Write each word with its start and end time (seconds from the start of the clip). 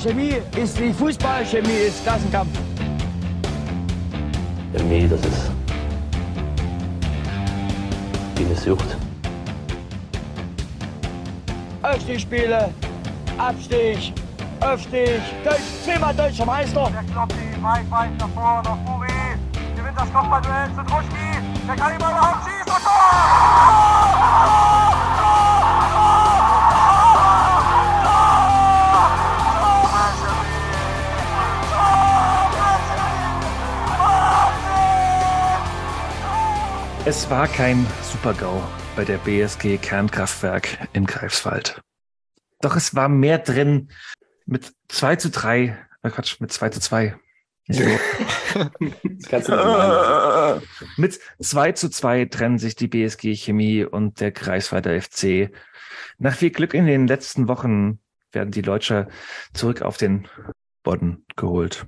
Chemie 0.00 0.36
ist 0.56 0.80
wie 0.80 0.92
Fußball, 0.92 1.44
Chemie 1.44 1.86
ist 1.88 2.04
Klassenkampf. 2.04 2.56
Chemie, 4.72 5.08
das 5.08 5.20
ist 5.20 5.50
wie 8.36 8.44
eine 8.44 8.54
Sucht. 8.54 8.96
Aufstiegsspiele, 11.82 12.72
Abstieg, 13.38 14.12
Aufstieg, 14.60 15.20
Deutsch, 15.42 15.58
zehnmal 15.84 16.14
deutscher 16.14 16.46
Meister. 16.46 16.90
Der 16.92 17.02
Kloppi, 17.12 17.34
weit, 17.60 17.90
weit 17.90 18.16
nach 18.20 18.28
vorne, 18.30 18.78
Buri. 18.86 19.08
Gewinnt 19.74 19.98
das 19.98 20.12
Kopfballduell 20.12 20.68
zu 20.76 20.84
Druschki. 20.84 21.42
Der 21.66 21.74
kann 21.74 21.90
ihn 21.90 21.96
überhaupt 21.96 22.44
schießen. 22.44 22.82
Tor! 22.84 23.18
Es 37.08 37.30
war 37.30 37.48
kein 37.48 37.86
Super-GAU 38.02 38.62
bei 38.94 39.02
der 39.02 39.16
BSG 39.16 39.78
Kernkraftwerk 39.78 40.88
in 40.92 41.06
Greifswald. 41.06 41.80
Doch 42.60 42.76
es 42.76 42.94
war 42.94 43.08
mehr 43.08 43.38
drin 43.38 43.88
mit 44.44 44.74
2 44.88 45.16
zu 45.16 45.30
3, 45.30 45.74
oh 46.02 46.10
Quatsch, 46.10 46.38
mit 46.38 46.52
2 46.52 46.68
zu 46.68 46.80
2. 46.80 47.16
Das 47.68 49.30
kannst 49.30 49.48
du 49.48 49.52
nicht 49.52 49.64
meinen. 49.64 50.62
Mit 50.98 51.18
2 51.40 51.72
zu 51.72 51.88
2 51.88 52.26
trennen 52.26 52.58
sich 52.58 52.76
die 52.76 52.88
BSG 52.88 53.34
Chemie 53.36 53.84
und 53.84 54.20
der 54.20 54.30
Greifswalder 54.30 55.00
FC. 55.00 55.50
Nach 56.18 56.36
viel 56.36 56.50
Glück 56.50 56.74
in 56.74 56.84
den 56.84 57.06
letzten 57.06 57.48
Wochen 57.48 58.00
werden 58.32 58.50
die 58.50 58.60
Leutscher 58.60 59.08
zurück 59.54 59.80
auf 59.80 59.96
den 59.96 60.28
Boden 60.82 61.24
geholt. 61.36 61.86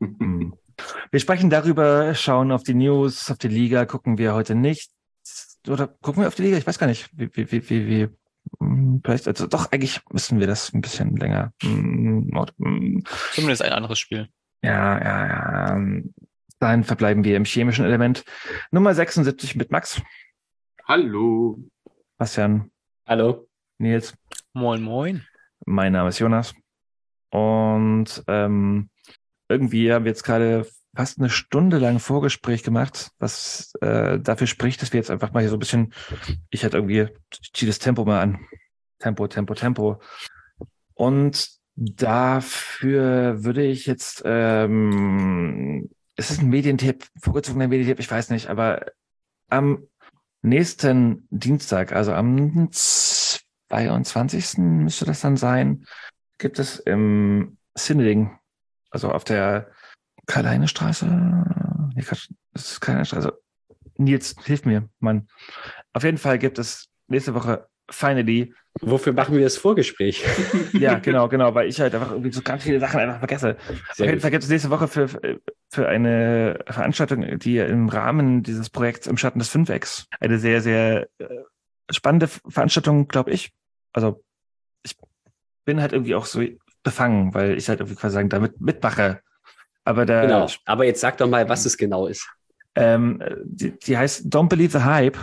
Wir 1.10 1.20
sprechen 1.20 1.50
darüber, 1.50 2.14
schauen 2.14 2.52
auf 2.52 2.62
die 2.62 2.74
News, 2.74 3.30
auf 3.30 3.38
die 3.38 3.48
Liga, 3.48 3.86
gucken 3.86 4.18
wir 4.18 4.34
heute 4.34 4.54
nicht. 4.54 4.90
Oder 5.68 5.88
gucken 5.88 6.22
wir 6.22 6.28
auf 6.28 6.34
die 6.34 6.42
Liga? 6.42 6.56
Ich 6.58 6.66
weiß 6.66 6.78
gar 6.78 6.86
nicht. 6.86 7.08
Wie, 7.12 7.30
wie, 7.34 7.50
wie, 7.50 7.70
wie, 7.70 7.86
wie 7.88 8.08
hm, 8.60 9.00
vielleicht, 9.04 9.26
also 9.26 9.46
doch, 9.46 9.72
eigentlich 9.72 10.00
müssen 10.12 10.38
wir 10.38 10.46
das 10.46 10.72
ein 10.72 10.80
bisschen 10.80 11.16
länger. 11.16 11.52
hm, 11.62 12.30
hm, 12.58 13.04
Zumindest 13.32 13.62
ein 13.62 13.72
anderes 13.72 13.98
Spiel. 13.98 14.28
Ja, 14.62 14.98
ja, 14.98 15.26
ja. 15.26 15.80
Dahin 16.58 16.84
verbleiben 16.84 17.24
wir 17.24 17.36
im 17.36 17.44
chemischen 17.44 17.84
Element. 17.84 18.24
Nummer 18.70 18.94
76 18.94 19.56
mit 19.56 19.70
Max, 19.70 20.00
Hallo. 20.88 21.58
Bastian, 22.16 22.70
Hallo. 23.06 23.48
Nils. 23.78 24.14
Moin, 24.52 24.80
moin. 24.82 25.26
Mein 25.66 25.92
Name 25.92 26.10
ist 26.10 26.20
Jonas. 26.20 26.54
Und 27.30 28.22
ähm, 28.28 28.88
irgendwie 29.48 29.92
haben 29.92 30.04
wir 30.04 30.10
jetzt 30.10 30.24
gerade 30.24 30.66
fast 30.94 31.18
eine 31.18 31.30
Stunde 31.30 31.78
lang 31.78 31.98
Vorgespräch 31.98 32.62
gemacht, 32.62 33.10
was 33.18 33.72
äh, 33.82 34.18
dafür 34.18 34.46
spricht, 34.46 34.80
dass 34.80 34.92
wir 34.92 34.98
jetzt 34.98 35.10
einfach 35.10 35.32
mal 35.32 35.40
hier 35.40 35.50
so 35.50 35.56
ein 35.56 35.60
bisschen, 35.60 35.92
ich 36.50 36.64
hatte 36.64 36.78
irgendwie, 36.78 37.08
ich 37.42 37.52
ziehe 37.52 37.68
das 37.68 37.78
Tempo 37.78 38.04
mal 38.04 38.20
an. 38.20 38.46
Tempo, 38.98 39.28
Tempo, 39.28 39.54
Tempo. 39.54 40.00
Und 40.94 41.50
dafür 41.76 43.44
würde 43.44 43.62
ich 43.62 43.84
jetzt, 43.84 44.22
ähm, 44.24 45.90
es 46.16 46.30
ist 46.30 46.40
ein 46.40 46.48
Medientipp, 46.48 47.04
vorgezogener 47.20 47.68
Medientipp, 47.68 48.00
ich 48.00 48.10
weiß 48.10 48.30
nicht, 48.30 48.48
aber 48.48 48.86
am 49.48 49.86
nächsten 50.40 51.28
Dienstag, 51.30 51.92
also 51.92 52.14
am 52.14 52.70
22. 52.72 54.58
müsste 54.58 55.04
das 55.04 55.20
dann 55.20 55.36
sein, 55.36 55.84
gibt 56.38 56.58
es 56.58 56.78
im 56.78 57.58
Sinneling, 57.74 58.38
also 58.96 59.10
auf 59.10 59.24
der 59.24 59.70
Karl-Heine 60.26 60.68
Straße, 60.68 61.06
nee, 61.94 62.02
das 62.08 62.28
ist 62.54 62.80
keine 62.80 63.04
Straße. 63.04 63.38
Nils, 63.98 64.34
hilf 64.42 64.64
mir, 64.64 64.88
Mann. 65.00 65.28
Auf 65.92 66.02
jeden 66.02 66.16
Fall 66.16 66.38
gibt 66.38 66.58
es 66.58 66.88
nächste 67.08 67.34
Woche 67.34 67.68
finally, 67.90 68.54
Wofür 68.80 69.12
machen 69.14 69.34
wir 69.34 69.42
das 69.42 69.56
Vorgespräch? 69.56 70.22
ja, 70.74 70.98
genau, 70.98 71.28
genau, 71.28 71.54
weil 71.54 71.68
ich 71.68 71.80
halt 71.80 71.94
einfach 71.94 72.10
irgendwie 72.10 72.32
so 72.32 72.42
ganz 72.42 72.62
viele 72.62 72.78
Sachen 72.78 73.00
einfach 73.00 73.18
vergesse. 73.18 73.56
Sehr 73.94 74.04
Auf 74.04 74.10
jeden. 74.10 74.20
Fall 74.20 74.30
gibt 74.30 74.44
es 74.44 74.50
nächste 74.50 74.70
Woche 74.70 74.86
für, 74.86 75.08
für 75.70 75.88
eine 75.88 76.58
Veranstaltung, 76.66 77.38
die 77.38 77.56
im 77.58 77.88
Rahmen 77.88 78.42
dieses 78.42 78.68
Projekts 78.68 79.06
im 79.06 79.16
Schatten 79.16 79.38
des 79.38 79.48
Fünfecks 79.48 80.06
eine 80.20 80.38
sehr, 80.38 80.60
sehr 80.60 81.08
äh, 81.18 81.26
spannende 81.90 82.28
Veranstaltung, 82.28 83.08
glaube 83.08 83.30
ich. 83.30 83.50
Also 83.94 84.22
ich 84.82 84.96
bin 85.64 85.80
halt 85.80 85.92
irgendwie 85.92 86.14
auch 86.14 86.26
so 86.26 86.42
befangen, 86.86 87.34
weil 87.34 87.58
ich 87.58 87.68
halt 87.68 87.80
irgendwie 87.80 87.96
quasi 87.96 88.14
sagen, 88.14 88.30
damit 88.30 88.60
mitmache. 88.60 89.20
Aber 89.84 90.06
da, 90.06 90.22
Genau. 90.22 90.48
Aber 90.64 90.86
jetzt 90.86 91.00
sag 91.00 91.18
doch 91.18 91.28
mal, 91.28 91.48
was 91.48 91.66
es 91.66 91.76
genau 91.76 92.06
ist. 92.06 92.26
ähm, 92.74 93.22
die, 93.44 93.76
die 93.78 93.98
heißt 93.98 94.26
Don't 94.26 94.48
Believe 94.48 94.78
the 94.78 94.84
Hype 94.84 95.18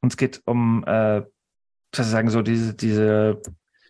und 0.00 0.12
es 0.12 0.16
geht 0.16 0.42
um 0.44 0.84
äh, 0.86 1.22
sozusagen 1.94 2.30
so 2.30 2.42
diese, 2.42 2.74
diese 2.74 3.40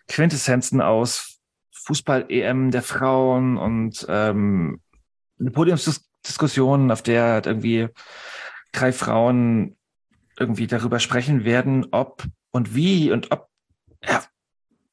Quintessenzen 0.08 0.80
aus 0.80 1.40
Fußball-EM 1.72 2.70
der 2.70 2.82
Frauen 2.82 3.56
und 3.58 4.06
ähm, 4.08 4.80
eine 5.40 5.50
Podiumsdiskussion, 5.50 6.90
auf 6.90 7.02
der 7.02 7.24
halt 7.24 7.46
irgendwie 7.46 7.88
drei 8.72 8.92
Frauen 8.92 9.76
irgendwie 10.38 10.66
darüber 10.66 11.00
sprechen 11.00 11.44
werden, 11.44 11.88
ob 11.90 12.24
und 12.50 12.74
wie 12.74 13.10
und 13.10 13.32
ob, 13.32 13.48
ja, 14.06 14.22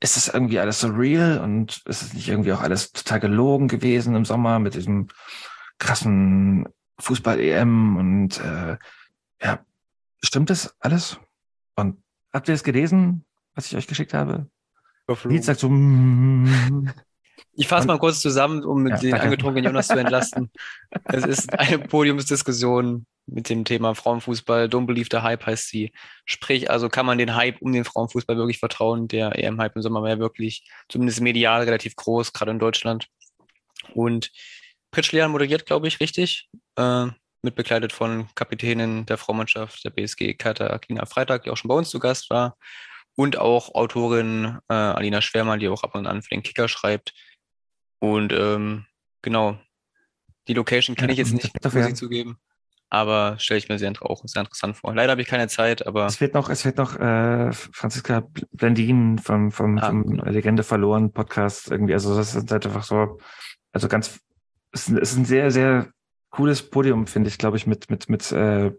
ist 0.06 0.16
das 0.16 0.28
irgendwie 0.28 0.60
alles 0.60 0.80
so 0.80 0.88
real 0.90 1.40
und 1.40 1.82
ist 1.86 2.04
es 2.04 2.14
nicht 2.14 2.30
irgendwie 2.30 2.54
auch 2.54 2.62
alles 2.62 2.92
total 2.92 3.20
gelogen 3.20 3.68
gewesen 3.68 4.16
im 4.16 4.24
Sommer 4.24 4.60
mit 4.60 4.76
diesem 4.76 5.08
krassen 5.80 6.70
Fußball-EM 7.00 7.98
und 7.98 8.40
äh, 8.40 8.78
ja, 9.42 9.66
stimmt 10.24 10.52
das 10.52 10.76
alles? 10.80 11.20
Und 11.76 12.04
habt 12.32 12.48
ihr 12.48 12.54
es 12.54 12.64
gelesen, 12.64 13.26
was 13.56 13.66
ich 13.66 13.76
euch 13.76 13.88
geschickt 13.88 14.14
habe? 14.14 14.48
Nils 15.26 15.48
sagt 15.48 15.60
so, 15.60 15.70
mm, 15.70 16.92
Ich 17.54 17.68
fasse 17.68 17.88
mal 17.88 18.00
kurz 18.00 18.20
zusammen, 18.22 18.64
um 18.64 18.88
Ja, 18.88 18.98
den 18.98 19.12
danke. 19.12 19.26
angetrunkenen 19.26 19.66
Jonas 19.66 19.88
zu 19.88 19.98
entlasten. 19.98 20.52
es 21.06 21.24
ist 21.24 21.54
eine 21.58 21.80
Podiumsdiskussion 21.80 23.06
mit 23.28 23.50
dem 23.50 23.66
Thema 23.66 23.96
Frauenfußball. 23.96 24.66
Don't 24.66 24.86
believe 24.86 25.10
the 25.12 25.20
hype 25.20 25.46
heißt 25.46 25.70
sie. 25.70 25.92
Sprich, 26.26 26.70
also 26.70 26.90
kann 26.90 27.06
man 27.06 27.18
den 27.18 27.36
Hype 27.36 27.62
um 27.62 27.72
den 27.72 27.86
Frauenfußball 27.86 28.38
wirklich 28.38 28.60
vertrauen? 28.60 29.08
Der 29.08 29.38
EM-Hype 29.38 29.76
im 29.76 29.82
Sommer 29.82 30.02
war 30.02 30.10
ja 30.10 30.20
wirklich, 30.20 30.70
zumindest 30.90 31.22
medial, 31.22 31.64
relativ 31.64 31.96
groß, 31.96 32.34
gerade 32.34 32.52
in 32.52 32.60
Deutschland. 32.60 33.08
Und 33.94 34.32
Pritschlian 34.92 35.32
moderiert, 35.32 35.66
glaube 35.66 35.88
ich, 35.88 36.00
richtig. 36.00 36.50
Äh, 36.76 37.08
mit 37.42 37.56
begleitet 37.56 37.94
von 37.94 38.28
Kapitänin 38.36 39.06
der 39.06 39.18
Frauenmannschaft 39.18 39.86
der 39.86 39.92
BSG, 39.92 40.34
Katharina 40.34 41.06
Freitag, 41.06 41.44
die 41.44 41.52
auch 41.52 41.58
schon 41.58 41.70
bei 41.70 41.76
uns 41.76 41.90
zu 41.90 42.00
Gast 42.00 42.30
war. 42.30 42.58
Und 43.16 43.38
auch 43.38 43.74
Autorin 43.76 44.60
äh, 44.70 44.74
Alina 44.74 45.22
Schwermann, 45.22 45.60
die 45.60 45.70
auch 45.70 45.84
ab 45.84 45.96
und 45.96 46.06
an 46.06 46.22
für 46.22 46.30
den 46.30 46.44
Kicker 46.44 46.68
schreibt. 46.68 47.14
Und 48.00 48.34
ähm, 48.34 48.86
genau, 49.22 49.58
die 50.48 50.54
Location 50.54 50.96
kann 50.96 51.10
ich 51.10 51.18
jetzt 51.18 51.34
nicht, 51.34 51.52
dafür- 51.64 51.82
muss 51.84 51.92
ich 51.92 51.96
zugeben. 51.96 52.38
Aber 52.90 53.38
stelle 53.40 53.58
ich 53.58 53.68
mir 53.68 53.80
sehr, 53.80 53.92
auch 54.02 54.22
sehr 54.26 54.42
interessant 54.44 54.78
vor. 54.78 54.94
Leider 54.94 55.12
habe 55.12 55.22
ich 55.22 55.28
keine 55.28 55.48
Zeit, 55.48 55.86
aber 55.88 56.06
es 56.06 56.22
wird 56.22 56.34
noch, 56.36 56.50
es 56.50 56.64
wird 56.66 56.78
noch 56.78 56.98
äh, 57.00 57.52
Franziska 57.52 58.28
Blendin 58.52 59.18
vom, 59.18 59.52
vom, 59.52 59.78
Ah, 59.80 59.88
vom 59.88 60.04
genau. 60.06 60.26
Legende 60.26 60.64
verloren 60.64 61.12
Podcast 61.12 61.72
irgendwie. 61.72 61.94
Also 61.94 62.16
das 62.16 62.36
ist 62.36 62.52
halt 62.52 62.66
einfach 62.66 62.84
so, 62.84 63.18
also 63.74 63.88
ganz, 63.88 64.20
es 64.72 64.82
ist, 64.84 64.90
ein- 64.90 64.98
es 65.00 65.12
ist 65.14 65.18
ein 65.18 65.26
sehr, 65.26 65.52
sehr 65.52 65.90
cooles 66.30 66.70
Podium, 66.70 67.08
finde 67.08 67.30
ich, 67.30 67.38
glaube 67.38 67.58
ich, 67.58 67.66
mit, 67.66 67.90
mit, 67.90 68.08
mit, 68.08 68.32
äh, 68.32 68.72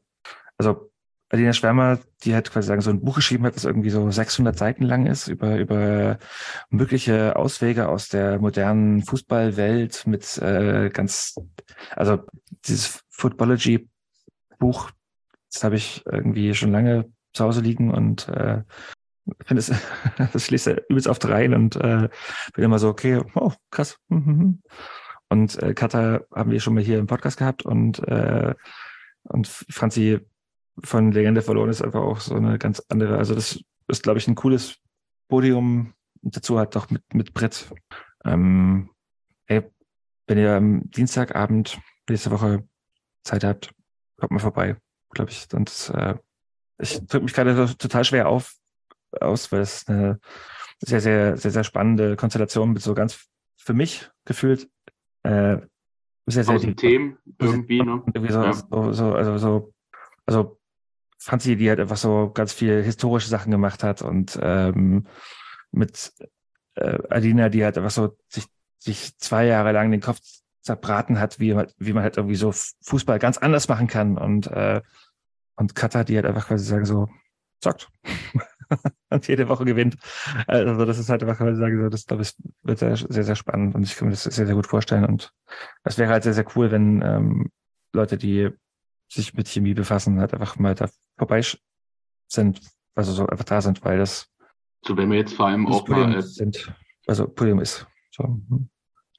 also 0.57 0.91
Alina 1.29 1.53
Schwärmer, 1.53 1.99
die 2.23 2.35
hat 2.35 2.51
quasi 2.51 2.69
sagen, 2.69 2.81
so 2.81 2.91
ein 2.91 3.01
Buch 3.01 3.17
geschrieben 3.17 3.45
hat, 3.45 3.57
das 3.57 3.65
irgendwie 3.65 3.91
so 3.91 4.09
600 4.09 4.57
Seiten 4.57 4.85
lang 4.85 5.07
ist, 5.07 5.27
über, 5.27 5.57
über 5.57 6.19
mögliche 6.71 7.35
Auswege 7.37 7.89
aus 7.89 8.09
der 8.09 8.39
modernen 8.39 9.03
Fußballwelt 9.03 10.07
mit 10.07 10.39
äh, 10.39 10.89
ganz, 10.91 11.35
also 11.91 12.21
dieses 12.65 13.03
Footballogy-Buch, 13.11 14.91
das 15.53 15.65
habe 15.65 15.77
ich 15.77 16.05
irgendwie 16.07 16.55
schon 16.55 16.71
lange 16.71 17.11
zu 17.33 17.45
Hause 17.45 17.61
liegen 17.61 17.93
und 17.93 18.29
äh, 18.29 18.63
finde 19.45 19.59
es, 19.59 19.73
das 20.33 20.45
schließt 20.45 20.67
ja 20.67 20.77
übelst 20.89 21.09
oft 21.09 21.27
rein 21.29 21.55
und 21.55 21.75
äh, 21.77 22.09
bin 22.55 22.65
immer 22.65 22.79
so, 22.79 22.89
okay, 22.89 23.21
oh, 23.35 23.53
krass. 23.71 23.99
mhm. 24.09 24.63
Und 25.29 25.61
äh, 25.61 25.75
Katha 25.75 26.21
haben 26.33 26.53
wir 26.53 26.61
schon 26.61 26.75
mal 26.75 26.85
hier 26.85 27.01
im 27.01 27.09
Podcast 27.09 27.39
gehabt 27.39 27.65
und, 27.65 27.99
äh, 28.07 28.55
und 29.25 29.49
Franzi 29.49 30.21
von 30.85 31.13
Legende 31.13 31.43
verloren 31.43 31.71
ist 31.71 31.83
einfach 31.83 32.03
auch 32.03 32.21
so 32.21 32.35
eine 32.35 32.59
ganz 32.59 32.83
andere. 32.89 33.19
Also 33.19 33.35
das 33.35 33.61
ist, 33.89 34.03
glaube 34.03 34.19
ich, 34.19 34.29
ein 34.29 34.35
cooles 34.35 34.77
Podium. 35.29 35.93
Dazu 36.23 36.59
halt 36.59 36.75
doch 36.75 36.91
mit, 36.91 37.03
mit 37.15 37.35
Brett. 37.35 37.71
Ähm, 38.25 38.91
ey, 39.47 39.63
wenn 40.27 40.39
ihr 40.39 40.57
am 40.57 40.91
Dienstagabend 40.91 41.79
nächste 42.09 42.31
Woche 42.31 42.67
Zeit 43.23 43.45
habt, 43.45 43.73
kommt 44.17 44.33
mal 44.33 44.39
vorbei, 44.39 44.77
glaube 45.11 45.31
ich. 45.31 45.47
Sonst, 45.51 45.91
äh, 45.91 46.15
ich 46.79 46.99
drücke 47.07 47.25
mich 47.25 47.35
gerade 47.35 47.77
total 47.77 48.05
schwer 48.05 48.29
auf, 48.29 48.55
aus, 49.21 49.53
weil 49.53 49.61
es 49.61 49.87
eine 49.87 50.21
sehr, 50.81 51.01
sehr, 51.01 51.37
sehr, 51.37 51.51
sehr 51.51 51.65
spannende 51.65 52.17
Konstellation 52.17 52.73
mit 52.73 52.83
so 52.83 52.95
ganz 52.95 53.29
für 53.57 53.73
mich 53.73 54.11
gefühlt 54.25 54.69
äh, 55.23 55.59
sehr, 56.27 56.45
sehr 56.45 56.77
Themen 56.77 57.19
irgendwie, 57.39 57.83
ne? 57.83 58.03
irgendwie 58.07 58.33
so, 58.33 58.43
Ja. 58.43 58.53
so, 58.53 58.93
so, 58.93 59.15
also 59.15 59.39
so, 59.39 59.73
also 60.27 60.59
Franzi, 61.19 61.57
die 61.57 61.69
halt 61.69 61.81
einfach 61.81 61.97
so 61.97 62.31
ganz 62.33 62.53
viel 62.53 62.83
historische 62.83 63.29
Sachen 63.29 63.51
gemacht 63.51 63.83
hat 63.83 64.03
und 64.03 64.39
ähm, 64.43 65.07
mit 65.73 66.13
äh, 66.75 66.99
Adina, 67.11 67.49
die 67.49 67.65
halt 67.65 67.79
einfach 67.79 67.91
so 67.91 68.17
sich, 68.29 68.47
sich 68.79 69.17
zwei 69.19 69.47
Jahre 69.47 69.73
lang 69.73 69.91
den 69.91 70.01
Kopf 70.01 70.21
zerbraten 70.63 71.19
hat, 71.19 71.41
wie 71.41 71.55
man, 71.55 71.69
wie 71.79 71.93
man 71.93 72.03
halt 72.03 72.17
irgendwie 72.17 72.37
so 72.37 72.53
Fußball 72.83 73.19
ganz 73.19 73.39
anders 73.39 73.69
machen 73.69 73.87
kann 73.87 74.19
und 74.19 74.47
äh, 74.49 74.83
und 75.57 75.75
Katha, 75.75 76.05
die 76.05 76.17
halt 76.17 76.27
einfach 76.27 76.49
quasi 76.49 76.65
sagen 76.65 76.85
so, 76.85 77.09
zockt. 77.61 77.89
und 79.11 79.27
jede 79.27 79.49
Woche 79.49 79.65
gewinnt. 79.65 79.97
Also 80.47 80.85
das 80.85 80.99
ist 80.99 81.09
halt 81.09 81.23
einfach 81.23 81.39
quasi 81.39 81.59
sagen 81.59 81.83
so, 81.83 81.89
das 81.89 82.07
glaube 82.07 82.23
ich 82.23 82.35
wird 82.63 82.79
sehr, 82.79 82.97
sehr, 82.97 83.25
sehr 83.25 83.37
spannend 83.37 83.75
und 83.75 83.83
ich 83.83 83.97
kann 83.97 84.09
mir 84.09 84.13
das 84.13 84.25
sehr, 84.25 84.47
sehr 84.47 84.55
gut 84.55 84.67
vorstellen 84.67 85.05
und 85.05 85.33
das 85.83 85.99
wäre 85.99 86.11
halt 86.11 86.25
sehr, 86.25 86.35
sehr 86.35 86.47
cool, 86.55 86.71
wenn 86.71 87.03
ähm, 87.03 87.51
Leute, 87.93 88.19
die 88.19 88.51
sich 89.09 89.35
mit 89.35 89.49
Chemie 89.49 89.75
befassen, 89.75 90.21
halt 90.21 90.35
einfach 90.35 90.59
mal 90.59 90.75
da 90.75 90.89
vorbei 91.17 91.43
sind, 92.29 92.61
also 92.95 93.13
so 93.13 93.27
einfach 93.27 93.45
da 93.45 93.61
sind, 93.61 93.85
weil 93.85 93.99
das, 93.99 94.29
So, 94.85 94.97
wenn 94.97 95.11
wir 95.11 95.19
jetzt 95.19 95.35
vor 95.35 95.47
allem 95.47 95.67
auch 95.67 95.85
Podium 95.85 96.11
mal, 96.11 96.19
äh, 96.19 96.23
sind, 96.23 96.73
also 97.07 97.27
Podium 97.29 97.61
ist. 97.61 97.87
So. 98.11 98.25
hm. 98.25 98.69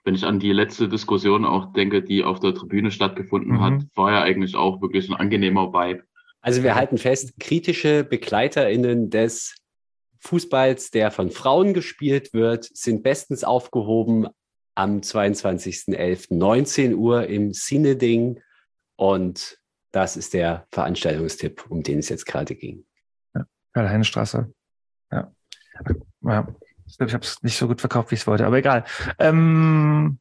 wenn 0.04 0.16
ich 0.16 0.26
an 0.26 0.40
die 0.40 0.52
letzte 0.54 0.90
Diskussion 0.90 1.46
auch 1.46 1.74
denke, 1.74 2.02
die 2.02 2.24
auf 2.24 2.40
der 2.40 2.54
Tribüne 2.54 2.92
stattgefunden 2.92 3.54
Mhm. 3.54 3.62
hat, 3.62 3.86
war 3.96 4.12
ja 4.12 4.22
eigentlich 4.22 4.56
auch 4.56 4.82
wirklich 4.82 5.10
ein 5.10 5.16
angenehmer 5.16 5.72
Vibe. 5.74 6.04
Also 6.42 6.64
wir 6.64 6.76
halten 6.76 6.98
fest, 6.98 7.34
kritische 7.40 8.04
BegleiterInnen 8.04 9.10
des 9.10 9.56
Fußballs, 10.20 10.92
der 10.92 11.12
von 11.12 11.30
Frauen 11.30 11.74
gespielt 11.74 12.34
wird, 12.34 12.66
sind 12.66 13.04
bestens 13.04 13.44
aufgehoben 13.44 14.28
am 14.76 15.00
22.11.19 15.02 16.96
Uhr 16.96 17.28
im 17.28 17.52
Cineding. 17.52 18.40
Und 18.96 19.60
das 19.92 20.18
ist 20.18 20.34
der 20.34 20.68
Veranstaltungstipp, 20.72 21.66
um 21.70 21.84
den 21.84 22.00
es 22.00 22.10
jetzt 22.10 22.26
gerade 22.26 22.56
ging. 22.56 22.86
Karl-Heine-Straße. 23.74 24.52
Ja. 25.12 25.32
ja. 26.24 26.48
Ich 26.88 26.98
glaube, 26.98 27.10
ich 27.10 27.14
habe 27.14 27.24
es 27.24 27.44
nicht 27.44 27.58
so 27.58 27.68
gut 27.68 27.82
verkauft, 27.82 28.12
wie 28.12 28.16
ich 28.16 28.22
es 28.22 28.28
wollte, 28.28 28.46
aber 28.46 28.58
egal. 28.58 28.86
Ähm, 29.20 30.20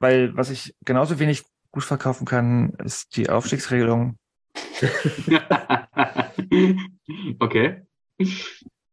weil 0.00 0.36
was 0.36 0.50
ich 0.50 0.74
genauso 0.84 1.18
wenig 1.18 1.44
gut 1.70 1.84
verkaufen 1.84 2.24
kann, 2.24 2.70
ist 2.84 3.16
die 3.16 3.30
Aufstiegsregelung. 3.30 4.18
okay. 7.38 7.82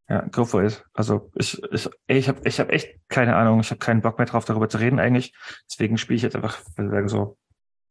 Ja, 0.10 0.22
go 0.32 0.46
for 0.46 0.64
it. 0.64 0.84
Also 0.94 1.32
ich, 1.36 1.62
ich, 1.72 1.90
ich 2.08 2.28
habe 2.28 2.42
ich 2.44 2.60
hab 2.60 2.70
echt 2.70 3.00
keine 3.08 3.36
Ahnung. 3.36 3.62
Ich 3.62 3.72
habe 3.72 3.80
keinen 3.80 4.02
Bock 4.02 4.18
mehr 4.18 4.28
drauf, 4.28 4.46
darüber 4.46 4.68
zu 4.68 4.78
reden 4.78 5.00
eigentlich. 5.00 5.34
Deswegen 5.70 5.98
spiele 5.98 6.18
ich 6.18 6.24
jetzt 6.24 6.36
einfach 6.36 6.60
so, 7.06 7.38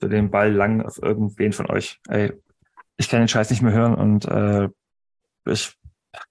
so 0.01 0.09
den 0.09 0.31
Ball 0.31 0.53
lang 0.53 0.83
auf 0.83 1.03
irgendwen 1.03 1.53
von 1.53 1.71
euch. 1.71 2.01
Ey, 2.09 2.33
ich 2.97 3.09
kann 3.09 3.21
den 3.21 3.29
Scheiß 3.29 3.51
nicht 3.51 3.63
mehr 3.63 3.73
hören 3.73 3.95
und 3.95 4.27
äh, 4.27 4.69
ich 5.47 5.77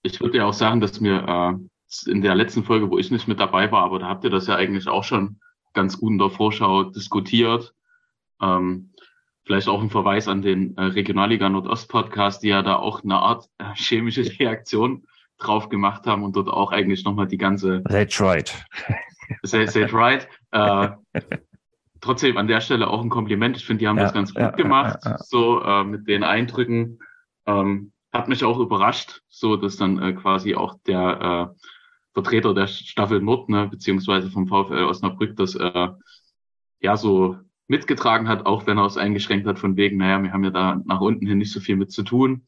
Ich 0.02 0.20
würde 0.20 0.38
ja 0.38 0.46
auch 0.46 0.54
sagen, 0.54 0.82
dass 0.82 1.00
mir 1.00 1.60
äh, 2.06 2.10
in 2.10 2.22
der 2.22 2.36
letzten 2.36 2.64
Folge, 2.64 2.90
wo 2.90 2.98
ich 2.98 3.12
nicht 3.12 3.28
mit 3.28 3.40
dabei 3.40 3.72
war, 3.72 3.84
aber 3.84 4.00
da 4.00 4.08
habt 4.08 4.24
ihr 4.24 4.30
das 4.30 4.48
ja 4.48 4.56
eigentlich 4.56 4.88
auch 4.88 5.04
schon 5.04 5.40
ganz 5.74 6.00
gut 6.00 6.12
in 6.12 6.18
der 6.18 6.30
Vorschau 6.30 6.84
diskutiert. 6.84 7.74
Ähm, 8.42 8.92
vielleicht 9.44 9.68
auch 9.68 9.82
ein 9.82 9.90
Verweis 9.90 10.28
an 10.28 10.42
den 10.42 10.78
äh, 10.78 10.84
Regionalliga 10.84 11.50
Nordost 11.50 11.90
Podcast, 11.90 12.44
die 12.44 12.50
ja 12.50 12.62
da 12.62 12.76
auch 12.76 13.04
eine 13.04 13.18
Art 13.18 13.50
äh, 13.58 13.74
chemische 13.76 14.24
Reaktion 14.40 15.06
drauf 15.40 15.70
gemacht 15.70 16.06
haben 16.06 16.24
und 16.24 16.36
dort 16.36 16.50
auch 16.50 16.72
eigentlich 16.72 17.04
nochmal 17.04 17.28
die 17.28 17.38
ganze 17.38 17.82
that's 17.84 18.20
right. 18.20 18.54
Say, 19.44 19.66
say 19.68 19.84
it 19.84 19.94
right. 19.94 20.28
Äh, 20.52 20.90
trotzdem 22.02 22.38
an 22.38 22.48
der 22.48 22.62
Stelle 22.62 22.88
auch 22.88 23.02
ein 23.02 23.10
Kompliment. 23.10 23.58
Ich 23.58 23.66
finde, 23.66 23.80
die 23.82 23.88
haben 23.88 23.98
Ja, 23.98 24.04
das 24.04 24.14
ganz 24.14 24.34
gut 24.34 24.42
ja, 24.42 24.52
gemacht, 24.52 25.00
ja, 25.04 25.18
so 25.20 25.62
äh, 25.62 25.84
mit 25.84 26.08
den 26.08 26.24
Eindrücken. 26.24 27.00
Ähm, 27.46 27.92
hat 28.12 28.28
mich 28.28 28.44
auch 28.44 28.60
überrascht, 28.60 29.22
so 29.30 29.56
dass 29.56 29.78
dann 29.78 30.02
äh, 30.02 30.14
quasi 30.14 30.56
auch 30.56 30.76
der 30.88 31.54
äh, 31.56 31.60
Vertreter 32.14 32.54
der 32.54 32.68
Staffel 32.68 33.22
Nord, 33.22 33.50
ne, 33.50 33.68
beziehungsweise 33.68 34.32
vom 34.32 34.48
VfL 34.48 34.86
Osnabrück, 34.86 35.36
das 35.36 35.56
äh, 35.56 35.90
ja 36.80 36.98
so 36.98 37.38
mitgetragen 37.68 38.28
hat, 38.28 38.46
auch 38.46 38.66
wenn 38.66 38.80
er 38.80 38.86
es 38.86 38.98
eingeschränkt 38.98 39.46
hat, 39.46 39.60
von 39.60 39.78
wegen, 39.78 39.98
naja, 39.98 40.22
wir 40.24 40.34
haben 40.34 40.44
ja 40.44 40.50
da 40.50 40.82
nach 40.86 41.02
unten 41.02 41.28
hin 41.28 41.38
nicht 41.38 41.52
so 41.52 41.60
viel 41.60 41.76
mit 41.76 41.92
zu 41.92 42.02
tun. 42.04 42.46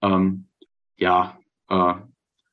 Ähm, 0.00 0.48
ja, 0.96 1.38
äh, 1.68 1.94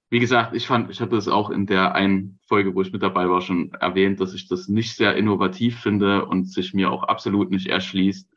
wie 0.10 0.20
gesagt, 0.20 0.56
ich 0.56 0.66
fand, 0.66 0.90
ich 0.90 1.02
hatte 1.02 1.16
es 1.18 1.28
auch 1.28 1.52
in 1.52 1.68
der 1.68 1.94
einen 1.94 2.40
Folge, 2.48 2.74
wo 2.74 2.82
ich 2.82 2.92
mit 2.92 3.04
dabei 3.04 3.30
war, 3.30 3.42
schon 3.42 3.72
erwähnt, 3.74 4.20
dass 4.20 4.34
ich 4.34 4.48
das 4.48 4.68
nicht 4.68 4.96
sehr 4.96 5.16
innovativ 5.16 5.80
finde 5.80 6.26
und 6.26 6.52
sich 6.52 6.74
mir 6.74 6.92
auch 6.92 7.04
absolut 7.04 7.52
nicht 7.52 7.68
erschließt, 7.68 8.28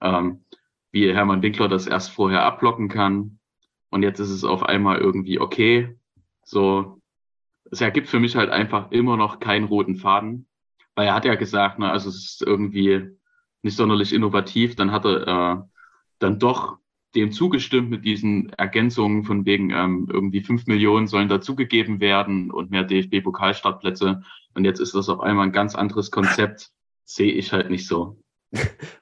ähm, 0.00 0.44
wie 0.90 1.12
Hermann 1.12 1.42
Winkler 1.42 1.68
das 1.68 1.86
erst 1.86 2.10
vorher 2.10 2.44
abblocken 2.44 2.88
kann. 2.88 3.38
Und 3.90 4.02
jetzt 4.02 4.20
ist 4.20 4.30
es 4.30 4.44
auf 4.44 4.62
einmal 4.62 4.98
irgendwie 4.98 5.38
okay. 5.38 5.98
So, 6.44 7.02
es 7.70 7.82
ergibt 7.82 8.08
für 8.08 8.20
mich 8.20 8.36
halt 8.36 8.50
einfach 8.50 8.90
immer 8.90 9.18
noch 9.18 9.38
keinen 9.38 9.64
roten 9.64 9.96
Faden, 9.96 10.46
weil 10.94 11.08
er 11.08 11.14
hat 11.14 11.26
ja 11.26 11.34
gesagt, 11.34 11.78
ne, 11.78 11.90
also 11.90 12.08
es 12.08 12.16
ist 12.16 12.42
irgendwie 12.42 13.10
nicht 13.60 13.76
sonderlich 13.76 14.14
innovativ. 14.14 14.76
Dann 14.76 14.92
hat 14.92 15.04
er 15.04 15.28
äh, 15.28 15.62
dann 16.18 16.38
doch 16.38 16.78
dem 17.14 17.32
zugestimmt 17.32 17.90
mit 17.90 18.04
diesen 18.04 18.50
Ergänzungen 18.54 19.24
von 19.24 19.44
wegen 19.44 19.70
ähm, 19.70 20.08
irgendwie 20.10 20.40
fünf 20.40 20.66
Millionen 20.66 21.06
sollen 21.06 21.28
dazugegeben 21.28 22.00
werden 22.00 22.50
und 22.50 22.70
mehr 22.70 22.84
DFB-Pokalstartplätze. 22.84 24.22
Und 24.54 24.64
jetzt 24.64 24.80
ist 24.80 24.94
das 24.94 25.08
auf 25.08 25.20
einmal 25.20 25.46
ein 25.46 25.52
ganz 25.52 25.74
anderes 25.74 26.10
Konzept. 26.10 26.70
Sehe 27.04 27.32
ich 27.32 27.52
halt 27.52 27.70
nicht 27.70 27.86
so. 27.86 28.18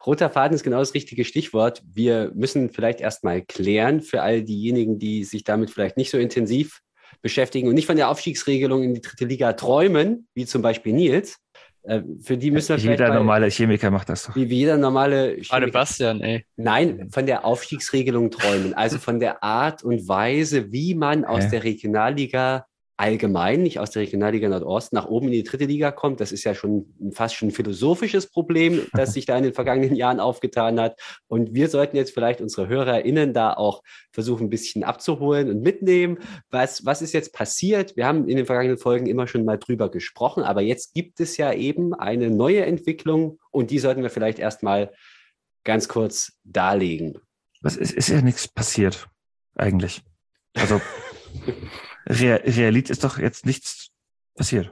Roter 0.07 0.31
Faden 0.31 0.55
ist 0.55 0.63
genau 0.63 0.79
das 0.79 0.95
richtige 0.95 1.25
Stichwort. 1.25 1.83
Wir 1.85 2.33
müssen 2.35 2.71
vielleicht 2.71 3.01
erstmal 3.01 3.43
klären 3.43 4.01
für 4.01 4.23
all 4.23 4.43
diejenigen, 4.43 4.99
die 4.99 5.25
sich 5.25 5.45
damit 5.45 5.71
vielleicht 5.71 5.97
nicht 5.97 6.11
so 6.11 6.19
intensiv 6.19 6.81
beschäftigen 7.23 7.69
und 7.69 7.75
nicht 7.75 7.87
von 7.87 7.97
der 7.97 8.09
Aufstiegsregelung 8.09 8.83
in 8.83 8.95
die 8.95 9.01
dritte 9.01 9.27
Liga 9.27 9.53
träumen, 9.53 10.29
wie 10.35 10.47
zum 10.47 10.63
Beispiel 10.63 10.93
Nils. 10.93 11.39
Äh, 11.83 12.03
Für 12.23 12.37
die 12.37 12.51
müssen 12.51 12.69
wir 12.71 12.79
vielleicht 12.79 13.01
Jeder 13.01 13.09
mal, 13.09 13.19
normale 13.21 13.47
Chemiker 13.49 13.91
macht 13.91 14.09
das 14.11 14.25
doch. 14.25 14.37
wie, 14.37 14.49
wie 14.51 14.57
jeder 14.59 14.77
normale 14.77 15.37
Chemiker- 15.41 15.71
Bastian, 15.73 16.21
ey. 16.21 16.45
Nein, 16.57 17.09
von 17.11 17.25
der 17.27 17.45
Aufstiegsregelung 17.45 18.31
träumen. 18.31 18.75
Also 18.75 18.99
von 18.99 19.19
der 19.19 19.43
Art 19.43 19.83
und 19.83 20.07
Weise, 20.07 20.73
wie 20.73 20.95
man 20.95 21.25
aus 21.25 21.45
Hä? 21.45 21.51
der 21.53 21.65
Regionalliga 21.65 22.67
allgemein, 23.01 23.63
nicht 23.63 23.79
aus 23.79 23.93
der 23.93 24.03
Regionalliga 24.03 24.47
Nordost, 24.47 24.93
nach 24.93 25.07
oben 25.07 25.29
in 25.29 25.33
die 25.33 25.43
dritte 25.43 25.65
Liga 25.65 25.91
kommt. 25.91 26.21
Das 26.21 26.33
ist 26.33 26.45
ja 26.45 26.55
schon 26.55 26.93
fast 27.13 27.35
schon 27.35 27.49
ein 27.49 27.53
philosophisches 27.53 28.27
Problem, 28.27 28.87
das 28.93 29.13
sich 29.15 29.25
da 29.25 29.39
in 29.39 29.45
den 29.45 29.55
vergangenen 29.55 29.97
Jahren 29.97 30.21
aufgetan 30.21 30.79
hat. 30.79 31.01
Und 31.27 31.55
wir 31.55 31.71
sollten 31.71 31.97
jetzt 31.97 32.13
vielleicht 32.13 32.43
unsere 32.43 32.69
HörerInnen 32.69 33.33
da 33.33 33.55
auch 33.55 33.83
versuchen, 34.13 34.45
ein 34.47 34.51
bisschen 34.51 34.85
abzuholen 34.85 35.49
und 35.49 35.63
mitnehmen. 35.63 36.19
Was, 36.51 36.85
was 36.85 37.01
ist 37.01 37.15
jetzt 37.15 37.33
passiert? 37.33 37.97
Wir 37.97 38.07
haben 38.07 38.29
in 38.29 38.37
den 38.37 38.45
vergangenen 38.45 38.77
Folgen 38.77 39.07
immer 39.07 39.27
schon 39.27 39.47
mal 39.47 39.57
drüber 39.57 39.91
gesprochen, 39.91 40.43
aber 40.43 40.61
jetzt 40.61 40.93
gibt 40.93 41.21
es 41.21 41.39
ja 41.39 41.55
eben 41.55 41.95
eine 41.95 42.31
neue 42.31 42.67
Entwicklung 42.67 43.39
und 43.51 43.71
die 43.71 43.79
sollten 43.79 44.03
wir 44.03 44.11
vielleicht 44.11 44.39
erstmal 44.39 44.93
ganz 45.65 45.89
kurz 45.89 46.35
darlegen. 46.45 47.19
Was 47.63 47.77
ist, 47.77 47.93
ist 47.95 48.09
ja 48.11 48.21
nichts 48.21 48.47
passiert, 48.47 49.09
eigentlich. 49.57 50.03
Also 50.55 50.83
Real, 52.11 52.43
Realit 52.45 52.91
ist 52.91 53.05
doch 53.05 53.19
jetzt 53.19 53.47
nichts 53.47 53.91
passiert. 54.35 54.71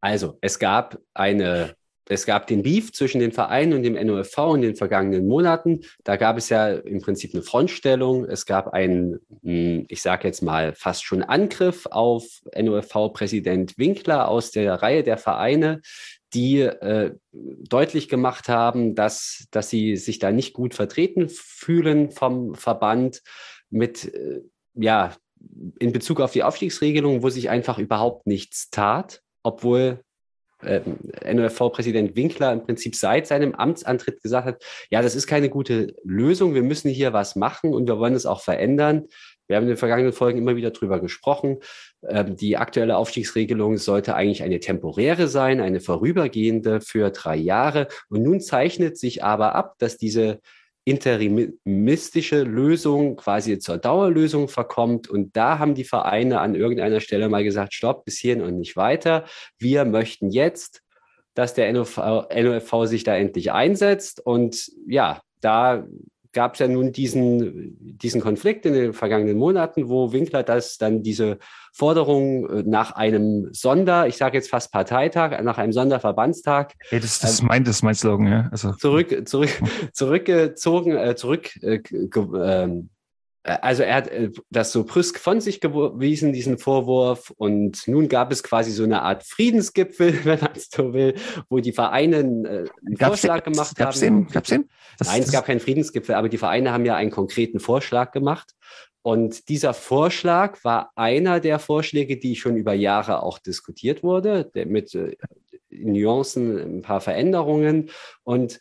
Also, 0.00 0.36
es 0.40 0.58
gab 0.58 0.98
eine, 1.14 1.76
es 2.08 2.26
gab 2.26 2.46
den 2.46 2.62
Beef 2.62 2.92
zwischen 2.92 3.20
den 3.20 3.32
Vereinen 3.32 3.72
und 3.72 3.82
dem 3.82 3.94
NOFV 3.94 4.54
in 4.56 4.62
den 4.62 4.76
vergangenen 4.76 5.26
Monaten. 5.26 5.80
Da 6.02 6.16
gab 6.16 6.36
es 6.36 6.48
ja 6.48 6.68
im 6.68 7.00
Prinzip 7.00 7.32
eine 7.32 7.42
Frontstellung. 7.42 8.26
Es 8.26 8.44
gab 8.44 8.74
einen, 8.74 9.20
mh, 9.42 9.84
ich 9.88 10.02
sage 10.02 10.28
jetzt 10.28 10.42
mal, 10.42 10.74
fast 10.74 11.04
schon 11.04 11.22
Angriff 11.22 11.86
auf 11.90 12.42
NOFV-Präsident 12.54 13.78
Winkler 13.78 14.28
aus 14.28 14.50
der 14.50 14.74
Reihe 14.82 15.04
der 15.04 15.16
Vereine, 15.16 15.80
die 16.34 16.60
äh, 16.60 17.14
deutlich 17.32 18.08
gemacht 18.08 18.48
haben, 18.48 18.94
dass, 18.94 19.46
dass 19.52 19.70
sie 19.70 19.96
sich 19.96 20.18
da 20.18 20.32
nicht 20.32 20.52
gut 20.52 20.74
vertreten 20.74 21.28
fühlen 21.30 22.10
vom 22.10 22.56
Verband 22.56 23.22
mit, 23.70 24.12
äh, 24.12 24.40
ja, 24.74 25.14
in 25.78 25.92
Bezug 25.92 26.20
auf 26.20 26.32
die 26.32 26.42
Aufstiegsregelung, 26.42 27.22
wo 27.22 27.30
sich 27.30 27.50
einfach 27.50 27.78
überhaupt 27.78 28.26
nichts 28.26 28.70
tat, 28.70 29.22
obwohl 29.42 30.00
ähm, 30.62 30.98
NOFV-Präsident 31.24 32.16
Winkler 32.16 32.52
im 32.52 32.64
Prinzip 32.64 32.94
seit 32.94 33.26
seinem 33.26 33.54
Amtsantritt 33.54 34.22
gesagt 34.22 34.46
hat, 34.46 34.64
ja, 34.90 35.02
das 35.02 35.14
ist 35.14 35.26
keine 35.26 35.48
gute 35.48 35.94
Lösung, 36.04 36.54
wir 36.54 36.62
müssen 36.62 36.90
hier 36.90 37.12
was 37.12 37.36
machen 37.36 37.74
und 37.74 37.86
wir 37.86 37.98
wollen 37.98 38.14
es 38.14 38.26
auch 38.26 38.40
verändern. 38.40 39.06
Wir 39.46 39.56
haben 39.56 39.64
in 39.64 39.70
den 39.70 39.76
vergangenen 39.76 40.12
Folgen 40.12 40.38
immer 40.38 40.56
wieder 40.56 40.70
drüber 40.70 41.00
gesprochen. 41.00 41.58
Ähm, 42.08 42.36
die 42.36 42.56
aktuelle 42.56 42.96
Aufstiegsregelung 42.96 43.76
sollte 43.76 44.14
eigentlich 44.14 44.42
eine 44.42 44.60
temporäre 44.60 45.28
sein, 45.28 45.60
eine 45.60 45.80
vorübergehende 45.80 46.80
für 46.80 47.10
drei 47.10 47.36
Jahre. 47.36 47.88
Und 48.08 48.22
nun 48.22 48.40
zeichnet 48.40 48.98
sich 48.98 49.22
aber 49.22 49.54
ab, 49.54 49.74
dass 49.78 49.98
diese 49.98 50.40
interimistische 50.84 52.42
Lösung 52.42 53.16
quasi 53.16 53.58
zur 53.58 53.78
Dauerlösung 53.78 54.48
verkommt. 54.48 55.08
Und 55.08 55.36
da 55.36 55.58
haben 55.58 55.74
die 55.74 55.84
Vereine 55.84 56.40
an 56.40 56.54
irgendeiner 56.54 57.00
Stelle 57.00 57.28
mal 57.28 57.44
gesagt, 57.44 57.74
stopp, 57.74 58.04
bis 58.04 58.18
hierhin 58.18 58.42
und 58.42 58.58
nicht 58.58 58.76
weiter. 58.76 59.24
Wir 59.58 59.84
möchten 59.84 60.30
jetzt 60.30 60.84
dass 61.34 61.54
der 61.54 61.72
NOV, 61.72 61.96
NOFV 61.96 62.86
sich 62.86 63.04
da 63.04 63.16
endlich 63.16 63.52
einsetzt. 63.52 64.24
Und 64.24 64.70
ja, 64.86 65.20
da 65.40 65.84
gab 66.34 66.54
es 66.54 66.58
ja 66.58 66.68
nun 66.68 66.92
diesen, 66.92 67.76
diesen 67.80 68.20
Konflikt 68.20 68.66
in 68.66 68.74
den 68.74 68.92
vergangenen 68.92 69.38
Monaten, 69.38 69.88
wo 69.88 70.12
Winkler 70.12 70.42
das 70.42 70.76
dann 70.76 71.02
diese 71.02 71.38
Forderung 71.72 72.48
äh, 72.50 72.62
nach 72.66 72.92
einem 72.92 73.48
Sonder, 73.52 74.06
ich 74.06 74.16
sage 74.16 74.36
jetzt 74.36 74.50
fast 74.50 74.72
Parteitag, 74.72 75.40
nach 75.42 75.58
einem 75.58 75.72
Sonderverbandstag. 75.72 76.74
Hey, 76.90 77.00
das, 77.00 77.20
das, 77.20 77.40
ähm, 77.40 77.46
mein, 77.46 77.64
das 77.64 77.76
ist 77.76 77.82
mein 77.82 77.94
Slogan, 77.94 78.26
ja. 78.26 78.48
Also. 78.50 78.72
Zurück, 78.72 79.26
zurück, 79.26 79.50
zurückgezogen, 79.92 80.96
äh, 80.96 81.16
zurück 81.16 81.50
äh, 81.62 81.80
ähm, 81.92 82.34
äh, 82.34 83.03
also 83.44 83.82
er 83.82 83.94
hat 83.96 84.08
äh, 84.08 84.30
das 84.50 84.72
so 84.72 84.84
brüsk 84.84 85.18
von 85.18 85.40
sich 85.40 85.60
gewiesen, 85.60 86.32
diesen 86.32 86.58
Vorwurf. 86.58 87.32
Und 87.36 87.86
nun 87.86 88.08
gab 88.08 88.32
es 88.32 88.42
quasi 88.42 88.70
so 88.70 88.84
eine 88.84 89.02
Art 89.02 89.22
Friedensgipfel, 89.22 90.20
wenn 90.24 90.40
man 90.40 90.52
es 90.56 90.70
so 90.70 90.94
will, 90.94 91.14
wo 91.48 91.60
die 91.60 91.72
Vereine 91.72 92.18
äh, 92.18 92.22
einen 92.22 92.68
gab's 92.96 93.20
Vorschlag 93.20 93.42
den, 93.42 93.52
gemacht 93.52 93.76
gab's 93.76 94.02
haben. 94.02 94.24
Den, 94.24 94.32
gab's 94.32 94.48
den? 94.48 94.68
Das, 94.98 95.08
Nein, 95.08 95.22
es 95.22 95.32
gab 95.32 95.44
keinen 95.44 95.60
Friedensgipfel, 95.60 96.14
aber 96.14 96.28
die 96.28 96.38
Vereine 96.38 96.72
haben 96.72 96.86
ja 96.86 96.96
einen 96.96 97.10
konkreten 97.10 97.60
Vorschlag 97.60 98.12
gemacht. 98.12 98.54
Und 99.02 99.50
dieser 99.50 99.74
Vorschlag 99.74 100.64
war 100.64 100.92
einer 100.96 101.38
der 101.38 101.58
Vorschläge, 101.58 102.16
die 102.16 102.36
schon 102.36 102.56
über 102.56 102.72
Jahre 102.72 103.22
auch 103.22 103.38
diskutiert 103.38 104.02
wurde, 104.02 104.50
mit 104.64 104.96
Nuancen, 105.68 106.78
ein 106.78 106.82
paar 106.82 107.02
Veränderungen. 107.02 107.90
Und 108.22 108.60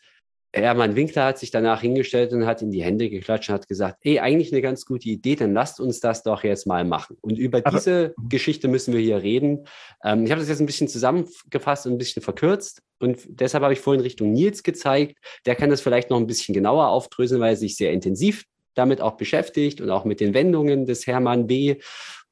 Hermann 0.53 0.95
Winkler 0.95 1.25
hat 1.25 1.39
sich 1.39 1.50
danach 1.50 1.81
hingestellt 1.81 2.31
und 2.31 2.45
hat 2.45 2.62
in 2.62 2.69
die 2.69 2.83
Hände 2.83 3.10
geklatscht 3.10 3.50
und 3.50 3.55
hat 3.55 3.67
gesagt, 3.67 3.98
ey, 4.03 4.19
eigentlich 4.19 4.51
eine 4.51 4.62
ganz 4.62 4.86
gute 4.86 5.10
Idee, 5.10 5.36
dann 5.36 5.53
lasst 5.53 5.79
uns 5.79 6.00
das 6.00 6.22
doch 6.22 6.43
jetzt 6.43 6.67
mal 6.67 6.86
machen. 6.86 7.17
Und 7.22 7.39
über 7.39 7.62
Aber, 7.63 7.72
diese 7.72 8.13
Geschichte 8.29 8.67
müssen 8.67 8.93
wir 8.93 9.01
hier 9.01 9.24
reden. 9.24 9.65
Ähm, 10.03 10.25
ich 10.25 10.31
habe 10.31 10.39
das 10.39 10.50
jetzt 10.50 10.60
ein 10.60 10.67
bisschen 10.67 10.88
zusammengefasst 10.88 11.88
und 11.88 11.93
ein 11.93 11.98
bisschen 11.98 12.22
verkürzt. 12.22 12.83
Und 13.00 13.19
deshalb 13.27 13.63
habe 13.63 13.74
ich 13.74 13.79
vorhin 13.79 14.01
Richtung 14.01 14.31
Nils 14.31 14.62
gezeigt. 14.62 15.17
Der 15.48 15.55
kann 15.55 15.72
das 15.72 15.81
vielleicht 15.81 16.12
noch 16.12 16.17
ein 16.17 16.27
bisschen 16.27 16.53
genauer 16.53 16.88
aufdröseln, 16.88 17.41
weil 17.41 17.53
er 17.53 17.57
sich 17.57 17.75
sehr 17.75 17.91
intensiv 17.91 18.45
damit 18.75 19.01
auch 19.01 19.17
beschäftigt 19.17 19.81
und 19.81 19.89
auch 19.89 20.05
mit 20.05 20.19
den 20.19 20.33
Wendungen 20.33 20.86
des 20.86 21.07
Hermann 21.07 21.48
B. 21.48 21.77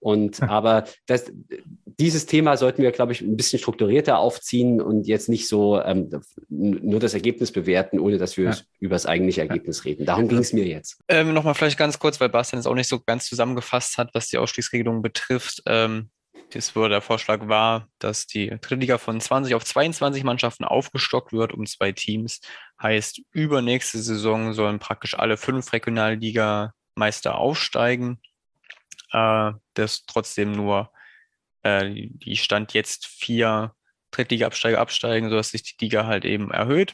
Und 0.02 0.42
aber 0.42 0.86
das, 1.06 1.32
dieses 1.86 2.26
Thema 2.26 2.58
sollten 2.58 2.82
wir, 2.82 2.92
glaube 2.92 3.12
ich, 3.12 3.22
ein 3.22 3.38
bisschen 3.38 3.60
strukturierter 3.60 4.18
aufziehen 4.18 4.82
und 4.82 5.08
jetzt 5.08 5.30
nicht 5.30 5.48
so 5.48 5.80
ähm, 5.80 6.10
nur 6.50 7.00
das 7.00 7.14
Ergebnis 7.14 7.52
bewerten, 7.52 8.00
ohne 8.00 8.18
dass 8.18 8.36
wir 8.36 8.46
ja. 8.46 8.58
über 8.80 8.96
das 8.96 9.06
eigentliche 9.06 9.42
Ergebnis 9.42 9.86
reden. 9.86 10.06
Darum 10.06 10.28
ging 10.28 10.40
es 10.40 10.54
mir 10.54 10.66
jetzt. 10.66 11.00
Ähm, 11.08 11.34
Nochmal 11.34 11.54
vielleicht 11.54 11.78
ganz 11.78 12.00
kurz, 12.00 12.20
weil 12.20 12.30
Bastian 12.30 12.60
es 12.60 12.66
auch 12.66 12.74
nicht 12.74 12.88
so 12.88 13.00
ganz 13.00 13.26
zusammengefasst 13.26 14.00
hat, 14.00 14.10
was 14.14 14.28
die 14.28 14.40
Ausstiegsregelung 14.40 15.04
betrifft. 15.04 15.62
Ähm, 15.68 16.10
das 16.52 16.76
wurde 16.76 16.90
der 16.90 17.02
Vorschlag 17.02 17.48
war, 17.48 17.88
dass 18.00 18.26
die 18.26 18.50
dritte 18.50 18.76
Liga 18.76 18.98
von 18.98 19.22
20 19.22 19.54
auf 19.54 19.64
22 19.64 20.24
Mannschaften 20.24 20.66
aufgestockt 20.66 21.32
wird 21.32 21.54
um 21.54 21.68
zwei 21.68 21.92
Teams. 21.92 22.42
Heißt, 22.82 23.22
übernächste 23.32 24.00
Saison 24.00 24.54
sollen 24.54 24.80
praktisch 24.80 25.18
alle 25.18 25.38
fünf 25.38 25.72
Regionalliga-Meister 25.72 27.36
aufsteigen 27.38 28.20
äh, 29.12 29.52
dass 29.74 30.06
trotzdem 30.06 30.52
nur 30.52 30.92
äh, 31.64 31.90
die 31.94 32.38
Stand 32.38 32.74
jetzt 32.74 33.08
vier 33.08 33.76
Drittliga-Absteiger 34.12 34.80
absteigen, 34.80 35.30
sodass 35.30 35.50
sich 35.50 35.64
die 35.64 35.86
Liga 35.86 36.06
halt 36.06 36.26
eben 36.26 36.52
erhöht. 36.52 36.94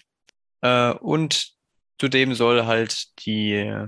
Äh, 0.62 0.92
und 0.92 1.54
zudem 2.00 2.34
soll 2.36 2.66
halt 2.66 3.26
die 3.26 3.88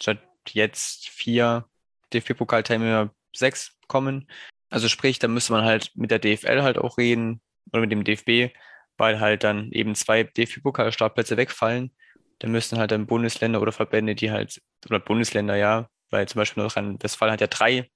statt 0.00 0.20
jetzt 0.48 1.08
vier 1.10 1.66
DFB-Pokalteilnehmer 2.12 3.14
sechs 3.34 3.76
kommen. 3.86 4.28
Also 4.70 4.88
sprich, 4.88 5.18
da 5.18 5.28
müsste 5.28 5.52
man 5.52 5.64
halt 5.64 5.92
mit 5.94 6.10
der 6.10 6.18
DFL 6.18 6.62
halt 6.62 6.78
auch 6.78 6.98
reden 6.98 7.40
oder 7.72 7.82
mit 7.82 7.92
dem 7.92 8.04
DFB, 8.04 8.54
weil 8.96 9.20
halt 9.20 9.44
dann 9.44 9.70
eben 9.72 9.94
zwei 9.94 10.24
DFB-Pokal-Startplätze 10.24 11.36
wegfallen. 11.36 11.92
Da 12.38 12.48
müssten 12.48 12.78
halt 12.78 12.90
dann 12.92 13.06
Bundesländer 13.06 13.60
oder 13.60 13.72
Verbände, 13.72 14.14
die 14.14 14.30
halt, 14.30 14.62
oder 14.86 14.98
Bundesländer 14.98 15.56
ja, 15.56 15.88
weil 16.10 16.28
zum 16.28 16.40
Beispiel 16.40 16.62
Nordrhein-Westfalen 16.62 17.32
hat 17.32 17.40
ja 17.40 17.46
drei 17.46 17.90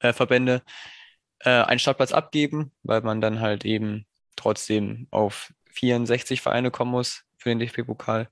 äh, 0.00 0.12
Verbände, 0.12 0.62
äh, 1.40 1.50
einen 1.50 1.78
Startplatz 1.78 2.12
abgeben, 2.12 2.72
weil 2.82 3.02
man 3.02 3.20
dann 3.20 3.40
halt 3.40 3.64
eben 3.64 4.06
trotzdem 4.36 5.08
auf 5.10 5.52
64 5.72 6.40
Vereine 6.40 6.70
kommen 6.70 6.90
muss 6.90 7.24
für 7.38 7.50
den 7.50 7.58
DFB-Pokal. 7.58 8.28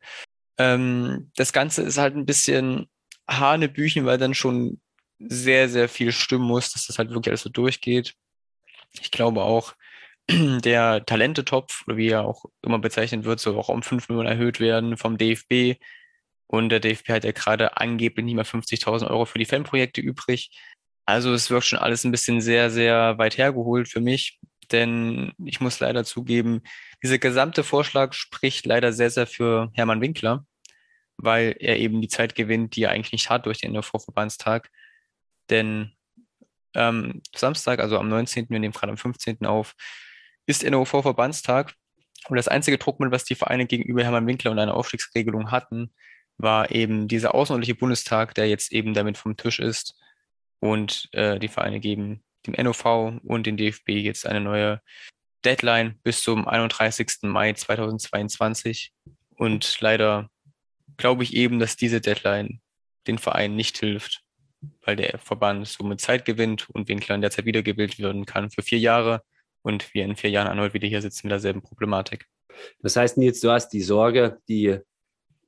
Ähm, 0.59 1.31
das 1.37 1.53
Ganze 1.53 1.83
ist 1.83 1.99
halt 1.99 2.17
ein 2.17 2.27
bisschen 2.27 2.89
Hanebüchen, 3.29 4.07
weil 4.07 4.19
dann 4.19 4.35
schon 4.35 4.81
sehr, 5.19 5.69
sehr 5.69 5.89
viel 5.89 6.13
stimmen 6.13 6.47
muss, 6.47 6.73
dass 6.73 6.87
das 6.87 6.99
halt 6.99 7.11
wirklich 7.11 7.31
alles 7.31 7.43
so 7.43 7.51
durchgeht. 7.51 8.15
Ich 9.01 9.11
glaube 9.11 9.43
auch, 9.43 9.75
der 10.31 11.05
Talentetopf, 11.07 11.85
oder 11.87 11.97
wie 11.97 12.09
er 12.09 12.25
auch 12.25 12.45
immer 12.63 12.79
bezeichnet 12.79 13.25
wird, 13.25 13.41
soll 13.41 13.57
auch 13.57 13.69
um 13.69 13.83
5 13.83 14.09
Millionen 14.09 14.29
erhöht 14.29 14.61
werden 14.61 14.97
vom 14.97 15.19
DFB. 15.19 15.81
Und 16.47 16.69
der 16.69 16.81
DFB 16.81 17.09
hat 17.11 17.25
ja 17.25 17.33
gerade 17.33 17.77
angeblich 17.77 18.25
nicht 18.25 18.35
mehr 18.35 18.47
50.000 18.47 19.09
Euro 19.11 19.25
für 19.25 19.39
die 19.39 19.47
Fanprojekte 19.47 20.01
übrig. 20.01 20.51
Also 21.05 21.33
es 21.33 21.51
wirkt 21.51 21.67
schon 21.67 21.79
alles 21.79 22.05
ein 22.05 22.11
bisschen 22.11 22.41
sehr, 22.41 22.71
sehr 22.71 23.19
weit 23.19 23.39
hergeholt 23.39 23.89
für 23.89 24.01
mich. 24.01 24.39
Denn 24.73 25.33
ich 25.45 25.61
muss 25.61 25.81
leider 25.81 26.05
zugeben, 26.05 26.63
dieser 27.03 27.19
gesamte 27.19 27.63
Vorschlag 27.63 28.13
spricht 28.13 28.67
leider 28.67 28.93
sehr, 28.93 29.11
sehr 29.11 29.27
für 29.27 29.71
Hermann 29.75 30.01
Winkler, 30.01 30.45
weil 31.17 31.57
er 31.61 31.79
eben 31.79 32.01
die 32.01 32.09
Zeit 32.09 32.35
gewinnt, 32.35 32.75
die 32.77 32.83
er 32.85 32.91
eigentlich 32.91 33.13
nicht 33.13 33.31
hat 33.31 33.47
durch 33.47 33.59
den 33.59 33.71
NRV-Verbandstag. 33.71 34.69
Denn 35.51 35.93
ähm, 36.75 37.23
Samstag, 37.35 37.81
also 37.81 37.99
am 37.99 38.09
19., 38.09 38.47
wir 38.51 38.59
nehmen 38.59 38.75
gerade 38.75 38.91
am 38.91 38.99
15. 38.99 39.47
auf, 39.47 39.75
ist 40.47 40.69
NOV-Verbandstag. 40.69 41.75
Und 42.29 42.37
das 42.37 42.49
einzige 42.49 42.79
Druckmittel, 42.79 43.13
was 43.13 43.25
die 43.25 43.37
Vereine 43.37 43.67
gegenüber 43.67 44.03
Hermann 44.03 44.27
Winkler 44.27 44.51
und 44.51 44.59
einer 44.59 44.75
Aufstiegsregelung 44.75 45.53
hatten, 45.53 45.93
war 46.39 46.71
eben 46.71 47.09
dieser 47.09 47.35
außerordentliche 47.35 47.75
Bundestag, 47.75 48.35
der 48.35 48.49
jetzt 48.49 48.73
eben 48.73 48.95
damit 48.95 49.17
vom 49.17 49.37
Tisch 49.37 49.59
ist. 49.59 49.99
Und 50.61 51.09
äh, 51.13 51.39
die 51.39 51.49
Vereine 51.49 51.81
geben 51.81 52.23
dem 52.47 52.55
NOV 52.65 53.21
und 53.23 53.47
dem 53.47 53.57
DFB 53.57 53.91
jetzt 53.91 54.27
eine 54.27 54.41
neue 54.41 54.81
Deadline 55.45 55.99
bis 56.03 56.23
zum 56.23 56.47
31. 56.47 57.23
Mai 57.23 57.53
2022. 57.53 58.93
Und 59.37 59.81
leider 59.81 60.31
glaube 60.97 61.23
ich 61.23 61.35
eben, 61.35 61.59
dass 61.59 61.77
diese 61.77 62.01
Deadline 62.01 62.61
den 63.07 63.19
Verein 63.19 63.55
nicht 63.55 63.79
hilft, 63.79 64.23
weil 64.83 64.97
der 64.97 65.19
Verband 65.19 65.67
somit 65.69 66.01
Zeit 66.01 66.25
gewinnt 66.25 66.69
und 66.71 66.89
Winkler 66.89 67.15
in 67.15 67.21
der 67.21 67.31
Zeit 67.31 67.45
wiedergewählt 67.45 67.99
werden 67.99 68.27
kann 68.27 68.51
für 68.51 68.63
vier 68.63 68.79
Jahre 68.79 69.23
und 69.63 69.95
wir 69.95 70.05
in 70.05 70.17
vier 70.17 70.31
Jahren 70.31 70.49
erneut 70.49 70.75
wieder 70.75 70.89
hier 70.89 71.03
sitzen 71.03 71.27
mit 71.27 71.33
derselben 71.33 71.63
Problematik. 71.63 72.27
Das 72.81 72.97
heißt, 72.97 73.19
Nils, 73.19 73.41
du 73.41 73.51
hast 73.51 73.71
die 73.71 73.83
Sorge, 73.83 74.39
die 74.49 74.79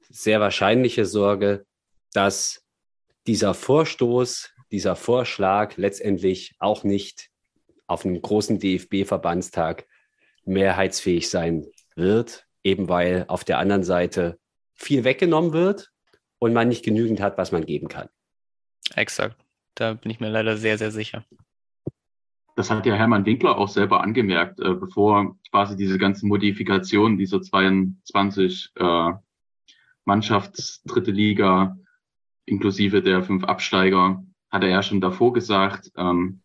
sehr 0.09 0.41
wahrscheinliche 0.41 1.05
Sorge, 1.05 1.67
dass 2.13 2.65
dieser 3.27 3.55
Vorstoß, 3.55 4.55
dieser 4.71 4.97
Vorschlag 4.97 5.77
letztendlich 5.77 6.55
auch 6.59 6.85
nicht 6.85 7.31
auf 7.87 8.05
einem 8.05 8.21
großen 8.21 8.59
DFB-Verbandstag 8.59 9.87
mehrheitsfähig 10.45 11.29
sein 11.29 11.67
wird, 11.95 12.47
eben 12.63 12.89
weil 12.89 13.25
auf 13.29 13.45
der 13.45 13.59
anderen 13.59 13.85
Seite 13.85 14.39
viel 14.75 15.05
weggenommen 15.05 15.53
wird 15.53 15.91
und 16.39 16.53
man 16.53 16.69
nicht 16.69 16.85
genügend 16.85 17.21
hat, 17.21 17.37
was 17.39 17.53
man 17.53 17.65
geben 17.67 17.89
kann. 17.89 18.09
Exakt. 18.95 19.37
Da 19.75 19.95
bin 19.95 20.11
ich 20.11 20.21
mir 20.21 20.31
leider 20.31 20.57
sehr, 20.57 20.79
sehr 20.79 20.91
sicher. 20.91 21.25
Das 22.57 22.71
hat 22.71 22.87
ja 22.87 22.95
Hermann 22.95 23.25
Winkler 23.25 23.57
auch 23.57 23.69
selber 23.69 24.03
angemerkt, 24.03 24.59
äh, 24.59 24.75
bevor 24.75 25.37
quasi 25.51 25.77
diese 25.77 25.99
ganzen 25.99 26.29
Modifikationen 26.29 27.17
dieser 27.17 27.41
22 27.41 28.73
äh, 28.75 29.13
Mannschafts 30.09 30.83
dritte 30.85 31.11
Liga 31.11 31.77
inklusive 32.47 33.03
der 33.03 33.23
fünf 33.23 33.45
Absteiger, 33.45 34.25
hat 34.51 34.63
er 34.63 34.71
ja 34.71 34.83
schon 34.83 35.03
davor 35.03 35.35
gesagt, 35.35 35.93
ähm, 35.97 36.41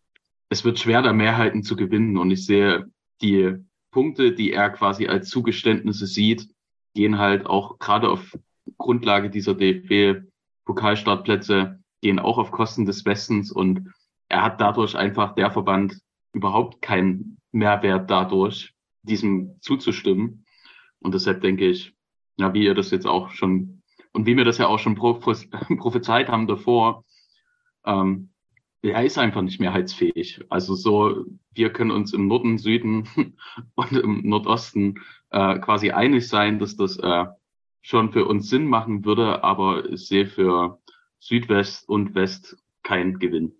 es 0.50 0.66
wird 0.66 0.78
schwer, 0.78 1.00
da 1.00 1.14
Mehrheiten 1.14 1.62
zu 1.62 1.74
gewinnen. 1.74 2.18
Und 2.18 2.30
ich 2.30 2.44
sehe 2.44 2.84
die 3.22 3.54
Punkte, 3.90 4.32
die 4.32 4.52
er 4.52 4.68
quasi 4.68 5.08
als 5.08 5.30
Zugeständnisse 5.30 6.06
sieht, 6.06 6.46
gehen 6.94 7.16
halt 7.18 7.46
auch 7.46 7.78
gerade 7.78 8.10
auf 8.10 8.36
Grundlage 8.76 9.30
dieser 9.30 9.54
DFB-Pokalstartplätze, 9.54 11.80
gehen 12.02 12.18
auch 12.18 12.36
auf 12.36 12.50
Kosten 12.50 12.84
des 12.84 13.06
Westens. 13.06 13.50
Und 13.50 13.94
er 14.28 14.42
hat 14.42 14.60
dadurch 14.60 14.94
einfach 14.94 15.34
der 15.34 15.50
Verband 15.50 15.98
überhaupt 16.34 16.82
keinen 16.82 17.38
Mehrwert 17.50 18.10
dadurch, 18.10 18.74
diesem 19.02 19.58
zuzustimmen. 19.62 20.44
Und 21.00 21.14
deshalb 21.14 21.40
denke 21.40 21.66
ich, 21.66 21.93
ja, 22.36 22.52
wie 22.54 22.64
ihr 22.64 22.74
das 22.74 22.90
jetzt 22.90 23.06
auch 23.06 23.30
schon 23.30 23.82
und 24.14 24.26
wie 24.26 24.36
wir 24.36 24.44
das 24.44 24.58
ja 24.58 24.68
auch 24.68 24.78
schon 24.78 24.94
prophezeit 24.94 26.28
haben 26.28 26.46
davor, 26.46 27.04
ähm, 27.84 28.30
er 28.82 29.04
ist 29.04 29.18
einfach 29.18 29.42
nicht 29.42 29.60
mehrheitsfähig. 29.60 30.44
Also 30.50 30.74
so, 30.74 31.24
wir 31.52 31.72
können 31.72 31.90
uns 31.90 32.12
im 32.12 32.28
Norden, 32.28 32.58
Süden 32.58 33.08
und 33.74 33.92
im 33.92 34.28
Nordosten 34.28 35.00
äh, 35.30 35.58
quasi 35.58 35.90
einig 35.90 36.28
sein, 36.28 36.58
dass 36.58 36.76
das 36.76 36.98
äh, 36.98 37.26
schon 37.82 38.12
für 38.12 38.26
uns 38.26 38.48
Sinn 38.48 38.68
machen 38.68 39.04
würde, 39.04 39.42
aber 39.42 39.90
ich 39.90 40.06
sehe 40.06 40.26
für 40.26 40.78
Südwest 41.18 41.88
und 41.88 42.14
West 42.14 42.56
keinen 42.82 43.18
Gewinn. 43.18 43.54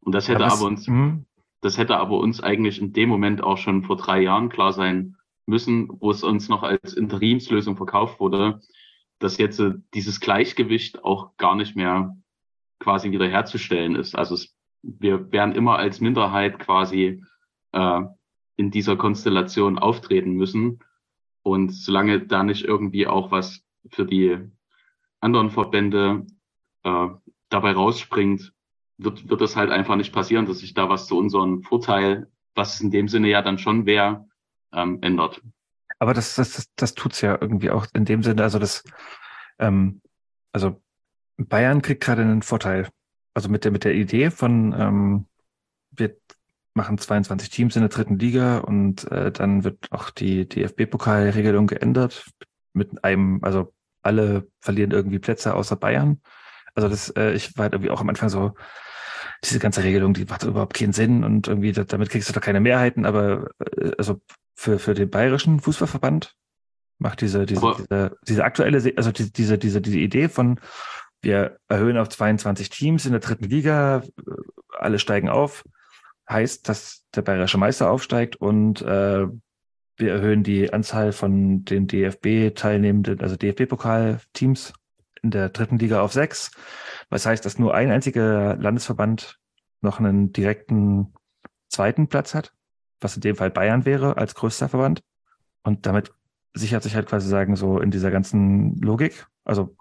Und 0.00 0.14
das 0.14 0.28
hätte 0.28 0.42
ja, 0.42 0.52
aber 0.52 0.66
uns, 0.66 0.86
mh. 0.86 1.18
das 1.62 1.78
hätte 1.78 1.96
aber 1.96 2.18
uns 2.18 2.40
eigentlich 2.40 2.80
in 2.80 2.92
dem 2.92 3.08
Moment 3.08 3.42
auch 3.42 3.58
schon 3.58 3.82
vor 3.82 3.96
drei 3.96 4.22
Jahren 4.22 4.50
klar 4.50 4.72
sein 4.72 5.16
müssen, 5.46 5.88
wo 6.00 6.10
es 6.10 6.22
uns 6.22 6.48
noch 6.48 6.62
als 6.62 6.94
Interimslösung 6.94 7.76
verkauft 7.76 8.20
wurde, 8.20 8.60
dass 9.18 9.38
jetzt 9.38 9.60
äh, 9.60 9.74
dieses 9.94 10.20
Gleichgewicht 10.20 11.04
auch 11.04 11.36
gar 11.36 11.54
nicht 11.56 11.76
mehr 11.76 12.16
quasi 12.78 13.10
wiederherzustellen 13.10 13.96
ist. 13.96 14.16
Also 14.16 14.34
es, 14.34 14.54
wir 14.82 15.32
werden 15.32 15.54
immer 15.54 15.78
als 15.78 16.00
Minderheit 16.00 16.58
quasi 16.58 17.22
äh, 17.72 18.00
in 18.56 18.70
dieser 18.70 18.96
Konstellation 18.96 19.78
auftreten 19.78 20.32
müssen. 20.32 20.80
Und 21.42 21.70
solange 21.72 22.26
da 22.26 22.42
nicht 22.42 22.64
irgendwie 22.64 23.06
auch 23.06 23.30
was 23.30 23.62
für 23.90 24.04
die 24.04 24.38
anderen 25.20 25.50
Verbände 25.50 26.26
äh, 26.82 27.08
dabei 27.48 27.72
rausspringt, 27.72 28.52
wird, 28.98 29.28
wird 29.28 29.40
das 29.40 29.56
halt 29.56 29.70
einfach 29.70 29.96
nicht 29.96 30.12
passieren, 30.12 30.46
dass 30.46 30.58
sich 30.58 30.74
da 30.74 30.88
was 30.88 31.06
zu 31.06 31.16
unserem 31.16 31.62
Vorteil, 31.62 32.30
was 32.54 32.80
in 32.80 32.90
dem 32.90 33.08
Sinne 33.08 33.28
ja 33.28 33.42
dann 33.42 33.58
schon 33.58 33.86
wäre, 33.86 34.26
ähm, 34.72 34.98
ändert. 35.02 35.40
Aber 35.98 36.14
das, 36.14 36.34
das, 36.34 36.52
das, 36.52 36.66
das 36.76 36.94
tut's 36.94 37.20
ja 37.20 37.38
irgendwie 37.40 37.70
auch 37.70 37.86
in 37.94 38.04
dem 38.04 38.22
Sinne, 38.22 38.42
also 38.42 38.58
das, 38.58 38.84
ähm, 39.58 40.00
also 40.52 40.82
Bayern 41.38 41.82
kriegt 41.82 42.02
gerade 42.02 42.22
einen 42.22 42.42
Vorteil. 42.42 42.88
Also 43.34 43.48
mit 43.48 43.64
der, 43.64 43.72
mit 43.72 43.84
der 43.84 43.94
Idee 43.94 44.30
von, 44.30 44.74
ähm, 44.78 45.26
wir 45.90 46.16
machen 46.74 46.98
22 46.98 47.50
Teams 47.50 47.76
in 47.76 47.82
der 47.82 47.88
dritten 47.88 48.18
Liga 48.18 48.58
und 48.58 49.10
äh, 49.10 49.32
dann 49.32 49.64
wird 49.64 49.90
auch 49.90 50.10
die 50.10 50.48
DFB-Pokalregelung 50.48 51.66
geändert 51.66 52.26
mit 52.72 53.04
einem, 53.04 53.42
also 53.42 53.72
alle 54.02 54.46
verlieren 54.60 54.90
irgendwie 54.90 55.18
Plätze 55.18 55.54
außer 55.54 55.76
Bayern. 55.76 56.20
Also 56.74 56.88
das, 56.88 57.10
äh, 57.10 57.32
ich 57.32 57.56
war 57.56 57.64
halt 57.64 57.72
irgendwie 57.72 57.90
auch 57.90 58.00
am 58.00 58.08
Anfang 58.08 58.28
so, 58.28 58.54
diese 59.44 59.58
ganze 59.58 59.82
Regelung, 59.82 60.14
die 60.14 60.24
macht 60.24 60.42
überhaupt 60.42 60.74
keinen 60.74 60.92
Sinn 60.92 61.24
und 61.24 61.48
irgendwie 61.48 61.72
damit 61.72 62.10
kriegst 62.10 62.28
du 62.28 62.32
doch 62.32 62.40
keine 62.40 62.60
Mehrheiten, 62.60 63.04
aber 63.04 63.50
äh, 63.78 63.92
also 63.98 64.20
für, 64.54 64.78
für 64.78 64.94
den 64.94 65.10
bayerischen 65.10 65.60
Fußballverband 65.60 66.34
macht 66.98 67.20
diese, 67.20 67.44
diese, 67.44 67.74
diese, 67.78 68.16
diese 68.26 68.44
aktuelle, 68.44 68.92
also 68.96 69.12
die, 69.12 69.32
diese, 69.32 69.58
diese, 69.58 69.80
diese 69.80 69.98
Idee 69.98 70.28
von 70.28 70.58
wir 71.22 71.58
erhöhen 71.68 71.98
auf 71.98 72.08
22 72.08 72.70
Teams 72.70 73.04
in 73.04 73.12
der 73.12 73.20
dritten 73.20 73.44
Liga, 73.44 74.02
alle 74.78 74.98
steigen 74.98 75.28
auf, 75.28 75.64
heißt, 76.28 76.68
dass 76.68 77.04
der 77.14 77.22
bayerische 77.22 77.58
Meister 77.58 77.90
aufsteigt 77.90 78.36
und 78.36 78.82
äh, 78.82 79.26
wir 79.96 80.12
erhöhen 80.12 80.42
die 80.42 80.72
Anzahl 80.72 81.12
von 81.12 81.64
den 81.64 81.86
DFB-Teilnehmenden, 81.86 83.20
also 83.20 83.36
DFB-Pokal-Teams 83.36 84.74
in 85.22 85.30
der 85.30 85.48
dritten 85.48 85.78
Liga 85.78 86.02
auf 86.02 86.12
sechs. 86.12 86.50
Was 87.08 87.26
heißt, 87.26 87.44
dass 87.44 87.58
nur 87.58 87.74
ein 87.74 87.90
einziger 87.90 88.56
Landesverband 88.56 89.38
noch 89.80 90.00
einen 90.00 90.32
direkten 90.32 91.14
zweiten 91.68 92.08
Platz 92.08 92.34
hat, 92.34 92.52
was 93.00 93.16
in 93.16 93.20
dem 93.20 93.36
Fall 93.36 93.50
Bayern 93.50 93.84
wäre 93.84 94.16
als 94.16 94.34
größter 94.34 94.68
Verband. 94.68 95.02
Und 95.62 95.86
damit 95.86 96.12
sichert 96.54 96.82
sich 96.82 96.94
halt 96.94 97.06
quasi 97.08 97.28
sagen, 97.28 97.56
so 97.56 97.80
in 97.80 97.90
dieser 97.90 98.10
ganzen 98.10 98.80
Logik, 98.80 99.26
also 99.44 99.76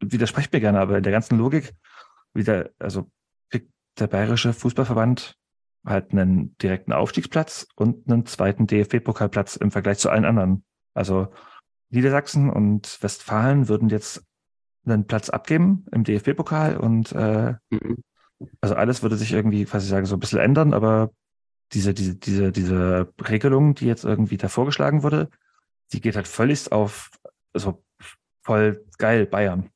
widersprecht 0.00 0.52
mir 0.52 0.60
gerne, 0.60 0.80
aber 0.80 0.96
in 0.96 1.02
der 1.02 1.12
ganzen 1.12 1.38
Logik, 1.38 1.74
wieder, 2.32 2.70
also 2.78 3.10
kriegt 3.50 3.70
der 3.98 4.06
Bayerische 4.06 4.52
Fußballverband 4.52 5.36
halt 5.84 6.12
einen 6.12 6.56
direkten 6.58 6.92
Aufstiegsplatz 6.92 7.66
und 7.76 8.10
einen 8.10 8.26
zweiten 8.26 8.66
DFB-Pokalplatz 8.66 9.56
im 9.56 9.70
Vergleich 9.70 9.98
zu 9.98 10.10
allen 10.10 10.24
anderen. 10.24 10.64
Also 10.94 11.28
Niedersachsen 11.90 12.50
und 12.50 13.02
Westfalen 13.02 13.68
würden 13.68 13.88
jetzt 13.88 14.24
einen 14.86 15.06
Platz 15.06 15.30
abgeben 15.30 15.86
im 15.92 16.04
DFB-Pokal 16.04 16.76
und 16.76 17.12
äh, 17.12 17.54
mhm. 17.70 18.02
also 18.60 18.74
alles 18.74 19.02
würde 19.02 19.16
sich 19.16 19.32
irgendwie 19.32 19.64
quasi 19.64 19.88
sagen 19.88 20.06
so 20.06 20.16
ein 20.16 20.20
bisschen 20.20 20.40
ändern, 20.40 20.74
aber 20.74 21.10
diese 21.72 21.94
diese 21.94 22.14
diese 22.14 22.52
diese 22.52 23.12
Regelung, 23.28 23.74
die 23.74 23.86
jetzt 23.86 24.04
irgendwie 24.04 24.36
da 24.36 24.48
vorgeschlagen 24.48 25.02
wurde, 25.02 25.28
die 25.92 26.00
geht 26.00 26.16
halt 26.16 26.28
völlig 26.28 26.70
auf 26.72 27.10
also 27.52 27.82
voll 28.42 28.84
geil 28.98 29.26
Bayern. 29.26 29.70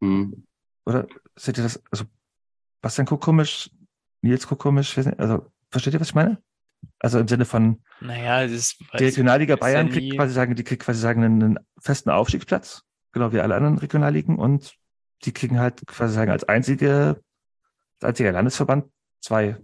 Mhm. 0.00 0.44
Oder 0.84 1.06
seht 1.36 1.58
ihr 1.58 1.64
das? 1.64 1.82
Also 1.90 2.04
Bastian 2.80 3.06
guckt 3.06 3.24
komisch, 3.24 3.70
Nils 4.22 4.46
guckt 4.46 4.62
komisch, 4.62 4.96
also 5.18 5.50
versteht 5.70 5.94
ihr, 5.94 6.00
was 6.00 6.08
ich 6.08 6.14
meine? 6.14 6.38
Also 6.98 7.18
im 7.18 7.28
Sinne 7.28 7.44
von 7.44 7.82
naja, 8.00 8.42
das 8.42 8.52
ist, 8.52 8.80
die 8.98 9.04
Regionalliga 9.04 9.56
Bayern 9.56 9.88
ja 9.88 9.92
kriegt 9.92 10.16
quasi 10.16 10.32
sagen, 10.32 10.54
die 10.54 10.64
kriegt 10.64 10.82
quasi 10.82 11.00
sagen 11.00 11.24
einen 11.24 11.58
festen 11.78 12.10
Aufstiegsplatz 12.10 12.85
genau 13.16 13.32
wie 13.32 13.40
alle 13.40 13.54
anderen 13.54 13.78
Regionalligen 13.78 14.36
und 14.36 14.74
die 15.24 15.32
kriegen 15.32 15.58
halt 15.58 15.86
quasi 15.86 16.14
sagen 16.14 16.30
als 16.30 16.44
einzige, 16.44 17.22
als 17.96 18.04
einziger 18.04 18.32
Landesverband 18.32 18.84
zwei. 19.22 19.56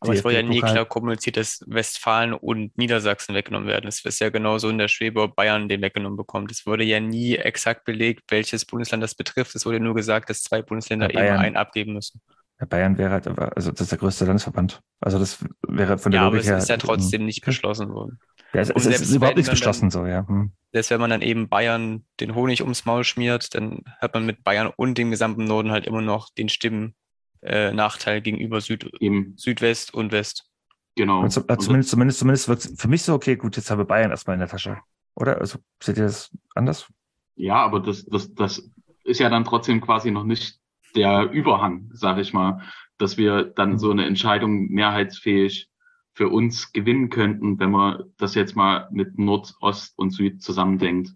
Aber 0.00 0.14
es 0.14 0.24
wurde 0.24 0.36
ja 0.36 0.42
nie 0.42 0.60
klar 0.60 0.86
kommuniziert, 0.86 1.36
dass 1.36 1.62
Westfalen 1.66 2.32
und 2.32 2.78
Niedersachsen 2.78 3.34
weggenommen 3.34 3.68
werden. 3.68 3.88
Es 3.88 4.02
ist 4.04 4.20
ja 4.20 4.30
genauso 4.30 4.68
in 4.70 4.78
der 4.78 4.88
Schwebe, 4.88 5.20
ob 5.20 5.34
Bayern 5.34 5.68
den 5.68 5.82
weggenommen 5.82 6.16
bekommt. 6.16 6.52
Es 6.52 6.66
wurde 6.66 6.84
ja 6.84 7.00
nie 7.00 7.34
exakt 7.34 7.84
belegt, 7.84 8.22
welches 8.28 8.64
Bundesland 8.64 9.02
das 9.02 9.16
betrifft. 9.16 9.54
Es 9.56 9.66
wurde 9.66 9.80
nur 9.80 9.94
gesagt, 9.94 10.30
dass 10.30 10.42
zwei 10.42 10.62
Bundesländer 10.62 11.12
ja, 11.12 11.24
eben 11.24 11.36
einen 11.36 11.56
abgeben 11.56 11.94
müssen. 11.94 12.22
Bayern 12.66 12.98
wäre 12.98 13.10
halt, 13.10 13.26
also 13.26 13.70
das 13.70 13.82
ist 13.82 13.92
der 13.92 13.98
größte 13.98 14.24
Landesverband. 14.24 14.80
Also 15.00 15.18
das 15.18 15.44
wäre 15.66 15.98
von 15.98 16.10
der 16.10 16.22
ja, 16.22 16.26
Logik 16.26 16.42
her. 16.42 16.46
Ja, 16.46 16.52
aber 16.52 16.58
es 16.58 16.64
ist 16.64 16.70
ja 16.70 16.76
trotzdem 16.76 17.24
nicht 17.24 17.44
beschlossen 17.44 17.90
worden. 17.90 18.18
Ja, 18.52 18.62
es, 18.62 18.70
es 18.70 18.86
ist 18.86 19.14
überhaupt 19.14 19.36
nichts 19.36 19.50
beschlossen 19.50 19.90
so, 19.90 20.06
ja. 20.06 20.26
Hm. 20.26 20.52
Selbst 20.72 20.90
wenn 20.90 21.00
man 21.00 21.10
dann 21.10 21.22
eben 21.22 21.48
Bayern 21.48 22.04
den 22.20 22.34
Honig 22.34 22.62
ums 22.62 22.84
Maul 22.84 23.04
schmiert, 23.04 23.54
dann 23.54 23.82
hat 24.00 24.14
man 24.14 24.26
mit 24.26 24.42
Bayern 24.42 24.72
und 24.76 24.98
dem 24.98 25.10
gesamten 25.10 25.44
Norden 25.44 25.70
halt 25.70 25.86
immer 25.86 26.00
noch 26.00 26.30
den 26.30 26.48
Stimmennachteil 26.48 28.18
äh, 28.18 28.20
gegenüber 28.22 28.60
Süd, 28.60 28.90
Eben. 29.00 29.34
Südwest 29.36 29.94
und 29.94 30.12
West. 30.12 30.48
Genau. 30.96 31.20
Und 31.20 31.32
so, 31.32 31.44
also 31.46 31.66
zumindest, 31.66 31.90
zumindest, 31.90 32.18
zumindest 32.18 32.48
wirkt 32.48 32.80
für 32.80 32.88
mich 32.88 33.02
so, 33.02 33.14
okay, 33.14 33.36
gut, 33.36 33.56
jetzt 33.56 33.70
haben 33.70 33.78
wir 33.78 33.84
Bayern 33.84 34.10
erstmal 34.10 34.34
in 34.34 34.40
der 34.40 34.48
Tasche. 34.48 34.78
Oder? 35.14 35.38
Also 35.38 35.58
seht 35.80 35.96
ihr 35.96 36.04
das 36.04 36.36
anders? 36.54 36.88
Ja, 37.36 37.56
aber 37.56 37.80
das, 37.80 38.04
das, 38.06 38.34
das 38.34 38.68
ist 39.04 39.20
ja 39.20 39.28
dann 39.28 39.44
trotzdem 39.44 39.80
quasi 39.80 40.10
noch 40.10 40.24
nicht 40.24 40.58
der 40.94 41.30
Überhang, 41.30 41.90
sag 41.92 42.18
ich 42.18 42.32
mal, 42.32 42.62
dass 42.98 43.16
wir 43.16 43.44
dann 43.44 43.72
mhm. 43.72 43.78
so 43.78 43.90
eine 43.90 44.06
Entscheidung 44.06 44.68
mehrheitsfähig 44.68 45.68
für 46.14 46.28
uns 46.28 46.72
gewinnen 46.72 47.10
könnten, 47.10 47.60
wenn 47.60 47.70
man 47.70 48.04
das 48.18 48.34
jetzt 48.34 48.56
mal 48.56 48.88
mit 48.90 49.18
Nord, 49.18 49.54
Ost 49.60 49.96
und 49.98 50.10
Süd 50.10 50.42
zusammendenkt. 50.42 51.10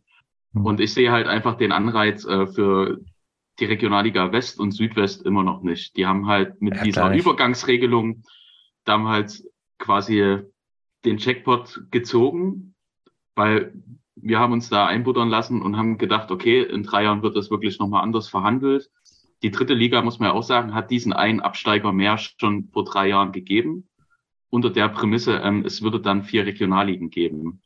Mhm. 0.52 0.64
Und 0.64 0.80
ich 0.80 0.94
sehe 0.94 1.11
halt 1.11 1.26
einfach 1.26 1.56
den 1.56 1.72
Anreiz 1.72 2.24
äh, 2.24 2.46
für 2.46 3.00
die 3.58 3.64
Regionalliga 3.64 4.32
West 4.32 4.61
und 4.61 4.72
Südwest 4.72 5.24
immer 5.26 5.42
noch 5.42 5.62
nicht. 5.62 5.96
Die 5.96 6.06
haben 6.06 6.26
halt 6.26 6.61
mit 6.62 6.76
ja, 6.76 6.82
dieser. 6.85 7.14
Übergangsregelung 7.14 8.22
damals 8.85 9.46
quasi 9.78 10.38
den 11.04 11.18
Checkpot 11.18 11.82
gezogen, 11.90 12.74
weil 13.35 13.74
wir 14.14 14.38
haben 14.38 14.52
uns 14.52 14.68
da 14.68 14.87
einbuddern 14.87 15.28
lassen 15.28 15.62
und 15.62 15.76
haben 15.76 15.98
gedacht, 15.98 16.30
okay, 16.30 16.62
in 16.62 16.82
drei 16.82 17.04
Jahren 17.04 17.22
wird 17.22 17.37
das 17.37 17.50
wirklich 17.50 17.78
nochmal 17.78 18.02
anders 18.02 18.28
verhandelt. 18.28 18.88
Die 19.42 19.50
dritte 19.50 19.74
Liga, 19.74 20.02
muss 20.02 20.18
man 20.18 20.28
ja 20.28 20.35
auch 20.35 20.42
sagen, 20.42 20.74
hat 20.74 20.90
diesen 20.90 21.12
einen 21.12 21.40
Absteiger 21.40 21.92
mehr 21.92 22.18
schon 22.18 22.68
vor 22.72 22.85
drei 22.85 23.09
Jahren 23.09 23.33
gegeben 23.33 23.88
unter 24.52 24.68
der 24.68 24.90
Prämisse, 24.90 25.40
ähm, 25.42 25.64
es 25.64 25.81
würde 25.81 25.98
dann 25.98 26.24
vier 26.24 26.44
Regionalligen 26.44 27.09
geben. 27.09 27.62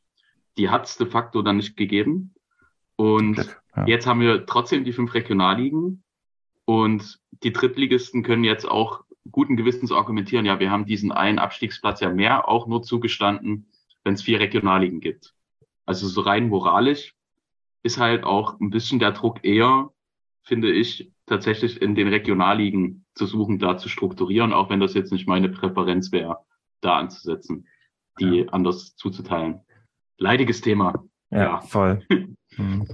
Die 0.57 0.69
hat 0.69 0.85
es 0.85 0.95
de 0.95 1.05
facto 1.05 1.41
dann 1.41 1.57
nicht 1.57 1.75
gegeben. 1.75 2.33
Und 2.95 3.37
ja. 3.75 3.85
jetzt 3.85 4.07
haben 4.07 4.21
wir 4.21 4.45
trotzdem 4.45 4.85
die 4.85 4.93
fünf 4.93 5.13
Regionalligen. 5.13 6.01
Und 6.63 7.19
die 7.43 7.51
Drittligisten 7.51 8.23
können 8.23 8.45
jetzt 8.45 8.65
auch 8.65 9.03
guten 9.29 9.57
Gewissens 9.57 9.91
argumentieren, 9.91 10.45
ja, 10.45 10.61
wir 10.61 10.71
haben 10.71 10.85
diesen 10.85 11.11
einen 11.11 11.39
Abstiegsplatz 11.39 11.99
ja 11.99 12.09
mehr 12.09 12.47
auch 12.47 12.67
nur 12.67 12.83
zugestanden, 12.83 13.69
wenn 14.05 14.13
es 14.13 14.23
vier 14.23 14.39
Regionalligen 14.39 15.01
gibt. 15.01 15.33
Also 15.85 16.07
so 16.07 16.21
rein 16.21 16.47
moralisch 16.47 17.15
ist 17.83 17.97
halt 17.97 18.23
auch 18.23 18.61
ein 18.61 18.69
bisschen 18.69 18.99
der 18.99 19.11
Druck 19.11 19.43
eher, 19.43 19.91
finde 20.47 20.71
ich, 20.71 21.11
tatsächlich 21.25 21.81
in 21.81 21.93
den 21.93 22.07
Regionalligen 22.07 23.05
zu 23.15 23.25
suchen, 23.25 23.59
da 23.59 23.77
zu 23.77 23.89
strukturieren, 23.89 24.53
auch 24.53 24.69
wenn 24.69 24.79
das 24.79 24.93
jetzt 24.93 25.11
nicht 25.11 25.27
meine 25.27 25.49
Präferenz 25.49 26.11
wäre 26.11 26.37
da 26.81 26.97
anzusetzen, 26.97 27.67
die 28.19 28.43
ja. 28.43 28.49
anders 28.49 28.95
zuzuteilen. 28.95 29.61
Leidiges 30.17 30.61
Thema. 30.61 31.03
Ja, 31.29 31.39
ja. 31.39 31.61
voll. 31.61 32.01
mhm. 32.57 32.87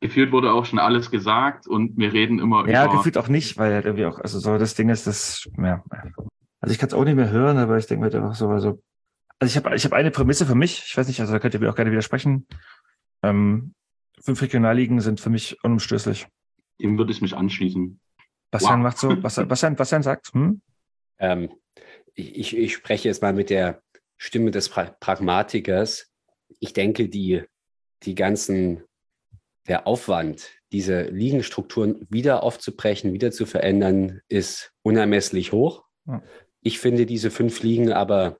Gefühlt 0.00 0.32
wurde 0.32 0.52
auch 0.52 0.64
schon 0.64 0.78
alles 0.78 1.10
gesagt 1.10 1.66
und 1.66 1.96
wir 1.96 2.12
reden 2.12 2.38
immer 2.38 2.58
ja, 2.58 2.62
über. 2.62 2.72
Ja, 2.72 2.86
gefühlt 2.86 3.18
auch 3.18 3.28
nicht, 3.28 3.58
weil 3.58 3.74
halt 3.74 3.84
irgendwie 3.84 4.06
auch, 4.06 4.18
also 4.18 4.38
so 4.38 4.58
das 4.58 4.74
Ding 4.74 4.88
ist, 4.88 5.06
das, 5.06 5.48
ja. 5.58 5.82
Also 6.60 6.72
ich 6.72 6.78
kann 6.78 6.88
es 6.88 6.94
auch 6.94 7.04
nicht 7.04 7.16
mehr 7.16 7.30
hören, 7.30 7.58
aber 7.58 7.76
ich 7.78 7.86
denke 7.86 8.00
mir 8.00 8.12
halt 8.12 8.14
einfach 8.14 8.34
so, 8.34 8.48
also, 8.48 8.82
also 9.38 9.50
ich 9.50 9.56
habe 9.56 9.74
ich 9.74 9.84
hab 9.84 9.92
eine 9.92 10.10
Prämisse 10.10 10.46
für 10.46 10.54
mich, 10.54 10.84
ich 10.86 10.96
weiß 10.96 11.08
nicht, 11.08 11.20
also 11.20 11.32
da 11.32 11.38
könnt 11.38 11.54
ihr 11.54 11.60
mir 11.60 11.70
auch 11.70 11.76
gerne 11.76 11.90
widersprechen. 11.90 12.46
Ähm, 13.22 13.74
fünf 14.20 14.40
Regionalligen 14.42 15.00
sind 15.00 15.20
für 15.20 15.30
mich 15.30 15.62
unumstößlich. 15.62 16.26
Dem 16.80 16.98
würde 16.98 17.12
ich 17.12 17.20
mich 17.20 17.34
anschließen. 17.34 18.00
Bastian 18.50 18.78
wow. 18.78 18.82
macht 18.84 18.98
so, 18.98 19.16
Bastian, 19.16 19.48
Bastian, 19.48 19.76
Bastian 19.76 20.02
sagt, 20.02 20.32
hm? 20.32 20.60
Ähm, 21.18 21.50
ich, 22.14 22.56
ich 22.56 22.74
spreche 22.74 23.08
jetzt 23.08 23.22
mal 23.22 23.32
mit 23.32 23.50
der 23.50 23.82
Stimme 24.16 24.50
des 24.50 24.68
pra 24.68 24.84
Pragmatikers. 25.00 26.10
Ich 26.60 26.72
denke, 26.72 27.08
die, 27.08 27.42
die 28.02 28.14
ganzen, 28.14 28.82
der 29.68 29.86
Aufwand, 29.86 30.50
diese 30.72 31.02
Liegenstrukturen 31.02 32.06
wieder 32.10 32.42
aufzubrechen, 32.42 33.12
wieder 33.12 33.30
zu 33.32 33.46
verändern, 33.46 34.20
ist 34.28 34.72
unermesslich 34.82 35.52
hoch. 35.52 35.84
Ja. 36.06 36.22
Ich 36.62 36.78
finde 36.78 37.06
diese 37.06 37.30
fünf 37.30 37.62
Ligen 37.62 37.92
aber, 37.92 38.38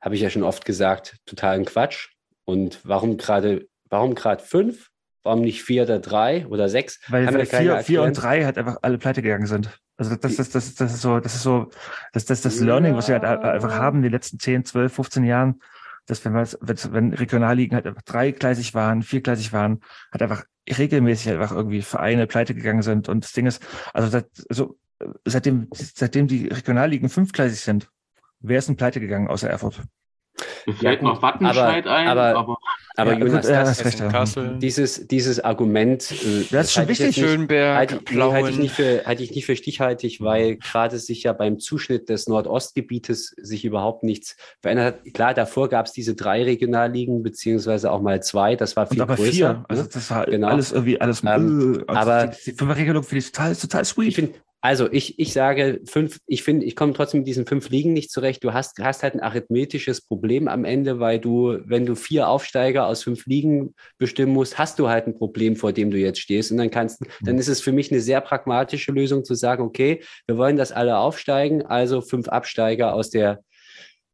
habe 0.00 0.14
ich 0.14 0.20
ja 0.20 0.30
schon 0.30 0.42
oft 0.42 0.64
gesagt, 0.64 1.16
totalen 1.26 1.64
Quatsch. 1.64 2.10
Und 2.44 2.80
warum 2.84 3.16
gerade, 3.16 3.68
warum 3.88 4.14
gerade 4.14 4.42
fünf? 4.42 4.90
Warum 5.24 5.40
nicht 5.40 5.62
vier 5.62 5.82
oder 5.84 5.98
drei 5.98 6.46
oder 6.46 6.68
sechs? 6.68 7.00
Weil, 7.08 7.26
weil 7.32 7.46
vier, 7.46 7.78
vier 7.78 8.02
und 8.02 8.12
drei 8.12 8.44
halt 8.44 8.58
einfach 8.58 8.76
alle 8.82 8.98
pleite 8.98 9.22
gegangen 9.22 9.46
sind. 9.46 9.70
Also 9.96 10.14
das, 10.16 10.36
das, 10.36 10.50
das, 10.50 10.74
das 10.74 10.94
ist 10.94 11.00
so, 11.00 11.18
das 11.18 11.34
ist 11.34 11.42
so, 11.42 11.70
das, 12.12 12.26
das, 12.26 12.42
das 12.42 12.60
Learning, 12.60 12.94
was 12.94 13.08
wir 13.08 13.20
halt 13.20 13.24
einfach 13.24 13.72
haben 13.72 13.98
in 13.98 14.02
den 14.02 14.12
letzten 14.12 14.38
10, 14.38 14.64
12, 14.64 14.92
15 14.92 15.24
Jahren, 15.24 15.60
dass 16.06 16.24
wenn 16.24 16.34
wir, 16.34 16.46
wenn, 16.92 17.14
Regionalligen 17.14 17.74
halt 17.74 17.86
einfach 17.86 18.02
dreigleisig 18.02 18.74
waren, 18.74 19.02
viergleisig 19.02 19.52
waren, 19.52 19.80
halt 20.12 20.22
einfach 20.22 20.44
regelmäßig 20.68 21.32
einfach 21.32 21.52
irgendwie 21.52 21.82
Vereine 21.82 22.26
pleite 22.26 22.54
gegangen 22.54 22.82
sind. 22.82 23.08
Und 23.08 23.24
das 23.24 23.32
Ding 23.32 23.46
ist, 23.46 23.62
also 23.94 24.08
seit, 24.08 24.26
also 24.50 24.76
seitdem, 25.24 25.68
seitdem 25.72 26.26
die 26.26 26.48
Regionalligen 26.48 27.08
fünfgleisig 27.08 27.60
sind, 27.60 27.88
wer 28.40 28.58
ist 28.58 28.68
denn 28.68 28.76
pleite 28.76 29.00
gegangen 29.00 29.28
außer 29.28 29.48
Erfurt? 29.48 29.80
Mir 30.66 30.74
fällt 30.74 31.00
gut, 31.00 31.08
noch 31.08 31.22
Wattenscheid 31.22 31.86
aber- 31.86 31.94
ein, 31.96 32.08
aber- 32.08 32.34
aber, 32.36 32.58
Aber 32.96 33.12
Ja, 33.14 33.18
Jonas, 33.18 33.46
gut, 33.46 33.50
ja, 33.50 33.64
das, 33.64 33.98
ja. 33.98 34.08
Kassel, 34.08 34.56
dieses, 34.60 35.08
dieses 35.08 35.40
Argument, 35.40 36.12
äh, 36.12 36.44
Das 36.52 36.66
ist 36.66 36.72
schon 36.74 36.84
ich 36.84 36.90
wichtig. 36.90 37.06
nicht- 37.08 37.18
Schönberg, 37.28 37.76
Halte, 37.76 38.00
nee, 38.08 38.20
halte 38.20 38.50
ich 38.50 38.58
nicht 38.58 38.74
für, 38.76 39.02
halte 39.04 39.22
ich 39.24 39.34
nicht 39.34 39.46
für 39.46 39.56
stichhaltig, 39.56 40.20
weil 40.20 40.56
gerade 40.58 40.96
sich 41.00 41.24
ja 41.24 41.32
beim 41.32 41.58
Zuschnitt 41.58 42.08
des 42.08 42.28
Nordostgebietes 42.28 43.34
sich 43.36 43.64
überhaupt 43.64 44.04
nichts 44.04 44.36
verändert 44.60 44.94
hat. 45.04 45.12
Klar, 45.14 45.34
davor 45.34 45.68
gab 45.68 45.86
es 45.86 45.92
diese 45.92 46.14
drei 46.14 46.44
Regionalligen, 46.44 47.22
beziehungsweise 47.24 47.90
auch 47.90 48.00
mal 48.00 48.22
zwei, 48.22 48.54
das 48.56 48.76
war 48.76 48.84
Und 48.84 48.92
viel 48.94 49.02
aber 49.02 49.16
größer. 49.16 49.32
vier. 49.32 49.48
ne? 49.54 49.64
Also 49.68 49.82
das 49.92 50.10
war 50.10 50.26
Genau. 50.26 50.48
alles 50.48 50.70
irgendwie 50.72 51.00
alles. 51.00 51.22
Ähm, 51.24 51.84
äh, 51.88 51.90
also 51.92 52.00
aber- 52.10 52.26
die, 52.28 52.50
die 52.52 52.56
Fünferregelung 52.56 53.02
finde 53.02 53.18
ich 53.24 53.32
total, 53.32 53.56
total 53.56 53.82
Ich 53.82 53.88
sweet. 53.88 54.14
finde, 54.14 54.34
also 54.64 54.90
ich, 54.90 55.18
ich 55.18 55.34
sage 55.34 55.82
fünf, 55.84 56.20
ich 56.26 56.42
finde, 56.42 56.64
ich 56.64 56.74
komme 56.74 56.94
trotzdem 56.94 57.20
mit 57.20 57.26
diesen 57.26 57.44
fünf 57.44 57.68
Ligen 57.68 57.92
nicht 57.92 58.10
zurecht. 58.10 58.42
Du 58.42 58.54
hast, 58.54 58.78
hast 58.82 59.02
halt 59.02 59.12
ein 59.12 59.20
arithmetisches 59.20 60.00
Problem 60.00 60.48
am 60.48 60.64
Ende, 60.64 61.00
weil 61.00 61.18
du, 61.18 61.58
wenn 61.66 61.84
du 61.84 61.94
vier 61.94 62.28
Aufsteiger 62.28 62.86
aus 62.86 63.02
fünf 63.02 63.26
Ligen 63.26 63.74
bestimmen 63.98 64.32
musst, 64.32 64.56
hast 64.56 64.78
du 64.78 64.88
halt 64.88 65.06
ein 65.06 65.18
Problem, 65.18 65.56
vor 65.56 65.74
dem 65.74 65.90
du 65.90 65.98
jetzt 65.98 66.18
stehst. 66.18 66.50
Und 66.50 66.56
dann 66.56 66.70
kannst, 66.70 67.04
dann 67.20 67.36
ist 67.36 67.48
es 67.48 67.60
für 67.60 67.72
mich 67.72 67.90
eine 67.90 68.00
sehr 68.00 68.22
pragmatische 68.22 68.90
Lösung 68.90 69.22
zu 69.22 69.34
sagen, 69.34 69.62
okay, 69.62 70.02
wir 70.26 70.38
wollen, 70.38 70.56
dass 70.56 70.72
alle 70.72 70.96
aufsteigen, 70.96 71.66
also 71.66 72.00
fünf 72.00 72.28
Absteiger 72.28 72.94
aus 72.94 73.10
der 73.10 73.44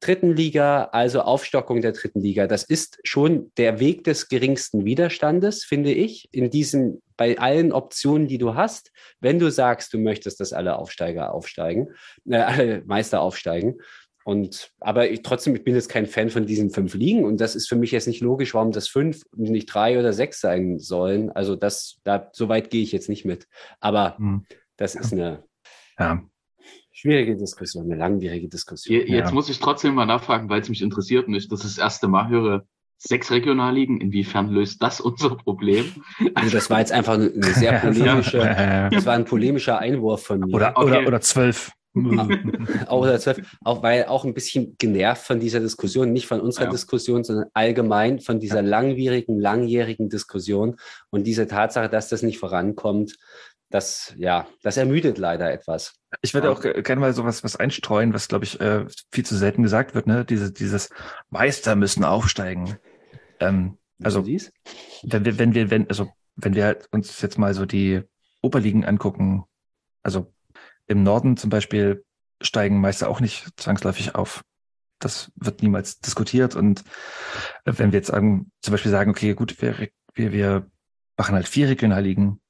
dritten 0.00 0.34
Liga, 0.34 0.84
also 0.92 1.20
Aufstockung 1.20 1.80
der 1.82 1.92
dritten 1.92 2.20
Liga. 2.20 2.46
Das 2.46 2.64
ist 2.64 2.98
schon 3.04 3.52
der 3.56 3.80
Weg 3.80 4.04
des 4.04 4.28
geringsten 4.28 4.84
Widerstandes, 4.84 5.64
finde 5.64 5.92
ich, 5.92 6.28
in 6.32 6.50
diesen, 6.50 7.02
bei 7.16 7.38
allen 7.38 7.72
Optionen, 7.72 8.26
die 8.26 8.38
du 8.38 8.54
hast. 8.54 8.92
Wenn 9.20 9.38
du 9.38 9.50
sagst, 9.50 9.92
du 9.92 9.98
möchtest, 9.98 10.40
dass 10.40 10.52
alle 10.52 10.76
Aufsteiger 10.76 11.32
aufsteigen, 11.34 11.88
äh, 12.28 12.36
alle 12.36 12.82
Meister 12.86 13.20
aufsteigen. 13.20 13.76
Und, 14.24 14.72
aber 14.80 15.10
ich, 15.10 15.22
trotzdem, 15.22 15.56
ich 15.56 15.64
bin 15.64 15.74
jetzt 15.74 15.88
kein 15.88 16.06
Fan 16.06 16.30
von 16.30 16.46
diesen 16.46 16.70
fünf 16.70 16.94
Ligen 16.94 17.24
und 17.24 17.40
das 17.40 17.56
ist 17.56 17.68
für 17.68 17.76
mich 17.76 17.90
jetzt 17.90 18.06
nicht 18.06 18.20
logisch, 18.20 18.54
warum 18.54 18.70
das 18.70 18.86
fünf 18.86 19.22
und 19.32 19.50
nicht 19.50 19.66
drei 19.66 19.98
oder 19.98 20.12
sechs 20.12 20.40
sein 20.40 20.78
sollen. 20.78 21.30
Also 21.30 21.56
das, 21.56 21.98
da, 22.04 22.28
so 22.32 22.48
weit 22.48 22.70
gehe 22.70 22.82
ich 22.82 22.92
jetzt 22.92 23.08
nicht 23.08 23.24
mit. 23.24 23.46
Aber 23.80 24.16
Hm. 24.18 24.44
das 24.76 24.94
ist 24.94 25.12
eine 25.12 25.44
Ja. 25.98 26.22
Schwierige 26.92 27.36
Diskussion, 27.36 27.84
eine 27.84 27.96
langwierige 27.96 28.48
Diskussion. 28.48 28.94
je, 28.96 29.04
jetzt 29.06 29.28
Ja. 29.28 29.34
muss 29.34 29.48
ich 29.48 29.58
trotzdem 29.60 29.94
mal 29.94 30.06
nachfragen, 30.06 30.48
weil 30.48 30.60
es 30.60 30.68
mich 30.68 30.82
interessiert 30.82 31.26
und 31.28 31.34
ich 31.34 31.48
das 31.48 31.60
das 31.60 31.78
erste 31.78 32.08
Mal 32.08 32.28
höre. 32.28 32.64
Sechs 33.02 33.30
Regionalligen, 33.30 33.98
inwiefern 34.00 34.50
löst 34.50 34.82
das 34.82 35.00
unser 35.00 35.34
Problem? 35.36 35.86
Also 36.34 36.50
das 36.50 36.68
war 36.68 36.80
jetzt 36.80 36.92
einfach 36.92 37.14
eine, 37.14 37.30
sehr 37.54 37.72
polemische, 37.80 38.38
das 38.92 39.06
war 39.06 39.14
ein 39.14 39.24
polemischer 39.24 39.78
Einwurf 39.78 40.24
von 40.24 40.40
mir. 40.40 40.54
Oder, 40.54 40.74
Okay. 40.76 40.84
oder, 40.86 41.06
oder 41.06 41.20
zwölf. 41.22 41.72
auch, 42.86 43.00
oder 43.00 43.18
zwölf, 43.18 43.40
auch 43.64 43.82
weil 43.82 44.04
auch 44.04 44.24
ein 44.24 44.32
bisschen 44.34 44.76
genervt 44.78 45.26
von 45.26 45.40
dieser 45.40 45.58
Diskussion, 45.60 46.12
nicht 46.12 46.26
von 46.26 46.40
unserer 46.40 46.66
Ja. 46.66 46.70
Diskussion, 46.70 47.24
sondern 47.24 47.46
allgemein 47.52 48.20
von 48.20 48.38
dieser 48.38 48.62
langwierigen, 48.62 49.40
langjährigen 49.40 50.08
Diskussion 50.08 50.76
und 51.10 51.26
diese 51.26 51.48
Tatsache, 51.48 51.88
dass 51.88 52.08
das 52.08 52.22
nicht 52.22 52.38
vorankommt, 52.38 53.16
das, 53.70 54.12
ja, 54.16 54.46
das 54.62 54.76
ermüdet 54.76 55.18
leider 55.18 55.52
etwas. 55.52 55.94
Ich 56.22 56.34
würde 56.34 56.50
auch 56.50 56.60
ge- 56.60 56.82
gerne 56.82 57.00
mal 57.00 57.14
sowas 57.14 57.44
was 57.44 57.56
einstreuen, 57.56 58.12
was, 58.12 58.28
glaube 58.28 58.44
ich, 58.44 58.60
äh, 58.60 58.84
viel 59.12 59.24
zu 59.24 59.36
selten 59.36 59.62
gesagt 59.62 59.94
wird, 59.94 60.06
ne? 60.06 60.24
Diese, 60.24 60.52
dieses 60.52 60.90
Meister 61.30 61.76
müssen 61.76 62.04
aufsteigen. 62.04 62.76
Ähm, 63.38 63.78
also, 64.02 64.26
wenn 64.26 65.24
wir, 65.24 65.38
wenn 65.38 65.54
wir, 65.54 65.70
wenn, 65.70 65.88
also, 65.88 66.10
wenn 66.36 66.54
wir 66.54 66.64
halt 66.64 66.88
uns 66.90 67.20
jetzt 67.22 67.38
mal 67.38 67.54
so 67.54 67.64
die 67.64 68.02
Oberligen 68.42 68.84
angucken, 68.84 69.44
also 70.02 70.32
im 70.86 71.02
Norden 71.02 71.36
zum 71.36 71.50
Beispiel 71.50 72.04
steigen 72.42 72.80
Meister 72.80 73.08
auch 73.08 73.20
nicht 73.20 73.46
zwangsläufig 73.56 74.14
auf. 74.14 74.42
Das 74.98 75.30
wird 75.36 75.62
niemals 75.62 76.00
diskutiert. 76.00 76.56
Und 76.56 76.80
äh, 77.64 77.72
wenn 77.76 77.92
wir 77.92 77.98
jetzt 77.98 78.08
sagen, 78.08 78.50
zum 78.62 78.72
Beispiel 78.72 78.90
sagen, 78.90 79.10
okay, 79.10 79.34
gut, 79.34 79.62
wir, 79.62 79.88
wir, 80.14 80.32
wir 80.32 80.70
machen 81.16 81.34
halt 81.34 81.48
vier 81.48 81.68
Regionalligen, 81.68 82.40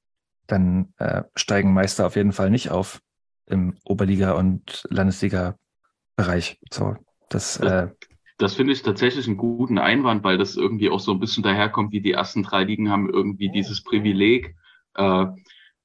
dann 0.51 0.93
äh, 0.97 1.23
steigen 1.35 1.73
Meister 1.73 2.05
auf 2.05 2.15
jeden 2.15 2.33
Fall 2.33 2.49
nicht 2.49 2.69
auf 2.69 3.01
im 3.47 3.75
Oberliga- 3.85 4.33
und 4.33 4.83
Landesliga-Bereich. 4.89 6.59
So, 6.71 6.95
das, 7.29 7.57
äh, 7.57 7.89
Das 8.37 8.55
finde 8.55 8.73
ich 8.73 8.81
tatsächlich 8.81 9.27
einen 9.27 9.37
guten 9.37 9.77
Einwand, 9.77 10.23
weil 10.23 10.37
das 10.37 10.55
irgendwie 10.55 10.89
auch 10.89 10.99
so 10.99 11.11
ein 11.11 11.19
bisschen 11.19 11.43
daherkommt, 11.43 11.91
wie 11.91 12.01
die 12.01 12.13
ersten 12.13 12.43
drei 12.43 12.63
Ligen 12.63 12.89
haben 12.89 13.09
irgendwie 13.09 13.49
dieses 13.49 13.83
Privileg, 13.83 14.55
äh, 14.95 15.25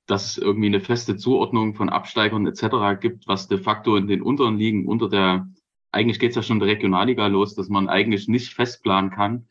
dass 0.06 0.30
es 0.30 0.38
irgendwie 0.38 0.68
eine 0.68 0.80
feste 0.80 1.16
Zuordnung 1.16 1.74
von 1.74 1.88
Absteigern 1.88 2.46
etc. 2.46 3.00
gibt, 3.00 3.26
was 3.26 3.48
de 3.48 3.58
facto 3.58 3.96
in 3.96 4.06
den 4.06 4.22
unteren 4.22 4.56
Ligen 4.56 4.86
unter 4.86 5.08
der, 5.08 5.48
eigentlich 5.90 6.20
geht's 6.20 6.36
ja 6.36 6.42
schon 6.42 6.56
in 6.56 6.60
der 6.60 6.68
Regionalliga 6.68 7.26
los, 7.26 7.54
dass 7.54 7.68
man 7.68 7.88
eigentlich 7.88 8.28
nicht 8.28 8.54
festplanen 8.54 9.10
kann, 9.10 9.48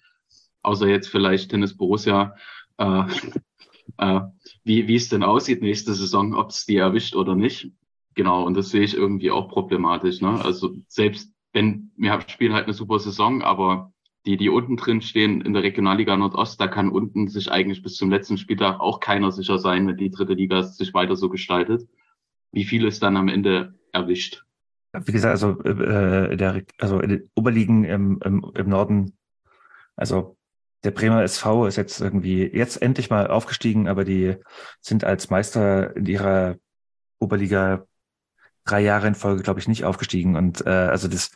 außer 0.62 0.88
jetzt 0.88 1.10
vielleicht 1.10 1.52
Tennis 1.52 1.76
Borussia, 1.76 2.36
äh, 2.78 3.04
äh, 3.98 4.22
wie, 4.64 4.88
wie 4.88 4.96
es 4.96 5.10
denn 5.10 5.24
aussieht 5.24 5.62
nächste 5.62 5.94
Saison, 5.94 6.34
ob 6.36 6.50
es 6.50 6.66
die 6.66 6.78
erwischt 6.78 7.16
oder 7.16 7.36
nicht. 7.36 7.72
Genau, 8.16 8.46
und 8.46 8.56
das 8.56 8.70
sehe 8.70 8.84
ich 8.84 8.96
irgendwie 8.96 9.32
auch 9.32 9.50
problematisch. 9.50 10.22
Ne? 10.22 10.44
Also 10.44 10.76
selbst 10.88 11.32
wenn 11.56 11.92
wir 11.96 12.20
spielen 12.28 12.54
halt 12.54 12.66
eine 12.66 12.74
super 12.74 13.00
Saison, 13.00 13.42
aber 13.42 13.92
die, 14.26 14.38
die 14.38 14.50
unten 14.50 14.76
drin 14.76 15.02
stehen 15.02 15.42
in 15.42 15.54
der 15.54 15.64
Regionalliga 15.64 16.18
Nordost, 16.18 16.60
da 16.60 16.68
kann 16.68 16.90
unten 16.90 17.28
sich 17.28 17.52
eigentlich 17.52 17.82
bis 17.82 17.96
zum 17.96 18.10
letzten 18.10 18.38
Spieltag 18.38 18.80
auch 18.80 19.00
keiner 19.00 19.32
sicher 19.32 19.58
sein, 19.58 19.88
wenn 19.88 19.98
die 19.98 20.10
dritte 20.10 20.34
Liga 20.34 20.64
sich 20.64 20.94
weiter 20.94 21.16
so 21.16 21.30
gestaltet, 21.30 21.88
wie 22.52 22.66
viel 22.66 22.86
es 22.86 23.00
dann 23.00 23.18
am 23.18 23.28
Ende 23.28 23.76
erwischt. 23.94 24.44
wie 24.94 25.12
gesagt, 25.12 25.32
also, 25.32 25.62
äh, 25.64 26.36
der, 26.36 26.64
also 26.80 27.00
in 27.00 27.10
den 27.10 27.30
Oberligen 27.36 27.86
im, 27.86 28.20
im, 28.24 28.52
im 28.54 28.70
Norden, 28.70 29.14
also 29.96 30.38
der 30.86 30.92
Bremer 30.92 31.24
SV 31.24 31.66
ist 31.66 31.76
jetzt 31.76 32.00
irgendwie 32.00 32.44
jetzt 32.46 32.82
endlich 32.82 33.10
mal 33.10 33.28
aufgestiegen, 33.28 33.88
aber 33.88 34.06
die 34.06 34.38
sind 34.82 35.04
als 35.04 35.30
Meister 35.30 35.96
in 35.96 36.06
ihrer 36.06 36.56
Oberliga 37.20 37.86
drei 38.66 38.82
Jahre 38.82 39.08
in 39.08 39.16
Folge, 39.16 39.42
glaube 39.44 39.60
ich, 39.60 39.68
nicht 39.68 39.84
aufgestiegen. 39.84 40.36
Und 40.36 40.66
äh, 40.66 40.70
also 40.70 41.08
das, 41.08 41.32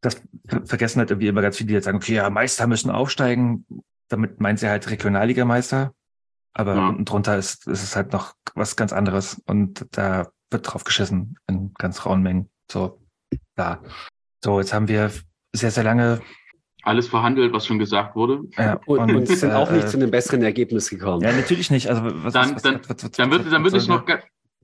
das 0.00 0.22
vergessen 0.64 1.00
halt 1.00 1.10
irgendwie 1.10 1.28
immer 1.28 1.42
ganz 1.42 1.56
viele, 1.56 1.68
die 1.68 1.74
jetzt 1.74 1.84
sagen, 1.84 1.96
okay, 1.98 2.14
ja, 2.14 2.30
Meister 2.30 2.66
müssen 2.66 2.90
aufsteigen. 2.90 3.66
Damit 4.08 4.40
meint 4.40 4.60
sie 4.60 4.68
halt 4.68 4.88
Regionalligameister. 4.88 5.92
Aber 6.52 6.76
Ja. 6.76 6.88
unten 6.88 7.04
drunter 7.04 7.36
ist, 7.36 7.66
ist 7.66 7.82
es 7.82 7.96
halt 7.96 8.12
noch 8.12 8.34
was 8.54 8.76
ganz 8.76 8.92
anderes. 8.92 9.42
Und 9.46 9.86
da 9.90 10.28
wird 10.50 10.72
drauf 10.72 10.84
geschissen 10.84 11.36
in 11.48 11.74
ganz 11.74 12.06
rauen 12.06 12.22
Mengen. 12.22 12.48
So, 12.70 13.00
da. 13.56 13.82
So, 14.42 14.60
jetzt 14.60 14.72
haben 14.72 14.88
wir 14.88 15.10
sehr, 15.52 15.70
sehr 15.72 15.84
lange. 15.84 16.20
Alles 16.84 17.08
verhandelt, 17.08 17.52
was 17.52 17.66
schon 17.66 17.78
gesagt 17.78 18.14
wurde. 18.14 18.42
Ja, 18.58 18.78
Und, 18.86 19.10
und 19.14 19.26
sind 19.26 19.52
auch 19.52 19.70
nicht 19.70 19.84
äh, 19.84 19.86
zu 19.88 19.96
einem 19.96 20.10
besseren 20.10 20.42
Ergebnis 20.42 20.90
gekommen. 20.90 21.22
Ja, 21.22 21.32
natürlich 21.32 21.70
nicht. 21.70 21.88
Also 21.88 22.02
was, 22.04 22.32
Dann- 22.34 22.54
was, 22.54 22.62
dann- 22.62 22.80
was, 22.80 22.88
was, 22.90 23.04
was, 23.04 23.10
Dann 23.12 23.30
würde, 23.30 23.48
dann 23.48 23.64
würde 23.64 23.78
ich 23.78 23.88
noch, 23.88 24.04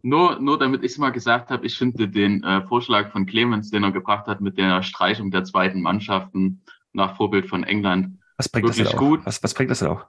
nur, 0.03 0.39
nur 0.39 0.59
damit 0.59 0.83
ich 0.85 0.93
es 0.93 0.99
mal 0.99 1.11
gesagt 1.11 1.51
habe, 1.51 1.67
ich 1.67 1.77
finde 1.77 2.09
den 2.09 2.43
äh, 2.43 2.63
Vorschlag 2.67 3.11
von 3.11 3.27
Clemens, 3.27 3.71
den 3.71 3.83
er 3.85 3.93
gebracht 3.93 4.27
hat 4.27 4.41
mit 4.41 4.59
der 4.59 4.83
Streichung 4.83 5.31
der 5.31 5.45
zweiten 5.45 5.83
Mannschaften 5.83 6.63
nach 6.93 7.17
Vorbild 7.17 7.47
von 7.49 7.65
England, 7.65 8.19
Was 8.37 8.49
bringt 8.49 8.69
das 8.69 8.77
denn 8.77 8.85
Wirklich 8.87 8.97
auch? 9.01 9.03
gut. 9.09 9.21
Was, 9.27 9.43
was 9.43 9.55
bringt 9.55 9.71
das 9.71 9.79
denn 9.81 9.89
auch? 9.89 10.07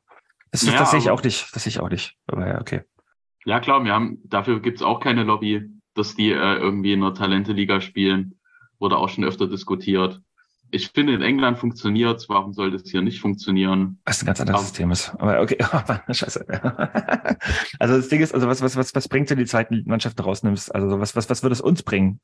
Das, 0.51 0.63
Ja, 0.63 0.77
das 0.77 0.91
sehe 0.91 0.99
ich 0.99 1.09
auch 1.09 1.23
nicht. 1.23 1.55
Das 1.55 1.63
sehe 1.63 1.69
ich 1.71 1.79
auch 1.79 1.89
nicht. 1.89 2.17
Aber 2.27 2.47
ja, 2.47 2.59
okay. 2.59 2.81
Ja, 3.45 3.59
klar, 3.59 3.83
wir 3.83 3.93
haben, 3.93 4.19
dafür 4.25 4.59
gibt's 4.59 4.81
auch 4.81 4.99
keine 4.99 5.23
Lobby, 5.23 5.69
dass 5.93 6.15
die 6.15 6.31
äh, 6.31 6.55
irgendwie 6.55 6.93
in 6.93 7.01
einer 7.03 7.13
Talente-Liga 7.13 7.81
spielen. 7.81 8.37
Wurde 8.79 8.97
auch 8.97 9.09
schon 9.09 9.23
öfter 9.23 9.47
diskutiert. 9.47 10.21
Ich 10.73 10.89
finde, 10.89 11.13
in 11.13 11.21
England 11.21 11.57
funktioniert's. 11.57 12.29
Warum 12.29 12.53
soll 12.53 12.71
das 12.71 12.83
hier 12.89 13.01
nicht 13.01 13.19
funktionieren? 13.19 13.99
Was 14.05 14.23
ein 14.23 14.25
ganz 14.25 14.39
anderes 14.39 14.59
Aber- 14.59 14.67
System 14.67 14.91
ist. 14.91 15.13
Aber 15.19 15.41
okay, 15.41 15.57
aber 15.71 16.01
scheiße. 16.09 16.45
also 17.79 17.97
das 17.97 18.07
Ding 18.07 18.21
ist, 18.21 18.33
also 18.33 18.47
was, 18.47 18.61
was, 18.61 18.75
was, 18.77 18.95
was 18.95 19.07
bringt, 19.09 19.29
du 19.29 19.35
die 19.35 19.45
zweiten 19.45 19.83
Mannschaften 19.85 20.21
rausnimmst? 20.21 20.73
Also 20.73 20.99
was, 20.99 21.15
was, 21.15 21.29
was 21.29 21.43
würde 21.43 21.53
es 21.53 21.61
uns 21.61 21.83
bringen? 21.83 22.19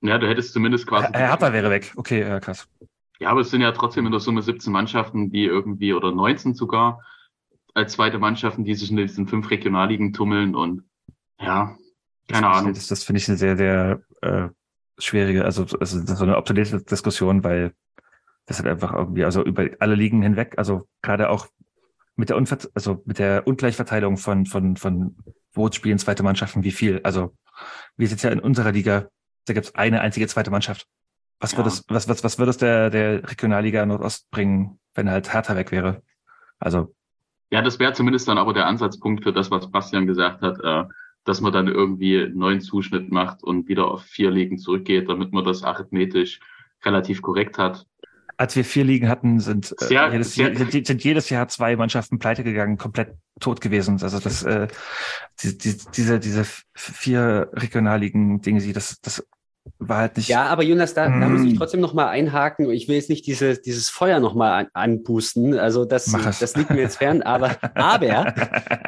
Ja, 0.00 0.18
du 0.18 0.28
hättest 0.28 0.52
zumindest 0.52 0.86
quasi. 0.86 1.06
Herr 1.12 1.28
Hertha 1.28 1.52
wäre 1.52 1.70
weg. 1.70 1.92
Okay, 1.96 2.20
ja, 2.20 2.40
krass. 2.40 2.68
Ja, 3.20 3.30
aber 3.30 3.40
es 3.40 3.50
sind 3.50 3.60
ja 3.60 3.72
trotzdem 3.72 4.06
in 4.06 4.12
der 4.12 4.20
Summe 4.20 4.42
17 4.42 4.72
Mannschaften, 4.72 5.30
die 5.30 5.44
irgendwie, 5.44 5.94
oder 5.94 6.12
19 6.12 6.54
sogar, 6.54 7.00
als 7.74 7.92
zweite 7.92 8.18
Mannschaften, 8.18 8.64
die 8.64 8.74
sich 8.74 8.90
in 8.90 8.96
diesen 8.96 9.26
fünf 9.26 9.50
Regionalligen 9.50 10.12
tummeln 10.12 10.54
und 10.54 10.82
ja, 11.40 11.76
keine 12.28 12.46
das, 12.48 12.56
Ahnung. 12.58 12.74
Das, 12.74 12.86
das 12.88 13.04
finde 13.04 13.20
ich 13.20 13.28
eine 13.28 13.36
sehr, 13.36 13.56
sehr 13.56 14.02
äh, 14.20 14.48
schwierige, 14.98 15.44
also, 15.44 15.64
also 15.78 16.04
so 16.04 16.24
eine 16.24 16.36
obsolete 16.36 16.82
Diskussion, 16.82 17.42
weil 17.44 17.72
das 18.46 18.58
hat 18.58 18.66
einfach 18.66 18.92
irgendwie, 18.92 19.24
also 19.24 19.42
über 19.44 19.68
alle 19.78 19.94
Ligen 19.94 20.22
hinweg, 20.22 20.54
also 20.56 20.88
gerade 21.02 21.30
auch 21.30 21.48
mit 22.16 22.28
der 22.28 22.36
Unver 22.36 22.58
also 22.74 23.02
mit 23.06 23.18
der 23.18 23.46
Ungleichverteilung 23.46 24.16
von, 24.16 24.46
von, 24.46 24.76
von 24.76 25.16
wo 25.52 25.70
spielen 25.70 25.98
zweite 25.98 26.22
Mannschaften 26.22 26.62
wie 26.62 26.70
viel. 26.70 27.00
Also 27.02 27.34
ist 27.96 28.10
jetzt 28.10 28.22
ja 28.22 28.30
in 28.30 28.40
unserer 28.40 28.72
Liga, 28.72 29.08
da 29.46 29.52
gibt 29.52 29.66
es 29.66 29.74
eine 29.74 30.00
einzige 30.00 30.26
zweite 30.28 30.50
Mannschaft. 30.50 30.86
Was 31.40 31.52
Ja. 31.52 31.58
würde 31.58 31.68
es, 31.70 31.84
was, 31.88 32.08
was, 32.08 32.22
was 32.22 32.38
würde 32.38 32.50
es 32.50 32.58
der, 32.58 32.90
der 32.90 33.28
Regionalliga 33.28 33.84
Nordost 33.84 34.30
bringen, 34.30 34.78
wenn 34.94 35.10
halt 35.10 35.32
Hertha 35.32 35.56
weg 35.56 35.72
wäre? 35.72 36.02
Also, 36.58 36.94
Ja, 37.50 37.62
das 37.62 37.78
wäre 37.78 37.92
zumindest 37.92 38.28
dann 38.28 38.38
aber 38.38 38.52
der 38.52 38.66
Ansatzpunkt 38.66 39.24
für 39.24 39.32
das, 39.32 39.50
was 39.50 39.70
Bastian 39.70 40.06
gesagt 40.06 40.42
hat, 40.42 40.58
äh, 40.62 40.88
dass 41.24 41.40
man 41.40 41.52
dann 41.52 41.68
irgendwie 41.68 42.22
einen 42.22 42.36
neuen 42.36 42.60
Zuschnitt 42.60 43.10
macht 43.10 43.42
und 43.42 43.68
wieder 43.68 43.86
auf 43.88 44.02
vier 44.02 44.30
Ligen 44.30 44.58
zurückgeht, 44.58 45.08
damit 45.08 45.32
man 45.32 45.44
das 45.44 45.62
arithmetisch 45.62 46.40
relativ 46.84 47.22
korrekt 47.22 47.58
hat. 47.58 47.86
Als 48.36 48.56
wir 48.56 48.64
vier 48.64 48.84
Ligen 48.84 49.08
hatten, 49.08 49.40
sind, 49.40 49.74
äh, 49.80 49.86
jedes, 50.12 50.34
sehr- 50.34 50.48
sind, 50.70 50.86
sind 50.86 51.04
jedes 51.04 51.30
Jahr 51.30 51.48
zwei 51.48 51.76
Mannschaften 51.76 52.18
pleite 52.18 52.44
gegangen, 52.44 52.76
komplett 52.78 53.14
tot 53.40 53.60
gewesen. 53.60 53.98
Also 54.02 54.18
das, 54.20 54.42
äh, 54.42 54.68
die, 55.42 55.56
die, 55.58 55.76
diese, 55.94 56.18
diese 56.20 56.44
vier 56.74 57.50
Regionalligen-Dinge, 57.52 58.72
das, 58.72 59.00
das 59.00 59.26
war 59.78 59.98
halt 59.98 60.16
nicht. 60.16 60.28
Ja, 60.28 60.44
aber 60.44 60.62
Jonas, 60.62 60.94
da, 60.94 61.06
da 61.08 61.28
muss 61.28 61.42
ich 61.42 61.54
Mm. 61.54 61.56
trotzdem 61.58 61.80
noch 61.80 61.94
mal 61.94 62.08
einhaken. 62.08 62.70
Ich 62.70 62.86
will 62.88 62.96
jetzt 62.96 63.08
nicht 63.10 63.26
diese, 63.26 63.58
dieses 63.58 63.88
Feuer 63.90 64.20
noch 64.20 64.34
mal 64.34 64.52
an, 64.60 64.66
anpusten. 64.72 65.58
Also 65.58 65.84
das, 65.84 66.04
das 66.40 66.56
liegt 66.56 66.70
mir 66.70 66.80
jetzt 66.82 66.96
fern. 66.98 67.22
Aber, 67.22 67.56
aber, 67.74 68.34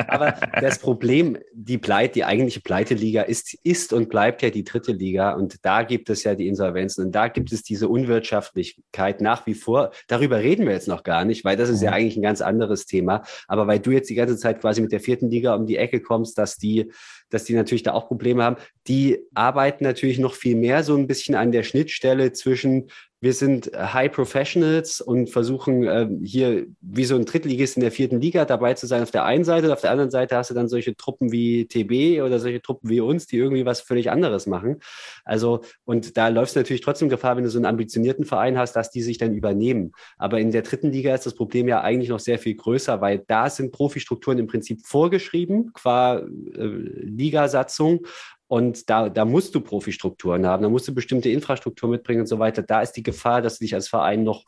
aber 0.09 0.35
das 0.61 0.79
Problem, 0.79 1.39
die 1.55 1.79
Pleite, 1.79 2.15
die 2.15 2.25
eigentliche 2.25 2.61
Pleiteliga 2.61 3.23
ist, 3.23 3.55
ist 3.63 3.93
und 3.93 4.09
bleibt 4.09 4.43
ja 4.43 4.51
die 4.51 4.65
dritte 4.65 4.93
Liga. 4.93 5.33
Und 5.33 5.65
da 5.65 5.83
gibt 5.83 6.11
es 6.11 6.25
ja 6.25 6.35
die 6.35 6.47
Insolvenzen 6.49 7.07
und 7.07 7.13
da 7.13 7.29
gibt 7.29 7.53
es 7.53 7.63
diese 7.63 7.89
Unwirtschaftlichkeit 7.89 9.21
nach 9.21 9.47
wie 9.47 9.55
vor. 9.55 9.91
Darüber 10.09 10.39
reden 10.39 10.67
wir 10.67 10.73
jetzt 10.73 10.89
noch 10.89 11.03
gar 11.03 11.25
nicht, 11.25 11.45
weil 11.45 11.57
das 11.57 11.69
ist 11.69 11.83
ja 11.83 11.91
Mhm. 11.91 11.97
eigentlich 11.97 12.17
ein 12.17 12.23
ganz 12.23 12.41
anderes 12.41 12.87
Thema. 12.87 13.23
Aber 13.49 13.67
weil 13.67 13.79
du 13.81 13.91
jetzt 13.91 14.11
die 14.11 14.15
ganze 14.15 14.37
Zeit 14.37 14.61
quasi 14.61 14.81
mit 14.81 14.93
der 14.93 15.01
vierten 15.01 15.31
Liga 15.31 15.55
um 15.55 15.67
die 15.67 15.77
Ecke 15.77 16.01
kommst, 16.01 16.39
dass 16.39 16.57
die, 16.57 16.93
dass 17.31 17.45
die 17.45 17.55
natürlich 17.55 17.83
da 17.83 17.93
auch 17.93 18.09
Probleme 18.09 18.45
haben. 18.45 18.57
Die 18.87 19.19
arbeiten 19.35 19.85
natürlich 19.85 20.19
noch 20.19 20.35
viel 20.35 20.57
mehr 20.57 20.83
so 20.83 20.97
ein 20.97 21.07
bisschen 21.07 21.35
an 21.35 21.53
der 21.53 21.63
Schnittstelle 21.63 22.33
zwischen 22.33 22.89
wir 23.27 23.33
sind 23.33 23.73
High 23.75 24.13
Professionals 24.13 25.01
und 25.01 25.31
versuchen 25.31 25.83
ähm, 25.83 26.21
hier 26.23 26.69
wie 26.81 27.05
so 27.05 27.17
ein 27.17 27.25
Drittligist 27.25 27.77
in 27.77 27.81
der 27.81 27.91
vierten 27.91 28.21
Liga 28.21 28.45
dabei 28.45 28.75
zu 28.75 28.87
sein 28.87 29.03
auf 29.03 29.11
der 29.11 29.25
einen 29.25 29.43
Seite 29.43 29.67
und 29.67 29.73
auf 29.73 29.81
der 29.81 29.91
anderen 29.91 30.13
Seite 30.13 30.37
hast 30.37 30.51
du 30.51 30.55
dann 30.55 30.69
solche 30.69 30.95
Truppen 30.95 31.33
wie 31.33 31.67
TB 31.67 32.23
oder 32.23 32.39
solche 32.39 32.63
Truppen 32.63 32.89
wie 32.89 33.01
uns, 33.01 33.27
die 33.27 33.39
irgendwie 33.39 33.67
was 33.67 33.81
völlig 33.81 34.13
anderes 34.13 34.47
machen. 34.47 34.79
Also 35.25 35.63
und 35.85 36.17
da 36.17 36.29
läufst 36.29 36.55
du 36.55 36.61
natürlich 36.61 36.83
trotzdem 36.83 37.09
Gefahr, 37.09 37.37
wenn 37.37 37.43
du 37.43 37.51
so 37.51 37.59
einen 37.59 37.67
ambitionierten 37.67 38.25
Verein 38.25 38.57
hast, 38.57 38.75
dass 38.75 38.93
die 38.93 39.03
sich 39.03 39.19
dann 39.19 39.35
übernehmen. 39.35 39.91
Aber 40.19 40.39
in 40.39 40.53
der 40.53 40.63
dritten 40.63 40.93
Liga 40.93 41.13
ist 41.13 41.27
das 41.27 41.35
Problem 41.35 41.67
ja 41.67 41.81
eigentlich 41.81 42.11
noch 42.11 42.21
sehr 42.21 42.39
viel 42.39 42.55
größer, 42.55 43.01
weil 43.01 43.25
da 43.27 43.51
sind 43.51 43.73
Profistrukturen 43.73 44.39
im 44.39 44.47
Prinzip 44.47 44.87
vorgeschrieben 44.87 45.73
qua 45.73 46.19
äh, 46.19 46.27
Ligasatzung 46.55 48.07
und 48.49 48.89
da, 48.89 49.09
da 49.09 49.25
musst 49.25 49.55
du 49.55 49.61
Profistrukturen 49.61 50.47
haben, 50.47 50.63
da 50.63 50.69
musst 50.69 50.87
du 50.89 50.95
bestimmte 50.95 51.29
Infrastruktur 51.31 51.91
mitbringen 51.91 52.21
und 52.21 52.27
so 52.27 52.39
weiter. 52.39 52.63
Da 52.63 52.83
ist 52.83 52.93
die 52.93 53.03
Gefahr, 53.03 53.43
dass 53.43 53.59
du 53.59 53.65
dich 53.65 53.75
als 53.75 53.89
Verein 53.89 54.23
noch 54.23 54.45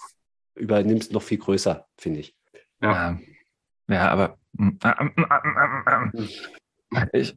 übernimmst, 0.55 1.13
noch 1.13 1.23
viel 1.23 1.39
größer, 1.39 1.87
finde 1.97 2.21
ich. 2.21 2.37
Ja, 2.81 3.19
ja 3.89 4.09
aber 4.09 4.39
mm, 4.53 4.71
ich, 7.13 7.37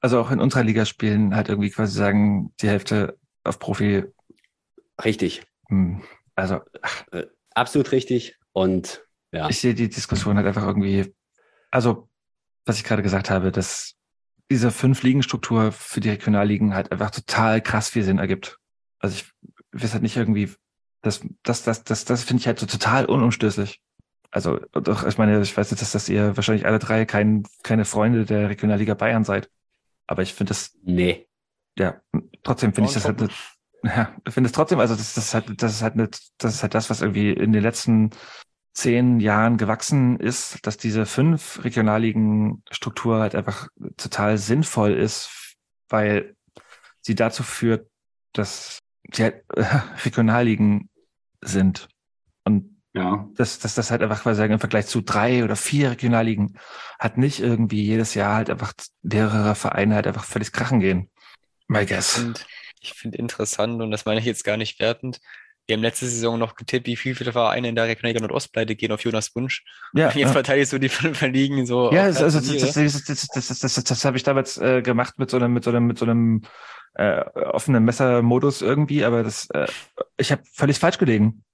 also 0.00 0.20
auch 0.20 0.30
in 0.30 0.40
unserer 0.40 0.64
Liga 0.64 0.84
spielen 0.84 1.34
halt 1.36 1.48
irgendwie 1.48 1.70
quasi 1.70 1.96
sagen, 1.96 2.52
die 2.60 2.68
Hälfte 2.68 3.18
auf 3.44 3.58
Profi, 3.58 4.04
Richtig, 5.04 5.42
hm, 5.68 6.02
also 6.34 6.60
absolut 7.54 7.92
richtig. 7.92 8.38
Und 8.52 9.04
ja, 9.32 9.48
ich 9.48 9.58
sehe 9.60 9.74
die 9.74 9.88
Diskussion 9.88 10.36
halt 10.36 10.46
einfach 10.46 10.66
irgendwie, 10.66 11.14
also 11.70 12.08
was 12.64 12.76
ich 12.76 12.84
gerade 12.84 13.02
gesagt 13.02 13.30
habe, 13.30 13.50
dass 13.50 13.94
diese 14.52 14.70
Fünf-Ligen-Struktur 14.70 15.72
für 15.72 16.00
die 16.00 16.10
Regionalligen 16.10 16.74
halt 16.74 16.92
einfach 16.92 17.10
total 17.10 17.60
krass 17.62 17.88
viel 17.88 18.04
Sinn 18.04 18.18
ergibt. 18.18 18.58
Also 18.98 19.16
ich 19.16 19.32
weiß 19.72 19.94
halt 19.94 20.02
nicht 20.02 20.16
irgendwie, 20.16 20.50
das, 21.00 21.22
das, 21.42 21.64
das, 21.64 21.84
das, 21.84 22.04
das 22.04 22.22
finde 22.22 22.42
ich 22.42 22.46
halt 22.46 22.58
so 22.58 22.66
total 22.66 23.06
unumstößlich. 23.06 23.82
Also 24.30 24.58
doch, 24.72 25.04
ich 25.04 25.18
meine, 25.18 25.40
ich 25.40 25.56
weiß 25.56 25.70
jetzt, 25.70 25.80
dass, 25.82 25.92
dass 25.92 26.08
ihr 26.08 26.36
wahrscheinlich 26.36 26.66
alle 26.66 26.78
drei 26.78 27.04
kein, 27.06 27.44
keine 27.62 27.84
Freunde 27.84 28.24
der 28.24 28.50
Regionalliga 28.50 28.94
Bayern 28.94 29.24
seid. 29.24 29.50
Aber 30.06 30.22
ich 30.22 30.34
finde 30.34 30.50
das, 30.50 30.76
nee. 30.82 31.26
ja, 31.78 32.00
trotzdem 32.42 32.74
finde 32.74 32.88
ich 32.88 32.94
das 32.94 33.06
halt, 33.06 33.20
eine, 33.20 33.30
ja, 33.84 34.14
ich 34.26 34.34
finde 34.34 34.48
es 34.48 34.52
trotzdem, 34.52 34.80
also 34.80 34.94
das, 34.94 35.14
das 35.14 35.26
ist 35.26 35.34
halt, 35.34 35.62
das 35.62 35.72
ist 35.72 35.82
halt, 35.82 35.94
eine, 35.94 36.08
das 36.38 36.54
ist 36.54 36.62
halt 36.62 36.74
das, 36.74 36.90
was 36.90 37.00
irgendwie 37.00 37.30
in 37.32 37.52
den 37.52 37.62
letzten 37.62 38.10
zehn 38.72 39.20
Jahren 39.20 39.58
gewachsen 39.58 40.18
ist, 40.18 40.58
dass 40.66 40.76
diese 40.76 41.06
fünf 41.06 41.62
Regionalligen-Struktur 41.64 43.20
halt 43.20 43.34
einfach 43.34 43.68
total 43.96 44.38
sinnvoll 44.38 44.92
ist, 44.92 45.56
weil 45.88 46.34
sie 47.00 47.14
dazu 47.14 47.42
führt, 47.42 47.88
dass 48.32 48.78
sie 49.12 49.24
halt 49.24 49.44
äh, 49.54 49.64
Regionalligen 50.04 50.88
sind. 51.42 51.88
Und 52.44 52.78
Ja, 52.94 53.28
dass 53.34 53.58
das, 53.58 53.74
das 53.74 53.90
halt 53.90 54.02
einfach 54.02 54.22
quasi 54.22 54.38
sagen, 54.38 54.54
im 54.54 54.60
Vergleich 54.60 54.86
zu 54.86 55.02
drei 55.02 55.44
oder 55.44 55.56
vier 55.56 55.90
Regionalligen 55.90 56.58
hat 56.98 57.18
nicht 57.18 57.40
irgendwie 57.40 57.82
jedes 57.82 58.14
Jahr 58.14 58.36
halt 58.36 58.48
einfach 58.48 58.72
mehrere 59.02 59.54
Vereine 59.54 59.96
halt 59.96 60.06
einfach 60.06 60.24
völlig 60.24 60.52
krachen 60.52 60.80
gehen. 60.80 61.10
My 61.68 61.84
guess. 61.84 62.18
Und 62.18 62.46
ich 62.80 62.94
finde 62.94 63.18
interessant, 63.18 63.80
und 63.80 63.90
das 63.90 64.04
meine 64.06 64.20
ich 64.20 64.26
jetzt 64.26 64.44
gar 64.44 64.56
nicht 64.56 64.80
wertend, 64.80 65.20
wir 65.66 65.76
haben 65.76 65.82
letzte 65.82 66.06
Saison 66.06 66.38
noch 66.38 66.56
getippt, 66.56 66.86
wie 66.86 66.96
viele 66.96 67.32
Vereine 67.32 67.68
in 67.68 67.74
der 67.74 67.84
Regionalliga 67.84 68.20
Nordost 68.20 68.52
pleite 68.52 68.74
gehen 68.74 68.90
auf 68.92 69.04
Jonas 69.04 69.34
Wunsch. 69.34 69.64
Ja, 69.94 70.06
jetzt 70.06 70.16
ja. 70.16 70.28
verteidigst 70.28 70.72
du 70.72 70.78
die 70.78 70.88
fünf 70.88 71.20
Ligen 71.22 71.66
so. 71.66 71.92
Ja, 71.92 72.02
also 72.02 72.24
das, 72.24 72.34
das, 72.34 73.04
das, 73.04 73.60
das, 73.60 73.84
das, 73.84 74.04
habe 74.04 74.16
ich 74.16 74.22
damals 74.24 74.58
äh, 74.58 74.82
gemacht 74.82 75.18
mit 75.18 75.30
so 75.30 75.36
einem, 75.36 75.52
mit 75.52 75.64
so 75.64 75.70
einem, 75.70 75.86
mit 75.86 75.98
so 75.98 76.04
einem 76.04 76.42
äh, 76.94 77.20
offenen 77.34 77.84
Messermodus 77.84 78.60
irgendwie, 78.60 79.04
aber 79.04 79.22
das, 79.22 79.48
äh, 79.50 79.66
ich 80.16 80.32
habe 80.32 80.42
völlig 80.52 80.78
falsch 80.78 80.98
gelegen. 80.98 81.44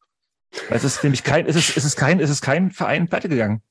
Es 0.70 0.84
ist 0.84 1.02
nämlich 1.04 1.24
kein, 1.24 1.46
es 1.46 1.56
ist, 1.56 1.76
es 1.76 1.84
ist 1.84 1.96
kein, 1.96 2.20
es 2.20 2.30
ist 2.30 2.40
kein 2.40 2.70
Verein 2.70 3.08
pleite 3.08 3.28
gegangen. 3.28 3.62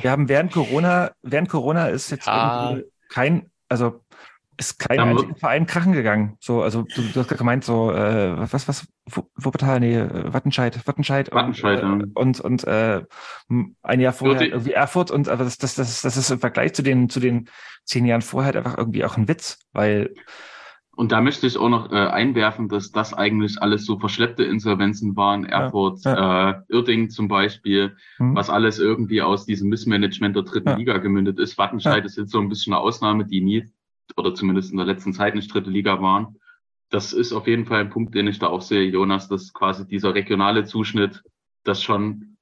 Wir 0.00 0.10
haben 0.10 0.28
während 0.28 0.52
Corona, 0.52 1.12
während 1.22 1.48
Corona 1.48 1.88
ist 1.88 2.10
jetzt 2.10 2.26
Ja. 2.26 2.76
kein, 3.08 3.50
also 3.68 4.01
ist 4.58 4.78
kein 4.78 5.00
einziger 5.00 5.34
Verein 5.34 5.66
krachen 5.66 5.92
gegangen. 5.92 6.36
So, 6.40 6.62
also 6.62 6.82
du, 6.82 7.02
du 7.02 7.20
hast 7.20 7.28
gerade 7.28 7.36
gemeint, 7.38 7.64
so, 7.64 7.90
äh, 7.90 8.34
was, 8.52 8.68
was, 8.68 8.86
Wu- 9.10 9.24
Wuppertal, 9.36 9.80
nee, 9.80 9.98
Wattenscheid, 9.98 10.86
Wattenscheid, 10.86 11.32
Wattenscheid, 11.32 11.82
und, 11.82 12.00
ja. 12.00 12.06
äh, 12.06 12.10
und, 12.14 12.40
und 12.40 12.64
äh, 12.64 13.02
ein 13.82 14.00
Jahr 14.00 14.12
vorher 14.12 14.42
irgendwie 14.46 14.72
Erfurt 14.72 15.10
und 15.10 15.28
aber 15.28 15.44
das, 15.44 15.58
das, 15.58 15.74
das, 15.74 16.02
das 16.02 16.16
ist 16.16 16.30
im 16.30 16.38
Vergleich 16.40 16.74
zu 16.74 16.82
den, 16.82 17.08
zu 17.08 17.18
den 17.18 17.48
zehn 17.84 18.04
Jahren 18.06 18.22
vorher 18.22 18.46
halt 18.54 18.56
einfach 18.56 18.78
irgendwie 18.78 19.04
auch 19.04 19.16
ein 19.16 19.26
Witz, 19.28 19.58
weil 19.72 20.14
und 20.94 21.10
da 21.10 21.22
möchte 21.22 21.46
ich 21.46 21.56
auch 21.56 21.70
noch 21.70 21.90
äh, 21.90 21.96
einwerfen, 21.96 22.68
dass 22.68 22.92
das 22.92 23.14
eigentlich 23.14 23.60
alles 23.62 23.86
so 23.86 23.98
verschleppte 23.98 24.44
Insolvenzen 24.44 25.16
waren. 25.16 25.46
Erfurt, 25.46 26.04
Äh, 26.04 26.52
Irding 26.68 27.08
zum 27.08 27.28
Beispiel, 27.28 27.96
hm, 28.18 28.36
was 28.36 28.50
alles 28.50 28.78
irgendwie 28.78 29.22
aus 29.22 29.46
diesem 29.46 29.70
Missmanagement 29.70 30.36
der 30.36 30.42
dritten 30.42 30.68
Ja. 30.68 30.76
Liga 30.76 30.98
gemündet 30.98 31.38
ist. 31.38 31.56
Wattenscheid 31.56 32.04
ist 32.04 32.18
jetzt 32.18 32.30
so 32.30 32.40
ein 32.40 32.50
bisschen 32.50 32.74
eine 32.74 32.82
Ausnahme, 32.82 33.24
die 33.24 33.40
nie 33.40 33.72
oder 34.16 34.34
zumindest 34.34 34.70
in 34.70 34.76
der 34.76 34.86
letzten 34.86 35.12
Zeit 35.12 35.34
nicht 35.34 35.52
dritte 35.52 35.70
Liga 35.70 36.00
waren. 36.00 36.36
Das 36.90 37.12
ist 37.12 37.32
auf 37.32 37.46
jeden 37.46 37.66
Fall 37.66 37.80
ein 37.80 37.90
Punkt, 37.90 38.14
den 38.14 38.26
ich 38.26 38.38
da 38.38 38.48
auch 38.48 38.60
sehe, 38.60 38.82
Jonas, 38.82 39.28
dass 39.28 39.52
quasi 39.52 39.86
dieser 39.86 40.14
regionale 40.14 40.64
Zuschnitt, 40.64 41.22
das 41.64 41.82
schon, 41.82 42.36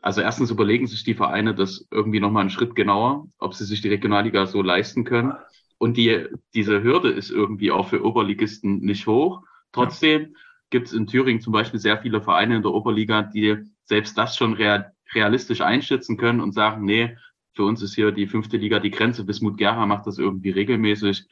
also 0.00 0.20
erstens 0.20 0.50
überlegen 0.50 0.86
sich 0.86 1.02
die 1.02 1.14
Vereine 1.14 1.54
das 1.54 1.86
irgendwie 1.90 2.20
nochmal 2.20 2.42
einen 2.42 2.50
Schritt 2.50 2.74
genauer, 2.74 3.28
ob 3.38 3.54
sie 3.54 3.64
sich 3.64 3.82
die 3.82 3.88
Regionalliga 3.88 4.46
so 4.46 4.62
leisten 4.62 5.04
können. 5.04 5.34
Und 5.78 5.96
die, 5.96 6.26
diese 6.54 6.82
Hürde 6.82 7.10
ist 7.10 7.30
irgendwie 7.30 7.70
auch 7.70 7.88
für 7.88 8.04
Oberligisten 8.04 8.80
nicht 8.80 9.06
hoch. 9.06 9.42
Trotzdem 9.72 10.36
gibt 10.70 10.88
es 10.88 10.92
in 10.92 11.06
Thüringen 11.06 11.40
zum 11.40 11.52
Beispiel 11.52 11.80
sehr 11.80 11.98
viele 11.98 12.22
Vereine 12.22 12.56
in 12.56 12.62
der 12.62 12.72
Oberliga, 12.72 13.22
die 13.22 13.58
selbst 13.84 14.16
das 14.16 14.36
schon 14.36 14.54
real, 14.54 14.92
realistisch 15.14 15.60
einschätzen 15.60 16.16
können 16.16 16.40
und 16.40 16.52
sagen, 16.52 16.84
nee, 16.84 17.16
für 17.54 17.64
uns 17.64 17.82
ist 17.82 17.94
hier 17.94 18.12
die 18.12 18.26
fünfte 18.26 18.56
Liga 18.56 18.78
die 18.78 18.90
Grenze. 18.90 19.24
Bismut 19.24 19.58
Gerha 19.58 19.86
macht 19.86 20.06
das 20.06 20.18
irgendwie 20.18 20.50
regelmäßig, 20.50 21.26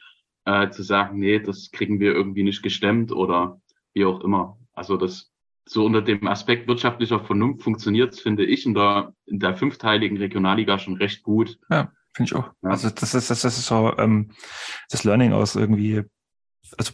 äh, 0.45 0.69
zu 0.69 0.83
sagen, 0.83 1.19
nee, 1.19 1.39
das 1.39 1.71
kriegen 1.71 1.99
wir 1.99 2.13
irgendwie 2.13 2.43
nicht 2.43 2.61
gestemmt 2.61 3.11
oder 3.11 3.61
wie 3.93 4.05
auch 4.05 4.21
immer. 4.21 4.57
Also 4.73 4.97
das 4.97 5.31
so 5.65 5.85
unter 5.85 6.01
dem 6.01 6.27
Aspekt 6.27 6.67
wirtschaftlicher 6.67 7.19
Vernunft 7.19 7.63
funktioniert, 7.63 8.19
finde 8.19 8.43
ich, 8.43 8.65
in 8.65 8.73
der, 8.73 9.13
in 9.25 9.39
der 9.39 9.55
fünfteiligen 9.55 10.17
Regionalliga 10.17 10.79
schon 10.79 10.97
recht 10.97 11.21
gut. 11.21 11.59
ja, 11.69 11.91
finde 12.13 12.29
ich 12.29 12.35
auch. 12.35 12.51
Ja. 12.63 12.71
Also 12.71 12.89
das 12.89 13.13
ist, 13.13 13.29
das, 13.29 13.45
ist 13.45 13.65
so 13.65 13.95
ähm, 13.97 14.31
das 14.89 15.03
Learning 15.03 15.31
aus 15.31 15.55
irgendwie, 15.55 16.03
also 16.77 16.93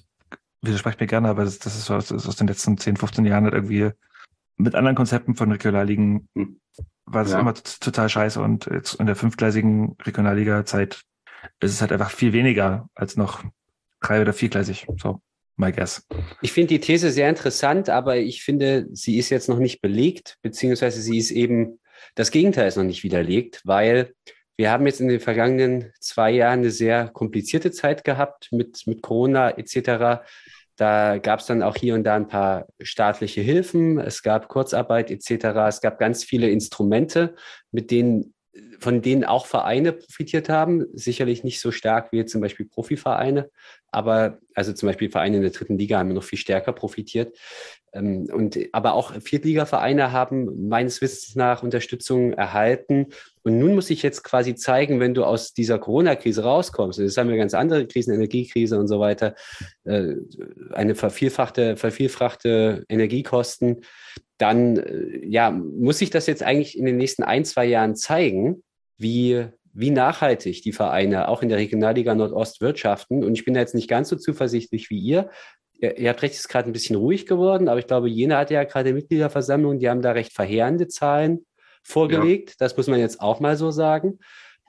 widersprecht 0.62 1.00
mir 1.00 1.08
gerne, 1.08 1.30
aber 1.30 1.46
das, 1.46 1.60
das 1.60 1.78
ist 1.78 1.86
so 1.86 1.96
aus, 1.96 2.12
aus 2.12 2.36
den 2.36 2.48
letzten 2.48 2.78
10, 2.78 2.98
15 2.98 3.26
Jahren 3.26 3.46
halt 3.46 3.54
irgendwie 3.54 3.92
mit 4.58 4.76
anderen 4.76 4.96
Konzepten 4.96 5.36
von 5.36 5.52
Regionalligen 5.52 6.28
Hm. 6.36 6.60
war 7.06 7.24
das 7.24 7.34
Ja. 7.34 7.39
immer 7.39 7.54
total 7.54 8.10
scheiße 8.10 8.41
und 8.41 8.65
jetzt 8.68 8.96
in 8.96 9.06
der 9.06 9.15
fünfgleisigen 9.15 9.96
Regionalliga-Zeit 10.04 11.02
ist 11.60 11.72
es 11.72 11.82
halt 11.82 11.91
einfach 11.91 12.12
viel 12.12 12.34
weniger 12.34 12.89
als 12.96 13.15
noch 13.15 13.44
drei- 14.02 14.22
oder 14.22 14.34
viergleisig. 14.34 14.88
So. 15.02 15.22
my 15.58 15.72
guess. 15.72 16.06
Ich 16.41 16.52
finde 16.52 16.70
die 16.74 16.80
These 16.80 17.12
sehr 17.12 17.30
interessant, 17.30 17.89
aber 17.89 18.18
ich 18.18 18.44
finde, 18.44 18.88
sie 18.91 19.18
ist 19.18 19.30
jetzt 19.30 19.48
noch 19.48 19.60
nicht 19.60 19.82
belegt, 19.82 20.38
beziehungsweise 20.41 21.02
sie 21.02 21.18
ist 21.18 21.32
eben, 21.32 21.80
das 22.15 22.32
Gegenteil 22.32 22.68
ist 22.68 22.76
noch 22.76 22.84
nicht 22.84 23.04
widerlegt, 23.04 23.62
weil 23.63 24.13
wir 24.58 24.72
haben 24.72 24.86
jetzt 24.86 25.00
in 25.02 25.08
den 25.08 25.20
vergangenen 25.20 25.91
zwei 26.00 26.32
Jahren 26.32 26.60
eine 26.60 26.72
sehr 26.72 27.08
komplizierte 27.10 27.72
Zeit 27.72 28.04
gehabt 28.04 28.50
mit, 28.52 28.84
mit 28.86 29.02
Corona 29.02 29.52
etc. 29.52 30.24
Da 30.76 31.18
gab 31.18 31.40
es 31.40 31.46
dann 31.46 31.64
auch 31.64 31.76
hier 31.76 31.96
und 31.96 32.04
da 32.04 32.16
ein 32.16 32.28
paar 32.28 32.68
staatliche 32.82 33.42
Hilfen, 33.42 34.00
es 34.00 34.22
gab 34.24 34.50
Kurzarbeit 34.50 35.10
etc. 35.10 35.46
Es 35.68 35.82
gab 35.82 36.00
ganz 36.00 36.24
viele 36.24 36.50
Instrumente, 36.50 37.36
mit 37.72 37.92
denen 37.92 38.36
von 38.80 39.02
denen 39.02 39.24
auch 39.26 39.46
Vereine 39.46 39.92
profitiert 39.94 40.50
haben. 40.50 40.86
Sicherlich 40.94 41.44
nicht 41.44 41.60
so 41.60 41.72
stark 41.72 42.12
wie 42.12 42.26
zum 42.26 42.42
Beispiel 42.42 42.66
Profivereine, 42.66 43.50
aber 43.88 44.40
also 44.54 44.74
zum 44.74 44.88
Beispiel 44.88 45.10
Vereine 45.10 45.38
in 45.38 45.42
der 45.42 45.52
dritten 45.52 45.78
Liga 45.78 46.00
haben 46.00 46.14
noch 46.14 46.24
viel 46.24 46.40
stärker 46.40 46.74
profitiert. 46.74 47.38
Ähm, 47.94 48.28
und, 48.32 48.58
aber 48.72 48.94
auch 48.94 49.14
Viertligavereine 49.22 50.12
haben 50.12 50.68
meines 50.68 51.02
Wissens 51.02 51.36
nach 51.36 51.64
Unterstützung 51.64 52.34
erhalten. 52.34 53.08
Und 53.46 53.60
nun 53.60 53.76
muss 53.76 53.92
ich 53.92 54.02
jetzt 54.02 54.24
quasi 54.24 54.56
zeigen, 54.56 55.00
wenn 55.00 55.14
du 55.14 55.24
aus 55.24 55.54
dieser 55.54 55.78
Corona-Krise 55.78 56.44
rauskommst, 56.44 57.00
das 57.00 57.16
haben 57.16 57.30
wir 57.30 57.38
ganz 57.38 57.54
andere 57.54 57.86
Krisen, 57.86 58.12
Energiekrise 58.12 58.80
und 58.80 58.88
so 58.88 59.00
weiter, 59.00 59.36
äh, 59.84 60.16
eine 60.72 60.96
vervielfachte, 60.96 61.78
vervielfachte 61.78 62.84
Energiekosten, 62.90 63.82
dann 64.40 64.78
äh, 64.78 65.24
ja, 65.28 65.52
muss 65.52 66.00
sich 66.00 66.10
das 66.10 66.26
jetzt 66.26 66.42
eigentlich 66.42 66.76
in 66.76 66.86
den 66.86 66.98
nächsten 66.98 67.22
ein, 67.22 67.46
zwei 67.46 67.66
Jahren 67.66 67.96
zeigen, 67.96 68.64
wie, 68.98 69.46
wie 69.74 69.92
nachhaltig 69.92 70.64
die 70.64 70.74
Vereine 70.74 71.28
auch 71.28 71.44
in 71.44 71.50
der 71.50 71.60
Regionalliga 71.60 72.16
Nordost 72.16 72.62
wirtschaften. 72.62 73.24
Und 73.24 73.36
ich 73.36 73.46
bin 73.46 73.54
da 73.54 73.60
jetzt 73.60 73.76
nicht 73.76 73.90
ganz 73.90 74.10
so 74.10 74.16
zuversichtlich 74.16 74.90
wie 74.90 74.98
ihr. 74.98 75.30
Ihr, 75.80 76.10
habt 76.10 76.24
recht, 76.24 76.34
es 76.34 76.40
ist 76.40 76.48
gerade 76.48 76.68
ein 76.68 76.74
bisschen 76.74 76.96
ruhig 76.96 77.28
geworden, 77.28 77.68
aber 77.68 77.80
ich 77.80 77.86
glaube, 77.86 78.10
Jena 78.10 78.40
hatte 78.40 78.56
ja 78.56 78.64
gerade 78.64 78.94
Mitgliederversammlung, 78.94 79.78
die 79.78 79.88
haben 79.88 80.02
da 80.02 80.14
recht 80.14 80.34
verheerende 80.34 80.88
Zahlen 80.88 81.46
vorgelegt. 81.86 82.52
Ja. 82.52 82.56
Das 82.60 82.76
muss 82.76 82.88
man 82.88 83.00
jetzt 83.00 83.21
auch 83.21 83.39
mal 83.39 83.56
so 83.56 83.71
sagen. 83.71 84.19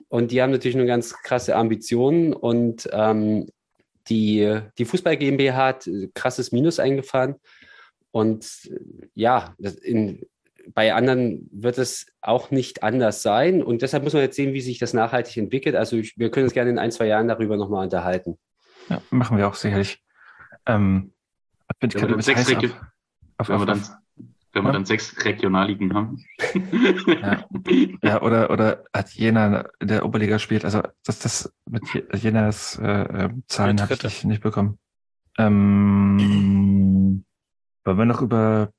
Und 0.07 0.31
die 0.31 0.41
haben 0.41 0.51
natürlich 0.51 0.77
nur 0.77 0.85
ganz 0.85 1.13
krasse 1.23 1.55
Ambitionen 1.55 2.33
und 2.33 2.87
ähm, 2.93 3.49
die, 4.07 4.59
die 4.77 4.85
Fußball 4.85 5.17
GmbH 5.17 5.55
hat 5.55 5.89
krasses 6.13 6.53
Minus 6.53 6.79
eingefahren. 6.79 7.35
Und 8.11 8.69
ja, 9.15 9.53
in, 9.83 10.25
bei 10.73 10.93
anderen 10.93 11.49
wird 11.51 11.77
es 11.77 12.07
auch 12.21 12.51
nicht 12.51 12.83
anders 12.83 13.21
sein. 13.21 13.61
Und 13.61 13.81
deshalb 13.81 14.03
muss 14.03 14.13
man 14.13 14.21
jetzt 14.21 14.35
sehen, 14.35 14.53
wie 14.53 14.61
sich 14.61 14.79
das 14.79 14.93
nachhaltig 14.93 15.35
entwickelt. 15.37 15.75
Also 15.75 15.97
ich, 15.97 16.17
wir 16.17 16.31
können 16.31 16.45
uns 16.45 16.53
gerne 16.53 16.69
in 16.69 16.79
ein, 16.79 16.91
zwei 16.91 17.07
Jahren 17.07 17.27
darüber 17.27 17.57
nochmal 17.57 17.83
unterhalten. 17.83 18.37
Ja, 18.89 19.01
machen 19.09 19.37
wir 19.37 19.47
auch 19.47 19.55
sicherlich. 19.55 20.01
Ähm, 20.65 21.13
bin 21.79 21.89
ich 21.89 22.01
wenn, 22.01 22.15
wir 22.15 22.21
sechs 22.21 22.49
auf, 22.49 22.63
auf, 23.37 23.49
wenn, 23.49 23.59
wir 23.59 23.65
dann, 23.65 23.83
wenn 24.57 24.65
wir 24.65 24.71
dann 24.73 24.85
sechs 24.85 25.23
Regionalligen 25.23 25.93
haben. 25.93 26.25
ja. 27.21 27.45
ja, 28.01 28.21
oder, 28.21 28.49
oder 28.49 28.83
hat 28.93 29.11
Jena 29.11 29.67
in 29.79 29.87
der 29.87 30.03
Oberliga 30.03 30.39
spielt. 30.39 30.65
Also 30.65 30.81
das, 31.05 31.19
das 31.19 31.53
mit 31.69 31.83
Jenas 32.15 32.79
äh, 32.79 33.25
äh 33.25 33.29
Zahlen 33.47 33.79
habe 33.79 33.93
ich 33.93 34.23
nicht 34.23 34.41
bekommen. 34.41 34.79
Ähm, 35.37 37.23
wollen 37.83 37.97
wir 37.97 38.05
noch 38.05 38.21
über 38.21 38.71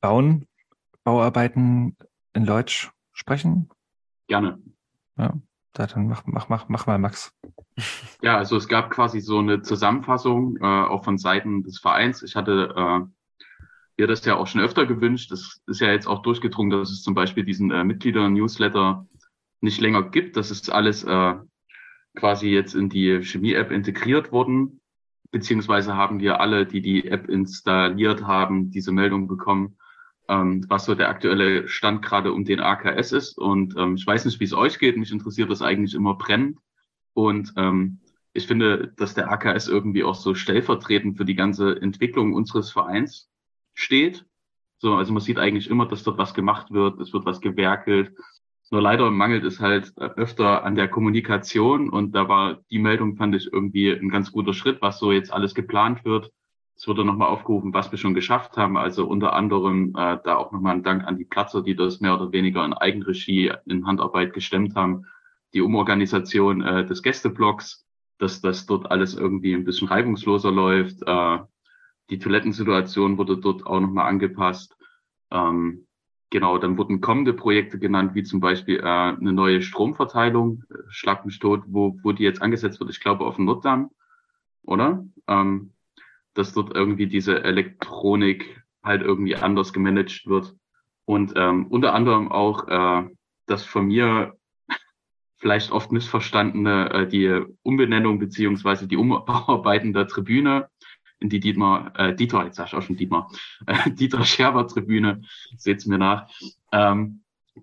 Bauen, 0.00 0.46
Bauarbeiten 1.02 1.96
in 2.32 2.46
Leutsch 2.46 2.90
sprechen? 3.12 3.68
Gerne. 4.28 4.60
Ja, 5.18 5.34
dann 5.72 6.06
mach, 6.06 6.22
mach, 6.26 6.48
mach, 6.48 6.68
mach 6.68 6.86
mal, 6.86 6.98
Max. 6.98 7.32
Ja, 8.22 8.38
also 8.38 8.56
es 8.56 8.68
gab 8.68 8.90
quasi 8.90 9.20
so 9.20 9.40
eine 9.40 9.62
Zusammenfassung, 9.62 10.56
äh, 10.58 10.64
auch 10.64 11.04
von 11.04 11.18
Seiten 11.18 11.64
des 11.64 11.78
Vereins. 11.78 12.22
Ich 12.22 12.36
hatte 12.36 12.72
äh, 12.76 13.15
mir 13.98 14.06
das 14.06 14.24
ja 14.24 14.36
auch 14.36 14.46
schon 14.46 14.60
öfter 14.60 14.86
gewünscht. 14.86 15.30
Das 15.30 15.60
ist 15.66 15.80
ja 15.80 15.90
jetzt 15.90 16.06
auch 16.06 16.22
durchgedrungen, 16.22 16.70
dass 16.70 16.90
es 16.90 17.02
zum 17.02 17.14
Beispiel 17.14 17.44
diesen 17.44 17.70
äh, 17.70 17.84
Mitglieder-Newsletter 17.84 19.06
nicht 19.60 19.80
länger 19.80 20.02
gibt. 20.10 20.36
Das 20.36 20.50
ist 20.50 20.70
alles 20.70 21.04
äh, 21.04 21.34
quasi 22.14 22.48
jetzt 22.48 22.74
in 22.74 22.88
die 22.88 23.22
Chemie-App 23.22 23.70
integriert 23.70 24.32
worden 24.32 24.80
beziehungsweise 25.30 25.96
haben 25.96 26.20
wir 26.20 26.40
alle, 26.40 26.66
die 26.66 26.80
die 26.80 27.08
App 27.08 27.28
installiert 27.28 28.26
haben, 28.26 28.70
diese 28.70 28.92
Meldung 28.92 29.28
bekommen, 29.28 29.76
ähm, 30.28 30.64
was 30.68 30.84
so 30.84 30.94
der 30.94 31.08
aktuelle 31.08 31.68
Stand 31.68 32.02
gerade 32.02 32.32
um 32.32 32.44
den 32.44 32.60
AKS 32.60 33.12
ist. 33.12 33.38
Und 33.38 33.74
ähm, 33.76 33.96
ich 33.96 34.06
weiß 34.06 34.24
nicht, 34.24 34.40
wie 34.40 34.44
es 34.44 34.54
euch 34.54 34.78
geht. 34.78 34.96
Mich 34.96 35.12
interessiert 35.12 35.50
das 35.50 35.62
eigentlich 35.62 35.94
immer 35.94 36.14
brennend. 36.14 36.58
Und 37.14 37.52
ähm, 37.56 38.00
ich 38.32 38.46
finde, 38.46 38.92
dass 38.96 39.14
der 39.14 39.30
AKS 39.30 39.68
irgendwie 39.68 40.04
auch 40.04 40.14
so 40.14 40.34
stellvertretend 40.34 41.16
für 41.16 41.24
die 41.24 41.34
ganze 41.34 41.80
Entwicklung 41.80 42.34
unseres 42.34 42.70
Vereins 42.70 43.28
steht. 43.76 44.26
So, 44.78 44.94
also 44.94 45.12
man 45.12 45.22
sieht 45.22 45.38
eigentlich 45.38 45.70
immer, 45.70 45.86
dass 45.86 46.02
dort 46.02 46.18
was 46.18 46.34
gemacht 46.34 46.72
wird, 46.72 47.00
es 47.00 47.12
wird 47.12 47.24
was 47.24 47.40
gewerkelt, 47.40 48.12
nur 48.70 48.82
leider 48.82 49.10
mangelt 49.10 49.44
es 49.44 49.60
halt 49.60 49.96
öfter 49.96 50.64
an 50.64 50.74
der 50.74 50.88
Kommunikation 50.88 51.88
und 51.88 52.12
da 52.12 52.28
war 52.28 52.58
die 52.70 52.80
Meldung, 52.80 53.16
fand 53.16 53.34
ich 53.36 53.52
irgendwie 53.52 53.92
ein 53.92 54.08
ganz 54.08 54.32
guter 54.32 54.54
Schritt, 54.54 54.82
was 54.82 54.98
so 54.98 55.12
jetzt 55.12 55.32
alles 55.32 55.54
geplant 55.54 56.04
wird. 56.04 56.32
Es 56.74 56.88
wurde 56.88 57.04
nochmal 57.04 57.28
aufgerufen, 57.28 57.72
was 57.72 57.90
wir 57.92 57.98
schon 57.98 58.14
geschafft 58.14 58.56
haben. 58.56 58.76
Also 58.76 59.06
unter 59.06 59.34
anderem 59.34 59.90
äh, 59.96 60.18
da 60.24 60.36
auch 60.36 60.50
nochmal 60.50 60.74
ein 60.74 60.82
Dank 60.82 61.04
an 61.04 61.16
die 61.16 61.24
Platzer, 61.24 61.62
die 61.62 61.76
das 61.76 62.00
mehr 62.00 62.14
oder 62.14 62.32
weniger 62.32 62.64
in 62.64 62.74
Eigenregie 62.74 63.52
in 63.66 63.86
Handarbeit 63.86 64.34
gestemmt 64.34 64.74
haben. 64.74 65.06
Die 65.54 65.62
Umorganisation 65.62 66.60
äh, 66.62 66.84
des 66.84 67.02
Gästeblocks, 67.02 67.86
dass 68.18 68.40
das 68.40 68.66
dort 68.66 68.90
alles 68.90 69.14
irgendwie 69.14 69.54
ein 69.54 69.64
bisschen 69.64 69.88
reibungsloser 69.88 70.50
läuft. 70.50 71.02
Äh, 71.06 71.38
die 72.10 72.18
Toilettensituation 72.18 73.18
wurde 73.18 73.38
dort 73.38 73.66
auch 73.66 73.80
nochmal 73.80 74.08
angepasst. 74.08 74.76
Ähm, 75.30 75.86
Genau, 76.30 76.58
dann 76.58 76.76
wurden 76.76 77.00
kommende 77.00 77.32
Projekte 77.32 77.78
genannt, 77.78 78.14
wie 78.14 78.24
zum 78.24 78.40
Beispiel 78.40 78.80
äh, 78.80 78.82
eine 78.82 79.32
neue 79.32 79.62
Stromverteilung, 79.62 80.64
äh, 80.70 80.74
Schlag 80.88 81.24
mich 81.24 81.38
tot, 81.38 81.62
wo, 81.66 81.98
wo 82.02 82.12
die 82.12 82.24
jetzt 82.24 82.42
angesetzt 82.42 82.80
wird, 82.80 82.90
ich 82.90 83.00
glaube 83.00 83.24
auf 83.24 83.36
dem 83.36 83.44
Norddamm, 83.44 83.90
oder? 84.62 85.06
Ähm, 85.28 85.72
dass 86.34 86.52
dort 86.52 86.74
irgendwie 86.74 87.06
diese 87.06 87.44
Elektronik 87.44 88.62
halt 88.82 89.02
irgendwie 89.02 89.36
anders 89.36 89.72
gemanagt 89.72 90.26
wird. 90.26 90.54
Und 91.04 91.32
ähm, 91.36 91.68
unter 91.68 91.94
anderem 91.94 92.30
auch 92.30 92.66
äh, 92.68 93.08
das 93.46 93.64
von 93.64 93.86
mir 93.86 94.36
vielleicht 95.36 95.70
oft 95.70 95.92
missverstandene, 95.92 96.90
äh, 96.90 97.08
die 97.08 97.40
Umbenennung 97.62 98.18
beziehungsweise 98.18 98.88
die 98.88 98.96
Umarbeiten 98.96 99.92
der 99.92 100.08
Tribüne 100.08 100.68
in 101.18 101.28
die 101.28 101.40
Dietmar, 101.40 101.92
äh, 101.98 102.14
Dieter, 102.14 102.44
jetzt 102.44 102.56
sag 102.56 102.66
ich 102.68 102.74
auch 102.74 102.82
schon 102.82 102.96
Dietmar, 102.96 103.30
äh, 103.66 103.90
Dieter 103.90 104.24
Scherber 104.24 104.66
Tribüne, 104.66 105.22
seht's 105.56 105.86
mir 105.86 105.98
nach. 105.98 106.28
Ähm, 106.72 107.22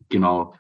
genau. 0.09 0.55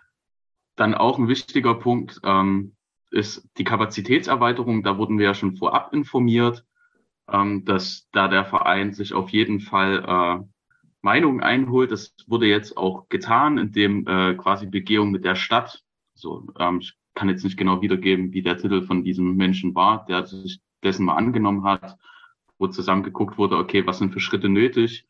Dann 0.75 0.95
auch 0.95 1.19
ein 1.19 1.27
wichtiger 1.27 1.75
Punkt 1.75 2.19
ähm, 2.23 2.75
ist 3.11 3.47
die 3.57 3.63
Kapazitätserweiterung. 3.63 4.83
Da 4.83 4.97
wurden 4.97 5.19
wir 5.19 5.25
ja 5.27 5.33
schon 5.33 5.55
vorab 5.55 5.93
informiert, 5.93 6.65
ähm, 7.31 7.63
dass 7.65 8.09
da 8.11 8.27
der 8.27 8.45
Verein 8.45 8.93
sich 8.93 9.13
auf 9.13 9.29
jeden 9.29 9.59
Fall 9.59 10.03
äh, 10.05 10.45
Meinungen 11.01 11.41
einholt. 11.41 11.91
Das 11.91 12.15
wurde 12.27 12.47
jetzt 12.47 12.75
auch 12.77 13.09
getan, 13.09 13.57
indem 13.57 14.07
äh, 14.07 14.33
quasi 14.35 14.65
Begehung 14.65 15.11
mit 15.11 15.25
der 15.25 15.35
Stadt, 15.35 15.83
so 16.15 16.47
ähm, 16.57 16.79
ich 16.79 16.93
kann 17.13 17.29
jetzt 17.29 17.43
nicht 17.43 17.57
genau 17.57 17.81
wiedergeben, 17.81 18.33
wie 18.33 18.41
der 18.41 18.57
Titel 18.57 18.81
von 18.83 19.03
diesem 19.03 19.35
Menschen 19.35 19.75
war, 19.75 20.05
der 20.05 20.25
sich 20.25 20.61
dessen 20.83 21.05
mal 21.05 21.15
angenommen 21.15 21.63
hat, 21.63 21.97
wo 22.63 22.67
zusammen 22.69 23.03
geguckt 23.03 23.37
wurde, 23.37 23.57
okay, 23.57 23.85
was 23.85 23.97
sind 23.97 24.13
für 24.13 24.21
Schritte 24.21 24.47
nötig, 24.47 25.05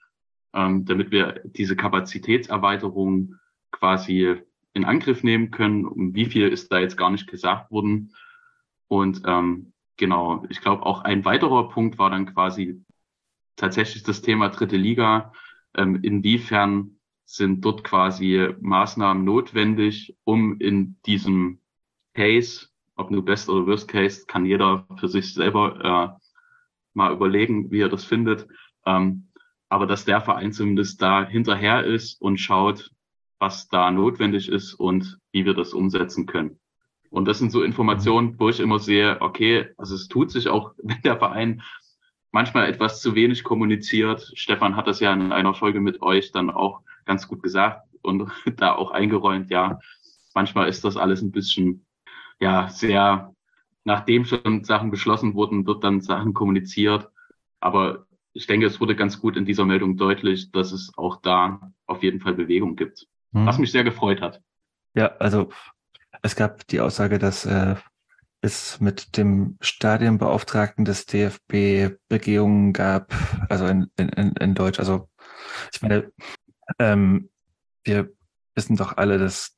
ähm, 0.53 0.85
damit 0.85 1.11
wir 1.11 1.43
diese 1.45 1.75
Kapazitätserweiterung 1.75 3.35
quasi 3.71 4.41
in 4.73 4.85
Angriff 4.85 5.23
nehmen 5.23 5.51
können. 5.51 5.85
Um 5.85 6.15
wie 6.15 6.25
viel 6.25 6.47
ist 6.47 6.71
da 6.71 6.79
jetzt 6.79 6.97
gar 6.97 7.11
nicht 7.11 7.27
gesagt 7.27 7.69
worden. 7.69 8.15
Und 8.87 9.21
ähm, 9.27 9.71
genau, 9.97 10.45
ich 10.49 10.61
glaube 10.61 10.83
auch 10.83 11.03
ein 11.03 11.25
weiterer 11.25 11.69
Punkt 11.69 11.99
war 11.99 12.09
dann 12.09 12.33
quasi 12.33 12.83
tatsächlich 13.55 14.01
das 14.01 14.23
Thema 14.23 14.49
dritte 14.49 14.77
Liga. 14.77 15.31
Ähm, 15.75 15.99
inwiefern 16.01 16.97
sind 17.25 17.63
dort 17.63 17.83
quasi 17.83 18.49
Maßnahmen 18.61 19.23
notwendig, 19.23 20.17
um 20.23 20.59
in 20.59 20.97
diesem 21.05 21.59
Case, 22.15 22.69
ob 22.95 23.11
nur 23.11 23.23
Best 23.23 23.47
oder 23.47 23.67
Worst 23.67 23.87
Case, 23.87 24.25
kann 24.25 24.43
jeder 24.43 24.87
für 24.97 25.07
sich 25.07 25.35
selber 25.35 26.17
äh, 26.19 26.22
mal 26.93 27.11
überlegen, 27.11 27.71
wie 27.71 27.81
er 27.81 27.89
das 27.89 28.05
findet. 28.05 28.47
Ähm, 28.85 29.27
aber 29.69 29.87
dass 29.87 30.05
der 30.05 30.21
Verein 30.21 30.53
zumindest 30.53 31.01
da 31.01 31.25
hinterher 31.25 31.83
ist 31.83 32.21
und 32.21 32.37
schaut, 32.37 32.91
was 33.39 33.67
da 33.67 33.91
notwendig 33.91 34.47
ist 34.49 34.73
und 34.73 35.17
wie 35.31 35.45
wir 35.45 35.53
das 35.53 35.73
umsetzen 35.73 36.25
können. 36.25 36.59
Und 37.09 37.27
das 37.27 37.39
sind 37.39 37.51
so 37.51 37.61
Informationen, 37.61 38.39
wo 38.39 38.49
ich 38.49 38.59
immer 38.59 38.79
sehe, 38.79 39.21
okay, 39.21 39.69
also 39.77 39.95
es 39.95 40.07
tut 40.07 40.31
sich 40.31 40.47
auch, 40.47 40.73
wenn 40.83 41.01
der 41.01 41.17
Verein 41.17 41.61
manchmal 42.31 42.67
etwas 42.67 43.01
zu 43.01 43.15
wenig 43.15 43.43
kommuniziert. 43.43 44.31
Stefan 44.35 44.75
hat 44.75 44.87
das 44.87 44.99
ja 44.99 45.13
in 45.13 45.31
einer 45.31 45.53
Folge 45.53 45.79
mit 45.79 46.01
euch 46.01 46.31
dann 46.31 46.49
auch 46.49 46.81
ganz 47.05 47.27
gut 47.27 47.43
gesagt 47.43 47.87
und 48.01 48.31
da 48.57 48.73
auch 48.73 48.91
eingeräumt, 48.91 49.49
ja, 49.49 49.79
manchmal 50.33 50.67
ist 50.67 50.83
das 50.83 50.97
alles 50.97 51.21
ein 51.21 51.31
bisschen, 51.31 51.85
ja, 52.39 52.69
sehr 52.69 53.33
nachdem 53.83 54.25
schon 54.25 54.63
Sachen 54.63 54.91
beschlossen 54.91 55.33
wurden, 55.33 55.65
wird 55.65 55.83
dann 55.83 56.01
Sachen 56.01 56.33
kommuniziert. 56.33 57.09
Aber 57.59 58.05
ich 58.33 58.47
denke, 58.47 58.65
es 58.65 58.79
wurde 58.79 58.95
ganz 58.95 59.19
gut 59.19 59.37
in 59.37 59.45
dieser 59.45 59.65
Meldung 59.65 59.97
deutlich, 59.97 60.51
dass 60.51 60.71
es 60.71 60.91
auch 60.97 61.21
da 61.21 61.71
auf 61.85 62.03
jeden 62.03 62.19
Fall 62.19 62.33
Bewegung 62.33 62.75
gibt. 62.75 63.07
Hm. 63.33 63.45
Was 63.45 63.57
mich 63.57 63.71
sehr 63.71 63.83
gefreut 63.83 64.21
hat. 64.21 64.41
Ja, 64.95 65.07
also 65.17 65.49
es 66.21 66.35
gab 66.35 66.67
die 66.67 66.79
Aussage, 66.79 67.19
dass 67.19 67.45
äh, 67.45 67.75
es 68.41 68.79
mit 68.79 69.17
dem 69.17 69.57
Stadionbeauftragten 69.61 70.85
des 70.85 71.05
DFB 71.05 71.97
Begehungen 72.09 72.73
gab, 72.73 73.13
also 73.49 73.65
in, 73.65 73.89
in, 73.97 74.33
in 74.33 74.53
Deutsch. 74.53 74.79
Also 74.79 75.09
ich 75.73 75.81
meine, 75.81 76.11
ähm, 76.79 77.29
wir 77.83 78.11
wissen 78.55 78.75
doch 78.75 78.97
alle, 78.97 79.17
dass 79.17 79.57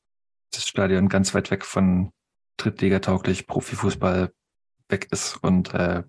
das 0.51 0.67
Stadion 0.67 1.09
ganz 1.09 1.33
weit 1.33 1.51
weg 1.51 1.65
von 1.65 2.11
Drittliga-tauglich 2.57 3.47
Profifußball 3.47 4.31
weg 4.89 5.07
ist 5.11 5.37
und 5.43 5.73
äh, 5.73 6.03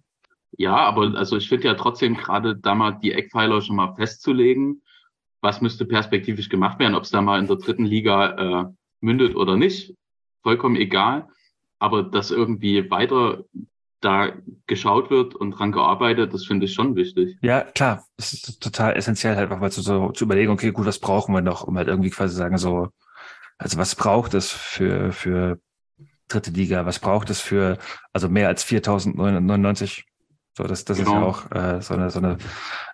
Ja, 0.56 0.76
aber 0.76 1.14
also 1.16 1.36
ich 1.36 1.48
finde 1.48 1.68
ja 1.68 1.74
trotzdem 1.74 2.16
gerade 2.16 2.56
da 2.56 2.74
mal 2.74 2.92
die 2.92 3.12
Eckpfeiler 3.12 3.60
schon 3.62 3.76
mal 3.76 3.94
festzulegen, 3.94 4.82
was 5.40 5.60
müsste 5.60 5.84
perspektivisch 5.84 6.48
gemacht 6.48 6.78
werden, 6.78 6.94
ob 6.94 7.04
es 7.04 7.10
da 7.10 7.22
mal 7.22 7.38
in 7.38 7.46
der 7.46 7.56
dritten 7.56 7.84
Liga 7.84 8.64
äh, 8.64 8.64
mündet 9.00 9.36
oder 9.36 9.56
nicht, 9.56 9.94
vollkommen 10.42 10.76
egal. 10.76 11.28
Aber 11.78 12.02
dass 12.02 12.30
irgendwie 12.30 12.90
weiter 12.90 13.44
da 14.00 14.32
geschaut 14.66 15.10
wird 15.10 15.34
und 15.34 15.52
dran 15.52 15.72
gearbeitet, 15.72 16.32
das 16.32 16.46
finde 16.46 16.66
ich 16.66 16.74
schon 16.74 16.96
wichtig. 16.96 17.36
Ja, 17.42 17.62
klar, 17.62 18.04
es 18.16 18.32
ist 18.32 18.60
total 18.62 18.94
essentiell, 18.94 19.36
halt 19.36 19.44
einfach 19.44 19.60
mal 19.60 19.72
zu, 19.72 19.82
so, 19.82 20.10
zu 20.12 20.24
überlegen, 20.24 20.52
okay, 20.52 20.70
gut, 20.70 20.86
was 20.86 20.98
brauchen 20.98 21.34
wir 21.34 21.40
noch, 21.40 21.64
um 21.64 21.76
halt 21.76 21.88
irgendwie 21.88 22.10
quasi 22.10 22.34
sagen, 22.34 22.58
so, 22.58 22.88
also 23.58 23.78
was 23.78 23.94
braucht 23.94 24.34
es 24.34 24.50
für, 24.50 25.12
für 25.12 25.58
dritte 26.28 26.50
Liga, 26.50 26.86
was 26.86 26.98
braucht 26.98 27.30
es 27.30 27.40
für, 27.40 27.78
also 28.12 28.28
mehr 28.28 28.48
als 28.48 28.64
4.999? 28.66 30.04
So, 30.56 30.64
das, 30.64 30.84
das 30.84 30.98
ist 30.98 31.06
ja 31.06 31.12
Genau. 31.12 31.26
auch 31.28 31.50
äh, 31.50 31.82
so, 31.82 31.94
eine, 31.94 32.10
so 32.10 32.18
eine 32.18 32.38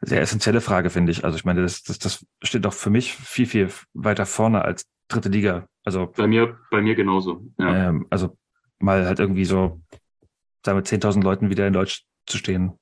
sehr 0.01 0.21
essentielle 0.21 0.61
Frage, 0.61 0.91
finde 0.91 1.13
ich. 1.13 1.25
Also 1.25 1.37
ich 1.37 1.45
meine, 1.45 1.63
das, 1.63 1.83
das, 1.85 1.99
das 1.99 2.27
steht 2.43 2.65
doch 2.65 2.73
für 2.73 2.91
mich 2.91 3.15
viel, 3.15 3.47
viel 3.47 3.71
weiter 3.95 4.27
vorne 4.27 4.65
als 4.65 4.85
dritte 5.09 5.29
Liga. 5.29 5.67
Also, 5.85 6.07
Bei 6.17 6.27
mir, 6.27 6.59
bei 6.71 6.81
mir 6.81 6.95
genauso. 6.95 7.47
Ja. 7.59 7.89
ähm, 7.89 8.07
also 8.11 8.37
mal 8.79 9.07
halt 9.07 9.21
irgendwie 9.21 9.45
so, 9.45 9.81
da 10.63 10.75
mit 10.75 10.87
10.000 10.87 11.23
Leuten 11.23 11.51
wieder 11.51 11.67
in 11.67 11.73
Deutsch 11.73 12.05
zu 12.27 12.37
stehen, 12.39 12.73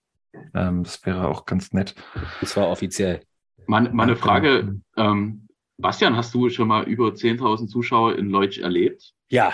ähm, 0.55 0.82
das 0.84 1.05
wäre 1.05 1.28
auch 1.28 1.44
ganz 1.44 1.72
nett. 1.72 1.94
Und 2.40 2.48
zwar 2.48 2.68
offiziell. 2.68 3.20
Mal, 3.66 3.92
mal 3.92 4.05
eine 4.05 4.12
Ja, 4.12 4.18
Frage, 4.18 4.64
genau. 4.96 5.11
ähm, 5.12 5.46
Bastian, 5.76 6.16
hast 6.16 6.34
du 6.34 6.48
schon 6.51 6.68
mal 6.68 6.84
über 6.84 7.09
10.000 7.09 7.68
Zuschauer 7.68 8.16
in 8.16 8.28
Leutsch 8.30 8.59
erlebt? 8.59 9.12
Ja, 9.28 9.53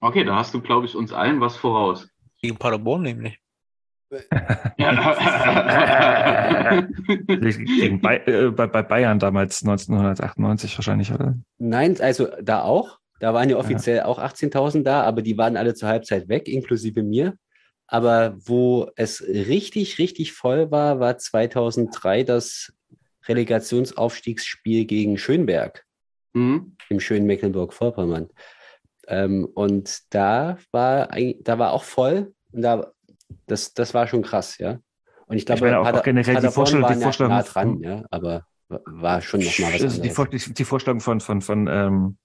Okay, 0.00 0.24
da 0.24 0.36
hast 0.36 0.54
du, 0.54 0.60
glaube 0.60 0.86
ich, 0.86 0.94
uns 0.94 1.12
allen 1.12 1.40
was 1.40 1.56
voraus. 1.56 2.08
Gegen 2.40 2.56
Paderborn 2.56 3.02
nämlich. 3.02 3.38
Ja. 4.78 4.90
Gegen 6.88 8.00
Bay 8.00 8.16
äh, 8.26 8.50
bei, 8.50 8.66
bei 8.66 8.82
Bayern 8.82 9.18
damals 9.18 9.62
1998 9.62 10.76
wahrscheinlich, 10.78 11.12
oder? 11.12 11.36
nein, 11.58 12.00
also 12.00 12.28
da 12.40 12.62
auch. 12.62 12.98
Da 13.20 13.34
waren 13.34 13.50
ja 13.50 13.56
offiziell 13.56 14.02
auch 14.02 14.20
18.000 14.20 14.84
da, 14.84 15.02
aber 15.02 15.22
die 15.22 15.36
waren 15.36 15.56
alle 15.56 15.74
zur 15.74 15.88
Halbzeit 15.88 16.28
weg, 16.28 16.46
inklusive 16.46 17.02
mir. 17.02 17.34
Aber 17.88 18.36
wo 18.38 18.90
es 18.96 19.24
richtig, 19.26 19.98
richtig 19.98 20.34
voll 20.34 20.70
war, 20.70 21.00
war 21.00 21.18
2003 21.18 22.22
das 22.22 22.72
Relegationsaufstiegsspiel 23.26 24.84
gegen 24.84 25.18
Schönberg 25.18 25.84
Hm? 26.34 26.76
im 26.90 27.00
schönen 27.00 27.26
Mecklenburg-Vorpommern. 27.26 28.28
Ähm, 29.08 29.46
und 29.46 30.02
da 30.14 30.58
war, 30.70 31.08
da 31.40 31.58
war 31.58 31.72
auch 31.72 31.82
voll. 31.82 32.34
Und 32.52 32.62
da, 32.62 32.92
das, 33.46 33.72
das 33.74 33.94
war 33.94 34.06
schon 34.06 34.22
krass, 34.22 34.58
ja. 34.58 34.78
Und 35.26 35.36
ich 35.36 35.46
glaube, 35.46 35.62
meine 35.62 35.80
auch- 35.80 35.86
auch 35.86 36.02
generell 36.02 36.40
die 36.40 36.48
Vorstellung- 36.48 36.88
die 36.92 37.00
Vorstellung 37.02 37.32
nah 37.32 37.42
dran, 37.42 37.80
ja, 37.82 38.04
aber 38.10 38.46
war 38.68 39.20
schon 39.22 39.40
noch 39.40 39.58
mal 39.58 39.72
was 39.72 39.78
die, 40.00 40.10
anderes. 40.10 40.44
Die, 40.44 40.54
die 40.54 40.64
Vorstellung 40.64 41.00
von, 41.00 41.20
von, 41.20 41.40
von 41.42 41.66
ähm, 41.68 42.18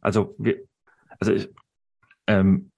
also 0.00 0.34
wir, 0.38 0.62
also 1.20 1.32
ich, 1.32 1.48
ähm, 2.26 2.70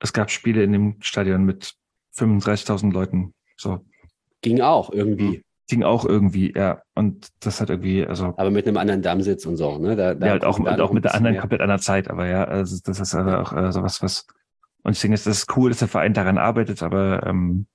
es 0.00 0.12
gab 0.12 0.30
Spiele 0.30 0.62
in 0.62 0.72
dem 0.72 0.96
Stadion 1.00 1.44
mit 1.44 1.74
35.000 2.16 2.92
Leuten. 2.92 3.34
So, 3.56 3.84
Ging 4.42 4.60
auch 4.60 4.90
irgendwie, 4.90 5.42
ging 5.68 5.82
auch 5.82 6.04
irgendwie, 6.04 6.52
ja. 6.56 6.82
Und 6.94 7.28
das 7.40 7.60
hat 7.60 7.70
irgendwie, 7.70 8.06
also, 8.06 8.34
aber 8.36 8.50
mit 8.50 8.66
einem 8.66 8.76
anderen 8.76 9.02
Dammsitz 9.02 9.46
und 9.46 9.56
so, 9.56 9.78
ne? 9.78 9.96
Da, 9.96 10.14
da 10.14 10.26
ja, 10.26 10.32
halt 10.32 10.44
auch, 10.44 10.58
und 10.58 10.68
auch 10.68 10.76
noch 10.76 10.90
ein 10.90 10.94
mit 10.94 11.04
der 11.04 11.14
anderen 11.14 11.34
mehr. 11.34 11.40
komplett 11.40 11.60
anderen 11.60 11.80
Zeit, 11.80 12.08
aber 12.10 12.26
ja, 12.26 12.44
also 12.44 12.78
das 12.84 13.00
ist 13.00 13.14
aber 13.14 13.40
auch 13.42 13.52
äh, 13.52 13.72
sowas, 13.72 14.02
was, 14.02 14.26
und 14.82 14.92
ich 14.92 15.00
denke, 15.00 15.14
es 15.14 15.26
ist 15.26 15.56
cool, 15.56 15.70
dass 15.70 15.78
der 15.80 15.88
Verein 15.88 16.14
daran 16.14 16.38
arbeitet, 16.38 16.82
aber 16.82 17.26
ähm, 17.26 17.66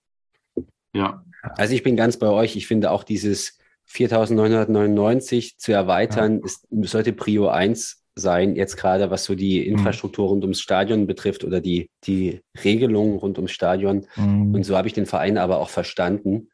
Ja, 0.94 1.24
Also 1.56 1.74
ich 1.74 1.84
bin 1.84 1.96
ganz 1.96 2.18
bei 2.18 2.28
euch. 2.28 2.56
Ich 2.56 2.68
finde 2.68 2.92
auch 2.92 3.04
dieses 3.04 3.58
4.999 3.86 5.58
zu 5.58 5.72
erweitern, 5.72 6.40
ist, 6.42 6.68
sollte 6.84 7.14
Prio 7.14 7.50
1 7.50 8.04
sein, 8.16 8.56
jetzt 8.56 8.76
gerade 8.76 9.10
was 9.12 9.24
so 9.24 9.36
die 9.36 9.66
Mhm. 9.66 9.66
Infrastruktur 9.68 10.28
rund 10.30 10.44
ums 10.44 10.60
Stadion 10.62 11.08
betrifft 11.08 11.44
oder 11.44 11.62
die, 11.62 11.90
die 12.04 12.42
Regelungen 12.64 13.18
rund 13.18 13.38
ums 13.38 13.52
Stadion. 13.52 14.08
mh, 14.16 14.58
Und 14.58 14.64
so 14.64 14.76
habe 14.78 14.88
ich 14.88 14.94
den 14.94 15.06
Verein 15.06 15.38
aber 15.38 15.60
auch 15.60 15.70
verstanden. 15.70 16.50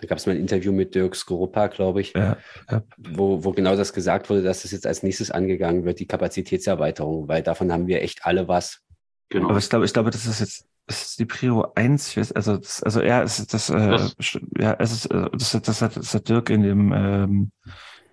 Da 0.00 0.06
gab 0.06 0.18
es 0.18 0.26
mal 0.26 0.32
ein 0.32 0.40
Interview 0.40 0.72
mit 0.72 0.94
Dirk 0.94 1.16
Skorupa, 1.16 1.66
glaube 1.66 2.00
ich, 2.00 2.12
ja, 2.14 2.36
ja. 2.70 2.82
wo, 2.96 3.42
wo 3.44 3.50
genau 3.52 3.74
das 3.76 3.92
gesagt 3.92 4.30
wurde, 4.30 4.42
dass 4.42 4.62
das 4.62 4.70
jetzt 4.70 4.86
als 4.86 5.02
nächstes 5.02 5.30
angegangen 5.32 5.84
wird, 5.84 5.98
die 5.98 6.06
Kapazitätserweiterung, 6.06 7.26
weil 7.28 7.42
davon 7.42 7.72
haben 7.72 7.86
wir 7.88 8.00
echt 8.02 8.24
alle 8.24 8.46
was. 8.48 8.80
genau. 9.28 9.48
Aber 9.50 9.58
ich 9.58 9.68
glaube, 9.68 9.84
ich 9.84 9.92
glaube, 9.92 10.10
das 10.10 10.26
ist 10.26 10.40
jetzt 10.40 10.64
das 10.86 11.02
ist 11.02 11.18
die 11.18 11.26
Prio 11.26 11.70
1. 11.74 12.08
Ich 12.08 12.16
weiß, 12.16 12.32
also, 12.32 12.56
das, 12.56 12.82
also 12.82 13.02
ja, 13.02 13.22
es 13.22 13.38
ist 13.40 13.52
das, 13.52 13.68
äh, 13.68 13.76
Das- 13.76 14.16
st- 14.18 14.40
ja, 14.58 14.74
es 14.78 14.92
ist, 14.92 15.06
äh, 15.06 15.28
das, 15.32 15.52
hat- 15.52 15.68
das, 15.68 15.82
hat, 15.82 15.96
das 15.96 16.14
hat 16.14 16.28
Dirk 16.30 16.48
in 16.48 16.62
dem 16.62 16.92
ähm, 16.94 17.50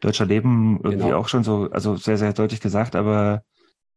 Deutscher 0.01 0.25
Leben 0.25 0.81
irgendwie 0.83 1.05
Genau. 1.05 1.19
auch 1.19 1.29
schon 1.29 1.45
so, 1.45 1.69
also 1.71 1.95
sehr, 1.95 2.17
sehr 2.17 2.33
deutlich 2.33 2.59
gesagt, 2.59 2.95
aber 2.97 3.43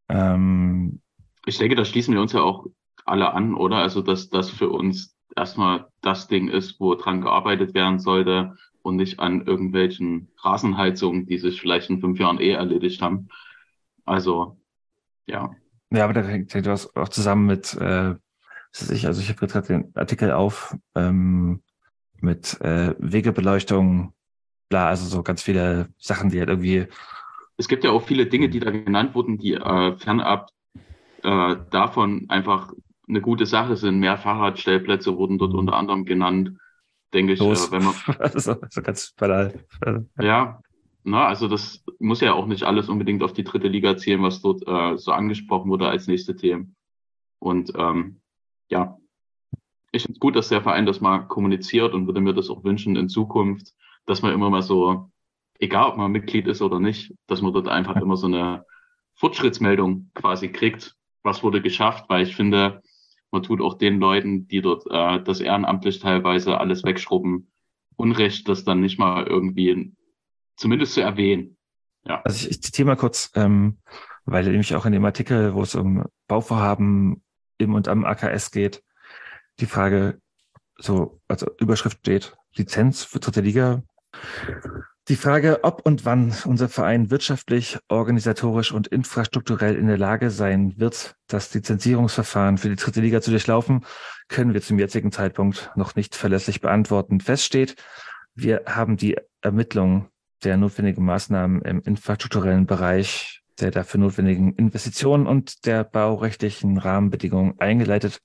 ähm, 0.09 1.01
Ich 1.47 1.59
denke, 1.59 1.74
da 1.74 1.84
schließen 1.84 2.14
wir 2.14 2.20
uns 2.20 2.32
ja 2.32 2.41
auch 2.41 2.66
alle 3.05 3.32
an, 3.32 3.55
oder? 3.55 3.76
Also, 3.78 4.01
dass 4.03 4.28
das 4.28 4.49
für 4.51 4.68
uns 4.68 5.16
erstmal 5.39 5.86
das 6.03 6.28
Ding 6.28 6.49
ist, 6.49 6.80
wo 6.80 6.95
dran 6.95 7.20
gearbeitet 7.20 7.74
werden 7.74 7.99
sollte 7.99 8.57
und 8.82 8.97
nicht 8.97 9.20
an 9.20 9.47
irgendwelchen 9.47 10.28
Rasenheizungen, 10.43 11.26
die 11.26 11.39
sich 11.39 11.61
vielleicht 11.61 11.91
in 11.91 12.01
fünf 12.01 12.18
Jahren 12.18 12.41
eh 12.41 12.53
erledigt 12.53 13.01
haben. 13.03 13.28
Also, 14.05 14.59
ja. 15.26 15.51
ja, 15.91 16.05
aber 16.05 16.12
da 16.12 16.22
hängt 16.22 16.53
hängt 16.55 16.66
das 16.66 16.95
auch 16.97 17.09
zusammen 17.09 17.47
mit, 17.47 17.74
äh, 17.74 18.14
was 18.72 18.82
weiß 18.82 18.91
ich, 18.91 19.07
also 19.07 19.20
ich 19.20 19.28
habe 19.28 19.47
gerade 19.47 19.66
den 19.66 19.93
Artikel 19.95 20.32
auf 20.32 20.76
ähm, 20.95 21.62
mit 22.20 22.61
äh, 22.61 22.95
Wegebeleuchtung, 22.99 24.12
bla, 24.68 24.89
also 24.89 25.07
so 25.07 25.22
ganz 25.22 25.43
viele 25.43 25.89
Sachen, 25.99 26.30
die 26.30 26.41
halt 26.41 26.49
irgendwie 26.49 26.86
Es 27.57 27.68
gibt 27.68 27.84
ja 27.84 27.91
auch 27.91 28.03
viele 28.03 28.26
Dinge, 28.26 28.49
die 28.49 28.61
da 28.61 28.70
genannt 28.70 29.14
wurden, 29.14 29.39
die 29.39 29.55
äh, 29.55 29.97
fernab 29.97 30.51
äh, 31.22 31.57
davon 31.70 32.26
einfach 32.28 32.72
eine 33.09 33.20
gute 33.20 33.46
Sache 33.46 33.76
sind. 33.76 33.98
Mehr 33.98 34.18
Fahrradstellplätze 34.18 35.16
wurden 35.16 35.38
dort 35.38 35.54
unter 35.54 35.74
anderem 35.74 36.04
genannt, 36.04 36.52
denke 37.12 37.32
ich, 37.32 37.40
los, 37.40 37.68
äh, 37.68 37.72
wenn 37.72 37.84
man 37.84 37.94
also, 38.18 38.56
so 38.70 38.82
ganz 38.82 39.12
banal. 39.12 39.54
Also, 39.80 40.06
Ja, 40.20 40.61
na, 41.04 41.26
also 41.26 41.48
das 41.48 41.84
muss 41.98 42.20
ja 42.20 42.34
auch 42.34 42.46
nicht 42.46 42.64
alles 42.64 42.88
unbedingt 42.88 43.22
auf 43.22 43.32
die 43.32 43.44
dritte 43.44 43.68
Liga 43.68 43.96
zählen, 43.96 44.22
was 44.22 44.42
dort 44.42 44.66
äh, 44.66 44.98
so 44.98 45.12
angesprochen 45.12 45.70
wurde 45.70 45.88
als 45.88 46.06
nächste 46.06 46.36
Themen. 46.36 46.76
Und 47.38 47.72
ähm, 47.76 48.20
ja, 48.68 48.98
ich 49.92 50.02
finde 50.02 50.16
es 50.16 50.20
gut, 50.20 50.36
dass 50.36 50.48
der 50.48 50.62
Verein 50.62 50.86
das 50.86 51.00
mal 51.00 51.20
kommuniziert 51.20 51.94
und 51.94 52.06
würde 52.06 52.20
mir 52.20 52.34
das 52.34 52.50
auch 52.50 52.64
wünschen 52.64 52.96
in 52.96 53.09
Zukunft, 53.09 53.72
dass 54.06 54.22
man 54.22 54.32
immer 54.32 54.50
mal 54.50 54.62
so, 54.62 55.11
egal 55.59 55.90
ob 55.90 55.96
man 55.96 56.12
Mitglied 56.12 56.46
ist 56.46 56.61
oder 56.61 56.78
nicht, 56.78 57.14
dass 57.26 57.40
man 57.40 57.52
dort 57.52 57.68
einfach 57.68 57.96
immer 57.96 58.16
so 58.16 58.26
eine 58.26 58.64
Fortschrittsmeldung 59.14 60.11
quasi 60.14 60.50
kriegt, 60.50 60.94
was 61.22 61.42
wurde 61.42 61.62
geschafft, 61.62 62.04
weil 62.09 62.22
ich 62.22 62.36
finde, 62.36 62.82
man 63.30 63.42
tut 63.42 63.60
auch 63.60 63.74
den 63.74 63.98
Leuten, 63.98 64.48
die 64.48 64.60
dort 64.60 64.84
äh, 64.90 65.22
das 65.22 65.40
ehrenamtlich 65.40 66.00
teilweise 66.00 66.58
alles 66.58 66.84
wegschrubben, 66.84 67.50
Unrecht, 67.96 68.48
das 68.48 68.64
dann 68.64 68.80
nicht 68.80 68.98
mal 68.98 69.26
irgendwie 69.26 69.92
zumindest 70.56 70.94
zu 70.94 71.00
erwähnen. 71.00 71.56
Also 72.04 72.46
ich, 72.46 72.50
ich 72.50 72.62
zitiere 72.62 72.86
mal 72.86 72.96
kurz, 72.96 73.30
ähm, 73.34 73.78
weil 74.24 74.44
nämlich 74.44 74.74
auch 74.74 74.86
in 74.86 74.92
dem 74.92 75.04
Artikel, 75.04 75.54
wo 75.54 75.62
es 75.62 75.74
um 75.74 76.04
Bauvorhaben 76.26 77.22
im 77.58 77.74
und 77.74 77.88
am 77.88 78.04
AKS 78.04 78.50
geht, 78.50 78.82
die 79.60 79.66
Frage 79.66 80.20
so, 80.76 81.20
also 81.26 81.50
Überschrift 81.58 81.98
steht, 81.98 82.36
Lizenz 82.54 83.04
für 83.04 83.18
dritte 83.18 83.40
Liga. 83.40 83.82
Die 85.09 85.16
Frage, 85.16 85.61
ob 85.64 85.86
und 85.86 86.04
wann 86.04 86.34
unser 86.44 86.68
Verein 86.68 87.11
wirtschaftlich, 87.11 87.78
organisatorisch 87.88 88.72
und 88.72 88.88
infrastrukturell 88.88 89.74
in 89.74 89.86
der 89.86 89.96
Lage 89.96 90.30
sein 90.30 90.74
wird, 90.76 91.16
das 91.28 91.54
Lizenzierungsverfahren 91.54 92.59
für 92.59 92.68
die 92.68 92.76
dritte 92.76 93.00
Liga 93.00 93.22
zu 93.22 93.30
durchlaufen, 93.30 93.86
können 94.28 94.52
wir 94.52 94.61
zum 94.61 94.78
jetzigen 94.78 95.11
Zeitpunkt 95.11 95.70
noch 95.76 95.96
nicht 95.96 96.14
verlässlich 96.14 96.61
beantworten. 96.61 97.20
Feststeht, 97.20 97.76
wir 98.34 98.64
haben 98.66 98.98
die 98.98 99.16
Ermittlung 99.40 100.11
der 100.44 100.59
notwendigen 100.59 101.06
Maßnahmen 101.06 101.62
im 101.62 101.80
infrastrukturellen 101.80 102.66
Bereich, 102.66 103.40
der 103.61 103.70
dafür 103.70 104.00
notwendigen 104.00 104.56
Investitionen 104.56 105.26
und 105.26 105.64
der 105.64 105.84
baurechtlichen 105.84 106.76
Rahmenbedingungen 106.76 107.59
eingeleitet 107.59 108.20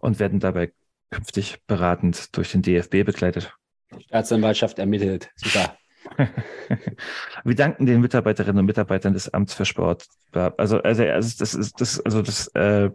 und 0.00 0.18
werden 0.18 0.40
dabei 0.40 0.74
künftig 1.10 1.62
beratend 1.66 2.36
durch 2.36 2.52
den 2.52 2.60
DFB 2.60 3.04
begleitet. 3.06 3.54
Staatsanwaltschaft 3.98 4.78
ermittelt. 4.78 5.30
Super. 5.36 5.77
Wir 7.44 7.54
danken 7.54 7.86
den 7.86 8.00
Mitarbeiterinnen 8.00 8.60
und 8.60 8.66
Mitarbeitern 8.66 9.12
des 9.12 9.32
Amts 9.32 9.54
für 9.54 9.64
Sport. 9.64 10.06
Also, 10.32 10.80
also, 10.82 11.04
das 11.04 11.54
ist, 11.54 11.80
das, 11.80 12.00
also 12.00 12.22
das, 12.22 12.48
äh, 12.48 12.90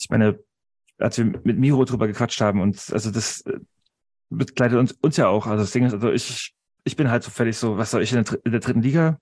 ich 0.00 0.10
meine, 0.10 0.38
als 0.98 1.18
wir 1.18 1.24
mit 1.24 1.58
Miro 1.58 1.84
drüber 1.84 2.06
gequatscht 2.06 2.40
haben 2.40 2.60
und 2.60 2.90
also 2.92 3.10
das 3.10 3.40
äh, 3.42 3.58
begleitet 4.30 4.78
uns, 4.78 4.92
uns 4.92 5.16
ja 5.16 5.28
auch. 5.28 5.46
Also 5.46 5.64
das 5.64 5.72
Ding 5.72 5.84
ist, 5.84 5.92
also 5.92 6.10
ich, 6.10 6.54
ich 6.84 6.96
bin 6.96 7.10
halt 7.10 7.22
so 7.22 7.30
fertig 7.30 7.56
so, 7.56 7.76
was 7.76 7.90
soll 7.90 8.02
ich 8.02 8.12
in 8.12 8.24
der, 8.24 8.38
in 8.44 8.52
der 8.52 8.60
dritten 8.60 8.82
Liga? 8.82 9.18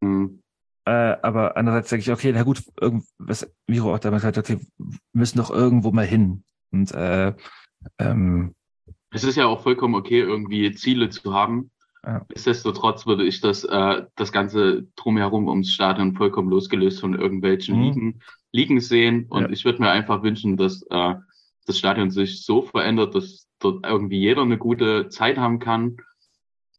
Mhm. 0.00 0.42
Äh, 0.84 1.16
aber 1.22 1.56
andererseits 1.56 1.90
denke 1.90 2.02
ich, 2.02 2.10
okay, 2.12 2.32
na 2.32 2.44
gut, 2.44 2.62
was 3.18 3.50
Miro 3.66 3.92
auch 3.92 3.98
damals 3.98 4.22
gesagt 4.22 4.36
hat, 4.36 4.44
okay, 4.44 4.64
wir 4.78 4.98
müssen 5.12 5.38
doch 5.38 5.50
irgendwo 5.50 5.90
mal 5.90 6.06
hin. 6.06 6.44
Und 6.70 6.92
äh, 6.92 7.34
ähm, 7.98 8.54
Es 9.10 9.24
ist 9.24 9.36
ja 9.36 9.46
auch 9.46 9.62
vollkommen 9.62 9.96
okay, 9.96 10.20
irgendwie 10.20 10.72
Ziele 10.74 11.10
zu 11.10 11.34
haben. 11.34 11.70
Ja. 12.06 12.24
Nichtsdestotrotz 12.28 13.04
würde 13.06 13.24
ich 13.24 13.40
das, 13.40 13.64
äh, 13.64 14.04
das 14.14 14.30
Ganze 14.30 14.86
drumherum 14.94 15.48
ums 15.48 15.72
Stadion 15.72 16.14
vollkommen 16.14 16.48
losgelöst 16.50 17.00
von 17.00 17.14
irgendwelchen 17.18 17.76
Mhm. 17.76 17.82
Ligen, 17.82 18.20
Ligen 18.52 18.80
sehen. 18.80 19.26
Und 19.28 19.42
Ja. 19.42 19.50
ich 19.50 19.64
würde 19.64 19.82
mir 19.82 19.90
einfach 19.90 20.22
wünschen, 20.22 20.56
dass 20.56 20.82
äh, 20.90 21.14
das 21.66 21.78
Stadion 21.78 22.10
sich 22.10 22.44
so 22.44 22.62
verändert, 22.62 23.14
dass 23.16 23.48
dort 23.58 23.84
irgendwie 23.84 24.20
jeder 24.20 24.42
eine 24.42 24.56
gute 24.56 25.08
Zeit 25.08 25.36
haben 25.36 25.58
kann, 25.58 25.96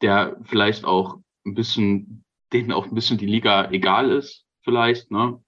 der 0.01 0.37
vielleicht 0.43 0.85
auch 0.85 1.17
ein 1.45 1.55
bisschen, 1.55 2.23
denen 2.53 2.71
auch 2.71 2.85
ein 2.85 2.95
bisschen 2.95 3.17
die 3.17 3.25
Liga 3.25 3.69
egal 3.71 4.09
ist, 4.11 4.45
vielleicht, 4.61 5.11
ne? 5.11 5.41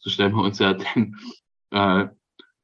So 0.00 0.10
stellen 0.10 0.34
wir 0.34 0.42
uns 0.42 0.58
ja 0.58 0.72
den 0.96 1.16
äh, 1.70 2.08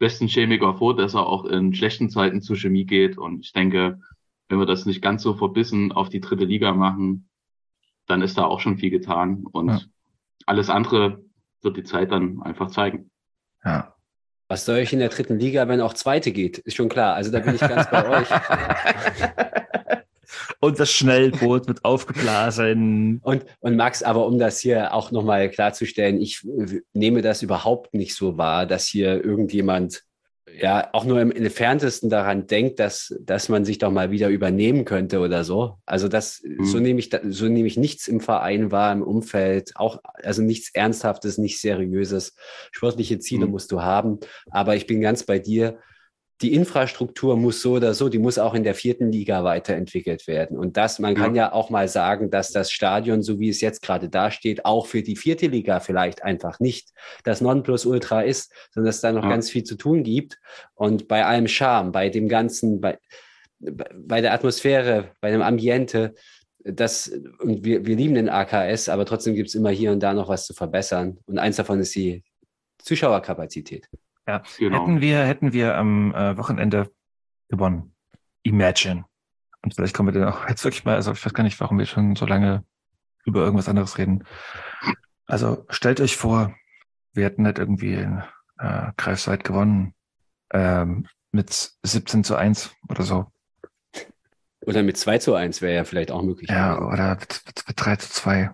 besten 0.00 0.26
Chemiker 0.26 0.74
vor, 0.74 0.96
dass 0.96 1.14
er 1.14 1.26
auch 1.26 1.44
in 1.44 1.74
schlechten 1.74 2.10
Zeiten 2.10 2.42
zur 2.42 2.56
Chemie 2.56 2.86
geht. 2.86 3.18
Und 3.18 3.44
ich 3.44 3.52
denke, 3.52 4.00
wenn 4.50 4.58
wir 4.58 4.66
das 4.66 4.84
nicht 4.84 5.00
ganz 5.00 5.22
so 5.22 5.34
verbissen 5.34 5.92
auf 5.92 6.10
die 6.10 6.20
dritte 6.20 6.44
Liga 6.44 6.72
machen, 6.72 7.28
dann 8.06 8.20
ist 8.20 8.36
da 8.36 8.44
auch 8.44 8.60
schon 8.60 8.78
viel 8.78 8.90
getan. 8.90 9.44
Und 9.52 9.68
Ja. 9.68 9.80
alles 10.46 10.68
andere 10.68 11.22
wird 11.62 11.76
die 11.76 11.84
Zeit 11.84 12.10
dann 12.12 12.42
einfach 12.42 12.70
zeigen. 12.70 13.10
ja. 13.64 13.94
Was 14.48 14.64
soll 14.64 14.78
ich 14.78 14.92
in 14.92 14.98
der 14.98 15.10
dritten 15.10 15.38
Liga, 15.38 15.68
wenn 15.68 15.80
auch 15.80 15.94
zweite 15.94 16.32
geht? 16.32 16.58
Ist 16.58 16.74
schon 16.74 16.88
klar. 16.88 17.14
Also 17.14 17.30
da 17.30 17.38
bin 17.38 17.54
ich 17.54 17.60
ganz 17.60 17.88
bei 17.88 18.08
euch. 18.08 18.28
Und 20.60 20.78
das 20.80 20.90
Schnellboot 20.90 21.68
wird 21.68 21.84
aufgeblasen. 21.84 23.20
Und, 23.22 23.44
und 23.60 23.76
Max, 23.76 24.02
aber 24.02 24.26
um 24.26 24.38
das 24.38 24.60
hier 24.60 24.92
auch 24.92 25.12
nochmal 25.12 25.48
klarzustellen, 25.50 26.20
ich 26.20 26.46
nehme 26.92 27.22
das 27.22 27.42
überhaupt 27.42 27.94
nicht 27.94 28.14
so 28.14 28.36
wahr, 28.38 28.66
dass 28.66 28.86
hier 28.86 29.24
irgendjemand 29.24 30.02
ja 30.58 30.88
auch 30.92 31.04
nur 31.04 31.20
im 31.20 31.30
entferntesten 31.30 32.10
daran 32.10 32.46
denkt, 32.46 32.78
dass, 32.80 33.14
dass 33.20 33.48
man 33.48 33.64
sich 33.64 33.78
doch 33.78 33.90
mal 33.90 34.10
wieder 34.10 34.28
übernehmen 34.28 34.84
könnte 34.84 35.20
oder 35.20 35.44
so. 35.44 35.78
Also 35.86 36.08
das, 36.08 36.42
so 36.62 36.78
nehme 36.78 36.98
ich, 37.00 37.10
so 37.28 37.46
nehme 37.46 37.66
ich 37.68 37.76
nichts 37.76 38.08
im 38.08 38.20
Verein 38.20 38.70
wahr, 38.70 38.92
im 38.92 39.02
Umfeld, 39.02 39.72
auch, 39.76 39.98
also 40.22 40.42
nichts 40.42 40.70
Ernsthaftes, 40.74 41.38
nichts 41.38 41.60
Seriöses. 41.60 42.34
Sportliche 42.72 43.18
Ziele 43.18 43.46
Mhm. 43.46 43.52
musst 43.52 43.72
du 43.72 43.82
haben. 43.82 44.18
Aber 44.50 44.76
ich 44.76 44.86
bin 44.86 45.00
ganz 45.00 45.24
bei 45.24 45.38
dir. 45.38 45.78
Die 46.42 46.54
Infrastruktur 46.54 47.36
muss 47.36 47.60
so 47.60 47.72
oder 47.72 47.92
so, 47.92 48.08
die 48.08 48.18
muss 48.18 48.38
auch 48.38 48.54
in 48.54 48.64
der 48.64 48.74
vierten 48.74 49.12
Liga 49.12 49.44
weiterentwickelt 49.44 50.26
werden. 50.26 50.58
Und 50.58 50.76
das, 50.78 50.98
man 50.98 51.14
kann 51.14 51.34
ja 51.34 51.52
auch 51.52 51.68
mal 51.68 51.86
sagen, 51.86 52.30
dass 52.30 52.50
das 52.50 52.70
Stadion, 52.72 53.22
so 53.22 53.38
wie 53.38 53.50
es 53.50 53.60
jetzt 53.60 53.82
gerade 53.82 54.08
dasteht, 54.08 54.64
auch 54.64 54.86
für 54.86 55.02
die 55.02 55.16
vierte 55.16 55.48
Liga 55.48 55.80
vielleicht 55.80 56.22
einfach 56.22 56.58
nicht 56.58 56.90
das 57.24 57.40
Nonplusultra 57.42 58.22
ist, 58.22 58.52
sondern 58.72 58.86
dass 58.88 58.96
es 58.96 59.00
da 59.02 59.12
noch 59.12 59.24
Ja. 59.24 59.28
ganz 59.30 59.50
viel 59.50 59.64
zu 59.64 59.76
tun 59.76 60.02
gibt. 60.02 60.38
Und 60.74 61.08
bei 61.08 61.26
allem 61.26 61.46
Charme, 61.46 61.92
bei 61.92 62.08
dem 62.08 62.26
Ganzen, 62.28 62.80
bei, 62.80 62.98
bei 63.58 64.22
der 64.22 64.32
Atmosphäre, 64.32 65.12
bei 65.20 65.30
dem 65.30 65.42
Ambiente, 65.42 66.14
das, 66.64 67.08
und 67.40 67.64
wir, 67.64 67.86
wir 67.86 67.96
lieben 67.96 68.14
den 68.14 68.28
AKS, 68.28 68.88
aber 68.88 69.04
trotzdem 69.06 69.34
gibt 69.34 69.48
es 69.48 69.54
immer 69.54 69.70
hier 69.70 69.92
und 69.92 70.00
da 70.02 70.14
noch 70.14 70.28
was 70.28 70.46
zu 70.46 70.54
verbessern. 70.54 71.18
Und 71.26 71.38
eins 71.38 71.56
davon 71.56 71.80
ist 71.80 71.94
die 71.94 72.22
Zuschauerkapazität. 72.82 73.88
Ja. 74.30 74.42
Genau. 74.58 74.80
Hätten 74.82 75.00
wir, 75.00 75.24
hätten 75.24 75.52
wir 75.52 75.76
am 75.76 76.14
äh, 76.14 76.36
Wochenende 76.36 76.90
gewonnen. 77.48 77.94
Imagine. 78.42 79.04
Und 79.62 79.74
vielleicht 79.74 79.94
kommen 79.94 80.12
wir 80.14 80.20
dann 80.20 80.32
auch 80.32 80.48
jetzt 80.48 80.64
wirklich 80.64 80.84
mal, 80.84 80.94
also 80.94 81.12
ich 81.12 81.24
weiß 81.24 81.34
gar 81.34 81.44
nicht, 81.44 81.58
warum 81.60 81.78
wir 81.78 81.86
schon 81.86 82.16
so 82.16 82.26
lange 82.26 82.64
über 83.24 83.40
irgendwas 83.42 83.68
anderes 83.68 83.98
reden. 83.98 84.24
Also 85.26 85.66
stellt 85.68 86.00
euch 86.00 86.16
vor, 86.16 86.54
wir 87.12 87.24
hätten 87.24 87.44
halt 87.44 87.58
irgendwie 87.58 87.94
in 87.94 88.22
äh, 88.58 88.92
Greifswald 88.96 89.44
gewonnen 89.44 89.94
ähm, 90.52 91.06
mit 91.32 91.72
17 91.82 92.24
zu 92.24 92.36
1 92.36 92.74
oder 92.88 93.02
so. 93.02 93.26
Oder 94.66 94.82
mit 94.82 94.96
2 94.96 95.18
zu 95.18 95.34
1 95.34 95.62
wäre 95.62 95.74
ja 95.74 95.84
vielleicht 95.84 96.10
auch 96.10 96.22
möglich. 96.22 96.50
Ja, 96.50 96.78
oder 96.80 97.16
mit, 97.16 97.42
mit, 97.46 97.64
mit 97.68 97.84
3 97.84 97.96
zu 97.96 98.10
2. 98.10 98.50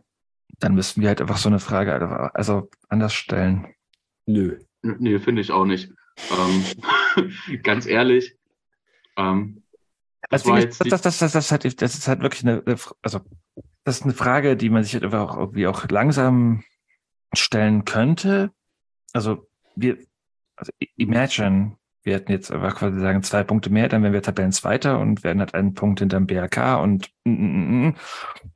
Dann 0.58 0.74
müssten 0.74 1.00
wir 1.00 1.08
halt 1.08 1.20
einfach 1.20 1.36
so 1.36 1.48
eine 1.48 1.58
Frage 1.58 1.92
also- 1.94 2.30
also 2.34 2.70
anders 2.88 3.12
stellen. 3.14 3.66
Nö. 4.26 4.58
Nee, 4.82 5.18
finde 5.18 5.42
ich 5.42 5.50
auch 5.52 5.64
nicht. 5.64 5.90
Ähm, 6.30 6.64
ganz 7.62 7.86
ehrlich. 7.86 8.36
Ähm, 9.16 9.62
das 10.30 10.42
Also 10.42 10.54
Ding 10.54 10.58
ist, 10.58 10.64
jetzt 10.64 10.84
die- 10.84 10.88
das, 10.90 11.02
das, 11.02 11.18
das, 11.18 11.32
das, 11.32 11.52
halt, 11.52 11.82
das 11.82 11.94
ist 11.94 12.08
halt 12.08 12.20
wirklich 12.20 12.42
eine, 12.44 12.62
also 13.02 13.20
das 13.84 13.98
ist 13.98 14.02
eine 14.04 14.12
Frage, 14.14 14.56
die 14.56 14.70
man 14.70 14.82
sich 14.82 14.94
halt 14.94 15.04
einfach 15.04 15.30
auch 15.30 15.36
irgendwie 15.38 15.66
auch 15.66 15.88
langsam 15.88 16.64
stellen 17.34 17.84
könnte. 17.84 18.50
Also 19.12 19.46
wir, 19.76 19.98
also 20.56 20.72
imagine, 20.96 21.76
wir 22.02 22.14
hätten 22.14 22.32
jetzt 22.32 22.50
einfach 22.50 22.76
quasi 22.76 22.98
sagen 23.00 23.22
zwei 23.22 23.44
Punkte 23.44 23.70
mehr, 23.70 23.88
dann 23.88 24.02
wären 24.02 24.12
wir 24.12 24.22
Tabellenzweiter 24.22 24.98
und 24.98 25.22
wären 25.24 25.40
halt 25.40 25.54
einen 25.54 25.74
Punkt 25.74 26.00
hinterm 26.00 26.26
BRK 26.26 26.76
und 26.82 27.10
und 27.24 27.94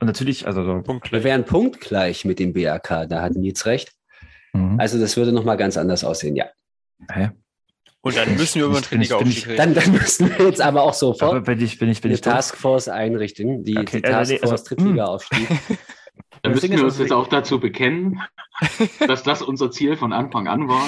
natürlich, 0.01 0.47
also 0.47 0.63
so, 0.63 0.81
Punkt. 0.81 1.11
Wir 1.11 1.23
wären 1.23 1.45
punktgleich 1.45 2.25
mit 2.25 2.39
dem 2.39 2.53
BAK, 2.53 3.07
da 3.09 3.21
hat 3.21 3.33
Nils 3.33 3.65
recht. 3.65 3.93
Mhm. 4.53 4.79
Also 4.79 4.99
das 4.99 5.17
würde 5.17 5.31
nochmal 5.31 5.57
ganz 5.57 5.77
anders 5.77 6.03
aussehen, 6.03 6.35
ja. 6.35 6.45
hä? 7.11 7.31
Und 8.03 8.17
dann 8.17 8.35
müssen 8.35 8.59
wir 8.59 8.65
über 8.65 8.81
den 8.81 8.83
Drittliga-Aufstieg 8.83 9.47
reden. 9.47 9.57
Dann, 9.57 9.73
dann 9.75 9.91
müssten 9.91 10.29
wir 10.29 10.47
jetzt 10.47 10.61
aber 10.61 10.81
auch 10.81 10.87
Aber 10.87 10.93
sofort 10.95 11.45
bin 11.45 11.61
ich, 11.61 11.77
bin 11.77 11.89
ich, 11.89 12.01
bin 12.01 12.09
eine 12.09 12.15
ich? 12.15 12.21
Taskforce 12.21 12.87
einrichten, 12.87 13.63
die, 13.63 13.77
Okay, 13.77 14.01
die 14.01 14.07
äh, 14.07 14.11
Taskforce 14.11 14.51
also, 14.51 14.63
Drittliga-Aufstieg. 14.65 15.47
Da 16.43 16.49
Das 16.49 16.63
müssen 16.63 16.75
wir 16.75 16.85
uns 16.85 16.97
jetzt 16.97 17.13
auch 17.13 17.27
dazu 17.27 17.59
bekennen, 17.59 18.19
dass 19.07 19.21
das 19.21 19.43
unser 19.43 19.69
Ziel 19.69 19.95
von 19.95 20.11
Anfang 20.11 20.47
an 20.47 20.67
war. 20.67 20.87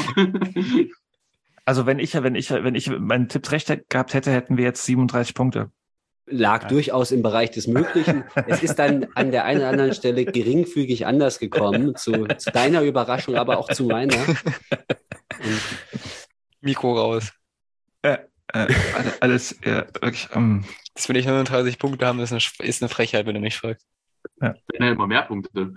Also 1.64 1.86
wenn 1.86 2.00
ich, 2.00 2.14
wenn 2.16 2.34
ich, 2.34 2.50
wenn 2.50 2.74
ich 2.74 2.90
meinen 2.90 3.30
Tipps 3.30 3.52
recht 3.52 3.90
gehabt 3.90 4.16
hätte, 4.16 4.32
hätten 4.32 4.58
wir 4.58 4.64
jetzt 4.64 4.84
37 4.84 5.36
Punkte. 5.36 5.72
Lag 6.26 6.68
durchaus 6.68 7.12
im 7.12 7.22
Bereich 7.22 7.52
des 7.52 7.68
Möglichen. 7.68 8.24
Es 8.48 8.64
ist 8.64 8.76
dann 8.76 9.08
an 9.16 9.32
der 9.32 9.46
einen 9.46 9.60
oder 9.60 9.70
anderen 9.70 9.94
Stelle 9.94 10.26
geringfügig 10.26 11.06
anders 11.06 11.40
gekommen, 11.40 11.96
zu, 11.96 12.26
zu 12.38 12.52
deiner 12.52 12.82
Überraschung, 12.82 13.36
aber 13.36 13.58
auch 13.58 13.70
zu 13.72 13.84
meiner. 13.86 14.18
Und 14.28 14.38
Mikro 16.62 16.98
raus. 16.98 17.32
Äh, 18.02 18.20
alle- 18.48 18.74
alles, 19.20 19.58
ja, 19.66 19.86
wirklich, 20.02 20.30
ähm, 20.34 20.64
Dass 20.94 21.08
wir 21.10 21.14
nicht 21.14 21.26
39 21.28 21.78
Punkte 21.80 22.06
haben, 22.06 22.20
ist 22.20 22.32
eine, 22.32 22.42
ist 22.68 22.82
eine 22.82 22.90
Frechheit, 22.90 23.26
wenn 23.26 23.36
du 23.36 23.42
mich 23.42 23.58
fragst. 23.58 23.86
Wenn 24.40 24.56
er 24.80 24.92
immer 24.92 25.08
mehr 25.08 25.24
Punkte. 25.24 25.74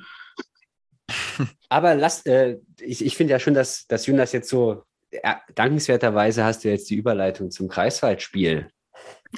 Aber 1.69 1.95
lass, 1.95 2.25
äh, 2.27 2.59
ich, 2.81 3.05
ich 3.05 3.17
finde 3.17 3.33
ja 3.33 3.39
schon, 3.41 3.55
dass, 3.55 3.87
dass 3.87 4.07
Jonas 4.07 4.33
jetzt 4.33 4.49
so, 4.49 4.85
ja, 5.11 5.41
dankenswerterweise 5.55 6.45
hast 6.45 6.65
du 6.65 6.69
jetzt 6.69 6.89
die 6.91 6.97
Überleitung 6.97 7.51
zum 7.51 7.69
Kreiswaldspiel 7.69 8.71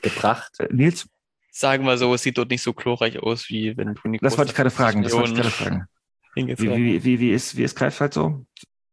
gebracht. 0.02 0.58
äh, 0.60 0.68
Nils, 0.70 1.08
Sagen 1.50 1.86
wir 1.86 1.98
so, 1.98 2.14
es 2.14 2.22
sieht 2.22 2.38
dort 2.38 2.50
nicht 2.50 2.62
so 2.62 2.72
chlorreich 2.72 3.18
aus, 3.18 3.48
wie 3.48 3.76
wenn 3.76 3.94
du 3.94 4.08
Nico 4.08 4.24
das 4.24 4.38
wollte 4.38 4.52
ich 4.52 4.56
gerade 4.56 4.70
fragen, 4.70 5.02
das 5.02 5.12
wollte 5.12 5.30
ich 5.30 5.36
gerade 5.36 5.50
fragen. 5.50 5.86
Wie, 6.34 6.46
Wie, 6.46 6.58
wie, 6.58 7.04
wie, 7.04 7.20
wie 7.20 7.30
ist, 7.32 7.56
wie 7.56 7.64
ist 7.64 7.74
Greifswald 7.74 8.14
so? 8.14 8.46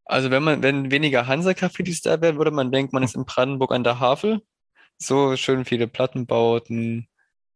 Also 0.04 0.32
wenn 0.32 0.42
man, 0.42 0.62
wenn 0.62 0.90
weniger 0.90 1.28
Hansa-Cafés 1.28 2.02
da 2.02 2.20
wären, 2.20 2.38
würde 2.38 2.50
man 2.50 2.72
denken, 2.72 2.94
man 2.94 3.04
ist 3.04 3.14
in 3.14 3.24
Brandenburg 3.24 3.72
an 3.72 3.84
der 3.84 4.00
Havel. 4.00 4.42
So 4.98 5.36
schön 5.36 5.64
viele 5.64 5.86
Plattenbauten, 5.86 7.06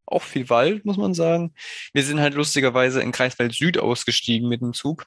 auch 0.07 0.23
viel 0.23 0.49
Wald, 0.49 0.85
muss 0.85 0.97
man 0.97 1.15
sagen. 1.15 1.55
Wir 1.93 2.05
sind 2.05 2.21
halt 2.21 2.35
lustigerweise 2.35 3.01
in 3.03 3.13
Kreiswald 3.13 3.53
Süd 3.53 3.79
ausgestiegen 3.79 4.49
mit 4.49 4.61
dem 4.61 4.75
Zug. 4.75 5.07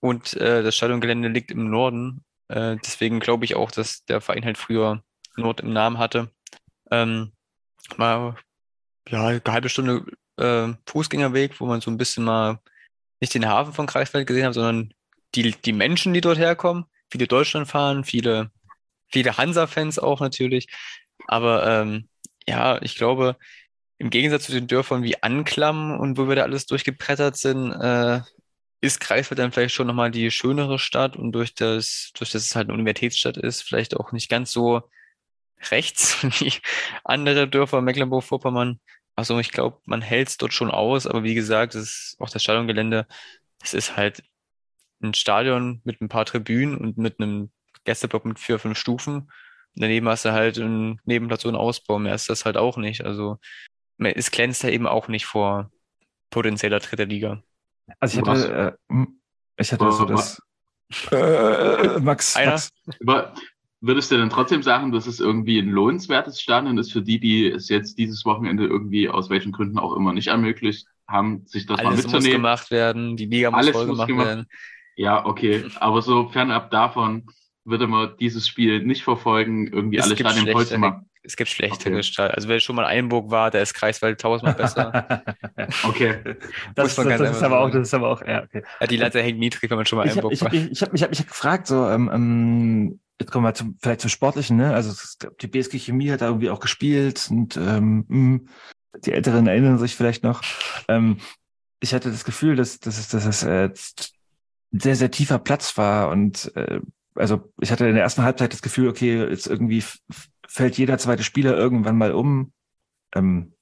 Und 0.00 0.34
äh, 0.34 0.62
das 0.62 0.76
Stadiongelände 0.76 1.28
liegt 1.28 1.50
im 1.50 1.70
Norden. 1.70 2.24
Äh, 2.48 2.76
deswegen 2.84 3.20
glaube 3.20 3.44
ich 3.44 3.54
auch, 3.54 3.70
dass 3.70 4.04
der 4.04 4.20
Verein 4.20 4.44
halt 4.44 4.58
früher 4.58 5.02
Nord 5.36 5.60
im 5.60 5.72
Namen 5.72 5.98
hatte. 5.98 6.30
Ähm, 6.90 7.32
mal, 7.96 8.36
ja, 9.08 9.26
eine 9.26 9.42
halbe 9.46 9.68
Stunde 9.68 10.04
äh, 10.36 10.74
Fußgängerweg, 10.86 11.60
wo 11.60 11.66
man 11.66 11.80
so 11.80 11.90
ein 11.90 11.98
bisschen 11.98 12.24
mal 12.24 12.60
nicht 13.20 13.34
den 13.34 13.48
Hafen 13.48 13.72
von 13.72 13.86
Greifswald 13.86 14.26
gesehen 14.26 14.46
hat, 14.46 14.54
sondern 14.54 14.92
die, 15.34 15.52
die 15.52 15.72
Menschen, 15.72 16.14
die 16.14 16.20
dort 16.20 16.38
herkommen. 16.38 16.84
Viele 17.10 17.26
Deutschland 17.26 17.68
fahren, 17.68 18.04
viele, 18.04 18.50
viele 19.10 19.36
Hansa-Fans 19.36 19.98
auch 19.98 20.20
natürlich. 20.20 20.68
Aber 21.26 21.66
ähm, 21.66 22.08
ja, 22.46 22.80
ich 22.82 22.96
glaube, 22.96 23.36
im 23.98 24.10
Gegensatz 24.10 24.44
zu 24.44 24.52
den 24.52 24.68
Dörfern 24.68 25.02
wie 25.02 25.22
Anklam 25.22 25.98
und 25.98 26.18
wo 26.18 26.28
wir 26.28 26.36
da 26.36 26.42
alles 26.42 26.66
durchgebrettert 26.66 27.36
sind, 27.36 27.72
äh, 27.72 28.20
ist 28.80 29.00
Greifswald 29.00 29.40
dann 29.40 29.50
vielleicht 29.52 29.74
schon 29.74 29.88
nochmal 29.88 30.10
die 30.10 30.30
schönere 30.30 30.78
Stadt 30.78 31.16
und 31.16 31.32
durch 31.32 31.54
das, 31.54 32.12
durch 32.16 32.30
das 32.30 32.44
es 32.46 32.54
halt 32.54 32.68
eine 32.68 32.74
Universitätsstadt 32.74 33.36
ist, 33.36 33.62
vielleicht 33.62 33.96
auch 33.96 34.12
nicht 34.12 34.28
ganz 34.28 34.52
so 34.52 34.82
rechts, 35.70 36.22
wie 36.40 36.52
andere 37.04 37.48
Dörfer 37.48 37.80
Mecklenburg-Vorpommern. 37.80 38.80
Also 39.14 39.38
ich 39.38 39.50
glaube, 39.50 39.78
man 39.84 40.00
hält 40.00 40.28
es 40.28 40.36
dort 40.36 40.52
schon 40.52 40.70
aus, 40.70 41.06
aber 41.06 41.24
wie 41.24 41.34
gesagt, 41.34 41.74
das 41.74 41.82
ist 41.82 42.16
auch 42.20 42.30
das 42.30 42.42
Stadiongelände, 42.42 43.06
es 43.62 43.74
ist 43.74 43.96
halt 43.96 44.22
ein 45.02 45.14
Stadion 45.14 45.80
mit 45.84 46.00
ein 46.00 46.08
paar 46.08 46.24
Tribünen 46.24 46.76
und 46.76 46.98
mit 46.98 47.20
einem 47.20 47.50
Gästeblock 47.84 48.24
mit 48.24 48.38
vier, 48.38 48.58
fünf 48.58 48.78
Stufen. 48.78 49.30
daneben 49.74 50.08
hast 50.08 50.24
du 50.24 50.32
halt 50.32 50.58
einen 50.58 51.00
Nebenplatz 51.04 51.44
und 51.44 51.54
einen 51.54 51.60
Ausbau. 51.60 51.98
Mehr 51.98 52.14
ist 52.14 52.28
das 52.28 52.44
halt 52.44 52.56
auch 52.56 52.76
nicht. 52.76 53.04
Also 53.04 53.38
es 53.98 54.30
glänzt 54.30 54.62
ja 54.62 54.70
eben 54.70 54.86
auch 54.86 55.08
nicht 55.08 55.26
vor 55.26 55.70
potenzieller 56.30 56.80
dritter 56.80 57.06
Liga. 57.06 57.42
Also 58.00 58.20
ich 58.20 58.28
hatte, 58.28 58.78
äh, 58.88 59.06
ich 59.56 59.72
hatte 59.72 59.92
so 59.92 60.04
das. 60.04 60.42
Äh, 61.12 62.00
Max, 62.00 62.34
Max. 62.34 62.70
Würdest 63.80 64.10
du 64.10 64.16
denn 64.16 64.28
trotzdem 64.30 64.62
sagen, 64.62 64.90
dass 64.90 65.06
es 65.06 65.20
irgendwie 65.20 65.58
ein 65.60 65.68
lohnenswertes 65.70 66.40
Stadion 66.40 66.78
ist 66.78 66.92
für 66.92 67.02
die, 67.02 67.20
die 67.20 67.46
es 67.48 67.68
jetzt 67.68 67.96
dieses 67.98 68.24
Wochenende 68.24 68.64
irgendwie 68.66 69.08
aus 69.08 69.30
welchen 69.30 69.52
Gründen 69.52 69.78
auch 69.78 69.94
immer 69.94 70.12
nicht 70.12 70.28
ermöglicht 70.28 70.86
haben, 71.06 71.46
sich 71.46 71.66
das 71.66 71.78
Alles 71.78 71.90
mal 71.90 71.96
mitzunehmen? 71.96 72.22
muss 72.24 72.32
gemacht 72.32 72.70
werden, 72.72 73.16
die 73.16 73.26
Liga 73.26 73.50
muss 73.52 73.58
Alles 73.60 73.70
voll 73.76 73.86
muss 73.86 73.96
gemacht, 73.96 74.08
gemacht 74.08 74.26
werden. 74.26 74.46
Ja, 74.96 75.24
okay. 75.24 75.64
Aber 75.76 76.02
so 76.02 76.28
fernab 76.28 76.70
davon 76.72 77.26
würde 77.64 77.86
man 77.86 78.16
dieses 78.18 78.48
Spiel 78.48 78.82
nicht 78.82 79.04
verfolgen, 79.04 79.68
irgendwie 79.68 79.98
Es 79.98 80.06
alle 80.06 80.16
Stadien 80.16 80.48
voll 80.50 80.66
zu 80.66 80.78
machen. 80.78 81.08
es 81.22 81.36
gibt 81.36 81.48
schlechtere 81.50 81.92
Okay. 81.94 82.02
Stadien. 82.02 82.34
Also 82.34 82.48
wer 82.48 82.58
schon 82.58 82.74
mal 82.74 82.82
in 82.82 82.88
Einburg 82.88 83.30
war, 83.30 83.50
der 83.52 83.62
ist 83.62 83.74
Kreiswald 83.74 84.20
tausendmal 84.20 84.54
besser. 84.54 85.22
Okay. 85.84 86.18
das, 86.74 86.96
das, 86.96 87.06
das 87.06 87.36
ist 87.36 87.42
aber 87.44 87.60
auch, 87.60 87.70
das 87.70 87.82
ist 87.88 87.94
aber 87.94 88.08
auch, 88.10 88.22
ja, 88.26 88.42
okay. 88.42 88.62
ja, 88.80 88.86
die 88.88 88.96
Latte 88.96 89.22
hängt 89.22 89.38
niedrig, 89.38 89.70
wenn 89.70 89.76
man 89.76 89.86
schon 89.86 89.98
mal 89.98 90.04
in 90.04 90.10
Ich 90.10 90.16
habe 90.16 90.28
Einburg 90.28 90.32
ich 90.32 90.40
hab, 90.42 90.52
war. 90.52 90.58
mich- 90.60 90.70
ich 90.72 90.82
hab, 90.82 90.92
mich- 90.92 91.02
hab 91.02 91.10
mich 91.10 91.26
gefragt, 91.26 91.66
so, 91.68 91.86
ähm, 91.88 92.10
ähm, 92.12 93.00
jetzt 93.20 93.30
kommen 93.30 93.44
wir 93.44 93.54
zum, 93.54 93.76
vielleicht 93.80 94.00
zum 94.00 94.10
Sportlichen, 94.10 94.56
ne? 94.56 94.74
Also 94.74 94.90
es 94.90 95.18
die 95.40 95.46
BSG 95.46 95.78
Chemie 95.78 96.10
hat 96.10 96.20
da 96.20 96.26
irgendwie 96.26 96.50
auch 96.50 96.60
gespielt 96.60 97.28
und 97.30 97.56
ähm, 97.56 98.04
mh, 98.08 98.40
die 99.04 99.12
Älteren 99.12 99.46
erinnern 99.46 99.78
sich 99.78 99.96
vielleicht 99.96 100.22
noch. 100.22 100.42
Ähm, 100.88 101.18
ich 101.80 101.94
hatte 101.94 102.10
das 102.10 102.24
Gefühl, 102.24 102.56
dass, 102.56 102.80
dass 102.80 102.98
es, 102.98 103.08
dass 103.08 103.24
es 103.24 103.42
äh, 103.42 103.70
sehr, 104.70 104.96
sehr 104.96 105.10
tiefer 105.10 105.38
Platz 105.38 105.76
war 105.76 106.10
und 106.10 106.54
äh, 106.56 106.80
also 107.14 107.52
ich 107.60 107.72
hatte 107.72 107.86
in 107.86 107.94
der 107.94 108.04
ersten 108.04 108.22
Halbzeit 108.22 108.52
das 108.52 108.62
Gefühl, 108.62 108.88
okay, 108.88 109.28
jetzt 109.28 109.46
irgendwie 109.46 109.82
fällt 110.46 110.78
jeder 110.78 110.98
zweite 110.98 111.24
Spieler 111.24 111.56
irgendwann 111.56 111.98
mal 111.98 112.12
um. 112.12 112.52
Ähm, 113.14 113.54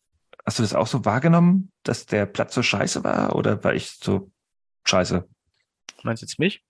hast 0.44 0.58
du 0.58 0.62
das 0.62 0.74
auch 0.74 0.86
so 0.86 1.04
wahrgenommen, 1.04 1.72
dass 1.82 2.04
der 2.06 2.26
Platz 2.26 2.54
so 2.54 2.62
scheiße 2.62 3.02
war 3.02 3.34
oder 3.34 3.64
war 3.64 3.74
ich 3.74 3.92
so 3.92 4.30
scheiße? 4.84 5.26
Meinst 6.02 6.22
du 6.22 6.26
jetzt 6.26 6.38
mich? 6.38 6.65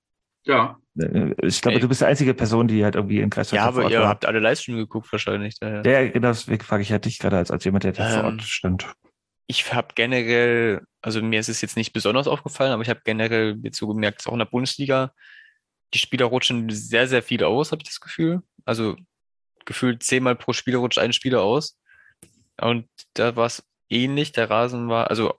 Ja. 0.47 0.79
Äh, 0.99 1.35
Ich 1.43 1.61
glaube, 1.61 1.77
Ey. 1.77 1.81
du 1.81 1.89
bist 1.89 2.01
die 2.01 2.05
einzige 2.07 2.33
Person, 2.35 2.69
die 2.69 2.85
halt 2.85 2.95
irgendwie 2.95 3.21
in 3.21 3.31
Kreiswald 3.31 3.57
Ja, 3.59 3.65
vor 3.65 3.75
aber 3.75 3.85
Ort 3.85 3.93
ihr 3.93 4.01
war. 4.01 4.09
habt 4.09 4.27
alle 4.27 4.39
Livestream 4.41 4.77
geguckt 4.77 5.11
wahrscheinlich. 5.13 5.59
Daher. 5.59 5.83
Ja, 5.85 6.01
ja, 6.01 6.09
genau, 6.11 6.29
deswegen 6.29 6.63
frage 6.65 6.83
ich 6.83 6.89
ja 6.89 6.99
dich 6.99 7.19
gerade 7.19 7.37
als, 7.37 7.51
als 7.51 7.65
jemand, 7.65 7.85
der 7.85 7.93
da 7.93 8.07
vor 8.09 8.19
Ähm, 8.21 8.25
Ort 8.27 8.43
stand. 8.43 8.87
ich 9.49 9.73
habe 9.73 9.89
generell, 9.95 10.83
also 11.03 11.23
mir 11.23 11.41
ist 11.41 11.49
es 11.49 11.61
jetzt 11.61 11.77
nicht 11.77 11.93
besonders 11.93 12.29
aufgefallen, 12.29 12.73
aber 12.73 12.83
ich 12.83 12.89
habe 12.89 13.01
generell 13.05 13.59
jetzt 13.63 13.79
so 13.79 13.87
gemerkt, 13.89 14.21
dass 14.21 14.27
auch 14.29 14.33
in 14.33 14.39
der 14.39 14.47
Bundesliga, 14.47 15.13
die 15.95 15.99
Spieler 15.99 16.27
rutschen 16.27 16.69
sehr, 16.71 17.07
sehr 17.09 17.23
viel 17.23 17.45
aus, 17.45 17.73
habe 17.73 17.83
ich 17.83 17.89
das 17.89 18.01
Gefühl. 18.01 18.43
Also 18.65 18.97
gefühlt 19.65 20.03
zehnmal 20.03 20.35
pro 20.37 20.53
Spieler 20.53 20.79
rutscht 20.79 20.99
ein 20.99 21.13
Spieler 21.13 21.43
aus. 21.43 21.79
Und 22.61 22.89
da 23.15 23.37
war 23.37 23.47
es 23.47 23.65
ähnlich. 23.89 24.33
Der 24.33 24.49
Rasen 24.51 24.89
war, 24.89 25.11
also 25.11 25.35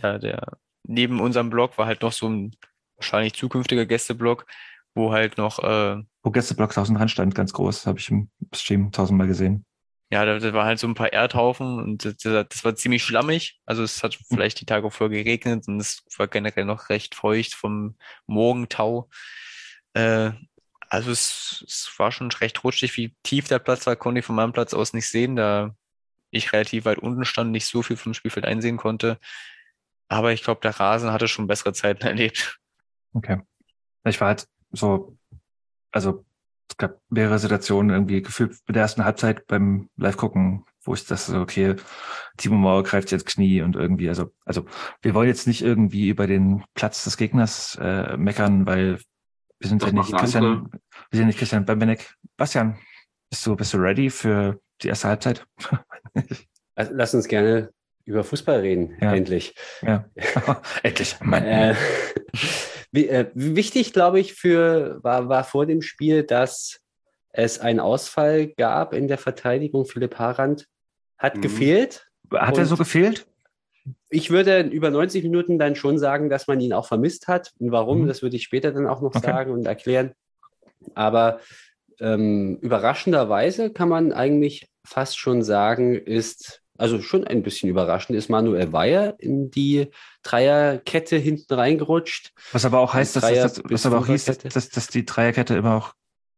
der, 0.00 0.18
der 0.18 0.58
neben 0.84 1.20
unserem 1.20 1.50
Block 1.50 1.76
war 1.78 1.86
halt 1.86 2.02
noch 2.02 2.12
so 2.12 2.28
ein 2.28 2.54
wahrscheinlich 2.96 3.34
zukünftiger 3.34 3.86
Gästeblock, 3.86 4.46
wo 4.94 5.12
halt 5.12 5.38
noch 5.38 5.58
äh, 5.58 6.02
Wo 6.22 6.30
Gästeblock 6.30 6.72
dran 6.72 7.08
stand, 7.08 7.34
ganz 7.34 7.52
groß, 7.52 7.86
habe 7.86 7.98
ich 7.98 8.10
im 8.10 8.30
Stream 8.54 8.92
tausendmal 8.92 9.26
gesehen. 9.26 9.64
Ja, 10.10 10.24
da, 10.24 10.38
da 10.38 10.52
war 10.52 10.64
halt 10.66 10.78
so 10.78 10.86
ein 10.86 10.94
paar 10.94 11.12
Erdhaufen 11.12 11.78
und 11.80 12.04
das, 12.04 12.16
das 12.18 12.46
das 12.48 12.64
war 12.64 12.76
ziemlich 12.76 13.02
schlammig. 13.02 13.58
Also 13.66 13.82
es 13.82 14.04
hat 14.04 14.16
vielleicht 14.28 14.60
die 14.60 14.66
Tage 14.66 14.90
vorher 14.90 15.24
geregnet 15.24 15.66
und 15.66 15.80
es 15.80 16.04
war 16.16 16.28
generell 16.28 16.64
noch 16.64 16.90
recht 16.90 17.16
feucht 17.16 17.54
vom 17.54 17.96
Morgentau. 18.26 19.08
Äh, 19.94 20.30
also 20.88 21.10
es, 21.10 21.64
es 21.66 21.92
war 21.98 22.12
schon 22.12 22.30
recht 22.30 22.62
rutschig. 22.62 22.96
Wie 22.96 23.16
tief 23.24 23.48
der 23.48 23.58
Platz 23.58 23.86
war, 23.86 23.96
konnte 23.96 24.20
ich 24.20 24.24
von 24.24 24.36
meinem 24.36 24.52
Platz 24.52 24.74
aus 24.74 24.92
nicht 24.92 25.08
sehen, 25.08 25.34
da 25.34 25.74
ich 26.30 26.52
relativ 26.52 26.84
weit 26.84 26.98
unten 26.98 27.24
stand, 27.24 27.50
nicht 27.50 27.66
so 27.66 27.82
viel 27.82 27.96
vom 27.96 28.14
Spielfeld 28.14 28.46
einsehen 28.46 28.76
konnte. 28.76 29.18
Aber 30.08 30.32
ich 30.32 30.42
glaube, 30.44 30.60
der 30.62 30.78
Rasen 30.78 31.12
hatte 31.12 31.28
schon 31.28 31.48
bessere 31.48 31.72
Zeiten 31.72 32.02
erlebt. 32.06 32.58
Okay. 33.16 33.40
Ich 34.04 34.20
war 34.20 34.28
halt 34.28 34.46
so, 34.72 35.16
also 35.90 36.24
es 36.68 36.76
gab 36.76 37.00
mehrere 37.08 37.38
Situationen 37.38 37.90
irgendwie 37.90 38.22
gefühlt 38.22 38.56
mit 38.66 38.74
der 38.76 38.82
ersten 38.82 39.04
Halbzeit 39.04 39.46
beim 39.46 39.88
Live-Gucken, 39.96 40.64
wo 40.84 40.94
ich 40.94 41.06
das 41.06 41.26
so, 41.26 41.40
okay, 41.40 41.76
Timo 42.36 42.56
Mauer 42.56 42.82
greift 42.82 43.10
jetzt 43.10 43.26
Knie 43.26 43.62
und 43.62 43.74
irgendwie, 43.76 44.08
also, 44.08 44.32
also 44.44 44.66
wir 45.02 45.14
wollen 45.14 45.28
jetzt 45.28 45.46
nicht 45.46 45.62
irgendwie 45.62 46.08
über 46.08 46.26
den 46.26 46.64
Platz 46.74 47.04
des 47.04 47.16
Gegners 47.16 47.76
äh, 47.80 48.16
meckern, 48.16 48.66
weil 48.66 49.00
wir 49.58 49.68
sind 49.68 49.82
Das 49.82 49.90
ja 49.90 49.94
nicht 49.98 50.16
Christian, 50.16 50.44
andere. 50.44 50.70
wir 51.10 51.16
sind 51.18 51.26
nicht 51.28 51.38
Christian 51.38 51.64
Bembenek. 51.64 52.14
Bastian, 52.36 52.78
bist 53.30 53.46
du, 53.46 53.56
bist 53.56 53.72
du 53.72 53.78
ready 53.78 54.10
für 54.10 54.60
die 54.82 54.88
erste 54.88 55.08
Halbzeit? 55.08 55.46
Lass 56.76 57.14
uns 57.14 57.26
gerne 57.28 57.70
über 58.04 58.22
Fußball 58.22 58.60
reden, 58.60 58.96
Ja. 59.00 59.14
endlich. 59.14 59.54
ja. 59.82 60.04
Endlich. 60.82 61.16
Mann. 61.20 61.44
Äh, 61.44 61.74
wichtig, 63.34 63.92
glaube 63.92 64.20
ich, 64.20 64.34
für 64.34 64.98
war, 65.02 65.28
war 65.28 65.44
vor 65.44 65.66
dem 65.66 65.82
Spiel, 65.82 66.22
dass 66.22 66.80
es 67.32 67.58
einen 67.58 67.80
Ausfall 67.80 68.48
gab 68.48 68.92
in 68.94 69.08
der 69.08 69.18
Verteidigung. 69.18 69.84
Philipp 69.86 70.18
Harand 70.18 70.66
hat 71.18 71.36
Mhm. 71.36 71.40
gefehlt. 71.42 72.06
Hat 72.32 72.58
er 72.58 72.66
so 72.66 72.76
gefehlt? 72.76 73.26
Ich 74.08 74.30
würde 74.30 74.60
über 74.60 74.90
90 74.90 75.22
Minuten 75.22 75.58
dann 75.58 75.76
schon 75.76 75.98
sagen, 75.98 76.28
dass 76.30 76.46
man 76.46 76.60
ihn 76.60 76.72
auch 76.72 76.88
vermisst 76.88 77.28
hat. 77.28 77.52
Und 77.58 77.70
warum, 77.72 78.02
Mhm. 78.02 78.06
das 78.08 78.22
würde 78.22 78.36
ich 78.36 78.44
später 78.44 78.72
dann 78.72 78.86
auch 78.86 79.00
noch 79.00 79.14
Okay. 79.14 79.26
sagen 79.26 79.52
und 79.52 79.66
erklären. 79.66 80.12
Aber 80.94 81.40
ähm, 82.00 82.58
überraschenderweise 82.60 83.70
kann 83.72 83.88
man 83.88 84.12
eigentlich 84.12 84.68
fast 84.84 85.18
schon 85.18 85.42
sagen, 85.42 85.94
ist, 85.94 86.62
also 86.78 87.00
schon 87.00 87.24
ein 87.24 87.42
bisschen 87.42 87.68
überraschend, 87.68 88.16
ist 88.16 88.28
Manuel 88.28 88.72
Weyer 88.72 89.14
in 89.18 89.50
die 89.50 89.88
Dreierkette 90.22 91.16
hinten 91.16 91.54
reingerutscht. 91.54 92.32
Was 92.52 92.64
aber 92.64 92.80
auch 92.80 92.94
heißt, 92.94 93.16
dass, 93.16 93.22
dass, 93.22 93.62
was 93.64 93.86
aber 93.86 93.98
auch 93.98 94.06
hieß, 94.06 94.24
dass, 94.24 94.38
dass, 94.38 94.68
dass 94.70 94.86
die 94.88 95.04
Dreierkette 95.04 95.54
immer 95.54 95.76
auch 95.76 95.94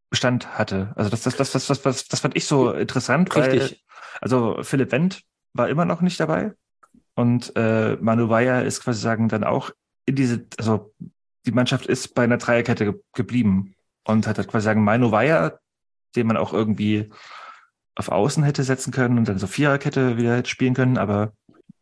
Bestand 0.09 0.57
hatte. 0.57 0.91
Also 0.95 1.09
das, 1.09 1.21
das, 1.21 1.35
das, 1.35 1.51
das, 1.51 1.67
das, 1.67 1.81
das, 1.81 2.07
das 2.07 2.19
fand 2.19 2.35
ich 2.35 2.45
so 2.45 2.71
interessant, 2.71 3.33
weil 3.35 3.51
Richtig. 3.51 3.83
also 4.21 4.57
Philipp 4.61 4.91
Wendt 4.91 5.21
war 5.53 5.69
immer 5.69 5.85
noch 5.85 6.01
nicht 6.01 6.19
dabei 6.19 6.53
und 7.19 7.53
äh, 7.55 7.97
Manu 7.97 8.29
Weyer 8.29 8.63
ist 8.63 8.81
quasi 8.81 9.01
sagen 9.01 9.27
dann 9.27 9.43
auch 9.43 9.71
in 10.05 10.15
diese, 10.15 10.45
also 10.57 10.93
die 11.45 11.51
Mannschaft 11.51 11.85
ist 11.85 12.15
bei 12.15 12.23
einer 12.23 12.37
Dreierkette 12.37 12.85
ge 12.85 12.93
geblieben 13.13 13.75
und 14.05 14.25
hat 14.25 14.37
halt 14.37 14.47
quasi 14.47 14.65
sagen 14.65 14.83
Manu 14.83 15.11
Weyer, 15.11 15.59
den 16.15 16.27
man 16.27 16.37
auch 16.37 16.53
irgendwie 16.53 17.09
auf 17.99 18.09
Außen 18.09 18.43
hätte 18.43 18.63
setzen 18.63 18.91
können 18.91 19.17
und 19.17 19.27
dann 19.27 19.37
so 19.37 19.45
Viererkette 19.45 20.17
wieder 20.17 20.37
hätte 20.37 20.49
spielen 20.49 20.73
können, 20.73 20.97
aber 20.97 21.33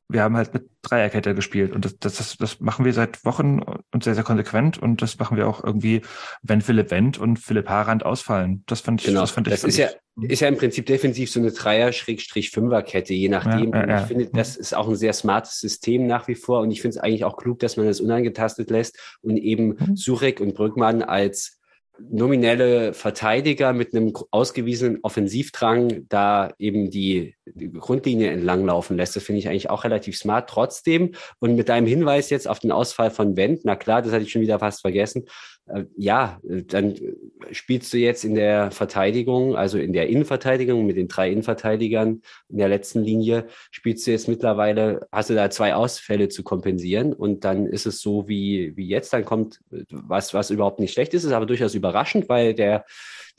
wir 0.10 0.24
haben 0.24 0.38
halt 0.38 0.54
mit 0.54 0.70
Dreierkette 0.84 1.36
gespielt 1.36 1.74
und 1.74 1.84
das, 1.84 2.00
das, 2.00 2.16
das, 2.16 2.38
das 2.38 2.60
machen 2.62 2.86
wir 2.86 2.94
seit 2.94 3.26
Wochen 3.26 3.60
und 3.92 4.04
sehr, 4.06 4.16
sehr 4.16 4.24
konsequent 4.24 4.78
und 4.78 5.02
das 5.02 5.20
machen 5.20 5.36
wir 5.38 5.48
auch 5.48 5.62
irgendwie, 5.64 6.02
wenn 6.42 6.62
Philipp 6.62 6.92
Wendt 6.92 7.18
und 7.18 7.38
Philipp 7.40 7.68
Harand 7.68 8.06
ausfallen. 8.06 8.64
Das 8.68 8.80
fand 8.80 9.02
ich, 9.02 9.08
Genau. 9.08 9.20
das 9.22 9.32
fand 9.32 9.48
ich, 9.48 9.52
Das 9.54 9.66
ist 9.66 9.78
ja, 9.78 9.90
ich, 10.22 10.30
ist 10.32 10.40
ja 10.40 10.48
im 10.48 10.58
Prinzip 10.58 10.86
defensiv 10.86 11.30
so 11.30 11.42
eine 11.42 11.52
Dreier-Fünfer-Kette, 11.52 13.14
je 13.14 13.28
nachdem. 13.30 13.72
Ja, 13.74 13.78
ja, 13.78 13.84
Und 13.84 13.90
ja. 13.90 14.02
ich 14.02 14.08
finde, 14.08 14.30
das 14.34 14.56
ist 14.56 14.74
auch 14.76 14.88
ein 14.88 14.96
sehr 14.96 15.14
smartes 15.14 15.60
System 15.60 16.08
nach 16.08 16.28
wie 16.30 16.36
vor. 16.36 16.62
Und 16.62 16.72
ich 16.72 16.82
finde 16.82 16.98
es 16.98 17.04
eigentlich 17.04 17.26
auch 17.26 17.36
klug, 17.36 17.60
dass 17.60 17.76
man 17.76 17.86
das 17.86 18.00
unangetastet 18.00 18.70
lässt 18.72 18.98
und 19.22 19.36
eben 19.38 19.76
Mhm. 19.78 19.98
Surek 19.98 20.40
und 20.40 20.56
Brückmann 20.56 21.04
als 21.04 21.57
nominelle 22.00 22.94
Verteidiger 22.94 23.74
mit 23.74 23.94
einem 23.94 24.14
ausgewiesenen 24.32 25.00
Offensivdrang 25.02 26.06
da 26.10 26.54
eben 26.58 26.90
die, 26.90 27.36
die 27.46 27.72
Grundlinie 27.72 28.32
entlanglaufen 28.32 28.98
lässt. 28.98 29.16
Das 29.16 29.24
finde 29.24 29.40
ich 29.40 29.50
eigentlich 29.50 29.70
auch 29.70 29.84
relativ 29.84 30.18
smart 30.18 30.50
trotzdem. 30.50 31.14
Und 31.40 31.56
mit 31.56 31.70
deinem 31.70 31.88
Hinweis 31.88 32.30
jetzt 32.30 32.48
auf 32.48 32.60
den 32.60 32.72
Ausfall 32.72 33.12
von 33.12 33.36
Wendt, 33.36 33.62
na 33.64 33.76
klar, 33.76 34.02
das 34.02 34.12
hatte 34.12 34.24
ich 34.24 34.32
schon 34.32 34.42
wieder 34.42 34.60
fast 34.60 34.82
vergessen. 34.82 35.26
Äh, 35.68 35.86
ja, 35.96 36.40
äh, 36.48 36.64
dann 36.64 36.96
äh, 36.96 37.16
spielst 37.52 37.94
du 37.94 37.98
jetzt 37.98 38.24
in 38.24 38.36
der 38.36 38.72
Verteidigung, 38.72 39.56
also 39.56 39.78
in 39.78 39.94
der 39.94 40.08
Innenverteidigung 40.08 40.86
mit 40.86 40.98
den 40.98 41.08
drei 41.08 41.32
Innenverteidigern 41.32 42.22
in 42.50 42.58
der 42.58 42.70
letzten 42.70 43.04
Linie, 43.04 43.48
spielst 43.72 44.08
du 44.08 44.12
jetzt 44.12 44.28
mittlerweile, 44.28 45.08
hast 45.12 45.30
du 45.30 45.36
da 45.36 45.50
zwei 45.50 45.76
Ausfälle 45.76 46.30
zu 46.30 46.44
kompensieren 46.44 47.14
und 47.14 47.44
dann 47.44 47.66
ist 47.66 47.86
es 47.86 48.02
so 48.02 48.28
wie, 48.28 48.76
wie 48.78 48.88
jetzt, 48.88 49.12
dann 49.14 49.26
kommt 49.26 49.60
was, 49.90 50.34
was 50.34 50.52
überhaupt 50.52 50.80
nicht 50.80 50.94
schlecht 50.94 51.14
ist, 51.14 51.24
ist 51.24 51.32
aber 51.32 51.46
durchaus 51.46 51.76
überraschend, 51.76 52.30
weil 52.30 52.54
der, 52.54 52.86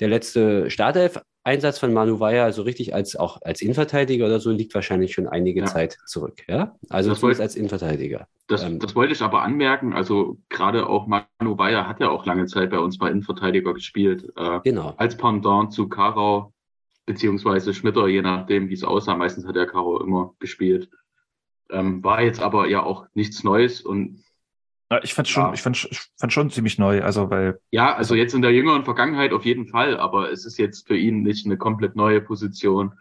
der 0.01 0.09
letzte 0.09 0.71
Startelf-Einsatz 1.49 1.79
von 1.79 1.93
Manu 1.93 2.21
Weyer, 2.21 2.45
also 2.45 2.63
richtig 2.63 2.95
als 2.95 3.17
auch 3.17 3.41
als 3.43 3.61
Innenverteidiger 3.63 4.27
oder 4.27 4.41
so, 4.41 4.51
liegt 4.51 4.75
wahrscheinlich 4.75 5.15
schon 5.15 5.27
einige 5.27 5.61
Ja. 5.61 5.67
Zeit 5.67 5.99
zurück. 6.07 6.43
Ja, 6.49 6.77
also 6.89 7.11
Das 7.11 7.21
zumindest 7.21 7.23
wollte- 7.23 7.43
als 7.43 7.57
Innenverteidiger. 7.57 8.27
Das, 8.47 8.63
Ähm, 8.65 8.79
das 8.79 8.95
wollte 8.95 9.13
ich 9.13 9.23
aber 9.23 9.43
anmerken. 9.43 9.93
Also 9.93 10.39
gerade 10.49 10.87
auch 10.89 11.07
Manu 11.07 11.57
Bayer 11.57 11.87
hat 11.89 12.01
ja 12.01 12.11
auch 12.11 12.27
lange 12.27 12.47
Zeit 12.47 12.71
bei 12.71 12.79
uns 12.79 12.99
bei 12.99 13.11
Innenverteidiger 13.11 13.75
gespielt. 13.75 14.31
Äh, 14.37 14.61
Genau. 14.65 14.95
als 14.97 15.17
Pendant 15.17 15.73
zu 15.73 15.89
Karau 15.89 16.53
beziehungsweise 17.07 17.73
Schmitter, 17.73 18.07
je 18.09 18.23
nachdem, 18.23 18.69
wie 18.69 18.75
es 18.75 18.85
aussah. 18.85 19.17
Meistens 19.17 19.47
hat 19.47 19.57
der 19.57 19.67
Karo 19.67 20.01
immer 20.03 20.35
gespielt. 20.41 20.91
Ähm, 21.71 22.03
war 22.05 22.23
jetzt 22.23 22.41
aber 22.41 22.69
ja 22.69 22.83
auch 22.83 23.07
nichts 23.15 23.45
Neues 23.45 23.81
und 23.83 24.23
Ich 25.03 25.13
fand 25.13 25.29
schon, 25.29 25.43
Ja. 25.45 25.53
ich 25.53 25.61
fand, 25.61 25.89
ich 25.91 26.01
fand 26.17 26.33
schon 26.33 26.51
ziemlich 26.51 26.79
neu, 26.79 27.03
also 27.03 27.29
weil 27.29 27.61
ja, 27.71 27.95
also 27.95 28.15
jetzt 28.15 28.35
in 28.35 28.41
der 28.41 28.53
jüngeren 28.53 28.85
Vergangenheit 28.85 29.33
auf 29.33 29.45
jeden 29.45 29.67
Fall, 29.67 29.99
aber 29.99 30.33
es 30.33 30.47
ist 30.47 30.59
jetzt 30.59 30.87
für 30.87 30.97
ihn 30.97 31.23
nicht 31.23 31.45
eine 31.45 31.59
komplett 31.59 31.95
neue 31.95 32.23
Position, 32.23 32.95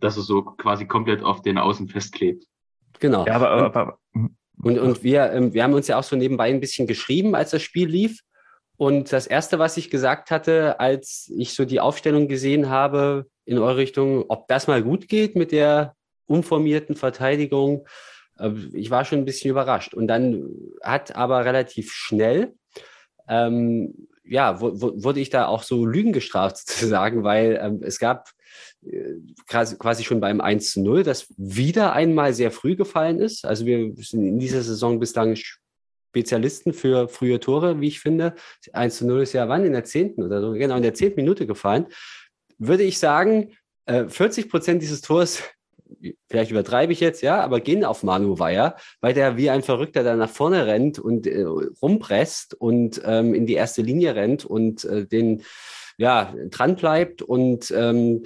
dass 0.00 0.16
er 0.16 0.22
so 0.22 0.42
quasi 0.42 0.86
komplett 0.86 1.22
auf 1.22 1.42
den 1.42 1.58
Außen 1.58 1.88
festklebt. 1.88 2.44
Genau. 2.98 3.26
ja, 3.26 3.34
aber, 3.34 3.50
aber, 3.50 3.66
aber 3.66 3.98
Und, 4.62 4.78
und 4.78 5.02
wir, 5.02 5.30
ähm, 5.32 5.52
wir 5.52 5.62
haben 5.64 5.74
uns 5.74 5.86
ja 5.86 5.98
auch 5.98 6.02
so 6.02 6.16
nebenbei 6.16 6.48
ein 6.48 6.60
bisschen 6.60 6.86
geschrieben, 6.86 7.34
als 7.34 7.50
das 7.50 7.62
Spiel 7.62 7.88
lief. 7.88 8.20
Und 8.76 9.12
das 9.12 9.26
Erste, 9.26 9.58
was 9.58 9.76
ich 9.76 9.90
gesagt 9.90 10.30
hatte, 10.30 10.80
als 10.80 11.30
ich 11.36 11.52
so 11.54 11.64
die 11.64 11.80
Aufstellung 11.80 12.28
gesehen 12.28 12.70
habe 12.70 13.26
in 13.44 13.58
eure 13.58 13.76
Richtung, 13.76 14.24
ob 14.28 14.46
das 14.48 14.66
mal 14.66 14.82
gut 14.82 15.08
geht 15.08 15.36
mit 15.36 15.52
der 15.52 15.94
umformierten 16.26 16.94
Verteidigung, 16.94 17.84
äh, 17.84 17.88
ich 18.72 18.90
war 18.90 19.04
schon 19.04 19.18
ein 19.18 19.24
bisschen 19.24 19.50
überrascht. 19.50 19.94
Und 19.94 20.06
dann 20.08 20.48
hat 20.82 21.16
aber 21.16 21.44
relativ 21.44 21.92
schnell, 21.92 22.54
ähm, 23.28 24.08
ja, 24.24 24.60
wu- 24.60 24.80
wu- 24.80 25.02
wurde 25.02 25.20
ich 25.20 25.30
da 25.30 25.46
auch 25.46 25.62
so 25.62 25.84
Lügen 25.86 26.12
gestraft 26.12 26.56
sozusagen, 26.66 27.24
weil 27.24 27.58
ähm, 27.62 27.80
es 27.82 27.98
gab 27.98 28.30
äh, 28.86 29.14
quasi 29.46 30.04
schon 30.04 30.20
beim 30.20 30.40
1 30.40 30.72
zu 30.72 30.82
0, 30.82 31.02
das 31.02 31.26
wieder 31.36 31.92
einmal 31.92 32.32
sehr 32.34 32.50
früh 32.50 32.76
gefallen 32.76 33.20
ist. 33.20 33.44
Also 33.44 33.66
wir 33.66 33.92
sind 33.96 34.24
in 34.26 34.38
dieser 34.38 34.62
Saison 34.62 35.00
bislang 35.00 35.36
Spezialisten 36.10 36.72
für 36.72 37.08
frühe 37.08 37.38
Tore, 37.40 37.80
wie 37.80 37.88
ich 37.88 38.00
finde. 38.00 38.34
1 38.72 38.96
zu 38.98 39.06
0 39.06 39.22
ist 39.22 39.34
ja 39.34 39.48
wann? 39.48 39.64
In 39.64 39.72
der 39.72 39.84
zehnten 39.84 40.22
oder 40.22 40.40
so, 40.40 40.52
genau, 40.52 40.76
in 40.76 40.82
der 40.82 40.94
zehnten 40.94 41.20
Minute 41.20 41.46
gefallen. 41.46 41.86
Würde 42.58 42.82
ich 42.82 42.98
sagen, 42.98 43.52
äh, 43.86 44.08
40 44.08 44.48
Prozent 44.50 44.82
dieses 44.82 45.00
Tors, 45.02 45.42
vielleicht 46.28 46.50
übertreibe 46.50 46.92
ich 46.92 47.00
jetzt, 47.00 47.22
ja, 47.22 47.40
aber 47.40 47.60
gehen 47.60 47.84
auf 47.84 48.02
Manu 48.02 48.38
Weyer, 48.38 48.76
weil 49.00 49.14
der 49.14 49.36
wie 49.36 49.50
ein 49.50 49.62
Verrückter 49.62 50.02
da 50.02 50.16
nach 50.16 50.30
vorne 50.30 50.66
rennt 50.66 50.98
und 50.98 51.26
äh, 51.26 51.42
rumpresst 51.42 52.54
und 52.54 53.00
ähm, 53.04 53.34
in 53.34 53.46
die 53.46 53.54
erste 53.54 53.82
Linie 53.82 54.14
rennt 54.14 54.44
und 54.44 54.84
äh, 54.84 55.06
den, 55.06 55.42
ja, 55.96 56.34
dran 56.50 56.76
bleibt 56.76 57.22
und 57.22 57.70
ähm, 57.70 58.22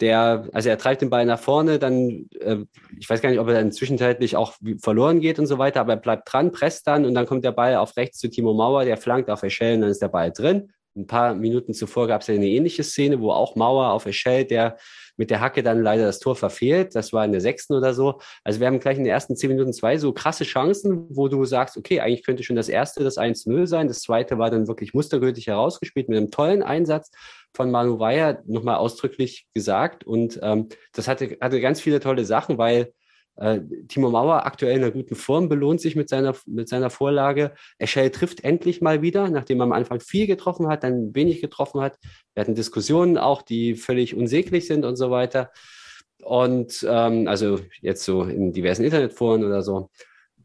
der, 0.00 0.48
also 0.52 0.68
er 0.68 0.78
treibt 0.78 1.02
den 1.02 1.10
Ball 1.10 1.26
nach 1.26 1.38
vorne, 1.38 1.78
dann, 1.78 2.28
äh, 2.40 2.56
ich 2.98 3.08
weiß 3.08 3.20
gar 3.20 3.30
nicht, 3.30 3.38
ob 3.38 3.48
er 3.48 3.54
dann 3.54 3.72
zwischenzeitlich 3.72 4.36
auch 4.36 4.54
verloren 4.80 5.20
geht 5.20 5.38
und 5.38 5.46
so 5.46 5.58
weiter, 5.58 5.80
aber 5.80 5.94
er 5.94 6.00
bleibt 6.00 6.32
dran, 6.32 6.52
presst 6.52 6.86
dann 6.86 7.04
und 7.04 7.14
dann 7.14 7.26
kommt 7.26 7.44
der 7.44 7.52
Ball 7.52 7.76
auf 7.76 7.96
rechts 7.96 8.18
zu 8.18 8.28
Timo 8.28 8.54
Mauer, 8.54 8.84
der 8.84 8.96
flankt 8.96 9.30
auf 9.30 9.42
Eschel 9.42 9.74
und 9.74 9.82
dann 9.82 9.90
ist 9.90 10.02
der 10.02 10.08
Ball 10.08 10.32
drin. 10.32 10.72
Ein 10.96 11.06
paar 11.06 11.34
Minuten 11.34 11.72
zuvor 11.72 12.08
gab 12.08 12.22
es 12.22 12.26
ja 12.26 12.34
eine 12.34 12.48
ähnliche 12.48 12.82
Szene, 12.82 13.20
wo 13.20 13.30
auch 13.30 13.54
Mauer 13.54 13.92
auf 13.92 14.06
Eschel, 14.06 14.44
der 14.44 14.76
mit 15.20 15.28
der 15.28 15.42
Hacke 15.42 15.62
dann 15.62 15.82
leider 15.82 16.06
das 16.06 16.18
Tor 16.18 16.34
verfehlt. 16.34 16.94
Das 16.94 17.12
war 17.12 17.26
in 17.26 17.32
der 17.32 17.42
sechsten 17.42 17.74
oder 17.74 17.92
so. 17.92 18.22
Also 18.42 18.58
wir 18.58 18.66
haben 18.66 18.80
gleich 18.80 18.96
in 18.96 19.04
den 19.04 19.12
ersten 19.12 19.36
zehn 19.36 19.50
Minuten 19.50 19.74
zwei 19.74 19.98
so 19.98 20.14
krasse 20.14 20.44
Chancen, 20.44 21.04
wo 21.10 21.28
du 21.28 21.44
sagst, 21.44 21.76
okay, 21.76 22.00
eigentlich 22.00 22.24
könnte 22.24 22.42
schon 22.42 22.56
das 22.56 22.70
erste 22.70 23.04
das 23.04 23.18
1-0 23.18 23.66
sein. 23.66 23.86
Das 23.86 24.00
zweite 24.00 24.38
war 24.38 24.50
dann 24.50 24.66
wirklich 24.66 24.94
mustergültig 24.94 25.46
herausgespielt 25.46 26.08
mit 26.08 26.16
einem 26.16 26.30
tollen 26.30 26.62
Einsatz 26.62 27.10
von 27.54 27.70
Manu 27.70 27.98
Weyer 27.98 28.42
nochmal 28.46 28.76
ausdrücklich 28.76 29.46
gesagt. 29.52 30.04
Und 30.04 30.40
ähm, 30.42 30.70
das 30.94 31.06
hatte, 31.06 31.36
hatte 31.38 31.60
ganz 31.60 31.82
viele 31.82 32.00
tolle 32.00 32.24
Sachen, 32.24 32.56
weil 32.56 32.94
äh, 33.40 33.60
Timo 33.88 34.10
Mauer 34.10 34.44
aktuell 34.44 34.76
in 34.76 34.82
einer 34.82 34.92
guten 34.92 35.14
Form 35.14 35.48
belohnt 35.48 35.80
sich 35.80 35.96
mit 35.96 36.08
seiner, 36.10 36.36
mit 36.46 36.68
seiner 36.68 36.90
Vorlage. 36.90 37.52
Eschel 37.78 38.10
trifft 38.10 38.44
endlich 38.44 38.82
mal 38.82 39.00
wieder, 39.00 39.30
nachdem 39.30 39.60
er 39.60 39.64
am 39.64 39.72
Anfang 39.72 40.00
viel 40.00 40.26
getroffen 40.26 40.68
hat, 40.68 40.84
dann 40.84 41.14
wenig 41.14 41.40
getroffen 41.40 41.80
hat. 41.80 41.98
Wir 42.34 42.42
hatten 42.42 42.54
Diskussionen 42.54 43.16
auch, 43.16 43.40
die 43.40 43.74
völlig 43.74 44.14
unsäglich 44.14 44.66
sind 44.66 44.84
und 44.84 44.96
so 44.96 45.10
weiter. 45.10 45.50
Und 46.22 46.86
ähm, 46.86 47.26
also 47.28 47.58
jetzt 47.80 48.04
so 48.04 48.24
in 48.24 48.52
diversen 48.52 48.84
Internetforen 48.84 49.42
oder 49.42 49.62
so. 49.62 49.88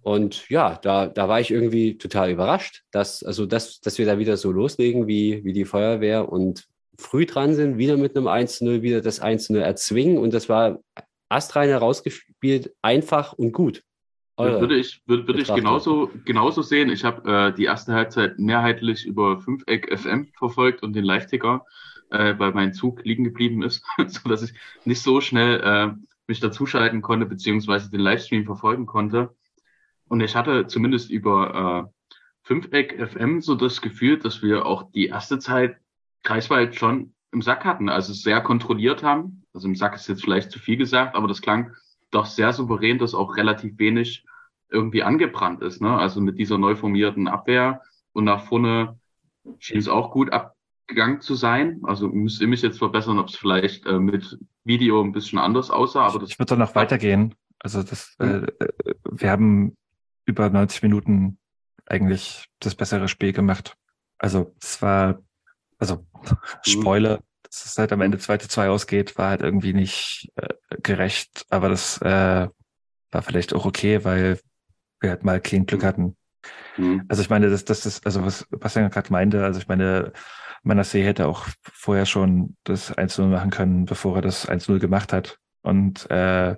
Und 0.01 0.47
ja, 0.49 0.79
da, 0.81 1.07
da 1.07 1.27
war 1.27 1.41
ich 1.41 1.51
irgendwie 1.51 1.97
total 1.97 2.31
überrascht, 2.31 2.83
dass, 2.91 3.23
also 3.23 3.45
dass, 3.45 3.81
dass 3.81 3.97
wir 3.97 4.05
da 4.05 4.19
wieder 4.19 4.37
so 4.37 4.51
loslegen 4.51 5.05
wie, 5.07 5.43
wie 5.43 5.51
die 5.51 5.65
Feuerwehr 5.65 6.31
und 6.31 6.65
früh 6.97 7.25
dran 7.25 7.55
sind, 7.55 7.77
wieder 7.77 7.97
mit 7.97 8.15
einem 8.15 8.27
1-0, 8.27 8.81
wieder 8.81 9.01
das 9.01 9.21
1-0 9.21 9.57
erzwingen. 9.59 10.17
Und 10.17 10.33
das 10.33 10.47
war 10.47 10.79
astrein 11.29 11.69
herausgespielt, 11.69 12.73
einfach 12.81 13.33
und 13.33 13.51
gut. 13.51 13.83
Eure 14.37 14.59
Würde 14.59 14.75
ich, 14.75 15.01
würde, 15.05 15.27
würde 15.27 15.41
ich 15.41 15.53
genauso, 15.53 16.11
genauso 16.25 16.61
sehen. 16.61 16.89
Ich 16.89 17.05
habe 17.05 17.31
äh, 17.31 17.53
die 17.53 17.63
erste 17.63 17.93
Halbzeit 17.93 18.37
mehrheitlich 18.37 19.05
über 19.05 19.39
Fünfeck 19.39 19.97
FM 19.97 20.27
verfolgt 20.37 20.83
und 20.83 20.93
den 20.93 21.05
Live-Ticker, 21.05 21.65
äh, 22.09 22.35
weil 22.37 22.51
mein 22.51 22.73
Zug 22.73 23.05
liegen 23.05 23.23
geblieben 23.23 23.63
ist, 23.63 23.83
so 24.07 24.27
dass 24.27 24.43
ich 24.43 24.53
nicht 24.83 25.01
so 25.01 25.21
schnell 25.21 25.61
äh, 25.61 25.93
mich 26.27 26.41
dazuschalten 26.41 27.01
konnte, 27.01 27.25
beziehungsweise 27.25 27.89
den 27.89 28.01
Livestream 28.01 28.45
verfolgen 28.45 28.85
konnte. 28.85 29.33
Und 30.07 30.19
ich 30.19 30.35
hatte 30.35 30.67
zumindest 30.67 31.09
über 31.09 31.89
äh, 31.89 32.19
Fünfeck 32.43 32.99
FM 33.09 33.39
so 33.41 33.55
das 33.55 33.81
Gefühl, 33.81 34.19
dass 34.19 34.43
wir 34.43 34.65
auch 34.65 34.91
die 34.91 35.07
erste 35.07 35.39
Zeit 35.39 35.77
Kreiswald 36.23 36.75
schon 36.75 37.14
im 37.35 37.41
Sack 37.41 37.65
hatten, 37.65 37.89
also 37.89 38.13
sehr 38.13 38.41
kontrolliert 38.41 39.03
haben. 39.03 39.43
Also 39.53 39.67
im 39.67 39.75
Sack 39.75 39.95
ist 39.95 40.07
jetzt 40.07 40.23
vielleicht 40.23 40.51
zu 40.51 40.59
viel 40.59 40.77
gesagt, 40.77 41.15
aber 41.15 41.27
das 41.27 41.41
klang 41.41 41.73
doch 42.09 42.25
sehr 42.25 42.53
souverän, 42.53 42.97
dass 42.97 43.13
auch 43.13 43.35
relativ 43.35 43.77
wenig 43.77 44.25
irgendwie 44.69 45.03
angebrannt 45.03 45.61
ist. 45.61 45.81
Ne? 45.81 45.95
Also 45.95 46.21
mit 46.21 46.39
dieser 46.39 46.57
neu 46.57 46.75
formierten 46.75 47.27
Abwehr 47.27 47.81
und 48.13 48.23
nach 48.23 48.45
vorne 48.45 48.97
schien 49.59 49.77
es 49.77 49.87
auch 49.87 50.11
gut 50.11 50.31
abgegangen 50.31 51.21
zu 51.21 51.35
sein. 51.35 51.81
Also 51.83 52.07
müsste 52.07 52.45
ich 52.45 52.49
mich 52.49 52.61
jetzt 52.61 52.79
verbessern, 52.79 53.19
ob 53.19 53.27
es 53.27 53.35
vielleicht 53.35 53.85
äh, 53.85 53.99
mit 53.99 54.39
Video 54.63 55.01
ein 55.03 55.11
bisschen 55.11 55.37
anders 55.37 55.69
aussah, 55.69 56.07
aber 56.07 56.19
das 56.19 56.31
ich 56.31 56.39
würde 56.39 56.55
doch 56.55 56.59
noch 56.59 56.75
weitergehen. 56.75 57.35
Also 57.59 57.83
das, 57.83 58.15
äh, 58.19 58.45
äh, 58.45 58.69
wir 59.11 59.29
haben 59.29 59.75
über 60.25 60.49
90 60.49 60.83
Minuten 60.83 61.37
eigentlich 61.85 62.45
das 62.59 62.75
bessere 62.75 63.07
Spiel 63.07 63.33
gemacht. 63.33 63.77
Also 64.17 64.53
es 64.61 64.81
war, 64.81 65.19
also 65.77 66.05
Spoiler, 66.63 67.21
dass 67.43 67.65
es 67.65 67.77
halt 67.77 67.91
am 67.91 68.01
Ende 68.01 68.17
2 68.17 68.37
zu 68.37 68.49
2 68.49 68.69
ausgeht, 68.69 69.17
war 69.17 69.29
halt 69.29 69.41
irgendwie 69.41 69.73
nicht 69.73 70.31
äh, 70.35 70.47
gerecht, 70.81 71.45
aber 71.49 71.69
das 71.69 72.01
äh, 72.01 72.47
war 73.11 73.21
vielleicht 73.21 73.53
auch 73.53 73.65
okay, 73.65 74.03
weil 74.03 74.39
wir 74.99 75.09
halt 75.11 75.23
mal 75.23 75.39
kein 75.39 75.65
Glück 75.65 75.83
hatten. 75.83 76.15
Hm. 76.75 77.05
Also 77.07 77.21
ich 77.21 77.29
meine, 77.29 77.49
das, 77.49 77.65
das 77.65 77.85
ist, 77.85 78.05
also 78.05 78.25
was 78.25 78.45
Bastian 78.49 78.89
gerade 78.89 79.11
meinte, 79.11 79.43
also 79.43 79.59
ich 79.59 79.67
meine, 79.67 80.11
Manasseh 80.63 81.03
hätte 81.03 81.27
auch 81.27 81.47
vorher 81.61 82.05
schon 82.05 82.55
das 82.63 82.95
1-0 82.95 83.27
machen 83.27 83.51
können, 83.51 83.85
bevor 83.85 84.17
er 84.17 84.21
das 84.21 84.49
1-0 84.49 84.79
gemacht 84.79 85.13
hat. 85.13 85.37
Und 85.61 86.09
äh, 86.09 86.55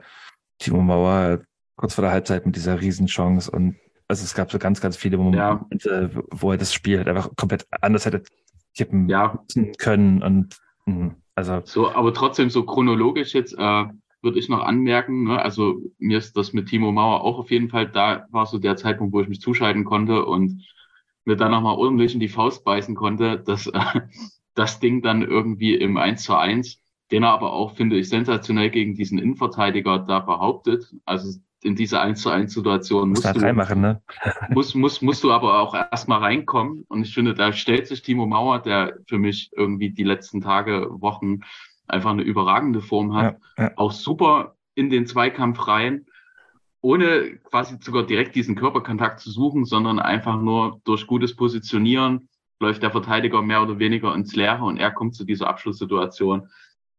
Timo 0.59 0.81
Mauer 0.81 1.41
kurz 1.75 1.93
vor 1.93 2.03
der 2.03 2.11
Halbzeit 2.11 2.45
mit 2.45 2.55
dieser 2.55 2.81
Riesenchance 2.81 3.51
und 3.51 3.75
also 4.07 4.23
es 4.23 4.33
gab 4.33 4.51
so 4.51 4.57
ganz, 4.57 4.79
ganz 4.79 4.95
viele 4.95 5.17
Momente, 5.17 6.11
wo 6.31 6.51
er 6.51 6.57
das 6.57 6.73
Spiel 6.73 6.97
halt 6.97 7.09
einfach 7.09 7.29
komplett 7.35 7.67
anders 7.81 8.05
hätte 8.05 8.23
tippen 8.77 9.09
Ja, 9.09 9.45
können 9.77 10.21
und 10.23 10.57
mh, 10.85 11.15
also 11.35 11.63
So, 11.63 11.91
aber 11.91 12.13
trotzdem 12.13 12.49
so 12.49 12.65
chronologisch 12.65 13.33
jetzt 13.33 13.53
äh, 13.53 13.85
würde 14.21 14.39
ich 14.39 14.49
noch 14.49 14.61
anmerken, 14.61 15.25
ne? 15.25 15.41
also 15.41 15.81
mir 15.99 16.17
ist 16.17 16.35
das 16.37 16.53
mit 16.53 16.67
Timo 16.69 16.91
Mauer 16.91 17.21
auch 17.21 17.37
auf 17.39 17.51
jeden 17.51 17.69
Fall, 17.69 17.89
da 17.89 18.27
war 18.31 18.45
so 18.45 18.57
der 18.57 18.75
Zeitpunkt, 18.77 19.13
wo 19.13 19.21
ich 19.21 19.27
mich 19.27 19.41
zuschalten 19.41 19.83
konnte 19.83 20.25
und 20.25 20.65
mir 21.25 21.35
dann 21.35 21.51
nochmal 21.51 21.75
ordentlich 21.75 22.13
in 22.13 22.19
die 22.19 22.29
Faust 22.29 22.63
beißen 22.63 22.95
konnte, 22.95 23.39
dass 23.39 23.67
äh, 23.67 23.79
das 24.55 24.79
Ding 24.79 25.01
dann 25.01 25.21
irgendwie 25.21 25.75
im 25.75 25.97
1 25.97 26.23
zu 26.23 26.35
1, 26.35 26.81
den 27.11 27.23
er 27.23 27.31
aber 27.31 27.53
auch, 27.53 27.75
finde 27.75 27.97
ich, 27.97 28.09
sensationell 28.09 28.69
gegen 28.69 28.95
diesen 28.95 29.19
Innenverteidiger 29.19 29.99
da 29.99 30.19
behauptet. 30.19 30.93
Also 31.05 31.39
in 31.63 31.75
dieser 31.75 32.01
1 32.01 32.21
zu 32.21 32.29
1 32.29 32.53
Situation 32.53 33.09
muss 33.09 33.19
musst 33.19 33.25
da 33.25 33.33
du, 33.33 33.39
reinmachen, 33.39 33.81
ne? 33.81 34.01
muss, 34.49 34.75
muss, 34.75 35.01
musst 35.01 35.23
du 35.23 35.31
aber 35.31 35.59
auch 35.59 35.73
erstmal 35.73 36.19
reinkommen. 36.19 36.85
Und 36.87 37.03
ich 37.03 37.13
finde, 37.13 37.33
da 37.33 37.51
stellt 37.51 37.87
sich 37.87 38.01
Timo 38.01 38.25
Mauer, 38.25 38.59
der 38.59 38.97
für 39.07 39.17
mich 39.17 39.51
irgendwie 39.55 39.89
die 39.89 40.03
letzten 40.03 40.41
Tage, 40.41 40.87
Wochen 40.89 41.41
einfach 41.87 42.11
eine 42.11 42.23
überragende 42.23 42.81
Form 42.81 43.15
hat, 43.15 43.39
Ja, 43.57 43.63
ja. 43.65 43.71
auch 43.75 43.91
super 43.91 44.55
in 44.75 44.89
den 44.89 45.07
Zweikampf 45.07 45.67
rein, 45.67 46.05
ohne 46.81 47.37
quasi 47.39 47.77
sogar 47.81 48.05
direkt 48.05 48.35
diesen 48.35 48.55
Körperkontakt 48.55 49.19
zu 49.19 49.31
suchen, 49.31 49.65
sondern 49.65 49.99
einfach 49.99 50.39
nur 50.39 50.79
durch 50.83 51.07
gutes 51.07 51.35
Positionieren 51.35 52.29
läuft 52.59 52.83
der 52.83 52.91
Verteidiger 52.91 53.41
mehr 53.41 53.61
oder 53.61 53.79
weniger 53.79 54.13
ins 54.15 54.35
Leere 54.35 54.63
und 54.63 54.77
er 54.77 54.91
kommt 54.91 55.15
zu 55.15 55.25
dieser 55.25 55.47
Abschlusssituation. 55.47 56.49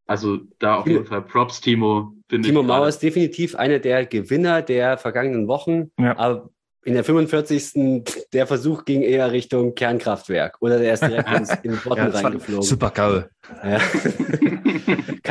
Also 0.07 0.39
da 0.59 0.77
auf 0.77 0.87
jeden 0.87 1.07
Fall 1.07 1.23
Props, 1.23 1.61
Timo. 1.61 2.15
Finde 2.29 2.49
Timo 2.49 2.61
ich 2.61 2.67
Mauer 2.67 2.79
gerade. 2.79 2.89
ist 2.91 3.03
definitiv 3.03 3.57
einer 3.57 3.79
der 3.79 4.07
Gewinner 4.07 4.63
der 4.63 4.99
vergangenen 4.99 5.49
Wochen. 5.49 5.91
Ja. 5.99 6.17
Aber 6.17 6.51
in 6.85 6.95
der 6.95 7.05
45. 7.05 8.05
der 8.33 8.47
Versuch 8.47 8.85
ging 8.85 9.03
eher 9.03 9.31
Richtung 9.33 9.75
Kernkraftwerk 9.75 10.57
oder 10.61 10.79
der 10.79 10.95
ist 10.95 11.03
direkt 11.03 11.31
ins, 11.31 11.51
in 11.63 11.73
den 11.73 11.81
Botten 11.85 11.99
Ja, 11.99 12.09
reingeflogen. 12.09 12.63
super 12.63 12.91
geil. 12.91 13.29
Ja, 13.63 13.79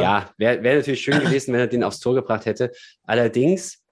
ja 0.00 0.30
wäre 0.38 0.62
wär 0.62 0.76
natürlich 0.76 1.02
schön 1.02 1.20
gewesen, 1.20 1.52
wenn 1.52 1.60
er 1.60 1.66
den 1.66 1.84
aufs 1.84 2.00
Tor 2.00 2.14
gebracht 2.14 2.46
hätte. 2.46 2.72
Allerdings 3.04 3.82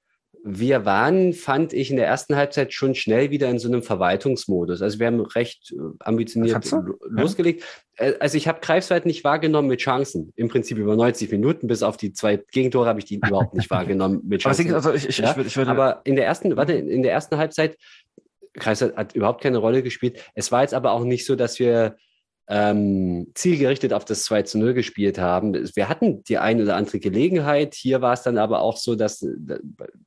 wir 0.45 0.85
waren, 0.85 1.33
fand 1.33 1.73
ich, 1.73 1.91
in 1.91 1.97
der 1.97 2.07
ersten 2.07 2.35
Halbzeit 2.35 2.73
schon 2.73 2.95
schnell 2.95 3.31
wieder 3.31 3.49
in 3.49 3.59
so 3.59 3.69
einem 3.69 3.83
Verwaltungsmodus. 3.83 4.83
Also 4.83 4.99
wir 4.99 5.07
haben 5.07 5.21
recht 5.21 5.73
äh, 5.73 5.77
ambitioniert 6.01 6.69
losgelegt. 7.09 7.65
Äh, 7.97 8.15
Also 8.19 8.37
ich 8.37 8.49
habe 8.49 8.61
Greifswald 8.61 9.07
nicht 9.07 9.23
wahrgenommen 9.23 9.69
mit 9.69 9.81
Chancen. 9.81 10.33
Im 10.35 10.49
Prinzip 10.49 10.79
über 10.79 10.97
90 10.97 11.31
Minuten, 11.31 11.69
bis 11.69 11.83
auf 11.83 11.97
die 11.97 12.13
zwei 12.13 12.39
Gegentore 12.51 12.89
habe 12.89 12.99
ich 12.99 13.05
die 13.05 13.17
überhaupt 13.17 13.55
nicht 13.55 13.71
wahrgenommen 13.71 14.23
mit 14.25 14.45
Aber 14.45 14.55
Chancen. 14.55 14.67
ist, 14.67 14.75
also 14.75 14.93
ich, 14.93 15.09
ich, 15.09 15.19
Ja, 15.19 15.37
ich, 15.39 15.57
würde, 15.57 15.71
aber 15.71 16.01
in 16.05 16.17
der 16.17 16.27
ersten, 16.27 16.57
warte, 16.57 16.73
in 16.73 17.03
der 17.03 17.13
ersten 17.13 17.37
Halbzeit, 17.37 17.77
Kreiswald 18.55 18.97
hat 18.97 19.15
überhaupt 19.15 19.43
keine 19.43 19.59
Rolle 19.59 19.83
gespielt. 19.83 20.19
Es 20.35 20.51
war 20.51 20.63
jetzt 20.63 20.75
aber 20.75 20.93
auch 20.93 21.05
nicht 21.05 21.25
so, 21.25 21.37
dass 21.37 21.59
wir 21.59 21.97
ähm, 22.49 23.29
zielgerichtet 23.35 23.93
auf 23.93 24.05
das 24.05 24.25
2 24.25 24.43
zu 24.43 24.59
0 24.59 24.75
gespielt 24.75 25.19
haben. 25.19 25.55
Wir 25.75 25.89
hatten 25.89 26.25
die 26.25 26.39
ein 26.39 26.61
oder 26.61 26.77
andere 26.77 26.99
Gelegenheit. 26.99 27.75
Hier 27.75 28.01
war 28.03 28.13
es 28.13 28.23
dann 28.23 28.39
aber 28.39 28.63
auch 28.63 28.77
so, 28.77 28.95
dass 28.95 29.23
äh, 29.23 29.59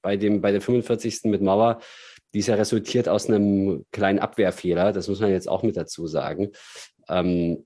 bei, 0.02 0.18
dem, 0.18 0.42
bei 0.42 0.52
der 0.52 0.62
45. 0.62 1.22
mit 1.26 1.42
Mauer, 1.42 1.80
die 2.34 2.40
ist 2.40 2.48
ja 2.48 2.56
resultiert 2.56 3.08
aus 3.08 3.30
einem 3.30 3.86
kleinen 3.92 4.20
Abwehrfehler. 4.20 4.92
Das 4.92 5.08
muss 5.08 5.22
man 5.22 5.32
jetzt 5.32 5.48
auch 5.48 5.64
mit 5.64 5.78
dazu 5.78 6.08
sagen. 6.08 6.52
Ähm, 7.08 7.66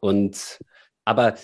und 0.00 0.58
aber 1.04 1.34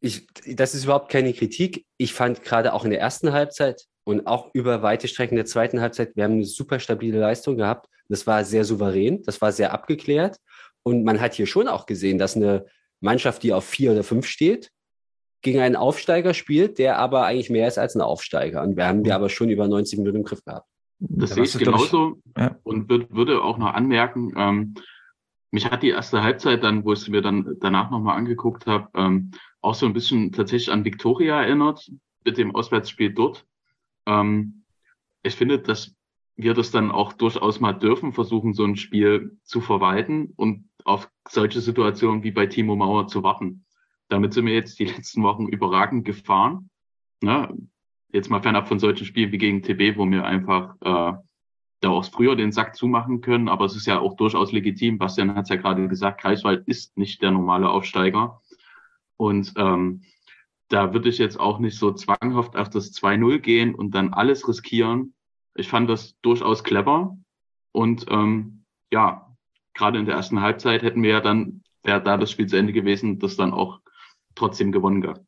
ich, 0.00 0.26
das 0.46 0.74
ist 0.74 0.84
überhaupt 0.84 1.10
keine 1.10 1.32
Kritik. 1.32 1.84
Ich 1.96 2.14
fand 2.14 2.42
gerade 2.42 2.72
auch 2.72 2.84
in 2.84 2.90
der 2.90 3.00
ersten 3.00 3.32
Halbzeit 3.32 3.84
und 4.04 4.26
auch 4.26 4.50
über 4.54 4.82
weite 4.82 5.08
Strecken 5.08 5.36
der 5.36 5.46
zweiten 5.46 5.80
Halbzeit, 5.80 6.14
wir 6.14 6.24
haben 6.24 6.34
eine 6.34 6.44
super 6.44 6.78
stabile 6.78 7.18
Leistung 7.18 7.56
gehabt. 7.56 7.88
Das 8.08 8.26
war 8.26 8.44
sehr 8.44 8.64
souverän, 8.64 9.22
das 9.24 9.40
war 9.40 9.50
sehr 9.50 9.72
abgeklärt. 9.72 10.38
Und 10.86 11.02
man 11.02 11.20
hat 11.20 11.34
hier 11.34 11.46
schon 11.46 11.66
auch 11.66 11.84
gesehen, 11.86 12.16
dass 12.16 12.36
eine 12.36 12.64
Mannschaft, 13.00 13.42
die 13.42 13.52
auf 13.52 13.64
vier 13.64 13.90
oder 13.90 14.04
fünf 14.04 14.24
steht, 14.24 14.70
gegen 15.42 15.58
einen 15.58 15.74
Aufsteiger 15.74 16.32
spielt, 16.32 16.78
der 16.78 17.00
aber 17.00 17.26
eigentlich 17.26 17.50
mehr 17.50 17.66
ist 17.66 17.76
als 17.76 17.96
ein 17.96 18.00
Aufsteiger. 18.00 18.62
Und 18.62 18.76
wir 18.76 18.86
haben 18.86 19.02
die 19.02 19.10
aber 19.10 19.28
schon 19.28 19.48
über 19.48 19.66
90 19.66 19.98
Minuten 19.98 20.18
im 20.18 20.22
Griff 20.22 20.44
gehabt. 20.44 20.68
Das 21.00 21.30
Ja, 21.30 21.34
sehe 21.34 21.44
ich 21.44 21.58
genauso 21.58 22.20
Ja. 22.38 22.56
und 22.62 22.88
würd, 22.88 23.12
würde 23.12 23.42
auch 23.42 23.58
noch 23.58 23.74
anmerken, 23.74 24.32
ähm, 24.36 24.74
mich 25.50 25.68
hat 25.68 25.82
die 25.82 25.88
erste 25.88 26.22
Halbzeit 26.22 26.62
dann, 26.62 26.84
wo 26.84 26.92
ich 26.92 27.00
es 27.00 27.08
mir 27.08 27.20
dann 27.20 27.56
danach 27.58 27.90
nochmal 27.90 28.16
angeguckt 28.16 28.66
habe, 28.68 28.88
ähm, 28.94 29.32
auch 29.62 29.74
so 29.74 29.86
ein 29.86 29.92
bisschen 29.92 30.30
tatsächlich 30.30 30.72
an 30.72 30.84
Viktoria 30.84 31.42
erinnert, 31.42 31.90
mit 32.24 32.38
dem 32.38 32.54
Auswärtsspiel 32.54 33.12
dort. 33.12 33.44
Ähm, 34.06 34.62
ich 35.24 35.34
finde, 35.34 35.58
dass 35.58 35.96
wir 36.36 36.54
das 36.54 36.70
dann 36.70 36.92
auch 36.92 37.12
durchaus 37.12 37.58
mal 37.58 37.72
dürfen, 37.72 38.12
versuchen, 38.12 38.54
so 38.54 38.62
ein 38.62 38.76
Spiel 38.76 39.36
zu 39.42 39.60
verwalten 39.60 40.32
und 40.36 40.68
auf 40.86 41.10
solche 41.28 41.60
Situationen 41.60 42.22
wie 42.22 42.30
bei 42.30 42.46
Timo 42.46 42.76
Mauer 42.76 43.08
zu 43.08 43.22
warten. 43.22 43.64
Damit 44.08 44.32
sind 44.32 44.46
wir 44.46 44.54
jetzt 44.54 44.78
die 44.78 44.84
letzten 44.96 45.22
Wochen 45.22 45.48
überragend 45.48 46.04
gefahren. 46.04 46.70
Ne? 47.20 47.52
Jetzt 48.12 48.30
mal 48.30 48.40
fernab 48.40 48.68
von 48.68 48.78
solchen 48.78 49.04
Spielen 49.04 49.32
wie 49.32 49.38
gegen 49.38 49.62
TB, 49.62 49.98
wo 49.98 50.08
wir 50.08 50.24
einfach 50.24 50.76
äh, 50.80 51.18
da 51.80 51.88
auch 51.90 52.04
früher 52.04 52.36
den 52.36 52.52
Sack 52.52 52.76
zumachen 52.76 53.20
können. 53.20 53.48
Aber 53.48 53.64
es 53.64 53.74
ist 53.74 53.86
ja 53.86 53.98
auch 53.98 54.16
durchaus 54.16 54.52
legitim. 54.52 54.98
Bastian 54.98 55.34
hat 55.34 55.44
es 55.44 55.50
ja 55.50 55.56
gerade 55.56 55.88
gesagt, 55.88 56.20
Kreiswald 56.20 56.66
ist 56.68 56.96
nicht 56.96 57.20
der 57.20 57.32
normale 57.32 57.68
Aufsteiger. 57.68 58.40
Und 59.16 59.54
ähm, 59.56 60.02
da 60.68 60.92
würde 60.92 61.08
ich 61.08 61.18
jetzt 61.18 61.38
auch 61.38 61.58
nicht 61.58 61.78
so 61.78 61.92
zwanghaft 61.92 62.56
auf 62.56 62.70
das 62.70 62.92
2-0 62.92 63.38
gehen 63.38 63.74
und 63.74 63.94
dann 63.94 64.14
alles 64.14 64.48
riskieren. 64.48 65.14
Ich 65.54 65.68
fand 65.68 65.90
das 65.90 66.16
durchaus 66.22 66.64
clever. 66.64 67.16
Und 67.72 68.06
ähm, 68.08 68.64
ja, 68.92 69.25
gerade 69.76 69.98
in 69.98 70.06
der 70.06 70.16
ersten 70.16 70.40
Halbzeit 70.40 70.82
hätten 70.82 71.02
wir 71.02 71.10
ja 71.10 71.20
dann, 71.20 71.62
wäre 71.84 72.02
da 72.02 72.16
das 72.16 72.30
Spiel 72.30 72.46
zu 72.46 72.56
Ende 72.56 72.72
gewesen, 72.72 73.18
das 73.18 73.36
dann 73.36 73.52
auch 73.52 73.80
trotzdem 74.34 74.72
gewonnen 74.72 75.00
gehabt. 75.00 75.24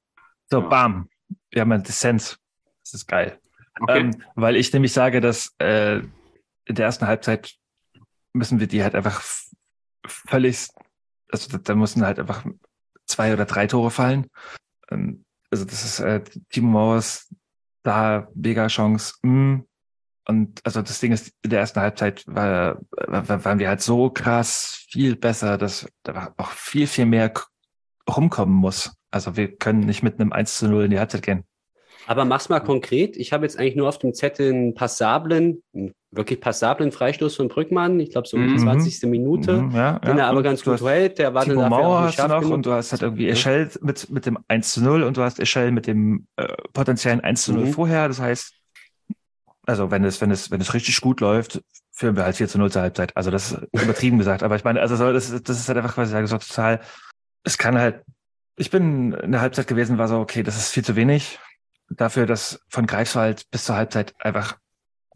So, 0.51 0.61
Ja. 0.61 0.69
bam. 0.69 1.09
Wir 1.51 1.61
haben 1.63 1.73
einen 1.73 1.83
Dissens. 1.83 2.39
Das 2.83 2.95
ist 2.95 3.07
geil. 3.07 3.39
Okay. 3.81 4.01
Ähm, 4.01 4.23
weil 4.35 4.57
ich 4.57 4.73
nämlich 4.73 4.93
sage, 4.93 5.21
dass 5.21 5.55
äh, 5.59 5.99
in 6.65 6.75
der 6.75 6.87
ersten 6.87 7.07
Halbzeit 7.07 7.55
müssen 8.33 8.61
wir 8.61 8.67
die 8.67 8.83
halt 8.83 8.95
einfach 8.95 9.23
völlig, 10.07 10.69
also 11.31 11.51
da, 11.51 11.59
da 11.59 11.75
müssen 11.75 12.05
halt 12.05 12.19
einfach 12.19 12.45
zwei 13.07 13.33
oder 13.33 13.45
drei 13.45 13.67
Tore 13.67 13.91
fallen. 13.91 14.27
Ähm, 14.91 15.25
also 15.51 15.65
das 15.65 15.85
ist 15.85 16.01
äh, 16.01 16.23
Timo 16.51 16.69
Mauers 16.69 17.33
da 17.83 18.29
mega 18.35 18.67
Chance. 18.67 19.15
Mm. 19.23 19.61
Und 20.31 20.61
also 20.65 20.83
das 20.83 21.01
Ding 21.01 21.11
ist, 21.13 21.33
in 21.43 21.51
der 21.51 21.61
ersten 21.61 21.81
Halbzeit 21.81 22.23
war, 22.27 22.79
war, 22.91 23.45
waren 23.45 23.59
wir 23.59 23.69
halt 23.69 23.81
so 23.81 24.11
krass 24.11 24.85
viel 24.91 25.17
besser, 25.17 25.57
dass 25.57 25.87
da 26.03 26.35
auch 26.37 26.51
viel, 26.51 26.87
viel 26.87 27.07
mehr 27.07 27.33
rumkommen 28.09 28.55
muss. 28.55 28.93
Also 29.11 29.37
wir 29.37 29.57
können 29.57 29.81
nicht 29.81 30.03
mit 30.03 30.21
einem 30.21 30.33
1 30.33 30.59
zu 30.59 30.69
0 30.69 30.85
in 30.85 30.91
die 30.91 30.99
Halbzeit 30.99 31.23
gehen. 31.23 31.45
Aber 32.07 32.25
mach's 32.25 32.49
mal 32.49 32.61
konkret. 32.61 33.17
Ich 33.17 33.33
habe 33.33 33.45
jetzt 33.45 33.59
eigentlich 33.59 33.77
nur 33.77 33.89
auf 33.89 33.99
dem 33.99 34.15
Zettel 34.15 34.51
einen 34.53 34.75
passablen, 34.75 35.63
einen 35.75 35.93
wirklich 36.11 36.41
passablen 36.41 36.91
Freistoß 36.93 37.37
von 37.37 37.49
Brückmann. 37.49 38.01
Ich 38.01 38.11
glaube, 38.13 38.27
so 38.29 38.37
um 38.39 38.47
die 38.49 38.55
Mhm. 38.55 38.59
20. 38.61 39.09
Minute. 39.09 39.63
Mhm, 39.63 39.75
ja, 39.75 39.99
Den 39.99 40.17
ja. 40.17 40.25
er 40.25 40.29
aber 40.31 40.43
ganz 40.43 40.63
gut 40.65 40.81
hält. 40.83 41.19
Der 41.19 41.35
war 41.35 41.45
dann 41.45 41.57
Timo 41.57 41.69
Mauer 41.69 42.01
hast 42.03 42.19
du 42.19 42.29
noch 42.29 42.41
genug. 42.41 42.53
und 42.55 42.67
du 42.67 42.73
hast 42.73 42.93
halt 42.93 43.03
irgendwie. 43.03 43.29
Eschel 43.29 43.71
mit, 43.83 44.09
mit 44.11 44.25
dem 44.27 44.39
1 44.49 44.73
zu 44.73 44.83
0 44.83 45.03
und 45.03 45.17
du 45.19 45.23
hast 45.23 45.39
Eschel 45.39 45.71
mit 45.71 45.87
dem 45.87 46.27
äh, 46.37 46.49
potenziellen 46.73 47.21
1 47.21 47.45
zu 47.45 47.53
0 47.53 47.65
Mhm. 47.67 47.73
vorher. 47.73 48.09
Das 48.09 48.21
heißt, 48.21 48.55
also 49.69 49.91
wenn 49.91 50.05
es, 50.05 50.21
wenn 50.21 50.31
es, 50.31 50.51
wenn 50.51 50.61
es 50.61 50.73
richtig 50.75 51.01
gut 51.01 51.21
läuft, 51.21 51.63
führen 51.93 52.17
wir 52.17 52.25
halt 52.25 52.37
4 52.37 52.49
zu 52.49 52.59
0 52.59 52.71
zur 52.73 52.83
Halbzeit. 52.83 53.17
Also 53.17 53.31
das 53.31 53.53
ist 53.53 53.59
übertrieben 53.73 54.19
gesagt. 54.19 54.43
Aber 54.43 54.57
ich 54.57 54.65
meine, 54.65 54.81
also 54.81 54.97
so, 54.97 55.13
das, 55.13 55.31
ist- 55.31 55.49
das 55.49 55.59
ist 55.59 55.69
halt 55.69 55.79
einfach 55.79 55.95
quasi 55.95 56.27
so 56.27 56.39
total, 56.39 56.81
es 57.45 57.59
kann 57.59 57.79
halt, 57.79 58.03
ich 58.57 58.71
bin 58.71 59.13
in 59.13 59.33
der 59.33 59.41
Halbzeit 59.41 59.67
gewesen, 59.69 59.99
war 59.99 60.09
so, 60.09 60.19
okay, 60.19 60.43
das 60.43 60.57
ist 60.57 60.71
viel 60.71 60.85
zu 60.85 60.97
wenig. 60.97 61.39
Dafür, 61.91 62.27
dass 62.27 62.61
von 62.69 62.87
Greifswald 62.87 63.49
bis 63.51 63.65
zur 63.65 63.77
Halbzeit 63.77 64.15
einfach, 64.19 64.57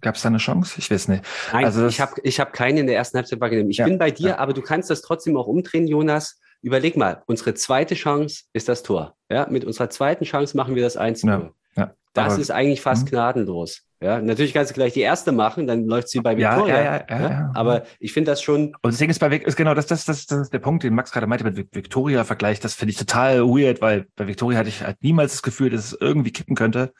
gab 0.00 0.14
es 0.16 0.22
da 0.22 0.28
eine 0.28 0.38
Chance? 0.38 0.74
Ich 0.78 0.90
weiß 0.90 1.08
nicht. 1.08 1.24
Nein, 1.52 1.64
Also 1.64 1.86
ich 1.86 2.00
habe 2.00 2.14
ich 2.22 2.40
hab 2.40 2.52
keinen 2.52 2.78
in 2.78 2.86
der 2.86 2.96
ersten 2.96 3.18
Halbzeit 3.18 3.40
wahrgenommen. 3.40 3.70
Ich 3.70 3.76
Ja, 3.78 3.84
bin 3.84 3.98
bei 3.98 4.10
dir, 4.10 4.30
ja. 4.30 4.38
aber 4.38 4.52
du 4.52 4.62
kannst 4.62 4.90
das 4.90 5.02
trotzdem 5.02 5.36
auch 5.36 5.46
umdrehen, 5.46 5.86
Jonas. 5.86 6.40
Überleg 6.62 6.96
mal, 6.96 7.22
unsere 7.26 7.54
zweite 7.54 7.94
Chance 7.94 8.44
ist 8.52 8.68
das 8.68 8.82
Tor. 8.84 9.16
Ja, 9.30 9.46
mit 9.50 9.64
unserer 9.64 9.90
zweiten 9.90 10.24
Chance 10.24 10.56
machen 10.56 10.74
wir 10.76 10.82
das 10.82 10.96
1 10.96 11.22
Ja, 11.22 11.38
0 11.38 11.52
ja. 11.76 11.94
Das 12.14 12.34
Aber- 12.34 12.42
ist 12.42 12.50
eigentlich 12.50 12.80
fast 12.80 13.06
Mhm. 13.06 13.10
gnadenlos. 13.10 13.82
Ja, 14.02 14.20
natürlich 14.20 14.52
kannst 14.52 14.70
du 14.70 14.74
gleich 14.74 14.92
die 14.94 15.00
erste 15.00 15.30
machen, 15.32 15.66
dann 15.66 15.86
läuft 15.86 16.08
sie 16.08 16.20
bei 16.20 16.36
Ja, 16.36 16.56
Victoria. 16.56 16.76
ja, 16.82 16.82
ja, 16.84 17.04
ja, 17.08 17.30
ja. 17.30 17.50
Aber 17.54 17.84
ich 18.00 18.12
finde 18.12 18.32
das 18.32 18.42
schon, 18.42 18.74
Und 18.82 18.92
das 18.92 18.98
Ding 18.98 19.10
ist 19.10 19.18
bei 19.20 19.30
Vic- 19.30 19.44
ist 19.46 19.56
genau 19.56 19.74
das, 19.74 19.86
das, 19.86 20.04
das, 20.04 20.26
das 20.26 20.40
ist 20.40 20.52
der 20.52 20.58
Punkt, 20.58 20.82
den 20.82 20.94
Max 20.94 21.12
gerade 21.12 21.26
meinte 21.26 21.44
mit 21.44 21.56
Vic- 21.56 21.68
Victoria-Vergleich. 21.72 22.58
Das 22.60 22.74
finde 22.74 22.90
ich 22.92 22.98
total 22.98 23.42
weird, 23.42 23.80
weil 23.80 24.06
bei 24.16 24.26
Victoria 24.26 24.58
hatte 24.58 24.68
ich 24.70 24.82
halt 24.82 24.96
niemals 25.02 25.32
das 25.32 25.42
Gefühl, 25.42 25.70
dass 25.70 25.84
es 25.84 25.98
irgendwie 26.00 26.32
kippen 26.32 26.56
könnte. 26.56 26.92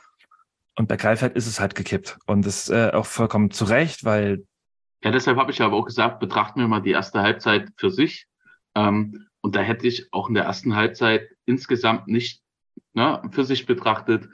Und 0.77 0.89
bei 0.89 0.97
Greifheit 0.97 1.35
ist 1.35 1.47
es 1.47 1.61
halt 1.61 1.75
gekippt. 1.75 2.19
Und 2.27 2.47
das 2.47 2.71
äh, 2.71 2.91
auch 2.93 3.07
vollkommen 3.07 3.51
zu 3.51 3.65
Recht, 3.65 4.05
weil 4.05 4.45
Ja, 5.03 5.11
deshalb 5.11 5.37
habe 5.39 5.51
ich 5.51 5.61
aber 5.61 5.77
auch 5.77 5.85
gesagt, 5.87 6.21
betrachten 6.21 6.61
wir 6.61 6.69
mal 6.69 6.81
die 6.81 6.93
erste 6.93 7.21
Halbzeit 7.21 7.69
für 7.77 7.91
sich. 7.91 8.27
Ähm, 8.75 9.27
und 9.41 9.57
da 9.57 9.61
hätte 9.61 9.87
ich 9.89 10.07
auch 10.13 10.29
in 10.29 10.35
der 10.35 10.45
ersten 10.45 10.77
Halbzeit 10.77 11.29
insgesamt 11.47 12.07
nicht 12.07 12.43
ne, 12.95 13.21
für 13.33 13.45
sich 13.45 13.67
betrachtet 13.67 14.29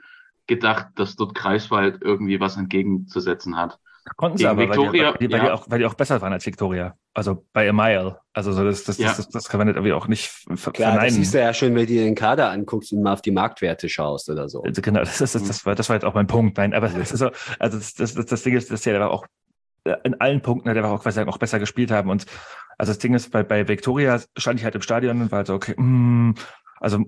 gedacht, 0.49 0.87
dass 0.95 1.15
dort 1.15 1.33
Kreiswald 1.33 1.99
irgendwie 2.01 2.39
was 2.41 2.57
entgegenzusetzen 2.57 3.55
hat. 3.55 3.79
konnten 4.17 4.37
sie 4.37 4.43
Gegen 4.43 4.51
aber, 4.51 4.61
weil, 4.61 4.69
Victoria, 4.69 4.91
die, 4.91 5.03
weil, 5.03 5.27
die, 5.27 5.31
weil, 5.33 5.39
die 5.39 5.45
ja. 5.45 5.53
auch, 5.53 5.65
weil 5.69 5.79
die 5.79 5.85
auch 5.85 5.93
besser 5.93 6.21
waren 6.21 6.33
als 6.33 6.45
Victoria. 6.45 6.95
Also 7.13 7.45
bei 7.53 7.69
a 7.69 7.73
Mile. 7.73 8.17
Also 8.33 8.51
so 8.51 8.65
das, 8.65 8.83
das, 8.83 8.97
Ja. 8.97 9.07
das, 9.07 9.17
das, 9.17 9.29
das 9.29 9.49
kann 9.49 9.59
man 9.59 9.67
nicht 9.67 9.77
irgendwie 9.77 9.93
auch 9.93 10.07
nicht 10.07 10.27
ver 10.27 10.71
klar, 10.71 10.91
das 10.91 10.95
verneinen. 10.95 11.11
siehst 11.11 11.33
du 11.33 11.39
ja 11.39 11.53
schon, 11.53 11.69
wenn 11.69 11.81
du 11.81 11.85
dir 11.85 12.03
den 12.03 12.15
Kader 12.15 12.49
anguckst 12.49 12.91
und 12.91 13.01
mal 13.01 13.13
auf 13.13 13.21
die 13.21 13.31
Marktwerte 13.31 13.87
schaust 13.87 14.29
oder 14.29 14.49
so. 14.49 14.63
Also 14.63 14.81
Genau, 14.81 14.99
das, 14.99 15.21
ist, 15.21 15.35
das, 15.35 15.43
das, 15.43 15.65
war, 15.65 15.75
das 15.75 15.87
war 15.87 15.95
jetzt 15.95 16.05
auch 16.05 16.15
mein 16.15 16.27
Punkt. 16.27 16.57
Nein, 16.57 16.73
aber 16.73 16.89
das, 16.89 17.11
ist 17.11 17.19
so, 17.19 17.29
also 17.59 17.77
das, 17.77 17.93
das, 17.93 18.25
das, 18.25 18.43
Ding 18.43 18.55
ist, 18.55 18.71
dass 18.71 18.81
die 18.81 18.91
aber 18.91 19.11
auch 19.11 19.25
äh, 19.83 19.95
in 20.03 20.19
allen 20.19 20.41
Punkten 20.41 20.73
der 20.73 20.85
auch 20.85 21.03
quasi 21.03 21.21
auch 21.21 21.37
besser 21.37 21.59
gespielt 21.59 21.91
haben. 21.91 22.09
Und 22.09 22.25
also 22.77 22.91
das 22.91 22.99
Ding 22.99 23.13
ist, 23.13 23.31
bei, 23.31 23.43
bei 23.43 23.67
Victoria 23.67 24.19
stand 24.37 24.59
ich 24.59 24.65
halt 24.65 24.75
im 24.75 24.81
Stadion 24.81 25.21
und 25.21 25.31
war 25.31 25.37
halt 25.37 25.47
so, 25.47 25.53
okay, 25.53 25.79
mm, 25.79 26.35
also 26.79 27.05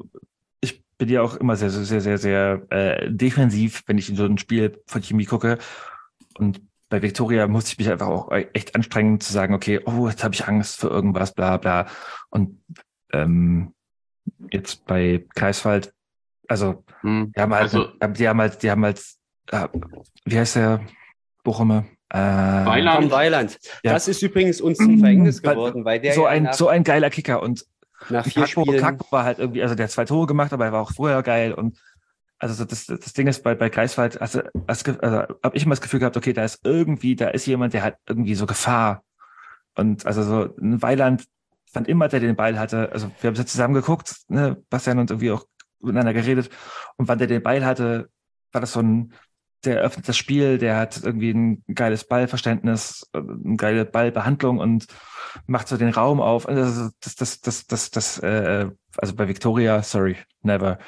bin 1.01 1.09
ja 1.09 1.23
auch 1.23 1.35
immer 1.35 1.55
sehr, 1.55 1.71
sehr, 1.71 1.83
sehr, 1.83 1.99
sehr, 1.99 2.17
sehr 2.19 2.61
äh, 2.69 3.09
defensiv, 3.11 3.81
wenn 3.87 3.97
ich 3.97 4.07
in 4.07 4.15
so 4.15 4.23
ein 4.23 4.37
Spiel 4.37 4.79
von 4.85 5.01
Chemie 5.01 5.25
gucke. 5.25 5.57
Und 6.37 6.61
bei 6.89 7.01
Victoria 7.01 7.47
musste 7.47 7.71
ich 7.71 7.79
mich 7.79 7.89
einfach 7.89 8.05
auch 8.07 8.31
echt 8.53 8.75
anstrengen 8.75 9.19
zu 9.19 9.33
sagen, 9.33 9.55
okay, 9.55 9.79
oh, 9.83 10.07
jetzt 10.07 10.23
habe 10.23 10.35
ich 10.35 10.47
Angst 10.47 10.79
für 10.79 10.89
irgendwas, 10.89 11.33
bla 11.33 11.57
bla. 11.57 11.87
Und 12.29 12.63
ähm, 13.13 13.73
jetzt 14.51 14.85
bei 14.85 15.25
Kreiswald, 15.33 15.91
also 16.47 16.83
Hm. 17.01 17.31
die 17.35 17.41
haben 17.41 17.51
halt, 17.55 17.63
Also- 17.63 17.87
die 18.13 18.27
haben 18.27 18.39
halt, 18.39 18.61
die 18.61 18.69
haben 18.69 18.85
halt, 18.85 19.03
äh, 19.51 19.67
wie 20.25 20.37
heißt 20.37 20.55
der 20.57 20.81
Bochumer? 21.43 21.85
Äh, 22.09 22.17
Weiland. 22.19 23.09
Weiland. 23.09 23.57
Ja. 23.83 23.93
Das 23.93 24.07
ist 24.07 24.21
übrigens 24.21 24.61
uns 24.61 24.77
zum 24.77 24.99
Verhängnis 24.99 25.41
geworden, 25.41 25.83
weil 25.83 25.99
der 25.99 26.13
so 26.13 26.27
ein, 26.27 26.49
so 26.53 26.67
ein 26.67 26.83
geiler 26.83 27.09
Kicker 27.09 27.41
und 27.41 27.65
nach 28.09 28.25
vier 28.25 28.43
Kakpo, 28.43 28.63
Spielen. 28.63 28.81
Kakpo 28.81 29.05
war 29.11 29.23
halt 29.23 29.39
irgendwie, 29.39 29.63
also 29.63 29.75
der 29.75 29.85
hat 29.85 29.91
zwei 29.91 30.05
Tore 30.05 30.27
gemacht, 30.27 30.53
aber 30.53 30.65
er 30.65 30.71
war 30.71 30.81
auch 30.81 30.91
vorher 30.91 31.21
geil 31.23 31.53
und 31.53 31.79
also 32.41 32.55
so 32.55 32.65
das, 32.65 32.87
das 32.87 33.13
Ding 33.13 33.27
ist 33.27 33.43
bei, 33.43 33.53
bei 33.53 33.69
Greifswald, 33.69 34.19
also, 34.19 34.41
also, 34.65 34.91
also 34.99 35.17
habe 35.43 35.55
ich 35.55 35.63
immer 35.63 35.73
das 35.73 35.81
Gefühl 35.81 35.99
gehabt, 35.99 36.17
okay, 36.17 36.33
da 36.33 36.43
ist 36.43 36.61
irgendwie, 36.63 37.15
da 37.15 37.27
ist 37.27 37.45
jemand, 37.45 37.75
der 37.75 37.83
hat 37.83 37.97
irgendwie 38.07 38.33
so 38.33 38.47
Gefahr. 38.47 39.03
Und 39.75 40.07
also 40.07 40.23
so 40.23 40.55
ein 40.59 40.81
Weiland 40.81 41.27
fand 41.71 41.87
immer, 41.87 42.07
der 42.07 42.19
den 42.19 42.35
Ball 42.35 42.57
hatte, 42.57 42.91
also 42.91 43.11
wir 43.21 43.29
haben 43.29 43.35
jetzt 43.35 43.51
zusammen 43.51 43.75
geguckt, 43.75 44.15
ne, 44.27 44.57
Bastian 44.71 44.97
und 44.97 45.11
irgendwie 45.11 45.31
auch 45.31 45.45
miteinander 45.79 46.13
geredet 46.13 46.49
und 46.97 47.07
wann 47.07 47.19
der 47.19 47.27
den 47.27 47.43
Ball 47.43 47.63
hatte, 47.63 48.09
war 48.51 48.61
das 48.61 48.73
so 48.73 48.79
ein, 48.79 49.13
der 49.63 49.79
öffnet 49.81 50.09
das 50.09 50.17
Spiel, 50.17 50.57
der 50.57 50.77
hat 50.77 51.01
irgendwie 51.03 51.31
ein 51.31 51.63
geiles 51.73 52.07
Ballverständnis, 52.07 53.07
äh, 53.13 53.19
eine 53.19 53.55
geile 53.55 53.85
Ballbehandlung 53.85 54.57
und 54.57 54.87
macht 55.47 55.67
so 55.67 55.77
den 55.77 55.89
Raum 55.89 56.19
auf. 56.19 56.47
Also 56.47 56.89
das, 57.01 57.15
das, 57.15 57.41
das, 57.41 57.67
das, 57.67 57.91
das, 57.91 58.19
äh, 58.19 58.69
also 58.97 59.15
bei 59.15 59.27
Victoria, 59.27 59.81
sorry, 59.83 60.17
never. 60.41 60.79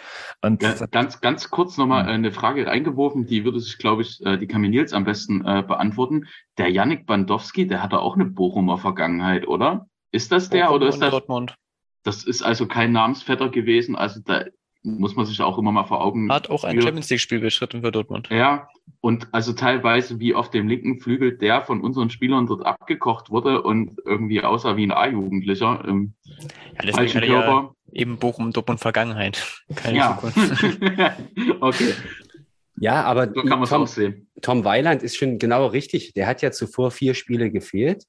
Und 0.41 0.61
Ja, 0.61 0.73
ganz, 0.87 1.21
ganz 1.21 1.49
kurz 1.49 1.77
nochmal 1.77 2.03
Hm. 2.03 2.09
eine 2.09 2.31
Frage 2.31 2.67
reingeworfen, 2.67 3.25
die 3.25 3.45
würde 3.45 3.59
sich, 3.59 3.77
glaube 3.77 4.01
ich, 4.01 4.23
äh, 4.25 4.37
die 4.37 4.47
kann 4.47 4.61
mir 4.61 4.69
Nils 4.69 4.93
am 4.93 5.03
besten 5.03 5.45
äh, 5.45 5.63
beantworten. 5.65 6.27
Der 6.57 6.69
Yannick 6.69 7.05
Bandowski, 7.05 7.67
der 7.67 7.81
hatte 7.81 7.99
auch 7.99 8.15
eine 8.15 8.25
Bochumer 8.25 8.77
Vergangenheit, 8.77 9.47
oder? 9.47 9.87
Ist 10.11 10.31
das 10.31 10.49
der 10.49 10.65
Bochum 10.65 10.75
oder 10.75 10.87
ist 10.89 10.99
das? 11.01 11.11
Dortmund. 11.11 11.55
Das 12.03 12.23
ist 12.23 12.41
also 12.41 12.67
kein 12.67 12.91
Namensvetter 12.91 13.49
gewesen, 13.49 13.95
also 13.95 14.19
da 14.23 14.43
muss 14.83 15.15
man 15.15 15.25
sich 15.25 15.41
auch 15.41 15.57
immer 15.57 15.71
mal 15.71 15.85
vor 15.85 16.03
Augen 16.03 16.29
Hat 16.31 16.49
auch 16.49 16.65
ein. 16.65 16.81
Champions 16.81 17.09
League-Spiel 17.09 17.39
beschritten 17.39 17.81
für 17.81 17.91
Dortmund. 17.91 18.27
Ja, 18.29 18.67
und 19.01 19.27
also 19.33 19.53
teilweise 19.53 20.19
wie 20.19 20.33
auf 20.33 20.49
dem 20.49 20.67
linken 20.67 20.99
Flügel 20.99 21.37
der 21.37 21.63
von 21.63 21.81
unseren 21.81 22.09
Spielern 22.09 22.47
dort 22.47 22.65
abgekocht 22.65 23.29
wurde 23.29 23.61
und 23.61 23.99
irgendwie 24.05 24.41
aussah 24.41 24.77
wie 24.77 24.85
ein 24.85 24.91
A-Jugendlicher 24.91 25.83
im 25.87 26.13
Ja, 26.75 26.85
deswegen 26.85 26.95
falschen 26.95 27.21
hat 27.21 27.23
er 27.23 27.29
ja 27.29 27.41
Körper. 27.43 27.75
eben 27.91 28.17
Bochum, 28.17 28.51
Dortmund 28.53 28.79
Vergangenheit. 28.79 29.43
Keine 29.75 29.97
Ja. 29.97 30.15
Zukunft. 30.15 30.37
okay, 31.61 31.93
Ja, 32.75 33.03
aber 33.03 33.27
so 33.27 33.41
kann 33.43 33.59
man 33.59 33.63
es 33.63 33.69
Tom, 33.69 33.83
auch 33.83 33.87
sehen. 33.87 34.27
Tom 34.41 34.63
Weiland 34.65 35.03
ist 35.03 35.15
schon 35.17 35.37
genau 35.37 35.67
richtig. 35.67 36.13
Der 36.13 36.27
hat 36.27 36.41
ja 36.41 36.51
zuvor 36.51 36.91
vier 36.91 37.13
Spiele 37.13 37.51
gefehlt. 37.51 38.05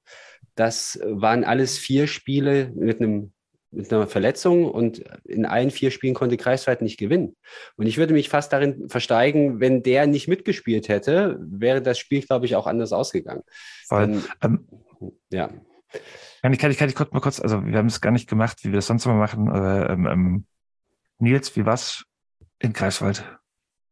Das 0.55 0.99
waren 1.05 1.45
alles 1.45 1.77
vier 1.79 2.07
Spiele 2.07 2.73
mit 2.77 3.01
einem 3.01 3.33
mit 3.75 3.93
einer 3.93 4.07
Verletzung 4.07 4.71
und 4.71 4.99
in 5.25 5.47
allen 5.47 5.71
vier 5.71 5.91
Spielen 5.91 6.15
konnte 6.15 6.37
Greifswald 6.37 6.83
nicht 6.83 6.99
gewinnen. 6.99 7.37
Und 7.77 7.87
ich 7.87 7.99
würde 7.99 8.13
mich 8.15 8.29
fast 8.29 8.53
darin 8.53 8.89
versteigen, 8.89 9.61
wenn 9.61 9.83
der 9.83 10.07
nicht 10.07 10.29
mitgespielt 10.29 10.89
hätte, 10.89 11.39
wäre 11.41 11.83
das 11.83 11.99
Spiel, 11.99 12.23
glaube 12.23 12.47
ich, 12.47 12.57
auch 12.57 12.67
anders 12.67 12.93
ausgegangen. 12.93 13.43
voll. 13.87 14.07
Dann, 14.07 14.25
Ähm, 14.43 14.69
ja, 15.31 15.49
Kann 16.43 16.53
ich, 16.53 16.59
kann 16.59 16.71
ich, 16.71 16.77
kann 16.77 16.89
ich 16.89 16.95
kurz 16.95 17.13
mal 17.13 17.21
kurz, 17.21 17.41
also 17.41 17.65
wir 17.65 17.77
haben 17.79 17.87
es 17.87 18.01
gar 18.01 18.11
nicht 18.11 18.29
gemacht, 18.29 18.59
wie 18.63 18.69
wir 18.69 18.77
das 18.77 18.87
sonst 18.87 19.07
immer 19.07 19.15
machen. 19.17 19.49
Äh, 19.49 19.93
ähm, 19.93 20.07
ähm, 20.07 20.47
Nils, 21.19 21.55
wie 21.57 21.65
war's 21.67 22.05
in 22.59 22.73
Greifswald? 22.73 23.25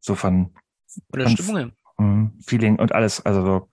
So 0.01 0.15
von 0.15 0.53
Von 1.11 1.21
der 1.21 1.29
Stimmung 1.29 1.57
her. 1.57 1.71
mm, 1.99 2.39
Feeling 2.45 2.77
und 2.79 2.93
alles. 2.93 3.25
Also 3.25 3.45
so, 3.45 3.69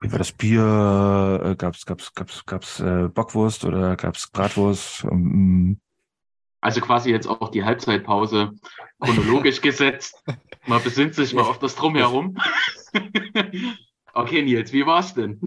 wie 0.00 0.12
war 0.12 0.18
das 0.18 0.32
Bier? 0.32 1.40
Äh, 1.44 1.56
gab's, 1.56 1.84
gab's, 1.84 2.12
gab's, 2.14 2.44
gab's 2.46 2.80
äh, 2.80 3.08
Bockwurst 3.08 3.64
oder 3.64 3.96
gab's 3.96 4.28
Bratwurst? 4.30 5.04
Ähm, 5.04 5.80
Also 6.60 6.80
quasi 6.80 7.10
jetzt 7.10 7.26
auch 7.26 7.50
die 7.50 7.64
Halbzeitpause 7.64 8.52
chronologisch 9.00 9.60
gesetzt. 9.62 10.22
Man 10.66 10.82
besinnt 10.82 11.14
sich 11.14 11.34
mal 11.34 11.42
auf 11.42 11.58
das 11.58 11.74
Drumherum. 11.74 12.36
okay, 14.14 14.42
Nils, 14.42 14.72
wie 14.72 14.86
war's 14.86 15.14
denn? 15.14 15.40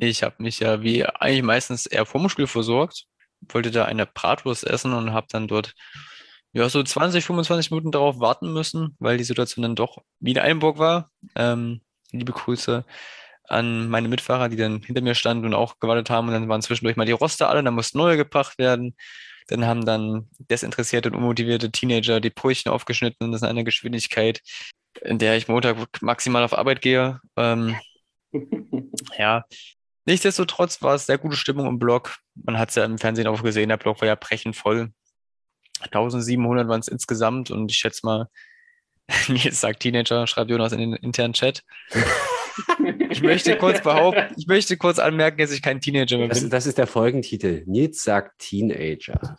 Ich 0.00 0.22
habe 0.22 0.42
mich 0.42 0.60
ja 0.60 0.82
wie 0.82 1.06
eigentlich 1.06 1.42
meistens 1.42 1.86
eher 1.86 2.04
vorm 2.04 2.28
Spiel 2.28 2.46
versorgt, 2.46 3.06
wollte 3.48 3.70
da 3.70 3.84
eine 3.84 4.06
Bratwurst 4.06 4.64
essen 4.66 4.92
und 4.92 5.12
habe 5.12 5.28
dann 5.30 5.48
dort 5.48 5.74
ja 6.52 6.68
so 6.68 6.82
20, 6.82 7.24
25 7.24 7.70
Minuten 7.70 7.92
darauf 7.92 8.20
warten 8.20 8.52
müssen, 8.52 8.96
weil 8.98 9.18
die 9.18 9.24
Situation 9.24 9.62
dann 9.62 9.76
doch 9.76 9.98
wie 10.20 10.32
in 10.32 10.38
Eilenburg 10.38 10.78
war. 10.78 11.10
Ähm, 11.36 11.80
liebe 12.10 12.32
Grüße 12.32 12.84
an 13.48 13.88
meine 13.88 14.08
Mitfahrer, 14.08 14.48
die 14.48 14.56
dann 14.56 14.82
hinter 14.82 15.00
mir 15.00 15.14
standen 15.14 15.46
und 15.46 15.54
auch 15.54 15.78
gewartet 15.80 16.10
haben 16.10 16.28
und 16.28 16.34
dann 16.34 16.48
waren 16.48 16.62
zwischendurch 16.62 16.96
mal 16.96 17.06
die 17.06 17.12
Roster 17.12 17.48
alle, 17.48 17.62
dann 17.62 17.74
mussten 17.74 17.98
neue 17.98 18.16
gebracht 18.16 18.58
werden. 18.58 18.94
Dann 19.48 19.64
haben 19.66 19.86
dann 19.86 20.28
desinteressierte 20.38 21.08
und 21.08 21.16
unmotivierte 21.16 21.70
Teenager 21.70 22.20
die 22.20 22.30
Brötchen 22.30 22.70
aufgeschnitten 22.70 23.24
und 23.26 23.32
das 23.32 23.42
in 23.42 23.48
einer 23.48 23.64
Geschwindigkeit, 23.64 24.42
in 25.00 25.18
der 25.18 25.36
ich 25.36 25.48
Montag 25.48 25.76
maximal 26.02 26.44
auf 26.44 26.56
Arbeit 26.56 26.82
gehe. 26.82 27.20
Ähm, 27.36 27.74
ja, 29.18 29.44
nichtsdestotrotz 30.04 30.82
war 30.82 30.94
es 30.94 31.06
sehr 31.06 31.18
gute 31.18 31.36
Stimmung 31.36 31.66
im 31.66 31.78
Blog. 31.78 32.18
Man 32.34 32.58
hat 32.58 32.68
es 32.68 32.74
ja 32.74 32.84
im 32.84 32.98
Fernsehen 32.98 33.26
auch 33.26 33.42
gesehen, 33.42 33.70
der 33.70 33.78
Blog 33.78 34.00
war 34.02 34.08
ja 34.08 34.16
brechend 34.16 34.54
voll. 34.54 34.92
1700 35.80 36.68
waren 36.68 36.80
es 36.80 36.88
insgesamt 36.88 37.50
und 37.50 37.70
ich 37.70 37.78
schätze 37.78 38.04
mal, 38.04 38.28
Nils 39.28 39.60
sagt 39.60 39.80
Teenager, 39.80 40.26
schreibt 40.26 40.50
Jonas 40.50 40.72
in 40.72 40.80
den 40.80 40.92
internen 40.94 41.32
Chat. 41.32 41.64
Ich 43.10 43.22
möchte 43.22 43.56
kurz 43.56 43.82
behaupten, 43.82 44.34
ich 44.36 44.46
möchte 44.46 44.76
kurz 44.76 44.98
anmerken, 44.98 45.38
dass 45.38 45.52
ich 45.52 45.62
kein 45.62 45.80
Teenager 45.80 46.18
mehr 46.18 46.28
das, 46.28 46.40
bin. 46.40 46.50
das 46.50 46.66
ist 46.66 46.78
der 46.78 46.86
Folgentitel. 46.86 47.62
Nils 47.66 48.02
sagt 48.02 48.38
Teenager. 48.38 49.38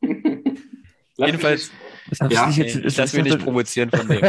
Lass 0.00 1.26
Jedenfalls, 1.26 1.70
das 2.10 2.32
Ja, 2.32 2.48
jetzt, 2.50 2.76
ich 2.76 2.96
lasse 2.96 3.16
mich 3.16 3.32
nicht 3.32 3.44
provozieren 3.44 3.90
von 3.90 4.08
dem. 4.08 4.20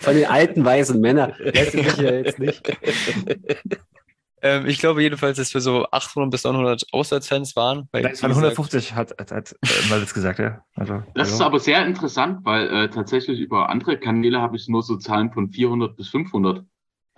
Von 0.00 0.14
den 0.14 0.24
alten 0.26 0.64
weisen 0.64 1.00
Männern. 1.00 1.34
Lässt 1.38 1.74
du 1.74 1.78
mich 1.78 1.96
ja 1.98 2.14
jetzt 2.14 2.38
nicht. 2.38 2.62
Ähm, 4.42 4.66
ich 4.66 4.78
glaube 4.78 5.02
jedenfalls, 5.02 5.36
dass 5.38 5.52
wir 5.54 5.60
so 5.60 5.86
800 5.90 6.30
bis 6.30 6.44
900 6.44 6.84
Auswärtsfans 6.92 7.56
waren. 7.56 7.88
Weil, 7.92 8.02
Nein, 8.02 8.12
es 8.12 8.22
waren 8.22 8.30
wie 8.30 8.34
gesagt, 8.34 8.58
150, 8.58 8.94
hat, 8.94 9.10
hat, 9.18 9.30
hat 9.32 9.52
äh, 9.62 9.88
mal 9.90 10.00
das 10.00 10.14
gesagt, 10.14 10.38
ja. 10.38 10.62
Also, 10.74 11.02
Das 11.14 11.28
ist 11.28 11.34
also, 11.34 11.44
aber 11.44 11.58
sehr 11.60 11.84
interessant, 11.86 12.40
weil 12.44 12.68
äh, 12.68 12.90
tatsächlich 12.90 13.40
über 13.40 13.68
andere 13.68 13.98
Kanäle 13.98 14.40
habe 14.40 14.56
ich 14.56 14.68
nur 14.68 14.82
so 14.82 14.96
Zahlen 14.96 15.32
von 15.32 15.50
400 15.50 15.96
bis 15.96 16.08
500 16.08 16.58
äh, 16.58 16.62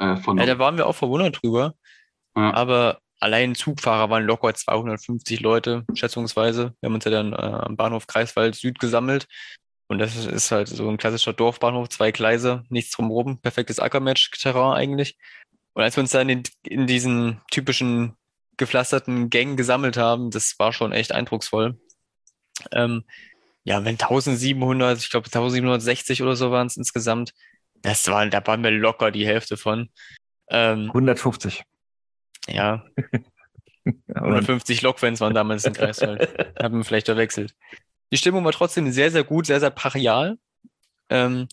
Ja, 0.05 0.17
vernommen. 0.17 0.47
da 0.47 0.59
waren 0.59 0.77
wir 0.77 0.87
auch 0.87 0.95
verwundert 0.97 1.43
drüber. 1.43 1.75
Ja. 2.37 2.55
Aber 2.55 2.99
allein 3.19 3.55
Zugfahrer 3.55 4.09
waren 4.11 4.25
locker 4.25 4.55
250 4.55 5.41
Leute, 5.41 5.85
schätzungsweise. 5.95 6.75
Wir 6.81 6.87
haben 6.89 6.95
uns 6.95 7.05
ja 7.05 7.11
dann 7.11 7.33
äh, 7.33 7.37
am 7.37 7.77
Bahnhof 7.77 8.07
Kreiswald 8.07 8.55
Süd 8.55 8.79
gesammelt. 8.79 9.27
Und 9.89 9.99
das 9.99 10.15
ist- 10.17 10.27
ist 10.31 10.53
halt 10.53 10.69
so 10.69 10.89
ein 10.89 10.99
klassischer 10.99 11.33
Dorfbahnhof, 11.33 11.89
zwei 11.89 12.13
Gleise, 12.13 12.63
nichts 12.69 12.93
drumherum, 12.93 13.39
perfektes 13.41 13.81
Ackermatch-Terrain 13.81 14.75
eigentlich. 14.77 15.17
Und 15.75 15.83
als 15.83 15.97
wir 15.97 16.03
uns 16.03 16.11
dann 16.11 16.29
in, 16.29 16.43
in 16.63 16.87
diesen 16.87 17.41
typischen 17.51 18.17
gepflasterten 18.57 19.31
Gängen 19.31 19.57
gesammelt 19.57 19.97
haben, 19.97 20.31
das 20.31 20.59
war 20.59 20.73
schon 20.73 20.93
echt 20.93 21.13
eindrucksvoll. 21.13 21.79
Ähm, 22.73 23.05
ja, 23.65 23.85
wenn 23.85 23.97
1700, 23.99 24.99
ich 24.99 25.11
glaube 25.11 25.27
1760 25.27 26.23
oder 26.23 26.37
so 26.37 26.51
waren 26.51 26.67
es 26.67 26.77
insgesamt, 26.77 27.33
das 27.83 28.07
war, 28.09 28.27
da 28.27 28.47
waren 28.47 28.63
wir 28.63 28.71
locker 28.71 29.11
die 29.11 29.27
Hälfte 29.27 29.57
von. 29.57 29.89
Ähm, 30.51 30.89
150. 30.89 31.63
ja, 32.49 32.85
Ja, 33.85 34.23
und, 34.23 34.35
150 34.35 34.83
Lokfans 34.83 35.21
waren 35.21 35.35
damals 35.35 35.65
in 35.65 35.73
Greifswald. 35.73 36.29
Haben 36.63 36.79
wir 36.79 36.85
vielleicht 36.85 37.07
verwechselt. 37.07 37.55
Die 38.13 38.17
Stimmung 38.17 38.45
war 38.45 38.53
trotzdem 38.53 38.91
sehr, 38.91 39.11
sehr 39.11 39.25
gut, 39.25 39.47
sehr, 39.47 39.61
sehr 39.61 39.71
brachial. 39.71 40.39
Ähm, 41.09 41.49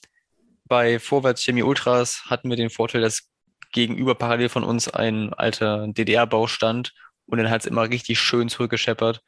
bei 0.66 1.00
Vorwärts 1.00 1.44
Chemie 1.44 1.64
Ultras 1.64 2.26
hatten 2.26 2.50
wir 2.50 2.58
den 2.58 2.70
Vorteil, 2.70 3.02
dass 3.02 3.30
gegenüber 3.72 4.16
parallel 4.16 4.50
von 4.50 4.64
uns 4.64 4.88
ein 4.88 5.34
alter 5.34 5.88
DDR-Bau 5.88 6.48
stand 6.48 6.94
und 7.26 7.38
dann 7.38 7.50
hat 7.50 7.62
es 7.62 7.68
immer 7.68 7.90
richtig 7.90 8.20
schön 8.20 8.50
zurückgescheppert. 8.50 9.22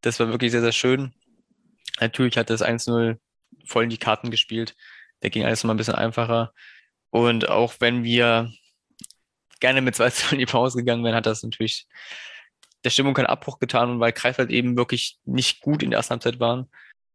Das 0.00 0.20
war 0.20 0.28
wirklich 0.28 0.52
sehr, 0.52 0.60
sehr 0.60 0.72
schön. 0.72 1.14
Natürlich 2.00 2.36
hat 2.36 2.50
das 2.50 2.62
1-0 2.62 3.18
voll 3.64 3.84
in 3.84 3.90
die 3.90 3.98
Karten 3.98 4.30
gespielt. 4.30 4.74
Da 5.20 5.28
ging 5.28 5.44
alles 5.44 5.64
mal 5.64 5.74
ein 5.74 5.78
bisschen 5.78 5.94
einfacher. 5.94 6.52
Und 7.10 7.48
auch 7.48 7.74
wenn 7.80 8.04
wir 8.04 8.52
gerne 9.60 9.80
mit 9.80 9.94
2 9.96 10.32
in 10.32 10.38
die 10.38 10.46
Pause 10.46 10.78
gegangen 10.78 11.04
wären, 11.04 11.14
hat 11.14 11.26
das 11.26 11.42
natürlich 11.42 11.86
der 12.84 12.90
Stimmung 12.90 13.14
keinen 13.14 13.26
Abbruch 13.26 13.58
getan 13.58 13.90
und 13.90 14.00
weil 14.00 14.12
Greifswald 14.12 14.50
eben 14.50 14.76
wirklich 14.76 15.18
nicht 15.24 15.60
gut 15.60 15.82
in 15.82 15.90
der 15.90 15.98
ersten 15.98 16.12
Halbzeit 16.12 16.40
waren, 16.40 16.70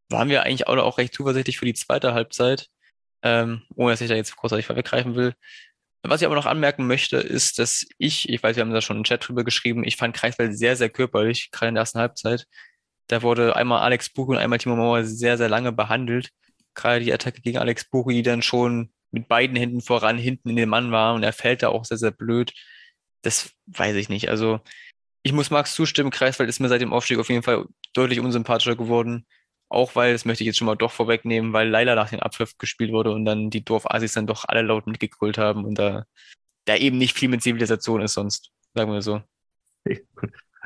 waren 0.09 0.29
wir 0.29 0.43
eigentlich 0.43 0.67
auch, 0.67 0.77
auch 0.77 0.97
recht 0.97 1.13
zuversichtlich 1.13 1.57
für 1.57 1.65
die 1.65 1.73
zweite 1.73 2.13
Halbzeit, 2.13 2.67
ähm, 3.23 3.63
ohne 3.75 3.93
dass 3.93 4.01
ich 4.01 4.09
da 4.09 4.15
jetzt 4.15 4.35
großartig 4.35 4.65
vorweggreifen 4.65 5.15
will. 5.15 5.33
Was 6.03 6.21
ich 6.21 6.25
aber 6.25 6.35
noch 6.35 6.47
anmerken 6.47 6.87
möchte, 6.87 7.17
ist, 7.17 7.59
dass 7.59 7.85
ich, 7.97 8.27
ich 8.27 8.41
weiß, 8.41 8.55
wir 8.55 8.61
haben 8.61 8.73
da 8.73 8.81
schon 8.81 8.97
im 8.97 9.03
Chat 9.03 9.27
drüber 9.27 9.43
geschrieben, 9.43 9.83
ich 9.83 9.97
fand 9.97 10.15
Greifswald 10.15 10.57
sehr, 10.57 10.75
sehr 10.75 10.89
körperlich, 10.89 11.51
gerade 11.51 11.69
in 11.69 11.75
der 11.75 11.83
ersten 11.83 11.99
Halbzeit. 11.99 12.47
Da 13.07 13.21
wurde 13.21 13.55
einmal 13.55 13.81
Alex 13.81 14.09
Buri 14.09 14.35
und 14.35 14.41
einmal 14.41 14.57
Timo 14.57 14.75
Mauer 14.75 15.03
sehr, 15.03 15.37
sehr 15.37 15.49
lange 15.49 15.71
behandelt. 15.71 16.31
Gerade 16.73 17.03
die 17.03 17.13
Attacke 17.13 17.41
gegen 17.41 17.57
Alex 17.59 17.89
Buri, 17.89 18.15
die 18.15 18.21
dann 18.23 18.41
schon 18.41 18.91
mit 19.11 19.27
beiden 19.27 19.55
Händen 19.55 19.81
voran, 19.81 20.17
hinten 20.17 20.49
in 20.49 20.55
den 20.55 20.69
Mann 20.69 20.91
war 20.91 21.13
und 21.13 21.23
er 21.23 21.33
fällt 21.33 21.63
da 21.63 21.69
auch 21.69 21.85
sehr, 21.85 21.97
sehr 21.97 22.11
blöd. 22.11 22.53
Das 23.21 23.51
weiß 23.67 23.95
ich 23.97 24.09
nicht. 24.09 24.29
Also 24.29 24.61
ich 25.23 25.33
muss 25.33 25.51
Max 25.51 25.75
zustimmen, 25.75 26.09
Kreiswald 26.09 26.49
ist 26.49 26.59
mir 26.59 26.69
seit 26.69 26.81
dem 26.81 26.93
Aufstieg 26.93 27.19
auf 27.19 27.29
jeden 27.29 27.43
Fall 27.43 27.65
deutlich 27.93 28.19
unsympathischer 28.19 28.75
geworden. 28.75 29.27
Auch 29.71 29.95
weil, 29.95 30.11
das 30.11 30.25
möchte 30.25 30.43
ich 30.43 30.47
jetzt 30.47 30.57
schon 30.57 30.65
mal 30.65 30.75
doch 30.75 30.91
vorwegnehmen, 30.91 31.53
weil 31.53 31.69
leider 31.69 31.95
nach 31.95 32.09
dem 32.09 32.19
Abpfiff 32.19 32.57
gespielt 32.57 32.91
wurde 32.91 33.11
und 33.13 33.23
dann 33.23 33.49
die 33.49 33.63
Dorfasis 33.63 34.11
dann 34.11 34.27
doch 34.27 34.43
alle 34.45 34.63
laut 34.63 34.85
mitgegrölt 34.85 35.37
haben 35.37 35.63
und 35.63 35.75
da, 35.79 36.03
da 36.65 36.75
eben 36.75 36.97
nicht 36.97 37.17
viel 37.17 37.29
mit 37.29 37.41
Zivilisation 37.41 38.01
ist 38.01 38.15
sonst, 38.15 38.51
sagen 38.75 38.91
wir 38.91 39.01
so. 39.01 39.21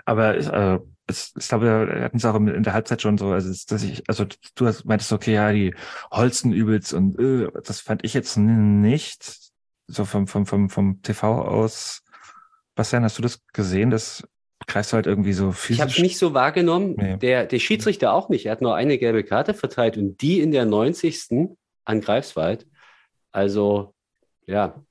Aber 0.05 0.37
ich, 0.37 0.47
äh, 0.47 0.79
es, 1.05 1.33
ich 1.37 1.47
glaube, 1.47 1.65
wir 1.87 2.03
hatten 2.03 2.17
es 2.17 2.25
auch 2.25 2.35
in 2.35 2.63
der 2.63 2.73
Halbzeit 2.73 3.03
schon 3.03 3.19
so, 3.19 3.31
also 3.31 3.53
dass 3.67 3.83
ich, 3.83 4.01
also 4.09 4.25
du 4.55 4.65
hast, 4.65 4.85
meintest, 4.85 5.13
okay, 5.13 5.35
ja, 5.35 5.51
die 5.51 5.75
holzen 6.11 6.51
übelst 6.51 6.93
und 6.93 7.19
äh, 7.19 7.47
das 7.63 7.81
fand 7.81 8.03
ich 8.03 8.15
jetzt 8.15 8.37
nicht. 8.37 9.51
So 9.87 10.05
vom, 10.05 10.25
vom, 10.25 10.47
vom, 10.47 10.71
vom 10.71 11.03
TV 11.03 11.43
aus. 11.43 12.01
Bastian, 12.73 13.03
hast 13.03 13.19
du 13.19 13.21
das 13.21 13.45
gesehen, 13.53 13.91
dass 13.91 14.27
Kreiswald 14.67 15.05
irgendwie 15.05 15.33
so 15.33 15.49
Ich 15.49 15.55
physisch 15.55 15.81
habe 15.81 15.91
es 15.91 15.99
nicht 15.99 16.17
so 16.17 16.33
wahrgenommen. 16.33 16.95
Nee. 16.97 17.17
Der, 17.17 17.45
der 17.45 17.59
Schiedsrichter 17.59 18.13
auch 18.13 18.29
nicht. 18.29 18.45
Er 18.45 18.53
hat 18.53 18.61
nur 18.61 18.75
eine 18.75 18.97
gelbe 18.97 19.23
Karte 19.23 19.53
verteilt 19.53 19.97
und 19.97 20.21
die 20.21 20.39
in 20.39 20.51
der 20.51 20.65
90. 20.65 21.55
an 21.83 22.01
Greifswald. 22.01 22.65
Also 23.31 23.93
Ja. 24.47 24.83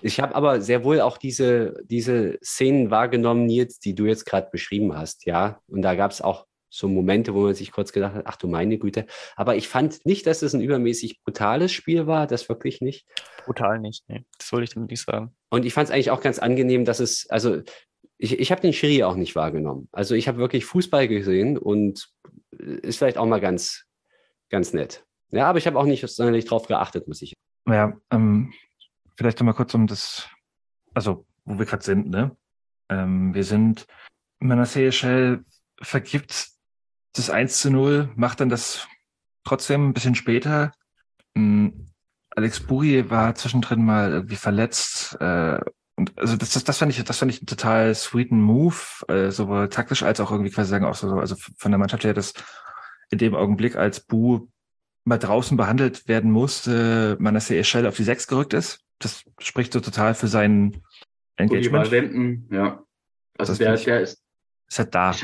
Ich 0.00 0.20
habe 0.20 0.34
aber 0.34 0.60
sehr 0.60 0.84
wohl 0.84 1.00
auch 1.00 1.16
diese, 1.16 1.74
diese 1.84 2.38
Szenen 2.42 2.90
wahrgenommen, 2.90 3.46
Nils, 3.46 3.78
die 3.78 3.94
du 3.94 4.06
jetzt 4.06 4.26
gerade 4.26 4.48
beschrieben 4.50 4.96
hast, 4.96 5.26
ja. 5.26 5.60
Und 5.68 5.82
da 5.82 5.94
gab 5.94 6.10
es 6.10 6.20
auch 6.20 6.46
so 6.70 6.88
Momente, 6.88 7.34
wo 7.34 7.40
man 7.42 7.54
sich 7.54 7.72
kurz 7.72 7.92
gedacht 7.92 8.14
hat, 8.14 8.26
ach 8.26 8.36
du 8.36 8.46
meine 8.46 8.78
Güte. 8.78 9.06
Aber 9.36 9.56
ich 9.56 9.68
fand 9.68 10.06
nicht, 10.06 10.26
dass 10.26 10.42
es 10.42 10.54
ein 10.54 10.60
übermäßig 10.60 11.22
brutales 11.22 11.72
Spiel 11.72 12.06
war, 12.06 12.26
das 12.26 12.48
wirklich 12.48 12.80
nicht. 12.80 13.06
Brutal 13.44 13.80
nicht, 13.80 14.04
nee. 14.08 14.24
Das 14.38 14.52
wollte 14.52 14.64
ich 14.64 14.70
damit 14.70 14.90
nicht 14.90 15.04
sagen. 15.04 15.34
Und 15.50 15.64
ich 15.64 15.74
fand 15.74 15.88
es 15.88 15.94
eigentlich 15.94 16.12
auch 16.12 16.20
ganz 16.20 16.38
angenehm, 16.38 16.84
dass 16.84 17.00
es, 17.00 17.28
also 17.28 17.60
ich, 18.20 18.38
ich 18.38 18.52
habe 18.52 18.60
den 18.60 18.74
Schiri 18.74 19.02
auch 19.02 19.16
nicht 19.16 19.34
wahrgenommen. 19.34 19.88
Also 19.92 20.14
ich 20.14 20.28
habe 20.28 20.38
wirklich 20.38 20.66
Fußball 20.66 21.08
gesehen 21.08 21.56
und 21.56 22.10
ist 22.50 22.98
vielleicht 22.98 23.16
auch 23.16 23.26
mal 23.26 23.40
ganz, 23.40 23.86
ganz 24.50 24.74
nett. 24.74 25.06
Ja, 25.30 25.48
aber 25.48 25.58
ich 25.58 25.66
habe 25.66 25.78
auch 25.78 25.86
nicht 25.86 26.06
sonderlich 26.06 26.44
drauf 26.44 26.66
geachtet, 26.66 27.08
muss 27.08 27.22
ich. 27.22 27.34
Ja, 27.66 27.96
ähm, 28.10 28.52
vielleicht 29.16 29.38
nochmal 29.38 29.54
kurz 29.54 29.72
um 29.74 29.86
das, 29.86 30.28
also 30.92 31.26
wo 31.44 31.58
wir 31.58 31.64
gerade 31.64 31.82
sind, 31.82 32.10
ne? 32.10 32.36
Ähm, 32.90 33.32
wir 33.32 33.44
sind, 33.44 33.86
Manasseh 34.38 34.92
Shell 34.92 35.44
vergibt 35.80 36.48
das 37.14 37.30
1 37.30 37.60
zu 37.60 37.70
0, 37.70 38.10
macht 38.16 38.40
dann 38.40 38.50
das 38.50 38.86
trotzdem 39.44 39.88
ein 39.88 39.94
bisschen 39.94 40.14
später. 40.14 40.72
Ähm, 41.34 41.86
Alex 42.30 42.60
Buri 42.60 43.08
war 43.08 43.34
zwischendrin 43.34 43.84
mal 43.84 44.12
irgendwie 44.12 44.36
verletzt. 44.36 45.16
Äh, 45.20 45.60
und 46.00 46.18
also 46.18 46.36
das, 46.36 46.50
das, 46.52 46.64
das 46.64 46.78
fand 46.78 46.92
ich, 46.92 47.02
das 47.04 47.18
fand 47.18 47.30
ich 47.32 47.40
einen 47.40 47.46
total 47.46 47.94
sweeten 47.94 48.40
Move, 48.40 48.76
äh, 49.08 49.30
sowohl 49.30 49.68
taktisch 49.68 50.02
als 50.02 50.18
auch 50.20 50.30
irgendwie 50.32 50.50
quasi 50.50 50.70
sagen, 50.70 50.84
auch 50.84 50.94
so, 50.94 51.08
also 51.18 51.36
von 51.56 51.70
der 51.70 51.78
Mannschaft 51.78 52.04
her, 52.04 52.14
dass 52.14 52.32
in 53.10 53.18
dem 53.18 53.34
Augenblick, 53.34 53.76
als 53.76 54.00
Bu 54.00 54.48
mal 55.04 55.18
draußen 55.18 55.56
behandelt 55.56 56.06
werden 56.08 56.30
musste, 56.30 57.16
Manasseh 57.20 57.58
Eschel 57.58 57.86
auf 57.86 57.96
die 57.96 58.04
6 58.04 58.26
gerückt 58.26 58.52
ist. 58.54 58.80
Das 58.98 59.24
spricht 59.38 59.72
so 59.72 59.80
total 59.80 60.14
für 60.14 60.28
sein 60.28 60.82
Engagement. 61.36 61.84
Polyvalenten, 61.88 62.48
ja. 62.52 62.82
Also 63.38 63.52
Das 63.52 63.58
der, 63.58 63.74
ich- 63.74 63.84
der 63.84 64.00
ist, 64.00 64.22
Ist 64.68 64.78
halt 64.78 64.94
da, 64.94 65.14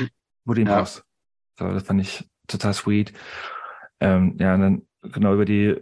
wo 0.45 0.53
du 0.53 0.61
ihn 0.61 0.67
Ja. 0.67 0.77
brauchst. 0.79 1.03
So, 1.59 1.67
das 1.71 1.83
fand 1.83 2.01
ich 2.01 2.27
total 2.47 2.73
sweet. 2.73 3.13
Ähm, 3.99 4.35
ja, 4.39 4.55
und 4.55 4.61
dann 4.61 4.81
genau 5.11 5.33
über 5.33 5.45
die 5.45 5.75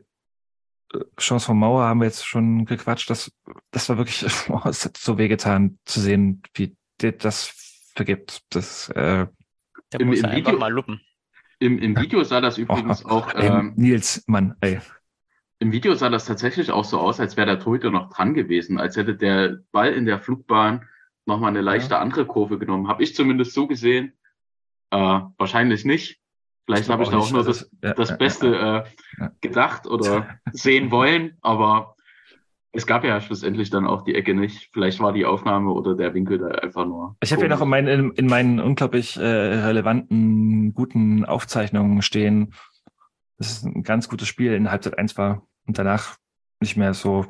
Chance 1.20 1.46
von 1.48 1.58
Mauer 1.60 1.84
haben 1.84 2.00
wir 2.00 2.06
jetzt 2.06 2.26
schon 2.26 2.66
gequatscht. 2.66 3.10
Das, 3.10 3.32
das 3.72 3.90
war 3.90 3.98
wirklich, 3.98 4.26
oh, 4.50 4.62
es 4.66 4.86
hat 4.86 4.98
so 4.98 5.18
wehgetan 5.18 5.78
zu 5.86 6.00
sehen, 6.00 6.42
wie 6.54 6.76
der 7.02 7.14
das 7.14 7.92
vergibt. 7.96 8.42
Das, 8.50 8.90
äh, 8.90 9.28
Der 9.94 10.00
Im- 10.00 10.08
muss 10.08 10.20
im 10.20 10.26
ja 10.26 10.30
einfach 10.32 10.52
Video- 10.52 10.60
mal 10.60 10.72
luppen. 10.72 11.02
im, 11.60 11.80
im 11.80 11.98
Video 11.98 12.24
sah 12.24 12.42
das 12.42 12.58
übrigens 12.58 13.06
auch, 13.06 13.34
ey, 13.34 13.48
ähm, 13.48 13.74
Nils, 13.76 14.24
Mann, 14.28 14.56
ey. 14.62 14.80
im 15.60 15.72
Video 15.72 15.94
sah 15.96 16.10
das 16.10 16.26
tatsächlich 16.26 16.72
auch 16.72 16.84
so 16.86 17.00
aus, 17.00 17.20
als 17.20 17.38
wäre 17.38 17.48
der 17.48 17.60
Torhüter 17.60 17.92
noch 17.92 18.10
dran 18.14 18.34
gewesen, 18.34 18.78
als 18.80 18.98
hätte 18.98 19.16
der 19.16 19.60
Ball 19.72 19.94
in 19.94 20.06
der 20.06 20.20
Flugbahn 20.20 20.88
nochmal 21.26 21.50
eine 21.52 21.62
leichte 21.62 21.98
andere 22.00 22.26
Kurve 22.26 22.60
genommen. 22.60 22.88
Habe 22.88 23.02
ich 23.04 23.16
zumindest 23.16 23.54
so 23.54 23.66
gesehen. 23.68 24.14
Äh, 24.92 24.98
wahrscheinlich 25.38 25.84
nicht. 25.86 26.20
Vielleicht 26.66 26.90
habe 26.90 27.04
ich 27.04 27.10
da 27.10 27.18
auch 27.18 27.32
nur 27.32 27.44
das, 27.44 27.70
ja, 27.84 27.94
das 27.94 28.10
ja, 28.10 28.16
Beste 28.16 28.48
ja. 28.54 28.78
äh, 28.80 28.84
Ja. 29.20 29.32
gedacht 29.42 29.86
oder 29.88 30.28
sehen 30.52 30.90
wollen, 30.92 31.38
aber 31.42 31.96
es 32.72 32.86
gab 32.86 33.04
ja 33.06 33.22
schlussendlich 33.22 33.70
dann 33.70 33.86
auch 33.88 34.02
die 34.04 34.16
Ecke 34.16 34.34
nicht. 34.34 34.70
Vielleicht 34.74 35.00
war 35.00 35.14
die 35.14 35.26
Aufnahme 35.26 35.72
oder 35.72 35.96
der 35.96 36.14
Winkel 36.14 36.40
da 36.40 36.48
einfach 36.48 36.86
nur. 36.86 37.16
Ich 37.22 37.32
habe 37.32 37.42
hier 37.44 37.50
noch 37.50 37.62
in 37.62 37.70
meinen, 37.70 37.88
in, 37.88 38.12
in 38.12 38.26
meinen 38.28 38.60
unglaublich 38.60 39.16
äh, 39.16 39.22
relevanten, 39.24 40.74
guten 40.74 41.24
Aufzeichnungen 41.24 42.02
stehen. 42.02 42.54
Das 43.38 43.52
ist 43.52 43.64
ein 43.66 43.84
ganz 43.84 44.10
gutes 44.10 44.28
Spiel 44.28 44.54
in 44.54 44.72
Halbzeit 44.72 44.98
1 44.98 45.18
war 45.18 45.44
und 45.68 45.78
danach 45.78 46.18
nicht 46.60 46.76
mehr 46.78 46.94
so. 46.94 47.26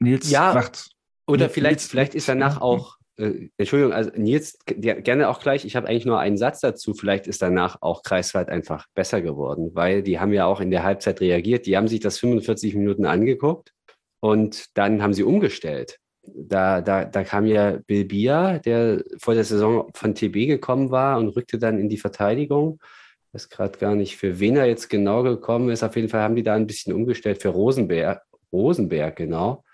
Nils 0.00 0.30
Ja. 0.30 0.52
macht. 0.52 0.90
Oder 1.26 1.44
Nils- 1.46 1.52
vielleicht, 1.54 1.78
Nils- 1.80 1.86
vielleicht 1.90 2.14
ist 2.14 2.28
danach 2.28 2.60
auch, 2.60 2.96
äh, 3.16 3.48
Entschuldigung, 3.56 3.92
also 3.92 4.10
Nils, 4.16 4.58
gerne 4.66 5.28
auch 5.28 5.40
gleich, 5.40 5.64
ich 5.64 5.76
habe 5.76 5.88
eigentlich 5.88 6.06
nur 6.06 6.18
einen 6.18 6.36
Satz 6.36 6.60
dazu, 6.60 6.94
vielleicht 6.94 7.26
ist 7.26 7.42
danach 7.42 7.80
auch 7.80 8.02
Kreiswald 8.02 8.48
einfach 8.48 8.86
besser 8.94 9.22
geworden, 9.22 9.70
weil 9.74 10.02
die 10.02 10.18
haben 10.18 10.32
ja 10.32 10.46
auch 10.46 10.60
in 10.60 10.70
der 10.70 10.82
Halbzeit 10.82 11.20
reagiert, 11.20 11.66
die 11.66 11.76
haben 11.76 11.88
sich 11.88 12.00
das 12.00 12.18
45 12.18 12.74
Minuten 12.74 13.06
angeguckt 13.06 13.72
und 14.20 14.76
dann 14.76 15.02
haben 15.02 15.14
sie 15.14 15.22
umgestellt. 15.22 15.98
Da, 16.26 16.80
da, 16.80 17.04
da 17.04 17.22
kam 17.22 17.44
ja 17.44 17.78
Bill 17.86 18.06
Bier, 18.06 18.60
der 18.64 19.04
vor 19.18 19.34
der 19.34 19.44
Saison 19.44 19.90
von 19.94 20.14
TB 20.14 20.46
gekommen 20.46 20.90
war 20.90 21.18
und 21.18 21.28
rückte 21.28 21.58
dann 21.58 21.78
in 21.78 21.90
die 21.90 21.98
Verteidigung. 21.98 22.80
Ich 23.28 23.34
weiß 23.34 23.50
gerade 23.50 23.78
gar 23.78 23.94
nicht, 23.94 24.16
für 24.16 24.40
wen 24.40 24.56
er 24.56 24.64
jetzt 24.64 24.88
genau 24.88 25.22
gekommen 25.22 25.68
ist. 25.68 25.82
Auf 25.82 25.96
jeden 25.96 26.08
Fall 26.08 26.22
haben 26.22 26.36
die 26.36 26.42
da 26.42 26.54
ein 26.54 26.66
bisschen 26.66 26.94
umgestellt 26.94 27.42
für 27.42 27.50
Rosenberg, 27.50 28.22
Rosenberg, 28.50 29.16
genau. 29.16 29.64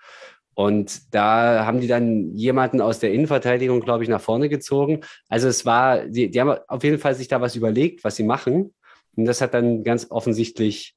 Und 0.53 1.13
da 1.13 1.65
haben 1.65 1.79
die 1.79 1.87
dann 1.87 2.35
jemanden 2.35 2.81
aus 2.81 2.99
der 2.99 3.13
Innenverteidigung, 3.13 3.79
glaube 3.81 4.03
ich, 4.03 4.09
nach 4.09 4.21
vorne 4.21 4.49
gezogen. 4.49 5.01
Also 5.29 5.47
es 5.47 5.65
war, 5.65 6.05
die, 6.05 6.29
die 6.29 6.41
haben 6.41 6.57
auf 6.67 6.83
jeden 6.83 6.99
Fall 6.99 7.15
sich 7.15 7.27
da 7.27 7.41
was 7.41 7.55
überlegt, 7.55 8.03
was 8.03 8.17
sie 8.17 8.23
machen. 8.23 8.73
Und 9.15 9.25
das 9.25 9.41
hat 9.41 9.53
dann 9.53 9.83
ganz 9.83 10.07
offensichtlich 10.09 10.95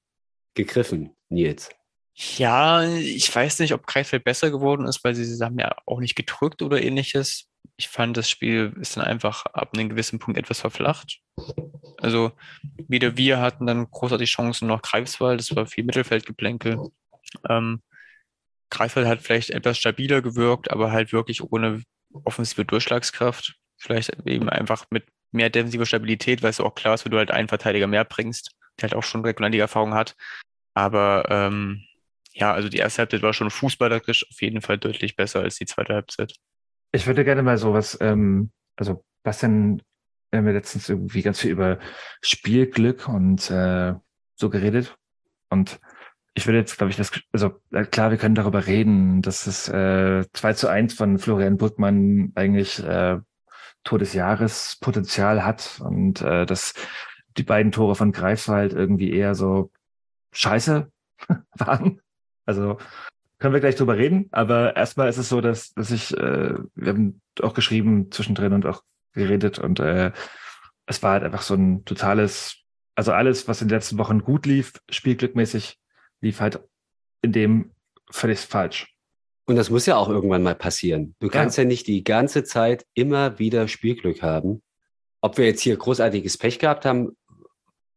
gegriffen, 0.55 1.11
Nils. 1.29 1.71
Ja, 2.15 2.85
ich 2.85 3.35
weiß 3.35 3.59
nicht, 3.59 3.75
ob 3.75 3.87
Kreisfeld 3.87 4.23
besser 4.23 4.51
geworden 4.51 4.87
ist, 4.87 5.03
weil 5.03 5.15
sie, 5.15 5.25
sie 5.25 5.45
haben 5.45 5.59
ja 5.59 5.75
auch 5.85 5.99
nicht 5.99 6.15
gedrückt 6.15 6.63
oder 6.63 6.81
ähnliches. 6.81 7.49
Ich 7.77 7.89
fand, 7.89 8.17
das 8.17 8.31
Spiel 8.31 8.73
ist 8.81 8.97
dann 8.97 9.05
einfach 9.05 9.47
ab 9.47 9.71
einem 9.75 9.89
gewissen 9.89 10.21
Punkt 10.21 10.39
etwas 10.39 10.61
verflacht. 10.61 11.21
Also 11.99 12.31
weder 12.87 13.17
wir 13.17 13.41
hatten 13.41 13.67
dann 13.67 13.91
großartig 13.91 14.31
Chancen 14.31 14.69
noch 14.69 14.83
Greifswald, 14.83 15.41
das 15.41 15.57
war 15.57 15.67
viel 15.67 15.85
Mittelfeldgeplänkel. 15.85 16.79
Ähm, 17.49 17.83
Greifswald 18.75 19.07
hat 19.07 19.23
vielleicht 19.23 19.51
etwas 19.51 19.79
stabiler 19.79 20.21
gewirkt, 20.23 20.71
aber 20.71 20.93
halt 20.93 21.13
wirklich 21.13 21.43
ohne 21.43 21.83
offensive 22.25 22.65
Durchschlagskraft. 22.65 23.55
Vielleicht 23.79 24.17
eben 24.27 24.49
einfach 24.49 24.87
mit 24.91 25.05
mehr 25.33 25.51
defensiver 25.51 25.87
Stabilität, 25.87 26.43
weil 26.43 26.51
es 26.51 26.61
auch 26.61 26.75
klar 26.75 26.95
ist, 26.95 27.05
wenn 27.05 27.13
du 27.13 27.19
halt 27.19 27.31
einen 27.31 27.49
Verteidiger 27.49 27.87
mehr 27.87 28.05
bringst, 28.05 28.53
der 28.81 28.89
halt 28.89 28.95
auch 28.95 29.03
schon 29.03 29.25
Regionalliga-Erfahrung 29.25 29.95
hat. 29.95 30.15
Aber 30.75 31.27
ähm, 31.29 31.83
ja, 32.33 32.53
also 32.53 32.69
die 32.69 32.79
erste 32.79 32.99
Halbzeit 32.99 33.23
war 33.23 33.33
schon 33.33 33.51
fußballerisch 33.51 34.29
auf 34.29 34.43
jeden 34.43 34.61
Fall 34.61 34.79
deutlich 34.79 35.17
besser 35.17 35.41
als 35.41 35.57
die 35.57 35.67
zweite 35.67 35.95
Halbzeit. 35.95 36.35
Ich 36.93 37.07
würde 37.07 37.25
gerne 37.25 37.43
mal 37.43 37.59
sowas, 37.59 37.99
ähm, 38.01 38.51
also 38.77 39.05
Bastian, 39.23 39.83
wir 40.31 40.39
haben 40.39 40.49
letztens 40.49 40.89
irgendwie 40.89 41.23
ganz 41.23 41.41
viel 41.41 41.51
über 41.51 41.79
Spielglück 42.23 43.09
und 43.09 43.51
äh, 43.51 43.95
so 44.35 44.51
geredet. 44.51 44.97
Und 45.49 45.79
ich 46.35 46.47
würde 46.47 46.59
jetzt, 46.59 46.77
glaube 46.79 46.91
ich, 46.91 46.97
das, 46.97 47.13
also 47.33 47.61
äh, 47.73 47.85
klar, 47.85 48.11
wir 48.11 48.19
können 48.19 48.35
darüber 48.35 48.67
reden, 48.67 49.23
dass 49.23 49.47
es 49.47 49.69
äh, 49.69 50.25
2 50.33 50.53
zu 50.55 50.69
1 50.69 50.95
von 50.95 51.19
Florian 51.19 51.57
Brückmann 51.57 52.33
eigentlich 52.35 52.83
äh, 52.83 53.19
Tor 53.85 53.99
des 53.99 54.15
Jahres 54.15 54.77
Potenzial 54.81 55.45
hat 55.45 55.81
und 55.81 56.23
äh, 56.23 56.45
dass 56.47 56.75
die 57.37 57.45
beiden 57.45 57.71
Tore 57.71 57.95
von 57.95 58.13
Greifswald 58.13 58.73
irgendwie 58.73 59.13
eher 59.13 59.35
so 59.35 59.71
scheiße 60.33 60.91
waren. 61.53 62.01
Also 62.47 62.79
können 63.39 63.55
wir 63.55 63.61
gleich 63.61 63.77
drüber 63.77 63.97
reden, 63.97 64.29
aber 64.33 64.75
erstmal 64.77 65.09
ist 65.09 65.19
es 65.19 65.29
so, 65.29 65.41
dass, 65.41 65.73
dass 65.75 65.91
ich, 65.91 66.17
äh, 66.17 66.55
wir 66.75 66.93
haben 66.93 67.21
auch 67.43 67.55
geschrieben 67.55 68.11
zwischendrin 68.11 68.53
und 68.53 68.67
auch 68.67 68.83
geredet 69.13 69.59
und 69.59 69.79
äh, 69.81 70.13
es 70.87 71.03
war 71.03 71.13
halt 71.13 71.25
einfach 71.25 71.43
so 71.43 71.55
ein 71.55 71.85
totales, 71.85 72.57
also 72.95 73.13
alles, 73.13 73.47
was 73.47 73.63
in 73.63 73.69
den 73.69 73.77
letzten 73.77 73.99
Wochen 73.99 74.21
gut 74.21 74.47
lief, 74.47 74.73
spielglückmäßig, 74.91 75.79
lief 76.25 76.41
halt 76.41 76.59
in 77.23 77.33
dem 77.33 77.71
völlig 78.11 78.41
falsch. 78.41 78.95
Und 79.47 79.57
das 79.57 79.71
muss 79.71 79.87
ja 79.87 79.97
auch 79.97 80.09
irgendwann 80.09 80.43
mal 80.43 80.55
passieren. 80.55 81.15
Du 81.21 81.29
kannst 81.29 81.59
ja, 81.59 81.65
nicht 81.65 81.87
die 81.87 82.03
ganze 82.03 82.45
Zeit 82.45 82.87
immer 82.95 83.39
wieder 83.39 83.69
Spielglück 83.69 84.23
haben. 84.23 84.63
Ob 85.21 85.39
wir 85.39 85.45
jetzt 85.47 85.61
hier 85.61 85.77
großartiges 85.77 86.39
Pech 86.39 86.59
gehabt 86.59 86.85
haben, 86.85 87.17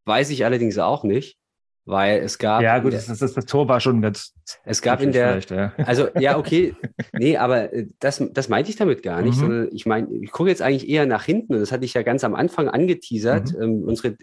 weiß 0.05 0.29
ich 0.29 0.43
allerdings 0.45 0.77
auch 0.77 1.03
nicht, 1.03 1.37
weil 1.85 2.19
es 2.19 2.37
gab. 2.37 2.61
Ja, 2.61 2.79
gut, 2.79 2.93
das, 2.93 3.05
das, 3.07 3.33
das 3.33 3.45
Tor 3.45 3.67
war 3.69 3.79
schon 3.79 4.01
ganz. 4.01 4.33
Es 4.65 4.81
gab 4.81 5.01
in 5.01 5.13
der. 5.13 5.39
Ja. 5.39 5.73
Also, 5.77 6.09
ja, 6.19 6.37
okay. 6.37 6.75
Nee, 7.13 7.37
aber 7.37 7.71
äh, 7.73 7.87
das, 7.99 8.21
das 8.31 8.49
meinte 8.49 8.69
ich 8.69 8.75
damit 8.75 9.01
gar 9.03 9.21
nicht, 9.21 9.35
Mhm. 9.37 9.39
sondern 9.39 9.69
ich 9.71 9.85
meine, 9.85 10.07
ich 10.21 10.31
gucke 10.31 10.49
jetzt 10.49 10.61
eigentlich 10.61 10.89
eher 10.89 11.05
nach 11.05 11.23
hinten 11.23 11.53
und 11.53 11.61
das 11.61 11.71
hatte 11.71 11.85
ich 11.85 11.93
ja 11.93 12.03
ganz 12.03 12.23
am 12.25 12.35
Anfang 12.35 12.67
angeteasert, 12.67 13.53
Mhm. 13.53 13.61
ähm, 13.61 13.83
unsere, 13.83 14.17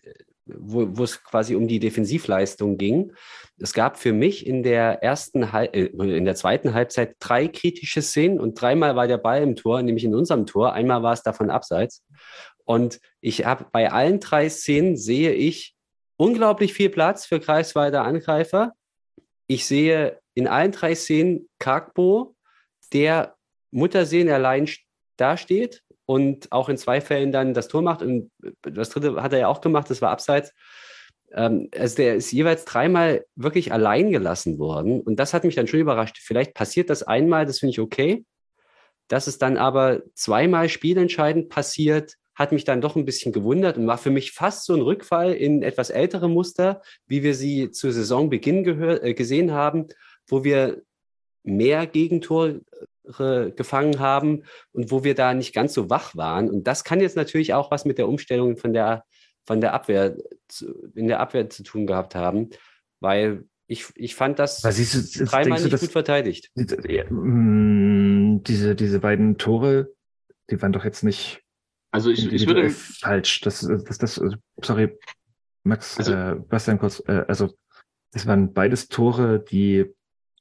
wo, 0.46 0.86
wo 0.96 1.04
es 1.04 1.22
quasi 1.22 1.54
um 1.54 1.68
die 1.68 1.78
Defensivleistung 1.78 2.76
ging. 2.76 3.12
Es 3.58 3.72
gab 3.72 3.98
für 3.98 4.12
mich 4.12 4.46
in 4.46 4.62
der 4.62 5.02
ersten, 5.02 5.52
Hal- 5.52 5.70
äh, 5.72 5.86
in 5.86 6.24
der 6.24 6.34
zweiten 6.34 6.74
Halbzeit 6.74 7.16
drei 7.18 7.48
kritische 7.48 8.02
Szenen 8.02 8.40
und 8.40 8.60
dreimal 8.60 8.96
war 8.96 9.06
der 9.06 9.18
Ball 9.18 9.42
im 9.42 9.56
Tor, 9.56 9.82
nämlich 9.82 10.04
in 10.04 10.14
unserem 10.14 10.46
Tor. 10.46 10.72
Einmal 10.72 11.02
war 11.02 11.12
es 11.12 11.22
davon 11.22 11.50
abseits. 11.50 12.04
Und 12.64 13.00
ich 13.20 13.44
habe 13.44 13.66
bei 13.72 13.92
allen 13.92 14.20
drei 14.20 14.48
Szenen 14.48 14.96
sehe 14.96 15.32
ich 15.32 15.74
unglaublich 16.16 16.74
viel 16.74 16.90
Platz 16.90 17.26
für 17.26 17.40
Kreisweider 17.40 18.02
Angreifer. 18.04 18.72
Ich 19.46 19.66
sehe 19.66 20.18
in 20.34 20.48
allen 20.48 20.72
drei 20.72 20.94
Szenen 20.94 21.48
Kargbo, 21.58 22.34
der 22.92 23.36
Muttersehen 23.70 24.30
allein 24.30 24.66
st- 24.66 24.80
dasteht 25.16 25.82
und 26.06 26.52
auch 26.52 26.68
in 26.68 26.76
zwei 26.76 27.00
Fällen 27.00 27.32
dann 27.32 27.54
das 27.54 27.68
Tor 27.68 27.82
macht. 27.82 28.02
Und 28.02 28.30
das 28.62 28.90
dritte 28.90 29.22
hat 29.22 29.32
er 29.32 29.40
ja 29.40 29.48
auch 29.48 29.60
gemacht, 29.60 29.88
das 29.90 30.02
war 30.02 30.10
abseits. 30.10 30.52
ähm, 31.32 31.68
also 31.76 31.96
der 31.96 32.16
ist 32.16 32.32
jeweils 32.32 32.64
dreimal 32.64 33.24
wirklich 33.36 33.72
allein 33.72 34.10
gelassen 34.10 34.58
worden. 34.58 35.00
Und 35.00 35.16
das 35.16 35.34
hat 35.34 35.44
mich 35.44 35.54
dann 35.54 35.66
schon 35.66 35.80
überrascht. 35.80 36.18
Vielleicht 36.20 36.54
passiert 36.54 36.90
das 36.90 37.02
einmal, 37.02 37.46
das 37.46 37.60
finde 37.60 37.72
ich 37.72 37.80
okay. 37.80 38.24
Dass 39.08 39.26
es 39.26 39.38
dann 39.38 39.56
aber 39.56 40.02
zweimal 40.14 40.68
spielentscheidend 40.68 41.48
passiert, 41.48 42.16
hat 42.34 42.52
mich 42.52 42.64
dann 42.64 42.80
doch 42.80 42.96
ein 42.96 43.04
bisschen 43.04 43.32
gewundert 43.32 43.78
und 43.78 43.86
war 43.86 43.98
für 43.98 44.10
mich 44.10 44.32
fast 44.32 44.64
so 44.64 44.74
ein 44.74 44.80
Rückfall 44.80 45.32
in 45.32 45.62
etwas 45.62 45.90
ältere 45.90 46.28
Muster, 46.28 46.82
wie 47.06 47.22
wir 47.22 47.34
sie 47.34 47.70
zu 47.70 47.90
Saisonbeginn 47.90 48.64
äh, 48.80 49.14
gesehen 49.14 49.52
haben, 49.52 49.86
wo 50.26 50.42
wir 50.42 50.82
mehr 51.44 51.86
Gegentore 51.86 52.60
gefangen 53.04 54.00
haben 54.00 54.44
und 54.72 54.90
wo 54.90 55.04
wir 55.04 55.14
da 55.14 55.34
nicht 55.34 55.54
ganz 55.54 55.74
so 55.74 55.90
wach 55.90 56.16
waren. 56.16 56.50
Und 56.50 56.66
das 56.66 56.84
kann 56.84 57.00
jetzt 57.00 57.16
natürlich 57.16 57.52
auch 57.52 57.70
was 57.70 57.84
mit 57.84 57.98
der 57.98 58.08
Umstellung 58.08 58.56
von 58.56 58.72
der, 58.72 59.04
von 59.44 59.60
der 59.60 59.74
Abwehr 59.74 60.16
zu, 60.48 60.90
in 60.94 61.08
der 61.08 61.20
Abwehr 61.20 61.50
zu 61.50 61.62
tun 61.62 61.86
gehabt 61.86 62.14
haben, 62.14 62.50
weil 63.00 63.44
ich, 63.66 63.86
ich 63.94 64.14
fand 64.14 64.38
das 64.38 64.62
du, 64.62 65.24
dreimal 65.24 65.62
nicht 65.62 65.80
gut 65.80 65.92
verteidigt. 65.92 66.50
Mm, 66.54 68.42
diese, 68.42 68.74
diese 68.74 69.00
beiden 69.00 69.36
Tore, 69.36 69.92
die 70.50 70.60
waren 70.60 70.72
doch 70.72 70.84
jetzt 70.84 71.02
nicht 71.02 71.44
also 71.94 72.10
ich, 72.10 72.32
ich 72.32 72.48
würde 72.48 72.70
falsch. 72.70 73.40
Das, 73.42 73.60
das, 73.60 73.98
das, 73.98 74.20
sorry, 74.60 74.98
Max, 75.62 75.96
also, 75.96 76.12
äh, 76.12 76.34
Bastian 76.48 76.80
kurz. 76.80 77.00
Äh, 77.06 77.24
also 77.28 77.56
es 78.12 78.26
waren 78.26 78.52
beides 78.52 78.88
Tore, 78.88 79.38
die 79.38 79.86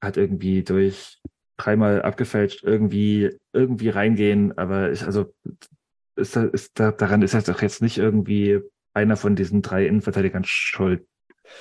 halt 0.02 0.18
irgendwie 0.18 0.64
durch 0.64 1.22
dreimal 1.58 2.02
abgefälscht 2.02 2.64
irgendwie 2.64 3.38
irgendwie 3.54 3.90
reingehen. 3.90 4.58
Aber 4.58 4.92
ich, 4.92 5.04
also 5.04 5.34
ist 6.16 6.36
da, 6.36 6.44
ist 6.44 6.80
da, 6.80 6.92
daran 6.92 7.22
ist 7.22 7.34
jetzt 7.34 7.50
doch 7.50 7.62
jetzt 7.62 7.82
nicht 7.82 7.98
irgendwie 7.98 8.60
einer 8.94 9.18
von 9.18 9.36
diesen 9.36 9.62
drei 9.62 9.88
Innenverteidigern 9.88 10.44
schuld. 10.46 11.06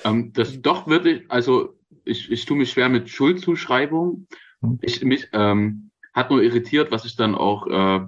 Ähm, 0.03 0.31
das 0.33 0.61
doch 0.61 0.87
würde 0.87 1.11
ich, 1.11 1.31
also 1.31 1.77
ich, 2.05 2.31
ich 2.31 2.45
tue 2.45 2.57
mich 2.57 2.71
schwer 2.71 2.89
mit 2.89 3.09
Schuldzuschreibung. 3.09 4.27
Hm. 4.61 4.79
Ich 4.81 5.03
mich 5.03 5.29
ähm, 5.33 5.91
hat 6.13 6.29
nur 6.29 6.43
irritiert, 6.43 6.91
was 6.91 7.05
ich 7.05 7.15
dann 7.15 7.35
auch 7.35 7.67
äh, 7.67 8.05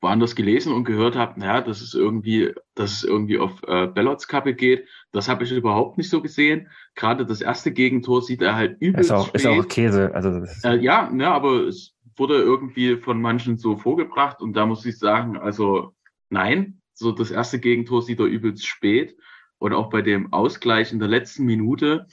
woanders 0.00 0.34
gelesen 0.34 0.72
und 0.72 0.84
gehört 0.84 1.16
habe, 1.16 1.38
naja, 1.40 1.60
dass 1.60 1.80
es 1.80 1.94
irgendwie, 1.94 2.52
dass 2.74 2.92
es 2.92 3.04
irgendwie 3.04 3.38
auf 3.38 3.62
äh, 3.66 3.86
Bellots 3.86 4.28
Kappe 4.28 4.54
geht. 4.54 4.86
Das 5.12 5.28
habe 5.28 5.44
ich 5.44 5.52
überhaupt 5.52 5.98
nicht 5.98 6.10
so 6.10 6.22
gesehen. 6.22 6.68
Gerade 6.94 7.26
das 7.26 7.40
erste 7.40 7.72
Gegentor 7.72 8.22
sieht 8.22 8.42
er 8.42 8.54
halt 8.54 8.76
übelst 8.80 9.10
ist 9.10 9.16
auch, 9.16 9.28
spät. 9.28 9.40
Ist 9.40 9.46
auch 9.46 9.68
Käse. 9.68 10.14
Also 10.14 10.42
äh, 10.64 10.78
ja, 10.78 11.10
ne, 11.10 11.28
aber 11.28 11.64
es 11.66 11.94
wurde 12.16 12.36
irgendwie 12.36 12.96
von 12.96 13.20
manchen 13.20 13.58
so 13.58 13.76
vorgebracht 13.76 14.40
und 14.40 14.54
da 14.54 14.66
muss 14.66 14.84
ich 14.86 14.98
sagen, 14.98 15.36
also 15.36 15.92
nein, 16.30 16.80
so 16.94 17.12
das 17.12 17.30
erste 17.30 17.60
Gegentor 17.60 18.02
sieht 18.02 18.20
er 18.20 18.26
übelst 18.26 18.66
spät 18.66 19.16
und 19.58 19.72
auch 19.72 19.90
bei 19.90 20.02
dem 20.02 20.32
Ausgleich 20.32 20.92
in 20.92 20.98
der 20.98 21.08
letzten 21.08 21.44
Minute, 21.44 22.06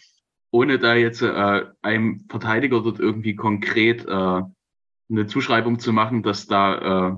ohne 0.52 0.78
da 0.78 0.96
jetzt 0.96 1.22
äh, 1.22 1.66
einem 1.82 2.26
Verteidiger 2.30 2.82
dort 2.82 3.00
irgendwie 3.00 3.36
konkret 3.36 4.06
äh, 4.06 4.42
eine 5.10 5.28
Zuschreibung 5.28 5.80
zu 5.80 5.94
machen, 5.94 6.24
dass 6.24 6.48
da 6.48 7.10
äh, 7.10 7.16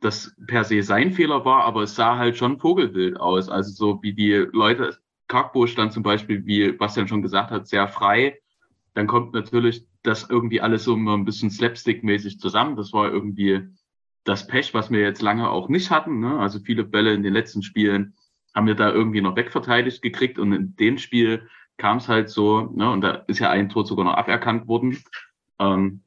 das 0.00 0.34
per 0.46 0.64
se 0.64 0.82
sein 0.82 1.12
Fehler 1.12 1.44
war, 1.44 1.64
aber 1.64 1.82
es 1.82 1.94
sah 1.94 2.16
halt 2.18 2.36
schon 2.36 2.58
Vogelbild 2.58 3.18
aus. 3.18 3.48
Also 3.48 3.72
so 3.72 4.02
wie 4.02 4.12
die 4.12 4.32
Leute, 4.32 4.98
Kakbo 5.28 5.66
stand 5.66 5.92
zum 5.92 6.02
Beispiel, 6.02 6.46
wie 6.46 6.72
Bastian 6.72 7.08
schon 7.08 7.22
gesagt 7.22 7.50
hat, 7.50 7.66
sehr 7.66 7.88
frei. 7.88 8.38
Dann 8.94 9.06
kommt 9.06 9.34
natürlich 9.34 9.86
das 10.02 10.28
irgendwie 10.28 10.60
alles 10.60 10.84
so 10.84 10.94
ein 10.94 11.24
bisschen 11.24 11.50
slapstick-mäßig 11.50 12.38
zusammen. 12.38 12.76
Das 12.76 12.92
war 12.92 13.10
irgendwie 13.10 13.68
das 14.24 14.46
Pech, 14.46 14.74
was 14.74 14.90
wir 14.90 15.00
jetzt 15.00 15.22
lange 15.22 15.50
auch 15.50 15.68
nicht 15.68 15.90
hatten. 15.90 16.20
Ne? 16.20 16.38
Also 16.38 16.58
viele 16.60 16.84
Bälle 16.84 17.14
in 17.14 17.22
den 17.22 17.32
letzten 17.32 17.62
Spielen 17.62 18.14
haben 18.54 18.66
wir 18.66 18.74
da 18.74 18.90
irgendwie 18.90 19.20
noch 19.20 19.36
wegverteidigt 19.36 20.02
gekriegt 20.02 20.38
und 20.38 20.52
in 20.52 20.76
dem 20.76 20.98
Spiel 20.98 21.48
kam 21.76 21.98
es 21.98 22.08
halt 22.08 22.30
so, 22.30 22.72
ne? 22.74 22.90
und 22.90 23.02
da 23.02 23.24
ist 23.26 23.38
ja 23.38 23.50
ein 23.50 23.68
Tor 23.68 23.86
sogar 23.86 24.04
noch 24.04 24.14
aberkannt 24.14 24.66
worden. 24.66 25.02
Ähm, 25.58 26.02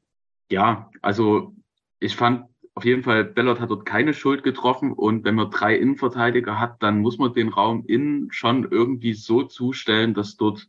ja, 0.49 0.90
also 1.02 1.53
ich 1.99 2.16
fand 2.16 2.45
auf 2.80 2.85
jeden 2.85 3.03
Fall, 3.03 3.26
Bellot 3.26 3.60
hat 3.60 3.72
dort 3.72 3.85
keine 3.85 4.14
Schuld 4.14 4.41
getroffen 4.41 4.93
und 4.93 5.26
wenn 5.26 5.35
man 5.35 5.51
drei 5.51 5.76
Innenverteidiger 5.76 6.57
hat, 6.57 6.81
dann 6.81 7.01
muss 7.01 7.18
man 7.18 7.34
den 7.34 7.49
Raum 7.49 7.84
innen 7.85 8.31
schon 8.31 8.72
irgendwie 8.72 9.11
so 9.11 9.43
zustellen, 9.43 10.14
dass 10.14 10.38
dort 10.38 10.65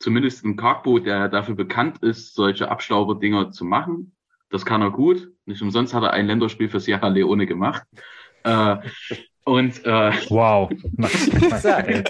zumindest 0.00 0.44
ein 0.44 0.56
Karkbo, 0.56 0.98
der 0.98 1.28
dafür 1.28 1.54
bekannt 1.54 2.02
ist, 2.02 2.34
solche 2.34 2.68
Abstauberdinger 2.68 3.52
zu 3.52 3.64
machen. 3.64 4.16
Das 4.50 4.66
kann 4.66 4.82
er 4.82 4.90
gut. 4.90 5.28
Nicht 5.46 5.62
umsonst 5.62 5.94
hat 5.94 6.02
er 6.02 6.12
ein 6.12 6.26
Länderspiel 6.26 6.68
für 6.68 6.80
Sierra 6.80 7.06
Leone 7.06 7.46
gemacht. 7.46 7.84
Äh, 8.42 8.78
und 9.44 9.84
äh, 9.84 10.10
wow, 10.30 10.68
ey. 10.68 12.02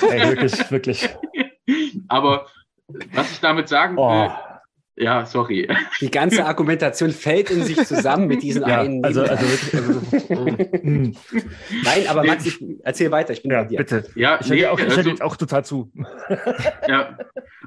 ey, 0.00 0.28
wirklich, 0.30 0.70
wirklich. 0.70 1.08
Aber 2.08 2.46
was 3.12 3.32
ich 3.32 3.40
damit 3.40 3.68
sagen 3.68 3.96
will, 3.96 4.30
oh. 4.30 4.47
Ja, 5.00 5.26
sorry. 5.26 5.68
Die 6.00 6.10
ganze 6.10 6.44
Argumentation 6.44 7.10
fällt 7.10 7.50
in 7.50 7.62
sich 7.62 7.76
zusammen 7.84 8.26
mit 8.26 8.42
diesen 8.42 8.62
ja, 8.66 8.80
einen. 8.80 9.04
Also, 9.04 9.22
also, 9.22 9.46
also 9.76 10.00
Nein, 10.82 11.14
aber 12.08 12.24
Max, 12.24 12.46
ich, 12.46 12.58
erzähl 12.82 13.10
weiter. 13.10 13.32
Ich 13.32 13.42
bin 13.42 13.52
ja, 13.52 13.62
bei 13.62 13.68
dir. 13.68 13.78
Bitte. 13.78 14.10
Ja, 14.16 14.38
ich 14.40 14.48
nee, 14.48 14.66
auch, 14.66 14.78
ich 14.78 14.96
also, 14.96 15.12
auch 15.20 15.36
total 15.36 15.64
zu. 15.64 15.92
Ja, 16.88 17.16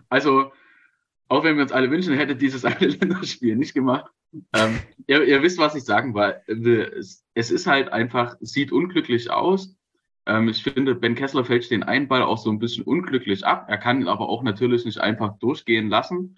also 0.10 0.52
auch 1.30 1.46
wenn 1.46 1.56
wir 1.56 1.64
uns 1.64 1.72
alle 1.72 1.90
wünschen, 1.90 2.16
hätte 2.16 2.36
dieses 2.36 2.66
eine 2.66 2.88
Länderspiel 2.88 3.56
nicht 3.56 3.74
gemacht. 3.74 4.12
Ähm, 4.54 4.80
ihr, 5.08 5.24
ihr, 5.24 5.42
wisst, 5.42 5.58
was 5.58 5.76
ich 5.76 5.86
sagen. 5.86 6.14
Es, 6.48 7.24
es 7.34 7.52
ist 7.52 7.68
halt 7.68 7.94
einfach, 7.94 8.36
sieht 8.42 8.74
unglücklich 8.74 9.32
aus. 9.32 9.74
Ähm, 10.26 10.50
ich 10.50 10.64
finde, 10.64 10.96
Ben 10.96 11.16
Kessler 11.16 11.46
fällt 11.46 11.72
den 11.72 11.84
einen 11.84 12.10
Ball 12.10 12.24
auch 12.24 12.38
so 12.38 12.50
ein 12.50 12.60
bisschen 12.60 12.84
unglücklich 12.84 13.46
ab. 13.46 13.68
Er 13.70 13.78
kann 13.78 14.02
ihn 14.02 14.10
aber 14.10 14.28
auch 14.28 14.44
natürlich 14.44 14.84
nicht 14.84 15.00
einfach 15.00 15.38
durchgehen 15.40 15.88
lassen 15.90 16.38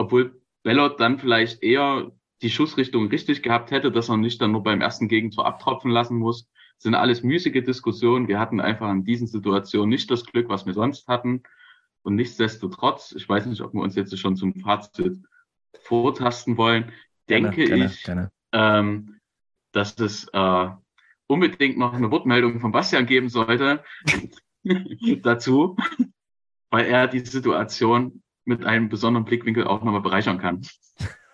obwohl 0.00 0.40
Bellot 0.62 0.98
dann 0.98 1.18
vielleicht 1.18 1.62
eher 1.62 2.10
die 2.40 2.48
Schussrichtung 2.48 3.08
richtig 3.08 3.42
gehabt 3.42 3.70
hätte, 3.70 3.92
dass 3.92 4.08
er 4.08 4.16
nicht 4.16 4.40
dann 4.40 4.52
nur 4.52 4.62
beim 4.62 4.80
ersten 4.80 5.08
Gegentor 5.08 5.46
abtropfen 5.46 5.90
lassen 5.90 6.16
muss. 6.16 6.48
Das 6.76 6.84
sind 6.84 6.94
alles 6.94 7.22
müßige 7.22 7.62
Diskussionen. 7.62 8.26
Wir 8.26 8.40
hatten 8.40 8.60
einfach 8.62 8.90
in 8.90 9.04
diesen 9.04 9.26
Situationen 9.26 9.90
nicht 9.90 10.10
das 10.10 10.24
Glück, 10.24 10.48
was 10.48 10.64
wir 10.64 10.72
sonst 10.72 11.06
hatten. 11.06 11.42
Und 12.00 12.14
nichtsdestotrotz, 12.14 13.12
ich 13.12 13.28
weiß 13.28 13.44
nicht, 13.44 13.60
ob 13.60 13.74
wir 13.74 13.82
uns 13.82 13.94
jetzt 13.94 14.18
schon 14.18 14.36
zum 14.36 14.54
Fazit 14.54 15.18
vortasten 15.82 16.56
wollen, 16.56 16.92
denke 17.28 17.66
gerne, 17.66 17.84
ich, 17.84 18.02
gerne. 18.02 18.30
Ähm, 18.52 19.20
dass 19.72 19.98
es 19.98 20.28
äh, 20.32 20.68
unbedingt 21.26 21.76
noch 21.76 21.92
eine 21.92 22.10
Wortmeldung 22.10 22.58
von 22.60 22.72
Bastian 22.72 23.04
geben 23.04 23.28
sollte 23.28 23.84
dazu, 25.22 25.76
weil 26.70 26.86
er 26.86 27.06
die 27.06 27.20
Situation 27.20 28.22
mit 28.50 28.66
einem 28.66 28.88
besonderen 28.88 29.24
Blickwinkel 29.24 29.64
auch 29.64 29.82
nochmal 29.82 30.02
bereichern 30.02 30.38
kann. 30.38 30.62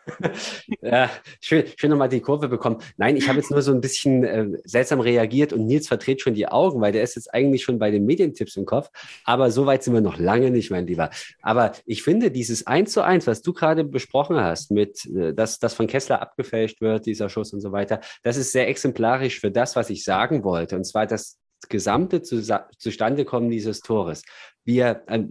ja, 0.82 1.10
schön, 1.40 1.64
schön 1.76 1.90
nochmal 1.90 2.08
die 2.08 2.20
Kurve 2.20 2.48
bekommen. 2.48 2.78
Nein, 2.96 3.16
ich 3.16 3.28
habe 3.28 3.38
jetzt 3.38 3.50
nur 3.50 3.62
so 3.62 3.72
ein 3.72 3.80
bisschen 3.80 4.22
äh, 4.22 4.46
seltsam 4.64 5.00
reagiert 5.00 5.52
und 5.52 5.66
Nils 5.66 5.88
verdreht 5.88 6.20
schon 6.20 6.34
die 6.34 6.46
Augen, 6.46 6.80
weil 6.80 6.92
der 6.92 7.02
ist 7.02 7.16
jetzt 7.16 7.32
eigentlich 7.34 7.64
schon 7.64 7.78
bei 7.78 7.90
den 7.90 8.06
Medientipps 8.06 8.56
im 8.56 8.66
Kopf. 8.66 8.90
Aber 9.24 9.50
so 9.50 9.66
weit 9.66 9.82
sind 9.82 9.94
wir 9.94 10.00
noch 10.00 10.18
lange 10.18 10.50
nicht, 10.50 10.70
mein 10.70 10.86
Lieber. 10.86 11.10
Aber 11.42 11.72
ich 11.86 12.02
finde, 12.02 12.30
dieses 12.30 12.66
eins 12.66 12.92
zu 12.92 13.02
eins, 13.02 13.26
was 13.26 13.42
du 13.42 13.52
gerade 13.52 13.82
besprochen 13.82 14.36
hast, 14.36 14.70
mit, 14.70 15.04
äh, 15.06 15.34
dass 15.34 15.58
das 15.58 15.74
von 15.74 15.86
Kessler 15.86 16.22
abgefälscht 16.22 16.80
wird, 16.80 17.06
dieser 17.06 17.28
Schuss 17.28 17.52
und 17.52 17.60
so 17.60 17.72
weiter, 17.72 18.00
das 18.22 18.36
ist 18.36 18.52
sehr 18.52 18.68
exemplarisch 18.68 19.40
für 19.40 19.50
das, 19.50 19.74
was 19.74 19.90
ich 19.90 20.04
sagen 20.04 20.44
wollte. 20.44 20.76
Und 20.76 20.84
zwar, 20.84 21.06
dass 21.06 21.38
gesamte 21.68 22.22
Zustandekommen 22.22 23.50
dieses 23.50 23.80
Tores. 23.80 24.22
Wir 24.66 25.04
äh, 25.06 25.22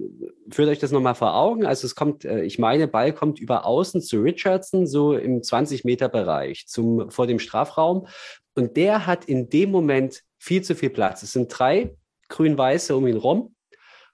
führt 0.50 0.70
euch 0.70 0.80
das 0.80 0.92
nochmal 0.92 1.14
vor 1.14 1.36
Augen. 1.36 1.66
Also 1.66 1.86
es 1.86 1.94
kommt, 1.94 2.24
äh, 2.24 2.44
ich 2.44 2.58
meine, 2.58 2.88
Ball 2.88 3.14
kommt 3.14 3.40
über 3.40 3.66
außen 3.66 4.02
zu 4.02 4.22
Richardson, 4.22 4.88
so 4.88 5.14
im 5.14 5.42
20-Meter-Bereich 5.42 6.68
zum, 6.68 7.12
vor 7.12 7.28
dem 7.28 7.40
Strafraum. 7.40 8.08
Und 8.56 8.78
der 8.78 9.06
hat 9.06 9.26
in 9.26 9.50
dem 9.50 9.72
Moment 9.72 10.24
viel 10.40 10.64
zu 10.64 10.74
viel 10.74 10.90
Platz. 10.90 11.22
Es 11.22 11.34
sind 11.34 11.50
drei 11.50 11.96
grün-weiße 12.30 12.96
um 12.96 13.06
ihn 13.06 13.18
rum. 13.18 13.54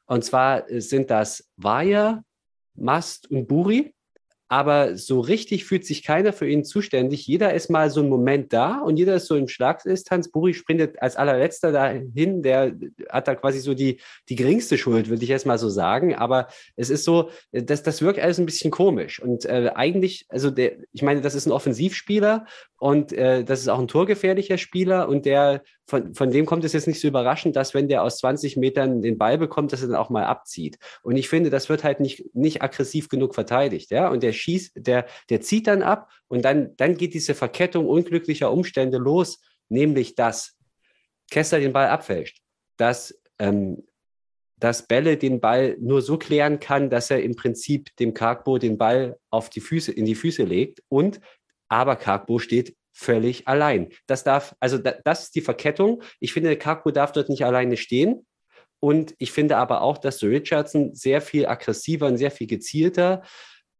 Und 0.05 0.25
zwar 0.25 0.63
sind 0.67 1.11
das 1.11 1.47
Weiher, 1.55 2.23
Mast 2.73 3.29
und 3.29 3.47
Buri 3.47 3.93
aber 4.51 4.97
so 4.97 5.21
richtig 5.21 5.63
fühlt 5.63 5.85
sich 5.85 6.03
keiner 6.03 6.33
für 6.33 6.45
ihn 6.45 6.65
zuständig. 6.65 7.25
Jeder 7.25 7.53
ist 7.53 7.69
mal 7.69 7.89
so 7.89 8.01
ein 8.01 8.09
Moment 8.09 8.51
da 8.51 8.81
und 8.81 8.97
jeder 8.97 9.15
ist 9.15 9.27
so 9.27 9.35
in 9.35 9.47
Schlagdistanz. 9.47 10.29
Buri 10.29 10.53
sprintet 10.53 11.01
als 11.01 11.15
allerletzter 11.15 11.71
dahin, 11.71 12.43
der 12.43 12.75
hat 13.09 13.29
da 13.29 13.35
quasi 13.35 13.59
so 13.59 13.73
die, 13.73 14.01
die 14.27 14.35
geringste 14.35 14.77
Schuld, 14.77 15.07
würde 15.07 15.23
ich 15.23 15.29
jetzt 15.29 15.45
mal 15.45 15.57
so 15.57 15.69
sagen. 15.69 16.15
Aber 16.15 16.49
es 16.75 16.89
ist 16.89 17.05
so, 17.05 17.29
das, 17.53 17.81
das 17.81 18.01
wirkt 18.01 18.19
alles 18.19 18.39
ein 18.39 18.45
bisschen 18.45 18.71
komisch. 18.71 19.21
Und 19.21 19.45
äh, 19.45 19.71
eigentlich, 19.73 20.25
also 20.27 20.51
der, 20.51 20.73
ich 20.91 21.01
meine, 21.01 21.21
das 21.21 21.33
ist 21.33 21.45
ein 21.45 21.53
Offensivspieler 21.53 22.45
und 22.77 23.13
äh, 23.13 23.45
das 23.45 23.61
ist 23.61 23.69
auch 23.69 23.79
ein 23.79 23.87
torgefährlicher 23.87 24.57
Spieler 24.57 25.07
und 25.07 25.25
der 25.25 25.63
von, 25.91 26.15
von 26.15 26.31
dem 26.31 26.45
kommt 26.45 26.63
es 26.63 26.71
jetzt 26.71 26.87
nicht 26.87 27.01
so 27.01 27.07
überraschend, 27.09 27.57
dass 27.57 27.73
wenn 27.73 27.89
der 27.89 28.01
aus 28.01 28.19
20 28.19 28.55
Metern 28.55 29.01
den 29.01 29.17
Ball 29.17 29.37
bekommt, 29.37 29.73
dass 29.73 29.81
er 29.81 29.89
dann 29.89 29.97
auch 29.97 30.09
mal 30.09 30.23
abzieht. 30.23 30.79
Und 31.03 31.17
ich 31.17 31.27
finde, 31.27 31.49
das 31.49 31.67
wird 31.67 31.83
halt 31.83 31.99
nicht, 31.99 32.33
nicht 32.33 32.61
aggressiv 32.61 33.09
genug 33.09 33.35
verteidigt, 33.35 33.91
ja. 33.91 34.07
Und 34.07 34.23
der 34.23 34.31
schießt, 34.31 34.71
der, 34.77 35.05
der 35.29 35.41
zieht 35.41 35.67
dann 35.67 35.81
ab 35.81 36.09
und 36.29 36.45
dann, 36.45 36.77
dann 36.77 36.95
geht 36.95 37.13
diese 37.13 37.35
Verkettung 37.35 37.87
unglücklicher 37.89 38.53
Umstände 38.53 38.99
los, 38.99 39.41
nämlich 39.67 40.15
dass 40.15 40.57
Kessler 41.29 41.59
den 41.59 41.73
Ball 41.73 41.87
abfälscht, 41.87 42.41
dass 42.77 43.13
ähm, 43.37 43.83
dass 44.57 44.87
Bälle 44.87 45.17
den 45.17 45.41
Ball 45.41 45.75
nur 45.79 46.03
so 46.03 46.17
klären 46.17 46.59
kann, 46.59 46.91
dass 46.91 47.09
er 47.09 47.23
im 47.23 47.35
Prinzip 47.35 47.93
dem 47.97 48.13
Kargbo 48.13 48.59
den 48.59 48.77
Ball 48.77 49.17
auf 49.31 49.49
die 49.49 49.59
Füße, 49.59 49.91
in 49.91 50.05
die 50.05 50.13
Füße 50.13 50.43
legt. 50.43 50.83
Und 50.87 51.19
aber 51.67 51.95
Kargbo 51.95 52.37
steht 52.37 52.75
völlig 52.91 53.47
allein. 53.47 53.89
Das 54.07 54.23
darf, 54.23 54.55
also 54.59 54.77
da, 54.77 54.95
das 55.03 55.23
ist 55.23 55.35
die 55.35 55.41
Verkettung. 55.41 56.03
Ich 56.19 56.33
finde, 56.33 56.55
Kargbo 56.57 56.91
darf 56.91 57.11
dort 57.11 57.29
nicht 57.29 57.45
alleine 57.45 57.77
stehen. 57.77 58.25
Und 58.79 59.13
ich 59.19 59.31
finde 59.31 59.57
aber 59.57 59.81
auch, 59.81 59.97
dass 59.97 60.17
du 60.17 60.27
Richardson 60.27 60.95
sehr 60.95 61.21
viel 61.21 61.45
aggressiver 61.45 62.07
und 62.07 62.17
sehr 62.17 62.31
viel 62.31 62.47
gezielter 62.47 63.21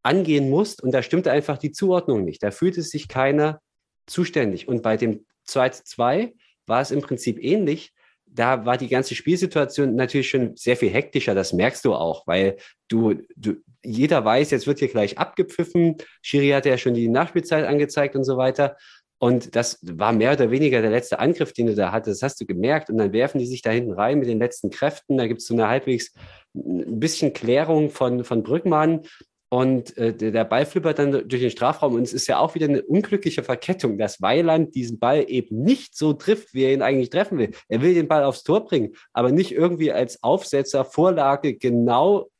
angehen 0.02 0.48
musst. 0.48 0.82
Und 0.82 0.92
da 0.92 1.02
stimmte 1.02 1.32
einfach 1.32 1.58
die 1.58 1.72
Zuordnung 1.72 2.24
nicht. 2.24 2.42
Da 2.42 2.50
fühlte 2.50 2.82
sich 2.82 3.08
keiner 3.08 3.60
zuständig. 4.06 4.68
Und 4.68 4.82
bei 4.82 4.96
dem 4.96 5.26
2 5.44 5.68
zu 5.70 5.84
2 5.84 6.34
war 6.66 6.80
es 6.80 6.90
im 6.90 7.00
Prinzip 7.00 7.42
ähnlich 7.42 7.92
da 8.34 8.64
war 8.64 8.78
die 8.78 8.88
ganze 8.88 9.14
Spielsituation 9.14 9.94
natürlich 9.94 10.30
schon 10.30 10.56
sehr 10.56 10.76
viel 10.76 10.90
hektischer, 10.90 11.34
das 11.34 11.52
merkst 11.52 11.84
du 11.84 11.94
auch, 11.94 12.26
weil 12.26 12.56
du, 12.88 13.14
du 13.36 13.56
jeder 13.84 14.24
weiß, 14.24 14.50
jetzt 14.50 14.66
wird 14.66 14.78
hier 14.78 14.88
gleich 14.88 15.18
abgepfiffen. 15.18 15.96
Schiri 16.22 16.50
hatte 16.50 16.68
ja 16.68 16.78
schon 16.78 16.94
die 16.94 17.08
Nachspielzeit 17.08 17.66
angezeigt 17.66 18.14
und 18.14 18.24
so 18.24 18.36
weiter. 18.36 18.76
Und 19.22 19.54
das 19.54 19.78
war 19.82 20.12
mehr 20.12 20.32
oder 20.32 20.50
weniger 20.50 20.82
der 20.82 20.90
letzte 20.90 21.20
Angriff, 21.20 21.52
den 21.52 21.68
du 21.68 21.76
da 21.76 21.92
hattest. 21.92 22.20
Das 22.20 22.32
hast 22.32 22.40
du 22.40 22.44
gemerkt. 22.44 22.90
Und 22.90 22.98
dann 22.98 23.12
werfen 23.12 23.38
die 23.38 23.46
sich 23.46 23.62
da 23.62 23.70
hinten 23.70 23.92
rein 23.92 24.18
mit 24.18 24.26
den 24.26 24.40
letzten 24.40 24.68
Kräften. 24.68 25.16
Da 25.16 25.28
gibt 25.28 25.42
es 25.42 25.46
so 25.46 25.54
eine 25.54 25.68
halbwegs 25.68 26.12
ein 26.56 26.98
bisschen 26.98 27.32
Klärung 27.32 27.90
von, 27.90 28.24
von 28.24 28.42
Brückmann. 28.42 29.02
Und 29.48 29.96
äh, 29.96 30.12
der 30.12 30.44
Ball 30.44 30.66
flippert 30.66 30.98
dann 30.98 31.12
durch 31.12 31.40
den 31.40 31.52
Strafraum 31.52 31.94
und 31.94 32.02
es 32.02 32.12
ist 32.12 32.26
ja 32.26 32.38
auch 32.38 32.56
wieder 32.56 32.66
eine 32.66 32.82
unglückliche 32.82 33.44
Verkettung, 33.44 33.96
dass 33.96 34.20
Weiland 34.22 34.74
diesen 34.74 34.98
Ball 34.98 35.26
eben 35.28 35.62
nicht 35.62 35.94
so 35.94 36.14
trifft, 36.14 36.52
wie 36.54 36.64
er 36.64 36.72
ihn 36.72 36.82
eigentlich 36.82 37.10
treffen 37.10 37.38
will. 37.38 37.50
Er 37.68 37.80
will 37.80 37.94
den 37.94 38.08
Ball 38.08 38.24
aufs 38.24 38.42
Tor 38.42 38.64
bringen, 38.64 38.94
aber 39.12 39.30
nicht 39.30 39.52
irgendwie 39.52 39.92
als 39.92 40.22
Aufsetzer, 40.22 40.84
Vorlage 40.84 41.54
genau 41.54 42.31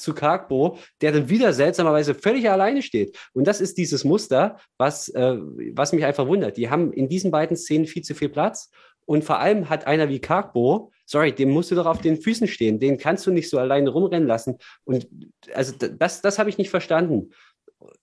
zu 0.00 0.14
Kargbo, 0.14 0.78
der 1.00 1.12
dann 1.12 1.28
wieder 1.28 1.52
seltsamerweise 1.52 2.14
völlig 2.14 2.48
alleine 2.50 2.82
steht. 2.82 3.16
Und 3.32 3.46
das 3.46 3.60
ist 3.60 3.78
dieses 3.78 4.04
Muster, 4.04 4.58
was, 4.78 5.08
äh, 5.10 5.36
was 5.72 5.92
mich 5.92 6.04
einfach 6.04 6.26
wundert. 6.26 6.56
Die 6.56 6.70
haben 6.70 6.92
in 6.92 7.08
diesen 7.08 7.30
beiden 7.30 7.56
Szenen 7.56 7.86
viel 7.86 8.02
zu 8.02 8.14
viel 8.14 8.28
Platz 8.28 8.70
und 9.06 9.24
vor 9.24 9.40
allem 9.40 9.68
hat 9.68 9.86
einer 9.86 10.08
wie 10.08 10.20
Kargbo, 10.20 10.92
sorry, 11.04 11.32
dem 11.32 11.50
musst 11.50 11.70
du 11.70 11.74
doch 11.74 11.86
auf 11.86 12.00
den 12.00 12.20
Füßen 12.20 12.46
stehen. 12.46 12.78
Den 12.78 12.96
kannst 12.96 13.26
du 13.26 13.32
nicht 13.32 13.50
so 13.50 13.58
alleine 13.58 13.90
rumrennen 13.90 14.28
lassen. 14.28 14.58
Und 14.84 15.08
also 15.52 15.74
das, 15.76 16.22
das 16.22 16.38
habe 16.38 16.48
ich 16.48 16.58
nicht 16.58 16.70
verstanden. 16.70 17.30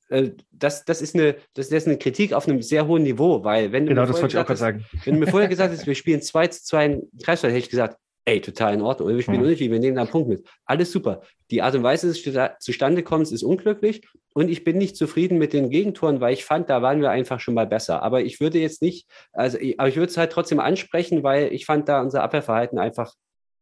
Äh, 0.10 0.32
das, 0.52 0.86
das, 0.86 1.02
ist 1.02 1.16
eine, 1.16 1.36
das, 1.54 1.70
das 1.70 1.84
ist 1.84 1.88
eine 1.88 1.98
Kritik 1.98 2.34
auf 2.34 2.48
einem 2.48 2.62
sehr 2.62 2.88
hohen 2.88 3.04
Niveau, 3.04 3.44
weil 3.44 3.72
wenn 3.72 3.86
du 3.86 3.94
genau, 3.94 4.06
vorher 4.08 4.28
gesagt 4.28 4.50
hast, 4.50 4.62
wenn 5.06 5.14
du 5.14 5.20
mir 5.20 5.28
vorher 5.28 5.50
gesagt 5.50 5.74
hast, 5.74 5.88
wir 5.88 5.96
spielen 5.96 6.22
2 6.22 6.48
zu 6.48 6.64
2 6.64 6.86
in 6.86 7.10
Kreisfeld, 7.24 7.54
hätte 7.54 7.64
ich 7.64 7.70
gesagt, 7.70 7.98
ey, 8.28 8.42
total 8.42 8.74
in 8.74 8.82
Ordnung. 8.82 9.08
Oder 9.08 9.16
wir 9.16 9.24
spielen 9.24 9.38
Mhm. 9.38 9.44
unentschieden, 9.46 9.72
wir 9.72 9.80
nehmen 9.80 9.96
da 9.96 10.02
einen 10.02 10.12
Punkt 10.12 10.28
mit. 10.28 10.46
Alles 10.66 10.92
super. 10.92 11.22
Die 11.50 11.62
Art 11.62 11.74
und 11.76 11.84
Weise, 11.84 12.08
dass 12.08 12.18
es 12.18 12.24
zusta- 12.24 12.60
zustande 12.60 13.02
kommt, 13.02 13.32
ist 13.32 13.42
unglücklich. 13.44 14.06
Und 14.34 14.50
ich 14.50 14.64
bin 14.66 14.78
nicht 14.78 14.98
zufrieden 14.98 15.38
mit 15.38 15.54
den 15.54 15.70
Gegentoren, 15.70 16.20
weil 16.20 16.34
ich 16.34 16.44
fand, 16.44 16.70
da 16.70 16.82
waren 16.82 17.02
wir 17.02 17.10
einfach 17.10 17.40
schon 17.40 17.54
mal 17.54 17.66
besser. 17.66 18.04
Aber 18.04 18.22
ich 18.22 18.40
würde 18.42 18.60
jetzt 18.60 18.82
nicht, 18.82 19.08
also, 19.32 19.58
ich- 19.58 19.80
aber 19.80 19.88
ich 19.90 19.96
würde 19.96 20.10
es 20.12 20.18
halt 20.18 20.32
trotzdem 20.32 20.60
ansprechen, 20.60 21.24
weil 21.24 21.54
ich 21.54 21.66
fand 21.66 21.88
da 21.88 22.02
unser 22.02 22.22
Abwehrverhalten 22.22 22.78
einfach 22.80 23.14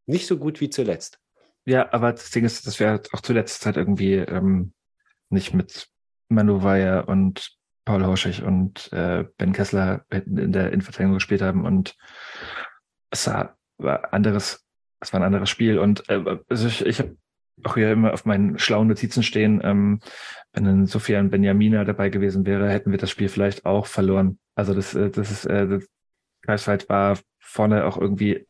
nicht 0.08 0.26
so 0.26 0.38
gut 0.38 0.60
wie 0.62 0.70
zuletzt. 0.72 1.20
Ja, 1.66 1.92
aber 1.94 2.12
das 2.12 2.32
Ding 2.32 2.44
ist, 2.44 2.66
dass 2.66 2.80
wir 2.80 2.90
halt 2.90 3.14
auch 3.14 3.22
zuletzt 3.22 3.66
halt 3.68 3.78
irgendwie 3.78 4.16
ähm, 4.16 4.74
nicht 5.30 5.54
mit 5.54 5.88
Manu 6.30 6.64
Weyer 6.64 7.08
und 7.08 7.52
Paul 7.86 8.04
Horschig 8.04 8.42
und 8.44 8.92
äh, 8.94 9.26
Ben 9.38 9.54
Kessler 9.54 10.06
in 10.10 10.52
der 10.52 10.68
Innenverteidigung 10.72 11.14
gespielt 11.16 11.44
haben 11.44 11.66
und 11.66 11.96
es 13.12 13.28
war, 13.28 13.58
war 13.78 14.14
anderes, 14.14 14.66
es 15.00 15.14
war 15.14 15.20
ein 15.20 15.26
anderes 15.26 15.50
Spiel 15.50 15.80
und 15.80 16.10
äh, 16.10 16.40
also 16.50 16.68
ich, 16.68 16.86
ich 16.86 17.00
habe 17.00 17.18
auch 17.64 17.76
hier 17.76 17.92
immer 17.92 18.14
auf 18.14 18.26
meinen 18.26 18.60
schlauen 18.60 18.88
Notizen 18.88 19.24
stehen, 19.24 19.62
ähm, 19.64 20.00
wenn 20.54 20.66
ein 20.66 20.86
Sofian 20.86 21.30
Benjamina 21.30 21.84
dabei 21.84 22.10
gewesen 22.10 22.46
wäre, 22.46 22.70
hätten 22.70 22.92
wir 22.92 22.98
das 22.98 23.10
Spiel 23.10 23.30
vielleicht 23.30 23.66
auch 23.66 23.86
verloren. 23.86 24.40
Also 24.56 24.74
das, 24.74 24.94
äh, 24.94 25.10
das 25.10 25.32
ist, 25.32 25.46
äh, 25.46 25.68
das 25.68 25.88
Greifswald 26.42 26.90
war 26.90 27.18
vorne 27.40 27.86
auch 27.86 27.98
irgendwie 27.98 28.46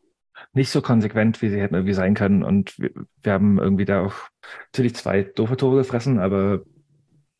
nicht 0.53 0.69
so 0.69 0.81
konsequent, 0.81 1.41
wie 1.41 1.49
sie 1.49 1.61
hätten 1.61 1.75
irgendwie 1.75 1.93
sein 1.93 2.13
können. 2.13 2.43
Und 2.43 2.77
wir, 2.79 2.91
wir 3.23 3.33
haben 3.33 3.59
irgendwie 3.59 3.85
da 3.85 4.01
auch 4.01 4.15
natürlich 4.71 4.95
zwei 4.95 5.23
doofe 5.23 5.57
Tore 5.57 5.77
gefressen, 5.77 6.19
aber 6.19 6.61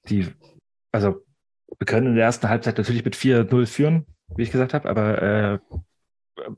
die, 0.07 0.27
also 0.91 1.25
wir 1.77 1.85
können 1.85 2.07
in 2.07 2.15
der 2.15 2.25
ersten 2.25 2.47
Halbzeit 2.47 2.77
natürlich 2.77 3.03
mit 3.03 3.15
4-0 3.15 3.65
führen, 3.65 4.05
wie 4.35 4.43
ich 4.43 4.51
gesagt 4.51 4.73
habe, 4.73 4.87
aber 4.89 5.21
äh, 5.21 5.59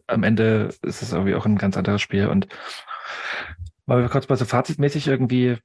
am 0.08 0.24
Ende 0.24 0.70
ist 0.82 1.02
es 1.02 1.14
irgendwie 1.14 1.36
auch 1.36 1.46
ein 1.46 1.58
ganz 1.58 1.78
anderes 1.78 2.02
Spiel. 2.02 2.28
Und 2.28 2.48
mal 3.86 4.08
kurz 4.10 4.28
mal 4.30 4.36
so 4.36 4.46
fazitmäßig 4.46 5.08
irgendwie, 5.08 5.58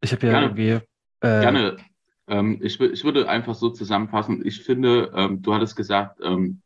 ich 0.00 0.12
habe 0.12 0.26
ja 0.26 0.32
Gerne. 0.32 0.46
irgendwie 0.46 0.70
äh, 1.20 1.40
Gerne. 1.40 1.76
Ähm, 2.28 2.58
ich, 2.62 2.80
ich 2.80 3.04
würde 3.04 3.28
einfach 3.28 3.54
so 3.54 3.70
zusammenfassen. 3.70 4.44
Ich 4.44 4.62
finde, 4.62 5.12
ähm, 5.14 5.42
du 5.42 5.54
hattest 5.54 5.76
gesagt, 5.76 6.20
ähm, 6.22 6.62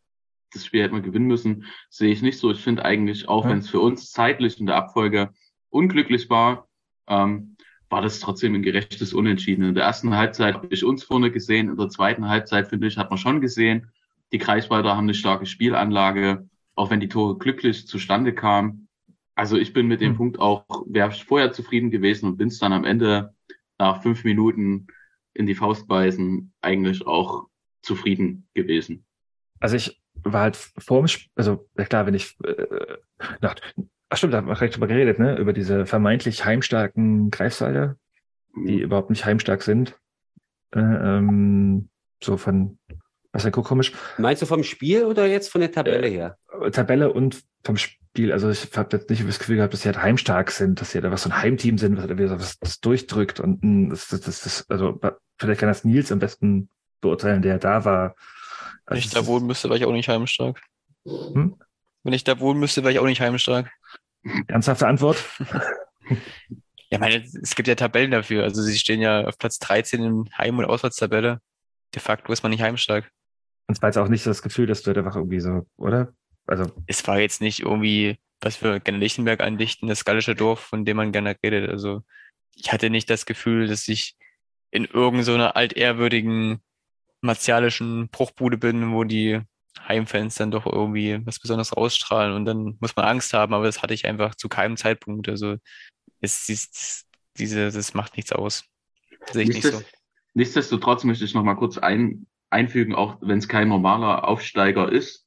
das 0.53 0.67
Spiel 0.67 0.83
hätte 0.83 0.95
man 0.95 1.03
gewinnen 1.03 1.27
müssen. 1.27 1.65
Sehe 1.91 2.11
ich 2.13 2.23
nicht 2.23 2.39
so. 2.39 2.51
Ich 2.51 2.63
finde 2.63 2.85
eigentlich, 2.85 3.29
auch 3.29 3.45
Ja. 3.45 3.51
wenn 3.51 3.59
es 3.59 3.69
für 3.71 3.81
uns 3.81 4.11
zeitlich 4.11 4.59
in 4.59 4.67
der 4.67 4.77
Abfolge 4.77 5.31
unglücklich 5.69 6.29
war, 6.29 6.67
ähm, 7.09 7.57
war 7.89 8.03
das 8.03 8.21
trotzdem 8.21 8.55
ein 8.55 8.63
gerechtes 8.63 9.13
Unentschieden. 9.13 9.65
In 9.65 9.75
der 9.75 9.85
ersten 9.85 10.17
Halbzeit 10.17 10.55
habe 10.55 10.69
ich 10.71 10.85
uns 10.85 11.03
vorne 11.05 11.31
gesehen. 11.31 11.69
In 11.69 11.77
der 11.77 11.89
zweiten 11.89 12.29
Halbzeit, 12.29 12.69
finde 12.69 12.87
ich, 12.87 12.97
hat 12.97 13.11
man 13.11 13.19
schon 13.19 13.41
gesehen, 13.41 13.91
die 14.33 14.39
Kreiswalder 14.39 14.97
haben 14.97 15.07
eine 15.07 15.15
starke 15.15 15.47
Spielanlage, 15.47 16.49
auch 16.81 16.91
wenn 16.91 17.01
die 17.01 17.11
Tore 17.11 17.37
glücklich 17.37 17.87
zustande 17.87 18.33
kamen. 18.33 18.89
Also 19.35 19.59
ich 19.59 19.75
bin 19.75 19.87
mit 19.87 20.01
dem 20.01 20.13
Hm. 20.13 20.17
Punkt 20.17 20.39
auch, 20.39 20.65
wäre 20.87 21.11
vorher 21.13 21.53
zufrieden 21.53 21.91
gewesen 21.91 22.27
und 22.27 22.39
bin 22.39 22.49
es 22.49 22.59
dann 22.59 22.73
am 22.73 22.85
Ende 22.85 23.35
nach 23.79 24.03
fünf 24.03 24.25
Minuten 24.25 24.87
in 25.35 25.47
die 25.47 25.55
Faust 25.55 25.87
beißen 25.87 26.55
eigentlich 26.63 27.07
auch 27.07 27.49
zufrieden 27.83 28.49
gewesen. 28.55 29.05
Also 29.61 29.77
ich 29.77 30.01
war 30.23 30.41
halt 30.41 30.57
vor 30.57 31.07
dem 31.07 31.15
also 31.35 31.69
ja 31.77 31.85
klar, 31.85 32.07
wenn 32.07 32.15
ich 32.15 32.35
äh, 32.45 32.97
nach, 33.43 33.57
ach 34.09 34.17
stimmt, 34.17 34.33
da 34.33 34.39
haben 34.39 34.49
wir 34.49 34.55
direkt 34.55 34.77
drüber 34.77 34.87
geredet, 34.87 35.19
ne? 35.19 35.37
Über 35.37 35.53
diese 35.53 35.85
vermeintlich 35.85 36.47
heimstarken 36.47 37.31
Greifswalder, 37.31 37.97
die 38.57 38.81
überhaupt 38.81 39.11
nicht 39.11 39.27
heimstark 39.27 39.63
sind. 39.63 39.99
Äh, 40.75 40.81
ähm, 40.81 41.91
so 42.23 42.39
von 42.39 42.79
was 43.33 43.45
ja 43.45 43.51
komisch. 43.51 43.93
Meinst 44.19 44.43
du 44.43 44.47
vom 44.47 44.63
Spiel 44.63 45.05
oder 45.05 45.27
jetzt 45.27 45.51
von 45.51 45.61
der 45.61 45.71
Tabelle 45.71 46.09
her? 46.09 46.37
Tabelle 46.73 47.13
und 47.13 47.43
vom 47.65 47.77
Spiel. 47.77 48.33
Also 48.33 48.51
ich 48.51 48.77
habe 48.77 48.97
jetzt 48.97 49.09
nicht 49.09 49.27
das 49.27 49.39
Gefühl 49.39 49.57
gehabt, 49.57 49.73
dass 49.73 49.83
sie 49.83 49.89
halt 49.89 50.03
heimstark 50.03 50.51
sind, 50.51 50.81
dass 50.81 50.91
sie 50.93 51.01
da 51.01 51.11
was 51.11 51.23
so 51.23 51.31
ein 51.31 51.37
Heimteam 51.41 51.79
sind, 51.79 51.97
was, 51.97 52.05
irgendwie 52.05 52.27
so 52.27 52.39
was 52.39 52.59
das 52.59 52.81
durchdrückt 52.81 53.39
und 53.41 53.63
mh, 53.63 53.91
das, 53.91 54.09
das, 54.09 54.21
das, 54.23 54.41
das, 54.43 54.71
also 54.71 55.01
vielleicht 55.39 55.61
kann 55.61 55.69
das 55.69 55.85
Nils 55.85 56.11
am 56.11 56.19
besten 56.19 56.69
beurteilen, 57.01 57.43
der 57.43 57.59
da 57.59 57.85
war. 57.85 58.17
Wenn 58.87 58.97
Also 58.97 59.07
ich 59.07 59.11
da 59.11 59.21
es 59.21 59.27
wohnen 59.27 59.47
müsste, 59.47 59.69
wäre 59.69 59.79
ich 59.79 59.85
auch 59.85 59.93
nicht 59.93 60.09
heimstark. 60.09 60.61
Hm? 61.05 61.57
Wenn 62.03 62.13
ich 62.13 62.25
da 62.25 62.41
wohnen 62.41 62.61
müsste, 62.61 62.83
wäre 62.83 62.93
ich 62.93 62.99
auch 62.99 63.07
nicht 63.07 63.21
heimstark. 63.21 63.71
ist 64.23 64.49
ernsthafte 64.49 64.87
Antwort. 64.87 65.25
Ja, 66.93 66.99
meine, 66.99 67.25
es 67.41 67.55
gibt 67.55 67.69
ja 67.69 67.77
Tabellen 67.77 68.11
dafür. 68.11 68.43
Also 68.43 68.63
sie 68.63 68.77
stehen 68.77 69.01
ja 69.01 69.25
auf 69.25 69.39
Platz 69.39 69.61
13 69.61 70.03
in 70.03 70.25
Heim- 70.37 70.59
und 70.59 70.65
Auswärtstabelle. 70.65 71.41
De 71.95 72.03
facto 72.03 72.33
ist 72.33 72.43
man 72.43 72.51
nicht 72.51 72.63
heimstark. 72.63 73.09
Und 73.71 73.77
es 73.77 73.83
war 73.83 73.89
jetzt 73.91 73.99
auch 73.99 74.09
nicht 74.09 74.25
so 74.25 74.31
das 74.31 74.43
Gefühl, 74.43 74.67
dass 74.67 74.83
du 74.83 74.91
einfach 74.93 75.15
irgendwie 75.15 75.39
so, 75.39 75.65
oder? 75.77 76.13
Also, 76.45 76.65
Es 76.89 77.07
war 77.07 77.21
jetzt 77.21 77.41
nicht 77.41 77.61
irgendwie, 77.61 78.19
was 78.41 78.61
wir 78.65 78.81
gerne 78.81 78.99
Lichtenberg 78.99 79.41
andichten, 79.41 79.87
das 79.87 80.05
gallische 80.05 80.35
Dorf, 80.35 80.59
von 80.59 80.85
dem 80.85 80.97
man 80.97 81.13
gerne 81.13 81.37
redet. 81.41 81.71
Also 81.71 82.03
ich 82.57 82.73
hatte 82.73 82.91
nicht 82.91 83.09
das 83.09 83.27
Gefühl, 83.27 83.69
dass 83.69 83.87
ich 83.87 84.17
in 84.73 84.87
irgendeiner 84.87 85.23
so 85.23 85.35
einer 85.35 85.55
altehrwürdigen 85.55 86.59
martialischen 87.21 88.09
Bruchbude 88.09 88.59
bin, 88.59 88.91
wo 88.93 89.05
die 89.05 89.41
Heimfans 89.87 90.35
dann 90.35 90.51
doch 90.51 90.67
irgendwie 90.67 91.25
was 91.25 91.39
Besonderes 91.39 91.73
ausstrahlen 91.73 92.35
und 92.35 92.47
dann 92.47 92.77
muss 92.81 92.97
man 92.97 93.05
Angst 93.05 93.33
haben, 93.35 93.55
aber 93.55 93.67
das 93.67 93.83
hatte 93.85 93.95
ich 93.95 94.05
einfach 94.05 94.35
zu 94.35 94.49
keinem 94.49 94.79
Zeitpunkt. 94.79 95.29
Also 95.29 95.59
es 96.21 96.49
ist 96.49 97.07
diese, 97.39 97.71
das 97.71 97.95
macht 97.95 98.17
nichts 98.17 98.33
aus. 98.33 98.65
Sehe 99.31 99.45
ich 99.45 99.51
nicht 99.51 99.63
so. 99.63 99.69
Nichtsdest- 99.79 99.95
Nichtsdestotrotz 100.35 101.05
möchte 101.05 101.25
ich 101.25 101.35
noch 101.35 101.45
mal 101.45 101.55
kurz 101.55 101.79
ein, 101.79 102.27
einfügen, 102.51 102.95
auch 102.95 103.19
wenn 103.21 103.39
es 103.39 103.49
kein 103.49 103.69
normaler 103.69 104.27
Aufsteiger 104.29 104.91
ist, 104.91 105.27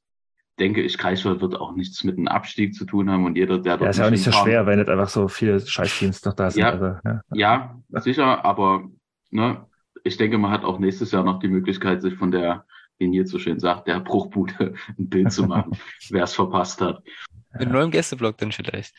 denke 0.58 0.82
ich, 0.82 0.98
Kreiswald 0.98 1.40
wird 1.40 1.56
auch 1.56 1.74
nichts 1.74 2.04
mit 2.04 2.16
einem 2.16 2.28
Abstieg 2.28 2.74
zu 2.74 2.84
tun 2.84 3.10
haben 3.10 3.24
und 3.24 3.36
jeder, 3.36 3.58
der 3.58 3.72
ja, 3.72 3.76
dort 3.78 3.90
ist 3.90 3.98
ja 3.98 4.06
auch 4.06 4.10
nicht 4.10 4.22
so 4.22 4.30
hinkam- 4.30 4.44
schwer, 4.44 4.66
weil 4.66 4.76
nicht 4.76 4.88
einfach 4.88 5.08
so 5.08 5.26
viele 5.26 5.58
Scheißteams 5.58 6.24
noch 6.24 6.34
da 6.34 6.50
sind. 6.50 6.62
Ja. 6.62 6.70
Also, 6.70 6.84
ja. 7.04 7.20
Ja, 7.32 7.82
sicher, 8.00 8.44
aber 8.44 8.88
ne, 9.30 9.66
ich 10.04 10.16
denke, 10.16 10.38
man 10.38 10.52
hat 10.52 10.64
auch 10.64 10.78
nächstes 10.78 11.10
Jahr 11.10 11.24
noch 11.24 11.40
die 11.40 11.48
Möglichkeit, 11.48 12.02
sich 12.02 12.14
von 12.14 12.30
der, 12.30 12.66
wie 12.98 13.08
Nils 13.08 13.30
so 13.30 13.38
schön 13.40 13.58
sagt, 13.58 13.88
der 13.88 13.98
Bruchbude 14.00 14.74
ein 14.98 15.08
Bild 15.08 15.32
zu 15.32 15.44
machen, 15.46 15.72
wer 16.10 16.24
es 16.24 16.34
verpasst 16.34 16.80
hat. 16.80 17.02
Mit 17.58 17.70
neuem 17.70 17.90
Gästeblock 17.90 18.38
dann 18.38 18.52
vielleicht. 18.52 18.94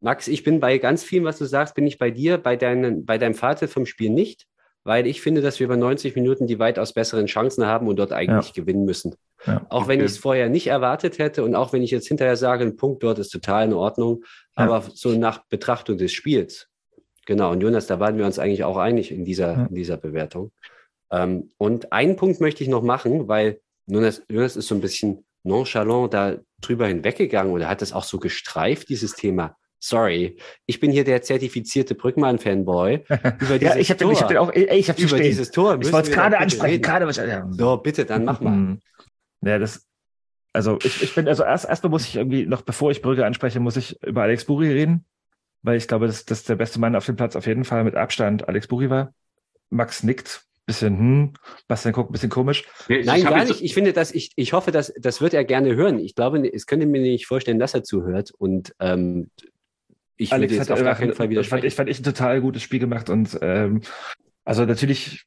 Max, 0.00 0.28
ich 0.28 0.44
bin 0.44 0.60
bei 0.60 0.78
ganz 0.78 1.02
vielem, 1.02 1.24
was 1.24 1.38
du 1.38 1.44
sagst, 1.44 1.74
bin 1.74 1.86
ich 1.86 1.98
bei 1.98 2.10
dir, 2.10 2.38
bei, 2.38 2.56
deinen, 2.56 3.04
bei 3.04 3.18
deinem 3.18 3.34
Fazit 3.34 3.70
vom 3.70 3.84
Spiel 3.84 4.10
nicht, 4.10 4.46
weil 4.90 5.06
ich 5.06 5.20
finde, 5.20 5.40
dass 5.40 5.60
wir 5.60 5.66
über 5.66 5.76
90 5.76 6.16
Minuten 6.16 6.48
die 6.48 6.58
weitaus 6.58 6.92
besseren 6.92 7.26
Chancen 7.26 7.64
haben 7.64 7.86
und 7.86 7.94
dort 7.96 8.10
eigentlich 8.12 8.54
gewinnen 8.54 8.84
müssen. 8.84 9.14
Ja. 9.46 9.64
Auch 9.68 9.86
wenn 9.86 10.00
Okay. 10.00 10.06
ich 10.06 10.10
es 10.10 10.18
vorher 10.18 10.48
nicht 10.48 10.66
erwartet 10.66 11.20
hätte 11.20 11.44
und 11.44 11.54
auch 11.54 11.72
wenn 11.72 11.80
ich 11.80 11.92
jetzt 11.92 12.08
hinterher 12.08 12.36
sage, 12.36 12.64
ein 12.64 12.74
Punkt 12.74 13.04
dort 13.04 13.20
ist 13.20 13.28
total 13.30 13.66
in 13.66 13.72
Ordnung, 13.72 14.24
Ja. 14.58 14.64
aber 14.64 14.82
so 14.92 15.10
nach 15.10 15.44
Betrachtung 15.48 15.96
des 15.96 16.10
Spiels. 16.12 16.66
Genau, 17.24 17.52
und 17.52 17.60
Jonas, 17.60 17.86
da 17.86 18.00
waren 18.00 18.18
wir 18.18 18.26
uns 18.26 18.40
eigentlich 18.40 18.64
auch 18.64 18.78
einig 18.78 19.12
in 19.12 19.24
dieser, 19.24 19.52
Ja. 19.52 19.66
in 19.66 19.76
dieser 19.76 19.96
Bewertung. 19.96 20.50
Ähm, 21.12 21.52
und 21.56 21.92
einen 21.92 22.16
Punkt 22.16 22.40
möchte 22.40 22.64
ich 22.64 22.68
noch 22.68 22.82
machen, 22.82 23.28
weil 23.28 23.60
Jonas, 23.86 24.22
Jonas 24.28 24.56
ist 24.56 24.66
so 24.66 24.74
ein 24.74 24.80
bisschen 24.80 25.24
nonchalant 25.44 26.12
da 26.14 26.36
drüber 26.60 26.88
hinweggegangen 26.88 27.52
oder 27.52 27.68
hat 27.68 27.80
das 27.80 27.92
auch 27.92 28.02
so 28.04 28.18
gestreift, 28.18 28.88
dieses 28.88 29.14
Thema. 29.14 29.56
Sorry, 29.82 30.36
ich 30.66 30.78
bin 30.78 30.90
hier 30.92 31.04
der 31.04 31.22
zertifizierte 31.22 31.94
Brückmann-Fanboy. 31.94 33.04
Ja, 33.60 33.76
ich 33.76 33.90
habe 33.90 34.04
hab 34.14 34.28
den 34.28 34.36
auch, 34.36 34.52
ey, 34.52 34.78
ich 34.78 34.88
habe 34.90 35.00
über 35.00 35.08
stehen. 35.16 35.22
dieses 35.22 35.50
Tor. 35.50 35.78
Ich 35.80 35.90
wollte 35.90 36.10
es 36.10 36.14
gerade 36.14 36.38
ansprechen, 36.38 36.82
gerade 36.82 37.06
was. 37.06 37.16
Ja. 37.16 37.48
So, 37.50 37.78
bitte, 37.78 38.04
dann 38.04 38.24
mach 38.26 38.40
mal. 38.40 38.50
Mhm. 38.50 38.80
Ja, 39.42 39.58
das, 39.58 39.86
also 40.52 40.78
ich, 40.82 41.02
ich 41.02 41.14
bin, 41.14 41.26
also 41.28 41.44
erst 41.44 41.64
erstmal 41.64 41.90
muss 41.90 42.06
ich 42.06 42.16
irgendwie, 42.16 42.44
noch 42.44 42.60
bevor 42.62 42.90
ich 42.90 43.00
Brügge 43.00 43.24
anspreche, 43.24 43.58
muss 43.58 43.76
ich 43.78 44.02
über 44.02 44.22
Alex 44.22 44.44
Buri 44.44 44.70
reden, 44.70 45.06
weil 45.62 45.78
ich 45.78 45.88
glaube, 45.88 46.06
dass, 46.06 46.26
dass 46.26 46.44
der 46.44 46.56
beste 46.56 46.78
Mann 46.78 46.94
auf 46.94 47.06
dem 47.06 47.16
Platz 47.16 47.34
auf 47.34 47.46
jeden 47.46 47.64
Fall 47.64 47.82
mit 47.84 47.94
Abstand 47.94 48.48
Alex 48.48 48.68
Buri 48.68 48.90
war. 48.90 49.14
Max 49.70 50.02
nickt, 50.02 50.42
bisschen, 50.66 50.98
hm, 50.98 51.32
Bastian 51.68 51.92
guckt 51.94 52.10
ein 52.10 52.12
bisschen 52.12 52.28
komisch. 52.30 52.64
Nee, 52.88 52.98
ich- 52.98 53.06
Nein, 53.06 53.22
gar 53.24 53.44
nicht. 53.44 53.62
Ich 53.62 53.72
finde, 53.74 53.92
dass 53.92 54.12
ich, 54.12 54.32
ich 54.36 54.52
hoffe, 54.52 54.72
dass 54.72 54.92
das 54.98 55.20
wird 55.20 55.32
er 55.34 55.44
gerne 55.44 55.74
hören. 55.74 55.98
Ich 55.98 56.14
glaube, 56.14 56.46
es 56.46 56.66
könnte 56.66 56.86
mir 56.86 57.00
nicht 57.00 57.26
vorstellen, 57.26 57.58
dass 57.58 57.74
er 57.74 57.82
zuhört. 57.82 58.30
Und 58.36 58.74
ähm, 58.78 59.30
ich 60.20 60.30
würde 60.30 60.42
Alex 60.42 60.52
jetzt 60.52 60.70
hat 60.70 60.78
auf 60.78 60.84
gar 60.84 60.94
keinen 60.94 61.08
Fall 61.08 61.16
fand 61.16 61.30
widersprechen. 61.30 61.66
ich, 61.66 61.74
fand 61.74 61.88
ich 61.88 62.00
ein 62.00 62.04
total 62.04 62.40
gutes 62.40 62.62
Spiel 62.62 62.78
gemacht 62.78 63.08
und 63.08 63.38
ähm, 63.40 63.80
also 64.44 64.64
natürlich, 64.64 65.26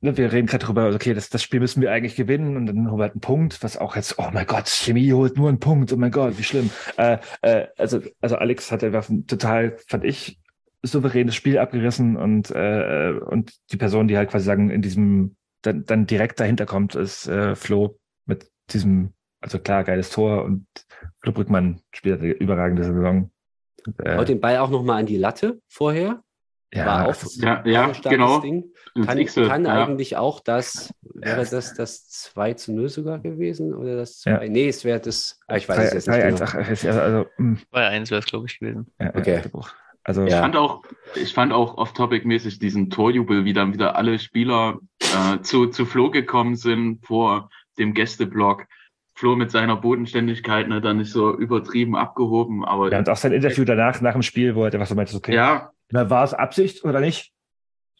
ne, 0.00 0.16
wir 0.16 0.32
reden 0.32 0.46
gerade 0.46 0.64
drüber, 0.64 0.92
okay, 0.94 1.14
das, 1.14 1.30
das 1.30 1.42
Spiel 1.42 1.60
müssen 1.60 1.80
wir 1.80 1.92
eigentlich 1.92 2.16
gewinnen 2.16 2.56
und 2.56 2.66
dann 2.66 2.90
holen 2.90 2.98
wir 2.98 3.04
halt 3.04 3.12
einen 3.12 3.20
Punkt, 3.20 3.62
was 3.62 3.76
auch 3.76 3.96
jetzt, 3.96 4.18
oh 4.18 4.30
mein 4.32 4.46
Gott, 4.46 4.68
Chemie 4.68 5.12
holt 5.12 5.36
nur 5.36 5.48
einen 5.48 5.60
Punkt, 5.60 5.92
oh 5.92 5.96
mein 5.96 6.10
Gott, 6.10 6.38
wie 6.38 6.42
schlimm. 6.42 6.70
Äh, 6.96 7.18
äh, 7.42 7.66
also, 7.76 8.00
also 8.20 8.36
Alex 8.36 8.72
hat 8.72 8.82
einfach 8.82 9.08
ein 9.08 9.26
total, 9.26 9.76
fand 9.86 10.04
ich, 10.04 10.38
souveränes 10.82 11.36
Spiel 11.36 11.58
abgerissen 11.58 12.16
und, 12.16 12.50
äh, 12.50 13.12
und 13.12 13.52
die 13.70 13.76
Person, 13.76 14.08
die 14.08 14.16
halt 14.16 14.30
quasi 14.30 14.44
sagen, 14.44 14.70
in 14.70 14.82
diesem, 14.82 15.36
dann, 15.62 15.84
dann 15.84 16.06
direkt 16.06 16.40
dahinter 16.40 16.66
kommt, 16.66 16.96
ist 16.96 17.28
äh, 17.28 17.54
Flo 17.54 17.98
mit 18.26 18.50
diesem, 18.70 19.12
also 19.40 19.58
klar, 19.60 19.84
geiles 19.84 20.10
Tor 20.10 20.44
und 20.44 20.66
Flo 21.20 21.32
Brückmann 21.32 21.80
spielt 21.94 22.20
eine 22.20 22.32
überragende 22.32 22.84
Saison. 22.84 23.30
Äh, 24.02 24.16
Haut 24.16 24.28
den 24.28 24.40
Ball 24.40 24.58
auch 24.58 24.70
nochmal 24.70 25.00
an 25.00 25.06
die 25.06 25.16
Latte 25.18 25.60
vorher. 25.68 26.22
war 26.74 27.04
auch, 27.04 27.08
also- 27.08 27.40
Ja, 27.44 27.62
ja 27.66 27.86
ein 27.88 27.94
starkes 27.94 28.10
genau. 28.18 28.40
Ding. 28.40 28.64
Kann, 29.04 29.18
X-Tel, 29.18 29.48
kann 29.48 29.64
ja. 29.64 29.84
eigentlich 29.86 30.16
auch 30.16 30.40
das, 30.40 30.92
wäre 31.02 31.44
das 31.46 31.74
das 31.74 32.08
2 32.08 32.54
zu 32.54 32.72
0 32.72 32.88
sogar 32.88 33.18
gewesen? 33.18 33.74
Oder 33.74 33.96
das 33.96 34.20
2? 34.20 34.30
Ja. 34.30 34.48
Nee, 34.48 34.68
es 34.68 34.84
wäre 34.84 35.00
das, 35.00 35.38
ah, 35.48 35.56
ich 35.56 35.68
weiß 35.68 35.78
es 35.78 35.92
jetzt 35.94 36.08
nicht. 36.08 36.16
3, 36.18 36.24
1, 36.24 36.40
Genau. 36.40 36.62
also, 36.64 37.00
also, 37.00 37.26
mh, 37.38 37.56
2-1 37.72 38.10
wäre 38.10 38.20
es, 38.20 38.26
glaube 38.26 38.46
ich, 38.46 38.58
gewesen. 38.58 38.86
ja, 39.00 39.14
Okay. 39.14 39.42
ja, 39.44 39.60
also 40.04 40.24
Ich 40.24 40.32
Ja. 40.32 40.40
fand 40.40 40.56
auch, 40.56 40.82
ich 41.14 41.32
fand 41.34 41.52
auch 41.52 41.76
off-topic-mäßig 41.78 42.58
diesen 42.58 42.90
Torjubel, 42.90 43.44
wie 43.44 43.52
dann 43.52 43.72
wieder 43.72 43.96
alle 43.96 44.18
Spieler 44.18 44.78
äh, 45.00 45.40
zu, 45.42 45.66
zu 45.66 45.84
Flo 45.86 46.10
gekommen 46.10 46.56
sind 46.56 47.04
vor 47.06 47.50
dem 47.78 47.92
Gästeblock. 47.94 48.66
Flo 49.22 49.36
mit 49.36 49.52
seiner 49.52 49.76
Bodenständigkeit, 49.76 50.66
ne, 50.66 50.80
dann 50.80 50.96
nicht 50.96 51.12
so 51.12 51.32
übertrieben 51.32 51.94
abgehoben, 51.94 52.64
aber 52.64 52.90
ja, 52.90 52.98
und 52.98 53.08
auch 53.08 53.16
sein 53.16 53.30
Interview 53.30 53.64
danach, 53.64 54.00
nach 54.00 54.14
dem 54.14 54.22
Spiel, 54.22 54.56
wo 54.56 54.64
er 54.64 54.84
so 54.84 54.96
meinte, 54.96 55.14
okay, 55.14 55.32
ja, 55.32 55.70
na, 55.92 56.10
war 56.10 56.24
es 56.24 56.34
Absicht 56.34 56.84
oder 56.84 56.98
nicht? 56.98 57.32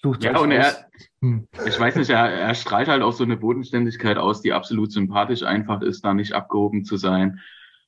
Sucht 0.02 0.24
ja, 0.24 0.36
und 0.36 0.50
er, 0.50 0.74
Hm. 1.20 1.46
ich 1.64 1.78
weiß 1.78 1.94
nicht, 1.94 2.10
er, 2.10 2.28
er 2.28 2.54
strahlt 2.56 2.88
halt 2.88 3.02
auch 3.02 3.12
so 3.12 3.22
eine 3.22 3.36
Bodenständigkeit 3.36 4.16
aus, 4.16 4.42
die 4.42 4.52
absolut 4.52 4.90
sympathisch 4.90 5.44
einfach 5.44 5.80
ist, 5.82 6.04
da 6.04 6.12
nicht 6.12 6.32
abgehoben 6.32 6.84
zu 6.84 6.96
sein. 6.96 7.38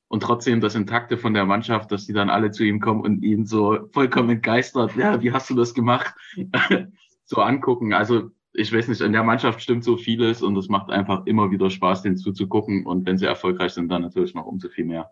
Und 0.07 0.23
trotzdem 0.23 0.61
das 0.61 0.77
Intakte 0.77 1.19
von 1.19 1.35
der 1.35 1.45
Mannschaft, 1.45 1.91
dass 1.91 2.07
die 2.07 2.13
dann 2.13 2.31
alle 2.31 2.53
zu 2.53 2.63
ihm 2.63 2.79
kommen 2.79 3.01
und 3.01 3.25
ihn 3.25 3.47
so 3.47 3.89
vollkommen 3.91 4.31
entgeistert, 4.31 4.95
ja, 4.95 5.21
wie 5.23 5.33
hast 5.33 5.51
du 5.51 5.57
das 5.57 5.75
gemacht? 5.75 6.15
so 7.25 7.43
angucken. 7.43 7.95
Also 7.95 8.31
ich 8.55 8.73
weiß 8.73 8.89
nicht, 8.89 9.01
in 9.01 9.13
der 9.13 9.25
Mannschaft 9.25 9.61
stimmt 9.61 9.85
so 9.85 9.97
vieles 9.97 10.41
und 10.41 10.57
es 10.57 10.69
macht 10.69 10.91
einfach 10.91 11.27
immer 11.27 11.51
wieder 11.51 11.71
Spaß, 11.71 12.03
den 12.03 12.17
zuzugucken. 12.17 12.87
Und 12.87 13.05
wenn 13.05 13.19
sie 13.19 13.27
erfolgreich 13.27 13.73
sind, 13.73 13.89
dann 13.91 14.03
natürlich 14.03 14.35
noch 14.35 14.47
umso 14.47 14.69
viel 14.69 14.85
mehr. 14.85 15.11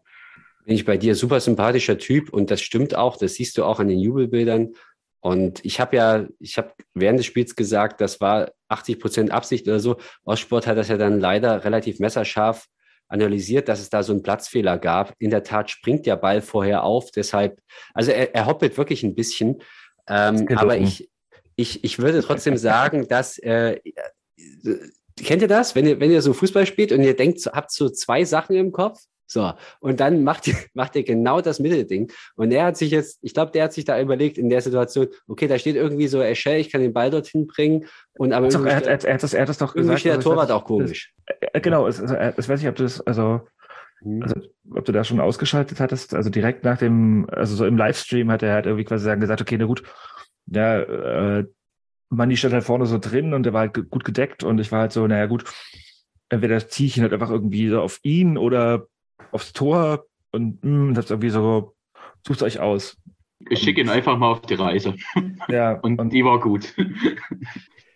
Bin 0.64 0.76
ich 0.76 0.84
bei 0.84 0.96
dir 0.96 1.16
super 1.16 1.40
sympathischer 1.40 1.98
Typ 1.98 2.32
und 2.32 2.52
das 2.52 2.62
stimmt 2.62 2.94
auch, 2.94 3.16
das 3.16 3.34
siehst 3.34 3.58
du 3.58 3.64
auch 3.64 3.80
an 3.80 3.88
den 3.88 3.98
Jubelbildern. 3.98 4.74
Und 5.20 5.64
ich 5.64 5.80
habe 5.80 5.96
ja, 5.96 6.26
ich 6.38 6.56
habe 6.56 6.72
während 6.94 7.18
des 7.18 7.26
Spiels 7.26 7.56
gesagt, 7.56 8.00
das 8.00 8.20
war 8.20 8.52
80 8.68 9.00
Prozent 9.00 9.30
Absicht 9.32 9.66
oder 9.66 9.80
so. 9.80 9.96
Ostsport 10.24 10.68
hat 10.68 10.76
das 10.76 10.88
ja 10.88 10.96
dann 10.96 11.18
leider 11.18 11.64
relativ 11.64 11.98
messerscharf 11.98 12.66
analysiert, 13.08 13.68
dass 13.68 13.80
es 13.80 13.90
da 13.90 14.02
so 14.02 14.12
einen 14.12 14.22
Platzfehler 14.22 14.78
gab. 14.78 15.14
In 15.18 15.30
der 15.30 15.42
Tat 15.42 15.70
springt 15.70 16.06
der 16.06 16.16
Ball 16.16 16.42
vorher 16.42 16.84
auf, 16.84 17.10
deshalb, 17.10 17.60
also 17.92 18.10
er, 18.12 18.34
er 18.34 18.46
hoppelt 18.46 18.78
wirklich 18.78 19.02
ein 19.02 19.14
bisschen. 19.14 19.58
Ähm, 20.08 20.48
aber 20.56 20.78
ich, 20.78 21.11
ich, 21.56 21.84
ich 21.84 21.98
würde 21.98 22.22
trotzdem 22.22 22.56
sagen, 22.56 23.06
dass 23.08 23.38
äh, 23.38 23.74
äh, 23.74 24.78
kennt 25.22 25.42
ihr 25.42 25.48
das, 25.48 25.74
wenn 25.74 25.86
ihr, 25.86 26.00
wenn 26.00 26.10
ihr 26.10 26.22
so 26.22 26.32
Fußball 26.32 26.66
spielt 26.66 26.92
und 26.92 27.02
ihr 27.02 27.14
denkt, 27.16 27.44
habt 27.46 27.70
so 27.72 27.88
zwei 27.88 28.24
Sachen 28.24 28.56
im 28.56 28.72
Kopf? 28.72 28.98
So, 29.26 29.50
und 29.80 29.98
dann 30.00 30.24
macht 30.24 30.46
ihr, 30.46 30.54
macht 30.74 30.94
ihr 30.94 31.04
genau 31.04 31.40
das 31.40 31.58
Mittelding. 31.58 32.12
Und 32.36 32.50
er 32.52 32.66
hat 32.66 32.76
sich 32.76 32.90
jetzt, 32.90 33.18
ich 33.22 33.32
glaube, 33.32 33.50
der 33.52 33.64
hat 33.64 33.72
sich 33.72 33.86
da 33.86 33.98
überlegt 33.98 34.36
in 34.36 34.50
der 34.50 34.60
Situation, 34.60 35.08
okay, 35.26 35.46
da 35.48 35.58
steht 35.58 35.74
irgendwie 35.76 36.06
so 36.08 36.20
Eschel, 36.20 36.56
ich 36.58 36.70
kann 36.70 36.82
den 36.82 36.92
Ball 36.92 37.10
dorthin 37.10 37.46
bringen. 37.46 37.86
Und 38.18 38.34
aber 38.34 38.48
Doch, 38.48 38.54
irgendwie, 38.60 38.70
er, 38.70 38.76
hat, 38.76 39.04
er, 39.04 39.14
hat, 39.14 39.22
das, 39.22 39.32
er 39.32 39.42
hat 39.42 39.48
das 39.48 39.56
doch 39.58 39.74
irgendwie 39.74 39.94
gesagt. 39.94 40.00
steht 40.00 40.12
der 40.12 40.18
ich 40.18 40.24
Torwart 40.24 40.50
weiß- 40.50 40.52
auch 40.54 40.64
komisch. 40.64 41.14
Äh, 41.26 41.60
Genau, 41.62 41.86
es, 41.86 41.98
also, 42.00 42.14
äh, 42.14 42.32
ich 42.36 42.46
weiß 42.48 42.60
nicht, 42.60 42.68
ob 42.68 42.76
du 42.76 42.82
das, 42.82 43.00
also, 43.06 43.40
Hm. 44.02 44.22
also, 44.22 44.34
ob 44.74 44.84
du 44.84 44.92
da 44.92 45.04
schon 45.04 45.20
ausgeschaltet 45.20 45.80
hattest. 45.80 46.12
Also 46.14 46.28
direkt 46.28 46.64
nach 46.64 46.76
dem, 46.78 47.26
also 47.30 47.54
so 47.54 47.64
im 47.64 47.76
Livestream 47.76 48.30
hat 48.30 48.42
er 48.42 48.52
halt 48.54 48.66
irgendwie 48.66 48.84
quasi 48.84 49.04
sagen 49.04 49.20
gesagt, 49.20 49.40
okay, 49.40 49.56
na 49.58 49.64
gut, 49.66 49.82
ja, 50.52 50.80
äh, 50.80 51.46
Manni 52.10 52.36
stand 52.36 52.54
halt 52.54 52.64
vorne 52.64 52.86
so 52.86 52.98
drin 52.98 53.34
und 53.34 53.44
der 53.44 53.52
war 53.52 53.60
halt 53.62 53.90
gut 53.90 54.04
gedeckt 54.04 54.44
und 54.44 54.58
ich 54.60 54.70
war 54.72 54.80
halt 54.80 54.92
so, 54.92 55.06
naja 55.06 55.26
gut, 55.26 55.44
entweder 56.28 56.66
ziehe 56.68 56.88
ich 56.88 56.96
ihn 56.96 57.02
halt 57.02 57.12
einfach 57.12 57.30
irgendwie 57.30 57.68
so 57.68 57.80
auf 57.80 58.00
ihn 58.02 58.38
oder 58.38 58.86
aufs 59.32 59.52
Tor 59.52 60.04
und 60.32 60.62
mh, 60.64 60.88
und 60.88 60.98
hab's 60.98 61.10
irgendwie 61.10 61.30
so, 61.30 61.74
sucht 62.26 62.42
euch 62.42 62.60
aus. 62.60 62.96
Ich 63.50 63.60
schicke 63.60 63.80
ihn 63.80 63.88
einfach 63.88 64.16
mal 64.18 64.30
auf 64.30 64.42
die 64.42 64.54
Reise. 64.54 64.94
Ja, 65.48 65.72
Und, 65.82 65.98
und 65.98 66.12
die 66.12 66.24
war 66.24 66.40
gut. 66.40 66.74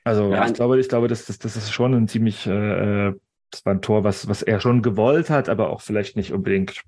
Also 0.05 0.33
Ja, 0.33 0.47
ich 0.47 0.55
glaube, 0.55 0.78
ich 0.78 0.89
glaube, 0.89 1.09
das, 1.09 1.27
das, 1.27 1.39
das 1.39 1.57
ist 1.57 1.73
schon 1.73 1.95
ein 1.95 2.09
ziemlich, 2.09 2.47
äh, 2.47 3.12
das 3.51 3.65
war 3.65 3.74
ein 3.74 3.83
Tor, 3.83 4.05
was, 4.05 4.28
was 4.28 4.43
er 4.43 4.61
schon 4.61 4.83
gewollt 4.83 5.31
hat, 5.31 5.49
aber 5.49 5.70
auch 5.70 5.81
vielleicht 5.81 6.16
nicht 6.16 6.33
unbedingt. 6.33 6.83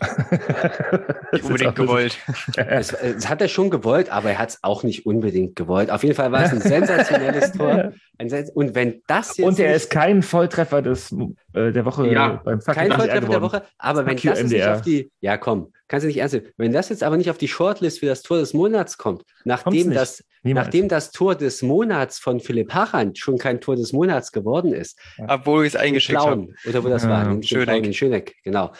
Nicht 1.32 1.44
unbedingt 1.44 1.74
gewollt. 1.76 2.18
Es, 2.56 2.92
es 2.92 3.28
hat 3.28 3.40
er 3.40 3.48
schon 3.48 3.70
gewollt, 3.70 4.10
aber 4.10 4.30
er 4.30 4.38
hat 4.38 4.50
es 4.50 4.58
auch 4.62 4.82
nicht 4.82 5.06
unbedingt 5.06 5.56
gewollt. 5.56 5.90
Auf 5.90 6.02
jeden 6.02 6.14
Fall 6.14 6.32
war 6.32 6.44
es 6.44 6.52
ein 6.52 6.60
sensationelles 6.62 7.52
Tor. 7.52 7.92
Ein 8.18 8.28
Sens 8.28 8.50
und 8.50 8.74
wenn 8.74 9.02
das 9.06 9.36
jetzt 9.36 9.46
Und 9.46 9.58
er 9.58 9.74
ist 9.74 9.90
kein 9.90 10.22
Volltreffer 10.22 10.82
des, 10.82 11.12
äh, 11.52 11.72
der 11.72 11.84
Woche 11.84 12.08
Ja, 12.08 12.40
beim 12.44 12.60
Fuck 12.60 12.74
Kein 12.74 12.92
Volltreffer 12.92 13.28
der. 13.28 13.42
Woche, 13.42 13.62
aber 13.78 14.06
wenn 14.06 14.16
das 14.16 14.22
jetzt 14.24 14.50
nicht 14.50 14.66
auf 14.66 14.82
die, 14.82 15.10
ja 15.20 15.36
komm, 15.36 15.72
kannst 15.88 16.04
du 16.04 16.08
nicht 16.08 16.18
ernst 16.18 16.34
nehmen. 16.34 16.46
Wenn 16.56 16.72
das 16.72 16.88
jetzt 16.88 17.02
aber 17.02 17.16
nicht 17.16 17.30
auf 17.30 17.38
die 17.38 17.48
Shortlist 17.48 18.00
für 18.00 18.06
das 18.06 18.22
Tor 18.22 18.38
des 18.38 18.54
Monats 18.54 18.98
kommt, 18.98 19.22
nachdem 19.44 19.92
das, 19.92 20.24
Niemals. 20.42 20.66
nachdem 20.66 20.88
das 20.88 21.10
Tor 21.12 21.34
des 21.34 21.62
Monats 21.62 22.18
von 22.18 22.40
Philipp 22.40 22.72
Harrand 22.74 23.18
schon 23.18 23.38
kein 23.38 23.60
Tor 23.60 23.76
des 23.76 23.92
Monats 23.92 24.32
geworden 24.32 24.72
ist, 24.72 24.98
Obwohl 25.26 25.64
ich 25.64 25.74
es 25.74 25.80
in 25.80 25.80
eingeschickt 25.88 26.18
habe. 26.18 26.48
Oder 26.68 26.84
wo 26.84 26.88
das 26.88 27.04
Ja, 27.04 27.10
war, 27.10 27.30
in 27.30 27.42
Schöneck. 27.42 27.66
Schöneck. 27.68 27.86
in 27.86 27.94
Schöneck, 27.94 28.34
genau. 28.44 28.72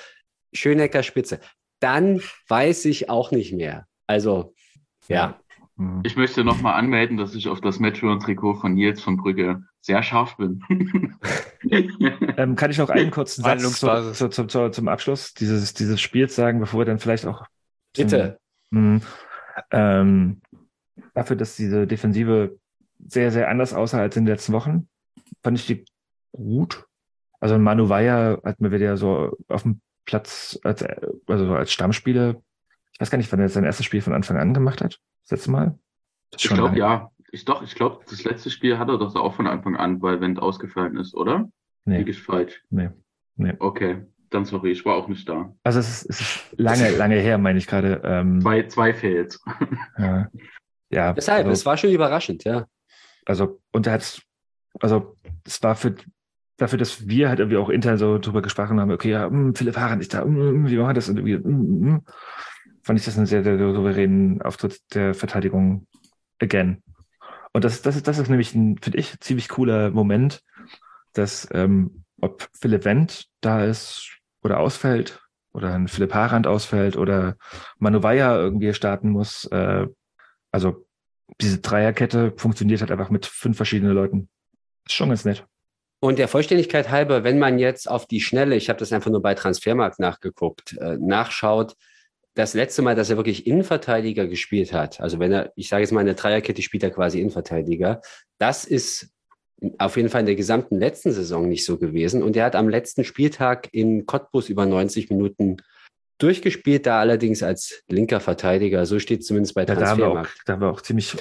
Schönecker 0.53 1.03
Spitze. 1.03 1.41
Dann 1.81 2.21
weiß 2.49 2.85
ich 2.87 3.09
auch 3.09 3.31
nicht 3.31 3.53
mehr. 3.53 3.87
Also, 4.07 4.55
ja. 5.09 5.39
Hm. 5.77 6.03
Ich 6.05 6.17
möchte 6.17 6.45
nochmal 6.45 6.75
anmelden, 6.75 7.17
dass 7.17 7.35
ich 7.35 7.49
auf 7.49 7.61
das 7.61 7.79
Matchround-Trikot 7.79 8.55
von 8.55 8.75
Nils 8.75 9.01
von 9.01 9.17
Brügge 9.17 9.63
sehr 9.81 10.03
scharf 10.03 10.37
bin. 10.37 10.63
Ähm, 12.39 12.55
kann 12.55 12.71
ich 12.71 12.79
noch 12.79 12.89
einen 12.89 13.11
kurzen 13.11 13.43
Satz 13.43 13.81
zu, 13.81 14.13
zu, 14.13 14.29
zu, 14.29 14.45
zu, 14.47 14.71
zum 14.71 14.87
Abschluss 14.87 15.35
dieses, 15.35 15.75
dieses 15.75 16.01
Spiels 16.01 16.37
sagen, 16.37 16.61
bevor 16.61 16.81
wir 16.81 16.85
dann 16.85 17.01
vielleicht 17.01 17.27
auch 17.27 17.45
Bitte. 17.97 18.39
Mhm. 18.71 19.03
Ähm, 19.71 20.41
dafür, 21.15 21.37
dass 21.37 21.57
diese 21.57 21.87
Defensive 21.87 22.59
sehr, 23.05 23.33
sehr 23.33 23.49
anders 23.49 23.75
aussah 23.75 24.01
als 24.01 24.17
in 24.17 24.25
den 24.25 24.35
letzten 24.35 24.53
Wochen, 24.53 24.89
fand 25.43 25.59
ich 25.59 25.67
die 25.67 25.85
gut. 26.33 26.85
Also 27.41 27.59
Manu 27.59 27.89
Weyer 27.89 28.41
hat 28.45 28.61
mir 28.61 28.73
wieder 28.73 28.97
so 28.97 29.37
auf 29.49 29.63
dem 29.63 29.81
Platz 30.09 30.59
als, 30.65 30.83
also 31.27 31.55
als 31.55 31.71
Stammspieler, 31.71 32.41
ich 32.93 33.01
weiß 33.01 33.11
gar 33.11 33.19
nicht, 33.19 33.31
wann 33.31 33.41
er 33.41 33.51
sein 33.51 33.65
erstes 33.65 33.85
Spiel 33.85 34.01
von 34.01 34.15
Anfang 34.15 34.39
an 34.39 34.55
gemacht 34.55 34.81
hat, 34.81 34.99
das 35.25 35.31
letzte 35.33 35.51
Mal. 35.51 35.79
Das 36.31 36.43
Ich 36.43 36.51
glaube, 36.51 36.79
ja. 36.79 37.11
Ich 37.31 37.45
doch, 37.45 37.63
ich 37.63 37.75
glaube, 37.75 38.03
das 38.09 38.25
letzte 38.25 38.49
Spiel 38.49 38.79
hat 38.79 38.89
er 38.89 38.97
doch 38.97 39.15
auch 39.15 39.35
von 39.35 39.47
Anfang 39.47 39.77
an, 39.77 40.01
weil 40.01 40.23
Wendt 40.23 40.41
ausgefallen 40.41 40.97
ist, 40.97 41.15
oder? 41.15 41.51
Nee, 41.85 41.99
Liege 41.99 42.13
ich 42.13 42.23
falsch? 42.23 42.65
nee. 43.37 43.53
Okay, 43.59 44.07
dann 44.31 44.47
sorry, 44.47 44.71
ich 44.71 44.83
war 44.87 44.97
auch 44.97 45.09
nicht 45.09 45.29
da. 45.29 45.55
Also 45.63 45.81
es 45.81 46.05
ist, 46.05 46.09
es 46.09 46.21
ist 46.23 46.59
lange, 46.59 46.89
lange 46.97 47.17
her, 47.17 47.37
meine 47.37 47.59
ich 47.59 47.67
gerade. 47.67 48.01
Ähm, 48.03 48.41
Zwei, 48.41 48.63
zwei 48.63 48.95
Fails. 48.95 49.45
ja, 49.99 50.31
ja, 50.89 51.13
Deshalb, 51.13 51.41
also, 51.41 51.51
es 51.51 51.67
war 51.67 51.77
schon 51.77 51.91
überraschend, 51.91 52.45
ja. 52.45 52.67
Also, 53.27 53.61
und 53.73 53.87
er 53.87 53.93
hat, 53.93 54.23
also, 54.81 55.15
es 55.45 55.63
war 55.63 55.77
für, 55.77 55.97
dafür, 56.59 56.79
dass 56.79 57.09
wir 57.09 57.29
halt 57.29 57.39
irgendwie 57.39 57.57
auch 57.57 57.71
intern 57.71 57.97
so 57.97 58.19
drüber 58.19 58.43
gesprochen 58.43 58.79
haben, 58.81 58.91
okay, 58.91 59.11
ja, 59.11 59.31
mh, 59.31 59.53
Philipp 59.55 59.77
Harand 59.77 60.03
ist 60.03 60.13
da, 60.13 60.25
mh, 60.25 60.69
wie 60.69 60.77
machen 60.77 60.89
wir 60.89 60.95
das? 60.95 61.09
Und 61.09 61.17
irgendwie, 61.17 61.39
mh, 61.39 62.01
fand 62.83 62.99
ich 62.99 63.05
das 63.07 63.17
einen 63.17 63.27
sehr, 63.27 63.43
sehr 63.43 63.59
souveränen 63.59 64.43
Auftritt 64.43 64.81
der 64.95 65.15
Verteidigung 65.15 65.87
again. 66.41 66.83
Und 67.53 67.65
das, 67.65 67.83
das, 67.83 67.97
ist, 67.97 68.07
das 68.07 68.19
ist 68.19 68.29
nämlich 68.29 68.55
ein, 68.55 68.79
finde 68.79 68.99
ich, 68.99 69.19
ziemlich 69.21 69.49
cooler 69.49 69.91
Moment, 69.91 70.43
dass 71.15 71.49
ähm, 71.53 72.05
ob 72.21 72.49
Philipp 72.53 72.85
Wendt 72.85 73.27
da 73.41 73.65
ist 73.65 74.19
oder 74.43 74.61
ausfällt 74.61 75.21
oder 75.53 75.75
ein 75.75 75.89
Philipp 75.89 76.15
Harand 76.15 76.47
ausfällt 76.47 76.97
oder 76.97 77.37
Manu 77.79 78.03
Weyer 78.03 78.37
irgendwie 78.39 78.75
starten 78.75 79.11
muss. 79.11 79.45
Äh, 79.47 79.87
also 80.51 80.87
diese 81.41 81.59
Dreierkette 81.59 82.33
funktioniert 82.37 82.81
halt 82.81 82.91
einfach 82.91 83.11
mit 83.11 83.27
fünf 83.27 83.57
verschiedenen 83.57 83.95
Leuten. 83.95 84.29
Ist 84.87 84.95
schon 84.95 85.09
ganz 85.09 85.25
nett. 85.25 85.47
Und 86.01 86.19
der 86.19 86.29
Vollständigkeit 86.29 86.91
halber, 86.91 87.25
wenn 87.25 87.39
man 87.39 87.59
jetzt 87.59 87.91
auf 87.91 88.07
die 88.07 88.21
Schnelle, 88.21 88.55
ich 88.55 88.69
habe 88.69 88.79
das 88.79 88.93
einfach 88.93 89.11
nur 89.11 89.23
bei 89.23 89.35
Transfermarkt 89.35 89.99
nachgeguckt, 89.99 90.77
äh, 90.79 90.97
nachschaut, 90.99 91.75
das 92.35 92.55
letzte 92.55 92.83
Mal, 92.83 92.95
dass 92.95 93.11
er 93.11 93.17
wirklich 93.17 93.49
Innenverteidiger 93.49 94.29
gespielt 94.29 94.73
hat, 94.73 95.01
also 95.01 95.19
wenn 95.19 95.33
er, 95.33 95.53
ich 95.57 95.69
sage 95.69 95.83
jetzt 95.83 95.91
mal, 95.91 96.01
in 96.01 96.07
der 96.07 96.15
Dreierkette 96.15 96.63
spielt 96.63 96.85
er 96.85 96.91
quasi 96.91 97.21
Innenverteidiger, 97.21 98.01
das 98.39 98.65
ist 98.65 99.11
auf 99.79 99.97
jeden 99.97 100.09
Fall 100.09 100.21
in 100.21 100.27
der 100.27 100.37
gesamten 100.37 100.79
letzten 100.79 101.13
Saison 101.13 101.49
nicht 101.49 101.65
so 101.65 101.79
gewesen. 101.79 102.23
Und 102.23 102.37
er 102.37 102.45
hat 102.45 102.55
am 102.55 102.69
letzten 102.69 103.03
Spieltag 103.03 103.69
in 103.73 104.07
Cottbus 104.07 104.49
über 104.49 104.67
90 104.67 105.11
Minuten 105.11 105.57
durchgespielt, 106.19 106.87
da 106.87 107.01
allerdings 107.01 107.43
als 107.43 107.83
linker 107.89 108.21
Verteidiger. 108.21 108.87
So 108.87 108.99
steht 108.99 109.21
es 109.21 109.27
zumindest 109.27 109.55
bei 109.55 109.65
Transfermarkt. 109.65 109.99
Ja, 109.99 110.05
da, 110.05 110.13
haben 110.13 110.21
wir 110.21 110.29
auch, 110.29 110.45
da 110.45 110.53
haben 110.53 110.61
wir 110.61 110.71
auch 110.71 110.81
ziemlich. 110.81 111.17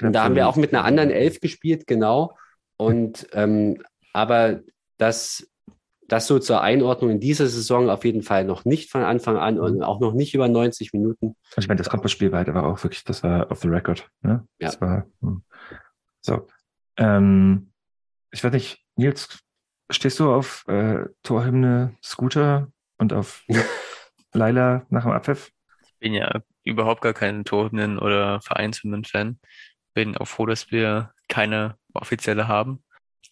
Da 0.00 0.22
haben 0.22 0.34
wir 0.36 0.48
auch 0.48 0.56
mit 0.56 0.72
einer 0.72 0.84
anderen 0.84 1.10
Elf 1.10 1.40
gespielt, 1.40 1.86
genau. 1.86 2.36
Und 2.76 3.26
ähm, 3.32 3.82
aber 4.12 4.60
das, 4.96 5.48
das 6.08 6.26
so 6.26 6.38
zur 6.38 6.62
Einordnung 6.62 7.10
in 7.10 7.20
dieser 7.20 7.46
Saison 7.46 7.90
auf 7.90 8.04
jeden 8.04 8.22
Fall 8.22 8.44
noch 8.44 8.64
nicht 8.64 8.90
von 8.90 9.02
Anfang 9.02 9.36
an 9.36 9.58
und 9.58 9.82
auch 9.82 10.00
noch 10.00 10.14
nicht 10.14 10.34
über 10.34 10.48
90 10.48 10.92
Minuten. 10.92 11.36
Also 11.50 11.64
ich 11.64 11.68
meine, 11.68 11.78
das 11.78 11.90
Cottbus-Spiel 11.90 12.32
war 12.32 12.38
halt 12.38 12.48
aber 12.48 12.64
auch 12.64 12.82
wirklich, 12.82 13.04
das 13.04 13.22
war 13.22 13.50
off 13.50 13.60
the 13.60 13.68
record. 13.68 14.08
Ne? 14.22 14.46
Ja. 14.58 14.68
Das 14.68 14.80
war, 14.80 15.06
hm. 15.20 15.42
so. 16.20 16.46
Ähm, 16.96 17.72
ich 18.30 18.42
weiß 18.42 18.52
nicht, 18.52 18.84
Nils, 18.96 19.38
stehst 19.90 20.18
du 20.20 20.32
auf 20.32 20.64
äh, 20.68 21.04
Torhymne 21.22 21.96
Scooter 22.02 22.68
und 22.98 23.12
auf 23.12 23.44
Laila 24.32 24.86
nach 24.90 25.04
dem 25.04 25.12
Abpfiff? 25.12 25.50
Ich 25.82 25.98
bin 25.98 26.14
ja 26.14 26.42
überhaupt 26.64 27.00
gar 27.00 27.14
kein 27.14 27.44
Torhymnen- 27.44 27.98
oder 27.98 28.40
Vereinshymnen-Fan. 28.40 29.38
Bin 29.94 30.16
auch 30.16 30.26
froh, 30.26 30.46
dass 30.46 30.70
wir 30.70 31.12
keine 31.28 31.76
offizielle 31.94 32.48
haben. 32.48 32.82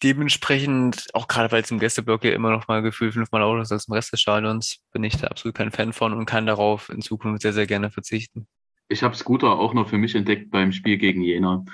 Dementsprechend, 0.03 1.07
auch 1.13 1.27
gerade 1.27 1.51
weil 1.51 1.63
es 1.63 1.71
im 1.71 1.79
Gästeblock 1.79 2.23
ja 2.23 2.31
immer 2.31 2.51
noch 2.51 2.67
mal 2.67 2.83
gefühlt 2.83 3.13
fünfmal 3.13 3.41
lauter 3.41 3.61
ist 3.61 3.71
als 3.71 3.87
im 3.87 3.93
Rest 3.93 4.13
des 4.13 4.21
Stadions, 4.21 4.79
bin 4.91 5.03
ich 5.03 5.17
da 5.17 5.27
absolut 5.27 5.55
kein 5.55 5.71
Fan 5.71 5.91
von 5.91 6.13
und 6.13 6.25
kann 6.25 6.45
darauf 6.45 6.89
in 6.89 7.01
Zukunft 7.01 7.41
sehr, 7.41 7.53
sehr 7.53 7.65
gerne 7.65 7.89
verzichten. 7.89 8.47
Ich 8.89 9.01
habe 9.01 9.15
Scooter 9.15 9.57
auch 9.57 9.73
noch 9.73 9.89
für 9.89 9.97
mich 9.97 10.13
entdeckt 10.13 10.51
beim 10.51 10.71
Spiel 10.71 10.97
gegen 10.97 11.21
Jena. 11.21 11.65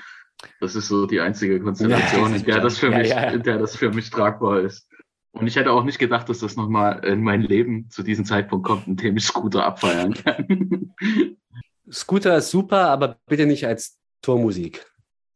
Das 0.59 0.75
ist 0.75 0.87
so 0.87 1.05
die 1.05 1.19
einzige 1.19 1.59
Konstellation, 1.59 2.31
ja, 2.31 2.35
in 2.37 2.43
der 2.43 2.59
das 2.61 2.77
für 2.77 2.91
ja, 2.91 2.97
mich, 2.97 3.09
ja. 3.09 3.29
in 3.29 3.43
der 3.43 3.57
das 3.59 3.75
für 3.75 3.91
mich 3.91 4.09
tragbar 4.09 4.61
ist. 4.61 4.87
Und 5.31 5.47
ich 5.47 5.55
hätte 5.55 5.71
auch 5.71 5.83
nicht 5.83 5.99
gedacht, 5.99 6.29
dass 6.29 6.39
das 6.39 6.55
nochmal 6.55 7.03
in 7.05 7.21
mein 7.21 7.41
Leben 7.41 7.89
zu 7.89 8.03
diesem 8.03 8.23
Zeitpunkt 8.23 8.65
kommt, 8.67 8.87
in 8.87 8.95
dem 8.95 9.17
ich 9.17 9.25
Scooter 9.25 9.65
abfeiern 9.65 10.13
kann. 10.13 10.93
Scooter 11.91 12.37
ist 12.37 12.51
super, 12.51 12.89
aber 12.89 13.17
bitte 13.27 13.45
nicht 13.45 13.65
als 13.65 13.97
Tormusik. 14.21 14.85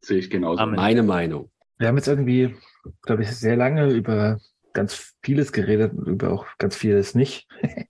Sehe 0.00 0.18
ich 0.18 0.30
genauso. 0.30 0.60
Amen. 0.62 0.76
Meine 0.76 1.02
Meinung. 1.02 1.50
Wir 1.78 1.88
haben 1.88 1.96
jetzt 1.96 2.08
irgendwie, 2.08 2.56
glaube 3.02 3.22
ich, 3.22 3.30
sehr 3.36 3.56
lange 3.56 3.90
über 3.92 4.40
ganz 4.72 5.14
vieles 5.22 5.52
geredet, 5.52 5.92
über 5.94 6.32
auch 6.32 6.46
ganz 6.58 6.76
vieles 6.76 7.14
nicht. 7.14 7.48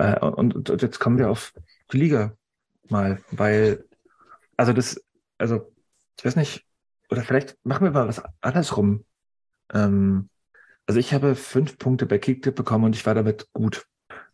Äh, 0.00 0.16
und, 0.20 0.70
und 0.70 0.80
jetzt 0.80 1.00
kommen 1.00 1.18
wir 1.18 1.28
auf 1.28 1.52
die 1.90 1.98
Liga 1.98 2.36
mal, 2.88 3.20
weil, 3.32 3.84
also 4.56 4.72
das, 4.72 5.04
also 5.38 5.72
ich 6.16 6.24
weiß 6.24 6.36
nicht, 6.36 6.64
oder 7.10 7.22
vielleicht 7.22 7.58
machen 7.64 7.84
wir 7.84 7.90
mal 7.90 8.06
was 8.06 8.22
andersrum. 8.40 9.04
Ähm, 9.72 10.30
also 10.86 11.00
ich 11.00 11.12
habe 11.12 11.34
fünf 11.34 11.78
Punkte 11.78 12.06
bei 12.06 12.18
Kicktipp 12.18 12.54
bekommen 12.54 12.84
und 12.84 12.94
ich 12.94 13.06
war 13.06 13.14
damit 13.16 13.52
gut. 13.52 13.86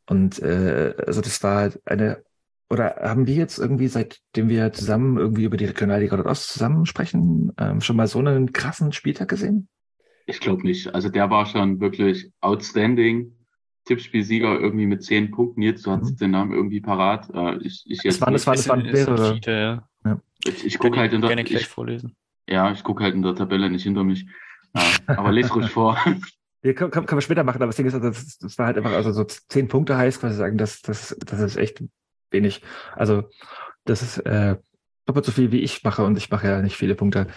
Und 0.06 0.38
äh, 0.40 0.94
also 1.06 1.20
das 1.20 1.42
war 1.42 1.72
eine, 1.86 2.22
oder 2.74 2.96
haben 3.00 3.26
wir 3.26 3.34
jetzt 3.34 3.58
irgendwie, 3.58 3.88
seitdem 3.88 4.48
wir 4.48 4.72
zusammen 4.72 5.16
irgendwie 5.16 5.44
über 5.44 5.56
die 5.56 5.64
Regionalliga 5.64 6.18
oder 6.18 6.26
Ost 6.26 6.52
zusammen 6.52 6.86
sprechen, 6.86 7.52
ähm, 7.58 7.80
schon 7.80 7.96
mal 7.96 8.08
so 8.08 8.18
einen 8.18 8.52
krassen 8.52 8.92
Spieltag 8.92 9.28
gesehen? 9.28 9.68
Ich 10.26 10.40
glaube 10.40 10.62
nicht. 10.62 10.94
Also 10.94 11.08
der 11.08 11.30
war 11.30 11.46
schon 11.46 11.80
wirklich 11.80 12.30
outstanding. 12.40 13.32
Tippspielsieger 13.84 14.58
irgendwie 14.58 14.86
mit 14.86 15.04
zehn 15.04 15.30
Punkten. 15.30 15.62
Jetzt, 15.62 15.86
du 15.86 15.90
hast 15.90 16.12
mhm. 16.12 16.16
den 16.16 16.30
Namen 16.32 16.52
irgendwie 16.52 16.80
parat. 16.80 17.28
Äh, 17.32 17.58
ich, 17.58 17.84
ich 17.86 18.02
jetzt 18.02 18.20
das 18.20 18.20
waren, 18.22 18.32
das 18.32 18.46
waren, 18.46 18.56
das 18.56 18.68
waren 18.68 18.82
mehrere. 18.82 19.40
ja. 19.46 19.88
Ja. 20.04 20.20
Ich, 20.44 20.66
ich 20.66 20.78
gucke 20.78 20.98
halt 20.98 21.12
in 21.12 21.20
der 21.20 21.38
ich, 21.38 21.68
vorlesen. 21.68 22.16
Ja, 22.48 22.72
ich 22.72 22.82
gucke 22.82 23.04
halt 23.04 23.14
in 23.14 23.22
der 23.22 23.34
Tabelle 23.34 23.70
nicht 23.70 23.84
hinter 23.84 24.04
mich. 24.04 24.26
Ja, 24.74 24.82
aber 25.16 25.32
lese 25.32 25.52
ruhig 25.52 25.70
vor. 25.70 25.98
Ja, 26.62 26.72
kann, 26.72 26.90
kann, 26.90 27.04
kann 27.04 27.16
man 27.16 27.22
später 27.22 27.44
machen, 27.44 27.58
aber 27.58 27.66
das 27.66 27.76
Ding 27.76 27.84
ist, 27.84 27.94
also, 27.94 28.08
das, 28.08 28.38
das 28.38 28.58
war 28.58 28.66
halt 28.66 28.78
einfach, 28.78 28.92
also 28.92 29.12
so 29.12 29.24
zehn 29.24 29.68
Punkte 29.68 29.98
heißt 29.98 30.20
quasi 30.20 30.36
sagen, 30.36 30.56
das, 30.56 30.80
das, 30.80 31.14
das 31.20 31.40
ist 31.40 31.56
echt 31.56 31.84
wenig. 32.34 32.60
Also 32.94 33.30
das 33.84 34.02
ist 34.02 34.18
äh, 34.18 34.56
doppelt 35.06 35.24
so 35.24 35.32
viel, 35.32 35.50
wie 35.52 35.60
ich 35.60 35.82
mache 35.82 36.04
und 36.04 36.18
ich 36.18 36.30
mache 36.30 36.46
ja 36.46 36.60
nicht 36.60 36.76
viele 36.76 36.94
Punkte. 36.94 37.28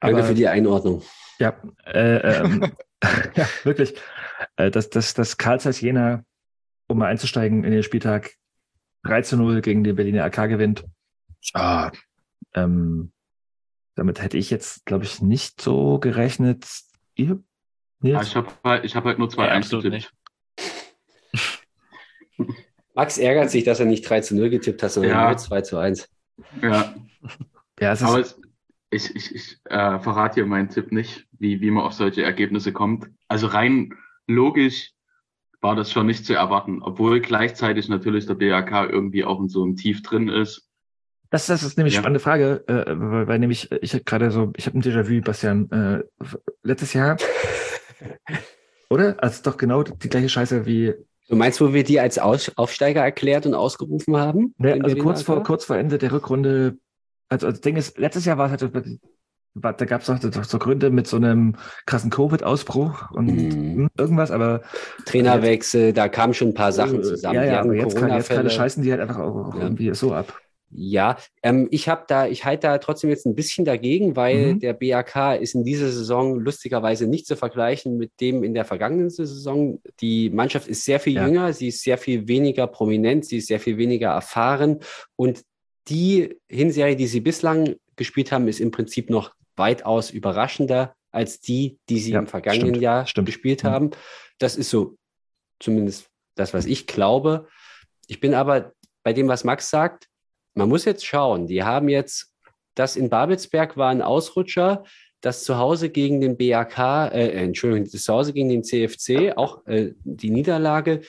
Aber, 0.00 0.12
Danke 0.12 0.28
für 0.28 0.34
die 0.34 0.48
Einordnung. 0.48 1.02
Ja, 1.38 1.54
äh, 1.84 2.16
ähm, 2.16 2.72
ja 3.34 3.46
wirklich. 3.64 3.94
Äh, 4.56 4.70
das, 4.70 4.88
das, 4.90 5.14
das 5.14 5.36
Karl 5.36 5.60
Zeiss 5.60 5.80
Jena, 5.80 6.24
um 6.86 6.98
mal 6.98 7.08
einzusteigen 7.08 7.64
in 7.64 7.72
den 7.72 7.82
Spieltag, 7.82 8.32
3 9.04 9.22
zu 9.22 9.36
0 9.36 9.60
gegen 9.60 9.84
den 9.84 9.96
Berliner 9.96 10.24
AK 10.24 10.48
gewinnt. 10.48 10.84
Ah, 11.52 11.90
ähm, 12.54 13.12
damit 13.94 14.22
hätte 14.22 14.38
ich 14.38 14.50
jetzt, 14.50 14.86
glaube 14.86 15.04
ich, 15.04 15.20
nicht 15.20 15.60
so 15.60 15.98
gerechnet. 15.98 16.66
Ihr? 17.14 17.42
Ja, 18.02 18.22
ich 18.22 18.34
habe 18.34 18.48
halt, 18.64 18.84
ich 18.84 18.96
hab 18.96 19.04
halt 19.04 19.18
nur 19.18 19.30
zwei 19.30 19.46
ja, 19.46 19.52
einzeln 19.52 19.82
Max 22.94 23.18
ärgert 23.18 23.50
sich, 23.50 23.64
dass 23.64 23.80
er 23.80 23.86
nicht 23.86 24.08
3 24.08 24.20
zu 24.20 24.36
0 24.36 24.50
getippt 24.50 24.82
hat, 24.82 24.92
sondern 24.92 25.12
ja. 25.12 25.28
nur 25.28 25.36
2 25.36 25.60
zu 25.62 25.78
1. 25.78 26.08
Ja. 26.62 26.94
ja 27.80 27.92
es 27.92 28.00
ist 28.00 28.06
Aber 28.06 28.20
es, 28.20 28.40
ich, 28.90 29.14
ich, 29.16 29.34
ich 29.34 29.58
äh, 29.64 29.98
verrate 29.98 30.34
hier 30.34 30.46
meinen 30.46 30.68
Tipp 30.68 30.92
nicht, 30.92 31.26
wie, 31.32 31.60
wie 31.60 31.70
man 31.70 31.84
auf 31.84 31.92
solche 31.92 32.22
Ergebnisse 32.22 32.72
kommt. 32.72 33.08
Also 33.28 33.48
rein 33.48 33.94
logisch 34.26 34.92
war 35.60 35.74
das 35.74 35.90
schon 35.90 36.06
nicht 36.06 36.26
zu 36.26 36.34
erwarten, 36.34 36.82
obwohl 36.82 37.20
gleichzeitig 37.20 37.88
natürlich 37.88 38.26
der 38.26 38.34
BAK 38.34 38.90
irgendwie 38.90 39.24
auch 39.24 39.40
in 39.40 39.48
so 39.48 39.62
einem 39.62 39.76
Tief 39.76 40.02
drin 40.02 40.28
ist. 40.28 40.68
Das, 41.30 41.46
das 41.46 41.62
ist 41.64 41.76
nämlich 41.78 41.94
ja. 41.94 42.00
spannende 42.00 42.20
Frage, 42.20 42.62
äh, 42.68 42.84
weil, 42.86 43.26
weil 43.26 43.38
nämlich 43.40 43.72
ich 43.82 43.92
habe 43.94 44.04
gerade 44.04 44.30
so, 44.30 44.52
ich 44.56 44.66
habe 44.66 44.78
ein 44.78 44.82
Déjà-vu, 44.82 45.20
Bastian, 45.22 45.70
äh, 45.70 46.04
letztes 46.62 46.92
Jahr, 46.92 47.16
oder? 48.90 49.20
Also 49.20 49.42
doch 49.42 49.56
genau 49.56 49.82
die 49.82 50.08
gleiche 50.08 50.28
Scheiße 50.28 50.66
wie. 50.66 50.94
Du 51.28 51.36
meinst, 51.36 51.60
wo 51.60 51.72
wir 51.72 51.84
die 51.84 52.00
als 52.00 52.18
Aus 52.18 52.52
Aufsteiger 52.56 53.02
erklärt 53.02 53.46
und 53.46 53.54
ausgerufen 53.54 54.16
haben? 54.16 54.54
Ne, 54.58 54.78
also 54.82 54.96
kurz 54.96 55.22
vor, 55.22 55.42
kurz 55.42 55.64
vor 55.64 55.76
Ende 55.76 55.98
der 55.98 56.12
Rückrunde, 56.12 56.76
also, 57.28 57.46
also 57.46 57.56
das 57.56 57.60
Ding 57.62 57.76
ist, 57.76 57.98
letztes 57.98 58.24
Jahr 58.26 58.36
war 58.36 58.52
es 58.52 58.62
halt, 58.62 59.00
da 59.54 59.72
gab 59.86 60.02
es 60.02 60.10
auch 60.10 60.44
so 60.44 60.58
Gründe 60.58 60.90
mit 60.90 61.06
so 61.06 61.16
einem 61.16 61.56
krassen 61.86 62.10
Covid-Ausbruch 62.10 63.12
und 63.12 63.26
mhm. 63.26 63.88
irgendwas, 63.96 64.30
aber 64.30 64.62
Trainerwechsel, 65.06 65.92
da 65.92 66.08
kamen 66.08 66.34
schon 66.34 66.48
ein 66.48 66.54
paar 66.54 66.72
Sachen 66.72 67.02
zusammen. 67.02 67.36
Ja, 67.36 67.44
ja, 67.44 67.60
aber 67.60 67.74
jetzt, 67.74 67.96
kann, 67.96 68.12
jetzt 68.12 68.30
gerade 68.30 68.50
scheißen 68.50 68.82
die 68.82 68.90
halt 68.90 69.00
einfach 69.00 69.18
auch, 69.18 69.48
auch 69.48 69.54
ja. 69.54 69.62
irgendwie 69.62 69.94
so 69.94 70.12
ab. 70.12 70.40
Ja, 70.76 71.18
ähm, 71.42 71.68
ich 71.70 71.88
habe 71.88 72.04
da, 72.08 72.26
ich 72.26 72.44
halte 72.44 72.66
da 72.66 72.78
trotzdem 72.78 73.08
jetzt 73.10 73.26
ein 73.26 73.36
bisschen 73.36 73.64
dagegen, 73.64 74.16
weil 74.16 74.54
mhm. 74.54 74.60
der 74.60 74.72
BAK 74.72 75.40
ist 75.40 75.54
in 75.54 75.62
dieser 75.62 75.90
Saison 75.90 76.40
lustigerweise 76.40 77.06
nicht 77.06 77.26
zu 77.26 77.36
vergleichen 77.36 77.96
mit 77.96 78.10
dem 78.20 78.42
in 78.42 78.54
der 78.54 78.64
vergangenen 78.64 79.08
Saison. 79.08 79.80
Die 80.00 80.30
Mannschaft 80.30 80.66
ist 80.66 80.84
sehr 80.84 80.98
viel 80.98 81.14
ja. 81.14 81.26
jünger, 81.26 81.52
sie 81.52 81.68
ist 81.68 81.82
sehr 81.82 81.96
viel 81.96 82.26
weniger 82.26 82.66
prominent, 82.66 83.24
sie 83.24 83.38
ist 83.38 83.46
sehr 83.46 83.60
viel 83.60 83.78
weniger 83.78 84.10
erfahren 84.10 84.80
und 85.14 85.42
die 85.88 86.40
Hinserie, 86.48 86.96
die 86.96 87.06
sie 87.06 87.20
bislang 87.20 87.76
gespielt 87.94 88.32
haben, 88.32 88.48
ist 88.48 88.58
im 88.58 88.70
Prinzip 88.70 89.10
noch 89.10 89.32
weitaus 89.54 90.10
überraschender 90.10 90.94
als 91.12 91.40
die, 91.40 91.78
die 91.88 92.00
sie 92.00 92.12
ja, 92.12 92.18
im 92.18 92.26
vergangenen 92.26 92.70
stimmt, 92.70 92.82
Jahr 92.82 93.06
stimmt. 93.06 93.26
gespielt 93.26 93.62
mhm. 93.62 93.68
haben. 93.68 93.90
Das 94.38 94.56
ist 94.56 94.70
so 94.70 94.96
zumindest 95.60 96.08
das, 96.34 96.52
was 96.52 96.66
ich 96.66 96.88
glaube. 96.88 97.46
Ich 98.08 98.18
bin 98.18 98.34
aber 98.34 98.72
bei 99.04 99.12
dem, 99.12 99.28
was 99.28 99.44
Max 99.44 99.70
sagt, 99.70 100.08
man 100.54 100.68
muss 100.68 100.84
jetzt 100.84 101.04
schauen, 101.04 101.46
die 101.46 101.62
haben 101.62 101.88
jetzt, 101.88 102.32
das 102.74 102.96
in 102.96 103.08
Babelsberg 103.10 103.76
war 103.76 103.90
ein 103.90 104.02
Ausrutscher, 104.02 104.84
das 105.20 105.44
zu 105.44 105.56
Hause 105.58 105.88
gegen 105.90 106.20
den 106.20 106.36
BAK, 106.36 106.78
äh, 107.12 107.30
Entschuldigung, 107.44 107.88
das 107.90 108.02
zu 108.02 108.12
Hause 108.12 108.32
gegen 108.32 108.48
den 108.48 108.62
CFC, 108.64 109.36
auch 109.36 109.66
äh, 109.66 109.92
die 110.04 110.30
Niederlage 110.30 111.00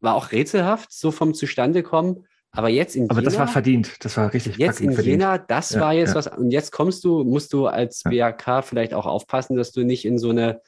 war 0.00 0.16
auch 0.16 0.32
rätselhaft, 0.32 0.92
so 0.92 1.10
vom 1.12 1.32
Zustandekommen. 1.32 2.26
Aber 2.50 2.68
jetzt 2.68 2.96
in 2.96 3.08
Aber 3.08 3.20
Jena, 3.20 3.30
das 3.30 3.38
war 3.38 3.48
verdient. 3.48 4.04
Das 4.04 4.16
war 4.16 4.32
richtig 4.34 4.56
jetzt 4.58 4.80
in 4.80 4.92
verdient. 4.92 5.22
Jena, 5.22 5.38
das 5.38 5.70
Ja, 5.70 5.80
war 5.80 5.94
jetzt 5.94 6.10
ja. 6.10 6.14
was. 6.16 6.26
Und 6.26 6.50
jetzt 6.50 6.70
kommst 6.72 7.02
du, 7.04 7.22
musst 7.24 7.52
du 7.52 7.66
als 7.66 8.02
BAK 8.02 8.62
vielleicht 8.64 8.92
auch 8.94 9.06
aufpassen, 9.06 9.56
dass 9.56 9.72
du 9.72 9.84
nicht 9.84 10.04
in 10.04 10.18
so 10.18 10.30
eine 10.30 10.60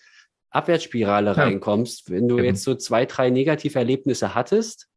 Abwärtsspirale 0.51 1.31
Ja. 1.31 1.43
reinkommst. 1.43 2.11
Wenn 2.11 2.29
du 2.29 2.37
Eben. 2.39 2.47
jetzt 2.47 2.63
so 2.63 2.75
zwei, 2.77 3.05
drei 3.07 3.29
negative 3.29 3.79
Erlebnisse 3.79 4.35
hattest, 4.35 4.89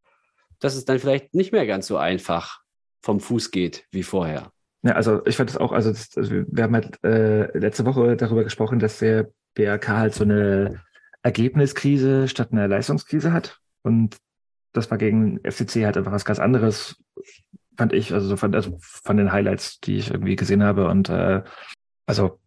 dass 0.60 0.76
es 0.76 0.86
dann 0.86 1.00
vielleicht 1.00 1.34
nicht 1.34 1.52
mehr 1.52 1.66
ganz 1.66 1.88
so 1.88 1.98
einfach 1.98 2.62
vom 3.02 3.20
Fuß 3.20 3.52
geht 3.52 3.86
wie 3.92 4.04
vorher. 4.04 4.52
Ja, 4.84 4.94
also 4.94 5.26
ich 5.26 5.36
fand 5.38 5.50
das 5.50 5.58
auch, 5.58 5.72
also, 5.72 5.92
das, 5.92 6.16
also 6.16 6.32
wir 6.48 6.64
haben 6.64 6.76
halt 6.76 7.04
äh, 7.04 7.58
letzte 7.58 7.86
Woche 7.86 8.16
darüber 8.16 8.44
gesprochen, 8.44 8.80
dass 8.80 9.00
der 9.00 9.30
BRK 9.56 9.88
halt 9.98 10.14
so 10.14 10.24
eine 10.24 10.82
Ergebniskrise 11.24 12.28
statt 12.28 12.52
einer 12.52 12.68
Leistungskrise 12.68 13.34
hat. 13.34 13.60
Und 13.82 14.18
das 14.74 14.92
war 14.92 14.98
gegen 14.98 15.40
FCC 15.44 15.86
halt 15.86 15.98
einfach 15.98 16.12
was 16.12 16.26
ganz 16.26 16.40
anderes, 16.40 16.98
fand 17.76 17.94
ich, 17.94 18.14
also 18.14 18.28
so 18.28 18.38
von, 18.38 18.54
also 18.54 18.78
von 18.80 19.18
den 19.18 19.32
Highlights, 19.32 19.80
die 19.80 19.98
ich 19.98 20.12
irgendwie 20.12 20.36
gesehen 20.36 20.64
habe. 20.64 20.88
Und 20.88 21.10
äh, 21.10 21.42
also 22.06 22.40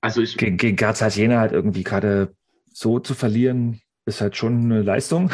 Also 0.00 0.20
ich, 0.22 0.36
gegen, 0.36 0.56
gegen 0.56 0.76
Graz 0.76 1.02
halt 1.02 1.16
Jena 1.16 1.40
halt 1.40 1.52
irgendwie 1.52 1.84
gerade 1.84 2.34
so 2.72 3.00
zu 3.00 3.14
verlieren, 3.14 3.80
ist 4.04 4.20
halt 4.20 4.36
schon 4.36 4.64
eine 4.64 4.82
Leistung. 4.82 5.30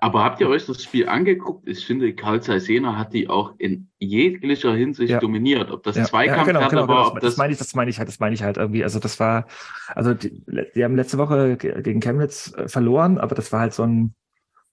aber 0.00 0.24
habt 0.24 0.40
ihr 0.40 0.48
euch 0.48 0.64
das 0.64 0.82
Spiel 0.82 1.08
angeguckt? 1.08 1.68
Ich 1.68 1.84
finde, 1.84 2.14
Karl 2.14 2.40
Zeiss 2.42 2.66
Jena 2.66 2.96
hat 2.96 3.12
die 3.12 3.28
auch 3.28 3.54
in 3.58 3.90
jeglicher 3.98 4.74
Hinsicht 4.74 5.10
Ja. 5.10 5.18
dominiert. 5.20 5.70
Ob 5.70 5.82
das 5.82 5.96
Ja, 5.96 6.04
Zweikampf 6.04 6.38
ja, 6.46 6.52
genau, 6.52 6.68
genau, 6.68 6.88
war, 6.88 6.96
genau. 6.96 7.08
ob 7.08 7.14
Das, 7.20 7.30
das, 7.32 7.36
meine 7.36 7.52
ich, 7.52 7.58
das 7.58 7.74
meine 7.74 7.90
ich 7.90 7.98
halt, 7.98 8.08
das 8.08 8.18
meine 8.18 8.34
ich 8.34 8.42
halt 8.42 8.56
irgendwie. 8.56 8.82
Also 8.82 8.98
das 8.98 9.20
war, 9.20 9.46
also 9.94 10.14
die, 10.14 10.42
die 10.74 10.84
haben 10.84 10.96
letzte 10.96 11.18
Woche 11.18 11.56
ge- 11.58 11.82
gegen 11.82 12.00
Chemnitz 12.00 12.52
äh, 12.56 12.66
verloren, 12.68 13.18
aber 13.18 13.34
das 13.34 13.52
war 13.52 13.60
halt 13.60 13.74
so 13.74 13.82
ein, 13.82 14.14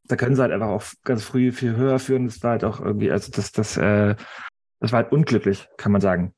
da 0.08 0.16
können 0.16 0.36
sie 0.36 0.42
halt 0.42 0.54
einfach 0.54 0.68
auch 0.70 0.84
ganz 1.04 1.24
früh 1.24 1.52
viel 1.52 1.76
höher 1.76 2.00
führen. 2.00 2.26
Das 2.28 2.42
war 2.42 2.52
halt 2.52 2.64
auch 2.64 2.80
irgendwie, 2.80 3.12
also 3.12 3.32
das, 3.32 3.52
das, 3.52 3.76
äh, 3.76 4.16
das 4.80 4.92
war 4.94 5.04
halt 5.04 5.12
unglücklich, 5.12 5.68
kann 5.78 5.92
man 5.92 6.00
sagen. 6.00 6.34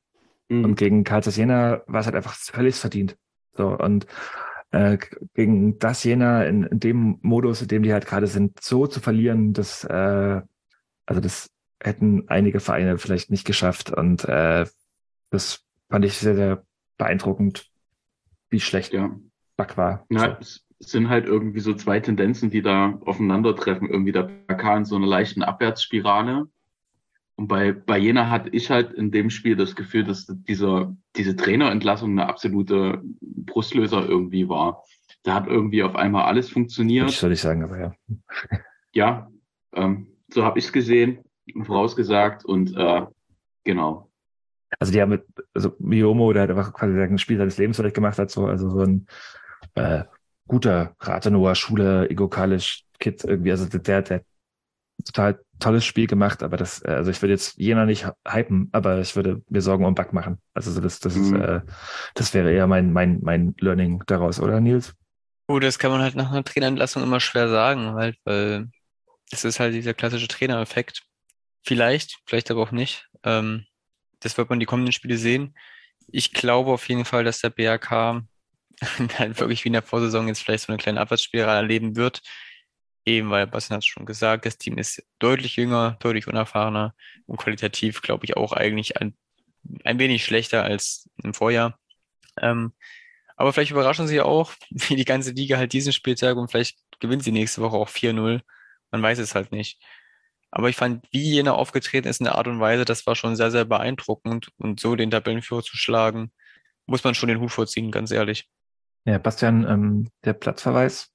Hm. 0.50 0.64
Und 0.64 0.74
gegen 0.76 1.04
Karl 1.04 1.22
Zeiss 1.22 1.36
Jena 1.36 1.82
war 1.86 2.00
es 2.00 2.06
halt 2.06 2.16
einfach 2.16 2.34
völlig 2.34 2.74
verdient. 2.74 3.16
So 3.52 3.68
und 3.76 4.06
äh, 4.70 4.98
gegen 5.34 5.78
das 5.78 6.04
Jena 6.04 6.44
in, 6.44 6.64
in 6.64 6.80
dem 6.80 7.18
Modus, 7.22 7.62
in 7.62 7.68
dem 7.68 7.82
die 7.82 7.92
halt 7.92 8.06
gerade 8.06 8.26
sind, 8.26 8.60
so 8.62 8.86
zu 8.86 9.00
verlieren, 9.00 9.52
das, 9.52 9.84
äh, 9.84 10.42
also 11.06 11.20
das 11.20 11.50
hätten 11.80 12.28
einige 12.28 12.60
Vereine 12.60 12.98
vielleicht 12.98 13.30
nicht 13.30 13.46
geschafft. 13.46 13.90
Und 13.90 14.24
äh, 14.24 14.66
das 15.30 15.64
fand 15.88 16.04
ich 16.04 16.14
sehr, 16.14 16.34
sehr 16.34 16.64
beeindruckend, 16.96 17.70
wie 18.50 18.60
schlecht 18.60 18.92
ja. 18.92 19.16
Back 19.56 19.76
war. 19.76 20.06
Ja, 20.10 20.38
es 20.40 20.64
sind 20.78 21.08
halt 21.08 21.26
irgendwie 21.26 21.60
so 21.60 21.74
zwei 21.74 22.00
Tendenzen, 22.00 22.50
die 22.50 22.62
da 22.62 22.98
aufeinandertreffen. 23.04 23.88
Irgendwie 23.88 24.12
der 24.12 24.22
BK 24.24 24.78
in 24.78 24.84
so 24.84 24.96
einer 24.96 25.06
leichten 25.06 25.42
Abwärtsspirale. 25.42 26.48
Und 27.38 27.46
bei, 27.46 27.70
bei 27.70 27.98
Jena 27.98 28.30
hatte 28.30 28.48
ich 28.50 28.68
halt 28.68 28.92
in 28.94 29.12
dem 29.12 29.30
Spiel 29.30 29.54
das 29.54 29.76
Gefühl, 29.76 30.02
dass 30.02 30.26
dieser, 30.26 30.96
diese 31.14 31.36
Trainerentlassung 31.36 32.10
eine 32.10 32.26
absolute 32.26 33.00
Brustlöser 33.20 34.04
irgendwie 34.08 34.48
war. 34.48 34.82
Da 35.22 35.34
hat 35.34 35.46
irgendwie 35.46 35.84
auf 35.84 35.94
einmal 35.94 36.24
alles 36.24 36.50
funktioniert. 36.50 37.08
ich 37.08 37.16
soll 37.16 37.30
ich 37.30 37.40
sagen, 37.40 37.62
aber 37.62 37.78
ja. 37.78 37.94
Ja, 38.92 39.30
ähm, 39.72 40.08
so 40.34 40.44
habe 40.44 40.58
ich 40.58 40.64
es 40.64 40.72
gesehen 40.72 41.20
und 41.54 41.64
vorausgesagt 41.64 42.44
und 42.44 42.76
äh, 42.76 43.06
genau. 43.62 44.10
Also 44.80 44.92
die 44.92 45.00
haben 45.00 45.10
mit, 45.10 45.24
also 45.54 45.76
Miomo, 45.78 46.32
der 46.32 46.42
hat 46.42 46.50
einfach 46.50 46.72
quasi 46.72 47.00
ein 47.00 47.18
Spiel 47.18 47.38
seines 47.38 47.56
Lebens 47.56 47.76
vielleicht 47.76 47.94
gemacht 47.94 48.18
hat, 48.18 48.32
so, 48.32 48.46
also 48.46 48.68
so 48.68 48.80
ein 48.80 49.06
äh, 49.76 50.02
guter 50.48 50.96
Rathenower 50.98 51.54
Schule, 51.54 52.10
Ego 52.10 52.26
Kalisch 52.26 52.84
Kid 52.98 53.22
irgendwie, 53.22 53.52
also 53.52 53.66
der, 53.78 54.02
der 54.02 54.24
total 55.04 55.38
tolles 55.58 55.84
Spiel 55.84 56.06
gemacht, 56.06 56.42
aber 56.42 56.56
das, 56.56 56.82
äh, 56.84 56.88
also 56.90 57.10
ich 57.10 57.22
würde 57.22 57.32
jetzt 57.34 57.58
Jena 57.58 57.86
nicht 57.86 58.06
hypen, 58.26 58.68
aber 58.72 59.00
ich 59.00 59.16
würde 59.16 59.42
mir 59.48 59.60
Sorgen 59.62 59.84
um 59.84 59.94
Back 59.94 60.12
machen. 60.12 60.38
Also 60.54 60.70
so 60.72 60.80
das, 60.80 61.00
das 61.00 61.16
ist, 61.16 61.32
Mhm. 61.32 61.42
äh, 61.42 61.60
das 62.14 62.34
wäre 62.34 62.52
eher 62.52 62.66
mein, 62.66 62.92
mein, 62.92 63.20
mein 63.22 63.54
Learning 63.60 64.02
daraus, 64.06 64.40
oder 64.40 64.60
Nils? 64.60 64.94
Gut, 65.46 65.62
das 65.62 65.78
kann 65.78 65.90
man 65.90 66.02
halt 66.02 66.14
nach 66.14 66.30
einer 66.30 66.44
Trainerentlassung 66.44 67.02
immer 67.02 67.20
schwer 67.20 67.48
sagen, 67.48 67.94
halt, 67.94 68.16
weil 68.24 68.68
es 69.32 69.44
ist 69.44 69.60
halt 69.60 69.74
dieser 69.74 69.94
klassische 69.94 70.28
Trainereffekt. 70.28 71.04
Vielleicht, 71.64 72.18
vielleicht 72.26 72.50
aber 72.50 72.62
auch 72.62 72.72
nicht. 72.72 73.08
Ähm, 73.24 73.66
das 74.20 74.38
wird 74.38 74.50
man 74.50 74.60
die 74.60 74.66
kommenden 74.66 74.92
Spiele 74.92 75.18
sehen. 75.18 75.56
Ich 76.08 76.32
glaube 76.34 76.72
auf 76.72 76.88
jeden 76.88 77.04
Fall, 77.06 77.24
dass 77.24 77.40
der 77.40 77.50
BRK 77.50 78.22
halt 79.18 79.40
wirklich 79.40 79.64
wie 79.64 79.68
in 79.70 79.74
der 79.74 79.82
Vorsaison 79.82 80.28
jetzt 80.28 80.42
vielleicht 80.42 80.66
so 80.66 80.72
eine 80.72 80.78
kleine 80.82 81.00
Abwärtsspirale 81.00 81.58
erleben 81.58 81.96
wird. 81.96 82.22
Eben, 83.08 83.30
weil 83.30 83.46
Bastian 83.46 83.76
hat 83.76 83.84
es 83.84 83.86
schon 83.86 84.04
gesagt, 84.04 84.44
das 84.44 84.58
Team 84.58 84.76
ist 84.76 85.02
deutlich 85.18 85.56
jünger, 85.56 85.96
deutlich 86.00 86.28
unerfahrener 86.28 86.94
und 87.24 87.38
qualitativ, 87.38 88.02
glaube 88.02 88.26
ich, 88.26 88.36
auch 88.36 88.52
eigentlich 88.52 89.00
ein, 89.00 89.16
ein 89.82 89.98
wenig 89.98 90.26
schlechter 90.26 90.62
als 90.62 91.08
im 91.24 91.32
Vorjahr. 91.32 91.78
Ähm, 92.38 92.74
aber 93.34 93.54
vielleicht 93.54 93.70
überraschen 93.70 94.06
sie 94.06 94.20
auch, 94.20 94.52
wie 94.70 94.94
die 94.94 95.06
ganze 95.06 95.30
Liga 95.30 95.56
halt 95.56 95.72
diesen 95.72 95.94
Spieltag 95.94 96.36
und 96.36 96.50
vielleicht 96.50 96.78
gewinnt 97.00 97.24
sie 97.24 97.32
nächste 97.32 97.62
Woche 97.62 97.78
auch 97.78 97.88
4-0. 97.88 98.42
Man 98.90 99.02
weiß 99.02 99.20
es 99.20 99.34
halt 99.34 99.52
nicht. 99.52 99.82
Aber 100.50 100.68
ich 100.68 100.76
fand, 100.76 101.06
wie 101.10 101.30
jener 101.30 101.54
aufgetreten 101.54 102.08
ist 102.08 102.20
in 102.20 102.24
der 102.24 102.34
Art 102.34 102.46
und 102.46 102.60
Weise, 102.60 102.84
das 102.84 103.06
war 103.06 103.16
schon 103.16 103.36
sehr, 103.36 103.50
sehr 103.50 103.64
beeindruckend. 103.64 104.50
Und 104.58 104.80
so 104.80 104.96
den 104.96 105.10
Tabellenführer 105.10 105.62
zu 105.62 105.78
schlagen, 105.78 106.30
muss 106.84 107.04
man 107.04 107.14
schon 107.14 107.30
den 107.30 107.40
Hut 107.40 107.52
vorziehen, 107.52 107.90
ganz 107.90 108.10
ehrlich. 108.10 108.50
Ja, 109.06 109.16
Bastian, 109.16 109.66
ähm, 109.66 110.10
der 110.24 110.34
Platzverweis 110.34 111.10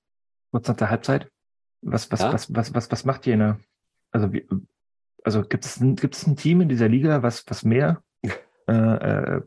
kurz 0.49 0.68
nach 0.68 0.78
der 0.78 0.90
Halbzeit. 0.90 1.32
Was, 1.84 2.11
was, 2.11 2.19
Ja? 2.22 2.34
was, 2.34 2.53
was, 2.53 2.73
was, 2.73 2.91
was 2.91 3.05
macht 3.05 3.26
Jena? 3.26 3.60
Also, 4.11 4.31
wie, 4.34 4.47
also 5.23 5.43
gibt 5.43 5.65
es 5.65 5.80
ein, 5.80 5.95
gibt 5.95 6.15
es 6.15 6.26
ein 6.27 6.35
Team 6.35 6.61
in 6.61 6.69
dieser 6.69 6.88
Liga, 6.88 7.23
was, 7.23 7.45
was 7.47 7.64
mehr 7.64 8.03
äh, 8.68 8.72
äh, 8.73 9.41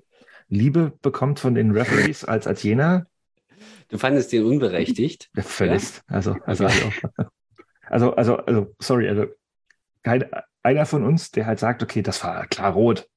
Liebe 0.48 0.92
bekommt 1.02 1.40
von 1.40 1.54
den 1.54 1.72
Referees 1.72 2.24
als, 2.24 2.46
als 2.46 2.62
Jena? 2.62 3.06
Du 3.88 3.98
fandest 3.98 4.32
den 4.32 4.44
unberechtigt. 4.44 5.30
Ja, 5.36 5.42
völlig. 5.42 5.82
Also, 6.06 6.36
also, 6.44 6.66
also, 6.66 6.92
also, 7.88 8.14
also, 8.14 8.36
also, 8.36 8.74
sorry, 8.80 9.08
also 9.08 9.26
kein, 10.02 10.24
einer 10.62 10.86
von 10.86 11.04
uns, 11.04 11.30
der 11.30 11.46
halt 11.46 11.58
sagt, 11.58 11.82
okay, 11.82 12.02
das 12.02 12.22
war 12.22 12.46
klar 12.46 12.72
rot. 12.72 13.08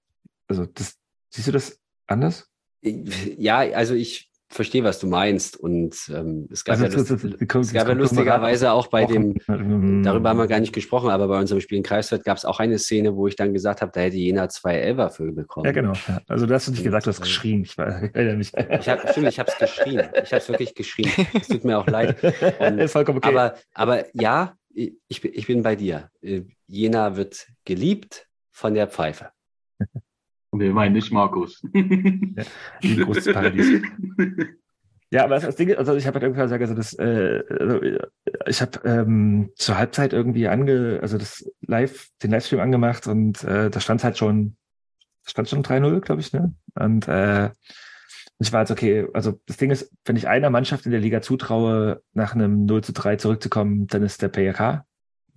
Also, 0.48 0.66
das, 0.66 0.98
siehst 1.30 1.48
du 1.48 1.52
das 1.52 1.80
anders? 2.08 2.50
Ja, 2.82 3.58
also 3.58 3.94
ich 3.94 4.29
verstehe, 4.52 4.84
was 4.84 5.00
du 5.00 5.08
meinst. 5.08 5.58
Und 5.58 5.96
ähm, 6.14 6.48
es 6.52 6.64
gab 6.66 6.74
Also, 6.74 6.86
ja, 6.86 6.90
das- 6.90 6.98
lust, 7.10 7.12
das- 7.12 7.22
das- 7.22 7.42
es 7.68 7.74
gab 7.74 7.88
ja 7.88 7.94
das- 7.94 8.02
lustigerweise 8.12 8.72
auch 8.72 8.88
bei 8.88 9.06
dem, 9.06 9.36
Ähm, 9.48 10.04
darüber 10.04 10.30
haben 10.30 10.38
wir 10.40 10.48
gar 10.48 10.60
nicht 10.60 10.74
gesprochen, 10.74 11.10
aber 11.10 11.28
bei 11.28 11.40
unserem 11.40 11.62
Spiel 11.62 11.78
in 11.78 11.84
Kreiswert 11.84 12.24
gab 12.26 12.38
es 12.38 12.46
auch 12.46 12.60
eine 12.60 12.80
Szene, 12.80 13.16
wo 13.16 13.28
ich 13.28 13.36
dann 13.36 13.54
gesagt 13.54 13.82
habe, 13.82 13.92
da 13.94 14.02
hätte 14.02 14.18
Jena 14.18 14.50
zwei 14.50 14.76
Elfer 14.76 15.10
für 15.12 15.32
bekommen. 15.32 15.66
Ja, 15.66 15.72
genau. 15.72 15.94
Also, 16.28 16.46
du 16.46 16.54
hast 16.54 16.68
du 16.68 16.72
nicht 16.72 16.84
gesagt, 16.84 17.06
du 17.06 17.10
hast 17.10 17.22
geschrien. 17.22 17.62
Ich 17.64 17.78
erinnere 17.78 18.38
mich. 18.38 18.52
Ich 18.56 18.90
hab, 18.90 19.10
stimmt, 19.12 19.28
ich 19.28 19.40
habe 19.40 19.52
es 19.52 19.58
geschrien. 19.58 20.00
Ich 20.24 20.32
habe 20.34 20.38
es 20.42 20.50
wirklich 20.50 20.74
geschrien. 20.76 21.12
Es 21.40 21.48
tut 21.48 21.64
mir 21.64 21.78
auch 21.78 21.88
leid. 21.88 22.18
Und- 22.60 22.90
Vollkommen 22.90 23.20
okay. 23.20 23.30
Aber, 23.30 23.56
aber 23.74 24.06
ja, 24.14 24.56
ich, 24.74 25.22
bin- 25.22 25.32
ich 25.34 25.46
bin 25.48 25.62
bei 25.64 25.76
dir. 25.76 26.10
Äh, 26.22 26.42
Jena 26.68 27.16
wird 27.18 27.48
geliebt 27.66 28.28
von 28.52 28.74
der 28.74 28.88
Pfeife. 28.88 29.30
Wir 30.52 30.74
meinen 30.74 30.94
nicht 30.94 31.12
Markus. 31.12 31.62
Wie 31.74 31.80
ein 32.84 33.04
großes 33.04 33.34
Paradies. 33.34 33.82
Ja, 35.12 35.24
aber 35.24 35.40
das, 35.40 35.56
Ding, 35.56 35.70
ist, 35.70 35.78
also 35.78 35.96
ich 35.96 36.06
habe 36.06 36.16
halt 36.16 36.24
irgendwie 36.24 36.42
gesagt, 36.42 36.62
also 36.62 36.76
das, 36.76 36.94
äh, 36.94 37.44
also 37.50 37.82
ich 38.46 38.62
habe 38.62 38.80
ähm, 38.86 39.52
zur 39.56 39.78
Halbzeit 39.78 40.14
irgendwie 40.14 40.48
ange, 40.48 41.00
also 41.02 41.18
das 41.18 41.52
Live, 41.62 42.10
den 42.22 42.30
Livestream 42.30 42.60
angemacht 42.60 43.08
und 43.08 43.44
äh, 43.44 43.72
da 43.72 43.80
stand 43.80 44.04
halt 44.04 44.20
schon, 44.20 44.56
stand 45.26 45.50
schon 45.50 45.64
3-0, 45.64 46.02
glaube 46.02 46.22
ich, 46.22 46.32
ne? 46.32 46.54
Und 46.76 47.08
äh, 47.08 47.50
ich 48.38 48.54
war 48.54 48.62
jetzt 48.62 48.72
okay, 48.72 49.08
also 49.14 49.40
das 49.48 49.58
Ding 49.58 49.72
ist, 49.72 49.92
wenn 50.06 50.16
ich 50.16 50.28
einer 50.28 50.52
Mannschaft 50.52 50.86
in 50.86 50.92
der 50.92 51.02
Liga 51.02 51.22
zutraue, 51.22 52.04
nach 52.14 52.36
einem 52.36 52.66
0 52.66 52.84
zu 52.84 52.94
3 52.94 53.16
zurückzukommen, 53.16 53.88
dann 53.88 54.04
ist 54.04 54.22
der 54.22 54.30
PRK 54.30 54.86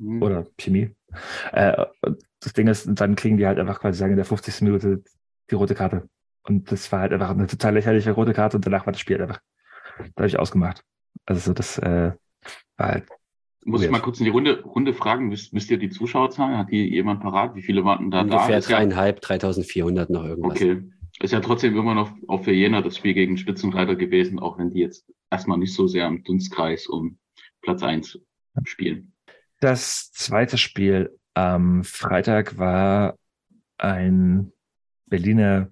Hm. 0.02 0.22
oder 0.22 0.46
Chemie. 0.58 0.90
Äh, 1.52 1.84
das 2.40 2.52
Ding 2.52 2.66
ist, 2.68 2.88
dann 2.92 3.14
kriegen 3.16 3.36
die 3.36 3.46
halt 3.46 3.58
einfach 3.58 3.80
quasi 3.80 3.98
sagen 3.98 4.12
in 4.12 4.16
der 4.16 4.24
50. 4.24 4.62
Minute 4.62 5.02
die 5.50 5.54
rote 5.54 5.74
Karte. 5.74 6.08
Und 6.44 6.72
das 6.72 6.90
war 6.90 7.00
halt 7.00 7.12
einfach 7.12 7.30
eine 7.30 7.46
total 7.46 7.74
lächerliche 7.74 8.12
rote 8.12 8.32
Karte 8.32 8.56
und 8.56 8.66
danach 8.66 8.86
war 8.86 8.92
das 8.92 9.00
Spiel 9.00 9.18
halt 9.18 9.28
einfach 9.28 9.42
dadurch 10.16 10.38
ausgemacht. 10.38 10.84
Also 11.26 11.40
so 11.40 11.52
das 11.52 11.78
äh, 11.78 12.12
war 12.76 12.88
halt, 12.88 13.08
Muss 13.64 13.80
ich 13.80 13.86
Weird. 13.86 13.92
mal 13.92 14.00
kurz 14.00 14.18
in 14.18 14.24
die 14.24 14.30
Runde, 14.30 14.62
Runde 14.62 14.92
fragen, 14.92 15.30
wisst, 15.30 15.52
wisst 15.52 15.70
ihr 15.70 15.78
die 15.78 15.90
Zuschauerzahlen? 15.90 16.58
Hat 16.58 16.70
die 16.70 16.88
jemand 16.90 17.20
parat? 17.20 17.54
Wie 17.54 17.62
viele 17.62 17.84
waren 17.84 18.10
da 18.10 18.24
da? 18.24 18.36
Ungefähr 18.36 18.58
Ist 18.58 18.68
ja, 18.68 18.78
dreieinhalb, 18.78 19.20
3400 19.20 20.10
noch 20.10 20.24
irgendwas. 20.24 20.52
okay. 20.52 20.82
Ist 21.20 21.32
ja 21.32 21.40
trotzdem 21.40 21.76
immer 21.76 21.94
noch 21.94 22.10
auch 22.26 22.42
für 22.42 22.52
Jena 22.52 22.80
das 22.80 22.96
Spiel 22.96 23.14
gegen 23.14 23.36
Spitzenreiter 23.36 23.94
gewesen, 23.94 24.40
auch 24.40 24.58
wenn 24.58 24.70
die 24.70 24.80
jetzt 24.80 25.12
erstmal 25.30 25.58
nicht 25.58 25.74
so 25.74 25.86
sehr 25.86 26.06
im 26.08 26.24
Dunstkreis 26.24 26.86
um 26.86 27.18
Platz 27.60 27.82
eins 27.82 28.18
spielen. 28.64 29.11
Das 29.62 30.10
zweite 30.12 30.58
Spiel 30.58 31.16
am 31.34 31.84
Freitag 31.84 32.58
war 32.58 33.16
ein 33.78 34.52
Berliner, 35.06 35.68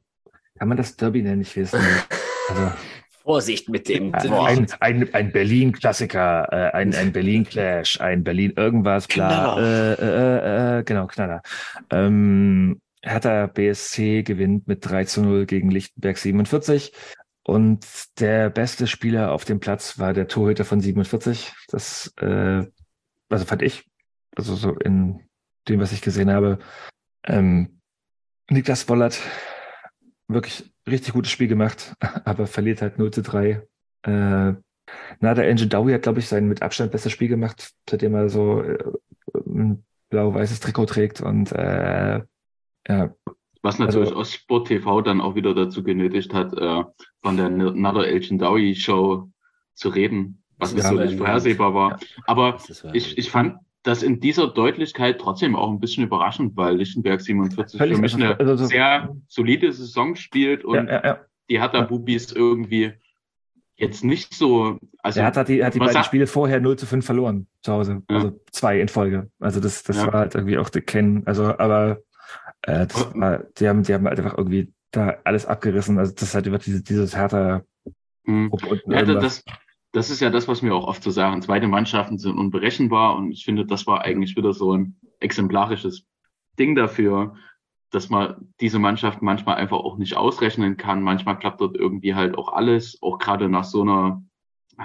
kann 0.58 0.68
man 0.68 0.76
das 0.76 0.96
Derby 0.96 1.22
nennen? 1.22 1.42
Ich 1.42 1.56
weiß 1.56 1.72
nicht. 1.72 2.08
Also 2.48 2.72
Vorsicht 3.22 3.68
mit 3.68 3.88
dem 3.88 4.14
Ein, 4.14 4.66
ein, 4.80 5.14
ein, 5.14 5.32
Berlin-Klassiker, 5.32 6.48
äh, 6.50 6.76
ein, 6.76 6.94
ein 6.94 7.12
Berlin-Clash, 7.12 8.00
ein 8.00 8.24
Berlin-Irgendwas, 8.24 9.06
bla. 9.08 9.58
Äh, 9.58 9.92
äh, 9.92 10.78
äh, 10.78 10.82
genau, 10.84 11.06
Knaller. 11.06 11.42
Ähm, 11.90 12.80
Hertha 13.02 13.46
BSC 13.46 14.22
gewinnt 14.22 14.66
mit 14.68 14.88
3 14.88 15.04
zu 15.04 15.22
0 15.22 15.46
gegen 15.46 15.70
Lichtenberg 15.70 16.16
47. 16.16 16.92
Und 17.42 17.86
der 18.18 18.50
beste 18.50 18.86
Spieler 18.86 19.32
auf 19.32 19.44
dem 19.44 19.60
Platz 19.60 19.98
war 19.98 20.12
der 20.12 20.28
Torhüter 20.28 20.64
von 20.64 20.80
47. 20.80 21.52
Das, 21.68 22.12
äh, 22.20 22.64
also 23.30 23.44
fand 23.46 23.62
ich, 23.62 23.88
also 24.36 24.54
so 24.54 24.72
in 24.74 25.20
dem, 25.68 25.80
was 25.80 25.92
ich 25.92 26.02
gesehen 26.02 26.30
habe, 26.30 26.58
ähm, 27.24 27.80
Niklas 28.50 28.88
Wollert, 28.88 29.20
wirklich 30.28 30.70
richtig 30.88 31.12
gutes 31.14 31.30
Spiel 31.30 31.48
gemacht, 31.48 31.94
aber 32.24 32.46
verliert 32.46 32.82
halt 32.82 32.98
0 32.98 33.10
zu 33.12 33.22
3. 33.22 33.66
Äh, 34.02 34.54
Nader 35.20 35.46
Engine 35.46 35.68
Dowie 35.68 35.94
hat, 35.94 36.02
glaube 36.02 36.18
ich, 36.18 36.26
sein 36.26 36.48
mit 36.48 36.62
Abstand 36.62 36.90
bestes 36.90 37.12
Spiel 37.12 37.28
gemacht, 37.28 37.72
seitdem 37.88 38.14
er 38.14 38.28
so 38.28 38.60
äh, 38.62 38.78
ein 39.46 39.84
blau-weißes 40.10 40.58
Trikot 40.60 40.86
trägt 40.86 41.20
und 41.20 41.52
äh, 41.52 42.20
ja, 42.88 43.14
Was 43.62 43.78
natürlich 43.78 44.08
Also- 44.08 44.20
aus 44.20 44.32
Sport 44.32 44.68
TV 44.68 45.02
dann 45.02 45.20
auch 45.20 45.36
wieder 45.36 45.54
dazu 45.54 45.84
genötigt 45.84 46.34
hat, 46.34 46.52
äh, 46.54 46.82
von 47.22 47.36
der 47.36 47.46
Another 47.46 48.06
Elgin 48.08 48.38
Dowie 48.38 48.74
Show 48.74 49.30
zu 49.74 49.90
reden, 49.90 50.39
was 50.60 50.72
Ja, 50.74 50.82
so 50.82 50.88
aber 50.96 51.04
nicht 51.06 51.18
vorhersehbar 51.18 51.74
war. 51.74 51.98
Aber 52.26 52.56
ist 52.68 52.84
wahr. 52.84 52.94
ich, 52.94 53.16
ich 53.18 53.30
fand 53.30 53.56
das 53.82 54.02
in 54.02 54.20
dieser 54.20 54.48
Deutlichkeit 54.48 55.18
trotzdem 55.18 55.56
auch 55.56 55.70
ein 55.70 55.80
bisschen 55.80 56.04
überraschend, 56.04 56.56
weil 56.56 56.76
Lichtenberg 56.76 57.20
47 57.20 57.78
Völlig, 57.78 57.96
für 57.96 58.02
mich 58.02 58.14
eine 58.14 58.38
also 58.38 58.56
so- 58.56 58.66
sehr 58.66 59.16
solide 59.28 59.72
Saison 59.72 60.16
spielt 60.16 60.62
ja, 60.62 60.68
und 60.68 60.86
ja, 60.88 61.04
ja. 61.04 61.18
die 61.48 61.60
Hertha 61.60 61.78
Ja. 61.78 61.84
Bubis 61.84 62.30
irgendwie 62.32 62.92
jetzt 63.76 64.04
nicht 64.04 64.34
so, 64.34 64.78
also 65.02 65.20
Er 65.20 65.26
hat, 65.26 65.38
hat 65.38 65.48
die, 65.48 65.64
hat 65.64 65.72
die 65.74 65.78
beiden 65.78 65.94
sagt- 65.94 66.04
Spiele 66.06 66.26
vorher 66.26 66.60
0 66.60 66.76
zu 66.76 66.84
5 66.84 67.06
verloren 67.06 67.46
zu 67.62 67.72
Hause. 67.72 68.02
Ja. 68.10 68.16
Also 68.16 68.38
zwei 68.52 68.78
in 68.78 68.88
Folge. 68.88 69.30
Also 69.40 69.58
das, 69.60 69.82
das 69.84 69.96
Ja. 69.96 70.06
war 70.12 70.20
halt 70.20 70.34
irgendwie 70.34 70.58
auch 70.58 70.68
der 70.68 70.82
Ken. 70.82 71.22
Also, 71.24 71.44
aber 71.58 72.00
äh, 72.62 72.86
das 72.86 73.06
Aber- 73.06 73.18
war, 73.20 73.38
die 73.58 73.66
haben, 73.66 73.82
die 73.82 73.94
haben 73.94 74.06
halt 74.06 74.18
einfach 74.20 74.36
irgendwie 74.36 74.70
da 74.90 75.16
alles 75.24 75.46
abgerissen. 75.46 75.98
Also 75.98 76.12
das 76.14 76.34
halt 76.34 76.44
über 76.46 76.58
diese, 76.58 76.82
dieses 76.82 77.16
härter 77.16 77.64
hm. 78.26 78.50
Und 78.52 78.82
Ja, 78.86 79.02
das, 79.02 79.42
das 79.92 80.10
ist 80.10 80.20
ja 80.20 80.30
das, 80.30 80.46
was 80.46 80.62
wir 80.62 80.74
auch 80.74 80.86
oft 80.86 81.02
so 81.02 81.10
sagen. 81.10 81.42
Zweite 81.42 81.66
Mannschaften 81.66 82.18
sind 82.18 82.38
unberechenbar 82.38 83.16
und 83.16 83.32
ich 83.32 83.44
finde, 83.44 83.66
das 83.66 83.86
war 83.86 84.02
eigentlich 84.02 84.36
wieder 84.36 84.52
so 84.52 84.72
ein 84.72 84.96
exemplarisches 85.18 86.06
Ding 86.58 86.74
dafür, 86.74 87.34
dass 87.90 88.08
man 88.08 88.52
diese 88.60 88.78
Mannschaft 88.78 89.20
manchmal 89.20 89.56
einfach 89.56 89.78
auch 89.78 89.98
nicht 89.98 90.16
ausrechnen 90.16 90.76
kann. 90.76 91.02
Manchmal 91.02 91.38
klappt 91.38 91.60
dort 91.60 91.76
irgendwie 91.76 92.14
halt 92.14 92.38
auch 92.38 92.52
alles, 92.52 92.98
auch 93.02 93.18
gerade 93.18 93.48
nach 93.48 93.64
so 93.64 93.82
einer 93.82 94.22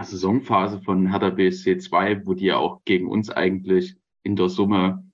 Saisonphase 0.01 0.81
von 0.81 1.11
Hertha 1.11 1.29
BSC 1.29 1.77
2, 1.77 2.25
wo 2.25 2.33
die 2.33 2.45
ja 2.45 2.57
auch 2.57 2.83
gegen 2.83 3.07
uns 3.07 3.29
eigentlich 3.29 3.95
in 4.23 4.35
der 4.35 4.49
Summe 4.49 5.05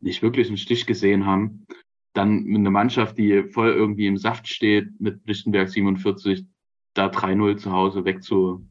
nicht 0.00 0.22
wirklich 0.22 0.48
einen 0.48 0.56
Stich 0.56 0.86
gesehen 0.86 1.26
haben. 1.26 1.66
Dann 2.12 2.44
mit 2.44 2.58
einer 2.58 2.70
Mannschaft, 2.70 3.18
die 3.18 3.44
voll 3.44 3.70
irgendwie 3.70 4.06
im 4.06 4.16
Saft 4.16 4.48
steht, 4.48 5.00
mit 5.00 5.26
Lichtenberg 5.26 5.68
47, 5.68 6.46
da 6.94 7.08
3-0 7.08 7.56
zu 7.56 7.72
Hause 7.72 8.04
wegzu, 8.04 8.66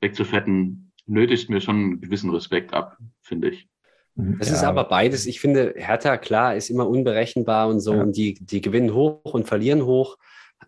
wegzufetten, 0.00 0.92
nötigt 1.06 1.50
mir 1.50 1.60
schon 1.60 1.76
einen 1.76 2.00
gewissen 2.00 2.30
Respekt 2.30 2.72
ab, 2.72 2.96
finde 3.20 3.50
ich. 3.50 3.68
Es 4.40 4.48
Ja, 4.48 4.54
ist 4.54 4.64
aber 4.64 4.84
beides. 4.84 5.26
Ich 5.26 5.40
finde, 5.40 5.74
Hertha, 5.76 6.16
klar, 6.16 6.56
ist 6.56 6.70
immer 6.70 6.88
unberechenbar 6.88 7.68
und 7.68 7.80
so. 7.80 7.94
Ja. 7.94 8.02
Und 8.02 8.16
die, 8.16 8.34
die 8.34 8.60
gewinnen 8.60 8.92
hoch 8.92 9.20
und 9.32 9.46
verlieren 9.46 9.84
hoch. 9.86 10.16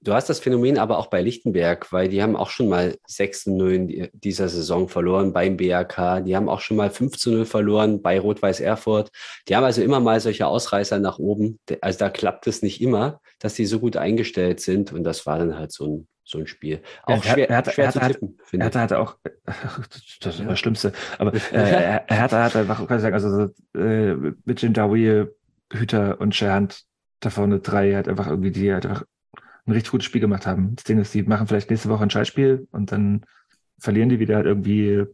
Du 0.03 0.13
hast 0.15 0.29
das 0.31 0.39
Phänomen 0.39 0.79
aber 0.79 0.99
auch 0.99 1.09
bei 1.09 1.21
Lichtenberg, 1.21 1.93
weil 1.93 2.09
die 2.09 2.23
haben 2.23 2.37
auch 2.37 2.49
schon 2.51 2.69
mal 2.69 2.97
6 3.09 3.43
zu 3.43 3.51
0 3.53 3.73
in 3.73 3.89
die- 3.89 4.09
dieser 4.13 4.49
Saison 4.49 4.89
verloren 4.89 5.33
beim 5.33 5.57
BRK. 5.57 6.21
Die 6.21 6.37
haben 6.37 6.49
auch 6.49 6.61
schon 6.61 6.77
mal 6.77 6.91
5 6.91 7.17
zu 7.19 7.33
0 7.33 7.45
verloren 7.45 8.01
bei 8.01 8.21
Rot-Weiß 8.21 8.61
Erfurt. 8.61 9.11
Die 9.49 9.57
haben 9.57 9.65
also 9.65 9.83
immer 9.83 9.99
mal 9.99 10.21
solche 10.21 10.47
Ausreißer 10.47 11.01
nach 11.01 11.19
oben. 11.19 11.59
Also 11.81 11.99
da 11.99 12.09
klappt 12.09 12.47
es 12.47 12.63
nicht 12.63 12.81
immer, 12.81 13.21
dass 13.41 13.55
die 13.55 13.67
so 13.67 13.81
gut 13.81 13.97
eingestellt 13.97 14.61
sind. 14.61 14.93
Und 14.93 15.03
das 15.03 15.27
war 15.27 15.39
dann 15.39 15.59
halt 15.59 15.73
so 15.73 15.87
ein, 15.87 16.09
so 16.31 16.39
ein 16.39 16.47
Spiel. 16.47 16.81
Ja, 17.09 17.15
Auch 17.17 17.25
Her- 17.25 17.33
schwer, 17.35 17.49
Hertha- 17.49 17.71
schwer 17.73 17.85
Hertha 17.87 18.01
zu 18.01 18.05
hat- 18.07 18.13
tippen, 18.13 18.39
finde 18.45 18.65
ich. 18.67 18.67
Hertha 18.67 18.81
hatte 18.81 18.99
auch, 19.01 19.17
das 20.21 20.35
ist 20.35 20.39
Ja. 20.41 20.47
das 20.47 20.59
Schlimmste, 20.59 20.93
aber 21.19 21.35
äh, 21.53 22.01
Hertha 22.09 22.45
hat 22.45 22.57
einfach, 22.57 22.87
kann 22.87 22.97
ich 22.99 23.03
sagen, 23.03 23.15
also 23.15 23.31
so, 23.75 23.79
äh, 23.81 24.15
mit 24.45 24.63
Jim 24.63 24.73
Dawie, 24.73 25.27
Hüter 25.73 26.21
und 26.21 26.35
Scherhand 26.35 26.83
da 27.21 27.31
vorne 27.31 27.61
drei 27.61 27.95
hat 27.95 28.09
einfach 28.09 28.27
irgendwie, 28.29 28.51
die 28.51 28.73
halt 28.73 28.87
einfach 28.87 29.05
ein 29.67 29.73
richtig 29.73 29.91
gutes 29.91 30.07
Spiel 30.07 30.21
gemacht 30.23 30.47
haben. 30.47 30.75
Das 30.75 30.85
Ding 30.85 30.99
ist, 30.99 31.13
die 31.15 31.23
machen 31.23 31.47
vielleicht 31.47 31.69
nächste 31.71 31.89
Woche 31.91 32.03
ein 32.03 32.11
Scheißspiel 32.11 32.67
und 32.73 32.91
dann 32.93 33.25
verlieren 33.79 34.09
die 34.09 34.19
wieder 34.19 34.37
halt 34.37 34.47
irgendwie, 34.47 35.05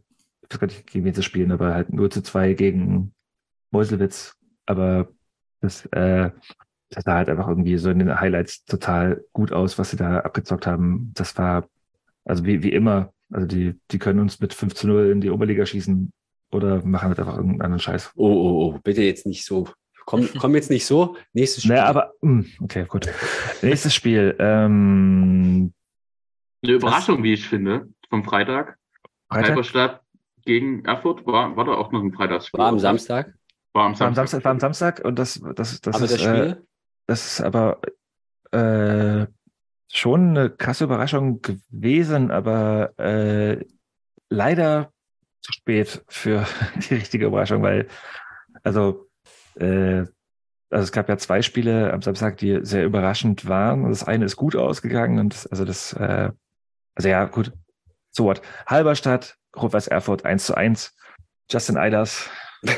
ich 0.41 0.49
weiß 0.53 0.59
gar 0.59 0.67
nicht, 0.67 0.87
gegen 0.87 1.03
wen 1.05 1.13
sie 1.13 1.21
spielen, 1.23 1.51
aber 1.51 1.73
halt 1.73 1.91
nur 1.91 2.09
zu 2.09 2.21
zwei 2.23 2.53
gegen 2.53 3.13
Meuselwitz. 3.71 4.35
Aber 4.65 5.09
das, 5.61 5.85
äh, 5.87 6.31
das 6.89 7.03
sah 7.03 7.15
halt 7.15 7.29
einfach 7.29 7.47
irgendwie 7.47 7.77
so 7.77 7.89
in 7.89 7.99
den 7.99 8.19
Highlights 8.19 8.65
total 8.65 9.23
gut 9.33 9.51
aus, 9.51 9.77
was 9.77 9.91
sie 9.91 9.97
da 9.97 10.19
abgezockt 10.19 10.67
haben. 10.67 11.11
Das 11.15 11.37
war, 11.37 11.67
also 12.23 12.45
wie, 12.45 12.63
wie 12.63 12.71
immer, 12.71 13.13
also 13.31 13.45
die, 13.45 13.75
die 13.91 13.99
können 13.99 14.19
uns 14.19 14.39
mit 14.39 14.53
5 14.53 14.73
zu 14.73 14.87
0 14.87 15.09
in 15.11 15.21
die 15.21 15.29
Oberliga 15.29 15.65
schießen 15.65 16.11
oder 16.51 16.83
machen 16.85 17.09
halt 17.09 17.19
einfach 17.19 17.35
irgendeinen 17.35 17.61
anderen 17.61 17.79
Scheiß. 17.79 18.11
Oh, 18.15 18.27
oh, 18.27 18.75
oh, 18.75 18.79
bitte 18.83 19.03
jetzt 19.03 19.25
nicht 19.25 19.45
so. 19.45 19.67
Komm, 20.05 20.27
komm 20.39 20.55
jetzt 20.55 20.69
nicht 20.69 20.85
so. 20.85 21.17
Nächstes 21.33 21.63
Spiel. 21.63 21.75
Naja, 21.75 21.87
aber, 21.87 22.13
mh, 22.21 22.45
okay, 22.61 22.85
gut. 22.87 23.09
Nächstes 23.61 23.93
Spiel, 23.93 24.35
ähm, 24.39 25.73
Eine 26.63 26.73
Überraschung, 26.73 27.21
wie 27.23 27.33
ich 27.33 27.47
finde, 27.47 27.89
vom 28.09 28.23
Freitag. 28.23 28.77
Freitag, 29.29 29.49
Halberstadt 29.49 30.01
gegen 30.45 30.85
Erfurt 30.85 31.27
war, 31.27 31.57
war 31.57 31.65
da 31.65 31.73
auch 31.73 31.91
noch 31.91 32.01
ein 32.01 32.13
Freitagsspiel. 32.13 32.57
war 32.57 32.69
am 32.69 32.79
Samstag. 32.79 33.33
War 33.73 33.85
am 33.85 33.99
war 33.99 34.07
am 34.07 34.15
Samstag. 34.15 34.15
Samstag, 34.15 34.45
war 34.45 34.51
am 34.51 34.59
Samstag 34.59 35.05
und 35.05 35.19
das, 35.19 35.41
das, 35.55 35.81
das 35.81 35.95
aber 35.95 36.05
ist, 36.05 36.13
das 36.13 36.21
äh, 36.21 36.23
Spiel, 36.23 36.66
das 37.07 37.25
ist 37.25 37.41
aber 37.41 37.81
äh, 38.51 39.25
schon 39.91 40.29
eine 40.29 40.49
krasse 40.49 40.83
Überraschung 40.83 41.41
gewesen, 41.41 42.31
aber 42.31 42.97
äh, 42.99 43.65
leider 44.29 44.91
zu 45.41 45.53
spät 45.53 46.03
für 46.07 46.45
die 46.89 46.95
richtige 46.95 47.25
Überraschung, 47.25 47.63
weil 47.63 47.87
also 48.63 49.09
äh, 49.55 50.05
also 50.69 50.83
es 50.83 50.91
gab 50.91 51.07
ja 51.07 51.17
zwei 51.17 51.41
Spiele 51.41 51.93
am 51.93 52.01
Samstag, 52.01 52.37
die 52.37 52.59
sehr 52.63 52.83
überraschend 52.83 53.47
waren. 53.47 53.87
Das 53.87 54.03
eine 54.03 54.25
ist 54.25 54.35
gut 54.35 54.55
ausgegangen 54.55 55.19
und 55.19 55.33
das, 55.33 55.47
also 55.47 55.63
das, 55.63 55.93
äh, 55.93 56.31
also 56.95 57.09
ja, 57.09 57.25
gut. 57.25 57.53
So 58.11 58.25
what. 58.25 58.41
Halberstadt, 58.65 59.37
Rot-Weiß 59.55 59.87
Erfurt 59.87 60.25
1 60.25 60.45
zu 60.45 60.55
1. 60.55 60.95
Justin 61.49 61.77
Eilers 61.77 62.29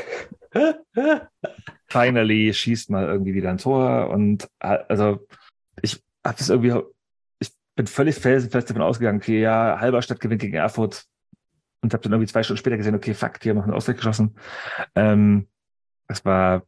finally 1.86 2.52
schießt 2.52 2.90
mal 2.90 3.06
irgendwie 3.06 3.34
wieder 3.34 3.50
ein 3.50 3.58
Tor 3.58 4.10
und 4.10 4.48
äh, 4.60 4.78
also 4.88 5.26
ich 5.82 6.02
habe 6.24 6.38
das 6.38 6.48
irgendwie, 6.48 6.74
ich 7.38 7.50
bin 7.76 7.86
völlig 7.86 8.16
felsenfest 8.16 8.70
davon 8.70 8.82
ausgegangen, 8.82 9.18
okay, 9.18 9.40
ja, 9.40 9.78
Halberstadt 9.80 10.20
gewinnt 10.20 10.40
gegen 10.40 10.54
Erfurt 10.54 11.04
und 11.82 11.92
habe 11.92 12.02
dann 12.02 12.12
irgendwie 12.12 12.30
zwei 12.30 12.42
Stunden 12.42 12.58
später 12.58 12.76
gesehen, 12.76 12.94
okay, 12.94 13.14
fuck, 13.14 13.40
die 13.40 13.50
haben 13.50 13.56
noch 13.56 13.64
einen 13.64 13.74
Ausgleich 13.74 13.96
geschossen. 13.96 14.36
Ähm, 14.94 15.48
das 16.08 16.24
war 16.24 16.66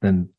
ein 0.00 0.32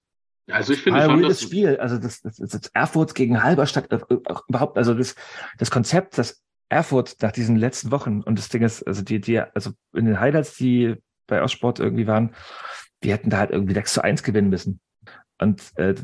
Also 0.49 0.73
ich 0.73 0.81
finde 0.81 1.01
schon, 1.01 1.21
dass 1.21 1.41
Spiel. 1.41 1.77
Also 1.77 1.97
das, 1.97 2.21
das, 2.21 2.37
das 2.37 2.67
Erfurt 2.73 3.13
gegen 3.15 3.43
Halberstadt, 3.43 3.91
äh, 3.91 3.99
auch 4.25 4.43
überhaupt, 4.47 4.77
also 4.77 4.93
das, 4.93 5.15
das 5.57 5.69
Konzept, 5.69 6.17
das 6.17 6.41
Erfurt 6.69 7.17
nach 7.21 7.33
diesen 7.33 7.57
letzten 7.57 7.91
Wochen 7.91 8.21
und 8.21 8.39
das 8.39 8.49
Ding 8.49 8.63
ist, 8.63 8.81
also 8.87 9.03
die, 9.03 9.19
die, 9.19 9.39
also 9.39 9.71
in 9.93 10.05
den 10.05 10.19
Highlights, 10.19 10.55
die 10.55 10.95
bei 11.27 11.41
Ostsport 11.41 11.79
irgendwie 11.79 12.07
waren, 12.07 12.35
die 13.03 13.11
hätten 13.11 13.29
da 13.29 13.37
halt 13.37 13.51
irgendwie 13.51 13.73
6 13.73 13.93
zu 13.93 14.03
1 14.03 14.23
gewinnen 14.23 14.49
müssen. 14.49 14.79
Und 15.39 15.71
äh, 15.75 15.95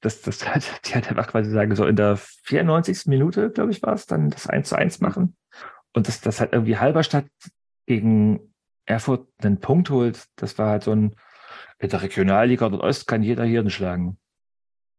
das, 0.00 0.22
das 0.22 0.46
halt, 0.48 0.64
die 0.86 0.94
halt 0.94 1.08
einfach 1.08 1.28
quasi 1.28 1.50
sagen, 1.50 1.74
so 1.74 1.86
in 1.86 1.96
der 1.96 2.16
94. 2.16 3.06
Minute, 3.06 3.50
glaube 3.50 3.70
ich, 3.70 3.82
war 3.82 3.94
es, 3.94 4.06
dann 4.06 4.30
das 4.30 4.46
1 4.46 4.68
zu 4.68 4.76
1 4.76 5.00
machen. 5.00 5.36
Und 5.92 6.08
das, 6.08 6.20
das 6.20 6.40
halt 6.40 6.52
irgendwie 6.52 6.78
Halberstadt 6.78 7.26
gegen 7.86 8.54
Erfurt 8.86 9.28
einen 9.42 9.60
Punkt 9.60 9.90
holt, 9.90 10.26
das 10.36 10.58
war 10.58 10.70
halt 10.70 10.84
so 10.84 10.92
ein, 10.92 11.16
in 11.78 11.88
der 11.88 12.02
Regionalliga 12.02 12.68
Nordost 12.68 13.06
kann 13.06 13.22
jeder 13.22 13.44
Hirn 13.44 13.70
schlagen. 13.70 14.18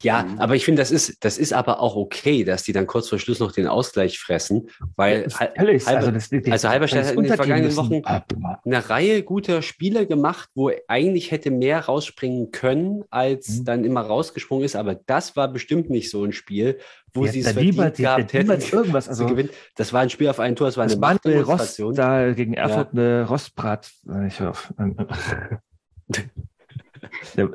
Ja, 0.02 0.23
Mhm. 0.23 0.40
aber 0.40 0.56
ich 0.56 0.65
finde, 0.65 0.82
das 0.82 0.91
ist, 0.91 1.23
das 1.23 1.38
ist 1.38 1.53
aber 1.53 1.80
auch 1.80 1.95
okay, 1.95 2.44
dass 2.44 2.64
die 2.64 2.73
dann 2.73 2.88
kurz 2.88 3.10
vor 3.10 3.19
Schluss 3.19 3.40
noch 3.40 3.52
den 3.52 3.68
Ausgleich 3.68 4.19
fressen, 4.19 4.69
weil 4.95 5.30
Völlig. 5.30 5.86
Halber- 5.86 5.98
also, 5.99 6.11
das, 6.11 6.30
die, 6.30 6.52
also 6.52 6.69
Halberstadt 6.69 7.02
das 7.02 7.07
hat 7.10 7.18
in 7.18 7.23
den 7.23 7.34
vergangenen. 7.36 7.76
Wochen 7.76 8.02
Ah, 8.06 8.23
eine 8.65 8.90
Reihe 8.90 9.23
guter 9.23 9.61
Spiele 9.61 10.07
gemacht, 10.07 10.49
wo 10.56 10.72
eigentlich 10.88 11.32
hätte 11.32 11.52
mehr 11.52 11.80
rausspringen 11.86 12.52
können, 12.52 13.03
als 13.10 13.60
Mhm. 13.60 13.65
dann 13.65 13.84
immer 13.86 14.02
rausgesprungen 14.02 14.65
ist. 14.65 14.76
Aber 14.76 14.95
das 14.95 15.36
war 15.36 15.48
bestimmt 15.48 15.90
nicht 15.90 16.10
so 16.10 16.23
ein 16.23 16.34
Spiel, 16.34 16.80
wo 17.14 17.28
sie 17.28 17.41
es 17.41 17.52
verdient 17.52 17.98
die 17.98 18.03
gehabt 18.03 18.34
hätten 18.34 18.52
irgendwas, 18.72 19.06
zu 19.06 19.10
also- 19.11 19.26
gewinnen. 19.28 19.49
Das 19.76 19.91
war 19.94 20.02
ein 20.02 20.10
Spiel 20.10 20.30
auf 20.30 20.40
ein 20.40 20.56
Tor, 20.56 20.68
es 20.69 20.78
war 20.78 20.84
eine 20.86 20.95
Das 20.95 21.02
Rost 21.02 21.23
Machtdemonstration. 21.26 21.94
da 21.95 22.32
gegen 22.34 22.53
Erfurt 22.53 22.94
eine 22.94 23.26
Rostbrat. 23.28 23.91
Ich 24.28 24.40
hör 24.40 24.53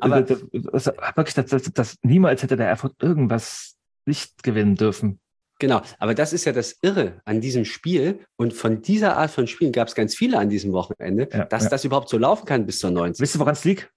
Aber- 0.01 0.23
das, 0.23 0.45
das, 0.53 0.87
wirklich, 1.15 1.35
das, 1.35 1.47
das, 1.47 1.63
das, 1.73 1.97
niemals 2.03 2.43
hätte 2.43 2.57
der 2.57 2.69
Erfurt 2.69 2.95
irgendwas 3.03 3.77
nicht 4.05 4.43
gewinnen 4.43 4.77
dürfen. 4.77 5.21
Genau, 5.59 5.81
aber 5.99 6.15
das 6.15 6.35
ist 6.35 6.45
ja 6.45 6.53
das 6.53 6.77
Irre 6.83 7.21
an 7.25 7.41
diesem 7.41 7.65
Spiel. 7.65 8.21
Und 8.37 8.53
von 8.53 8.83
dieser 8.83 9.17
Art 9.17 9.31
von 9.31 9.47
Spielen 9.47 9.73
gab 9.73 9.89
es 9.89 9.95
ganz 9.95 10.15
viele 10.15 10.39
an 10.39 10.51
diesem 10.51 10.73
Wochenende, 10.73 11.29
Ja, 11.33 11.47
dass 11.47 11.65
ja. 11.65 11.71
das 11.71 11.85
überhaupt 11.85 12.11
so 12.11 12.19
laufen 12.19 12.45
kann 12.45 12.67
bis 12.67 12.79
zur 12.79 12.91
90. 12.91 13.23
Wisst 13.23 13.37
ihr, 13.37 13.41
woran 13.41 13.55
es 13.55 13.65
liegt? 13.65 13.91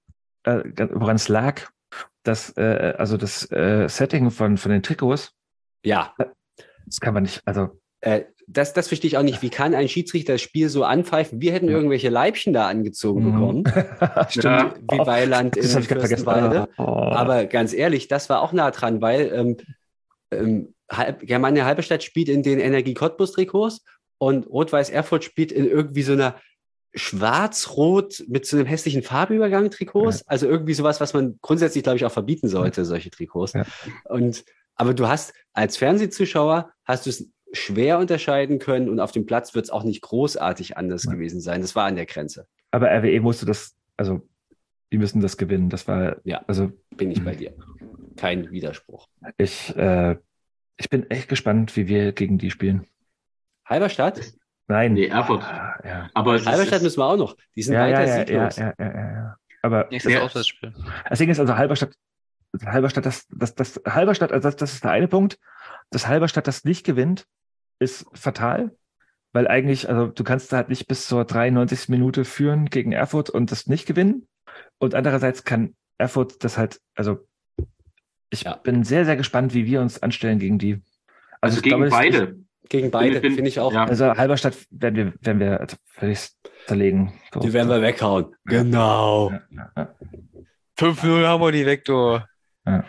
Äh, 0.43 0.63
woran 0.93 1.17
es 1.17 1.27
lag? 1.27 1.61
Das, 2.23 2.55
äh, 2.57 2.93
also 2.97 3.17
das 3.17 3.51
äh, 3.51 3.87
Setting 3.89 4.31
von, 4.31 4.57
von 4.57 4.71
den 4.71 4.83
Trikots, 4.83 5.33
Ja, 5.83 6.13
das 6.85 6.99
kann 7.01 7.13
man 7.13 7.23
nicht, 7.23 7.41
also 7.45 7.79
äh, 8.01 8.23
das, 8.51 8.73
das 8.73 8.87
verstehe 8.87 9.07
ich 9.09 9.17
auch 9.17 9.23
nicht. 9.23 9.41
Wie 9.41 9.49
kann 9.49 9.75
ein 9.75 9.87
Schiedsrichter 9.87 10.33
das 10.33 10.41
Spiel 10.41 10.69
so 10.69 10.83
anpfeifen? 10.83 11.39
Wir 11.41 11.51
hätten 11.53 11.67
Ja. 11.69 11.75
irgendwelche 11.75 12.09
Leibchen 12.09 12.51
da 12.51 12.67
angezogen 12.67 13.25
Mhm. 13.25 13.31
bekommen, 13.33 13.63
Stimmt. 14.29 14.43
Ja. 14.45 14.73
wie 14.91 14.97
Weiland 15.05 15.55
in 15.55 15.63
das 15.63 15.71
habe 15.73 15.81
ich 15.83 15.87
gerade 15.87 16.01
vergessen. 16.01 16.23
Fürstenwalde. 16.25 16.69
Oh. 16.77 16.83
Aber 16.83 17.45
ganz 17.45 17.73
ehrlich, 17.73 18.07
das 18.07 18.29
war 18.29 18.41
auch 18.41 18.51
nah 18.53 18.71
dran, 18.71 19.01
weil 19.01 19.31
ähm, 19.33 19.57
ähm, 20.31 20.73
halb, 20.91 21.19
Germania 21.25 21.65
Halberstadt 21.65 22.03
spielt 22.03 22.29
in 22.29 22.41
den 22.43 22.59
Energie 22.59 22.93
Cottbus 22.95 23.31
Trikots 23.33 23.83
und 24.17 24.47
Rot-Weiß 24.47 24.89
Erfurt 24.89 25.23
spielt 25.23 25.51
in 25.51 25.65
irgendwie 25.69 26.01
so 26.03 26.13
einer 26.13 26.35
schwarz-rot 26.95 28.23
mit 28.27 28.45
so 28.45 28.57
einem 28.57 28.65
hässlichen 28.65 29.03
Farbübergang 29.03 29.69
Trikots. 29.69 30.27
Also 30.27 30.47
irgendwie 30.47 30.73
sowas, 30.73 30.99
was 30.99 31.13
man 31.13 31.37
grundsätzlich, 31.41 31.83
glaube 31.83 31.97
ich, 31.97 32.05
auch 32.05 32.11
verbieten 32.11 32.47
sollte, 32.47 32.85
solche 32.85 33.09
Trikots. 33.11 33.53
Ja. 33.53 33.65
Und, 34.05 34.43
aber 34.75 34.93
du 34.93 35.07
hast 35.07 35.33
als 35.53 35.77
Fernsehzuschauer 35.77 36.71
hast 36.85 37.05
du 37.05 37.09
es 37.11 37.29
schwer 37.53 37.97
unterscheiden 37.99 38.59
können 38.59 38.89
und 38.89 38.99
auf 38.99 39.11
dem 39.11 39.25
Platz 39.25 39.55
wird 39.55 39.65
es 39.65 39.71
auch 39.71 39.83
nicht 39.83 40.01
großartig 40.01 40.77
anders 40.77 41.03
Ja. 41.05 41.11
gewesen 41.13 41.41
sein. 41.41 41.61
Das 41.61 41.75
war 41.75 41.85
an 41.85 41.95
der 41.95 42.05
Grenze. 42.05 42.47
Aber 42.71 42.89
RWE 42.91 43.19
musste 43.21 43.45
das, 43.45 43.75
also 43.97 44.21
die 44.91 44.97
müssen 44.97 45.21
das 45.21 45.37
gewinnen. 45.37 45.69
Das 45.69 45.87
war, 45.87 46.17
Ja. 46.23 46.43
also 46.47 46.71
Bin 46.95 47.11
ich 47.11 47.21
Mhm. 47.21 47.25
bei 47.25 47.35
dir. 47.35 47.53
Kein 48.17 48.51
Widerspruch. 48.51 49.07
ich, 49.37 49.75
äh, 49.77 50.17
ich 50.77 50.89
bin 50.89 51.09
echt 51.09 51.29
gespannt, 51.29 51.75
wie 51.75 51.87
wir 51.87 52.11
gegen 52.11 52.37
die 52.37 52.51
spielen. 52.51 52.85
Halberstadt? 53.65 54.21
Nein. 54.67 54.93
Nee, 54.93 55.07
Erfurt. 55.07 55.41
Ja, 55.41 55.75
ja. 55.83 56.09
Aber 56.13 56.33
Halberstadt 56.33 56.77
ist, 56.77 56.83
müssen 56.83 56.99
wir 56.99 57.05
auch 57.05 57.17
noch. 57.17 57.35
Die 57.55 57.63
sind 57.63 57.73
Ja, 57.75 57.81
weiter 57.81 58.03
ja, 58.05 58.07
ja, 58.17 58.19
sieglos. 58.51 58.55
ja, 58.57 58.73
ja, 58.77 58.85
ja, 58.93 59.11
ja. 59.13 59.35
Aber 59.61 59.87
Nächstes 59.89 60.13
Ja. 60.13 60.21
Auswärtsspiel. 60.21 60.73
das 61.09 61.19
Ding 61.19 61.29
ist 61.29 61.39
also 61.39 61.55
Halberstadt, 61.57 61.91
Halberstadt, 62.65 63.05
das, 63.05 63.27
das, 63.29 63.55
das 63.55 63.81
Halberstadt, 63.85 64.31
also 64.31 64.47
das, 64.47 64.55
das 64.55 64.73
ist 64.73 64.83
der 64.83 64.91
eine 64.91 65.07
Punkt. 65.07 65.37
Das 65.91 66.07
Halberstadt, 66.07 66.47
das 66.47 66.63
nicht 66.63 66.85
gewinnt, 66.85 67.25
ist 67.79 68.05
fatal, 68.13 68.75
weil 69.33 69.47
eigentlich, 69.47 69.89
also 69.89 70.07
du 70.07 70.23
kannst 70.23 70.51
da 70.51 70.57
halt 70.57 70.69
nicht 70.69 70.87
bis 70.87 71.07
zur 71.07 71.25
93. 71.25 71.89
Minute 71.89 72.25
führen 72.25 72.65
gegen 72.69 72.91
Erfurt 72.91 73.29
und 73.29 73.51
das 73.51 73.67
nicht 73.67 73.85
gewinnen. 73.85 74.27
Und 74.77 74.95
andererseits 74.95 75.43
kann 75.43 75.75
Erfurt 75.97 76.43
das 76.43 76.57
halt, 76.57 76.79
also 76.95 77.19
ich 78.29 78.43
Ja. 78.43 78.55
bin 78.55 78.83
sehr, 78.83 79.05
sehr 79.05 79.15
gespannt, 79.17 79.53
wie 79.53 79.65
wir 79.65 79.81
uns 79.81 80.01
anstellen 80.03 80.39
gegen 80.39 80.59
die. 80.59 80.81
also 81.41 81.57
ich 81.57 81.63
gegen 81.63 81.75
glaube, 81.77 81.85
es- 81.87 81.91
beide. 81.93 82.35
Gegen 82.67 82.91
beide, 82.91 83.19
finde 83.21 83.47
ich 83.47 83.59
auch. 83.59 83.73
Ja. 83.73 83.85
Also 83.85 84.15
Halberstadt 84.15 84.55
werden 84.69 84.95
wir, 84.95 85.13
werden 85.21 85.39
wir 85.39 85.59
also 85.59 85.75
völlig 85.85 86.29
zerlegen. 86.67 87.13
So. 87.33 87.39
Die 87.39 87.51
werden 87.51 87.67
wir 87.67 87.81
weghauen. 87.81 88.35
Genau. 88.45 89.31
Ja, 89.31 89.41
ja, 89.49 89.71
ja. 89.75 89.95
5-0 90.77 91.25
haben 91.25 91.41
wir 91.41 91.51
die 91.51 91.65
Vektor. 91.65 92.27
Ja. 92.67 92.83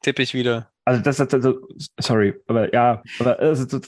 Tippe 0.00 0.22
ich 0.22 0.32
wieder. 0.32 0.70
Also 0.86 1.02
das 1.02 1.20
ist 1.20 1.34
also, 1.34 1.68
sorry, 2.00 2.34
aber 2.46 2.72
ja, 2.72 3.02
aber 3.20 3.38
also, 3.38 3.78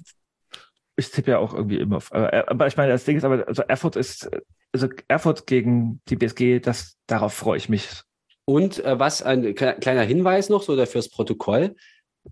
ich 0.96 1.10
tippe 1.10 1.32
ja 1.32 1.38
auch 1.38 1.54
irgendwie 1.54 1.78
immer 1.78 1.96
auf. 1.96 2.12
Aber, 2.12 2.48
aber 2.48 2.66
ich 2.66 2.76
meine, 2.76 2.92
das 2.92 3.04
Ding 3.04 3.16
ist 3.16 3.24
aber, 3.24 3.46
also 3.46 3.62
Erfurt 3.62 3.96
ist, 3.96 4.30
also 4.72 4.88
Erfurt 5.08 5.46
gegen 5.46 6.00
die 6.08 6.16
BSG, 6.16 6.60
das, 6.60 6.96
darauf 7.06 7.34
freue 7.34 7.58
ich 7.58 7.68
mich. 7.68 7.88
Und 8.44 8.84
äh, 8.84 8.98
was 8.98 9.22
ein 9.22 9.44
kle- 9.54 9.78
kleiner 9.80 10.02
Hinweis 10.02 10.48
noch, 10.48 10.62
so 10.62 10.84
fürs 10.86 11.08
Protokoll. 11.08 11.74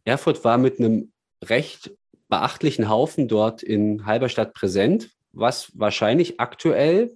Erfurt 0.05 0.45
war 0.45 0.59
mit 0.59 0.79
einem 0.79 1.13
recht 1.45 1.93
beachtlichen 2.29 2.89
Haufen 2.89 3.29
dort 3.29 3.63
in 3.63 4.07
Halberstadt 4.07 4.55
präsent, 4.55 5.11
was 5.33 5.71
wahrscheinlich 5.75 6.41
aktuell, 6.41 7.13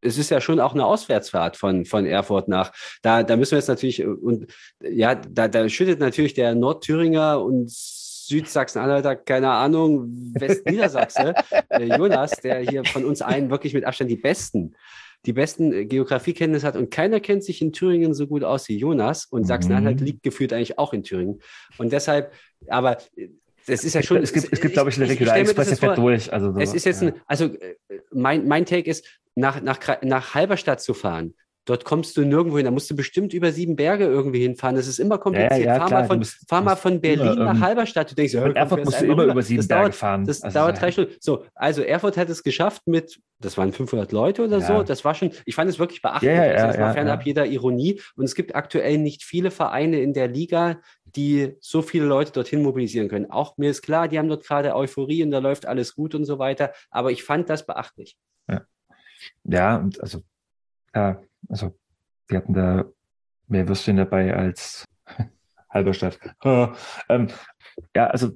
es 0.00 0.18
ist 0.18 0.30
ja 0.30 0.40
schon 0.40 0.60
auch 0.60 0.74
eine 0.74 0.84
Auswärtsfahrt 0.84 1.56
von, 1.56 1.84
von 1.84 2.06
Erfurt 2.06 2.48
nach. 2.48 2.72
Da, 3.02 3.22
da 3.22 3.36
müssen 3.36 3.52
wir 3.52 3.58
jetzt 3.58 3.68
natürlich, 3.68 4.00
äh, 4.00 4.06
und 4.06 4.52
ja, 4.82 5.14
da, 5.14 5.48
da 5.48 5.68
schüttet 5.68 6.00
natürlich 6.00 6.34
der 6.34 6.54
Nordthüringer 6.54 7.40
und 7.40 7.70
Südsachsen-Anhalter, 8.32 9.16
keine 9.16 9.50
Ahnung, 9.50 10.08
Westniedersachse, 10.34 11.34
äh, 11.68 11.84
Jonas, 11.96 12.32
der 12.42 12.58
hier 12.60 12.84
von 12.84 13.04
uns 13.04 13.22
allen 13.22 13.50
wirklich 13.50 13.74
mit 13.74 13.84
Abstand 13.84 14.10
die 14.10 14.16
besten 14.16 14.74
die 15.24 15.32
besten 15.32 15.72
äh, 15.72 15.84
Geografiekenntnisse 15.84 16.66
hat 16.66 16.74
und 16.76 16.90
keiner 16.90 17.20
kennt 17.20 17.44
sich 17.44 17.62
in 17.62 17.72
Thüringen 17.72 18.12
so 18.12 18.26
gut 18.26 18.42
aus 18.42 18.68
wie 18.68 18.76
Jonas 18.76 19.26
und 19.26 19.42
Mhm. 19.42 19.46
Sachsen-Anhalt 19.46 20.00
liegt 20.00 20.24
gefühlt 20.24 20.52
eigentlich 20.52 20.78
auch 20.80 20.92
in 20.92 21.04
Thüringen. 21.04 21.38
Und 21.78 21.92
deshalb, 21.92 22.32
aber 22.66 22.98
äh, 23.16 23.28
das 23.68 23.84
ist 23.84 23.94
ja 23.94 24.02
schon. 24.02 24.16
es 24.16 24.32
gibt, 24.32 24.52
es 24.52 24.60
gibt, 24.60 24.72
glaube 24.74 24.90
ich, 24.90 24.96
eine 24.96 25.04
ich- 25.04 25.12
ich 25.12 25.20
Regional 25.20 25.36
stell 25.36 25.44
mir 25.44 25.54
das 25.54 25.68
Express, 25.68 25.68
der 25.68 25.72
jetzt 25.74 25.80
fährt 25.80 25.94
vor, 25.96 26.04
durch. 26.10 26.32
Also 26.32 26.52
so, 26.52 26.58
Es 26.58 26.74
ist 26.74 26.84
jetzt 26.86 27.02
ja. 27.02 27.08
ein, 27.08 27.14
also 27.26 27.44
äh, 27.44 27.76
mein, 28.12 28.48
mein 28.48 28.66
Take 28.66 28.90
ist, 28.90 29.06
nach, 29.36 29.62
nach, 29.62 29.78
nach 30.02 30.34
Halberstadt 30.34 30.80
zu 30.80 30.92
fahren. 30.92 31.34
Dort 31.64 31.84
kommst 31.84 32.16
du 32.16 32.24
nirgendwo 32.24 32.56
hin. 32.56 32.64
Da 32.64 32.72
musst 32.72 32.90
du 32.90 32.96
bestimmt 32.96 33.32
über 33.34 33.52
sieben 33.52 33.76
Berge 33.76 34.04
irgendwie 34.04 34.40
hinfahren. 34.40 34.74
Das 34.74 34.88
ist 34.88 34.98
immer 34.98 35.18
kompliziert. 35.18 35.52
Ja, 35.60 35.74
ja, 35.74 35.74
fahr, 35.76 35.86
klar, 35.86 36.00
mal 36.00 36.06
von, 36.08 36.18
musst- 36.18 36.48
fahr 36.48 36.60
mal 36.60 36.74
von 36.74 37.00
Berlin 37.00 37.34
immer, 37.34 37.44
nach 37.44 37.54
ähm, 37.54 37.60
Halberstadt. 37.60 38.10
Du 38.10 38.14
denkst, 38.16 38.32
ja, 38.34 38.48
Erfurt 38.48 38.84
musst 38.84 39.00
du 39.00 39.06
immer 39.06 39.24
über 39.24 39.42
sieben 39.42 39.58
das 39.60 39.68
Berge 39.68 39.82
dauert, 39.84 39.94
fahren. 39.94 40.24
Das 40.26 40.42
Also, 40.42 40.58
dauert 40.58 40.80
drei 40.80 40.90
Stunden. 40.90 41.12
So, 41.20 41.44
also 41.54 41.82
Erfurt 41.82 42.16
hat 42.16 42.28
es 42.30 42.42
geschafft 42.42 42.82
mit, 42.86 43.20
das 43.38 43.56
waren 43.56 43.72
500 43.72 44.10
Leute 44.10 44.44
oder 44.44 44.60
so. 44.60 44.82
Das 44.82 45.04
war 45.04 45.14
schon, 45.14 45.30
ich 45.44 45.54
fand 45.54 45.70
es 45.70 45.78
wirklich 45.78 46.02
beachtlich. 46.02 46.32
Ja, 46.32 46.46
ja, 46.46 46.52
also 46.52 46.66
das 46.66 46.78
war 46.78 46.86
ja, 46.88 46.92
fernab 46.94 47.24
jeder 47.24 47.46
Ironie. 47.46 48.00
Und 48.16 48.24
es 48.24 48.34
gibt 48.34 48.56
aktuell 48.56 48.98
nicht 48.98 49.22
viele 49.22 49.52
Vereine 49.52 50.00
in 50.00 50.14
der 50.14 50.26
Liga, 50.26 50.80
die 51.04 51.54
so 51.60 51.80
viele 51.82 52.06
Leute 52.06 52.32
dorthin 52.32 52.62
mobilisieren 52.62 53.08
können. 53.08 53.30
Auch 53.30 53.56
mir 53.56 53.70
ist 53.70 53.82
klar, 53.82 54.08
die 54.08 54.18
haben 54.18 54.28
dort 54.28 54.44
gerade 54.44 54.74
Euphorie 54.74 55.22
und 55.22 55.30
da 55.30 55.38
läuft 55.38 55.66
alles 55.66 55.94
gut 55.94 56.16
und 56.16 56.24
so 56.24 56.40
weiter. 56.40 56.72
Aber 56.90 57.12
ich 57.12 57.22
fand 57.22 57.48
das 57.48 57.66
beachtlich. 57.66 58.16
Ja, 59.44 59.76
und 59.76 60.00
also, 60.00 60.22
ja, 60.94 61.20
also, 61.48 61.78
wir 62.28 62.38
hatten 62.38 62.54
da 62.54 62.84
mehr 63.48 63.68
Würstchen 63.68 63.96
dabei 63.96 64.34
als 64.34 64.86
Halberstadt. 65.70 66.18
ähm, 67.08 67.28
ja, 67.94 68.06
also, 68.08 68.32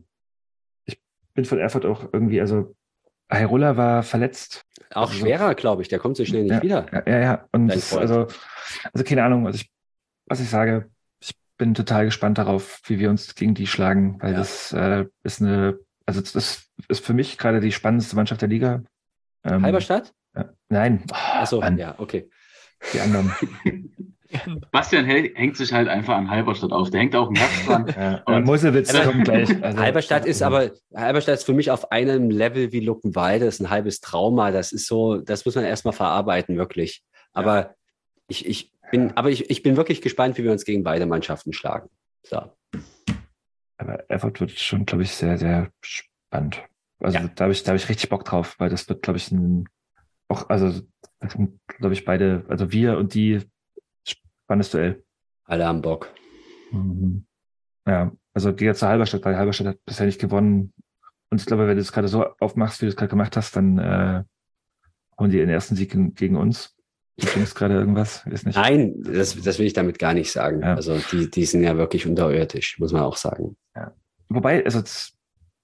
ich 0.85 1.01
bin 1.35 1.45
von 1.45 1.59
Erfurt 1.59 1.85
auch 1.87 2.12
irgendwie, 2.12 2.41
also, 2.41 2.74
Hairola 3.31 3.77
war 3.77 4.03
verletzt. 4.05 4.65
Auch 4.95 5.09
Also- 5.09 5.15
schwerer, 5.20 5.55
glaube 5.57 5.83
ich. 5.83 5.89
Der 5.89 5.99
kommt 5.99 6.16
so 6.16 6.24
schnell 6.24 6.45
nicht 6.45 6.53
Ja. 6.53 6.62
wieder. 6.62 6.87
Ja, 6.93 7.03
ja, 7.12 7.19
ja. 7.20 7.49
Und 7.53 7.69
das, 7.69 7.93
also, 7.97 8.28
also 8.93 9.05
keine 9.05 9.24
Ahnung, 9.24 9.47
also 9.47 9.57
ich, 9.57 9.69
was 10.27 10.39
ich 10.41 10.49
sage, 10.49 10.89
ich 11.19 11.33
bin 11.59 11.74
total 11.74 12.05
gespannt 12.05 12.39
darauf, 12.39 12.81
wie 12.87 13.01
wir 13.01 13.11
uns 13.11 13.35
gegen 13.35 13.55
die 13.55 13.66
schlagen, 13.66 14.23
weil 14.23 14.33
Ja. 14.33 14.39
das 14.39 14.73
äh, 14.73 15.07
ist 15.24 15.43
eine, 15.43 15.77
also 16.05 16.20
das 16.20 16.69
ist 16.89 17.05
für 17.05 17.15
mich 17.15 17.37
gerade 17.37 17.59
die 17.61 17.73
spannendste 17.73 18.15
Mannschaft 18.15 18.43
der 18.43 18.49
Liga. 18.49 18.83
Ähm, 19.43 19.62
Halberstadt? 19.65 20.15
Ja, 20.37 20.51
nein, 20.69 21.03
Achso, 21.11 21.59
Mann, 21.61 21.78
ja, 21.78 21.97
okay. 21.99 22.31
Die 22.93 23.01
anderen. 23.01 23.32
Bastian 24.73 25.05
hängt 25.05 25.57
sich 25.57 25.73
halt 25.73 25.89
einfach 25.89 26.16
an 26.16 26.28
Halberstadt 26.31 26.73
auf. 26.73 26.90
Der 26.90 27.01
hängt 27.01 27.15
auch 27.15 27.28
im 27.28 27.36
Herz 27.36 27.65
dran. 27.65 27.86
ja, 27.97 28.23
Und- 28.27 28.44
Musewitz 28.44 28.93
Aber- 28.94 29.12
kommt 29.12 29.24
gleich. 29.24 29.48
Also, 29.62 29.78
Halberstadt 29.78 30.27
ist 30.27 30.43
aber, 30.43 30.70
Halberstadt 30.94 31.36
ist 31.36 31.44
für 31.44 31.53
mich 31.55 31.70
auf 31.70 31.90
einem 31.93 32.31
Level 32.31 32.73
wie 32.73 32.81
Luckenwalde, 32.81 33.47
das 33.47 33.55
ist 33.57 33.61
ein 33.61 33.70
halbes 33.70 34.01
Trauma. 34.01 34.51
Das 34.51 34.73
ist 34.73 34.86
so, 34.86 35.16
das 35.19 35.44
muss 35.44 35.55
man 35.55 35.65
erstmal 35.65 35.94
verarbeiten, 35.94 36.57
wirklich. 36.57 37.03
Aber 37.32 37.74
ich, 38.28 38.47
ich 38.47 38.73
bin, 38.90 39.16
aber 39.16 39.31
ich, 39.31 39.48
ich 39.48 39.62
bin 39.62 39.77
wirklich 39.77 40.03
gespannt, 40.03 40.36
wie 40.39 40.44
wir 40.44 40.53
uns 40.53 40.65
gegen 40.65 40.82
beide 40.82 41.07
Mannschaften 41.07 41.53
schlagen. 41.53 41.89
So. 42.24 42.43
Aber 43.78 44.11
Erfurt 44.11 44.40
wird 44.40 44.51
schon, 44.53 44.86
glaube 44.86 45.05
ich, 45.05 45.12
sehr, 45.12 45.39
sehr 45.39 45.70
spannend. 45.81 46.62
Also 46.98 47.19
Ja. 47.19 47.31
da 47.35 47.44
habe 47.44 47.53
ich, 47.53 47.62
da 47.62 47.69
habe 47.69 47.77
ich 47.77 47.89
richtig 47.89 48.09
Bock 48.09 48.24
drauf, 48.24 48.57
weil 48.59 48.70
das 48.70 48.89
wird, 48.89 49.03
glaube 49.03 49.19
ich, 49.19 49.31
ein, 49.31 49.69
auch, 50.28 50.48
also, 50.48 50.82
das 51.20 51.32
sind, 51.32 51.61
glaube 51.66 51.94
ich, 51.94 52.05
beide, 52.05 52.44
also 52.48 52.73
wir 52.73 52.98
und 52.98 53.15
die 53.15 53.40
spannendes 54.05 54.70
Duell. 54.70 55.05
Alle 55.44 55.66
haben 55.66 55.82
Bock. 55.82 56.12
Mhm. 56.73 57.27
Ja, 57.86 58.12
also 58.35 58.51
jetzt 58.51 58.81
zur 58.81 58.89
Halberstadt, 58.89 59.24
weil 59.24 59.36
Halberstadt 59.36 59.69
hat 59.69 59.85
bisher 59.85 60.07
nicht 60.07 60.20
gewonnen. 60.20 60.73
Und 61.31 61.40
ich 61.40 61.47
glaube, 61.47 61.66
wenn 61.66 61.77
du 61.77 61.81
es 61.81 61.93
gerade 61.93 62.09
so 62.09 62.27
aufmachst, 62.40 62.81
wie 62.81 62.86
du 62.86 62.90
es 62.90 62.97
gerade 62.97 63.11
gemacht 63.11 63.36
hast, 63.36 63.57
dann 63.57 63.78
äh, 63.78 64.24
holen 65.19 65.31
die 65.31 65.39
den 65.39 65.48
ersten 65.48 65.77
Sieg 65.77 65.97
gegen, 66.16 66.36
uns. 66.36 66.74
Du 67.16 67.27
denkst 67.27 67.55
gerade 67.55 67.74
irgendwas, 67.74 68.27
ist 68.27 68.44
nicht. 68.44 68.57
Nein, 68.57 69.03
das, 69.03 69.40
das 69.40 69.59
will 69.59 69.66
ich 69.66 69.73
damit 69.73 69.98
gar 69.98 70.12
nicht 70.12 70.31
sagen. 70.31 70.61
Ja. 70.61 70.74
Also 70.74 70.98
die, 71.12 71.31
die 71.31 71.44
sind 71.47 71.62
ja 71.62 71.77
wirklich 71.77 72.07
unterirdisch, 72.07 72.78
muss 72.78 72.93
man 72.93 73.03
auch 73.03 73.16
sagen. 73.16 73.57
Wobei, 74.28 74.65
also 74.65 74.82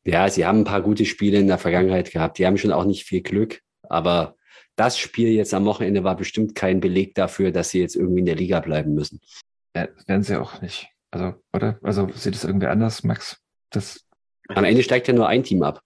Ja, 0.05 0.29
sie 0.31 0.47
haben 0.47 0.61
ein 0.61 0.65
paar 0.65 0.83
gute 0.83 1.05
Spiele 1.05 1.39
in 1.39 1.49
der 1.49 1.59
Vergangenheit 1.59 2.11
gehabt. 2.11 2.39
Die 2.39 2.47
haben 2.47 2.57
schon 2.57 2.73
auch 2.73 2.85
nicht 2.85 3.05
viel 3.05 3.23
Glück, 3.23 3.61
aber 3.83 4.37
das 4.77 4.99
Spiel 4.99 5.29
jetzt 5.29 5.55
am 5.55 5.65
Wochenende 5.65 6.05
war 6.05 6.17
bestimmt 6.17 6.55
kein 6.55 6.81
Beleg 6.81 7.15
dafür, 7.15 7.51
dass 7.53 7.71
sie 7.71 7.81
jetzt 7.81 7.97
irgendwie 7.97 8.21
in 8.21 8.27
der 8.27 8.37
Liga 8.37 8.61
bleiben 8.61 8.95
müssen. 8.95 9.21
äh, 9.75 9.89
werden 10.07 10.23
sie 10.23 10.41
auch 10.41 10.61
nicht. 10.63 10.89
Also, 11.11 11.35
oder? 11.53 11.79
Also 11.83 12.09
sieht 12.15 12.35
es 12.35 12.45
irgendwie 12.45 12.67
anders, 12.69 13.03
Max? 13.05 13.39
Das 13.71 14.05
Am 14.49 14.65
Ende 14.65 14.83
steigt 14.83 15.09
ja 15.09 15.15
nur 15.15 15.29
ein 15.29 15.43
Team 15.45 15.63
ab. 15.63 15.81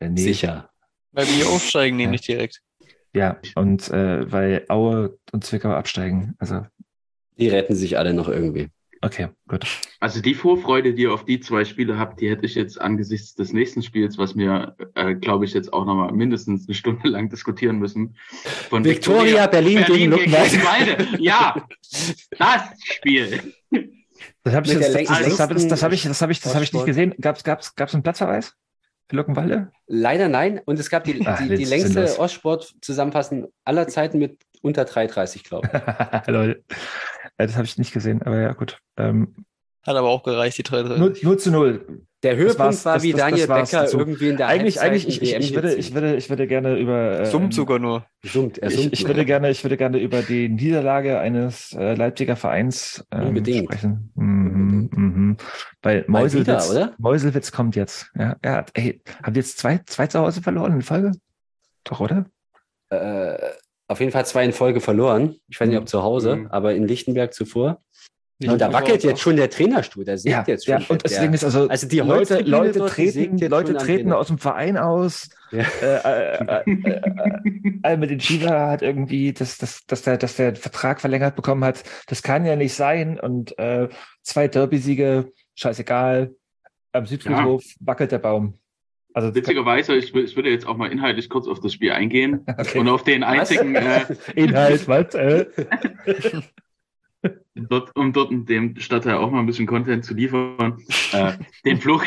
äh, 0.00 0.08
nee. 0.08 0.20
Sicher. 0.20 0.70
Weil 1.12 1.26
wir 1.28 1.48
aufsteigen, 1.48 1.96
nämlich 1.96 2.22
direkt. 2.22 2.60
Ja, 3.14 3.38
und 3.54 3.88
äh, 3.90 4.30
weil 4.32 4.64
Aue 4.68 5.16
und 5.32 5.44
Zwickau 5.44 5.70
absteigen. 5.70 6.34
Also 6.38 6.66
Die 7.38 7.48
retten 7.48 7.76
sich 7.76 7.96
alle 7.96 8.12
noch 8.14 8.28
irgendwie. 8.28 8.68
Okay, 9.04 9.28
gut. 9.48 9.66
Also 10.00 10.22
die 10.22 10.34
Vorfreude, 10.34 10.94
die 10.94 11.02
ihr 11.02 11.12
auf 11.12 11.26
die 11.26 11.38
zwei 11.38 11.66
Spiele 11.66 11.98
habt, 11.98 12.20
die 12.22 12.30
hätte 12.30 12.46
ich 12.46 12.54
jetzt 12.54 12.80
angesichts 12.80 13.34
des 13.34 13.52
nächsten 13.52 13.82
Spiels, 13.82 14.16
was 14.16 14.34
wir, 14.34 14.76
äh, 14.94 15.14
glaube 15.14 15.44
ich, 15.44 15.52
jetzt 15.52 15.74
auch 15.74 15.84
nochmal 15.84 16.10
mindestens 16.12 16.66
eine 16.66 16.74
Stunde 16.74 17.08
lang 17.08 17.28
diskutieren 17.28 17.78
müssen. 17.78 18.16
Von 18.70 18.82
Victoria 18.82 19.46
Berlin 19.46 19.84
gegen 19.86 20.10
Luckenwalde. 20.10 21.18
Ja, 21.18 21.66
das 22.38 22.62
Spiel. 22.82 23.52
Das 24.42 24.54
habe 24.54 24.66
ich, 24.66 24.72
Mit 24.74 24.82
das, 24.82 24.92
das, 24.92 24.94
das, 24.94 24.94
längsten- 24.94 25.14
hab 25.14 25.52
ich, 25.52 25.68
das 25.68 25.82
habe 25.82 25.94
ich, 25.94 26.02
das 26.02 26.22
habe 26.22 26.32
ich, 26.32 26.40
das 26.40 26.54
habe 26.54 26.64
ich 26.64 26.72
nicht 26.72 26.86
gesehen. 26.86 27.14
Gab's, 27.20 27.44
gab's, 27.44 27.74
gab's 27.74 27.92
einen 27.92 28.02
Platzverweis 28.02 28.54
für 29.10 29.16
Luckenwalde? 29.16 29.70
Leider 29.86 30.28
nein. 30.28 30.62
Und 30.64 30.78
es 30.78 30.88
gab 30.88 31.04
die, 31.04 31.20
Ach, 31.26 31.38
die, 31.42 31.48
das 31.48 31.58
die 31.58 31.64
längste. 31.66 32.18
Ostsport-Zusammenfassung 32.18 33.48
aller 33.64 33.86
Zeiten 33.88 34.18
mit 34.18 34.38
unter 34.62 34.84
3,30, 34.84 35.44
glaube 35.46 35.68
ich. 35.70 36.74
Äh, 37.38 37.46
Das 37.46 37.56
habe 37.56 37.64
ich 37.64 37.78
nicht 37.78 37.92
gesehen, 37.92 38.22
aber 38.22 38.38
ja, 38.40 38.52
gut. 38.52 38.78
Ähm, 38.96 39.34
Hat 39.86 39.96
aber 39.96 40.08
auch 40.08 40.22
gereicht, 40.22 40.56
die 40.58 40.62
drei 40.62 40.82
drin. 40.82 40.98
nur, 40.98 41.12
nur 41.22 41.38
zu 41.38 41.50
null. 41.50 42.02
Der 42.22 42.36
Höhepunkt 42.36 42.84
war, 42.86 42.94
das- 42.94 43.02
wie 43.02 43.12
das- 43.12 43.20
das 43.20 43.30
Daniel 43.30 43.46
Becker 43.48 43.80
dazu. 43.82 43.98
irgendwie 43.98 44.28
in 44.30 44.38
der 44.38 44.46
Eigentlich, 44.48 44.78
Halbzeit 44.78 44.90
eigentlich, 45.02 45.22
ich, 45.22 45.34
ich, 45.34 45.36
ich, 45.50 45.54
würde, 45.54 45.74
ich, 45.74 45.92
würde, 45.92 46.16
ich 46.16 46.30
würde 46.30 46.46
gerne 46.46 46.78
über. 46.78 47.18
ähm, 47.20 47.26
Summt 47.26 47.52
sogar 47.52 47.78
nur. 47.78 48.06
Summt, 48.24 48.56
er 48.56 48.70
Ich, 48.70 48.76
summt 48.76 48.92
ich, 48.94 49.00
nur. 49.02 49.08
würde 49.10 49.26
gerne, 49.26 49.50
ich 49.50 49.62
würde 49.62 49.76
gerne 49.76 49.98
über 49.98 50.22
die 50.22 50.48
Niederlage 50.48 51.18
eines 51.18 51.72
äh, 51.74 51.94
Leipziger 51.94 52.36
Vereins 52.36 53.04
ähm, 53.10 53.26
Unbedingt. 53.28 53.64
sprechen. 53.66 54.10
Mhm, 54.14 54.88
mhm. 54.90 55.36
Weil 55.82 56.06
Meuselwitz, 56.08 56.70
wieder, 56.70 56.70
oder? 56.70 56.94
Meuselwitz 56.96 57.52
kommt 57.52 57.76
jetzt. 57.76 58.10
Ja, 58.18 58.36
hat, 58.42 58.70
ey, 58.72 59.02
haben 59.22 59.34
die 59.34 59.40
jetzt 59.40 59.58
zwei, 59.58 59.80
zwei 59.84 60.06
zu 60.06 60.18
Hause 60.20 60.40
verloren 60.40 60.72
in 60.72 60.80
Folge? 60.82 61.12
Doch, 61.84 62.00
oder? 62.00 62.24
äh, 62.88 63.36
auf 63.88 64.00
jeden 64.00 64.12
Fall 64.12 64.24
zwei 64.26 64.44
in 64.44 64.52
Folge 64.52 64.80
verloren. 64.80 65.36
Ich 65.48 65.60
weiß 65.60 65.68
nicht, 65.68 65.78
ob 65.78 65.88
zu 65.88 66.02
Hause, 66.02 66.36
Mhm. 66.36 66.46
aber 66.48 66.74
in 66.74 66.86
Lichtenberg 66.88 67.32
zuvor. 67.34 67.80
Nicht 68.40 68.50
Und 68.50 68.60
da 68.60 68.72
wackelt 68.72 69.04
jetzt 69.04 69.20
schon 69.20 69.36
der 69.36 69.48
Trainerstuhl, 69.48 70.04
der 70.04 70.18
sägt 70.18 70.48
jetzt 70.48 70.64
schon. 70.66 70.80
ja. 70.80 70.86
Und 70.88 71.04
der, 71.04 71.10
deswegen 71.10 71.34
ist 71.34 71.44
also, 71.44 71.68
also 71.68 71.86
die 71.86 72.00
Leute, 72.00 72.40
Leute 72.40 72.80
dort, 72.80 72.96
die 72.98 73.10
treten, 73.10 73.38
jetzt 73.38 73.50
Leute 73.50 73.74
treten 73.76 74.12
aus 74.12 74.26
dem 74.26 74.38
Verein 74.38 74.76
aus. 74.76 75.28
Ja. 75.52 75.62
Äh, 75.80 75.84
äh, 75.84 76.44
äh, 76.44 76.72
äh, 76.82 77.80
äh, 77.84 77.96
mit 77.96 78.10
den 78.10 78.18
Shiva 78.18 78.70
hat 78.70 78.82
irgendwie, 78.82 79.32
dass, 79.32 79.56
dass, 79.58 79.86
dass, 79.86 80.02
der, 80.02 80.16
dass 80.16 80.34
der 80.34 80.56
Vertrag 80.56 81.00
verlängert 81.00 81.36
bekommen 81.36 81.62
hat. 81.64 81.84
Das 82.08 82.22
kann 82.24 82.44
ja 82.44 82.56
nicht 82.56 82.74
sein. 82.74 83.20
Und 83.20 83.56
äh, 83.58 83.88
zwei 84.22 84.48
Derby-Siege, 84.48 85.30
scheißegal. 85.54 86.34
Am 86.90 87.06
Südfriedhof 87.06 87.62
wackelt 87.78 88.10
der 88.10 88.18
Baum. 88.18 88.58
Also 89.14 89.32
Witzigerweise, 89.32 89.94
ich, 89.94 90.12
ich 90.12 90.34
würde 90.34 90.50
jetzt 90.50 90.66
auch 90.66 90.76
mal 90.76 90.90
inhaltlich 90.90 91.30
kurz 91.30 91.46
auf 91.46 91.60
das 91.60 91.72
Spiel 91.72 91.92
eingehen 91.92 92.44
okay. 92.58 92.78
und 92.78 92.88
auf 92.88 93.04
den 93.04 93.22
einzigen, 93.22 93.76
äh, 93.76 94.04
Inhalt, 94.34 94.88
was? 94.88 95.14
Äh? 95.14 95.46
dort, 97.54 97.94
um 97.94 98.12
dort 98.12 98.32
in 98.32 98.44
dem 98.44 98.76
Stadtteil 98.80 99.14
auch 99.14 99.30
mal 99.30 99.38
ein 99.38 99.46
bisschen 99.46 99.68
Content 99.68 100.04
zu 100.04 100.14
liefern, 100.14 100.78
äh, 101.12 101.34
den, 101.64 101.80
Flo, 101.80 102.00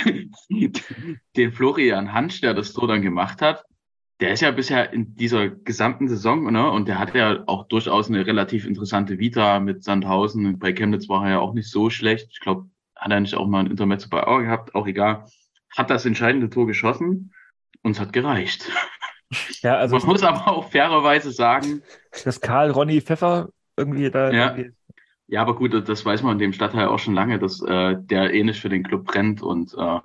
den 1.37 1.51
Florian 1.53 2.11
Hansch, 2.11 2.41
der 2.41 2.53
das 2.53 2.73
Tor 2.73 2.89
dann 2.89 3.01
gemacht 3.01 3.41
hat, 3.41 3.63
der 4.19 4.33
ist 4.33 4.41
ja 4.41 4.51
bisher 4.51 4.91
in 4.91 5.15
dieser 5.15 5.47
gesamten 5.47 6.09
Saison, 6.09 6.51
ne, 6.51 6.69
und 6.69 6.89
der 6.89 6.99
hat 6.99 7.15
ja 7.15 7.43
auch 7.45 7.69
durchaus 7.69 8.09
eine 8.09 8.25
relativ 8.25 8.65
interessante 8.65 9.17
Vita 9.17 9.61
mit 9.61 9.83
Sandhausen. 9.83 10.59
Bei 10.59 10.73
Chemnitz 10.73 11.07
war 11.07 11.23
er 11.23 11.31
ja 11.31 11.39
auch 11.39 11.53
nicht 11.53 11.69
so 11.69 11.89
schlecht. 11.89 12.27
Ich 12.31 12.41
glaube, 12.41 12.69
hat 12.95 13.11
er 13.11 13.19
nicht 13.21 13.35
auch 13.35 13.47
mal 13.47 13.61
ein 13.61 13.71
Intermezzo 13.71 14.09
bei 14.09 14.25
Auer 14.27 14.41
gehabt, 14.41 14.75
auch 14.75 14.87
egal. 14.87 15.25
Hat 15.75 15.89
das 15.89 16.05
entscheidende 16.05 16.49
Tor 16.49 16.67
geschossen 16.67 17.33
und 17.83 17.91
es 17.91 17.99
hat 17.99 18.13
gereicht. 18.13 18.69
Ja, 19.61 19.75
also 19.77 19.97
Man 19.97 20.05
muss 20.07 20.23
aber 20.23 20.47
auch 20.47 20.71
fairerweise 20.71 21.31
sagen, 21.31 21.83
dass 22.23 22.39
Karl 22.39 22.71
Ronny 22.71 23.01
Pfeffer 23.01 23.49
irgendwie 23.75 24.09
da 24.09 24.31
Ja. 24.31 24.55
irgendwie, 24.55 24.73
Ja, 25.27 25.41
aber 25.41 25.55
gut, 25.55 25.73
das 25.73 26.05
weiß 26.05 26.23
man 26.23 26.33
in 26.33 26.39
dem 26.39 26.53
Stadtteil 26.53 26.87
auch 26.87 26.99
schon 26.99 27.13
lange, 27.13 27.37
dass 27.37 27.61
äh, 27.61 27.95
der 27.99 28.33
ähnlich 28.33 28.61
für 28.61 28.69
den 28.69 28.83
Club 28.83 29.05
brennt 29.05 29.41
und 29.41 29.73
äh, 29.77 29.99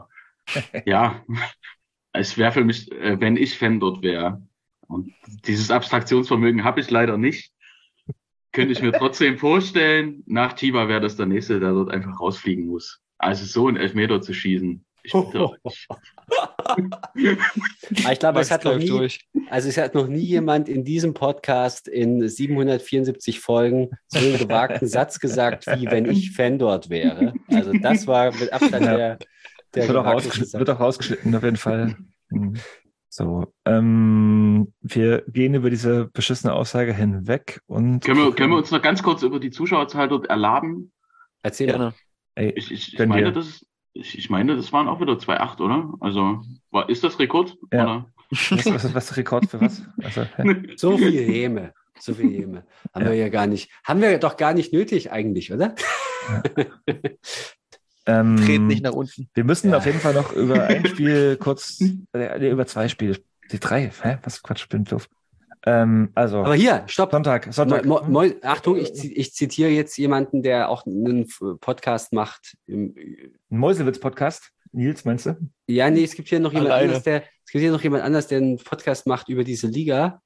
ja, 0.87 1.25
es 2.13 2.37
wäre 2.37 2.53
für 2.53 2.65
mich, 2.65 2.91
äh, 2.91 3.21
wenn 3.21 3.37
ich 3.37 3.57
Fan 3.57 3.79
dort 3.81 4.03
wäre. 4.03 4.43
Und 4.89 5.15
dieses 5.47 5.71
Abstraktionsvermögen 5.71 6.65
habe 6.65 6.81
ich 6.81 6.91
leider 6.91 7.17
nicht. 7.17 7.53
Könnte 8.53 8.73
ich 8.73 8.83
mir 8.83 8.93
trotzdem 8.93 9.39
vorstellen, 9.39 10.23
nach 10.27 10.53
Tiba 10.53 10.87
wäre 10.89 11.01
das 11.01 11.17
der 11.17 11.27
nächste, 11.27 11.59
der 11.61 11.71
dort 11.73 11.91
einfach 11.91 12.21
rausfliegen 12.21 12.67
muss. 12.67 13.01
Also 13.17 13.47
so 13.47 13.69
einen 13.69 13.79
Elfmeter 13.79 14.21
zu 14.21 14.35
schießen. 14.35 14.85
Ich 15.05 15.13
ich 17.95 18.19
glaube, 18.19 18.41
es 18.41 18.51
hat 18.51 18.65
noch 18.65 18.73
läuft 18.73 18.85
nie, 18.85 18.89
durch. 18.89 19.29
also 19.51 19.69
es 19.69 19.77
hat 19.77 19.95
noch 19.95 20.07
nie 20.07 20.21
jemand 20.21 20.69
in 20.69 20.85
diesem 20.85 21.13
Podcast 21.13 21.89
in 21.89 22.29
774 22.29 23.41
Folgen 23.41 23.91
so 24.07 24.19
einen 24.19 24.39
gewagten 24.39 24.87
Satz 24.89 25.19
gesagt, 25.19 25.67
wie 25.67 25.87
wenn 25.91 26.09
ich 26.11 26.33
Fan 26.33 26.59
dort 26.59 26.89
wäre. 26.89 27.35
Also 27.49 27.73
das 27.73 28.07
war 28.07 28.33
mit 28.33 28.53
Abstand 28.53 28.85
Ja. 28.85 28.97
der, 28.97 29.19
der 29.75 29.89
wird, 29.89 29.97
auch 29.97 30.15
wird 30.15 30.71
auch 30.71 30.81
rausgeschnitten, 30.81 31.35
auf 31.35 31.43
jeden 31.43 31.57
Fall. 31.57 31.97
Mhm. 32.31 32.55
So, 33.09 33.53
ähm, 33.67 34.73
wir 34.81 35.23
gehen 35.27 35.55
über 35.55 35.69
diese 35.69 36.07
beschissene 36.07 36.55
Aussage 36.55 36.95
hinweg 36.95 37.61
und 37.67 38.01
Können 38.05 38.21
wir, 38.21 38.33
können 38.35 38.53
wir 38.53 38.57
uns 38.57 38.71
noch 38.71 38.81
ganz 38.81 39.03
kurz 39.03 39.23
über 39.23 39.39
die 39.39 39.51
Zuschauerzahl 39.51 40.09
dort 40.09 40.29
erlaben? 40.29 40.93
Erzähl 41.43 41.67
mal. 41.67 41.73
Gerne. 41.73 41.95
ey, 42.37 42.53
Ich, 42.57 42.71
ich, 42.73 42.95
ich 42.95 43.07
meine, 43.07 43.27
wir. 43.27 43.33
das, 43.33 43.67
ich, 43.95 44.19
ich 44.19 44.31
meine, 44.31 44.57
das 44.57 44.73
waren 44.73 44.89
auch 44.89 45.01
wieder 45.01 45.15
2,8, 45.15 45.61
oder? 45.61 45.93
Also, 46.01 46.43
war, 46.71 46.89
ist 46.89 47.05
das 47.05 47.19
Rekord? 47.19 47.57
Ja. 47.73 47.85
Oder? 47.85 48.07
was, 48.31 48.51
was, 48.67 48.85
ist- 48.85 48.95
was 48.95 49.17
Rekord 49.17 49.47
für 49.51 49.61
was? 49.61 49.83
Also, 50.03 50.23
hä? 50.37 50.73
So 50.77 50.97
viel 50.97 51.13
Häme. 51.27 51.73
So 51.99 52.15
viel 52.15 52.31
Häme. 52.33 52.65
Haben 52.95 53.05
Ja. 53.05 53.11
wir 53.11 53.17
ja 53.17 53.29
gar 53.29 53.47
nicht. 53.47 53.71
Haben 53.85 54.01
wir 54.01 54.19
doch 54.19 54.37
gar 54.37 54.55
nicht 54.55 54.73
nötig 54.73 55.13
eigentlich, 55.13 55.53
oder? 55.53 55.75
ähm, 58.07 58.37
Treten 58.39 58.67
nicht 58.67 58.83
nach 58.83 58.93
unten. 58.93 59.29
Wir 59.35 59.45
müssen 59.45 59.71
Ja. 59.71 59.77
auf 59.79 59.87
jeden 59.87 60.01
Fall 60.01 60.15
noch 60.15 60.33
über 60.33 60.65
ein 60.65 60.87
Spiel 60.87 61.37
kurz, 61.37 61.79
äh, 62.13 62.51
über 62.51 62.67
zwei 62.67 62.89
Spiele, 62.89 63.19
die 63.51 63.61
drei, 63.61 63.91
hä? 64.03 64.19
Was 64.23 64.43
Quatsch, 64.43 64.69
bin 64.69 64.85
doof. 64.85 65.09
Ähm, 65.65 66.11
also, 66.15 66.39
Aber 66.39 66.55
hier, 66.55 66.85
stopp. 66.87 67.13
Sonntag, 67.13 67.53
Sonntag. 67.53 67.85
Mo, 67.85 68.03
Mo, 68.03 68.25
Achtung, 68.43 68.77
ich, 68.77 69.17
ich 69.17 69.33
zitiere 69.33 69.71
jetzt 69.71 69.97
jemanden, 69.97 70.43
der 70.43 70.69
auch 70.69 70.87
einen 70.87 71.29
Podcast 71.61 72.13
macht. 72.13 72.57
Im, 72.67 72.95
Ein 72.97 73.59
Mäusewitz-Podcast. 73.59 74.51
Nils, 74.73 75.05
meinst 75.05 75.27
du? 75.27 75.37
ja, 75.69 75.91
nee, 75.91 76.03
es 76.03 76.15
gibt 76.15 76.29
hier 76.29 76.41
noch 76.41 76.53
jemand 76.53 76.71
Alleine. 76.71 76.89
anders, 76.89 77.03
der 77.05 77.25
es 77.45 77.53
gibt 77.53 77.63
hier 77.63 77.73
noch 77.73 77.83
jemand 77.83 78.03
anders, 78.03 78.29
der 78.29 78.39
einen 78.39 78.57
Podcast 78.57 79.07
macht 79.07 79.29
über 79.29 79.45
diese 79.45 79.67
Liga. 79.67 80.23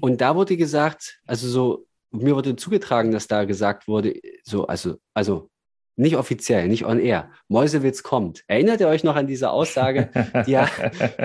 Und 0.00 0.20
da 0.20 0.34
wurde 0.36 0.56
gesagt, 0.58 1.20
also 1.26 1.48
so, 1.48 1.86
mir 2.10 2.36
wurde 2.36 2.56
zugetragen, 2.56 3.12
dass 3.12 3.28
da 3.28 3.44
gesagt 3.44 3.88
wurde, 3.88 4.14
so, 4.44 4.66
also, 4.66 4.98
also 5.14 5.48
nicht 5.96 6.16
offiziell, 6.16 6.68
nicht 6.68 6.84
on 6.84 7.00
air. 7.00 7.30
Mäusewitz 7.48 8.02
kommt. 8.02 8.44
Erinnert 8.46 8.80
ihr 8.80 8.88
euch 8.88 9.04
noch 9.04 9.16
an 9.16 9.26
diese 9.26 9.50
Aussage? 9.50 10.10
Die, 10.46 10.58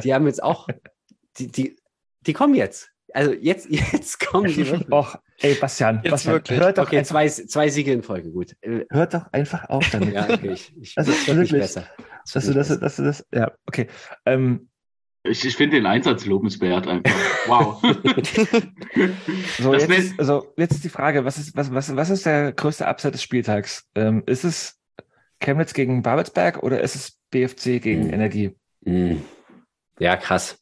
die 0.04 0.14
haben 0.14 0.26
jetzt 0.26 0.42
auch, 0.42 0.68
die, 1.38 1.48
die, 1.48 1.76
die 2.22 2.34
kommen 2.34 2.56
jetzt. 2.56 2.90
Also 3.14 3.34
jetzt, 3.34 3.68
jetzt 3.70 4.20
kommen 4.20 4.48
sie 4.50 4.66
wirklich. 4.70 4.92
Och, 4.92 5.18
ey, 5.42 5.54
Bastian, 5.56 6.02
Jetzt 6.04 6.12
Bastian 6.12 6.36
wirklich. 6.36 6.60
hört 6.60 6.78
doch 6.78 6.88
Okay, 6.88 7.00
einfach, 7.00 7.10
zwei, 7.12 7.28
zwei 7.30 7.70
Siege 7.70 7.92
in 7.94 8.04
Folge, 8.04 8.32
gut. 8.32 8.56
Äh, 8.62 8.86
hört 8.90 9.14
doch 9.14 9.32
einfach 9.32 9.70
auf 9.70 9.90
damit. 9.92 10.14
Ja, 10.14 10.30
okay, 10.30 10.52
ich, 10.54 10.74
ich, 10.80 10.98
Also, 10.98 11.12
nicht 11.12 11.28
wirklich. 11.28 11.52
besser. 11.62 11.86
Es 12.26 12.32
Dass 12.34 12.46
du 12.46 12.54
das, 12.54 12.80
dass 12.80 12.96
du 12.98 13.04
das, 13.04 13.26
ja, 13.34 13.52
okay. 13.68 13.88
Ähm, 14.26 14.70
Ich, 15.24 15.46
ich 15.46 15.56
finde 15.56 15.78
den 15.78 15.86
Einsatz 15.86 16.26
lobenswert 16.26 16.88
einfach. 16.88 17.12
Wow. 17.48 17.82
so, 19.60 19.72
Das 19.74 19.88
jetzt, 19.88 19.92
ist, 20.00 20.20
also, 20.20 20.54
jetzt 20.58 20.74
ist 20.74 20.84
die 20.84 20.90
Frage, 20.90 21.26
was 21.26 21.38
ist, 21.38 21.56
was, 21.56 21.74
was, 21.74 21.96
was 21.96 22.10
ist 22.10 22.26
der 22.26 22.52
größte 22.54 22.86
Upset 22.88 23.14
des 23.14 23.24
Spieltags? 23.24 23.88
Ähm, 23.96 24.24
ist 24.26 24.44
es 24.44 24.80
Chemnitz 25.40 25.74
gegen 25.74 26.02
Babelsberg 26.04 26.62
oder 26.64 26.82
ist 26.82 26.96
es 26.96 27.18
BFC 27.32 27.80
gegen 27.82 28.08
Mhm. 28.08 28.14
Energie? 28.14 28.56
Mm. 28.86 29.18
Ja, 30.00 30.16
krass. 30.18 30.61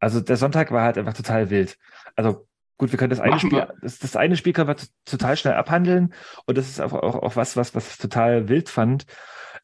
Also 0.00 0.20
der 0.20 0.36
Sonntag 0.36 0.72
war 0.72 0.82
halt 0.82 0.98
einfach 0.98 1.12
total 1.12 1.50
wild. 1.50 1.78
Also 2.16 2.48
gut, 2.78 2.90
wir 2.90 2.98
können 2.98 3.10
das 3.10 3.20
eine 3.20 3.36
Machen 3.36 3.50
Spiel, 3.50 3.66
das, 3.82 3.98
das 3.98 4.16
eine 4.16 4.36
Spiel 4.36 4.52
können 4.52 4.68
wir 4.68 4.76
total 5.04 5.36
schnell 5.36 5.54
abhandeln 5.54 6.14
und 6.46 6.58
das 6.58 6.68
ist 6.68 6.80
auch, 6.80 6.94
auch, 6.94 7.16
auch 7.16 7.36
was, 7.36 7.56
was, 7.56 7.74
was 7.74 7.92
ich 7.92 7.98
total 7.98 8.48
wild 8.48 8.68
fand. 8.68 9.04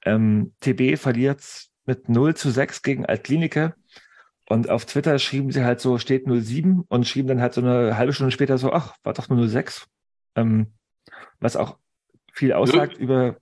Ähm, 0.05 0.55
TB 0.61 0.99
verliert 0.99 1.43
mit 1.87 2.09
0 2.09 2.35
zu 2.35 2.51
6 2.51 2.83
gegen 2.83 3.07
Altklinike 3.07 3.75
und 4.49 4.69
auf 4.71 4.85
Twitter 4.85 5.19
schrieben 5.19 5.51
sie 5.51 5.65
halt 5.65 5.81
so, 5.81 5.99
steht 5.99 6.27
07 6.27 6.85
und 6.87 7.09
schrieben 7.09 7.29
dann 7.29 7.41
halt 7.41 7.55
so 7.55 7.63
eine 7.63 7.97
halbe 7.97 8.13
Stunde 8.13 8.31
später 8.31 8.59
so, 8.59 8.73
ach, 8.73 8.95
war 9.03 9.15
doch 9.15 9.29
nur 9.29 9.49
06. 9.49 9.89
Ähm, 10.37 10.75
was 11.41 11.57
auch 11.57 11.79
viel 12.33 12.53
aussagt 12.53 12.99
über 12.99 13.37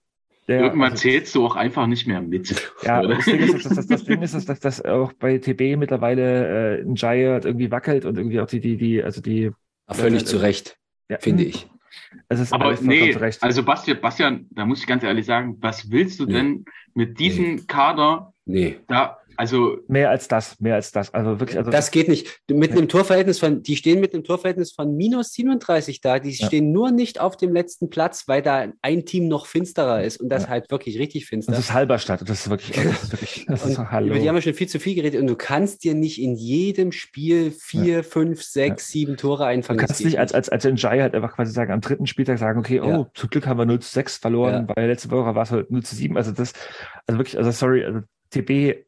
ja, 0.47 0.61
Irgendwann 0.61 0.93
also- 0.93 1.03
zählst 1.03 1.35
du 1.35 1.47
auch 1.47 1.57
einfach 1.57 1.87
nicht 1.87 2.07
mehr 2.07 2.21
mit. 2.21 2.55
ja, 2.83 3.03
das 3.07 3.25
Ding 3.25 3.39
ist, 3.41 3.65
das, 3.65 3.75
das, 3.75 3.87
das 3.87 4.05
Ding 4.05 4.23
ist, 4.23 4.35
dass, 4.35 4.45
dass, 4.45 4.61
dass 4.61 4.85
auch 4.85 5.13
bei 5.15 5.39
TB 5.39 5.77
mittlerweile 5.79 6.79
äh, 6.79 6.83
ein 6.83 6.95
Giant 6.95 7.45
irgendwie 7.45 7.71
wackelt 7.71 8.05
und 8.05 8.17
irgendwie 8.19 8.41
auch 8.41 8.47
die, 8.47 8.61
die, 8.61 8.77
die, 8.77 9.03
also 9.03 9.21
die, 9.21 9.51
Völlig 9.91 10.25
zu 10.25 10.39
Recht, 10.39 10.79
ja, 11.11 11.19
finde 11.19 11.45
ich. 11.45 11.69
Es 12.29 12.41
ist 12.41 12.53
Aber 12.55 12.75
nee, 12.81 13.13
zu 13.13 13.21
Recht. 13.21 13.43
also 13.43 13.63
Bastian, 13.63 14.01
Bastian, 14.01 14.47
da 14.51 14.65
muss 14.65 14.81
ich 14.81 14.87
ganz 14.87 15.03
ehrlich 15.03 15.27
sagen, 15.27 15.59
was 15.61 15.91
willst 15.91 16.21
du 16.21 16.25
Nee. 16.25 16.33
denn 16.33 16.65
mit 16.95 17.19
diesem 17.19 17.67
Kader 17.67 18.33
Nee. 18.47 18.77
da 18.87 19.19
Also 19.37 19.79
Mehr 19.89 20.11
als 20.11 20.29
das, 20.29 20.61
mehr 20.61 20.75
als 20.77 20.93
das. 20.93 21.13
Also 21.13 21.41
wirklich, 21.41 21.59
also 21.59 21.71
Das 21.71 21.91
geht 21.91 22.09
nicht. 22.09 22.41
Mit 22.51 22.71
Ja. 22.71 22.77
einem 22.79 22.89
Torverhältnis 22.89 23.39
von, 23.39 23.63
die 23.63 23.77
stehen 23.77 24.01
mit 24.01 24.15
einem 24.15 24.25
Torverhältnis 24.25 24.73
von 24.73 24.97
minus 24.97 25.33
37 25.33 26.01
da. 26.01 26.19
Die 26.19 26.31
Ja. 26.31 26.47
stehen 26.47 26.73
nur 26.73 26.91
nicht 26.91 27.21
auf 27.21 27.37
dem 27.37 27.53
letzten 27.53 27.91
Platz, 27.91 28.25
weil 28.27 28.43
da 28.43 28.67
ein 28.83 29.05
Team 29.05 29.29
noch 29.29 29.47
finsterer 29.47 30.03
ist 30.03 30.19
und 30.21 30.29
das 30.29 30.45
Ja. 30.45 30.49
halt 30.51 30.71
wirklich 30.71 30.99
richtig 30.99 31.27
finster. 31.27 31.53
das 31.53 31.61
ist 31.61 31.73
Halberstadt. 31.73 32.21
Das 32.23 32.31
ist 32.31 32.51
wirklich, 32.51 32.73
das 32.73 33.03
ist 33.03 33.13
wirklich, 33.13 33.47
das 33.49 33.67
ist 33.67 33.79
hallo. 33.79 34.07
über 34.09 34.19
die 34.19 34.29
haben 34.29 34.35
wir 34.37 34.43
schon 34.43 34.55
viel 34.55 34.69
zu 34.69 34.79
viel 34.81 34.95
geredet 34.95 35.21
und 35.21 35.27
du 35.27 35.37
kannst 35.37 35.85
dir 35.85 35.95
nicht 35.95 36.21
in 36.21 36.35
jedem 36.35 36.93
Spiel 36.93 37.51
vier, 37.51 38.05
fünf, 38.05 38.43
sechs, 38.43 38.89
sieben 38.89 39.17
Tore 39.17 39.45
Du 39.45 39.45
einfangen. 39.45 39.79
Das 39.81 39.89
kannst 39.89 40.05
nicht 40.05 40.19
als, 40.19 40.33
als, 40.33 40.49
als 40.49 40.65
Njai 40.65 41.01
halt 41.01 41.15
einfach 41.15 41.35
quasi 41.35 41.53
sagen, 41.53 41.73
am 41.73 41.81
dritten 41.81 42.07
Spieltag 42.07 42.39
sagen, 42.39 42.59
okay, 42.59 42.81
oh, 42.81 42.89
Ja. 42.89 43.11
zum 43.15 43.31
Glück 43.31 43.47
haben 43.47 43.59
wir 43.59 43.67
0 43.67 43.81
zu 43.81 43.91
6 43.91 44.17
verloren, 44.19 44.69
weil 44.75 44.87
letzte 44.89 45.11
Woche 45.11 45.35
war 45.35 45.43
es 45.43 45.51
halt 45.51 45.71
0 45.71 45.83
zu 45.83 45.95
7. 45.97 46.17
Also 46.17 46.33
das, 46.33 46.53
also 47.07 47.19
wirklich, 47.19 47.37
also 47.37 47.51
sorry, 47.51 47.85
also 47.85 48.01
TB, 48.31 48.85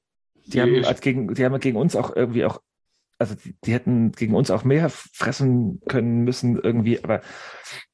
die 0.46 0.60
haben 0.60 0.84
als 0.84 1.00
gegen, 1.00 1.34
die 1.34 1.44
haben 1.44 1.58
gegen 1.60 1.76
uns 1.76 1.96
auch 1.96 2.14
irgendwie 2.14 2.44
auch, 2.44 2.60
also 3.18 3.34
die, 3.34 3.54
die 3.64 3.72
hätten 3.72 4.12
gegen 4.12 4.34
uns 4.34 4.50
auch 4.50 4.64
mehr 4.64 4.88
fressen 4.90 5.80
können 5.88 6.24
müssen 6.24 6.58
irgendwie, 6.58 7.02
aber 7.02 7.20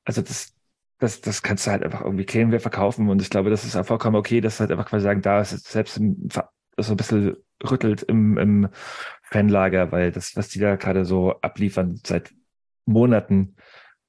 also 0.04 0.22
das, 0.22 0.54
das, 0.98 1.20
das 1.20 1.42
kannst 1.42 1.66
du 1.66 1.70
halt 1.70 1.82
einfach 1.82 2.02
irgendwie 2.02 2.24
kennen 2.24 2.52
wir 2.52 2.60
verkaufen 2.60 3.08
und 3.08 3.22
ich 3.22 3.30
glaube, 3.30 3.50
das 3.50 3.64
ist 3.64 3.76
auch 3.76 3.86
vollkommen 3.86 4.16
okay, 4.16 4.40
dass 4.40 4.60
halt 4.60 4.70
einfach 4.70 4.88
quasi 4.88 5.04
sagen, 5.04 5.22
da 5.22 5.40
ist 5.40 5.52
es 5.52 5.62
selbst 5.64 5.96
im, 5.96 6.28
so 6.76 6.92
ein 6.92 6.96
bisschen 6.96 7.36
rüttelt 7.62 8.02
im, 8.02 8.38
im 8.38 8.68
Fanlager, 9.22 9.92
weil 9.92 10.12
das, 10.12 10.36
was 10.36 10.48
die 10.48 10.58
da 10.58 10.76
gerade 10.76 11.04
so 11.04 11.40
abliefern 11.40 12.00
seit 12.04 12.32
Monaten, 12.84 13.54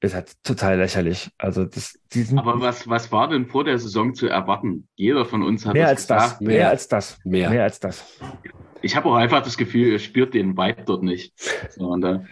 ist 0.04 0.14
halt 0.14 0.42
total 0.42 0.78
lächerlich. 0.78 1.30
Also 1.38 1.64
das, 1.64 1.98
die 2.12 2.22
sind 2.22 2.38
Aber 2.38 2.60
was, 2.60 2.88
was 2.88 3.10
war 3.12 3.28
denn 3.28 3.46
vor 3.46 3.64
der 3.64 3.78
Saison 3.78 4.14
zu 4.14 4.28
erwarten? 4.28 4.88
Jeder 4.94 5.24
von 5.24 5.42
uns 5.42 5.66
hat 5.66 5.74
mehr 5.74 5.84
das 5.84 5.90
als 5.90 6.06
das, 6.06 6.22
gesagt. 6.22 6.40
mehr, 6.42 6.58
Mehr. 6.58 6.68
als 6.70 6.88
das, 6.88 7.18
Mehr. 7.24 7.50
mehr 7.50 7.62
als 7.64 7.80
das. 7.80 8.04
Ich 8.82 8.96
habe 8.96 9.08
auch 9.08 9.14
einfach 9.14 9.42
das 9.42 9.56
Gefühl, 9.56 9.88
ihr 9.88 9.98
spürt 9.98 10.34
den 10.34 10.56
Vibe 10.56 10.82
dort 10.84 11.02
nicht. 11.02 11.34
So, 11.70 11.88
und 11.88 12.02
da, 12.02 12.24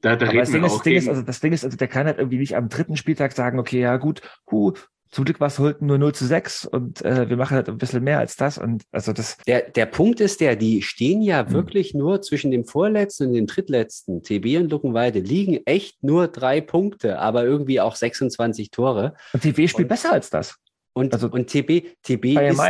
da, 0.00 0.16
da 0.16 0.32
das 0.32 0.50
Ding, 0.50 0.64
ist, 0.64 0.70
auch 0.70 0.76
das 0.76 0.82
Ding 0.82 0.96
ist, 0.96 1.08
also 1.08 1.22
das 1.22 1.40
Ding 1.40 1.52
ist, 1.52 1.64
also 1.64 1.76
der 1.76 1.88
kann 1.88 2.06
halt 2.06 2.18
irgendwie 2.18 2.38
nicht 2.38 2.56
am 2.56 2.68
dritten 2.68 2.96
Spieltag 2.96 3.32
sagen, 3.32 3.58
okay, 3.58 3.80
ja 3.80 3.96
gut, 3.96 4.22
hu, 4.50 4.74
zum 5.10 5.24
Glück 5.24 5.40
war 5.40 5.48
es 5.48 5.58
heute 5.58 5.84
nur 5.84 5.98
0 5.98 6.14
zu 6.14 6.26
6 6.26 6.66
und 6.66 7.02
äh, 7.04 7.28
wir 7.28 7.36
machen 7.36 7.54
halt 7.56 7.68
ein 7.68 7.78
bisschen 7.78 8.04
mehr 8.04 8.18
als 8.18 8.36
das. 8.36 8.58
Und 8.58 8.84
also 8.92 9.12
das, 9.12 9.36
Der, 9.46 9.62
der 9.70 9.86
Punkt 9.86 10.20
ist 10.20 10.40
der, 10.40 10.56
die 10.56 10.82
stehen 10.82 11.22
ja 11.22 11.44
Hm. 11.46 11.52
wirklich 11.52 11.94
nur 11.94 12.20
zwischen 12.22 12.50
dem 12.50 12.64
vorletzten 12.64 13.28
und 13.28 13.32
dem 13.34 13.46
drittletzten. 13.46 14.22
TB 14.22 14.58
und 14.58 14.70
Luckenweide 14.70 15.20
liegen 15.20 15.60
echt 15.66 16.02
nur 16.02 16.28
drei 16.28 16.60
Punkte, 16.60 17.18
aber 17.18 17.44
irgendwie 17.44 17.80
auch 17.80 17.96
26 17.96 18.70
Tore. 18.70 19.14
und 19.32 19.42
TB 19.42 19.68
spielt 19.68 19.84
Und- 19.86 19.88
besser 19.88 20.12
als 20.12 20.30
das. 20.30 20.56
Und, 20.92 21.12
Also- 21.14 21.28
und 21.30 21.46
TB, 21.48 21.86
TB, 22.02 22.36
ist. 22.48 22.60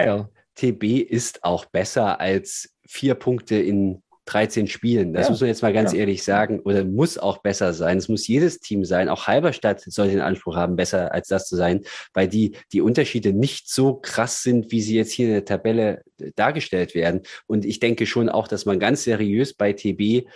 TB 0.55 0.99
ist 1.01 1.45
auch 1.45 1.65
besser 1.67 2.21
als 2.21 2.75
vier 2.87 3.15
Punkte 3.15 3.57
in 3.57 4.03
13 4.33 4.67
Spielen. 4.67 5.13
Das 5.13 5.27
Ja. 5.27 5.31
muss 5.31 5.41
man 5.41 5.49
jetzt 5.49 5.63
mal 5.63 5.73
ganz 5.73 5.93
Ja. 5.93 6.01
ehrlich 6.01 6.23
sagen. 6.23 6.61
Oder 6.61 6.85
muss 6.85 7.19
auch 7.19 7.39
besser 7.39 7.73
sein. 7.73 7.99
Es 7.99 8.09
muss 8.09 8.27
jedes 8.29 8.61
Team 8.61 8.85
sein. 8.85 9.09
Auch 9.09 9.27
Halberstadt 9.27 9.81
sollte 9.81 10.13
den 10.13 10.21
Anspruch 10.21 10.57
haben, 10.57 10.77
besser 10.77 11.13
als 11.13 11.29
das 11.29 11.49
zu 11.49 11.57
sein, 11.57 11.83
weil 12.15 12.29
die, 12.29 12.57
die 12.73 12.81
Unterschiede 12.81 13.33
nicht 13.33 13.71
so 13.71 13.95
krass 13.95 14.43
sind, 14.43 14.71
wie 14.71 14.81
sie 14.83 14.97
jetzt 14.97 15.13
hier 15.13 15.27
in 15.29 15.33
der 15.33 15.45
Tabelle 15.45 16.03
äh, 16.21 16.31
dargestellt 16.37 16.95
werden. 16.95 17.23
Und 17.47 17.65
ich 17.65 17.81
denke 17.81 18.07
schon 18.07 18.29
auch, 18.29 18.49
dass 18.49 18.67
man 18.67 18.79
ganz 18.79 19.05
seriös 19.05 19.55
bei 19.55 19.73
TB 19.73 20.27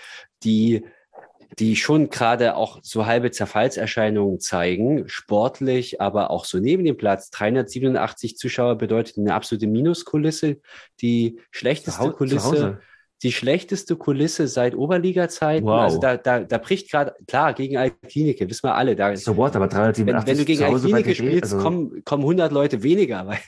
die 0.45 0.83
die 1.59 1.77
schon 1.77 2.09
gerade 2.09 2.57
auch 2.57 2.81
so 2.83 3.07
halbe 3.07 3.31
Zerfallserscheinungen 3.31 4.41
zeigen, 4.41 5.07
sportlich, 5.09 6.01
aber 6.01 6.31
auch 6.31 6.45
so 6.45 6.59
neben 6.59 6.85
dem 6.85 6.97
Platz. 6.97 7.31
387 7.31 8.37
Zuschauer 8.37 8.77
bedeutet 8.79 9.19
eine 9.19 9.35
absolute 9.35 9.67
Minuskulisse, 9.67 10.61
die 11.01 11.41
schlechteste 11.51 12.11
Kulisse. 12.13 12.81
Die 13.23 13.33
schlechteste 13.33 13.97
Kulisse 13.97 14.49
seit 14.49 14.75
Oberliga-Zeiten. 14.75 15.65
Wow. 15.65 15.81
Also 15.83 16.01
da, 16.01 16.17
da, 16.17 16.41
da 16.41 16.59
bricht 16.59 16.91
gerade, 16.91 17.15
klar, 17.27 17.55
gegen 17.55 17.77
Altklinike, 17.77 18.49
wissen 18.51 18.65
wir 18.65 18.75
alle, 18.75 18.97
da 18.97 19.15
So 19.17 19.37
what, 19.37 19.55
aber 19.55 19.69
387 19.69 20.07
wenn, 20.07 20.27
wenn 20.27 20.39
du 20.39 20.45
gegen 20.45 21.05
TB, 21.05 21.15
spielst, 21.15 21.53
also- 21.55 21.59
kommen, 21.59 22.05
kommen 22.05 22.23
100 22.25 22.51
Leute 22.51 22.83
weniger. 22.83 23.27
Weil, 23.27 23.39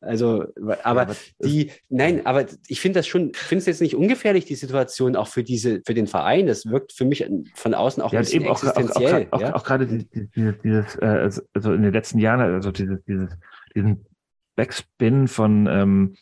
also, 0.00 0.44
aber, 0.60 0.84
aber 0.84 1.16
die, 1.42 1.70
nein, 1.88 2.26
aber 2.26 2.46
ich 2.68 2.80
finde 2.80 2.98
das 2.98 3.06
schon, 3.06 3.32
finde 3.34 3.60
es 3.60 3.66
jetzt 3.66 3.80
nicht 3.80 3.96
ungefährlich, 3.96 4.44
die 4.44 4.54
Situation 4.54 5.16
auch 5.16 5.28
für 5.28 5.42
diese, 5.42 5.80
für 5.86 5.94
den 5.94 6.06
Verein. 6.06 6.46
Das 6.46 6.66
wirkt 6.66 6.92
für 6.92 7.04
mich 7.04 7.26
von 7.54 7.74
außen 7.74 8.02
auch 8.02 8.12
Ja, 8.12 8.18
ein 8.18 8.24
bisschen 8.24 8.42
eben 8.42 8.50
auch, 8.50 8.62
auch, 8.62 8.68
auch, 8.68 8.76
existenziell. 8.76 9.26
auch, 9.30 9.40
ja? 9.40 9.54
auch 9.54 9.64
gerade 9.64 9.86
die- 9.86 10.04
die- 10.08 10.28
dieses, 10.36 10.54
dieses, 10.62 10.96
äh, 10.96 11.06
also 11.06 11.42
also 11.54 11.72
in 11.72 11.82
den 11.82 11.92
letzten 11.92 12.18
Jahren, 12.18 12.40
also 12.40 12.70
dieses, 12.70 13.02
dieses, 13.04 13.30
diesen 13.74 14.04
Backspin 14.56 15.28
von, 15.28 15.66
ähm, 15.70 16.16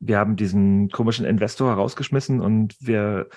wir 0.00 0.18
haben 0.18 0.36
diesen 0.36 0.90
komischen 0.90 1.24
Investor 1.24 1.72
rausgeschmissen 1.72 2.40
und 2.40 2.74
wir 2.80 3.28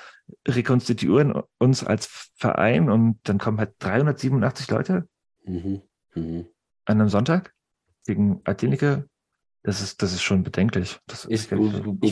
rekonstituieren 0.47 1.41
uns 1.59 1.83
als 1.83 2.31
Verein 2.35 2.89
und 2.89 3.19
dann 3.23 3.37
kommen 3.37 3.57
halt 3.59 3.73
387 3.79 4.69
Leute 4.69 5.07
Mhm. 5.45 5.81
Mhm. 6.15 6.45
an 6.85 6.99
einem 6.99 7.09
Sonntag 7.09 7.53
gegen 8.05 8.41
Atheniker. 8.43 9.05
Das 9.63 9.81
ist, 9.81 10.01
das 10.01 10.13
ist 10.13 10.21
schon 10.23 10.43
bedenklich. 10.43 10.99
Das 11.07 11.25
Ist, 11.25 11.31
ist, 11.31 11.41
ich 11.43 11.47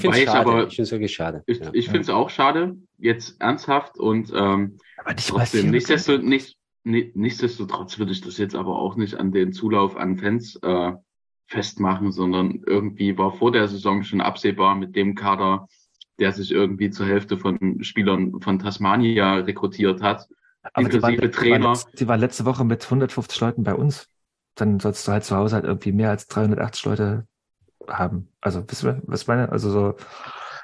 finde 0.01 0.13
es 0.13 0.17
ich 0.19 0.25
schade. 0.25 0.39
aber- 0.49 0.67
ich 0.67 0.75
finde 0.75 0.83
es 0.83 0.91
wirklich 0.91 1.13
schade. 1.13 1.43
ich, 1.47 1.59
ja. 1.59 1.69
ich 1.73 1.85
finde 1.85 2.01
es 2.01 2.09
auch 2.09 2.29
schade, 2.29 2.77
jetzt 2.97 3.39
ernsthaft 3.41 3.97
und 3.97 4.31
ähm, 4.35 4.77
aber 4.97 5.13
nicht 5.13 5.29
trotzdem, 5.29 5.71
nichtsdestotrotz, 5.71 6.25
nicht, 6.25 6.57
ni- 6.83 7.11
nichtsdestotrotz 7.15 7.97
würde 7.97 8.11
ich 8.11 8.21
das 8.21 8.37
jetzt 8.37 8.55
aber 8.55 8.77
auch 8.77 8.95
nicht 8.97 9.15
an 9.15 9.31
den 9.31 9.53
Zulauf 9.53 9.95
an 9.95 10.17
Fans 10.17 10.57
äh, 10.63 10.91
festmachen, 11.47 12.11
sondern 12.11 12.63
irgendwie 12.65 13.17
war 13.17 13.31
vor 13.31 13.51
der 13.51 13.67
Saison 13.67 14.03
schon 14.03 14.21
absehbar 14.21 14.75
mit 14.75 14.95
dem 14.95 15.15
Kader, 15.15 15.67
der 16.19 16.31
sich 16.31 16.51
irgendwie 16.51 16.89
zur 16.89 17.05
Hälfte 17.05 17.37
von 17.37 17.83
Spielern 17.83 18.39
von 18.41 18.59
Tasmania 18.59 19.35
rekrutiert 19.35 20.01
hat. 20.01 20.27
Aber 20.73 20.89
die 20.89 21.01
waren, 21.01 21.13
inklusive 21.13 21.31
die, 21.31 21.37
waren 21.37 21.61
Trainer. 21.61 21.69
letzt, 21.69 21.99
die 21.99 22.07
waren 22.07 22.19
letzte 22.19 22.45
Woche 22.45 22.65
mit 22.65 22.83
150 22.83 23.39
Leuten 23.39 23.63
bei 23.63 23.75
uns. 23.75 24.07
Dann 24.55 24.79
sollst 24.79 25.07
du 25.07 25.11
halt 25.11 25.23
zu 25.23 25.35
Hause 25.35 25.55
halt 25.55 25.65
irgendwie 25.65 25.91
mehr 25.91 26.09
als 26.09 26.27
380 26.27 26.85
Leute 26.85 27.27
haben. 27.87 28.29
Also, 28.41 28.63
wisst 28.67 28.83
ihr, 28.83 29.01
was 29.05 29.23
ich 29.23 29.27
meine? 29.27 29.49
Also 29.49 29.69
so, 29.69 29.95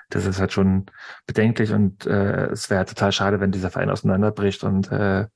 das 0.10 0.26
ist 0.26 0.40
halt 0.40 0.54
schon 0.54 0.86
bedenklich 1.28 1.72
und 1.72 2.06
äh, 2.06 2.48
es 2.48 2.70
wäre 2.70 2.86
total 2.86 3.12
schade, 3.12 3.40
wenn 3.40 3.52
dieser 3.52 3.70
Verein 3.70 3.90
auseinanderbricht 3.90 4.64
und 4.64 4.92
äh, 4.92 5.28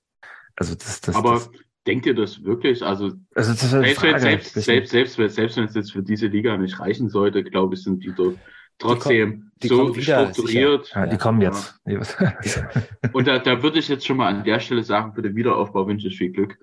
also 0.56 0.74
das, 0.74 1.02
das, 1.02 1.16
Aber 1.16 1.34
das 1.34 1.50
denkt 1.88 2.06
ihr 2.06 2.16
das 2.16 2.44
wirklich? 2.44 2.84
Also 2.84 3.12
also 3.36 3.52
das 3.52 3.70
selbst, 3.70 4.02
wenn- 4.02 4.12
Frage. 4.12 4.20
selbst, 4.20 4.54
selbst, 4.54 4.92
selbst, 4.92 5.16
selbst, 5.16 5.36
selbst 5.36 5.58
wenn 5.58 5.64
es 5.66 5.76
jetzt 5.76 5.92
für 5.94 6.04
diese 6.04 6.28
Liga 6.28 6.58
nicht 6.58 6.80
reichen 6.80 7.10
sollte, 7.10 7.44
glaube 7.44 7.76
ich, 7.76 7.84
sind 7.84 8.04
die 8.04 8.14
doch 8.14 8.34
trotzdem 8.80 9.52
die 9.64 9.68
so 9.70 9.78
kommen 9.78 9.96
wieder, 9.96 10.24
strukturiert. 10.34 10.92
ja, 10.94 11.06
die 11.06 11.12
Ja. 11.14 11.18
kommen 11.18 11.42
Ja. 11.42 11.50
jetzt. 11.52 11.80
Was- 11.86 12.18
Und 13.14 13.28
da, 13.28 13.40
da 13.40 13.64
würde 13.64 13.80
ich 13.80 13.88
jetzt 13.88 14.06
schon 14.06 14.18
mal 14.18 14.28
an 14.34 14.44
der 14.44 14.60
Stelle 14.60 14.84
sagen, 14.84 15.14
für 15.14 15.22
den 15.22 15.36
Wiederaufbau 15.36 15.88
wünsche 15.88 16.08
ich 16.08 16.18
viel 16.18 16.32
Glück. 16.32 16.58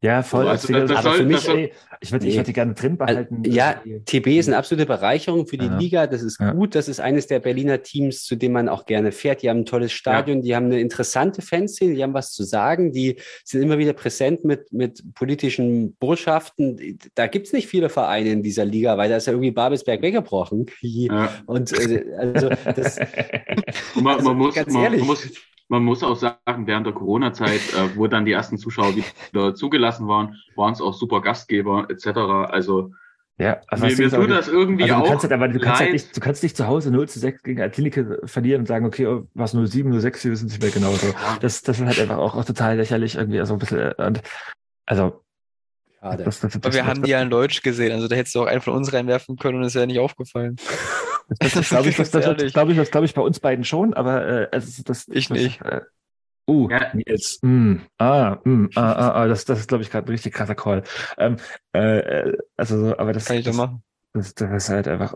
Ja, 0.00 0.22
voll. 0.22 0.46
Also, 0.48 0.72
Also, 0.72 0.86
das- 0.86 0.90
das 0.96 0.98
aber 1.06 1.10
für 1.12 1.16
soll- 1.18 1.26
mich- 1.26 1.36
das 1.36 1.44
soll- 1.44 1.58
ey, 1.58 1.72
ich 2.00 2.12
würde 2.12 2.26
ich 2.26 2.32
Nee. 2.34 2.38
würd 2.38 2.46
die 2.46 2.52
gerne 2.52 2.74
drin 2.74 2.96
behalten. 2.96 3.42
ja. 3.44 3.80
TB 4.04 4.38
ist 4.38 4.46
eine 4.48 4.56
absolute 4.56 4.86
Bereicherung 4.86 5.46
für 5.48 5.58
die 5.58 5.66
Ja. 5.66 5.76
Liga. 5.78 6.06
Das 6.06 6.22
ist 6.22 6.38
Ja. 6.40 6.52
gut. 6.52 6.74
Das 6.76 6.86
ist 6.88 7.00
eines 7.00 7.26
der 7.26 7.40
Berliner 7.40 7.82
Teams, 7.82 8.22
zu 8.24 8.36
dem 8.36 8.52
man 8.52 8.68
auch 8.68 8.86
gerne 8.86 9.10
fährt. 9.10 9.42
Die 9.42 9.50
haben 9.50 9.58
ein 9.60 9.64
tolles 9.66 9.90
Stadion, 9.92 10.42
die 10.42 10.54
haben 10.54 10.66
eine 10.66 10.80
interessante 10.80 11.42
Fanszene, 11.42 11.94
die 11.94 12.02
haben 12.02 12.14
was 12.14 12.32
zu 12.32 12.44
sagen, 12.44 12.92
die 12.92 13.16
sind 13.44 13.62
immer 13.62 13.78
wieder 13.78 13.92
präsent 13.94 14.44
mit, 14.44 14.72
mit 14.72 15.02
politischen 15.14 15.94
Botschaften. 15.96 16.98
Da 17.16 17.26
gibt's 17.26 17.52
nicht 17.52 17.66
viele 17.66 17.88
Vereine 17.88 18.30
in 18.30 18.42
dieser 18.44 18.64
Liga, 18.64 18.96
weil 18.96 19.08
da 19.10 19.16
ist 19.16 19.26
ja 19.26 19.32
irgendwie 19.32 19.50
Babelsberg 19.50 20.00
weggebrochen. 20.02 20.66
Ja. 20.80 21.30
Und 21.46 21.72
äh, 21.72 22.04
also 22.16 22.48
das, 22.76 22.98
Und 23.96 24.04
man, 24.04 24.16
Also, 24.18 24.28
man, 24.28 24.38
muss, 24.38 24.54
ganz 24.54 24.72
man, 24.72 24.82
ehrlich. 24.84 25.00
man, 25.00 25.08
muss, 25.08 25.28
man 25.68 25.84
muss 25.84 26.02
auch 26.02 26.16
sagen, 26.16 26.66
während 26.66 26.86
der 26.86 26.94
Corona-Zeit, 26.94 27.60
äh, 27.74 27.96
wo 27.96 28.06
dann 28.06 28.24
die 28.24 28.32
ersten 28.32 28.58
Zuschauer 28.58 28.94
wieder 28.96 29.54
zugelassen 29.54 30.08
waren, 30.08 30.36
waren 30.56 30.72
es 30.72 30.80
auch 30.80 30.94
super 30.94 31.20
Gastgeber 31.20 31.88
etc. 31.90 32.06
Also 32.50 32.92
Ja, 33.38 33.60
also 33.68 33.84
mir, 33.86 33.90
das 33.96 33.98
mir 33.98 34.10
tut 34.10 34.30
das 34.30 34.48
irgendwie 34.48 34.82
Also 34.84 34.94
du 34.94 35.00
auch 35.02 35.08
kannst 35.08 35.22
halt, 35.24 35.32
aber 35.32 35.48
du 35.48 35.60
kannst 35.60 35.80
halt 35.80 35.90
leid. 35.90 35.92
nicht, 35.92 36.16
du 36.16 36.20
kannst 36.20 36.42
nicht 36.42 36.56
zu 36.56 36.66
Hause 36.66 36.90
0 36.90 37.08
zu 37.08 37.18
6 37.18 37.42
gegen 37.42 37.60
Athletic 37.60 38.06
verlieren 38.24 38.62
und 38.62 38.66
sagen, 38.66 38.86
okay, 38.86 39.06
oh, 39.06 39.28
was 39.34 39.52
07, 39.52 40.00
06, 40.00 40.24
wir 40.24 40.32
wissen 40.32 40.46
nicht 40.46 40.60
mehr 40.60 40.70
genau. 40.70 40.92
So. 40.92 41.14
Das, 41.40 41.62
das 41.62 41.78
ist 41.78 41.86
halt 41.86 42.00
einfach 42.00 42.18
auch, 42.18 42.34
auch 42.34 42.44
total 42.44 42.76
lächerlich 42.76 43.14
irgendwie, 43.16 43.40
also 43.40 43.54
ein 43.54 43.58
bisschen, 43.58 43.78
äh, 43.78 43.94
und, 43.98 44.22
also, 44.86 45.22
schade. 46.00 46.24
das, 46.24 46.40
das, 46.40 46.52
das, 46.54 46.64
Aber 46.64 46.74
wir 46.74 46.86
haben 46.86 47.02
die 47.02 47.10
ja 47.10 47.20
in 47.20 47.30
Deutsch 47.30 47.62
gesehen, 47.62 47.92
also 47.92 48.08
da 48.08 48.16
hättest 48.16 48.34
du 48.34 48.40
auch 48.42 48.46
einen 48.46 48.62
von 48.62 48.74
uns 48.74 48.92
reinwerfen 48.92 49.36
können 49.36 49.58
und 49.58 49.64
es 49.64 49.74
wäre 49.74 49.86
nicht 49.86 50.00
aufgefallen. 50.00 50.56
das, 51.28 51.52
das 51.54 51.68
glaube 51.68 51.88
ich, 51.88 51.96
das, 51.96 52.10
das, 52.10 52.24
das, 52.24 52.52
glaube 52.52 52.72
ich, 52.72 52.78
das 52.78 52.90
glaube 52.90 53.06
ich 53.06 53.14
bei 53.14 53.22
uns 53.22 53.40
beiden 53.40 53.64
schon, 53.64 53.94
aber 53.94 54.26
äh, 54.26 54.48
also 54.52 54.82
das, 54.82 55.06
Ich 55.08 55.28
das, 55.28 55.36
nicht. 55.36 55.60
Äh, 55.62 55.82
uh, 56.48 56.68
Ja. 56.70 56.92
jetzt, 57.06 57.44
mm, 57.44 57.76
ah, 57.98 58.38
mm, 58.44 58.70
ah, 58.74 58.92
ah, 58.92 59.10
ah, 59.22 59.26
das, 59.26 59.44
das 59.44 59.60
ist, 59.60 59.68
glaube 59.68 59.82
ich, 59.82 59.90
gerade 59.90 60.06
ein 60.06 60.12
richtig 60.12 60.34
krasser 60.34 60.54
Call. 60.54 60.82
Ähm, 61.18 61.36
äh, 61.74 61.98
äh, 61.98 62.38
also, 62.56 62.78
so, 62.78 62.98
aber 62.98 63.12
das, 63.12 63.26
Kann 63.26 63.36
ich 63.36 63.44
doch 63.44 63.50
das, 63.50 63.56
machen. 63.58 63.82
das, 64.14 64.34
das 64.34 64.64
ist 64.64 64.68
halt 64.70 64.88
einfach 64.88 65.14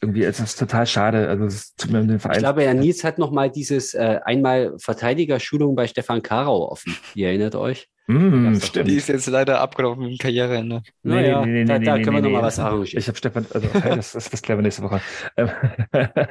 irgendwie, 0.00 0.22
es 0.22 0.38
ist 0.38 0.58
total 0.58 0.86
schade. 0.86 1.28
Also, 1.28 1.44
es 1.44 1.74
tut 1.74 1.90
mir 1.90 2.00
um 2.00 2.08
den 2.08 2.20
Verein. 2.20 2.36
Ich 2.36 2.42
glaube, 2.42 2.62
Herr 2.62 2.74
Nils 2.74 3.02
hat 3.02 3.18
noch 3.18 3.32
mal 3.32 3.50
dieses 3.50 3.94
äh, 3.94 4.20
einmal 4.24 4.74
Verteidigerschulung 4.78 5.74
bei 5.74 5.88
Stefan 5.88 6.22
Karau 6.22 6.70
offen. 6.70 6.96
Ihr 7.14 7.28
erinnert 7.28 7.56
euch? 7.56 7.88
Mm, 8.08 8.56
stimmt. 8.60 8.88
Die 8.88 8.96
ist 8.96 9.08
jetzt 9.08 9.26
leider 9.28 9.60
abgelaufen 9.60 10.02
mit 10.02 10.12
dem 10.12 10.18
Karriereende. 10.18 10.82
Nee, 11.02 11.14
Naja, 11.14 11.46
nee, 11.46 11.64
nee, 11.64 11.64
da, 11.64 11.78
nee, 11.78 11.84
da 11.84 11.96
nee, 11.96 12.02
können 12.02 12.16
wir 12.16 12.22
nee, 12.22 12.28
noch 12.28 12.32
mal 12.32 12.40
nee. 12.40 12.46
was 12.46 12.58
arrangieren. 12.58 12.98
Ich 12.98 13.06
habe 13.08 13.16
Stefan, 13.16 13.46
also 13.52 13.68
okay, 13.68 13.94
das, 13.96 14.12
das, 14.12 14.28
das 14.30 14.42
klären 14.42 14.58
wir 14.58 14.62
nächste 14.62 14.82
Woche. 14.82 15.00
Ähm, 15.36 15.48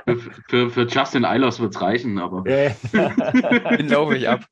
Für, 0.06 0.19
für, 0.49 0.69
für 0.69 0.88
Justin 0.88 1.23
Eilers 1.26 1.60
wird's 1.60 1.80
reichen, 1.81 2.19
aber. 2.19 2.43
Den 2.43 3.88
laufe 3.89 4.15
ich 4.18 4.27
ab. 4.27 4.45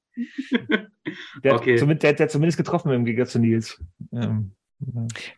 Der, 1.44 1.56
Okay. 1.56 1.74
hat 1.74 1.80
zumindest, 1.80 2.04
der, 2.04 2.14
der 2.14 2.24
hat 2.26 2.32
zumindest 2.32 2.58
getroffen 2.58 2.92
im 2.92 3.06
Gegensatz 3.06 3.34
zu 3.34 3.40
Nils. 3.40 3.82
Ähm, 4.14 4.52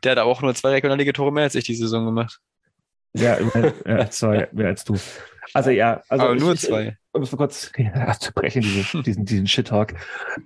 Der 0.04 0.12
hat 0.12 0.20
aber 0.20 0.30
auch 0.32 0.42
nur 0.42 0.54
zwei 0.54 0.70
Regionalliga-Tore 0.70 1.32
mehr 1.32 1.44
als 1.44 1.56
ich 1.56 1.64
die 1.64 1.76
Saison 1.76 2.06
gemacht. 2.06 2.40
ja, 3.14 3.36
immerhin, 3.36 3.74
ja, 3.88 4.10
zwei 4.10 4.48
mehr 4.52 4.68
als 4.68 4.84
du. 4.86 4.96
Also 5.54 5.72
ja, 5.72 6.02
also 6.08 6.26
aber 6.26 6.36
nur 6.36 6.54
ich, 6.54 6.62
zwei. 6.62 6.98
Um 7.14 7.22
es 7.24 7.32
mal 7.32 7.38
kurz 7.38 7.72
abzubrechen, 7.94 8.62
diese, 8.62 9.04
diesen, 9.04 9.26
diesen 9.26 9.48
Shit-Talk. 9.48 9.94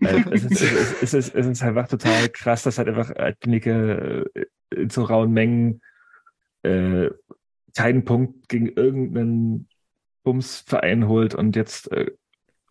Äh, 0.01 0.23
es, 0.31 0.45
ist, 0.45 0.61
es, 1.01 1.13
ist, 1.13 1.35
es 1.35 1.45
ist 1.45 1.63
einfach 1.63 1.87
total 1.87 2.29
krass, 2.29 2.63
dass 2.63 2.77
halt 2.77 2.87
einfach 2.87 3.11
Altlinike 3.15 4.31
äh, 4.33 4.45
in 4.75 4.89
so 4.89 5.03
rauen 5.03 5.31
Mengen 5.31 5.81
äh, 6.63 7.09
keinen 7.75 8.05
Punkt 8.05 8.49
gegen 8.49 8.67
irgendeinen 8.67 9.67
Bumsverein 10.23 11.07
holt 11.07 11.35
und 11.35 11.55
jetzt 11.55 11.91
äh, 11.91 12.11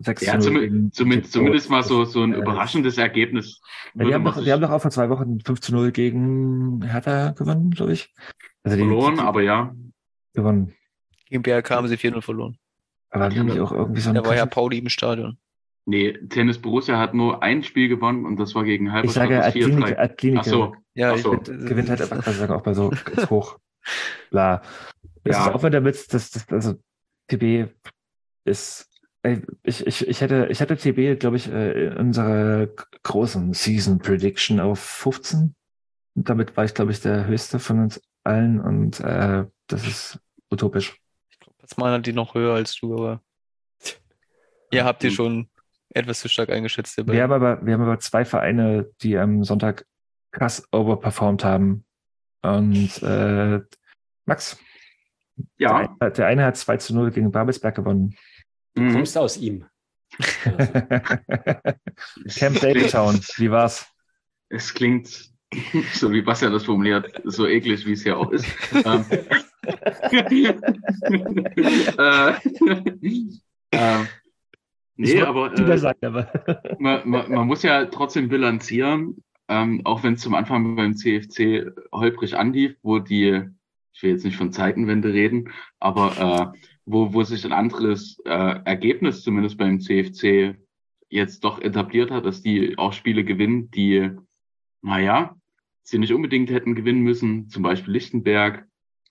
6 0.01 0.27
ja, 0.27 0.41
zu 0.41 0.51
0 0.51 0.69
zum, 0.69 0.93
zumindest, 0.93 1.33
zumindest 1.33 1.71
mal 1.71 1.85
so, 1.85 2.05
so 2.05 2.23
ein 2.23 2.35
Äh, 2.35 2.39
überraschendes 2.39 2.99
Ergebnis. 2.99 3.61
Ja, 3.95 4.05
die, 4.05 4.15
haben 4.15 4.25
doch, 4.25 4.43
die 4.43 4.53
haben 4.53 4.61
doch 4.61 4.71
auch 4.71 4.83
vor 4.83 4.91
zwei 4.91 5.09
Wochen 5.09 5.41
5 5.41 5.61
zu 5.61 5.73
0 5.73 5.93
gegen 5.93 6.83
Hertha 6.83 7.31
gewonnen, 7.31 7.71
glaube 7.71 7.93
ich. 7.93 8.12
Also 8.65 8.77
die, 8.77 8.83
verloren, 8.83 9.16
die, 9.16 9.21
aber 9.21 9.43
ja. 9.43 9.73
gewonnen. 10.33 10.75
Gegen 11.27 11.43
BRK 11.43 11.77
haben 11.77 11.89
sie 11.89 11.97
4-0 11.97 12.21
verloren. 12.23 12.59
Aber 13.15 13.28
nämlich 13.28 13.61
auch 13.61 13.70
irgendwie 13.70 14.01
so 14.01 14.11
ein 14.11 14.16
Da 14.16 14.24
war 14.24 14.35
ja 14.35 14.45
Pauli 14.47 14.78
im 14.78 14.89
Stadion. 14.89 15.39
Nee, 15.86 16.15
Tennis 16.28 16.59
Borussia 16.61 16.99
hat 16.99 17.15
nur 17.15 17.43
ein 17.43 17.62
Spiel 17.62 17.89
gewonnen 17.89 18.24
und 18.24 18.39
das 18.39 18.55
war 18.55 18.65
gegen 18.65 18.86
Ich 18.86 18.93
Halberstadt 18.93 19.28
sage 19.28 19.45
4-3. 19.45 19.95
Altlinike 19.95 20.41
Ach 20.41 20.45
so, 20.45 20.77
Ja, 20.95 21.12
Ach 21.12 21.16
ich, 21.16 21.23
so. 21.23 21.31
gewinnt, 21.32 21.69
gewinnt 21.69 21.91
halt 21.91 22.01
einfach 22.03 22.24
quasi 22.24 22.39
sagen, 22.39 22.53
auch 22.55 22.62
bei 22.62 22.74
so 22.74 22.91
ganz 23.05 23.31
hoch. 23.31 23.59
Bla. 24.31 24.62
Das 25.24 25.36
Ja. 25.36 25.47
ist 25.49 25.55
auch 25.55 25.62
wieder 25.62 25.81
mit, 25.81 25.95
das, 26.12 26.31
das, 26.31 26.49
also 26.51 26.74
TB 27.28 27.69
ist, 28.45 28.89
ich, 29.62 29.86
ich, 29.86 30.09
ich 30.09 30.20
hätte, 30.20 30.49
ich 30.51 30.61
hatte 30.61 30.77
TB, 30.77 31.20
glaube 31.20 31.36
ich, 31.36 31.51
äh, 31.51 31.86
in 31.89 31.97
unserer 31.99 32.66
großen 33.03 33.53
Season 33.55 33.99
Prediction 33.99 34.61
auf 34.61 34.81
15. 34.81 35.55
Und 36.16 36.28
damit 36.28 36.57
war 36.57 36.65
ich, 36.65 36.74
glaube 36.74 36.93
ich, 36.93 37.01
der 37.01 37.27
höchste 37.27 37.59
von 37.59 37.81
uns 37.85 38.01
allen 38.24 38.61
und 38.61 39.01
äh, 39.01 39.45
das 39.66 39.86
ist 39.86 40.19
utopisch. 40.51 40.97
Das 41.69 41.77
mal 41.77 41.93
hat 41.93 42.07
die 42.07 42.12
noch 42.12 42.35
höher 42.35 42.55
als 42.55 42.77
du, 42.77 42.95
aber 42.95 43.20
ihr 44.70 44.85
habt 44.85 45.03
die 45.03 45.11
schon 45.11 45.49
etwas 45.91 46.20
zu 46.20 46.28
stark 46.28 46.51
eingeschätzt. 46.51 46.97
Wir 47.07 47.23
haben 47.23 47.32
aber, 47.32 47.65
wir 47.65 47.74
haben 47.74 47.82
aber 47.82 47.99
zwei 48.01 48.24
Vereine, 48.24 48.91
die 49.03 49.16
am 49.16 49.45
Sonntag 49.45 49.86
krass 50.32 50.66
overperformed 50.73 51.45
haben. 51.45 51.85
Und 52.43 53.03
äh, 53.03 53.61
Max, 54.27 54.59
Ja, 55.59 55.86
der, 56.01 56.11
der 56.11 56.27
eine 56.27 56.45
hat 56.45 56.57
2 56.57 56.77
zu 56.78 56.95
0 56.95 57.11
gegen 57.12 57.31
Babelsberg 57.31 57.77
gewonnen. 57.77 58.16
Du 58.74 58.82
mhm. 58.82 58.93
kommst 58.93 59.16
aus 59.16 59.36
ihm. 59.36 59.65
Camp 62.36 62.61
David 62.61 62.91
Town, 62.91 63.20
wie 63.36 63.51
war's? 63.51 63.86
es 64.55 64.73
klingt, 64.73 65.31
so 65.95 66.11
wie 66.12 66.23
Bastian 66.23 66.53
das 66.53 66.65
formuliert, 66.65 67.12
so 67.24 67.47
eklig, 67.47 67.86
wie 67.86 67.93
es 67.93 68.05
ja 68.05 68.16
auch 68.16 68.31
ist. 68.31 68.47
äh, 73.70 74.05
nee, 74.97 75.23
aber 75.23 75.53
äh, 75.59 75.78
sagen, 75.78 76.07
aber. 76.07 76.28
man, 76.78 77.09
man, 77.09 77.31
man 77.31 77.47
muss 77.47 77.62
ja 77.62 77.86
trotzdem 77.86 78.28
bilanzieren, 78.28 79.23
ähm, 79.49 79.81
auch 79.85 80.03
wenn 80.03 80.15
es 80.15 80.20
zum 80.20 80.35
Anfang 80.35 80.77
beim 80.77 80.95
CFC 80.97 81.73
holprig 81.93 82.36
anlief, 82.36 82.77
wo 82.82 82.99
die, 82.99 83.43
ich 83.93 84.03
will 84.03 84.11
jetzt 84.11 84.24
nicht 84.24 84.36
von 84.36 84.53
Zeitenwende 84.53 85.12
reden, 85.12 85.51
aber 85.81 86.53
äh, 86.55 86.59
wo, 86.86 87.12
wo 87.12 87.23
sich 87.23 87.45
ein 87.45 87.53
anderes 87.53 88.19
äh, 88.24 88.61
Ergebnis 88.65 89.23
zumindest 89.23 89.59
beim 89.59 89.81
CFC 89.81 90.57
jetzt 91.09 91.45
doch 91.45 91.61
etabliert 91.61 92.11
hat, 92.11 92.24
dass 92.24 92.43
die 92.43 92.77
auch 92.78 92.93
Spiele 92.93 93.24
gewinnen, 93.24 93.70
die, 93.70 94.11
naja, 94.82 95.36
sie 95.82 95.99
nicht 95.99 96.12
unbedingt 96.12 96.51
hätten 96.51 96.74
gewinnen 96.74 97.03
müssen, 97.03 97.49
zum 97.49 97.62
Beispiel 97.62 97.93
Lichtenberg. 97.93 98.66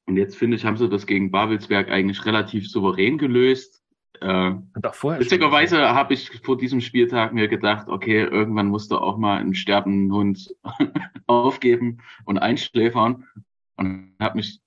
Und 0.06 0.18
jetzt 0.18 0.38
finde 0.38 0.58
ich, 0.58 0.66
haben 0.66 0.78
sie 0.78 0.90
das 0.90 1.08
gegen 1.08 1.32
Babelsberg 1.32 1.90
eigentlich 1.90 2.26
relativ 2.26 2.70
souverän 2.70 3.18
gelöst. 3.18 3.82
Äh. 4.20 4.54
Witzigerweise 4.76 5.90
habe 5.94 6.14
ich 6.14 6.30
vor 6.44 6.58
diesem 6.58 6.82
Spieltag 6.82 7.34
mir 7.34 7.48
gedacht, 7.48 7.88
okay, 7.88 8.24
irgendwann 8.24 8.68
musst 8.68 8.92
du 8.92 8.98
auch 8.98 9.18
mal 9.18 9.38
einen 9.38 9.56
sterbenden 9.56 10.14
Hund 10.14 10.56
aufgeben 11.28 12.00
und 12.26 12.38
einschläfern. 12.38 13.28
Und 13.76 14.14
habe 14.20 14.38
mich 14.38 14.60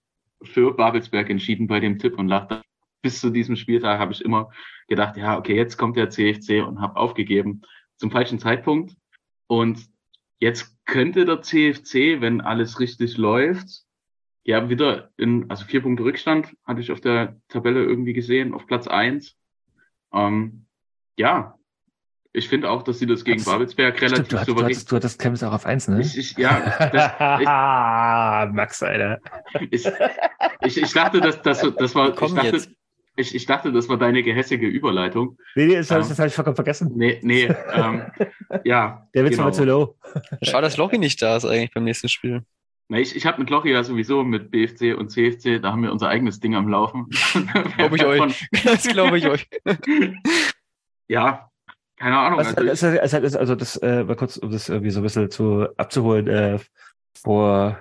für 0.43 0.75
Babelsberg 0.75 1.31
entschieden 1.31 1.67
bei 1.67 1.81
dem 1.81 1.99
Tipp 1.99 2.19
und 2.19 2.29
lachte. 2.29 2.63
Bis 3.03 3.21
zu 3.21 3.31
diesem 3.31 3.57
Spieltag 3.57 3.99
habe 4.01 4.13
ich 4.13 4.25
immer 4.25 4.51
gedacht, 4.89 5.17
ja, 5.17 5.39
okay, 5.39 5.55
jetzt 5.55 5.77
kommt 5.77 5.97
der 5.97 6.11
CFC 6.11 6.67
und 6.67 6.81
habe 6.81 6.97
aufgegeben 6.97 7.63
zum 7.97 8.11
falschen 8.11 8.39
Zeitpunkt. 8.39 8.97
Und 9.47 9.87
jetzt 10.41 10.77
könnte 10.87 11.25
der 11.25 11.43
CFC, 11.43 12.21
wenn 12.21 12.41
alles 12.41 12.81
richtig 12.81 13.17
läuft, 13.17 13.86
ja, 14.49 14.69
wieder 14.71 15.11
in, 15.17 15.51
also 15.51 15.65
vier 15.65 15.83
Punkte 15.83 16.05
Rückstand 16.05 16.55
hatte 16.65 16.81
ich 16.81 16.93
auf 16.93 17.01
der 17.01 17.37
Tabelle 17.49 17.83
irgendwie 17.83 18.13
gesehen, 18.13 18.55
auf 18.55 18.67
Platz 18.67 18.87
eins. 18.87 19.35
Ähm, 20.15 20.67
ja, 21.19 21.55
ich 22.33 22.49
finde 22.49 22.71
auch, 22.71 22.83
dass 22.83 22.99
sie 23.01 23.07
das 23.07 23.25
gegen 23.25 23.43
Babelsberg 23.43 24.01
relativ 24.01 24.27
Stimmt, 24.27 24.33
du, 24.33 24.37
hattest, 24.37 24.49
du, 24.49 24.53
souverän. 24.53 24.71
hattest, 24.71 24.93
du 24.93 24.97
hattest 24.97 25.21
Chemnitz 25.21 25.43
auch 25.43 25.53
auf 25.53 25.67
1, 25.67 25.89
ne? 25.89 26.01
Ich, 26.01 26.17
ich, 26.17 26.39
ja, 26.39 28.49
Max, 28.53 28.83
Alter. 28.83 29.19
ich, 29.71 29.87
ich, 30.63 30.83
ich 30.83 30.93
dachte, 30.93 31.21
dass 31.21 31.43
das, 31.43 31.61
das 31.79 31.95
war, 31.95 32.11
ich 32.11 32.17
Komm 32.17 32.35
dachte, 32.37 32.49
jetzt. 32.57 32.71
ich, 33.17 33.35
ich 33.35 33.47
dachte, 33.47 33.73
das 33.73 33.89
war 33.89 33.97
deine 33.97 34.23
gehässige 34.23 34.67
Überleitung. 34.69 35.39
Nee, 35.57 35.67
nee, 35.67 35.77
das, 35.77 35.91
ich- 35.91 36.09
das 36.09 36.19
habe 36.19 36.29
ich 36.29 36.35
vollkommen 36.35 36.57
vergessen. 36.57 36.93
Nee, 36.95 37.19
nee, 37.23 37.53
ähm, 37.73 38.03
ja. 38.65 39.09
Der 39.15 39.25
Witz 39.25 39.33
genau. 39.33 39.45
war 39.47 39.53
zu 39.53 39.65
low. 39.65 39.97
Schade, 40.43 40.63
dass 40.67 40.77
Lochi 40.77 40.99
nicht 40.99 41.21
da 41.21 41.37
ist 41.37 41.45
eigentlich 41.47 41.73
beim 41.73 41.85
nächsten 41.85 42.09
Spiel. 42.09 42.43
Na, 42.89 42.99
ich 42.99 43.17
ich 43.17 43.27
habe 43.27 43.41
mit 43.41 43.51
Lochi 43.51 43.71
ja 43.71 43.83
sowieso 43.83 44.23
mit 44.23 44.51
BFC 44.51 44.97
und 44.97 45.11
CFC, 45.11 45.61
da 45.61 45.73
haben 45.73 45.83
wir 45.83 45.91
unser 45.91 46.09
eigenes 46.09 46.39
Ding 46.39 46.55
am 46.55 46.69
Laufen. 46.69 47.09
Glaube 47.77 47.97
ich 47.97 48.05
euch. 48.05 48.49
Das 48.65 48.87
glaube 48.87 49.19
ich 49.19 49.27
euch. 49.27 49.49
Ja, 51.09 51.51
keine 51.97 52.19
Ahnung. 52.19 52.39
Was, 52.39 52.57
Also 52.57 52.65
das, 52.65 52.81
das, 52.81 53.11
das, 53.11 53.37
also 53.37 53.55
das, 53.55 53.77
äh, 53.77 54.05
mal 54.05 54.17
kurz, 54.17 54.37
um 54.37 54.51
das 54.51 54.69
irgendwie 54.69 54.91
so 54.91 55.01
ein 55.01 55.03
bisschen 55.03 55.31
zu 55.31 55.67
abzuholen, 55.77 56.29
äh, 56.29 56.59
vor 57.17 57.81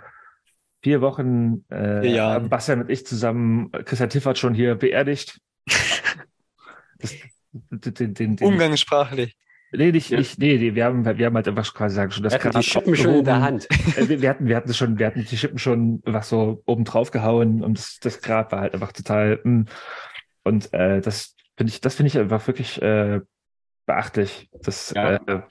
vier 0.81 1.01
Wochen 1.01 1.65
äh, 1.71 2.07
Jahren. 2.07 2.33
haben 2.33 2.49
Bastian 2.49 2.81
und 2.81 2.89
ich 2.89 3.05
zusammen 3.05 3.71
Christian 3.71 4.09
Tiffert 4.09 4.37
schon 4.37 4.53
hier 4.53 4.75
beerdigt. 4.75 5.39
Das, 6.99 7.15
den, 7.51 8.13
den, 8.13 8.35
den, 8.35 8.47
Umgangssprachlich. 8.47 9.35
Nee, 9.77 9.91
nicht, 9.91 10.09
Ja. 10.09 10.17
nicht, 10.19 10.39
nee, 10.39 10.57
nee, 10.57 10.75
wir 10.75 10.85
haben, 10.85 11.05
wir 11.05 11.25
haben 11.25 11.35
halt 11.35 11.47
einfach 11.47 11.73
quasi 11.73 11.95
sagen, 11.95 12.11
schon 12.11 12.23
das 12.23 12.33
hat 12.33 12.55
die 12.55 12.63
Schippen 12.63 12.95
schon 12.95 13.15
in 13.15 13.25
der. 13.25 13.41
Hand. 13.41 13.67
Äh, 13.97 14.09
wir, 14.09 14.21
wir 14.21 14.29
hatten, 14.29 14.47
wir 14.47 14.55
hatten 14.55 14.73
schon, 14.73 14.99
wir 14.99 15.07
hatten 15.07 15.25
die 15.29 15.37
Schippen 15.37 15.57
schon 15.59 16.01
einfach 16.05 16.23
so 16.23 16.61
oben 16.65 16.83
drauf 16.85 17.11
gehauen 17.11 17.63
und 17.63 17.77
das, 17.77 17.99
das 18.01 18.21
Grab 18.21 18.51
war 18.51 18.61
halt 18.61 18.73
einfach 18.73 18.91
total, 18.91 19.39
mh. 19.43 19.65
und 20.43 20.73
äh, 20.73 21.01
das 21.01 21.35
finde 21.57 21.71
ich, 21.71 21.81
das 21.81 21.95
finde 21.95 22.07
ich 22.07 22.17
einfach 22.17 22.45
wirklich 22.47 22.81
äh, 22.81 23.21
beachtlich, 23.85 24.49
dass, 24.63 24.91
Ja. 24.95 25.15
äh, 25.15 25.41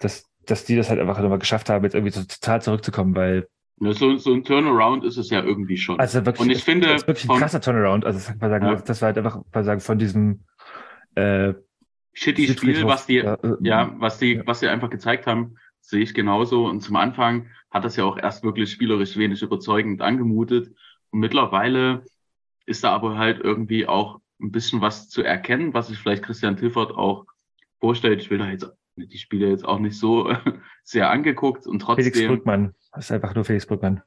dass, 0.00 0.24
dass 0.46 0.64
die 0.64 0.76
das 0.76 0.88
halt 0.90 1.00
einfach 1.00 1.20
nochmal 1.20 1.38
geschafft 1.38 1.68
haben, 1.68 1.84
jetzt 1.84 1.94
irgendwie 1.94 2.12
so 2.12 2.22
total 2.24 2.62
zurückzukommen, 2.62 3.14
weil, 3.16 3.48
ne, 3.78 3.92
so, 3.92 4.16
so 4.16 4.32
ein 4.32 4.44
Turnaround 4.44 5.04
ist 5.04 5.16
es 5.16 5.30
ja 5.30 5.42
irgendwie 5.42 5.76
schon. 5.76 5.98
also 5.98 6.24
wirklich, 6.24 6.40
Und 6.40 6.50
ich 6.50 6.64
finde, 6.64 6.88
das 6.88 7.02
ist 7.02 7.08
wirklich 7.08 7.28
ein 7.28 7.38
krasser 7.38 7.60
Turnaround, 7.60 8.04
also 8.04 8.18
das, 8.18 8.26
sagen, 8.26 8.66
Ja. 8.66 8.74
das, 8.76 9.02
war 9.02 9.06
halt 9.06 9.18
einfach, 9.18 9.40
sagen, 9.62 9.80
von 9.80 9.98
diesem 9.98 10.44
äh, 11.14 11.54
Shitty 12.14 12.48
Spiel, 12.48 12.86
was 12.86 13.06
die, 13.06 13.18
äh, 13.18 13.36
ja, 13.60 13.94
was 13.98 14.18
die, 14.18 14.34
Ja. 14.34 14.42
was 14.46 14.60
sie 14.60 14.68
einfach 14.68 14.90
gezeigt 14.90 15.26
haben, 15.26 15.56
sehe 15.80 16.00
ich 16.02 16.14
genauso. 16.14 16.66
Und 16.66 16.80
zum 16.82 16.96
Anfang 16.96 17.48
hat 17.70 17.84
das 17.84 17.96
ja 17.96 18.04
auch 18.04 18.18
erst 18.18 18.44
wirklich 18.44 18.70
spielerisch 18.70 19.16
wenig 19.16 19.42
überzeugend 19.42 20.02
angemutet. 20.02 20.74
Und 21.10 21.20
mittlerweile 21.20 22.04
ist 22.66 22.84
da 22.84 22.92
aber 22.92 23.16
halt 23.18 23.40
irgendwie 23.40 23.86
auch 23.86 24.20
ein 24.40 24.52
bisschen 24.52 24.80
was 24.80 25.08
zu 25.08 25.22
erkennen, 25.22 25.72
was 25.74 25.88
sich 25.88 25.98
vielleicht 25.98 26.22
Christian 26.22 26.56
Tilford 26.56 26.92
auch 26.92 27.26
vorstellt. 27.80 28.20
Ich 28.20 28.30
will 28.30 28.38
da 28.38 28.48
jetzt 28.50 28.70
die 28.96 29.18
Spiele 29.18 29.48
jetzt 29.48 29.64
auch 29.64 29.78
nicht 29.78 29.98
so 29.98 30.32
sehr 30.84 31.10
angeguckt 31.10 31.66
und 31.66 31.82
Felix 31.82 32.08
trotzdem, 32.10 32.28
Brückmann, 32.28 32.74
das 32.92 33.06
ist 33.06 33.12
einfach 33.12 33.34
nur 33.34 33.44
Felix 33.44 33.66
Brückmann. 33.66 34.02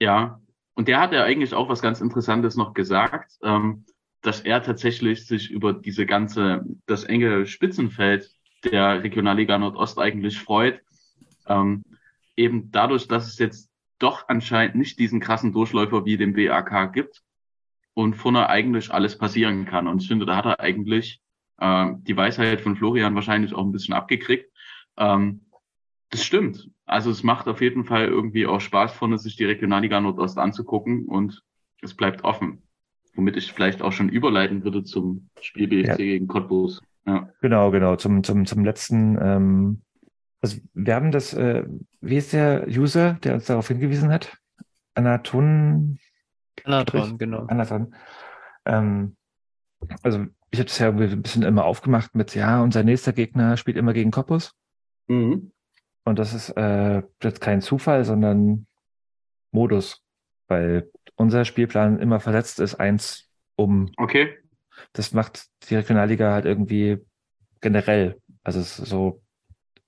ja. 0.00 0.40
Und 0.78 0.88
der 0.88 1.00
hat 1.00 1.12
ja 1.12 1.24
eigentlich 1.24 1.54
auch 1.54 1.70
was 1.70 1.80
ganz 1.80 2.02
Interessantes 2.02 2.54
noch 2.54 2.74
gesagt, 2.74 3.32
ähm, 3.42 3.86
dass 4.26 4.40
er 4.40 4.62
tatsächlich 4.62 5.26
sich 5.26 5.50
über 5.50 5.72
diese 5.72 6.06
ganze, 6.06 6.64
das 6.86 7.04
enge 7.04 7.46
Spitzenfeld 7.46 8.30
der 8.64 9.02
Regionalliga 9.02 9.58
Nordost 9.58 9.98
eigentlich 9.98 10.38
freut. 10.38 10.82
Ähm, 11.46 11.84
eben 12.36 12.70
dadurch, 12.72 13.08
dass 13.08 13.28
es 13.28 13.38
jetzt 13.38 13.70
doch 13.98 14.28
anscheinend 14.28 14.76
nicht 14.76 14.98
diesen 14.98 15.20
krassen 15.20 15.52
Durchläufer 15.52 16.04
wie 16.04 16.16
den 16.16 16.34
BAK 16.34 16.92
gibt 16.92 17.22
und 17.94 18.14
vorne 18.14 18.48
eigentlich 18.48 18.92
alles 18.92 19.16
passieren 19.18 19.64
kann. 19.66 19.88
Und 19.88 20.02
ich 20.02 20.08
finde, 20.08 20.26
da 20.26 20.36
hat 20.36 20.46
er 20.46 20.60
eigentlich 20.60 21.20
ähm, 21.60 22.02
die 22.04 22.16
Weisheit 22.16 22.60
von 22.60 22.76
Florian 22.76 23.14
wahrscheinlich 23.14 23.54
auch 23.54 23.64
ein 23.64 23.72
bisschen 23.72 23.94
abgekriegt. 23.94 24.50
Ähm, 24.96 25.42
Das 26.10 26.24
stimmt. 26.24 26.70
Also 26.86 27.10
es 27.10 27.22
macht 27.22 27.48
auf 27.48 27.60
jeden 27.60 27.84
Fall 27.84 28.06
irgendwie 28.06 28.46
auch 28.46 28.60
Spaß, 28.60 28.92
vorne 28.94 29.18
sich 29.18 29.36
die 29.36 29.44
Regionalliga 29.44 30.00
Nordost 30.00 30.38
anzugucken 30.38 31.06
und 31.06 31.42
es 31.82 31.94
bleibt 31.94 32.24
offen. 32.24 32.65
Womit 33.16 33.36
ich 33.36 33.52
vielleicht 33.52 33.82
auch 33.82 33.92
schon 33.92 34.08
überleiten 34.08 34.62
würde 34.62 34.84
zum 34.84 35.28
Spiel 35.40 35.68
BFC 35.68 35.88
Ja. 35.88 35.96
gegen 35.96 36.26
Cottbus. 36.28 36.80
Ja. 37.06 37.28
Genau, 37.40 37.70
genau. 37.70 37.96
Zum, 37.96 38.22
zum, 38.22 38.46
zum 38.46 38.64
letzten. 38.64 39.18
Ähm, 39.20 39.82
also 40.42 40.58
wir 40.74 40.94
haben 40.94 41.12
das, 41.12 41.32
äh, 41.34 41.64
wie 42.00 42.16
ist 42.16 42.32
der 42.32 42.66
User, 42.68 43.14
der 43.14 43.34
uns 43.34 43.46
darauf 43.46 43.68
hingewiesen 43.68 44.12
hat? 44.12 44.36
Anaton, 44.94 45.98
Anatron, 46.64 47.18
genau. 47.18 47.46
Anaton. 47.46 47.94
Ähm, 48.64 49.16
also 50.02 50.26
ich 50.50 50.58
habe 50.58 50.68
das 50.68 50.78
ja 50.78 50.86
irgendwie 50.86 51.06
ein 51.12 51.22
bisschen 51.22 51.42
immer 51.42 51.64
aufgemacht 51.64 52.14
mit, 52.14 52.34
ja, 52.34 52.62
unser 52.62 52.82
nächster 52.82 53.12
Gegner 53.12 53.56
spielt 53.56 53.76
immer 53.76 53.92
gegen 53.92 54.10
Cottbus. 54.10 54.52
Mhm. 55.08 55.52
Und 56.04 56.18
das 56.18 56.34
ist 56.34 56.50
äh, 56.50 57.02
jetzt 57.22 57.40
kein 57.40 57.60
Zufall, 57.60 58.04
sondern 58.04 58.66
Modus, 59.52 60.02
weil 60.48 60.90
unser 61.16 61.44
Spielplan 61.44 61.98
immer 61.98 62.20
versetzt 62.20 62.60
ist, 62.60 62.74
eins 62.76 63.28
um. 63.56 63.90
Okay. 63.96 64.38
Das 64.92 65.12
macht 65.12 65.46
die 65.68 65.76
Regionalliga 65.76 66.32
halt 66.32 66.44
irgendwie 66.44 66.98
generell. 67.60 68.20
Also 68.44 68.60
es 68.60 68.78
ist 68.78 68.88
so, 68.88 69.22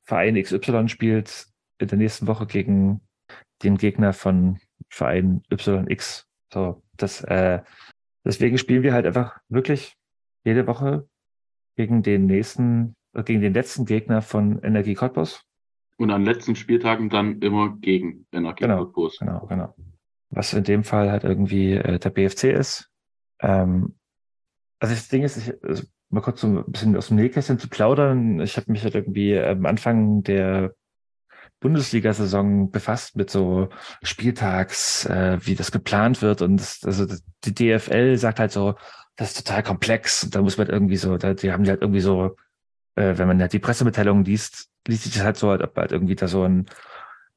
Verein 0.05 0.43
XY 0.43 0.89
spielt 0.89 1.47
in 1.79 1.89
der 1.89 1.99
nächsten 1.99 2.27
Woche 2.27 2.47
gegen 2.47 3.01
den 3.63 3.77
Gegner 3.77 4.13
von 4.13 4.59
Verein 4.89 5.43
YX. 5.51 6.27
So, 6.53 6.83
das, 6.97 7.23
äh, 7.25 7.61
deswegen 8.25 8.57
spielen 8.57 8.83
wir 8.83 8.95
halt 8.95 9.07
einfach 9.07 9.39
wirklich 9.49 9.95
jede 10.45 10.67
Woche 10.67 11.07
gegen 11.77 12.03
den 12.03 12.27
nächsten, 12.27 12.97
äh, 13.13 13.23
gegen 13.23 13.43
den 13.43 13.53
letzten 13.53 13.85
Gegner 13.85 14.23
von 14.23 14.63
Energie 14.63 14.95
Cottbus. 14.95 15.43
Und 15.99 16.11
an 16.11 16.25
letzten 16.25 16.57
Spieltagen 16.57 17.11
dann 17.11 17.41
immer 17.41 17.77
gegen 17.77 18.27
Energie 18.33 18.63
Genau. 18.63 18.85
Cottbus. 18.85 19.19
Genau, 19.19 19.47
genau. 19.47 19.75
Was 20.31 20.53
in 20.53 20.65
dem 20.65 20.85
Fall 20.85 21.11
halt 21.11 21.25
irgendwie 21.25 21.73
äh, 21.73 21.99
der 21.99 22.11
BFC 22.11 22.45
ist. 22.45 22.91
Ähm, 23.41 23.95
also 24.79 24.95
das 24.95 25.09
Ding 25.09 25.23
ist, 25.23 25.37
ich, 25.37 25.55
also 25.65 25.85
mal 26.11 26.21
kurz 26.21 26.41
so 26.41 26.47
ein 26.47 26.65
bisschen 26.67 26.97
aus 26.97 27.09
dem 27.09 27.17
Nähkästchen 27.17 27.59
zu 27.59 27.69
plaudern. 27.69 28.41
Ich 28.41 28.57
habe 28.57 28.71
mich 28.71 28.83
halt 28.85 28.95
irgendwie 28.95 29.39
am 29.39 29.67
Anfang 29.67 30.23
der 30.23 30.75
Bundesliga-Saison 31.61 32.71
befasst 32.71 33.17
mit 33.17 33.31
so 33.31 33.69
Spieltags, 34.03 35.07
äh, 35.07 35.39
wie 35.41 35.55
das 35.55 35.73
geplant 35.73 36.23
wird. 36.23 36.43
Und 36.43 36.59
das, 36.59 36.81
also 36.85 37.07
die 37.45 37.55
DFL 37.55 38.17
sagt 38.17 38.39
halt 38.39 38.53
so, 38.53 38.75
das 39.17 39.31
ist 39.31 39.47
total 39.47 39.63
komplex. 39.63 40.25
Und 40.25 40.35
da 40.35 40.43
muss 40.43 40.57
man 40.57 40.67
halt 40.67 40.75
irgendwie 40.75 40.97
so, 40.97 41.17
da, 41.17 41.35
die 41.35 41.53
haben 41.53 41.65
die 41.65 41.71
halt 41.71 41.83
irgendwie 41.83 42.01
so, 42.01 42.37
äh, 42.95 43.19
wenn 43.19 43.27
man 43.27 43.41
halt 43.41 43.53
die 43.53 43.59
Pressemitteilungen 43.59 44.25
liest, 44.25 44.69
liest 44.87 45.05
sich 45.05 45.15
das 45.15 45.25
halt 45.25 45.37
so, 45.37 45.51
als 45.51 45.63
ob 45.63 45.77
halt 45.77 45.93
irgendwie 45.93 46.15
da 46.15 46.29
so 46.29 46.45
ein 46.45 46.67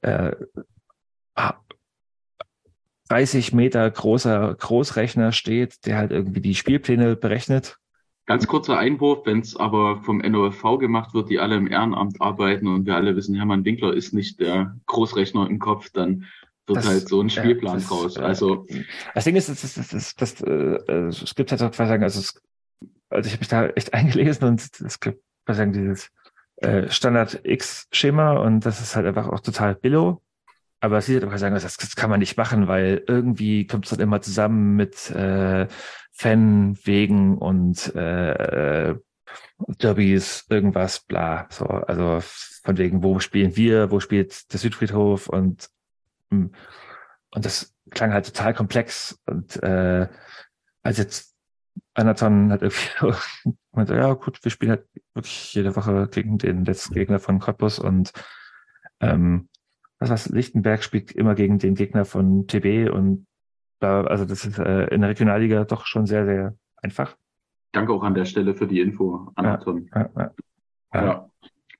äh, 0.02 0.32
30 3.12 3.52
Meter 3.54 3.90
großer 3.92 4.56
Großrechner 4.58 5.34
steht, 5.34 5.86
der 5.86 5.98
halt 5.98 6.12
irgendwie 6.12 6.40
die 6.40 6.56
Spielpläne 6.56 7.18
berechnet. 7.18 7.78
Ganz 8.26 8.48
kurzer 8.48 8.78
Einwurf, 8.78 9.26
wenn 9.26 9.40
es 9.42 9.58
aber 9.58 9.98
vom 10.04 10.20
NOFV 10.20 10.78
gemacht 10.78 11.14
wird, 11.14 11.30
die 11.30 11.40
alle 11.40 11.58
im 11.58 11.68
Ehrenamt 11.70 12.22
arbeiten 12.22 12.68
und 12.68 12.86
wir 12.86 12.96
alle 12.96 13.16
wissen, 13.18 13.36
Hermann 13.36 13.66
Winkler 13.66 13.94
ist 13.94 14.14
nicht 14.14 14.40
der 14.40 14.78
Großrechner 14.86 15.50
im 15.50 15.60
Kopf, 15.60 15.90
dann 15.92 16.26
wird 16.68 16.78
Das- 16.78 16.88
halt 16.88 17.10
so 17.10 17.20
ein 17.22 17.30
Spielplan 17.30 17.76
das, 17.80 17.88
draus. 17.88 18.16
äh, 18.16 18.22
Also 18.22 18.66
Das 19.14 19.26
Ding 19.26 19.36
ist, 19.36 19.50
das, 19.50 19.62
das, 19.74 19.88
das, 19.90 20.16
das, 20.16 20.42
äh, 20.42 20.50
äh, 20.50 21.08
es 21.08 21.36
gibt 21.36 21.52
halt 21.52 21.62
auch 21.64 21.72
quasi 21.72 21.90
sagen, 21.90 22.04
also, 22.04 22.20
es, 22.22 22.42
also 23.10 23.28
ich 23.28 23.34
habe 23.34 23.42
mich 23.42 23.50
da 23.50 23.68
echt 23.68 23.94
eingelesen 23.94 24.48
und 24.48 24.62
es 24.62 25.00
gibt 25.02 25.22
quasi 25.46 25.58
sagen, 25.58 25.74
dieses 25.74 26.10
äh, 26.58 26.90
Standard 26.90 27.42
X-Schema 27.44 28.38
und 28.38 28.66
das 28.66 28.80
ist 28.80 28.96
halt 28.96 29.06
einfach 29.08 29.28
auch 29.28 29.42
total 29.42 29.76
billow. 29.76 30.22
Aber 30.82 30.98
es 30.98 31.08
halt 31.08 31.24
auch 31.24 31.38
sagen, 31.38 31.56
das, 31.56 31.78
das 31.78 31.96
kann 31.96 32.10
man 32.10 32.20
nicht 32.20 32.38
machen, 32.38 32.68
weil 32.68 33.04
irgendwie 33.08 33.66
kommt 33.68 33.86
es 33.86 33.92
dann 33.92 34.00
immer 34.00 34.22
zusammen 34.22 34.76
mit 34.76 35.10
äh, 35.12 35.68
Fanwegen 36.12 37.38
und 37.38 37.96
äh, 37.96 38.96
Derbys, 39.82 40.46
irgendwas, 40.50 41.00
bla. 41.02 41.48
So, 41.50 41.66
also 41.66 42.20
von 42.64 42.78
wegen, 42.78 43.04
wo 43.04 43.20
spielen 43.20 43.56
wir, 43.56 43.92
wo 43.92 44.00
spielt 44.00 44.52
der 44.52 44.60
Südfriedhof 44.60 45.30
und 45.30 45.70
mm, 46.32 46.48
und 47.32 47.46
das 47.46 47.74
klang 47.90 48.14
halt 48.14 48.26
total 48.26 48.54
komplex. 48.54 49.20
Und 49.26 49.62
äh, 49.64 50.08
als 50.84 50.98
jetzt 50.98 51.36
Anaton 51.94 52.52
hat 52.52 52.62
irgendwie 52.62 53.18
meinte, 53.72 53.96
ja 53.96 54.14
gut, 54.14 54.44
wir 54.44 54.52
spielen 54.52 54.72
halt 54.72 54.86
wirklich 55.14 55.54
jede 55.54 55.76
Woche 55.76 56.08
gegen 56.12 56.38
den 56.38 56.66
letzten 56.66 56.94
Gegner 56.94 57.20
von 57.20 57.40
Cottbus 57.40 57.80
und 57.80 58.12
ähm, 59.00 59.50
was 60.02 60.10
was 60.10 60.28
Lichtenberg 60.30 60.84
spielt 60.84 61.12
immer 61.14 61.36
gegen 61.36 61.60
den 61.60 61.76
Gegner 61.76 62.04
von 62.06 62.48
TB 62.48 62.92
und 62.92 63.26
da, 63.80 64.04
also 64.04 64.26
das 64.26 64.46
ist 64.46 64.60
äh, 64.60 64.86
in 64.94 65.02
der 65.02 65.10
Regionalliga 65.12 65.64
doch 65.64 65.86
schon 65.86 66.06
sehr, 66.06 66.26
sehr 66.26 66.56
einfach. 66.78 67.16
danke 67.72 67.94
auch 67.94 68.04
an 68.04 68.14
der 68.14 68.26
Stelle 68.26 68.54
für 68.54 68.68
die 68.68 68.80
Info, 68.82 69.32
Anaton. 69.36 69.90
Ja, 69.96 70.10
ja. 70.18 70.32
Ja. 70.94 71.30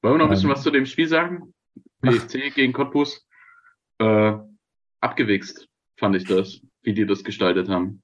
Wollen 0.02 0.14
wir 0.16 0.18
noch 0.20 0.26
ein 0.26 0.30
bisschen 0.32 0.50
Ähm, 0.50 0.56
was 0.56 0.64
zu 0.64 0.72
dem 0.72 0.86
Spiel 0.86 1.08
sagen? 1.08 1.54
BFC 2.02 2.54
gegen 2.56 2.74
Cottbus. 2.74 3.28
Äh, 4.00 4.34
abgewichst, 5.00 5.68
fand 5.98 6.16
ich 6.16 6.24
das, 6.26 6.62
wie 6.82 6.94
die 6.94 7.06
das 7.06 7.24
gestaltet 7.24 7.70
haben. 7.70 8.02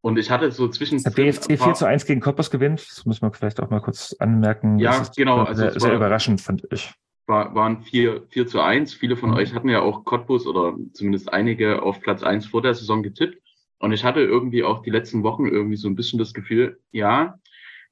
Und 0.00 0.18
ich 0.18 0.30
hatte 0.30 0.50
so 0.50 0.68
zwischen 0.68 1.02
Der 1.02 1.10
BFC 1.10 1.58
4 1.58 1.74
zu 1.74 1.86
1 1.86 2.04
gegen 2.06 2.20
Cottbus 2.20 2.50
gewinnt, 2.50 2.80
das 2.88 3.04
muss 3.06 3.20
man 3.22 3.32
vielleicht 3.32 3.60
auch 3.60 3.70
mal 3.70 3.80
kurz 3.80 4.14
anmerken. 4.18 4.78
Ja, 4.78 4.90
das 4.90 5.08
ist 5.08 5.16
genau, 5.16 5.44
Sehr, 5.52 5.66
also 5.68 5.78
sehr 5.78 5.90
war- 5.90 5.96
überraschend, 5.96 6.40
fand 6.40 6.66
ich. 6.70 6.92
War, 7.28 7.54
waren 7.54 7.82
4, 7.82 8.26
4 8.30 8.46
zu 8.46 8.60
1. 8.60 8.94
Viele 8.94 9.16
von 9.16 9.30
Mhm. 9.30 9.36
euch 9.36 9.54
hatten 9.54 9.68
ja 9.68 9.80
auch 9.82 10.04
Cottbus 10.04 10.46
oder 10.46 10.76
zumindest 10.92 11.32
einige 11.32 11.82
auf 11.82 12.00
Platz 12.00 12.22
1 12.22 12.46
vor 12.46 12.62
der 12.62 12.74
Saison 12.74 13.02
getippt. 13.02 13.42
Und 13.78 13.92
ich 13.92 14.02
hatte 14.02 14.20
irgendwie 14.20 14.64
auch 14.64 14.82
die 14.82 14.90
letzten 14.90 15.22
Wochen 15.22 15.46
irgendwie 15.46 15.76
so 15.76 15.88
ein 15.88 15.94
bisschen 15.94 16.18
das 16.18 16.34
Gefühl, 16.34 16.80
ja, 16.90 17.38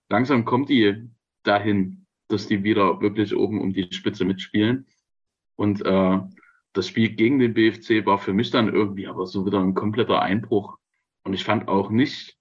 langsam 0.08 0.44
kommt 0.44 0.68
die 0.68 1.08
dahin, 1.44 2.06
dass 2.28 2.48
die 2.48 2.64
wieder 2.64 3.00
wirklich 3.00 3.36
oben 3.36 3.60
um 3.60 3.72
die 3.72 3.92
Spitze 3.92 4.24
mitspielen. 4.24 4.86
Und 5.54 5.84
äh, 5.84 6.18
das 6.72 6.88
Spiel 6.88 7.10
gegen 7.10 7.38
den 7.38 7.54
BFC 7.54 8.04
war 8.04 8.18
für 8.18 8.32
mich 8.32 8.50
dann 8.50 8.72
irgendwie 8.72 9.06
aber 9.06 9.26
so 9.26 9.46
wieder 9.46 9.60
ein 9.60 9.74
kompletter 9.74 10.20
Einbruch. 10.20 10.78
Und 11.22 11.34
ich 11.34 11.44
fand 11.44 11.68
auch 11.68 11.90
nicht, 11.90 12.36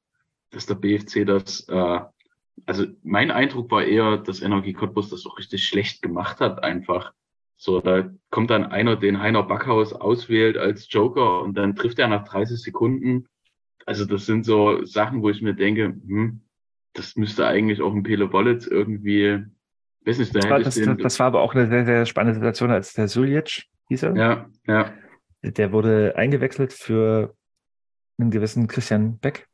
dass 0.49 0.65
der 0.65 0.75
BFC 0.75 1.25
das, 1.25 1.67
äh, 1.69 1.99
also 2.65 2.85
mein 3.03 3.31
Eindruck 3.31 3.69
war 3.71 3.83
eher, 3.83 4.17
dass 4.17 4.41
Energie 4.41 4.73
Cottbus 4.73 5.09
das 5.09 5.25
auch 5.25 5.37
richtig 5.37 5.67
schlecht 5.67 6.01
gemacht 6.01 6.39
hat 6.39 6.63
einfach. 6.63 7.13
So, 7.57 7.79
da 7.79 8.09
kommt 8.31 8.49
dann 8.49 8.65
einer, 8.65 8.95
den 8.95 9.19
Heiner 9.19 9.43
Backhaus 9.43 9.93
auswählt 9.93 10.57
als 10.57 10.91
Joker 10.91 11.41
und 11.41 11.55
dann 11.57 11.75
trifft 11.75 11.99
er 11.99 12.07
nach 12.07 12.25
30 12.25 12.61
Sekunden. 12.61 13.27
Also 13.85 14.05
das 14.05 14.25
sind 14.25 14.45
so 14.45 14.83
Sachen, 14.83 15.21
wo 15.21 15.29
ich 15.29 15.41
mir 15.41 15.53
denke, 15.53 15.85
hm, 15.85 16.41
das 16.93 17.15
müsste 17.15 17.47
eigentlich 17.47 17.81
auch 17.81 17.93
ein 17.93 18.03
Pele 18.03 18.31
Wollitz 18.33 18.67
irgendwie, 18.67 19.43
weiß 20.05 20.19
nicht, 20.19 20.35
da 20.35 20.39
Das 20.39 20.49
war, 20.49 20.59
das, 20.59 20.75
den, 20.75 20.97
das 20.97 21.19
war 21.19 21.27
aber 21.27 21.41
auch 21.41 21.53
eine 21.53 21.67
sehr, 21.67 21.85
sehr 21.85 22.05
spannende 22.05 22.35
Situation, 22.35 22.71
als 22.71 22.93
der 22.93 23.07
Suljic, 23.07 23.65
hieß 23.89 24.03
er, 24.03 24.15
ja, 24.15 24.49
ja, 24.67 24.93
der 25.43 25.71
wurde 25.71 26.13
eingewechselt 26.15 26.73
für 26.73 27.35
einen 28.17 28.31
gewissen 28.31 28.67
Christian 28.67 29.19
Beck, 29.19 29.47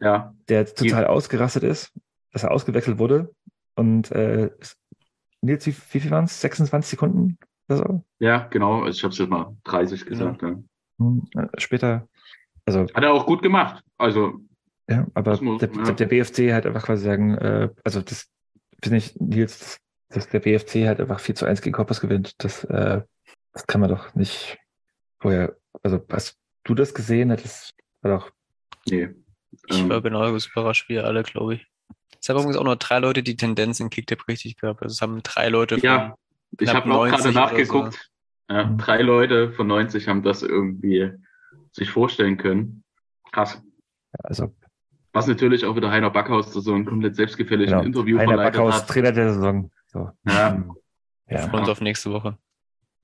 ja, 0.00 0.34
der 0.48 0.66
total 0.66 1.06
ausgerastet 1.06 1.64
ist, 1.64 1.92
dass 2.32 2.42
er 2.44 2.50
ausgewechselt 2.50 2.98
wurde. 2.98 3.34
Und 3.74 4.10
äh, 4.12 4.50
Nils, 5.40 5.66
wie, 5.66 5.74
wie 5.92 6.00
viel 6.00 6.10
waren 6.10 6.24
es? 6.24 6.40
26 6.40 6.90
Sekunden 6.90 7.38
oder 7.68 7.78
so? 7.78 8.04
ja, 8.18 8.46
genau. 8.48 8.82
Also 8.82 8.96
ich 8.98 9.02
habe 9.04 9.12
es 9.12 9.18
jetzt 9.18 9.30
mal 9.30 9.56
30 9.64 10.04
gesagt. 10.06 10.42
Ja. 10.42 10.56
Hm, 10.98 11.24
äh, 11.34 11.46
Später, 11.58 12.08
also 12.66 12.82
Hat 12.94 13.02
er 13.04 13.12
auch 13.12 13.26
gut 13.26 13.42
gemacht. 13.42 13.82
Also 13.98 14.40
ja, 14.88 15.06
aber 15.14 15.40
muss- 15.42 15.60
der, 15.60 15.70
ja. 15.72 15.92
der 15.92 16.06
BFC 16.06 16.52
halt 16.52 16.66
einfach 16.66 16.84
quasi 16.84 17.04
sagen, 17.04 17.34
äh, 17.38 17.70
also 17.84 18.02
das 18.02 18.28
finde 18.82 18.98
ich, 18.98 19.14
Nils, 19.20 19.78
dass 20.08 20.28
der 20.28 20.40
BFC 20.40 20.86
halt 20.86 21.00
einfach 21.00 21.20
4 21.20 21.34
zu 21.34 21.46
1 21.46 21.62
gegen 21.62 21.72
Koppers 21.74 22.00
gewinnt, 22.00 22.34
das, 22.44 22.64
äh, 22.64 23.00
das 23.52 23.66
kann 23.66 23.80
man 23.80 23.90
doch 23.90 24.14
nicht 24.14 24.58
vorher, 25.20 25.56
also 25.82 26.04
hast 26.10 26.36
du 26.64 26.74
das 26.74 26.92
gesehen? 26.94 27.30
Das 27.30 27.72
war 28.02 28.18
doch 28.18 28.30
nee. 28.88 29.08
Ich 29.68 29.78
Ähm, 29.80 29.88
war 29.88 30.02
genauso 30.02 30.48
überrascht 30.50 30.88
wie 30.88 30.94
ihr 30.94 31.04
alle, 31.04 31.22
glaube 31.22 31.54
ich. 31.54 31.66
Es 32.20 32.28
haben 32.28 32.36
übrigens 32.36 32.56
auch 32.56 32.64
nur 32.64 32.76
drei 32.76 32.98
Leute 33.00 33.22
die 33.22 33.36
Tendenz 33.36 33.80
in 33.80 33.90
Kicktipp 33.90 34.28
richtig 34.28 34.56
gehabt. 34.56 34.82
Also 34.82 34.92
es 34.92 35.02
haben 35.02 35.22
drei 35.22 35.48
Leute 35.48 35.76
von, 35.78 35.84
Ja, 35.84 36.14
ich 36.58 36.68
habe 36.72 36.84
auch 36.92 37.06
90 37.06 37.18
gerade 37.20 37.34
nachgeguckt. 37.34 38.10
Ja, 38.48 38.64
Mhm. 38.66 38.78
drei 38.78 39.02
Leute 39.02 39.50
von 39.52 39.66
90 39.66 40.08
haben 40.08 40.22
das 40.22 40.42
irgendwie 40.42 41.10
sich 41.72 41.90
vorstellen 41.90 42.36
können. 42.36 42.84
Krass. 43.32 43.62
also 44.22 44.54
Was 45.14 45.26
natürlich 45.26 45.64
auch 45.64 45.74
wieder 45.76 45.90
Heiner 45.90 46.10
Backhaus 46.10 46.52
so 46.52 46.74
ein 46.74 46.84
komplett 46.84 47.16
selbstgefälligen 47.16 47.72
genau, 47.72 47.84
Interview 47.84 48.18
Heiner 48.18 48.30
verleitet 48.32 48.54
Backhaus, 48.60 48.74
hat. 48.82 48.88
Trainer 48.88 49.12
der 49.12 49.32
Saison. 49.34 49.70
So. 49.86 50.10
Ja. 50.26 50.64
Ja. 51.28 51.38
freuen 51.48 51.60
uns 51.60 51.68
auf 51.70 51.80
nächste 51.80 52.10
Woche. 52.12 52.36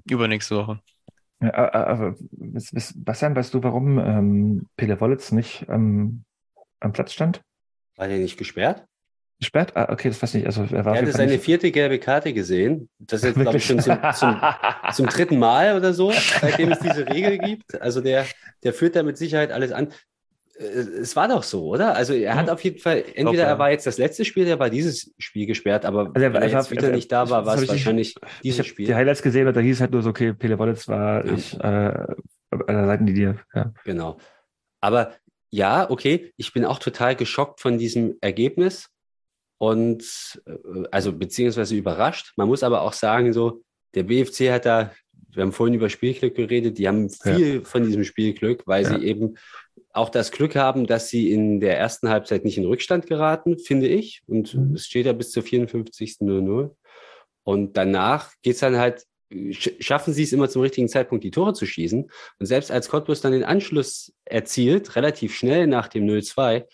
Übernächste 0.09 0.56
Woche. 0.56 0.81
Ja, 1.40 1.73
aber 1.73 2.15
was- 2.32 2.74
was- 2.74 2.94
Bastian, 2.97 3.35
weißt 3.36 3.55
du, 3.55 3.62
warum 3.62 3.98
ähm, 3.98 4.66
Pele 4.77 5.01
Wollitz 5.01 5.32
nicht 5.32 5.66
ähm, 5.69 6.24
am 6.81 6.93
Platz 6.93 7.12
stand? 7.12 7.43
War 7.98 8.08
der 8.08 8.16
nicht 8.18 8.38
gesperrt? 8.38 8.84
Gesperrt? 9.40 9.76
Ah, 9.76 9.92
okay, 9.92 10.08
das 10.08 10.20
weiß 10.22 10.30
ich 10.34 10.44
nicht. 10.44 10.46
Also, 10.46 10.62
er 10.74 10.84
war 10.84 10.96
Er 10.96 11.02
hatte 11.02 11.12
seine 11.12 11.38
vierte 11.38 11.70
gelbe 11.70 11.98
Karte 11.98 12.32
gesehen. 12.32 12.88
Das 12.98 13.20
ist 13.22 13.26
jetzt, 13.36 13.40
glaube 13.40 13.58
ich, 13.58 13.64
schon 13.66 13.78
zum, 13.80 13.96
zum, 14.14 14.40
zum 14.94 15.06
dritten 15.06 15.38
Mal 15.38 15.76
oder 15.76 15.92
so, 15.92 16.10
seitdem 16.40 16.72
es 16.72 16.78
diese 16.80 17.06
Regel 17.08 17.38
gibt. 17.38 17.80
Also 17.80 18.00
der, 18.00 18.24
der 18.64 18.72
führt 18.72 18.96
da 18.96 19.02
mit 19.04 19.16
Sicherheit 19.18 19.52
alles 19.52 19.70
an. 19.70 19.92
Äh, 20.58 20.64
Es 20.64 21.14
war 21.14 21.28
doch 21.28 21.44
so, 21.44 21.66
oder? 21.68 21.94
Also 21.94 22.14
er 22.14 22.34
hat 22.34 22.50
auf 22.50 22.64
jeden 22.64 22.80
Fall, 22.80 23.04
entweder 23.14 23.44
ja. 23.44 23.48
er 23.50 23.58
war 23.60 23.70
jetzt 23.70 23.86
das 23.86 23.96
letzte 23.98 24.24
Spiel, 24.24 24.44
der 24.44 24.58
war 24.58 24.70
dieses 24.70 25.12
Spiel 25.18 25.46
gesperrt, 25.46 25.84
aber 25.84 26.10
Also 26.14 26.20
er 26.26 26.32
wenn 26.34 26.42
er 26.42 26.48
jetzt 26.48 26.70
wieder 26.72 26.82
also 26.82 26.94
nicht 26.96 27.12
da 27.12 27.30
war, 27.30 27.46
war 27.46 27.54
es 27.54 27.62
ich 27.62 27.70
nicht- 27.70 27.78
wahrscheinlich 27.78 28.14
Ich 28.16 28.40
dieses 28.42 28.66
Spiel. 28.66 28.86
die 28.86 28.94
Highlights 28.96 29.22
gesehen 29.22 29.46
und 29.46 29.56
da 29.56 29.60
hieß 29.60 29.80
halt 29.80 29.92
nur 29.92 30.02
so, 30.02 30.10
okay, 30.10 30.32
Pele 30.32 30.58
Wollitz 30.58 30.88
war 30.88 31.24
Ja. 31.24 31.32
ich, 31.32 31.54
äh, 31.60 31.62
an 31.64 32.16
der 32.66 32.86
Seitenlinie. 32.86 33.38
Ja. 33.54 33.72
Genau. 33.84 34.18
Aber 34.80 35.12
ja, 35.50 35.90
okay, 35.90 36.32
ich 36.36 36.52
bin 36.52 36.64
auch 36.64 36.78
total 36.78 37.16
geschockt 37.16 37.60
von 37.60 37.78
diesem 37.78 38.16
Ergebnis 38.20 38.88
und 39.58 40.40
äh, 40.46 40.84
also 40.90 41.12
beziehungsweise 41.12 41.74
überrascht. 41.76 42.32
Man 42.36 42.48
muss 42.48 42.62
aber 42.62 42.82
auch 42.82 42.92
sagen, 42.92 43.32
so, 43.32 43.62
der 43.94 44.04
BFC 44.04 44.50
hat 44.50 44.66
da, 44.66 44.92
wir 45.30 45.42
haben 45.42 45.52
vorhin 45.52 45.74
über 45.74 45.88
Spielglück 45.88 46.34
geredet, 46.34 46.78
die 46.78 46.86
haben 46.88 47.08
viel 47.10 47.64
von 47.64 47.82
diesem 47.84 48.04
Spielglück, 48.04 48.66
weil 48.66 48.84
Ja. 48.84 48.90
sie 48.90 49.04
eben 49.04 49.36
auch 49.92 50.10
das 50.10 50.30
Glück 50.30 50.54
haben, 50.54 50.86
dass 50.86 51.08
sie 51.08 51.32
in 51.32 51.60
der 51.60 51.78
ersten 51.78 52.08
Halbzeit 52.08 52.44
nicht 52.44 52.58
in 52.58 52.66
Rückstand 52.66 53.06
geraten, 53.06 53.58
finde 53.58 53.88
ich. 53.88 54.22
Und 54.26 54.54
Mhm. 54.54 54.74
es 54.74 54.86
steht 54.86 55.06
ja 55.06 55.12
bis 55.12 55.30
zur 55.32 55.42
54.00. 55.42 56.76
Und 57.42 57.76
danach 57.76 58.32
geht's 58.42 58.60
dann 58.60 58.76
halt, 58.76 59.04
schaffen 59.50 60.14
sie 60.14 60.22
es 60.22 60.32
immer 60.32 60.48
zum 60.48 60.62
richtigen 60.62 60.88
Zeitpunkt, 60.88 61.24
die 61.24 61.30
Tore 61.30 61.52
zu 61.52 61.66
schießen. 61.66 62.10
Und 62.38 62.46
selbst 62.46 62.70
als 62.70 62.88
Cottbus 62.88 63.20
dann 63.20 63.32
den 63.32 63.44
Anschluss 63.44 64.12
erzielt, 64.24 64.96
relativ 64.96 65.34
schnell 65.34 65.66
nach 65.66 65.88
dem 65.88 66.06
0-2, 66.06 66.64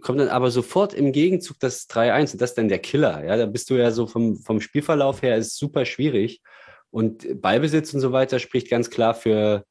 kommt 0.00 0.20
dann 0.20 0.28
aber 0.28 0.50
sofort 0.50 0.94
im 0.94 1.12
Gegenzug 1.12 1.58
das 1.58 1.88
3-1 1.88 2.32
und 2.32 2.40
das 2.40 2.50
ist 2.50 2.58
dann 2.58 2.68
der 2.68 2.78
Killer. 2.78 3.24
Ja, 3.24 3.36
da 3.36 3.46
bist 3.46 3.70
du 3.70 3.74
ja 3.74 3.90
so 3.90 4.06
vom, 4.06 4.36
vom 4.36 4.60
Spielverlauf 4.60 5.22
her 5.22 5.36
ist 5.36 5.56
super 5.56 5.84
schwierig. 5.84 6.42
Und 6.90 7.40
Ballbesitz 7.40 7.92
und 7.94 8.00
so 8.00 8.12
weiter 8.12 8.38
spricht 8.38 8.70
ganz 8.70 8.90
klar 8.90 9.14
für, 9.14 9.64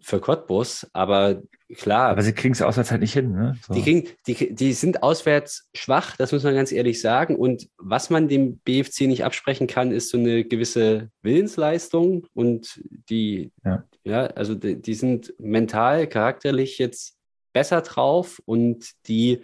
für 0.00 0.20
Cottbus. 0.20 0.86
Aber 0.92 1.42
klar, 1.76 2.10
Aber 2.10 2.22
sie 2.22 2.32
kriegen 2.32 2.54
es 2.54 2.62
auswärts 2.62 2.90
halt 2.90 3.00
nicht 3.00 3.12
hin. 3.12 3.32
Ne? 3.32 3.56
So. 3.66 3.74
die, 3.74 3.82
kriegen, 3.82 4.08
die, 4.26 4.54
die 4.54 4.72
sind 4.72 5.02
auswärts 5.02 5.68
schwach, 5.74 6.16
das 6.16 6.32
muss 6.32 6.42
man 6.42 6.54
ganz 6.54 6.72
ehrlich 6.72 7.00
sagen. 7.00 7.36
Und 7.36 7.68
was 7.78 8.10
man 8.10 8.28
dem 8.28 8.58
BFC 8.58 9.02
nicht 9.02 9.24
absprechen 9.24 9.66
kann, 9.66 9.92
ist 9.92 10.10
so 10.10 10.18
eine 10.18 10.44
gewisse 10.44 11.10
Willensleistung. 11.22 12.26
Und 12.34 12.80
die, 13.08 13.52
Ja. 13.64 13.84
ja, 14.04 14.26
also 14.26 14.54
die, 14.54 14.80
die 14.80 14.94
sind 14.94 15.34
mental, 15.38 16.06
charakterlich 16.06 16.78
jetzt 16.78 17.16
besser 17.52 17.82
drauf 17.82 18.40
und 18.46 18.92
die, 19.06 19.42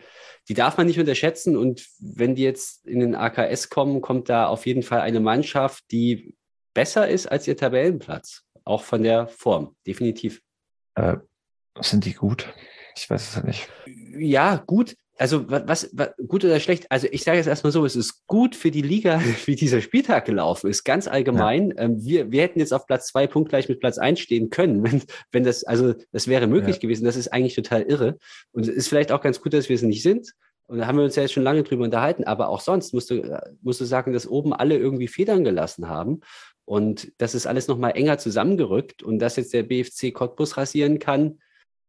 die 0.49 0.55
darf 0.55 0.77
man 0.79 0.87
nicht 0.87 0.99
unterschätzen. 0.99 1.57
Und 1.57 1.87
wenn 2.01 2.35
die 2.35 2.43
jetzt 2.43 2.87
in 2.87 3.01
den 3.01 3.15
AKS 3.15 3.69
kommen, 3.69 4.01
kommt 4.01 4.29
da 4.29 4.47
auf 4.47 4.67
jeden 4.67 4.83
Fall 4.83 5.01
eine 5.01 5.21
Mannschaft, 5.21 5.85
die 5.91 6.35
besser 6.75 7.09
ist 7.09 7.27
als 7.27 7.47
ihr 7.47 7.57
Tabellenplatz. 7.57 8.45
Auch 8.69 8.83
von 8.83 9.03
der 9.03 9.29
Form, 9.29 9.75
definitiv. 9.87 10.43
äh, 10.95 11.17
sind 11.81 12.05
die 12.05 12.13
gut? 12.15 12.53
Ich 12.97 13.09
weiß 13.09 13.29
es 13.31 13.37
halt 13.37 13.47
nicht. 13.47 13.69
Ja, 14.19 14.63
gut. 14.67 14.95
Also 15.17 15.49
wa- 15.51 15.63
was, 15.67 15.91
was 15.93 16.11
gut 16.29 16.45
oder 16.45 16.61
schlecht? 16.61 16.87
Also 16.91 17.07
ich 17.11 17.23
sage 17.25 17.39
jetzt 17.39 17.47
erstmal 17.47 17.73
so, 17.73 17.85
es 17.85 17.97
ist 17.97 18.27
gut 18.27 18.55
für 18.57 18.71
die 18.71 18.83
Liga, 18.83 19.21
wie 19.47 19.55
dieser 19.57 19.81
Spieltag 19.81 20.25
gelaufen 20.27 20.69
ist, 20.71 20.85
ganz 20.85 21.09
allgemein. 21.09 21.73
Ähm, 21.77 22.05
wir, 22.05 22.31
wir 22.31 22.43
hätten 22.43 22.59
jetzt 22.61 22.73
auf 22.75 22.87
Platz 22.87 23.07
zwei 23.09 23.27
punktgleich 23.27 23.69
mit 23.69 23.81
Platz 23.81 23.99
eins 23.99 24.21
stehen 24.21 24.51
können, 24.51 24.83
wenn, 24.85 25.03
wenn 25.33 25.45
das, 25.45 25.65
also 25.65 25.95
das 26.13 26.27
wäre 26.29 26.47
möglich 26.47 26.77
Ja. 26.77 26.81
gewesen. 26.81 27.05
Das 27.05 27.17
ist 27.17 27.29
eigentlich 27.33 27.55
total 27.55 27.83
irre. 27.83 28.19
Und 28.53 28.63
es 28.63 28.69
ist 28.69 28.89
vielleicht 28.89 29.11
auch 29.13 29.21
ganz 29.21 29.41
gut, 29.41 29.53
dass 29.55 29.69
wir 29.69 29.77
es 29.77 29.83
nicht 29.83 30.03
sind. 30.03 30.33
Und 30.67 30.79
da 30.79 30.87
haben 30.87 30.99
wir 30.99 31.05
uns 31.05 31.17
ja 31.17 31.23
jetzt 31.23 31.33
schon 31.33 31.45
lange 31.45 31.63
drüber 31.63 31.85
unterhalten. 31.85 32.25
Aber 32.25 32.49
auch 32.49 32.61
sonst 32.61 32.93
musst 32.93 33.09
du, 33.11 33.15
äh, 33.23 33.41
musst 33.63 33.81
du 33.81 33.85
sagen, 33.87 34.13
dass 34.13 34.27
oben 34.27 34.53
alle 34.53 34.77
irgendwie 34.77 35.09
Federn 35.09 35.43
gelassen 35.45 35.89
haben. 35.89 36.21
Und 36.69 37.13
das 37.17 37.35
ist 37.35 37.47
alles 37.47 37.67
nochmal 37.67 37.93
enger 37.97 38.19
zusammengerückt. 38.19 39.03
Und 39.03 39.21
dass 39.21 39.37
jetzt 39.37 39.55
der 39.55 39.63
BFC 39.63 40.13
Cottbus 40.13 40.59
rasieren 40.59 40.99
kann, 40.99 41.39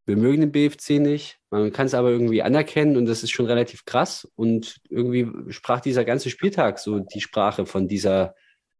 wir 0.05 0.15
mögen 0.15 0.39
den 0.39 0.53
BFC 0.53 1.01
nicht, 1.01 1.37
man 1.49 1.73
kann 1.73 1.87
es 1.87 1.93
aber 1.93 2.09
irgendwie 2.11 2.41
anerkennen 2.41 2.95
und 2.95 3.05
das 3.05 3.21
ist 3.21 3.31
schon 3.31 3.45
relativ 3.45 3.83
krass. 3.83 4.25
Und 4.35 4.77
irgendwie 4.89 5.27
sprach 5.51 5.81
dieser 5.81 6.05
ganze 6.05 6.29
Spieltag 6.29 6.79
so 6.79 6.99
die 6.99 7.19
Sprache 7.19 7.65
von 7.65 7.89
dieser 7.89 8.35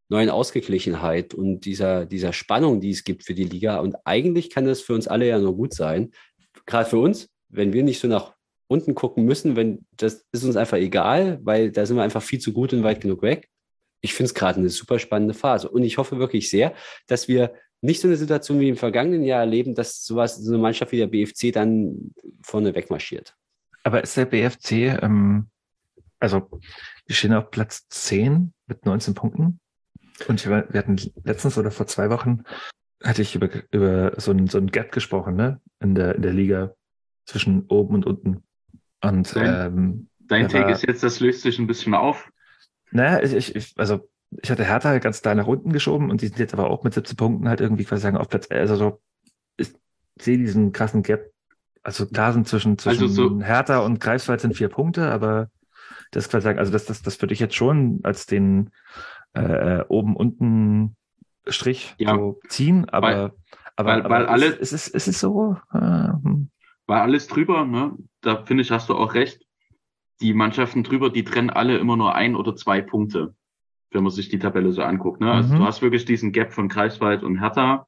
neuen 0.07 0.30
Ausgeglichenheit 0.30 1.34
und 1.34 1.65
dieser, 1.65 2.05
dieser 2.05 2.31
Spannung, 2.31 2.80
die 2.80 2.91
es 2.91 3.03
gibt 3.03 3.26
für 3.26 3.34
die 3.34 3.43
Liga. 3.43 3.81
Und 3.81 3.97
eigentlich 4.05 4.49
kann 4.49 4.65
das 4.65 4.80
für 4.80 4.93
uns 4.93 5.09
alle 5.09 5.27
ja 5.27 5.38
nur 5.38 5.57
gut 5.57 5.73
sein. 5.73 6.11
Gerade 6.65 6.89
für 6.89 6.99
uns, 6.99 7.27
wenn 7.49 7.73
wir 7.73 7.84
nicht 7.84 7.99
so 7.99 8.07
nach 8.07 8.35
unten 8.67 8.95
gucken 8.95 9.26
müssen, 9.26 9.57
wenn 9.57 9.85
das 9.97 10.26
ist 10.31 10.45
uns 10.45 10.55
einfach 10.55 10.77
egal, 10.77 11.39
weil 11.43 11.73
da 11.73 11.85
sind 11.85 11.97
wir 11.97 12.03
einfach 12.03 12.23
viel 12.23 12.39
zu 12.39 12.53
gut 12.53 12.71
und 12.71 12.84
weit 12.84 13.01
genug 13.01 13.21
weg. 13.21 13.49
Ich 14.01 14.13
finde 14.13 14.27
es 14.27 14.34
gerade 14.34 14.59
eine 14.59 14.69
super 14.69 14.99
spannende 14.99 15.34
Phase. 15.34 15.69
Und 15.69 15.84
ich 15.84 15.97
hoffe 15.97 16.19
wirklich 16.19 16.49
sehr, 16.49 16.73
dass 17.07 17.27
wir 17.27 17.53
nicht 17.81 18.01
so 18.01 18.07
eine 18.07 18.17
Situation 18.17 18.59
wie 18.59 18.69
im 18.69 18.76
vergangenen 18.77 19.23
Jahr 19.23 19.41
erleben, 19.41 19.76
dass 19.76 20.03
sowas, 20.05 20.38
so 20.38 20.51
eine 20.51 20.61
Mannschaft 20.61 20.91
wie 20.91 20.97
der 20.97 21.07
BFC 21.07 21.51
dann 21.53 22.13
vorne 22.41 22.76
wegmarschiert. 22.76 23.35
Aber 23.84 24.03
ist 24.03 24.17
der 24.17 24.26
BFC, 24.26 25.01
ähm, 25.01 25.49
also 26.19 26.49
wir 27.05 27.15
stehen 27.15 27.34
auf 27.34 27.49
Platz 27.51 27.88
10 27.89 28.53
mit 28.67 28.85
19 28.85 29.13
Punkten. 29.13 29.59
Und 30.27 30.45
wir 30.45 30.67
hatten 30.73 30.97
letztens 31.23 31.57
oder 31.57 31.71
vor 31.71 31.88
zwei 31.88 32.09
Wochen 32.09 32.43
hatte 33.01 33.21
ich 33.21 33.35
über, 33.35 33.49
über 33.71 34.13
so 34.19 34.31
ein, 34.31 34.47
so 34.47 34.57
ein 34.57 34.67
Gap 34.67 34.91
gesprochen, 34.91 35.38
ne? 35.38 35.61
In 35.80 35.95
der, 35.95 36.15
in 36.15 36.21
der 36.21 36.34
Liga 36.34 36.76
zwischen 37.26 37.65
oben 37.67 37.95
und 37.95 38.05
unten. 38.05 38.43
Und 39.01 39.34
Dein- 39.35 39.73
ähm, 39.73 40.09
Dein 40.19 40.49
Take 40.49 40.65
aber- 40.65 40.73
ist 40.73 40.84
jetzt, 40.85 41.01
das 41.03 41.21
löst 41.21 41.43
sich 41.43 41.57
ein 41.57 41.67
bisschen 41.67 41.93
auf. 41.93 42.30
Naja, 42.91 43.22
ich, 43.24 43.56
ich, 43.56 43.74
also 43.78 44.07
ich 44.41 44.49
hatte 44.52 44.64
Hertha 44.64 44.98
ganz 44.99 45.22
klar 45.22 45.36
nach 45.36 45.48
unten 45.48 45.72
geschoben 45.74 46.10
und 46.11 46.22
die 46.22 46.28
sind 46.28 46.40
jetzt 46.40 46.53
aber 46.53 46.70
auch 46.70 46.84
mit 46.84 46.94
17 46.94 47.18
Punkten 47.18 47.49
halt 47.49 47.61
irgendwie 47.61 47.84
quasi 47.86 48.02
sagen 48.03 48.18
auf 48.18 48.30
Platz, 48.30 48.48
also 48.52 48.76
so, 48.76 49.02
ich 49.57 49.74
sehe 50.20 50.38
diesen 50.38 50.72
krassen 50.72 51.02
Gap. 51.03 51.32
Also 51.82 52.06
klar 52.06 52.34
sind 52.34 52.48
zwischen, 52.48 52.78
zwischen 52.78 53.03
Also 53.03 53.30
so- 53.30 53.41
Hertha 53.41 53.80
und 53.80 53.99
Greifswald 53.99 54.41
sind 54.41 54.56
vier 54.56 54.70
Punkte, 54.70 55.11
aber 55.11 55.49
das 56.11 56.30
quasi 56.30 56.44
sagen, 56.44 56.60
also 56.60 56.72
das, 56.72 56.86
das, 56.86 57.02
das 57.02 57.22
würde 57.22 57.34
ich 57.34 57.40
jetzt 57.40 57.56
schon 57.56 57.99
als 58.03 58.26
den 58.26 58.70
äh, 59.34 59.82
oben 59.88 60.16
unten 60.16 60.95
Strich 61.48 61.95
Ja. 61.98 62.16
so 62.16 62.40
ziehen, 62.49 62.88
aber, 62.90 63.34
aber, 63.76 63.90
weil- 63.91 64.02
aber 64.02 64.10
weil 64.10 64.26
alle- 64.28 64.48
es, 64.48 64.72
es, 64.74 64.88
ist, 64.88 64.95
es 64.95 65.07
ist 65.07 65.20
so, 65.20 65.57
äh, 65.74 65.78
hm. 65.80 66.49
Weil 66.86 67.02
alles 67.02 67.28
drüber, 67.28 67.66
ne, 67.66 67.94
da 68.22 68.44
finde 68.45 68.61
ich, 68.64 68.72
hast 68.72 68.90
du 68.90 68.95
auch 68.95 69.14
recht. 69.14 69.45
Die 70.22 70.34
Mannschaften 70.34 70.84
drüber, 70.84 71.10
die 71.10 71.24
trennen 71.24 71.50
alle 71.50 71.78
immer 71.78 71.96
nur 71.98 72.16
ein 72.16 72.36
oder 72.36 72.56
zwei 72.56 72.82
Punkte, 72.82 73.34
wenn 73.91 74.04
man 74.04 74.12
sich 74.12 74.30
die 74.30 74.40
Tabelle 74.40 74.72
so 74.74 74.82
anguckt. 74.84 75.22
Ne? 75.22 75.32
Also 75.32 75.54
Mhm. 75.54 75.60
du 75.60 75.66
hast 75.66 75.82
wirklich 75.82 76.06
diesen 76.06 76.32
Gap 76.32 76.54
von 76.54 76.68
Kreiswald 76.68 77.24
und 77.24 77.40
Hertha 77.40 77.88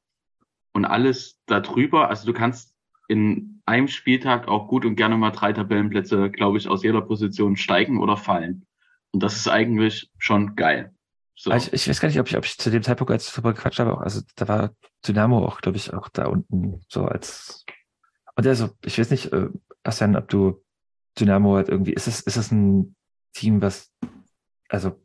und 0.72 0.84
alles 0.84 1.38
da 1.46 1.60
drüber. 1.60 2.08
Also 2.08 2.26
du 2.26 2.32
kannst 2.32 2.74
in 3.08 3.60
einem 3.66 3.88
Spieltag 3.88 4.48
auch 4.48 4.68
gut 4.68 4.84
und 4.84 4.96
gerne 4.96 5.16
mal 5.16 5.30
drei 5.30 5.52
Tabellenplätze, 5.52 6.30
glaube 6.30 6.58
ich, 6.58 6.68
aus 6.68 6.82
jeder 6.82 7.02
Position 7.02 7.56
steigen 7.56 8.00
oder 8.00 8.16
fallen. 8.16 8.64
Und 9.10 9.22
das 9.22 9.36
ist 9.36 9.48
eigentlich 9.48 10.10
schon 10.18 10.56
geil. 10.56 10.94
So. 11.34 11.50
Aber 11.50 11.58
Ich, 11.58 11.72
ich 11.72 11.88
weiß 11.88 12.00
gar 12.00 12.08
nicht, 12.08 12.18
ob 12.20 12.28
ich, 12.28 12.36
ob 12.36 12.44
ich 12.44 12.56
zu 12.58 12.70
dem 12.70 12.82
Zeitpunkt, 12.82 13.10
als 13.10 13.26
ich 13.26 13.32
darüber 13.34 13.52
gequatscht 13.52 13.78
habe, 13.80 13.92
auch, 13.94 14.00
also 14.00 14.22
da 14.36 14.48
war 14.48 14.70
Dynamo 15.06 15.44
auch, 15.44 15.60
glaube 15.60 15.76
ich, 15.76 15.92
auch 15.92 16.08
da 16.08 16.26
unten 16.26 16.80
so 16.88 17.04
als 17.04 17.64
und 18.34 18.46
also, 18.46 18.70
ich 18.82 18.98
weiß 18.98 19.10
nicht, 19.10 19.30
äh, 19.34 19.48
Bastian, 19.82 20.16
ob 20.16 20.26
du 20.28 20.62
Dynamo 21.18 21.56
halt 21.56 21.68
irgendwie, 21.68 21.92
ist 21.92 22.08
es, 22.08 22.20
ist 22.20 22.36
es 22.36 22.50
ein 22.50 22.94
Team, 23.34 23.62
was, 23.62 23.90
also, 24.68 25.00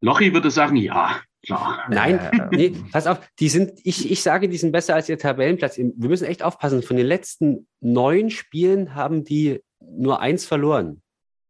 Lochi 0.00 0.32
würde 0.32 0.50
sagen, 0.50 0.76
ja, 0.76 1.20
klar. 1.44 1.84
Nein, 1.88 2.18
äh, 2.18 2.48
nee, 2.52 2.76
pass 2.92 3.06
auf, 3.06 3.18
die 3.38 3.48
sind, 3.48 3.80
ich, 3.82 4.10
ich 4.10 4.22
sage, 4.22 4.48
die 4.48 4.58
sind 4.58 4.72
besser 4.72 4.94
als 4.94 5.08
ihr 5.08 5.18
Tabellenplatz. 5.18 5.78
Wir 5.78 6.08
müssen 6.08 6.26
echt 6.26 6.42
aufpassen. 6.42 6.82
Von 6.82 6.96
den 6.96 7.06
letzten 7.06 7.66
neun 7.80 8.30
Spielen 8.30 8.94
haben 8.94 9.24
die 9.24 9.62
nur 9.80 10.20
eins 10.20 10.44
verloren. 10.44 11.02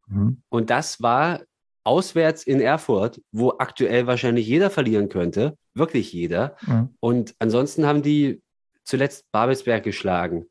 hm, 0.09 0.43
Und 0.49 0.71
das 0.71 1.03
war 1.03 1.41
auswärts 1.83 2.45
in 2.45 2.61
Erfurt, 2.61 3.21
wo 3.33 3.55
aktuell 3.59 4.07
wahrscheinlich 4.07 4.47
jeder 4.47 4.71
verlieren 4.71 5.09
könnte. 5.09 5.57
Wirklich 5.75 6.13
jeder. 6.13 6.57
hm. 6.61 6.95
Und 7.01 7.35
ansonsten 7.39 7.85
haben 7.87 8.03
die 8.03 8.43
zuletzt 8.85 9.31
Babelsberg 9.33 9.83
geschlagen, 9.83 10.47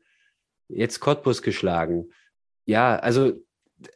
jetzt 0.68 1.00
Cottbus 1.00 1.40
geschlagen. 1.40 2.10
Ja, 2.66 2.96
also, 2.96 3.32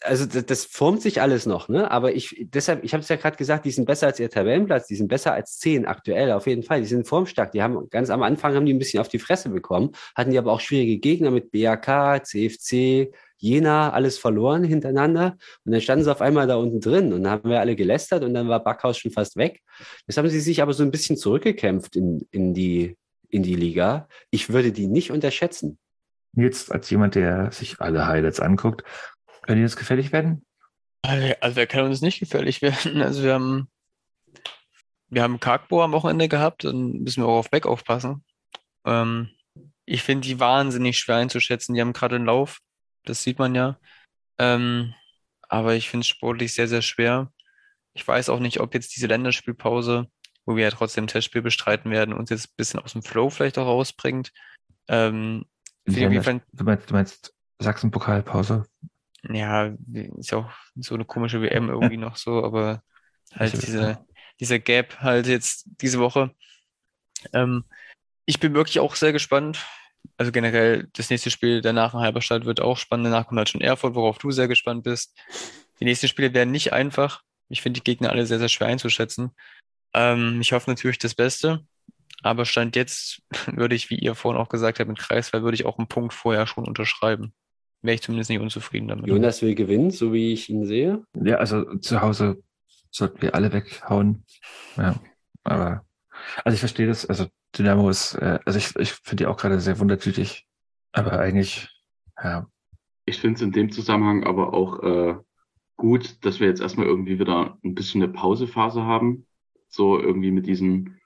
also 0.03 0.27
das, 0.27 0.45
das 0.45 0.65
formt 0.65 1.01
sich 1.01 1.23
alles 1.23 1.47
noch, 1.47 1.69
ne? 1.69 1.91
Aber 1.91 2.15
ich, 2.15 2.47
deshalb, 2.53 2.85
ich 2.85 2.93
habe 2.93 3.03
es 3.03 3.09
ja 3.09 3.17
gerade 3.17 3.37
gesagt, 3.37 3.65
die 3.65 3.71
sind 3.71 3.87
besser 3.87 4.09
als 4.09 4.21
ihr 4.21 4.29
Tabellenplatz, 4.29 4.87
die 4.87 4.97
sind 4.97 5.09
besser 5.09 5.33
als 5.33 5.59
10 5.59 5.87
aktuell, 5.87 6.33
auf 6.33 6.47
jeden 6.47 6.63
Fall. 6.63 6.81
Die 6.81 6.87
sind 6.87 7.09
formstark. 7.09 7.53
Die 7.53 7.63
haben 7.63 7.89
ganz 7.89 8.11
am 8.11 8.23
Anfang 8.23 8.55
haben 8.55 8.67
die 8.67 8.75
ein 8.75 8.79
bisschen 8.79 9.01
auf 9.01 9.09
die 9.09 9.19
Fresse 9.19 9.49
bekommen, 9.49 9.93
hatten 10.15 10.31
die 10.31 10.39
aber 10.39 10.53
auch 10.53 10.61
schwierige 10.61 10.99
Gegner 10.99 11.31
mit 11.31 11.51
BAK, 11.51 12.27
CFC, 12.27 13.11
Jena, 13.39 13.91
alles 13.91 14.19
verloren 14.19 14.65
hintereinander. 14.65 15.39
Und 15.65 15.73
dann 15.73 15.81
standen 15.81 16.05
sie 16.05 16.13
auf 16.13 16.21
einmal 16.21 16.47
da 16.47 16.57
unten 16.57 16.81
drin 16.81 17.13
und 17.15 17.25
dann 17.25 17.33
haben 17.33 17.51
wir 17.51 17.61
alle 17.61 17.75
gelästert 17.75 18.23
und 18.23 18.35
dann 18.35 18.49
war 18.49 18.63
Backhaus 18.63 18.99
schon 18.99 19.13
fast 19.13 19.37
weg. 19.37 19.63
Jetzt 20.07 20.19
haben 20.19 20.29
sie 20.29 20.41
sich 20.41 20.61
aber 20.61 20.75
so 20.75 20.83
ein 20.83 20.91
bisschen 20.91 21.17
zurückgekämpft 21.17 21.97
in, 21.97 22.27
in, 22.31 22.53
die, 22.53 22.99
in 23.31 23.43
die 23.43 23.55
Liga. 23.55 24.09
Ich 24.31 24.51
würde 24.51 24.73
die 24.73 24.89
nicht 24.89 25.11
unterschätzen. 25.11 25.79
Jetzt 26.35 26.71
als 26.71 26.89
jemand, 26.91 27.15
der 27.15 27.51
sich 27.51 27.81
alle 27.81 28.07
Highlights 28.07 28.41
anguckt, 28.41 28.85
können 29.51 29.63
die 29.63 29.67
jetzt 29.67 29.77
gefällig 29.77 30.13
werden? 30.13 30.47
Also 31.03 31.57
wer 31.57 31.67
kann 31.67 31.85
uns 31.85 32.03
nicht 32.03 32.21
gefährlich 32.21 32.63
werden? 32.63 33.03
Also 33.03 33.25
wir 33.25 33.35
haben, 33.35 33.69
wir 35.09 35.25
haben 35.25 35.41
Kargbo 35.41 35.83
am 35.83 35.91
Wochenende 35.91 36.29
gehabt, 36.29 36.63
dann 36.63 37.03
müssen 37.03 37.25
wir 37.25 37.27
auch 37.27 37.39
auf 37.39 37.51
Beck 37.51 37.67
aufpassen. 37.67 38.25
Ähm, 38.85 39.29
ich 39.87 40.05
finde 40.05 40.29
die 40.29 40.39
wahnsinnig 40.39 40.99
schwer 40.99 41.17
einzuschätzen. 41.17 41.75
Die 41.75 41.81
haben 41.81 41.93
gerade 41.93 42.15
einen 42.15 42.27
Lauf, 42.27 42.61
das 43.05 43.25
sieht 43.25 43.41
man 43.41 43.57
ja. 43.57 43.77
Ähm, 44.39 44.95
aber 45.49 45.75
ich 45.75 45.91
finde 45.91 46.03
es 46.03 46.09
sportlich 46.09 46.55
sehr, 46.55 46.69
sehr 46.69 46.83
schwer. 46.83 47.33
Ich 47.93 48.07
weiß 48.07 48.29
auch 48.29 48.39
nicht, 48.39 48.61
ob 48.61 48.73
jetzt 48.73 48.95
diese 48.95 49.09
Länderspielpause, 49.09 50.07
wo 50.47 50.55
wir 50.55 50.63
ja 50.63 50.71
trotzdem 50.71 51.09
Testspiel 51.09 51.43
bestreiten 51.43 51.91
werden, 51.91 52.15
uns 52.15 52.31
jetzt 52.31 52.51
ein 52.51 52.57
bisschen 52.57 52.79
aus 52.79 52.93
dem 52.93 53.03
Flow 53.03 53.31
vielleicht 53.31 53.59
auch 53.59 53.67
rausbringt. 53.67 54.31
Ähm, 54.87 55.45
Du 56.53 56.63
meinst, 56.63 56.89
du 56.89 56.95
meinst 56.95 57.35
Sachsen-Pokalpause? 57.59 58.65
Ja, 59.29 59.75
ist 60.19 60.31
ja 60.31 60.39
auch 60.39 60.51
so 60.77 60.95
eine 60.95 61.05
komische 61.05 61.43
WM 61.43 61.69
irgendwie 61.69 61.97
noch 61.97 62.17
so, 62.17 62.45
aber 62.45 62.83
halt 63.33 63.55
Also, 63.55 63.59
diese, 63.59 64.05
dieser 64.41 64.59
Gap 64.59 65.01
halt 65.01 65.27
jetzt 65.27 65.67
diese 65.81 65.99
Woche. 66.01 66.35
Ähm, 67.33 67.65
ich 68.27 68.41
bin 68.41 68.55
wirklich 68.55 68.81
auch 68.81 68.95
sehr 68.95 69.13
gespannt. 69.13 69.67
Also 70.17 70.33
generell, 70.33 70.89
das 70.95 71.11
nächste 71.11 71.31
Spiel 71.31 71.61
danach 71.61 71.95
in 71.95 72.01
Halberstadt 72.01 72.45
wird 72.45 72.61
auch 72.61 72.77
spannend. 72.77 73.07
Danach 73.07 73.27
kommt 73.27 73.39
halt 73.39 73.49
schon 73.49 73.61
Erfurt, 73.61 73.95
worauf 73.95 74.19
du 74.19 74.31
sehr 74.31 74.49
gespannt 74.49 74.85
bist. 74.85 75.19
Die 75.81 75.85
nächsten 75.85 76.09
Spiele 76.09 76.33
werden 76.33 76.51
nicht 76.51 76.73
einfach. 76.73 77.23
Ich 77.49 77.63
finde 77.63 77.81
die 77.81 77.85
Gegner 77.85 78.11
alle 78.11 78.27
sehr, 78.27 78.39
sehr 78.39 78.49
schwer 78.49 78.69
einzuschätzen. 78.69 79.33
Ähm, 79.93 80.41
ich 80.41 80.53
hoffe 80.53 80.71
natürlich 80.71 80.99
das 80.99 81.15
Beste. 81.15 81.65
Aber 82.23 82.45
Stand 82.45 82.77
jetzt 82.77 83.23
würde 83.47 83.75
ich, 83.75 83.91
wie 83.91 83.99
ihr 83.99 84.15
vorhin 84.15 84.41
auch 84.41 84.49
gesagt 84.49 84.79
habt, 84.79 84.89
mit 84.89 84.99
Kreiswahl 84.99 85.43
würde 85.43 85.55
ich 85.55 85.67
auch 85.67 85.79
einen 85.79 85.89
Punkt 85.89 86.15
vorher 86.15 86.47
schon 86.47 86.67
unterschreiben. 86.67 87.33
Wäre 87.83 87.95
ich 87.95 88.03
zumindest 88.03 88.31
nicht 88.31 88.41
unzufrieden 88.41 88.89
damit. 88.89 89.07
Jonas 89.07 89.41
will 89.43 89.55
gewinnen, 89.55 89.91
so 89.91 90.13
wie 90.13 90.33
ich 90.33 90.51
ihn 90.51 90.67
sehe. 90.67 91.03
Ja, 91.15 91.37
also 91.37 91.77
zu 91.79 92.01
Hause 92.01 92.43
sollten 92.91 93.23
wir 93.23 93.35
alle 93.35 93.53
weghauen. 93.53 94.25
Ja, 94.77 94.97
aber 95.45 95.85
also 96.45 96.55
ich 96.55 96.61
verstehe 96.61 96.87
das. 96.87 97.07
Also 97.07 97.27
Dynamo 97.57 97.89
ist, 97.89 98.15
äh, 98.15 98.39
also 98.45 98.59
ich, 98.59 98.77
ich 98.77 98.93
finde 98.93 99.25
die 99.25 99.27
auch 99.27 99.37
gerade 99.37 99.61
sehr 99.61 99.79
wundertütig. 99.79 100.47
Aber 100.93 101.19
eigentlich, 101.19 101.69
ja, 102.23 102.47
Ich 103.07 103.21
finde 103.21 103.37
es 103.37 103.43
in 103.43 103.53
dem 103.53 103.71
Zusammenhang 103.73 104.25
aber 104.25 104.53
auch 104.53 104.83
äh, 104.83 105.15
gut, 105.77 106.25
dass 106.25 106.41
wir 106.41 106.49
jetzt 106.49 106.61
erstmal 106.61 106.87
irgendwie 106.87 107.19
wieder 107.19 107.59
ein 107.65 107.75
bisschen 107.75 108.03
eine 108.03 108.13
Pausephase 108.13 108.83
haben. 108.85 109.27
So 109.69 109.99
irgendwie 110.01 110.33
mit 110.33 110.47
diesem 110.47 110.97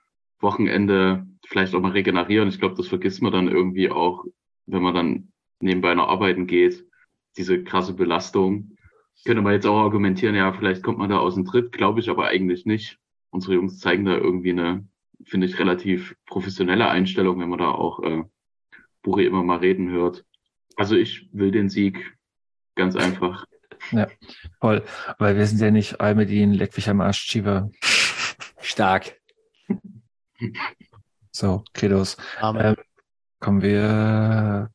Wochenende 0.40 1.26
vielleicht 1.46 1.74
auch 1.74 1.80
mal 1.80 1.92
regenerieren. 1.92 2.48
Ich 2.48 2.58
glaube, 2.58 2.74
das 2.74 2.88
vergisst 2.88 3.22
man 3.22 3.32
dann 3.32 3.48
irgendwie 3.48 3.90
auch, 3.90 4.24
wenn 4.66 4.82
man 4.82 4.94
dann 4.94 5.32
nebenbei 5.64 5.94
noch 5.94 6.08
arbeiten 6.08 6.46
geht. 6.46 6.84
Diese 7.36 7.62
krasse 7.64 7.94
Belastung. 7.94 8.76
Könnte 9.24 9.42
man 9.42 9.54
jetzt 9.54 9.66
auch 9.66 9.78
argumentieren, 9.78 10.34
ja, 10.34 10.52
vielleicht 10.52 10.82
kommt 10.82 10.98
man 10.98 11.10
da 11.10 11.18
aus 11.18 11.34
dem 11.34 11.44
Tritt, 11.44 11.72
glaube 11.72 12.00
ich 12.00 12.10
aber 12.10 12.26
eigentlich 12.26 12.66
nicht. 12.66 12.98
Unsere 13.30 13.54
Jungs 13.54 13.78
zeigen 13.78 14.04
da 14.04 14.16
irgendwie 14.16 14.50
eine, 14.50 14.86
finde 15.24 15.46
ich, 15.46 15.58
relativ 15.58 16.14
professionelle 16.26 16.88
Einstellung, 16.88 17.40
wenn 17.40 17.48
man 17.48 17.58
da 17.58 17.70
auch 17.70 18.02
äh, 18.02 18.22
Buri 19.02 19.26
immer 19.26 19.42
mal 19.42 19.58
reden 19.58 19.90
hört. 19.90 20.24
Also 20.76 20.96
ich 20.96 21.28
will 21.32 21.50
den 21.50 21.68
Sieg, 21.68 22.16
ganz 22.74 22.96
einfach. 22.96 23.46
voll. 24.60 24.82
Weil 25.18 25.36
wir 25.36 25.46
sind 25.46 25.60
ja 25.60 25.70
nicht 25.70 26.00
Almedin, 26.00 26.52
leck 26.52 26.76
mich 26.76 26.88
am 26.88 27.00
Arsch, 27.00 27.26
Chiva. 27.26 27.70
Stark. 28.60 29.20
So, 31.30 31.64
Credos. 31.72 32.16
Amen. 32.40 32.64
Ähm, 32.64 32.76
kommen 33.40 33.62
wir, 33.62 34.70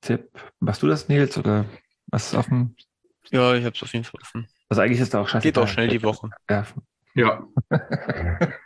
Tipp. 0.00 0.30
Machst 0.60 0.82
du 0.82 0.86
das, 0.86 1.08
Nils, 1.08 1.36
oder 1.36 1.64
was 2.06 2.28
ist 2.28 2.34
offen? 2.34 2.76
Ja, 3.30 3.54
ich 3.54 3.64
habe 3.64 3.74
es 3.76 3.82
auf 3.82 3.92
jeden 3.92 4.04
Fall 4.04 4.20
offen. 4.22 4.48
Also 4.68 4.82
eigentlich 4.82 5.00
ist 5.00 5.14
da 5.14 5.20
auch 5.20 5.28
scheiße. 5.28 5.42
Geht 5.42 5.58
auch 5.58 5.68
schnell 5.68 5.88
die 5.88 6.02
Woche. 6.02 6.30
Ja. 6.48 6.66
Ja, 7.14 7.42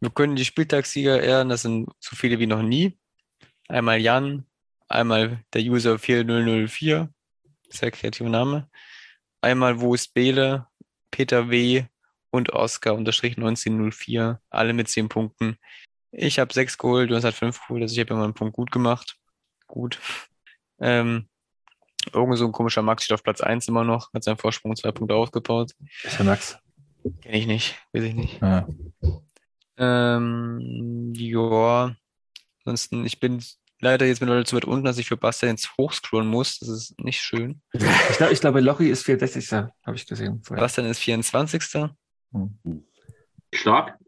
Wir 0.00 0.10
können 0.10 0.36
die 0.36 0.44
Spieltagssieger 0.44 1.22
ehren, 1.22 1.48
das 1.48 1.62
sind 1.62 1.88
so 2.00 2.14
viele 2.14 2.38
wie 2.38 2.46
noch 2.46 2.62
nie. 2.62 2.98
Einmal 3.66 3.98
Jan, 3.98 4.46
einmal 4.88 5.42
der 5.54 5.62
User 5.62 5.98
4004, 5.98 7.08
sehr 7.70 7.90
kreativer 7.90 8.28
Name. 8.28 8.68
Einmal 9.40 9.80
Wo 9.80 9.94
ist 9.94 10.12
Bele, 10.12 10.66
Peter 11.10 11.50
W. 11.50 11.84
und 12.30 12.52
Oscar 12.52 12.94
unterstrich 12.94 13.36
1904, 13.36 14.40
alle 14.50 14.72
mit 14.74 14.88
10 14.88 15.08
Punkten. 15.08 15.56
Ich 16.12 16.38
habe 16.38 16.52
6 16.52 16.76
geholt, 16.78 17.10
du 17.10 17.16
hast 17.16 17.24
halt 17.24 17.34
5 17.34 17.58
geholt, 17.62 17.82
also 17.82 17.94
ich 17.94 18.00
habe 18.00 18.14
immer 18.14 18.24
einen 18.24 18.34
Punkt 18.34 18.54
gut 18.54 18.70
gemacht. 18.70 19.16
Gut. 19.66 19.98
Ähm, 20.78 21.28
irgend 22.12 22.38
so 22.38 22.46
ein 22.46 22.52
komischer 22.52 22.82
Max 22.82 23.04
steht 23.04 23.14
auf 23.14 23.22
Platz 23.22 23.40
1 23.40 23.68
immer 23.68 23.84
noch, 23.84 24.12
hat 24.12 24.24
seinen 24.24 24.36
Vorsprung 24.36 24.76
zwei 24.76 24.92
Punkte 24.92 25.14
aufgebaut. 25.14 25.72
Ist 26.02 26.18
ja 26.18 26.24
Max. 26.24 26.58
Kenne 27.22 27.38
ich 27.38 27.46
nicht, 27.46 27.76
weiß 27.92 28.02
ich 28.04 28.14
nicht. 28.14 28.40
Ja. 28.40 28.66
Ähm, 29.78 31.12
ja, 31.14 31.94
ansonsten, 32.64 33.04
ich 33.04 33.20
bin 33.20 33.42
leider 33.80 34.06
jetzt 34.06 34.20
mittlerweile 34.20 34.44
zu 34.44 34.56
weit 34.56 34.64
unten, 34.64 34.84
dass 34.84 34.98
ich 34.98 35.06
für 35.08 35.16
Bastian 35.16 35.52
jetzt 35.52 35.76
hochscrollen 35.78 36.28
muss. 36.28 36.58
Das 36.58 36.68
ist 36.68 36.98
nicht 37.00 37.20
schön. 37.20 37.60
Ich, 37.72 38.16
glaub, 38.16 38.30
ich 38.30 38.40
glaube, 38.40 38.60
Lochi 38.60 38.88
ist 38.88 39.04
64. 39.04 39.52
Habe 39.52 39.70
ich 39.94 40.06
gesehen. 40.06 40.42
vorher. 40.42 40.62
Bastian 40.62 40.86
ist 40.86 40.98
24. 40.98 41.62
stark. 43.54 43.98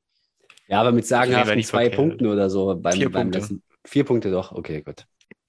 Ja, 0.69 0.81
aber 0.81 0.93
mit 0.93 1.05
wär 1.05 1.09
sagenhaften 1.09 1.63
zwei 1.63 1.83
verkehrt. 1.85 1.97
Punkten 1.97 2.27
oder 2.27 2.51
so 2.51 2.77
beim, 2.77 2.93
Vier 2.95 3.11
beim 3.11 3.23
Punkte. 3.31 3.39
letzten. 3.39 3.63
Vier 3.85 4.05
Punkte 4.05 4.31
doch, 4.31 4.53
okay, 4.53 4.83
gut. 4.83 5.07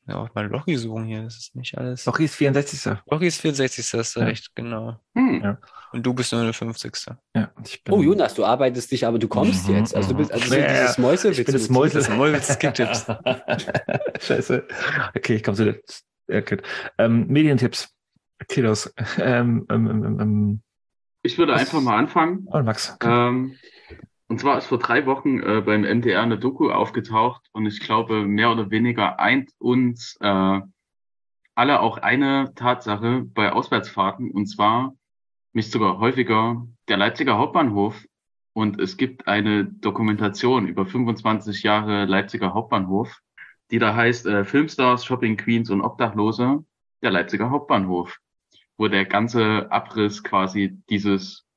Ja, 0.10 0.16
auch 0.18 0.34
mal 0.34 0.48
Lochi 0.48 0.76
suchen 0.76 1.06
hier, 1.06 1.22
das 1.24 1.38
ist 1.38 1.56
nicht 1.56 1.78
alles. 1.78 2.06
Lochi 2.06 2.26
ist 2.26 2.36
64. 2.36 2.94
Lochi 3.10 3.28
ist 3.28 3.42
64. 3.42 3.94
hast 3.94 4.16
du 4.16 4.20
Ja. 4.22 4.26
recht, 4.26 4.56
genau. 4.56 5.00
Hm. 5.16 5.42
Ja. 5.44 5.58
Und 5.92 6.04
du 6.06 6.14
bist 6.14 6.32
nur 6.34 6.44
der 6.44 6.54
50. 6.54 6.94
Ja, 7.36 7.52
ich 7.64 7.84
bin, 7.84 7.94
Oh, 7.94 8.02
Jonas, 8.02 8.34
du 8.34 8.44
arbeitest 8.46 8.92
dich, 8.92 9.06
aber 9.06 9.20
du 9.20 9.28
kommst 9.28 9.68
Mhm, 9.70 9.76
jetzt. 9.76 9.96
Also 9.96 10.10
du 10.12 10.18
bist 10.18 10.32
also 10.32 10.46
so 10.48 10.56
mhm. 10.56 10.62
Ja, 10.62 10.82
dieses 10.82 10.98
Mäuse. 10.98 11.30
ich 11.30 11.46
bin 11.46 11.54
das 11.54 11.70
Mäuse. 11.70 12.00
Das. 12.00 13.06
Scheiße. 14.20 14.68
Okay, 15.16 15.36
ich 15.36 15.44
komme 15.44 15.58
zu 15.58 15.66
der. 15.66 15.80
Ja, 16.28 16.42
gut. 16.42 16.62
Ähm, 16.98 17.28
Medientipps. 17.28 17.90
Kiddos. 18.48 18.94
Ähm, 19.18 19.66
ähm, 19.70 19.88
ähm, 19.90 20.20
ähm, 20.20 20.62
Ich 21.24 21.38
würde 21.38 21.54
Was- 21.54 21.62
einfach 21.62 21.82
mal 21.82 21.98
anfangen. 21.98 22.46
oh, 22.52 22.62
Max. 22.62 22.96
Ähm, 23.04 23.56
und 24.30 24.40
zwar 24.40 24.60
ist 24.60 24.68
vor 24.68 24.78
drei 24.78 25.08
Wochen 25.08 25.40
äh, 25.42 25.62
beim 25.66 25.82
MDR 25.82 26.22
eine 26.22 26.38
Doku 26.38 26.70
aufgetaucht 26.70 27.50
und 27.52 27.66
ich 27.66 27.80
glaube, 27.80 28.26
mehr 28.26 28.52
oder 28.52 28.70
weniger 28.70 29.20
eint 29.20 29.52
uns 29.58 30.18
äh, 30.22 30.62
alle 31.56 31.80
auch 31.82 31.98
eine 31.98 32.54
Tatsache 32.56 33.24
bei 33.26 33.52
Auswärtsfahrten 33.52 34.30
und 34.32 34.46
zwar 34.46 34.94
nicht 35.52 35.72
sogar 35.72 35.98
häufiger 36.00 36.68
der 36.88 36.98
Leipziger 36.98 37.38
Hauptbahnhof. 37.38 38.06
Und 38.54 38.80
es 38.80 38.98
gibt 38.98 39.28
eine 39.28 39.66
Dokumentation 39.66 40.68
über 40.68 40.86
25 40.86 41.64
Jahre 41.64 42.06
Leipziger 42.06 42.54
Hauptbahnhof, 42.54 43.22
die 43.72 43.80
da 43.80 43.96
heißt 43.96 44.28
äh, 44.28 44.46
Filmstars, 44.46 45.06
Shopping 45.06 45.38
Queens 45.38 45.72
und 45.72 45.82
Obdachlose, 45.82 46.64
der 47.02 47.12
Leipziger 47.12 47.50
Hauptbahnhof, 47.50 48.20
wo 48.78 48.88
der 48.88 49.06
ganze 49.06 49.72
Abriss 49.72 50.24
quasi 50.24 50.78
dieses 50.90 51.49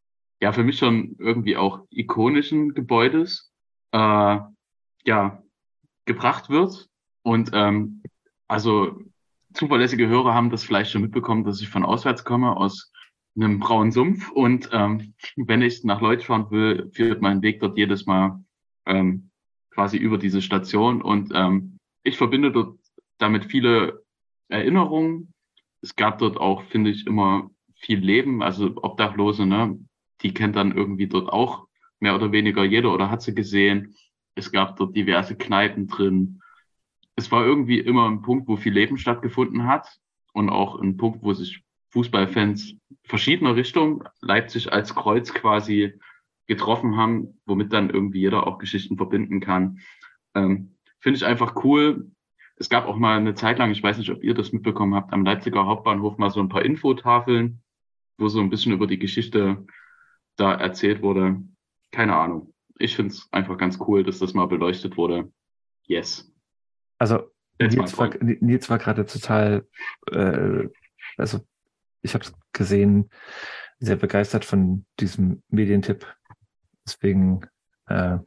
ja, 0.43 0.52
für 0.52 0.64
mich 0.64 0.77
schon 0.77 1.14
irgendwie 1.20 1.56
auch 1.56 1.86
ikonischen 1.90 2.74
Gebäudes, 2.74 3.52
äh, 3.93 4.39
ja, 5.05 5.43
gebracht 6.05 6.51
wird. 6.51 6.89
Und 7.23 7.51
ähm, 7.55 8.02
also 8.48 9.01
zuverlässige 9.55 10.09
Hörer 10.09 10.35
haben 10.35 10.51
das 10.51 10.64
vielleicht 10.64 10.90
schon 10.90 11.02
mitbekommen, 11.02 11.44
dass 11.44 11.60
ich 11.60 11.69
von 11.69 11.85
auswärts 11.85 12.24
komme, 12.24 12.56
aus 12.56 12.90
einem 13.36 13.60
braunen 13.60 13.93
Sumpf. 13.93 14.32
Und 14.32 14.69
ähm, 14.73 15.14
wenn 15.36 15.62
ich 15.62 15.85
nach 15.85 16.01
Leutsch 16.01 16.27
fahren 16.27 16.51
will, 16.51 16.90
führt 16.93 17.23
mein 17.23 17.40
Weg 17.43 17.60
dort 17.60 17.78
jedes 17.78 18.06
Mal 18.06 18.43
ähm, 18.85 19.31
quasi 19.70 19.97
über 19.97 20.19
diese 20.19 20.43
Station. 20.43 21.02
Und 21.02 21.31
ähm, 21.32 21.78
ich 22.02 22.16
verbinde 22.16 22.51
dort 22.51 22.81
damit 23.19 23.44
viele 23.44 24.02
Erinnerungen. 24.48 25.32
Es 25.82 25.94
gab 25.94 26.19
dort 26.19 26.36
auch, 26.36 26.64
finde 26.64 26.90
ich, 26.90 27.06
immer 27.06 27.48
viel 27.77 28.01
Leben, 28.01 28.43
also 28.43 28.73
Obdachlose, 28.82 29.47
ne? 29.47 29.78
Die 30.20 30.34
kennt 30.34 30.56
dann 30.56 30.76
irgendwie 30.76 31.06
dort 31.06 31.32
auch 31.32 31.66
mehr 32.01 32.14
oder 32.14 32.32
weniger 32.32 32.64
jeder 32.64 32.93
oder 32.93 33.10
hat 33.10 33.22
sie 33.22 33.34
gesehen. 33.34 33.94
Es 34.34 34.52
gab 34.52 34.76
dort 34.76 34.94
diverse 34.97 35.36
Kneipen 35.36 35.86
drin. 35.89 36.43
Es 37.16 37.30
war 37.30 37.44
irgendwie 37.44 37.78
immer 37.78 38.09
ein 38.09 38.22
Punkt, 38.22 38.48
wo 38.48 38.56
viel 38.56 38.72
Leben 38.72 38.98
stattgefunden 38.98 39.66
hat 39.66 39.98
und 40.32 40.51
auch 40.51 40.80
ein 40.80 40.97
Punkt, 40.97 41.22
wo 41.22 41.32
sich 41.32 41.62
Fußballfans 41.90 42.74
verschiedener 43.05 43.55
Richtungen, 43.55 44.02
Leipzig 44.20 44.72
als 44.72 44.94
Kreuz 44.94 45.32
quasi 45.34 45.94
getroffen 46.47 46.97
haben, 46.97 47.40
womit 47.47 47.72
dann 47.72 47.90
irgendwie 47.90 48.20
jeder 48.20 48.47
auch 48.47 48.59
Geschichten 48.59 48.97
verbinden 48.97 49.40
kann. 49.40 49.78
Ähm, 50.34 50.76
Finde 51.01 51.16
ich 51.16 51.24
einfach 51.24 51.64
cool. 51.64 52.10
Es 52.56 52.68
gab 52.68 52.86
auch 52.86 52.97
mal 52.97 53.18
eine 53.18 53.34
Zeit 53.34 53.59
lang, 53.59 53.70
ich 53.70 53.82
weiß 53.82 53.98
nicht, 53.98 54.10
ob 54.10 54.22
ihr 54.22 54.34
das 54.34 54.52
mitbekommen 54.52 54.94
habt, 54.94 55.12
am 55.12 55.24
Leipziger 55.24 55.66
Hauptbahnhof 55.66 56.18
mal 56.18 56.30
so 56.30 56.40
ein 56.40 56.48
paar 56.48 56.64
Infotafeln, 56.64 57.62
wo 58.18 58.28
so 58.28 58.40
ein 58.40 58.51
bisschen 58.51 58.72
über 58.72 58.86
die 58.86 58.98
Geschichte 58.98 59.66
da 60.36 60.54
erzählt 60.54 61.02
wurde. 61.02 61.40
Keine 61.90 62.16
Ahnung. 62.16 62.54
Ich 62.78 62.96
finde 62.96 63.14
es 63.14 63.28
einfach 63.32 63.59
ganz 63.59 63.78
cool, 63.86 64.02
dass 64.02 64.18
das 64.18 64.34
mal 64.34 64.46
beleuchtet 64.46 64.96
wurde. 64.96 65.30
Yes. 65.84 66.32
Also, 66.98 67.30
Jetzt 67.60 67.76
Nils 67.76 67.98
war, 67.98 68.10
Nils 68.20 68.70
war 68.70 68.78
gerade 68.78 69.06
total, 69.06 69.66
äh, 70.10 70.68
also 71.16 71.40
ich 72.00 72.14
habe 72.14 72.24
es 72.24 72.32
gesehen, 72.52 73.10
sehr 73.78 73.96
begeistert 73.96 74.44
von 74.44 74.84
diesem 74.98 75.42
Medientipp. 75.48 76.06
Deswegen 76.86 77.46
äh, 77.86 78.18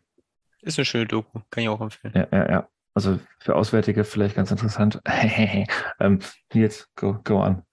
Ist 0.62 0.78
eine 0.80 0.86
schöne 0.86 1.08
Doku, 1.08 1.40
kann 1.50 1.64
ich 1.64 1.70
auch 1.70 1.82
empfehlen. 1.82 2.14
ja, 2.16 2.28
ja, 2.32 2.50
ja. 2.50 2.70
Also 2.94 3.20
für 3.40 3.56
Auswärtige 3.58 4.06
vielleicht 4.06 4.36
ganz 4.36 4.52
interessant. 4.52 5.02
ähm, 6.00 6.20
Nils, 6.54 6.90
go, 6.96 7.20
go 7.26 7.42
on. 7.42 7.64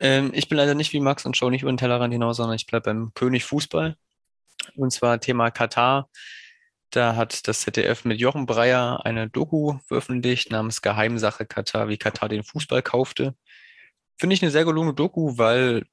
Ähm, 0.00 0.30
ich 0.34 0.48
bin 0.48 0.58
leider 0.58 0.74
nicht 0.74 0.92
wie 0.92 1.00
Max 1.00 1.24
und 1.24 1.36
schaue 1.36 1.50
nicht 1.50 1.62
über 1.62 1.72
den 1.72 1.76
Tellerrand 1.78 2.12
hinaus, 2.12 2.36
sondern 2.36 2.56
ich 2.56 2.66
bleibe 2.66 2.84
beim 2.84 3.14
König 3.14 3.44
Fußball. 3.44 3.96
Und 4.76 4.92
zwar 4.92 5.20
Thema 5.20 5.50
Katar. 5.50 6.08
Da 6.90 7.16
hat 7.16 7.48
das 7.48 7.60
ZDF 7.62 8.04
mit 8.04 8.20
Jochen 8.20 8.46
Breyer 8.46 9.04
eine 9.04 9.28
Doku 9.28 9.78
veröffentlicht 9.86 10.50
namens 10.50 10.80
Geheimsache 10.80 11.44
Katar, 11.44 11.88
wie 11.88 11.96
Katar 11.96 12.28
den 12.28 12.44
Fußball 12.44 12.82
kaufte. 12.82 13.34
Finde 14.16 14.34
ich 14.34 14.42
eine 14.42 14.52
sehr 14.52 14.64
gelungene 14.64 14.94
Doku, 14.94 15.36
weil 15.36 15.86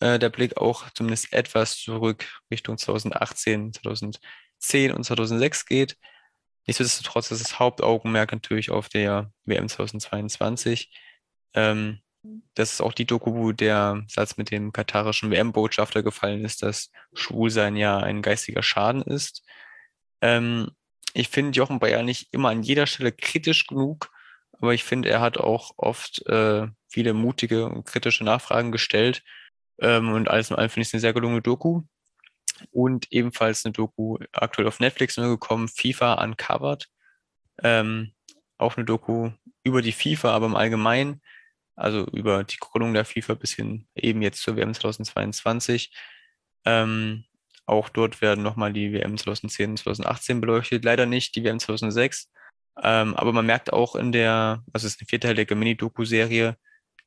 äh, 0.00 0.18
der 0.18 0.28
Blick 0.28 0.58
auch 0.58 0.90
zumindest 0.90 1.32
etwas 1.32 1.78
zurück 1.78 2.26
Richtung 2.50 2.76
2018, 2.76 3.72
2010 3.72 4.92
und 4.92 5.04
2006 5.04 5.64
geht. 5.64 5.96
Nichtsdestotrotz 6.66 7.30
ist 7.30 7.42
das 7.42 7.58
Hauptaugenmerk 7.58 8.32
natürlich 8.32 8.70
auf 8.70 8.90
der 8.90 9.32
WM 9.44 9.68
2022. 9.68 10.92
Ähm, 11.54 12.01
das 12.54 12.74
ist 12.74 12.80
auch 12.80 12.92
die 12.92 13.06
Doku, 13.06 13.34
wo 13.34 13.52
der 13.52 14.04
Satz 14.08 14.36
mit 14.36 14.50
dem 14.50 14.72
katarischen 14.72 15.30
WM-Botschafter 15.30 16.02
gefallen 16.02 16.44
ist, 16.44 16.62
dass 16.62 16.90
Schwulsein 17.14 17.76
ja 17.76 17.98
ein 17.98 18.22
geistiger 18.22 18.62
Schaden 18.62 19.02
ist. 19.02 19.44
Ähm, 20.20 20.70
ich 21.14 21.28
finde 21.28 21.56
Jochen 21.56 21.80
Bayer 21.80 22.02
nicht 22.02 22.28
immer 22.32 22.50
an 22.50 22.62
jeder 22.62 22.86
Stelle 22.86 23.12
kritisch 23.12 23.66
genug, 23.66 24.10
aber 24.52 24.72
ich 24.72 24.84
finde, 24.84 25.08
er 25.10 25.20
hat 25.20 25.38
auch 25.38 25.72
oft 25.76 26.24
äh, 26.26 26.68
viele 26.88 27.14
mutige 27.14 27.66
und 27.66 27.84
kritische 27.84 28.24
Nachfragen 28.24 28.70
gestellt. 28.70 29.22
Ähm, 29.80 30.12
und 30.12 30.28
alles 30.28 30.50
in 30.50 30.56
allem 30.56 30.70
finde 30.70 30.82
ich 30.82 30.88
es 30.88 30.94
eine 30.94 31.00
sehr 31.00 31.12
gelungene 31.12 31.42
Doku. 31.42 31.82
Und 32.70 33.10
ebenfalls 33.10 33.64
eine 33.64 33.72
Doku 33.72 34.18
aktuell 34.30 34.68
auf 34.68 34.78
Netflix 34.78 35.16
neu 35.16 35.28
gekommen, 35.28 35.68
FIFA 35.68 36.22
Uncovered. 36.22 36.88
Ähm, 37.62 38.12
auch 38.58 38.76
eine 38.76 38.86
Doku 38.86 39.30
über 39.64 39.82
die 39.82 39.92
FIFA, 39.92 40.32
aber 40.32 40.46
im 40.46 40.56
Allgemeinen 40.56 41.20
also 41.76 42.06
über 42.12 42.44
die 42.44 42.58
Gründung 42.58 42.94
der 42.94 43.04
FIFA 43.04 43.34
bis 43.34 43.52
hin 43.52 43.86
eben 43.94 44.22
jetzt 44.22 44.42
zur 44.42 44.56
WM 44.56 44.74
2022. 44.74 45.92
Ähm, 46.64 47.24
auch 47.66 47.88
dort 47.88 48.20
werden 48.20 48.42
nochmal 48.42 48.72
die 48.72 48.92
WM 48.92 49.16
2010 49.16 49.70
und 49.70 49.76
2018 49.78 50.40
beleuchtet, 50.40 50.84
leider 50.84 51.06
nicht 51.06 51.34
die 51.36 51.44
WM 51.44 51.58
2006. 51.58 52.30
Ähm, 52.82 53.14
aber 53.16 53.32
man 53.32 53.46
merkt 53.46 53.72
auch 53.72 53.96
in 53.96 54.12
der, 54.12 54.62
also 54.72 54.86
es 54.86 54.94
ist 54.94 55.00
eine 55.00 55.08
vierteilige 55.08 55.54
Mini-Doku-Serie, 55.54 56.56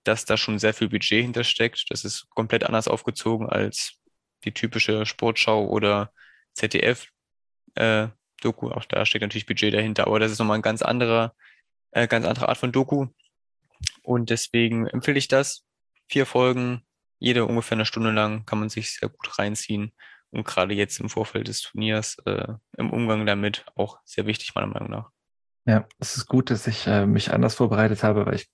dass 0.04 0.26
da 0.26 0.38
schon 0.38 0.60
sehr 0.60 0.74
viel 0.74 0.90
Budget 0.90 1.24
hintersteckt. 1.24 1.86
Das 1.90 2.06
ist 2.06 2.30
komplett 2.30 2.64
anders 2.64 2.88
aufgezogen 2.88 3.50
als 3.50 4.00
die 4.44 4.54
typische 4.54 5.06
Sportschau 5.06 5.68
oder 5.68 6.12
ZDF. 6.54 7.08
Äh, 7.76 8.08
auch 8.46 8.86
da 8.86 9.06
steckt 9.08 9.24
natürlich 9.24 9.48
Budget 9.48 9.74
dahinter, 9.74 10.06
aber 10.06 10.20
das 10.20 10.32
ist 10.32 10.38
nochmal 10.38 10.60
ein 10.60 10.62
ganz 10.62 10.84
anderer, 10.84 11.34
äh, 11.92 12.08
ganz 12.08 12.28
andere 12.28 12.48
Art 12.48 12.58
von 12.60 12.72
Doku. 12.72 13.08
Und 14.06 14.30
deswegen 14.30 14.88
empfehle 14.88 15.18
ich 15.18 15.28
das. 15.28 15.66
Vier 16.08 16.26
Folgen, 16.26 16.84
jede 17.20 17.46
ungefähr 17.46 17.76
eine 17.76 17.86
Stunde 17.86 18.12
lang, 18.12 18.46
kann 18.46 18.60
man 18.60 18.70
sich 18.70 18.94
sehr 18.94 19.10
gut 19.10 19.40
reinziehen. 19.40 19.92
Und 20.32 20.46
gerade 20.46 20.74
jetzt 20.74 21.00
im 21.00 21.10
Vorfeld 21.10 21.48
des 21.48 21.62
Turniers, 21.62 22.18
äh, 22.26 22.54
im 22.78 22.92
Umgang 22.92 23.26
damit, 23.26 23.66
auch 23.76 24.00
sehr 24.04 24.26
wichtig, 24.26 24.54
meiner 24.54 24.68
Meinung 24.68 24.90
nach. 24.90 25.10
Ja, 25.66 25.88
es 25.98 26.18
ist 26.18 26.28
gut, 26.28 26.52
dass 26.52 26.68
ich 26.68 26.86
äh, 26.86 27.06
mich 27.06 27.34
anders 27.34 27.56
vorbereitet 27.56 28.04
habe, 28.04 28.26
weil 28.26 28.36
ich 28.36 28.50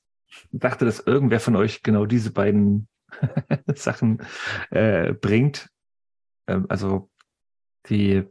dachte, 0.52 0.86
dass 0.86 1.00
irgendwer 1.02 1.40
von 1.40 1.56
euch 1.56 1.84
genau 1.84 2.06
diese 2.06 2.32
beiden 2.32 2.88
Sachen 3.76 4.22
äh, 4.70 5.14
bringt. 5.14 5.68
Ähm, 6.48 6.66
also 6.70 7.10
die 7.90 8.24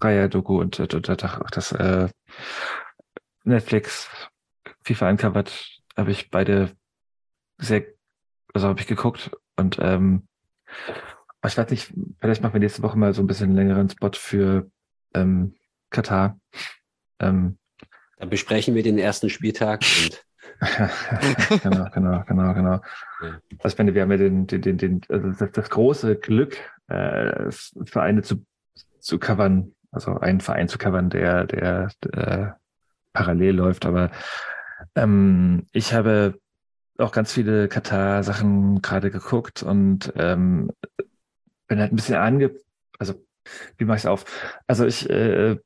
Reihe-Doku 0.00 0.60
und, 0.60 0.78
und, 0.78 0.94
und 0.94 1.08
das 1.08 1.72
äh, 1.72 2.08
Netflix 3.44 4.08
FIFA 4.84 5.10
Uncovered 5.10 5.81
habe 5.96 6.10
ich 6.10 6.30
beide 6.30 6.70
sehr, 7.58 7.84
also 8.54 8.68
habe 8.68 8.80
ich 8.80 8.86
geguckt 8.86 9.30
und 9.56 9.78
ähm, 9.80 10.26
ich 11.44 11.58
weiß 11.58 11.70
nicht, 11.70 11.92
vielleicht 12.20 12.42
machen 12.42 12.52
wir 12.52 12.60
nächste 12.60 12.82
Woche 12.82 12.96
mal 12.96 13.14
so 13.14 13.22
ein 13.22 13.26
bisschen 13.26 13.54
längeren 13.54 13.88
Spot 13.90 14.12
für 14.14 14.70
ähm, 15.14 15.54
Katar. 15.90 16.38
Ähm, 17.18 17.58
Dann 18.18 18.30
besprechen 18.30 18.74
wir 18.74 18.82
den 18.82 18.98
ersten 18.98 19.28
Spieltag 19.28 19.82
und 20.04 20.24
genau, 21.62 21.90
genau, 21.92 22.24
genau, 22.26 22.54
genau. 22.54 22.80
Ja. 23.20 23.40
Also 23.58 23.74
ich 23.74 23.78
meine, 23.78 23.94
wir 23.94 24.02
haben 24.02 24.10
ja 24.12 24.16
den, 24.18 24.46
den, 24.46 24.62
den, 24.62 24.78
den 24.78 25.00
also 25.08 25.30
das, 25.32 25.52
das 25.52 25.70
große 25.70 26.16
Glück, 26.16 26.56
äh, 26.88 27.50
Vereine 27.84 28.22
zu, 28.22 28.44
zu 29.00 29.18
covern, 29.18 29.74
also 29.90 30.18
einen 30.18 30.40
Verein 30.40 30.68
zu 30.68 30.78
covern, 30.78 31.10
der, 31.10 31.44
der, 31.46 31.90
der 32.04 32.60
parallel 33.12 33.56
läuft, 33.56 33.86
aber 33.86 34.10
ähm, 34.94 35.66
ich 35.72 35.92
habe 35.94 36.38
auch 36.98 37.12
ganz 37.12 37.32
viele 37.32 37.68
Katar-Sachen 37.68 38.82
gerade 38.82 39.10
geguckt 39.10 39.62
und 39.62 40.12
ähm, 40.16 40.70
bin 41.66 41.80
halt 41.80 41.92
ein 41.92 41.96
bisschen 41.96 42.16
ange... 42.16 42.52
Also, 42.98 43.14
wie 43.78 43.84
mache 43.84 43.96
ich 43.96 44.02
es 44.04 44.06
auf? 44.06 44.24
Also 44.66 44.86
ich, 44.86 45.10
äh, 45.10 45.56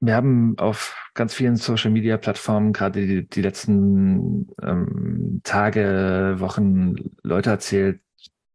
wir 0.00 0.14
haben 0.14 0.58
auf 0.58 0.96
ganz 1.14 1.34
vielen 1.34 1.56
Social-Media-Plattformen 1.56 2.72
gerade 2.72 3.06
die, 3.06 3.28
die 3.28 3.42
letzten 3.42 4.48
ähm, 4.62 5.40
Tage, 5.44 6.36
Wochen 6.38 6.94
Leute 7.22 7.50
erzählt, 7.50 8.00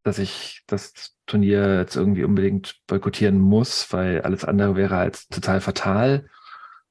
dass 0.01 0.17
ich 0.17 0.63
das 0.67 1.15
Turnier 1.27 1.79
jetzt 1.79 1.95
irgendwie 1.95 2.23
unbedingt 2.23 2.81
boykottieren 2.87 3.39
muss, 3.39 3.91
weil 3.93 4.21
alles 4.21 4.45
andere 4.45 4.75
wäre 4.75 4.95
halt 4.95 5.29
total 5.29 5.61
fatal. 5.61 6.27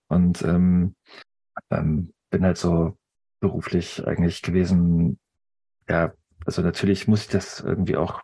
Und 0.06 0.42
ähm, 0.42 0.94
ähm, 1.70 2.12
bin 2.30 2.44
halt 2.44 2.58
so 2.58 2.97
beruflich 3.44 4.06
eigentlich 4.06 4.40
gewesen. 4.40 5.18
Ja, 5.89 6.14
also 6.47 6.62
natürlich 6.62 7.06
muss 7.06 7.23
ich 7.23 7.28
das 7.28 7.60
irgendwie 7.60 7.97
auch 7.97 8.23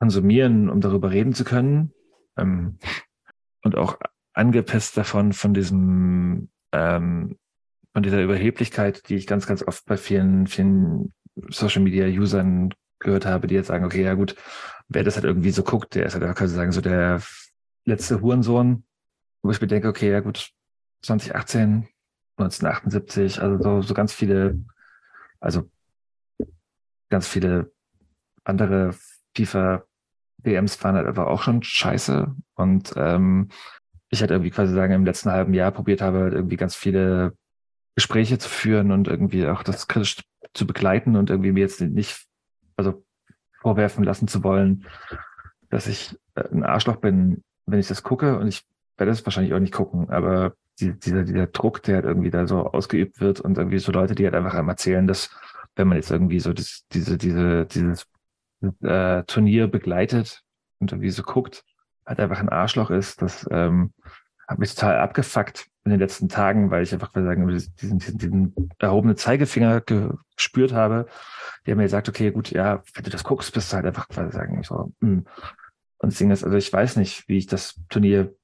konsumieren, 0.00 0.68
um 0.68 0.80
darüber 0.80 1.10
reden 1.12 1.34
zu 1.34 1.44
können. 1.44 1.92
Ähm, 2.36 2.78
und 3.62 3.76
auch 3.76 3.98
angepisst 4.32 4.96
davon, 4.96 5.32
von 5.32 5.54
diesem, 5.54 6.48
ähm, 6.72 7.38
von 7.92 8.02
dieser 8.02 8.22
Überheblichkeit, 8.22 9.08
die 9.08 9.14
ich 9.14 9.26
ganz, 9.28 9.46
ganz 9.46 9.62
oft 9.62 9.86
bei 9.86 9.96
vielen, 9.96 10.48
vielen 10.48 11.14
Social 11.48 11.82
Media 11.82 12.06
Usern 12.06 12.74
gehört 12.98 13.24
habe, 13.24 13.46
die 13.46 13.54
jetzt 13.54 13.68
sagen, 13.68 13.84
okay, 13.84 14.02
ja 14.02 14.14
gut, 14.14 14.34
wer 14.88 15.04
das 15.04 15.14
halt 15.14 15.24
irgendwie 15.24 15.50
so 15.50 15.62
guckt, 15.62 15.94
der 15.94 16.06
ist 16.06 16.14
halt, 16.14 16.36
kann 16.36 16.48
sagen, 16.48 16.72
so 16.72 16.80
der 16.80 17.22
letzte 17.84 18.20
Hurensohn, 18.20 18.84
wo 19.42 19.50
ich 19.50 19.60
mir 19.60 19.68
denke, 19.68 19.88
okay, 19.88 20.10
ja 20.10 20.20
gut, 20.20 20.50
2018, 21.02 21.88
1978, 22.38 23.40
also 23.40 23.62
so, 23.62 23.82
so 23.82 23.94
ganz 23.94 24.12
viele, 24.12 24.58
also 25.40 25.70
ganz 27.08 27.26
viele 27.26 27.72
andere 28.44 28.94
FIFA-WMs 29.36 30.82
waren 30.82 30.96
halt 30.96 31.06
einfach 31.06 31.26
auch 31.26 31.42
schon 31.42 31.62
scheiße. 31.62 32.34
Und 32.54 32.94
ähm, 32.96 33.48
ich 34.08 34.20
halt 34.20 34.30
irgendwie 34.30 34.50
quasi 34.50 34.74
sagen, 34.74 34.92
im 34.92 35.04
letzten 35.04 35.30
halben 35.30 35.54
Jahr 35.54 35.72
probiert 35.72 36.00
habe, 36.00 36.20
halt 36.20 36.34
irgendwie 36.34 36.56
ganz 36.56 36.74
viele 36.74 37.36
Gespräche 37.94 38.38
zu 38.38 38.48
führen 38.48 38.92
und 38.92 39.08
irgendwie 39.08 39.46
auch 39.46 39.62
das 39.62 39.88
kritisch 39.88 40.22
zu 40.52 40.66
begleiten 40.66 41.16
und 41.16 41.30
irgendwie 41.30 41.52
mir 41.52 41.60
jetzt 41.60 41.80
nicht, 41.80 42.26
also 42.76 43.04
vorwerfen 43.60 44.04
lassen 44.04 44.28
zu 44.28 44.44
wollen, 44.44 44.86
dass 45.70 45.86
ich 45.86 46.16
äh, 46.34 46.48
ein 46.52 46.62
Arschloch 46.62 46.96
bin, 46.96 47.42
wenn 47.64 47.80
ich 47.80 47.88
das 47.88 48.02
gucke. 48.02 48.38
Und 48.38 48.48
ich 48.48 48.64
werde 48.96 49.12
es 49.12 49.24
wahrscheinlich 49.26 49.54
auch 49.54 49.58
nicht 49.58 49.72
gucken, 49.72 50.10
aber 50.10 50.54
dieser, 50.80 51.24
dieser 51.24 51.46
Druck, 51.46 51.82
der 51.82 51.96
halt 51.96 52.04
irgendwie 52.04 52.30
da 52.30 52.46
so 52.46 52.66
ausgeübt 52.66 53.20
wird 53.20 53.40
und 53.40 53.58
irgendwie 53.58 53.78
so 53.78 53.92
Leute, 53.92 54.14
die 54.14 54.24
halt 54.24 54.34
einfach 54.34 54.54
einmal 54.54 54.74
erzählen, 54.74 55.06
dass 55.06 55.30
wenn 55.74 55.88
man 55.88 55.96
jetzt 55.96 56.10
irgendwie 56.10 56.40
so 56.40 56.52
das, 56.52 56.86
diese, 56.92 57.18
diese, 57.18 57.66
dieses 57.66 58.06
äh, 58.82 59.22
Turnier 59.24 59.68
begleitet 59.68 60.42
und 60.78 60.92
irgendwie 60.92 61.10
so 61.10 61.22
guckt, 61.22 61.64
halt 62.06 62.20
einfach 62.20 62.40
ein 62.40 62.48
Arschloch 62.48 62.90
ist, 62.90 63.20
das 63.22 63.46
ähm, 63.50 63.92
hat 64.48 64.58
mich 64.58 64.74
total 64.74 64.98
abgefuckt 64.98 65.66
in 65.84 65.90
den 65.90 66.00
letzten 66.00 66.28
Tagen, 66.28 66.70
weil 66.70 66.82
ich 66.82 66.92
einfach 66.92 67.14
mal 67.14 67.24
sagen, 67.24 67.46
diesen, 67.48 67.98
diesen, 67.98 68.18
diesen 68.18 68.70
erhobenen 68.78 69.16
Zeigefinger 69.16 69.82
gespürt 70.36 70.72
habe, 70.72 71.06
der 71.66 71.76
mir 71.76 71.82
gesagt, 71.82 72.08
okay, 72.08 72.30
gut, 72.30 72.50
ja, 72.50 72.82
wenn 72.94 73.04
du 73.04 73.10
das 73.10 73.24
guckst, 73.24 73.52
bist 73.52 73.72
du 73.72 73.76
halt 73.76 73.86
einfach 73.86 74.08
quasi 74.08 74.32
sagen, 74.32 74.62
so, 74.62 74.92
mh. 75.00 75.08
Hm. 75.08 75.26
Und 75.98 76.12
das 76.12 76.18
Ding 76.18 76.30
ist, 76.30 76.44
also 76.44 76.56
ich 76.56 76.70
weiß 76.70 76.96
nicht, 76.96 77.26
wie 77.26 77.38
ich 77.38 77.46
das 77.46 77.80
Turnier 77.88 78.34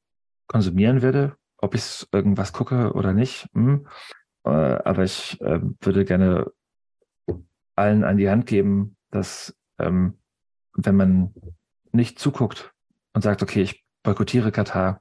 konsumieren 0.46 1.02
werde, 1.02 1.36
ob 1.62 1.74
ich 1.74 2.06
irgendwas 2.12 2.52
gucke 2.52 2.92
oder 2.92 3.14
nicht. 3.14 3.48
Hm. 3.54 3.86
Äh, 4.44 4.50
aber 4.50 5.04
ich 5.04 5.40
äh, 5.40 5.60
würde 5.80 6.04
gerne 6.04 6.52
allen 7.76 8.04
an 8.04 8.18
die 8.18 8.28
Hand 8.28 8.46
geben, 8.46 8.96
dass 9.10 9.56
ähm, 9.78 10.18
wenn 10.74 10.96
man 10.96 11.34
nicht 11.92 12.18
zuguckt 12.18 12.72
und 13.14 13.22
sagt, 13.22 13.42
okay, 13.42 13.62
ich 13.62 13.84
boykottiere 14.02 14.52
Katar, 14.52 15.00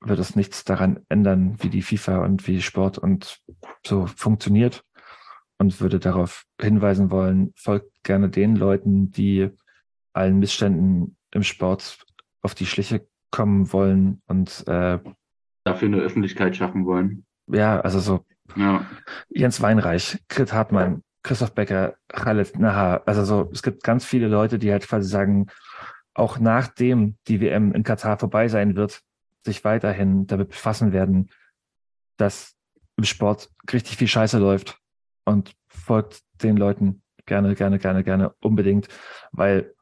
wird 0.00 0.18
es 0.18 0.36
nichts 0.36 0.64
daran 0.64 1.04
ändern, 1.08 1.56
wie 1.62 1.70
die 1.70 1.82
FIFA 1.82 2.18
und 2.24 2.46
wie 2.46 2.62
Sport 2.62 2.98
und 2.98 3.40
so 3.84 4.06
funktioniert 4.06 4.84
und 5.58 5.80
würde 5.80 5.98
darauf 5.98 6.44
hinweisen 6.60 7.10
wollen, 7.10 7.52
folgt 7.56 7.90
gerne 8.04 8.30
den 8.30 8.56
Leuten, 8.56 9.10
die 9.10 9.50
allen 10.12 10.38
Missständen 10.38 11.16
im 11.32 11.42
Sport 11.42 12.04
auf 12.42 12.54
die 12.54 12.66
Schliche 12.66 13.06
kommen 13.30 13.72
wollen 13.72 14.22
und 14.26 14.66
äh, 14.68 15.00
Dafür 15.64 15.88
eine 15.88 15.98
Öffentlichkeit 15.98 16.56
schaffen 16.56 16.86
wollen. 16.86 17.24
ja, 17.46 17.80
also 17.80 18.00
so 18.00 18.24
Ja. 18.56 18.86
Jens 19.28 19.60
Weinreich, 19.60 20.18
Krit 20.28 20.52
Hartmann, 20.52 21.02
Christoph 21.22 21.54
Becker, 21.54 21.96
Khaled 22.08 22.58
Nahar. 22.58 23.02
Also 23.06 23.24
so, 23.24 23.50
es 23.52 23.62
gibt 23.62 23.82
ganz 23.82 24.04
viele 24.04 24.28
Leute, 24.28 24.58
die 24.58 24.72
halt 24.72 24.86
quasi 24.88 25.08
sagen, 25.08 25.48
auch 26.14 26.38
nachdem 26.38 27.16
die 27.28 27.40
WM 27.40 27.72
in 27.72 27.82
Katar 27.82 28.18
vorbei 28.18 28.48
sein 28.48 28.76
wird, 28.76 29.02
sich 29.44 29.64
weiterhin 29.64 30.26
damit 30.26 30.48
befassen 30.50 30.92
werden, 30.92 31.30
dass 32.16 32.56
im 32.96 33.04
Sport 33.04 33.50
richtig 33.72 33.96
viel 33.96 34.08
Scheiße 34.08 34.38
läuft 34.38 34.78
und 35.24 35.54
folgt 35.68 36.22
den 36.42 36.56
Leuten 36.56 37.02
gerne, 37.26 37.54
gerne, 37.54 37.78
gerne, 37.78 38.02
gerne 38.02 38.34
unbedingt, 38.40 38.88
weil 39.30 39.74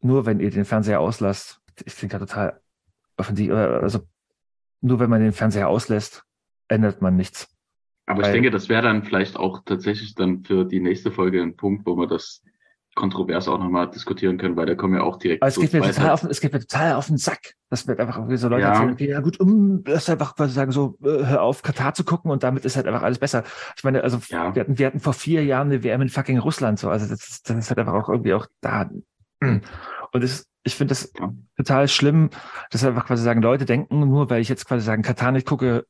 nur 0.00 0.26
wenn 0.26 0.40
ihr 0.40 0.50
den 0.50 0.64
Fernseher 0.64 1.00
auslasst, 1.00 1.60
ich 1.84 1.94
klingt 1.94 2.12
gerade 2.12 2.26
total 2.26 2.60
offensiv, 3.16 3.52
also 3.52 4.00
nur 4.80 5.00
wenn 5.00 5.10
man 5.10 5.20
den 5.20 5.32
Fernseher 5.32 5.68
auslässt, 5.68 6.22
ändert 6.68 7.02
man 7.02 7.16
nichts. 7.16 7.48
Aber 8.06 8.22
Weil- 8.22 8.28
ich 8.28 8.32
denke, 8.32 8.50
das 8.50 8.68
wäre 8.68 8.82
dann 8.82 9.02
vielleicht 9.04 9.36
auch 9.36 9.62
tatsächlich 9.64 10.14
dann 10.14 10.44
für 10.44 10.64
die 10.64 10.80
nächste 10.80 11.10
Folge 11.12 11.42
ein 11.42 11.56
Punkt, 11.56 11.84
wo 11.86 11.96
wir 11.96 12.06
das 12.06 12.42
kontrovers 12.94 13.46
auch 13.46 13.58
nochmal 13.58 13.88
diskutieren 13.90 14.38
können, 14.38 14.56
weil 14.56 14.66
da 14.66 14.74
kommen 14.74 14.94
wir 14.94 15.04
auch 15.04 15.18
direkt 15.18 15.40
Aber 15.42 15.48
es 15.48 15.54
geht, 15.56 15.72
mir 15.72 15.80
weiter. 15.82 15.92
total 15.92 16.10
auf, 16.10 16.24
es 16.24 16.40
geht 16.40 16.52
mir 16.52 16.58
total 16.58 16.94
auf 16.94 17.06
den 17.06 17.16
Sack. 17.16 17.54
Das 17.70 17.86
wird 17.86 18.00
einfach 18.00 18.16
so 18.34 18.48
Leute 18.48 18.62
Ja. 18.62 18.70
erzählen, 18.70 18.92
okay, 18.92 19.08
ja 19.10 19.20
gut, 19.20 19.38
um, 19.38 19.84
das 19.84 20.08
einfach 20.10 20.34
quasi 20.34 20.54
sagen, 20.54 20.72
so, 20.72 20.98
äh, 21.04 21.26
hör 21.26 21.42
auf, 21.42 21.62
Katar 21.62 21.94
zu 21.94 22.02
gucken 22.02 22.30
und 22.32 22.42
damit 22.42 22.64
ist 22.64 22.74
halt 22.76 22.86
einfach 22.88 23.02
alles 23.02 23.18
besser. 23.20 23.44
Ich 23.76 23.84
meine, 23.84 24.02
also 24.02 24.18
Ja. 24.30 24.52
wir, 24.54 24.60
hatten, 24.60 24.78
wir 24.78 24.86
hatten 24.86 24.98
vor 25.00 25.12
vier 25.12 25.44
Jahren 25.44 25.68
eine 25.68 25.84
WM 25.84 26.02
in 26.02 26.08
fucking 26.08 26.38
Russland, 26.38 26.80
so, 26.80 26.88
also 26.90 27.06
das, 27.08 27.42
das 27.42 27.56
ist 27.56 27.68
halt 27.70 27.78
einfach 27.78 27.94
auch 27.94 28.08
irgendwie 28.08 28.34
auch 28.34 28.46
da. 28.62 28.90
Und 30.12 30.24
es, 30.24 30.46
ich 30.62 30.74
finde 30.74 30.92
das 30.92 31.12
Ja. 31.18 31.32
total 31.56 31.88
schlimm, 31.88 32.30
dass 32.70 32.84
einfach 32.84 33.06
quasi 33.06 33.22
sagen, 33.22 33.42
Leute 33.42 33.64
denken, 33.64 34.00
nur 34.00 34.30
weil 34.30 34.40
ich 34.40 34.48
jetzt 34.48 34.66
quasi 34.66 34.84
sagen, 34.84 35.02
Katar 35.02 35.32
nicht 35.32 35.46
gucke, 35.46 35.86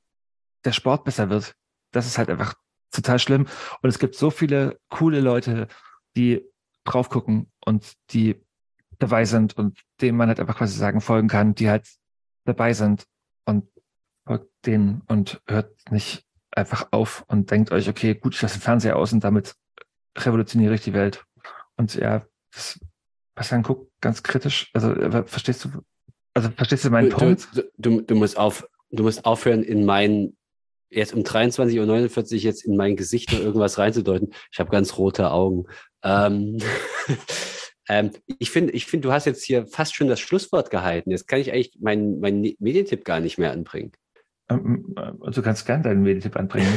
der 0.64 0.72
Sport 0.72 1.04
besser 1.04 1.30
wird. 1.30 1.54
Das 1.92 2.06
ist 2.06 2.18
halt 2.18 2.30
einfach 2.30 2.54
total 2.90 3.18
schlimm. 3.18 3.46
Und 3.82 3.88
es 3.88 3.98
gibt 3.98 4.14
so 4.14 4.30
viele 4.30 4.78
coole 4.88 5.20
Leute, 5.20 5.68
die 6.16 6.44
drauf 6.84 7.08
gucken 7.08 7.50
und 7.64 7.92
die 8.10 8.40
dabei 8.98 9.24
sind 9.24 9.56
und 9.56 9.78
denen 10.00 10.16
man 10.18 10.28
halt 10.28 10.40
einfach 10.40 10.56
quasi 10.56 10.76
sagen 10.76 11.00
folgen 11.00 11.28
kann, 11.28 11.54
die 11.54 11.70
halt 11.70 11.86
dabei 12.44 12.72
sind 12.72 13.06
und 13.44 13.66
folgt 14.26 14.50
denen 14.66 15.02
und 15.06 15.40
hört 15.46 15.72
nicht 15.90 16.24
einfach 16.50 16.88
auf 16.90 17.24
und 17.28 17.50
denkt 17.50 17.70
euch, 17.70 17.88
okay, 17.88 18.14
gut, 18.14 18.34
ich 18.34 18.42
lasse 18.42 18.58
den 18.58 18.62
Fernseher 18.62 18.96
aus 18.96 19.12
und 19.12 19.22
damit 19.22 19.54
revolutioniere 20.16 20.74
ich 20.74 20.82
die 20.82 20.94
Welt. 20.94 21.24
Und 21.76 21.94
ja, 21.94 22.26
das, 22.52 22.80
Bastian 23.38 23.62
guckt 23.62 23.88
ganz 24.00 24.24
kritisch. 24.24 24.68
Also 24.74 24.92
äh, 24.92 25.24
verstehst 25.24 25.64
du, 25.64 25.68
also 26.34 26.50
verstehst 26.56 26.84
du 26.84 26.90
meinen 26.90 27.10
du, 27.10 27.16
Punkt? 27.16 27.48
Du, 27.54 27.62
du, 27.78 28.00
du, 28.00 28.14
musst 28.16 28.36
auf, 28.36 28.68
du 28.90 29.04
musst 29.04 29.24
aufhören, 29.24 29.62
in 29.62 29.84
mein, 29.84 30.36
jetzt 30.90 31.14
um 31.14 31.22
23.49 31.22 32.34
Uhr 32.34 32.40
jetzt 32.40 32.64
in 32.64 32.76
mein 32.76 32.96
Gesicht 32.96 33.32
noch 33.32 33.38
irgendwas 33.38 33.78
reinzudeuten. 33.78 34.30
Ich 34.50 34.58
habe 34.58 34.70
ganz 34.70 34.98
rote 34.98 35.30
Augen. 35.30 35.66
Ähm, 36.02 36.58
ähm, 37.88 38.10
ich 38.40 38.50
finde, 38.50 38.72
ich 38.72 38.86
finde, 38.86 39.06
du 39.06 39.12
hast 39.12 39.24
jetzt 39.24 39.44
hier 39.44 39.68
fast 39.68 39.94
schon 39.94 40.08
das 40.08 40.18
Schlusswort 40.18 40.70
gehalten. 40.70 41.12
Jetzt 41.12 41.28
kann 41.28 41.38
ich 41.38 41.52
eigentlich 41.52 41.78
meinen 41.80 42.18
meinen 42.18 42.56
Medientipp 42.58 43.04
gar 43.04 43.20
nicht 43.20 43.38
mehr 43.38 43.52
anbringen. 43.52 43.92
Ähm, 44.50 44.96
äh, 44.96 45.30
Du 45.30 45.42
kannst 45.42 45.64
gerne 45.64 45.84
deinen 45.84 46.02
Meditipp 46.02 46.34
anbringen. 46.34 46.76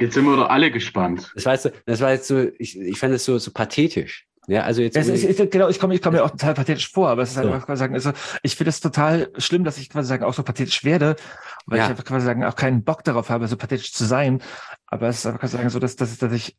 Jetzt 0.00 0.14
sind 0.14 0.24
wir 0.24 0.36
doch 0.36 0.48
alle 0.48 0.70
gespannt. 0.70 1.32
Das 1.34 1.44
war 1.44 1.52
jetzt, 1.52 1.62
so, 1.64 1.70
das 1.84 2.00
war 2.00 2.12
jetzt 2.12 2.28
so, 2.28 2.48
ich, 2.58 2.78
ich 2.78 2.98
fand 2.98 3.14
es 3.14 3.26
so, 3.26 3.36
so 3.38 3.50
pathetisch. 3.50 4.25
Ja, 4.48 4.62
also 4.62 4.80
jetzt. 4.80 4.96
Es 4.96 5.08
ist, 5.08 5.24
ist, 5.24 5.50
genau, 5.50 5.68
ich 5.68 5.80
komme 5.80 5.94
ich 5.94 6.00
komme 6.02 6.18
mir 6.18 6.24
auch 6.24 6.30
total 6.30 6.54
pathetisch 6.54 6.90
vor, 6.92 7.08
aber 7.08 7.22
es 7.22 7.30
ist 7.32 7.36
halt 7.36 7.46
So. 7.48 7.52
einfach 7.52 7.66
quasi 7.66 7.80
sagen, 7.80 7.94
also 7.94 8.12
ich 8.42 8.54
finde 8.56 8.70
es 8.70 8.80
total 8.80 9.30
schlimm, 9.38 9.64
dass 9.64 9.76
ich 9.78 9.90
quasi 9.90 10.08
sagen, 10.08 10.24
auch 10.24 10.34
so 10.34 10.42
pathetisch 10.44 10.84
werde, 10.84 11.16
weil 11.66 11.78
Ja. 11.78 11.84
ich 11.84 11.90
einfach 11.90 12.04
quasi 12.04 12.26
sagen, 12.26 12.44
auch 12.44 12.54
keinen 12.54 12.84
Bock 12.84 13.02
darauf 13.04 13.28
habe, 13.28 13.48
so 13.48 13.56
pathetisch 13.56 13.92
zu 13.92 14.04
sein. 14.04 14.40
Aber 14.86 15.08
es 15.08 15.18
ist 15.18 15.26
einfach 15.26 15.40
quasi 15.40 15.56
sagen, 15.56 15.68
so, 15.70 15.78
dass, 15.80 15.96
dass, 15.96 16.16
dass 16.18 16.32
ich 16.32 16.56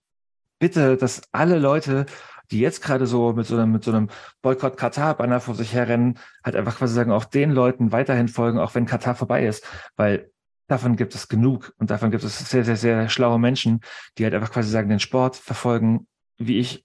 bitte, 0.60 0.98
dass 0.98 1.22
alle 1.32 1.60
Leute, 1.60 2.06
die 2.52 2.60
jetzt 2.60 2.82
gerade 2.82 3.06
so 3.08 3.34
mit 3.34 3.46
so 3.46 3.56
einem, 3.56 3.72
mit 3.72 3.84
so 3.84 3.92
einem 3.92 4.10
Boykott 4.42 4.76
Katar-Banner 4.78 5.40
vor 5.40 5.56
sich 5.56 5.74
herrennen, 5.74 6.18
halt 6.44 6.56
einfach 6.56 6.78
quasi 6.78 6.94
sagen, 6.94 7.12
auch 7.12 7.26
den 7.26 7.52
Leuten 7.52 7.92
weiterhin 7.92 8.28
folgen, 8.28 8.60
auch 8.60 8.74
wenn 8.76 8.86
Katar 8.86 9.16
vorbei 9.16 9.46
ist, 9.46 9.66
weil 9.96 10.32
davon 10.68 10.96
gibt 10.98 11.16
es 11.16 11.28
genug 11.30 11.74
und 11.78 11.90
davon 11.92 12.12
gibt 12.12 12.24
es 12.26 12.38
sehr, 12.50 12.66
sehr, 12.66 12.76
sehr 12.76 13.08
schlaue 13.10 13.40
Menschen, 13.40 13.80
die 14.18 14.24
halt 14.26 14.34
einfach 14.34 14.52
quasi 14.52 14.70
sagen, 14.70 14.90
den 14.90 15.00
Sport 15.00 15.36
verfolgen, 15.38 16.08
wie 16.38 16.58
ich 16.60 16.84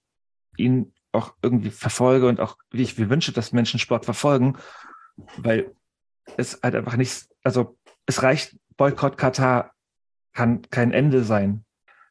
ihn 0.63 0.93
auch 1.13 1.35
irgendwie 1.43 1.71
verfolge 1.71 2.27
und 2.27 2.41
auch 2.41 2.57
wie 2.71 2.83
ich 2.83 2.99
mir 2.99 3.11
wünsche, 3.11 3.33
dass 3.33 3.53
Menschen 3.53 3.79
Sport 3.79 4.05
verfolgen, 4.05 4.57
weil 5.37 5.75
es 6.37 6.61
halt 6.63 6.75
einfach 6.75 6.97
nichts, 6.97 7.29
also 7.43 7.79
es 8.07 8.23
reicht, 8.23 8.57
Boykott 8.77 9.19
Katar 9.19 9.73
kann 10.33 10.63
kein 10.71 10.93
Ende 10.93 11.25
sein. 11.25 11.65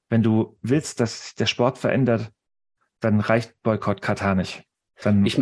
Wenn 0.09 0.23
du 0.23 0.57
willst, 0.61 0.99
dass 0.99 1.25
sich 1.25 1.35
der 1.35 1.47
Sport 1.47 1.77
verändert, 1.77 2.31
dann 2.99 3.19
reicht 3.19 3.55
Boykott 3.63 4.01
Katar 4.01 4.35
nicht. 4.35 4.63
Dann, 5.01 5.25
Ich, 5.25 5.41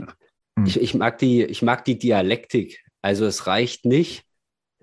ich, 0.66 0.80
ich, 0.80 0.94
mag 0.94 1.18
die, 1.18 1.44
ich 1.44 1.62
mag 1.62 1.84
die 1.86 1.98
Dialektik. 1.98 2.84
Also 3.02 3.26
es 3.26 3.48
reicht 3.48 3.86
nicht. 3.86 4.24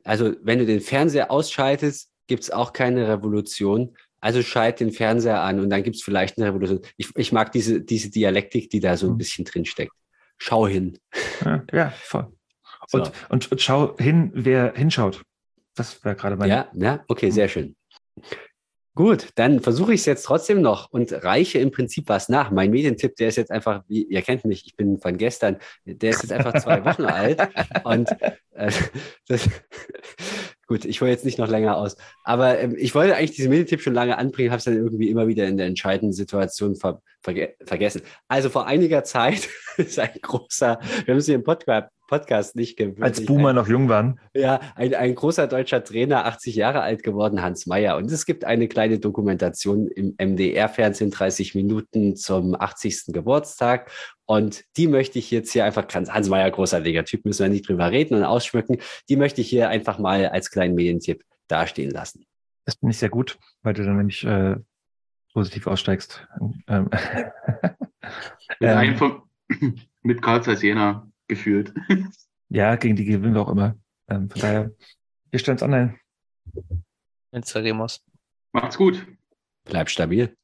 Also 0.04 0.34
wenn 0.42 0.58
du 0.58 0.66
den 0.66 0.80
Fernseher 0.80 1.30
ausschaltest, 1.30 2.10
gibt 2.26 2.42
es 2.42 2.50
auch 2.50 2.72
keine 2.72 3.08
Revolution. 3.08 3.96
Also 4.20 4.42
schalt 4.42 4.80
den 4.80 4.92
Fernseher 4.92 5.40
an 5.42 5.60
und 5.60 5.70
dann 5.70 5.82
gibt 5.82 5.96
es 5.96 6.02
vielleicht 6.02 6.38
eine 6.38 6.48
Revolution. 6.48 6.80
Ich, 6.96 7.10
ich 7.16 7.32
mag 7.32 7.52
diese, 7.52 7.80
diese 7.80 8.10
Dialektik, 8.10 8.70
die 8.70 8.80
da 8.80 8.96
so 8.96 9.06
ein 9.06 9.12
Mhm. 9.12 9.18
bisschen 9.18 9.44
drin 9.44 9.64
steckt. 9.64 9.92
Schau 10.38 10.66
hin. 10.66 10.98
ja, 11.44 11.64
ja, 11.72 11.90
voll. 11.90 12.32
So. 12.88 12.98
Und, 12.98 13.12
und, 13.30 13.50
und 13.52 13.60
schau 13.60 13.96
hin, 13.98 14.30
wer 14.32 14.72
hinschaut. 14.74 15.22
Das 15.74 16.04
wäre 16.04 16.14
gerade 16.14 16.36
mein. 16.36 16.48
Ja, 16.48 16.68
ja, 16.74 17.04
okay, 17.08 17.30
sehr 17.30 17.48
schön. 17.48 17.74
Gut, 18.94 19.28
dann 19.34 19.60
versuche 19.60 19.92
ich 19.92 20.00
es 20.00 20.06
jetzt 20.06 20.22
trotzdem 20.22 20.62
noch 20.62 20.90
und 20.90 21.12
reiche 21.12 21.58
im 21.58 21.70
Prinzip 21.70 22.08
was 22.08 22.28
nach. 22.28 22.50
Mein 22.50 22.70
Medientipp, 22.70 23.16
der 23.16 23.28
ist 23.28 23.36
jetzt 23.36 23.50
einfach, 23.50 23.82
wie 23.88 24.04
ihr 24.04 24.22
kennt 24.22 24.44
mich, 24.44 24.64
ich 24.66 24.76
bin 24.76 24.98
von 25.00 25.18
gestern, 25.18 25.58
der 25.84 26.10
ist 26.10 26.22
jetzt 26.22 26.32
einfach 26.32 26.54
zwei 26.62 26.84
Wochen 26.84 27.04
alt 27.06 27.40
und 27.84 28.08
äh, 28.52 28.70
das, 29.28 29.48
gut, 30.66 30.84
ich 30.84 31.00
hole 31.00 31.10
jetzt 31.10 31.24
nicht 31.24 31.38
noch 31.38 31.48
länger 31.48 31.76
aus, 31.76 31.96
aber 32.24 32.58
ähm, 32.58 32.74
ich 32.76 32.94
wollte 32.94 33.16
eigentlich 33.16 33.32
diesen 33.32 33.50
Medientipp 33.50 33.80
schon 33.80 33.94
lange 33.94 34.18
anbringen, 34.18 34.50
habe 34.50 34.58
es 34.58 34.64
dann 34.64 34.76
irgendwie 34.76 35.08
immer 35.08 35.28
wieder 35.28 35.46
in 35.46 35.56
der 35.56 35.66
entscheidenden 35.66 36.12
Situation 36.12 36.76
ver 36.76 37.00
verge 37.22 37.54
vergessen. 37.64 38.02
Also 38.28 38.50
vor 38.50 38.66
einiger 38.66 39.04
Zeit 39.04 39.48
ist 39.76 39.98
ein 39.98 40.10
großer, 40.20 40.78
wir 41.04 41.12
haben 41.12 41.18
es 41.18 41.26
hier 41.26 41.34
im 41.34 41.44
Podcast, 41.44 41.88
Podcast 42.06 42.56
nicht 42.56 42.76
gewöhnt. 42.76 43.02
Als 43.02 43.24
Boomer 43.24 43.52
noch 43.52 43.68
jung 43.68 43.88
waren. 43.88 44.20
Ja, 44.34 44.60
ein, 44.74 44.94
ein 44.94 45.14
großer 45.14 45.46
deutscher 45.48 45.82
Trainer, 45.82 46.24
80 46.26 46.54
Jahre 46.54 46.80
alt 46.82 47.02
geworden, 47.02 47.42
Hans 47.42 47.66
Meyer. 47.66 47.96
Und 47.96 48.10
es 48.10 48.26
gibt 48.26 48.44
eine 48.44 48.68
kleine 48.68 48.98
Dokumentation 48.98 49.88
im 49.88 50.14
MDR-Fernsehen, 50.18 51.10
30 51.10 51.54
Minuten 51.54 52.16
zum 52.16 52.54
80. 52.54 53.06
Geburtstag. 53.08 53.90
Und 54.26 54.64
die 54.76 54.88
möchte 54.88 55.18
ich 55.20 55.30
jetzt 55.30 55.52
hier 55.52 55.64
einfach, 55.64 55.86
ganz 55.86 56.10
Hans 56.10 56.28
Meyer, 56.28 56.50
großartiger 56.50 57.04
Typ, 57.04 57.24
müssen 57.24 57.44
wir 57.44 57.48
nicht 57.48 57.68
drüber 57.68 57.90
reden 57.90 58.16
und 58.16 58.24
ausschmücken. 58.24 58.78
Die 59.08 59.16
möchte 59.16 59.40
ich 59.40 59.48
hier 59.48 59.68
einfach 59.68 59.98
mal 59.98 60.26
als 60.26 60.50
kleinen 60.50 60.74
Medientipp 60.74 61.24
dastehen 61.46 61.90
lassen. 61.92 62.26
Das 62.64 62.74
bin 62.76 62.90
ich 62.90 62.98
sehr 62.98 63.08
gut, 63.08 63.38
weil 63.62 63.74
du 63.74 63.84
dann 63.84 63.96
nämlich 63.96 64.24
äh, 64.24 64.56
positiv 65.32 65.66
aussteigst. 65.66 66.26
Ähm, 66.68 66.90
Mit, 68.60 68.70
Ähm. 68.70 68.96
von, 68.96 69.22
mit 70.02 70.22
Karl 70.22 70.42
Zeiss 70.42 70.62
Jena 70.62 71.08
gefühlt. 71.28 71.72
ja, 72.48 72.76
gegen 72.76 72.94
die 72.96 73.04
gewinnen 73.04 73.34
wir 73.34 73.42
auch 73.42 73.48
immer. 73.50 73.76
Ähm, 74.08 74.30
von 74.30 74.40
daher, 74.40 74.70
wir 75.30 75.38
stellen 75.38 75.56
es 75.56 75.62
online. 75.62 75.98
Venceremos. 77.32 78.04
Macht's 78.52 78.76
gut. 78.76 79.06
Bleib 79.64 79.90
stabil. 79.90 80.36